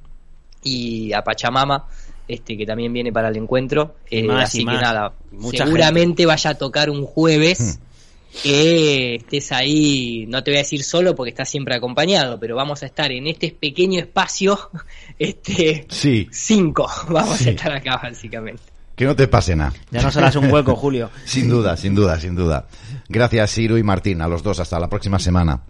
y 0.62 1.12
a 1.14 1.24
Pachamama, 1.24 1.88
este, 2.28 2.56
que 2.56 2.64
también 2.68 2.94
viene 2.94 3.12
para 3.12 3.30
el 3.30 3.38
encuentro. 3.38 3.96
Eh, 4.08 4.26
más, 4.28 4.44
así 4.50 4.60
que 4.60 4.66
más. 4.66 4.82
nada, 4.84 5.14
Mucha 5.32 5.66
seguramente 5.66 6.28
vaya 6.28 6.52
a 6.52 6.54
tocar 6.54 6.92
un 6.92 7.04
jueves 7.06 7.80
Hmm. 7.80 8.42
que 8.44 9.16
estés 9.16 9.52
ahí, 9.52 10.26
no 10.28 10.44
te 10.44 10.52
voy 10.52 10.60
a 10.60 10.62
decir 10.62 10.84
solo 10.84 11.16
porque 11.16 11.32
estás 11.32 11.50
siempre 11.50 11.74
acompañado, 11.74 12.40
pero 12.40 12.56
vamos 12.56 12.84
a 12.84 12.86
estar 12.86 13.12
en 13.12 13.26
este 13.26 13.50
pequeño 13.52 14.00
espacio, 14.00 14.60
este, 15.18 15.88
Sí. 15.90 16.28
cinco, 16.32 16.88
vamos 17.10 17.40
Sí. 17.40 17.50
a 17.50 17.52
estar 17.54 17.72
acá 17.74 18.00
básicamente. 18.04 18.62
Que 19.02 19.08
no 19.08 19.16
te 19.16 19.28
pase 19.28 19.56
nada. 19.56 19.74
Ya 19.90 20.04
no 20.04 20.12
serás 20.12 20.36
un 20.36 20.52
hueco, 20.52 20.76
Julio. 20.76 21.10
sin 21.26 21.50
duda, 21.50 21.76
sin 21.76 21.96
duda, 21.96 22.20
sin 22.20 22.36
duda. 22.36 22.68
Gracias, 23.10 23.50
Siru 23.50 23.80
y 23.80 23.82
Martín, 23.82 24.22
a 24.22 24.28
los 24.28 24.44
dos. 24.44 24.60
Hasta 24.60 24.80
la 24.80 24.90
próxima 24.90 25.18
semana. 25.18 25.64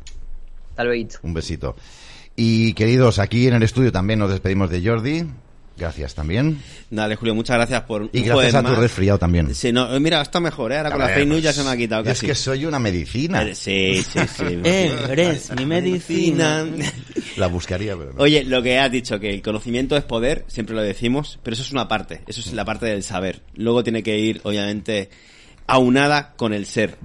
Hasta 0.72 0.84
luego. 0.84 1.08
Un 1.24 1.34
besito. 1.34 1.78
Y 2.36 2.74
queridos, 2.74 3.20
aquí 3.20 3.48
en 3.48 3.54
el 3.54 3.64
estudio 3.64 3.90
también 3.94 4.20
nos 4.20 4.32
despedimos 4.32 4.70
de 4.70 4.86
Jordi. 4.86 5.28
Gracias 5.78 6.14
también. 6.14 6.62
Dale, 6.90 7.16
Julio, 7.16 7.34
muchas 7.34 7.56
gracias 7.58 7.82
por. 7.84 8.10
Y 8.14 8.22
gracias 8.22 8.54
a 8.56 8.62
tu 8.62 8.70
más. 8.70 8.78
resfriado 8.78 9.18
también. 9.18 9.56
Sí, 9.56 9.72
no, 9.72 9.96
eh, 9.96 10.00
mira, 10.00 10.22
está 10.22 10.40
mejor, 10.40 10.72
¿eh? 10.72 10.78
Ahora 10.78 10.92
con 10.92 11.00
la 11.00 11.08
fake 11.08 11.28
news 11.28 11.42
ya 11.42 11.50
pues, 11.50 11.56
se 11.56 11.64
me 11.64 11.70
ha 11.72 11.78
quitado 11.78 12.02
Es 12.04 12.08
casi. 12.10 12.26
que 12.28 12.36
soy 12.36 12.66
una 12.66 12.78
medicina. 12.78 13.42
Eh, 13.44 13.56
Sí, 13.56 14.04
sí, 14.04 14.20
sí. 14.28 14.44
Eh, 14.64 14.94
eres 15.10 15.52
mi 15.56 15.66
medicina. 15.66 16.66
La 17.38 17.48
buscaría, 17.48 17.96
pero 17.98 18.14
no. 18.14 18.22
Oye, 18.22 18.44
lo 18.44 18.62
que 18.62 18.78
has 18.78 18.92
dicho, 18.92 19.20
que 19.20 19.30
el 19.34 19.42
conocimiento 19.42 19.98
es 19.98 20.04
poder, 20.04 20.46
siempre 20.48 20.76
lo 20.76 20.82
decimos, 20.82 21.40
pero 21.42 21.54
eso 21.56 21.64
es 21.64 21.72
una 21.72 21.88
parte, 21.88 22.22
eso 22.28 22.42
es 22.42 22.54
la 22.54 22.66
parte 22.66 22.86
del 22.86 23.02
saber. 23.04 23.42
Luego 23.56 23.84
tiene 23.84 24.04
que 24.04 24.20
ir, 24.20 24.42
obviamente, 24.44 25.10
aunada 25.68 26.34
con 26.36 26.54
el 26.54 26.66
ser, 26.66 26.98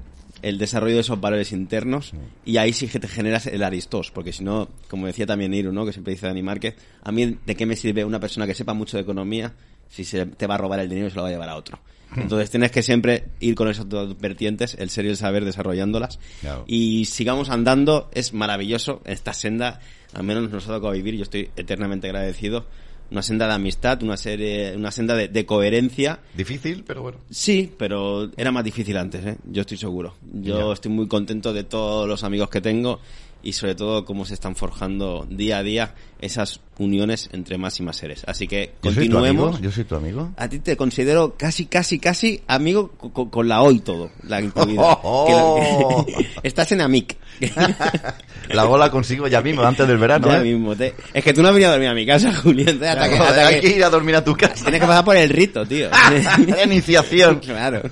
el 0.42 0.58
desarrollo 0.58 0.94
de 0.94 1.00
esos 1.00 1.20
valores 1.20 1.52
internos, 1.52 2.12
y 2.44 2.56
ahí 2.58 2.72
sí 2.72 2.88
que 2.88 3.00
te 3.00 3.08
generas 3.08 3.46
el 3.46 3.62
aristos, 3.62 4.10
porque 4.10 4.32
si 4.32 4.44
no, 4.44 4.68
como 4.88 5.06
decía 5.06 5.26
también 5.26 5.54
Iru, 5.54 5.72
¿no? 5.72 5.86
que 5.86 5.92
siempre 5.92 6.14
dice 6.14 6.26
Dani 6.26 6.42
Márquez, 6.42 6.76
a 7.02 7.12
mí 7.12 7.38
de 7.44 7.54
qué 7.56 7.66
me 7.66 7.76
sirve 7.76 8.04
una 8.04 8.20
persona 8.20 8.46
que 8.46 8.54
sepa 8.54 8.74
mucho 8.74 8.96
de 8.96 9.02
economía 9.02 9.54
si 9.88 10.04
se 10.04 10.26
te 10.26 10.46
va 10.46 10.56
a 10.56 10.58
robar 10.58 10.80
el 10.80 10.88
dinero 10.88 11.06
y 11.06 11.10
se 11.10 11.16
lo 11.16 11.22
va 11.22 11.28
a 11.28 11.32
llevar 11.32 11.48
a 11.48 11.56
otro. 11.56 11.78
Entonces 12.14 12.50
tienes 12.50 12.70
que 12.70 12.82
siempre 12.82 13.24
ir 13.40 13.54
con 13.54 13.68
esas 13.68 13.88
dos 13.88 14.18
vertientes, 14.18 14.76
el 14.78 14.90
ser 14.90 15.06
y 15.06 15.08
el 15.08 15.16
saber 15.16 15.44
desarrollándolas. 15.44 16.18
Claro. 16.40 16.64
Y 16.66 17.06
sigamos 17.06 17.50
andando, 17.50 18.10
es 18.14 18.32
maravilloso 18.32 19.02
esta 19.04 19.32
senda, 19.32 19.80
al 20.14 20.22
menos 20.22 20.50
nos 20.50 20.64
ha 20.64 20.74
tocado 20.74 20.92
vivir, 20.92 21.16
yo 21.16 21.24
estoy 21.24 21.50
eternamente 21.56 22.06
agradecido. 22.06 22.66
Una 23.10 23.22
senda 23.22 23.46
de 23.46 23.54
amistad, 23.54 24.02
una 24.02 24.16
serie, 24.16 24.74
una 24.76 24.90
senda 24.90 25.14
de, 25.14 25.28
de 25.28 25.46
coherencia. 25.46 26.18
Difícil, 26.34 26.82
pero 26.86 27.02
bueno. 27.02 27.18
Sí, 27.30 27.72
pero 27.78 28.30
era 28.36 28.50
más 28.50 28.64
difícil 28.64 28.96
antes, 28.96 29.24
¿eh? 29.24 29.36
yo 29.50 29.60
estoy 29.60 29.76
seguro. 29.76 30.14
Yo 30.32 30.68
Ya. 30.68 30.72
estoy 30.72 30.90
muy 30.90 31.06
contento 31.06 31.52
de 31.52 31.62
todos 31.64 32.08
los 32.08 32.24
amigos 32.24 32.50
que 32.50 32.60
tengo 32.60 32.98
y 33.46 33.52
sobre 33.52 33.76
todo 33.76 34.04
cómo 34.04 34.24
se 34.24 34.34
están 34.34 34.56
forjando 34.56 35.24
día 35.30 35.58
a 35.58 35.62
día 35.62 35.94
esas 36.20 36.60
uniones 36.78 37.28
entre 37.32 37.58
más 37.58 37.78
y 37.78 37.82
más 37.84 37.96
seres. 37.96 38.24
Así 38.26 38.48
que 38.48 38.72
Yo 38.82 38.92
soy 38.92 39.06
tu 39.08 39.12
continuemos. 39.14 39.54
amigo. 39.54 39.62
Yo 39.62 39.70
soy 39.70 39.84
tu 39.84 39.94
amigo. 39.94 40.32
A 40.36 40.48
ti 40.48 40.58
te 40.58 40.76
considero 40.76 41.36
casi, 41.36 41.66
casi, 41.66 42.00
casi 42.00 42.42
amigo 42.48 42.90
co- 42.96 43.12
co- 43.12 43.30
con, 43.30 43.46
la 43.46 43.62
hoy 43.62 43.78
todo, 43.80 44.10
la 44.24 44.40
incluida. 44.40 44.82
Oh. 45.04 46.04
Estás 46.42 46.72
en 46.72 46.80
Amic. 46.80 47.16
La 48.48 48.64
bola 48.64 48.90
consigo 48.90 49.26
ya 49.28 49.40
mismo, 49.42 49.62
antes 49.62 49.86
del 49.86 49.98
verano. 49.98 50.28
Ya 50.28 50.38
¿eh? 50.40 50.44
mismo, 50.44 50.74
te- 50.74 50.94
Es 51.14 51.22
que 51.22 51.32
tú 51.32 51.42
no 51.42 51.48
has 51.48 51.54
venido 51.54 51.70
a 51.70 51.72
dormir 51.74 51.88
a 51.90 51.94
mi 51.94 52.06
casa, 52.06 52.32
Julián. 52.34 52.82
Hasta 52.82 53.08
que, 53.08 53.40
hay 53.40 53.66
ir 53.76 53.84
a 53.84 53.90
dormir 53.90 54.16
a 54.16 54.24
tu 54.24 54.34
casa. 54.36 54.64
Tienes 54.64 54.80
que 54.80 54.86
pasar 54.86 55.04
por 55.04 55.16
el 55.16 55.28
rito, 55.30 55.64
tío. 55.66 55.88
La 55.90 56.64
iniciación. 56.64 57.38
claro. 57.40 57.82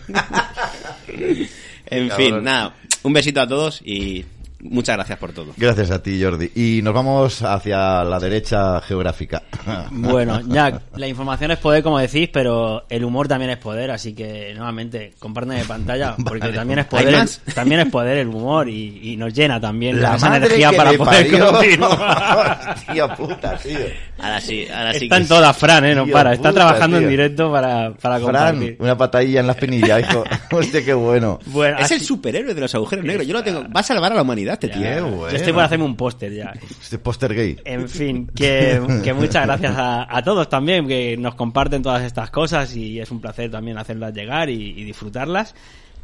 en 1.87 2.09
Cabrón. 2.09 2.17
fin, 2.35 2.45
nada. 2.45 2.75
Un 3.03 3.13
besito 3.13 3.41
a 3.41 3.47
todos 3.47 3.81
y 3.85 4.25
muchas 4.65 4.97
gracias 4.97 5.19
por 5.19 5.33
todo. 5.33 5.53
Gracias 5.57 5.91
a 5.91 6.03
ti, 6.03 6.21
Jordi. 6.23 6.51
Y 6.55 6.83
nos 6.83 6.93
vamos 6.95 7.43
hacia 7.43 8.03
la 8.05 8.19
derecha 8.19 8.81
geográfica. 8.81 9.43
Bueno, 9.91 10.41
ya, 10.47 10.81
la 10.97 11.07
información 11.09 11.51
es 11.53 11.59
poder, 11.59 11.83
como 11.83 11.99
decís, 11.99 12.29
pero 12.33 12.85
el 12.89 13.05
humor 13.05 13.29
también 13.29 13.51
es 13.51 13.57
poder, 13.59 13.91
así 13.91 14.13
que 14.15 14.53
nuevamente, 14.55 15.15
compárteme 15.19 15.65
pantalla, 15.65 16.15
porque 16.25 16.41
Vale. 16.41 16.53
también 16.53 16.79
es 16.81 16.87
¿Hay 16.93 17.05
poder, 17.05 17.29
también 17.55 17.81
es 17.81 17.91
poder 17.91 18.19
el 18.19 18.29
humor 18.29 18.69
y, 18.69 19.13
y 19.13 19.17
nos 19.17 19.33
llena 19.33 19.61
también 19.61 20.01
La 20.01 20.17
esa 20.17 20.37
energía 20.37 20.73
para 20.73 20.93
poder 20.93 21.29
parió. 21.31 21.53
continuar. 21.53 22.75
Hostia 22.89 23.17
puta, 23.17 23.57
tío. 23.59 23.79
Ahora 24.19 24.41
sí, 24.41 24.67
ahora 24.73 24.93
sí. 24.95 25.05
Está 25.05 25.17
que 25.17 25.23
en 25.23 25.29
todas, 25.29 25.57
Fran, 25.57 25.85
¿eh? 25.85 25.95
No 25.95 26.05
Tío 26.05 26.13
para. 26.13 26.33
Está 26.35 26.51
puta, 26.51 26.61
trabajando 26.61 26.99
tío. 26.99 27.07
en 27.07 27.11
directo 27.11 27.51
para, 27.53 27.93
para 27.95 28.19
Fran, 28.21 28.23
compartir. 28.55 28.77
una 28.81 28.97
patadilla 28.97 29.41
en 29.41 29.47
la 29.47 29.53
espinilla, 29.53 30.01
hijo. 30.01 30.25
Hostia, 30.53 30.85
qué 30.85 30.95
bueno. 30.95 31.39
Bueno, 31.47 31.79
Es 31.79 31.91
el 31.91 32.01
superhéroe 32.01 32.55
de 32.55 32.61
los 32.61 32.75
agujeros 32.75 33.05
negros. 33.05 33.27
Yo 33.27 33.33
lo 33.35 33.43
tengo. 33.43 33.63
Va 33.75 33.81
a 33.81 33.83
salvar 33.83 34.13
a 34.13 34.17
la 34.17 34.23
humanidad, 34.23 34.54
este 34.55 34.69
tío. 34.69 34.83
Qué 34.83 34.97
Yo 34.97 35.29
estoy 35.29 35.53
por 35.53 35.63
hacerme 35.63 35.85
un 35.85 35.97
póster 35.97 36.33
ya. 36.33 36.53
Este 36.83 36.99
póster 36.99 37.35
gay. 37.35 37.59
En 37.65 37.89
fin, 37.89 38.27
que, 38.35 38.81
que 39.03 39.13
muchas 39.13 39.47
gracias 39.47 39.77
a, 39.77 40.17
a 40.17 40.23
todos 40.23 40.49
también 40.49 40.89
que 40.89 41.17
nos 41.17 41.35
comparten 41.35 41.83
todas 41.83 42.03
estas 42.03 42.31
cosas 42.31 42.75
y 42.75 43.01
es 43.01 43.11
un 43.11 43.21
placer 43.21 43.51
también 43.51 43.79
hacerlas 43.79 44.15
llegar 44.15 44.49
y, 44.49 44.71
y 44.71 44.85
disfrutarlas. 44.85 45.55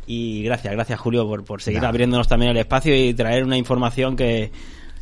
Y 0.07 0.43
gracias, 0.43 0.73
gracias 0.75 0.99
Julio 0.99 1.27
por, 1.27 1.45
por 1.45 1.63
seguir 1.63 1.85
abriéndonos 1.85 2.27
también 2.27 2.51
el 2.51 2.57
espacio 2.57 2.97
y 2.97 3.15
traer 3.15 3.45
una 3.45 3.57
información 3.57 4.17
que 4.17 4.51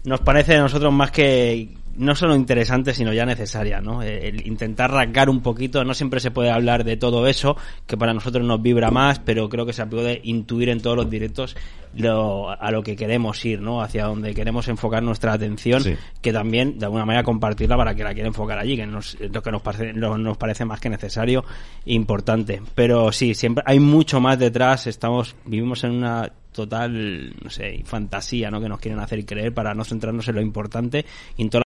nos 0.04 0.20
parece 0.20 0.56
a 0.56 0.60
nosotros 0.60 0.92
más 0.92 1.10
que 1.10 1.77
no 1.98 2.14
solo 2.14 2.34
interesante 2.34 2.94
sino 2.94 3.12
ya 3.12 3.26
necesaria, 3.26 3.80
¿no? 3.80 4.02
El 4.02 4.46
intentar 4.46 4.90
rasgar 4.90 5.28
un 5.28 5.40
poquito, 5.42 5.84
no 5.84 5.92
siempre 5.94 6.20
se 6.20 6.30
puede 6.30 6.50
hablar 6.50 6.84
de 6.84 6.96
todo 6.96 7.26
eso, 7.26 7.56
que 7.86 7.96
para 7.96 8.14
nosotros 8.14 8.44
nos 8.46 8.62
vibra 8.62 8.90
más, 8.90 9.18
pero 9.18 9.48
creo 9.48 9.66
que 9.66 9.72
se 9.72 9.84
puede 9.86 10.20
intuir 10.24 10.68
en 10.70 10.80
todos 10.80 10.96
los 10.96 11.10
directos 11.10 11.56
lo, 11.94 12.50
a 12.50 12.70
lo 12.70 12.82
que 12.82 12.96
queremos 12.96 13.44
ir, 13.44 13.60
¿no? 13.60 13.80
Hacia 13.82 14.04
donde 14.06 14.34
queremos 14.34 14.68
enfocar 14.68 15.02
nuestra 15.02 15.32
atención, 15.32 15.82
Sí. 15.82 15.94
que 16.22 16.32
también 16.32 16.78
de 16.78 16.84
alguna 16.86 17.04
manera 17.04 17.22
compartirla 17.24 17.76
para 17.76 17.94
que 17.94 18.04
la 18.04 18.12
quiera 18.14 18.28
enfocar 18.28 18.58
allí, 18.58 18.76
que 18.76 18.86
nos, 18.86 19.16
lo 19.20 19.42
que 19.42 19.50
nos 19.50 19.62
parece, 19.62 19.92
lo- 19.92 20.16
nos 20.18 20.36
parece 20.36 20.64
más 20.64 20.80
que 20.80 20.90
necesario 20.90 21.44
e 21.84 21.94
importante. 21.94 22.62
Pero 22.74 23.10
sí, 23.12 23.34
siempre 23.34 23.64
hay 23.66 23.80
mucho 23.80 24.20
más 24.20 24.38
detrás, 24.38 24.86
estamos, 24.86 25.34
vivimos 25.46 25.82
en 25.84 25.92
una 25.92 26.30
total, 26.52 27.34
no 27.42 27.50
sé, 27.50 27.82
fantasía, 27.84 28.50
¿no? 28.50 28.60
Que 28.60 28.68
nos 28.68 28.80
quieren 28.80 29.00
hacer 29.00 29.24
creer 29.24 29.52
para 29.54 29.74
no 29.74 29.84
centrarnos 29.84 30.26
en 30.28 30.34
lo 30.34 30.40
importante 30.40 31.04
y 31.36 31.42
en 31.42 31.50
todas 31.50 31.64